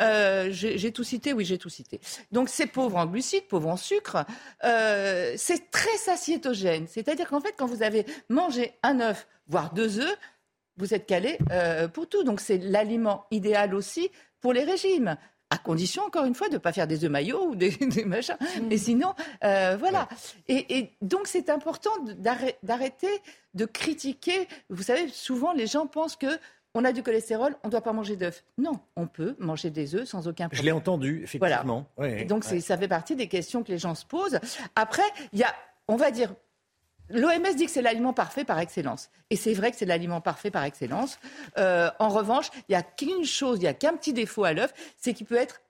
Euh, 0.00 0.48
j'ai 0.50 0.92
tout 0.92 1.04
cité, 1.04 1.32
oui, 1.32 1.44
j'ai 1.44 1.58
tout 1.58 1.68
cité. 1.68 2.00
Donc 2.32 2.48
c'est 2.48 2.66
pauvre 2.66 2.96
en 2.96 3.06
glucides, 3.06 3.46
pauvre 3.48 3.68
en 3.68 3.76
sucre. 3.76 4.24
Euh, 4.64 5.34
c'est 5.36 5.70
très 5.70 5.96
satiétogène. 5.96 6.86
C'est-à-dire 6.88 7.28
qu'en 7.28 7.40
fait, 7.40 7.54
quand 7.56 7.66
vous 7.66 7.82
avez 7.82 8.04
mangé 8.28 8.72
un 8.82 9.00
œuf, 9.00 9.28
voire 9.46 9.72
deux 9.72 10.00
œufs, 10.00 10.18
vous 10.76 10.92
êtes 10.92 11.06
calé 11.06 11.38
euh, 11.50 11.88
pour 11.88 12.08
tout. 12.08 12.24
Donc 12.24 12.40
c'est 12.40 12.58
l'aliment 12.58 13.26
idéal 13.30 13.74
aussi 13.74 14.10
pour 14.40 14.52
les 14.52 14.64
régimes 14.64 15.16
à 15.50 15.58
condition, 15.58 16.02
encore 16.02 16.24
une 16.24 16.34
fois, 16.34 16.48
de 16.48 16.54
ne 16.54 16.58
pas 16.58 16.72
faire 16.72 16.86
des 16.86 17.04
œufs 17.04 17.10
maillots 17.10 17.48
ou 17.48 17.54
des, 17.54 17.76
machins. 18.06 18.36
Mm. 18.40 18.66
Mais 18.68 18.78
sinon, 18.78 19.14
euh, 19.44 19.76
voilà. 19.78 20.08
Et, 20.48 20.90
donc, 21.02 21.26
c'est 21.26 21.50
important 21.50 21.90
d'arrêter 22.62 23.20
de 23.54 23.64
critiquer. 23.64 24.48
Vous 24.70 24.82
savez, 24.82 25.08
souvent, 25.08 25.52
les 25.52 25.66
gens 25.66 25.86
pensent 25.86 26.16
que 26.16 26.38
on 26.74 26.84
a 26.84 26.92
du 26.92 27.02
cholestérol, 27.02 27.56
on 27.64 27.68
ne 27.68 27.70
doit 27.70 27.80
pas 27.80 27.94
manger 27.94 28.16
d'œufs. 28.16 28.44
Non, 28.58 28.78
on 28.96 29.06
peut 29.06 29.34
manger 29.38 29.70
des 29.70 29.94
œufs 29.94 30.06
sans 30.06 30.28
aucun 30.28 30.48
problème. 30.48 30.60
Je 30.60 30.62
l'ai 30.62 30.72
entendu, 30.72 31.22
effectivement. 31.24 31.86
Voilà. 31.96 32.24
donc, 32.24 32.44
ça 32.44 32.76
fait 32.76 32.88
partie 32.88 33.16
des 33.16 33.28
questions 33.28 33.62
que 33.62 33.72
les 33.72 33.78
gens 33.78 33.94
se 33.94 34.04
posent. 34.04 34.38
Après, 34.74 35.02
il 35.32 35.38
y 35.38 35.42
a, 35.42 35.54
on 35.88 35.96
va 35.96 36.10
dire, 36.10 36.34
L'OMS 37.10 37.54
dit 37.56 37.66
que 37.66 37.70
c'est 37.70 37.82
l'aliment 37.82 38.12
parfait 38.12 38.44
par 38.44 38.58
excellence. 38.58 39.10
Et 39.30 39.36
c'est 39.36 39.54
vrai 39.54 39.70
que 39.70 39.76
c'est 39.76 39.86
l'aliment 39.86 40.20
parfait 40.20 40.50
par 40.50 40.64
excellence. 40.64 41.18
Euh, 41.58 41.90
en 41.98 42.08
revanche, 42.08 42.50
il 42.68 42.72
n'y 42.72 42.76
a 42.76 42.82
qu'une 42.82 43.24
chose, 43.24 43.58
il 43.58 43.62
n'y 43.62 43.68
a 43.68 43.74
qu'un 43.74 43.94
petit 43.94 44.12
défaut 44.12 44.44
à 44.44 44.52
l'œuf, 44.52 44.72
c'est 44.96 45.14
qu'il 45.14 45.26
peut 45.26 45.36
être 45.36 45.60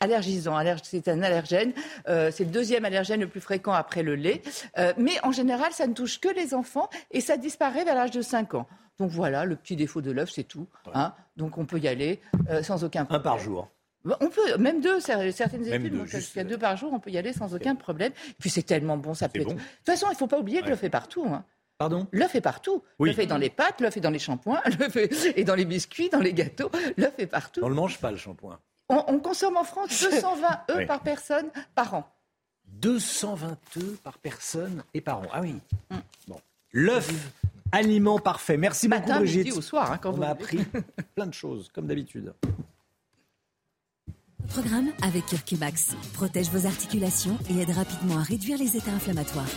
allergisant. 0.00 0.58
c'est 0.82 1.08
un 1.08 1.22
allergène. 1.22 1.72
Euh, 2.08 2.30
c'est 2.32 2.44
le 2.44 2.50
deuxième 2.50 2.84
allergène 2.84 3.20
le 3.20 3.28
plus 3.28 3.40
fréquent 3.40 3.72
après 3.72 4.02
le 4.02 4.14
lait. 4.14 4.42
Euh, 4.78 4.92
mais 4.96 5.12
en 5.22 5.32
général, 5.32 5.72
ça 5.72 5.86
ne 5.86 5.94
touche 5.94 6.20
que 6.20 6.28
les 6.28 6.54
enfants 6.54 6.88
et 7.10 7.20
ça 7.20 7.36
disparaît 7.36 7.84
vers 7.84 7.94
l'âge 7.94 8.12
de 8.12 8.22
5 8.22 8.54
ans. 8.54 8.66
Donc 8.98 9.10
voilà, 9.10 9.44
le 9.44 9.56
petit 9.56 9.74
défaut 9.74 10.02
de 10.02 10.12
l'œuf, 10.12 10.30
c'est 10.30 10.44
tout. 10.44 10.68
Hein. 10.94 11.14
Donc 11.36 11.58
on 11.58 11.66
peut 11.66 11.78
y 11.80 11.88
aller 11.88 12.20
sans 12.62 12.84
aucun 12.84 13.04
problème. 13.04 13.20
Un 13.20 13.24
par 13.24 13.38
jour. 13.38 13.73
Bah, 14.04 14.18
on 14.20 14.28
peut, 14.28 14.58
même 14.58 14.80
deux, 14.80 15.00
certaines 15.00 15.66
études 15.66 15.94
montrent 15.94 16.10
jusqu'à 16.10 16.44
deux 16.44 16.58
par 16.58 16.76
jour, 16.76 16.92
on 16.92 17.00
peut 17.00 17.10
y 17.10 17.18
aller 17.18 17.32
sans 17.32 17.54
aucun 17.54 17.74
problème. 17.74 18.12
Puis 18.38 18.50
c'est 18.50 18.62
tellement 18.62 18.98
bon, 18.98 19.14
ça 19.14 19.28
peut 19.28 19.40
De 19.40 19.44
toute 19.44 19.58
façon, 19.86 20.06
il 20.08 20.12
ne 20.12 20.16
faut 20.16 20.26
pas 20.26 20.38
oublier 20.38 20.62
que 20.62 20.68
l'œuf 20.68 20.84
est 20.84 20.90
partout. 20.90 21.26
Hein. 21.26 21.44
Pardon? 21.78 22.06
L'œuf 22.12 22.34
est 22.34 22.40
partout. 22.40 22.82
L'œuf 23.00 23.18
est 23.18 23.26
dans 23.26 23.38
les 23.38 23.50
pâtes, 23.50 23.80
l'œuf 23.80 23.96
est 23.96 24.00
dans 24.00 24.10
les 24.10 24.18
shampoings, 24.18 24.60
l'œuf 24.78 24.96
est 24.96 25.44
dans 25.44 25.54
les 25.54 25.64
biscuits, 25.64 26.08
dans 26.08 26.20
les 26.20 26.32
gâteaux. 26.32 26.70
L'œuf 26.96 27.14
est 27.18 27.26
partout. 27.26 27.60
On 27.62 27.66
ne 27.66 27.70
le 27.70 27.76
mange 27.76 27.98
pas, 27.98 28.10
le 28.10 28.16
shampoing. 28.16 28.58
On, 28.88 29.18
consomme 29.18 29.56
en 29.56 29.64
France 29.64 30.02
220 30.10 30.60
œufs 30.70 30.86
par 30.86 31.00
personne 31.00 31.50
par 31.74 31.94
an. 31.94 32.10
220 32.66 33.58
œufs 33.78 34.00
par 34.02 34.18
personne 34.18 34.82
et 34.92 35.00
par 35.00 35.20
an. 35.20 35.26
Ah 35.32 35.40
oui. 35.40 35.54
Mm. 35.90 35.96
Bon. 36.28 36.40
L'œuf, 36.72 37.10
aliment 37.72 38.18
parfait. 38.18 38.56
Merci 38.56 38.88
beaucoup, 38.88 39.12
Brigitte. 39.12 39.56
au 39.56 39.62
soir, 39.62 39.92
hein, 39.92 39.98
quand 39.98 40.18
On 40.18 40.22
a 40.22 40.28
appris 40.28 40.58
plein 41.14 41.26
de 41.26 41.34
choses, 41.34 41.70
comme 41.72 41.86
d'habitude. 41.86 42.34
Programme 44.48 44.90
avec 45.02 45.26
Curcumax. 45.26 45.96
Protège 46.14 46.48
vos 46.50 46.66
articulations 46.66 47.38
et 47.50 47.60
aide 47.60 47.70
rapidement 47.70 48.18
à 48.18 48.22
réduire 48.22 48.58
les 48.58 48.76
états 48.76 48.92
inflammatoires. 48.92 49.48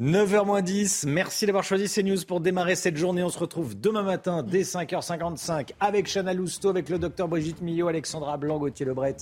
9h10, 0.00 1.08
merci 1.08 1.46
d'avoir 1.46 1.64
choisi 1.64 1.88
CNews 1.88 2.24
pour 2.26 2.40
démarrer 2.40 2.74
cette 2.74 2.96
journée. 2.96 3.22
On 3.22 3.30
se 3.30 3.38
retrouve 3.38 3.80
demain 3.80 4.02
matin 4.02 4.42
dès 4.42 4.62
5h55 4.62 5.70
avec 5.80 6.06
Chana 6.06 6.34
Lousteau, 6.34 6.68
avec 6.68 6.90
le 6.90 6.98
docteur 6.98 7.28
Brigitte 7.28 7.62
Millot, 7.62 7.88
Alexandra 7.88 8.36
Blanc, 8.36 8.58
Gauthier 8.58 8.84
Lebret 8.84 9.16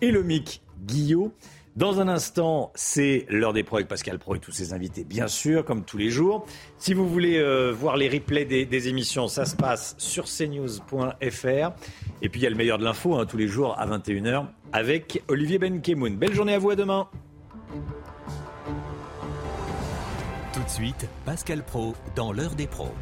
et 0.00 0.10
le 0.10 0.24
MIC 0.24 0.62
Guillot. 0.84 1.32
Dans 1.76 2.00
un 2.00 2.08
instant, 2.08 2.72
c'est 2.74 3.26
l'heure 3.28 3.52
des 3.52 3.62
pros 3.62 3.76
avec 3.76 3.86
Pascal 3.86 4.18
Pro 4.18 4.34
et 4.34 4.38
tous 4.38 4.50
ses 4.50 4.72
invités, 4.72 5.04
bien 5.04 5.28
sûr, 5.28 5.62
comme 5.62 5.84
tous 5.84 5.98
les 5.98 6.08
jours. 6.08 6.46
Si 6.78 6.94
vous 6.94 7.06
voulez 7.06 7.36
euh, 7.36 7.70
voir 7.70 7.98
les 7.98 8.08
replays 8.08 8.46
des, 8.46 8.88
émissions, 8.88 9.28
ça 9.28 9.44
se 9.44 9.54
passe 9.54 9.94
sur 9.98 10.24
cnews.fr. 10.24 11.72
Et 12.22 12.28
puis 12.30 12.40
il 12.40 12.44
y 12.44 12.46
a 12.46 12.50
le 12.50 12.56
meilleur 12.56 12.78
de 12.78 12.84
l'info, 12.84 13.16
hein, 13.16 13.26
tous 13.26 13.36
les 13.36 13.46
jours 13.46 13.78
à 13.78 13.86
21h, 13.86 14.46
avec 14.72 15.22
Olivier 15.28 15.58
Benkemoun. 15.58 16.16
Belle 16.16 16.32
journée 16.32 16.54
à 16.54 16.58
vous, 16.58 16.70
à 16.70 16.76
demain. 16.76 17.08
Tout 20.54 20.62
de 20.62 20.70
suite, 20.70 21.06
Pascal 21.26 21.62
Pro 21.62 21.94
dans 22.14 22.32
l'heure 22.32 22.54
des 22.54 22.66
pros. 22.66 22.94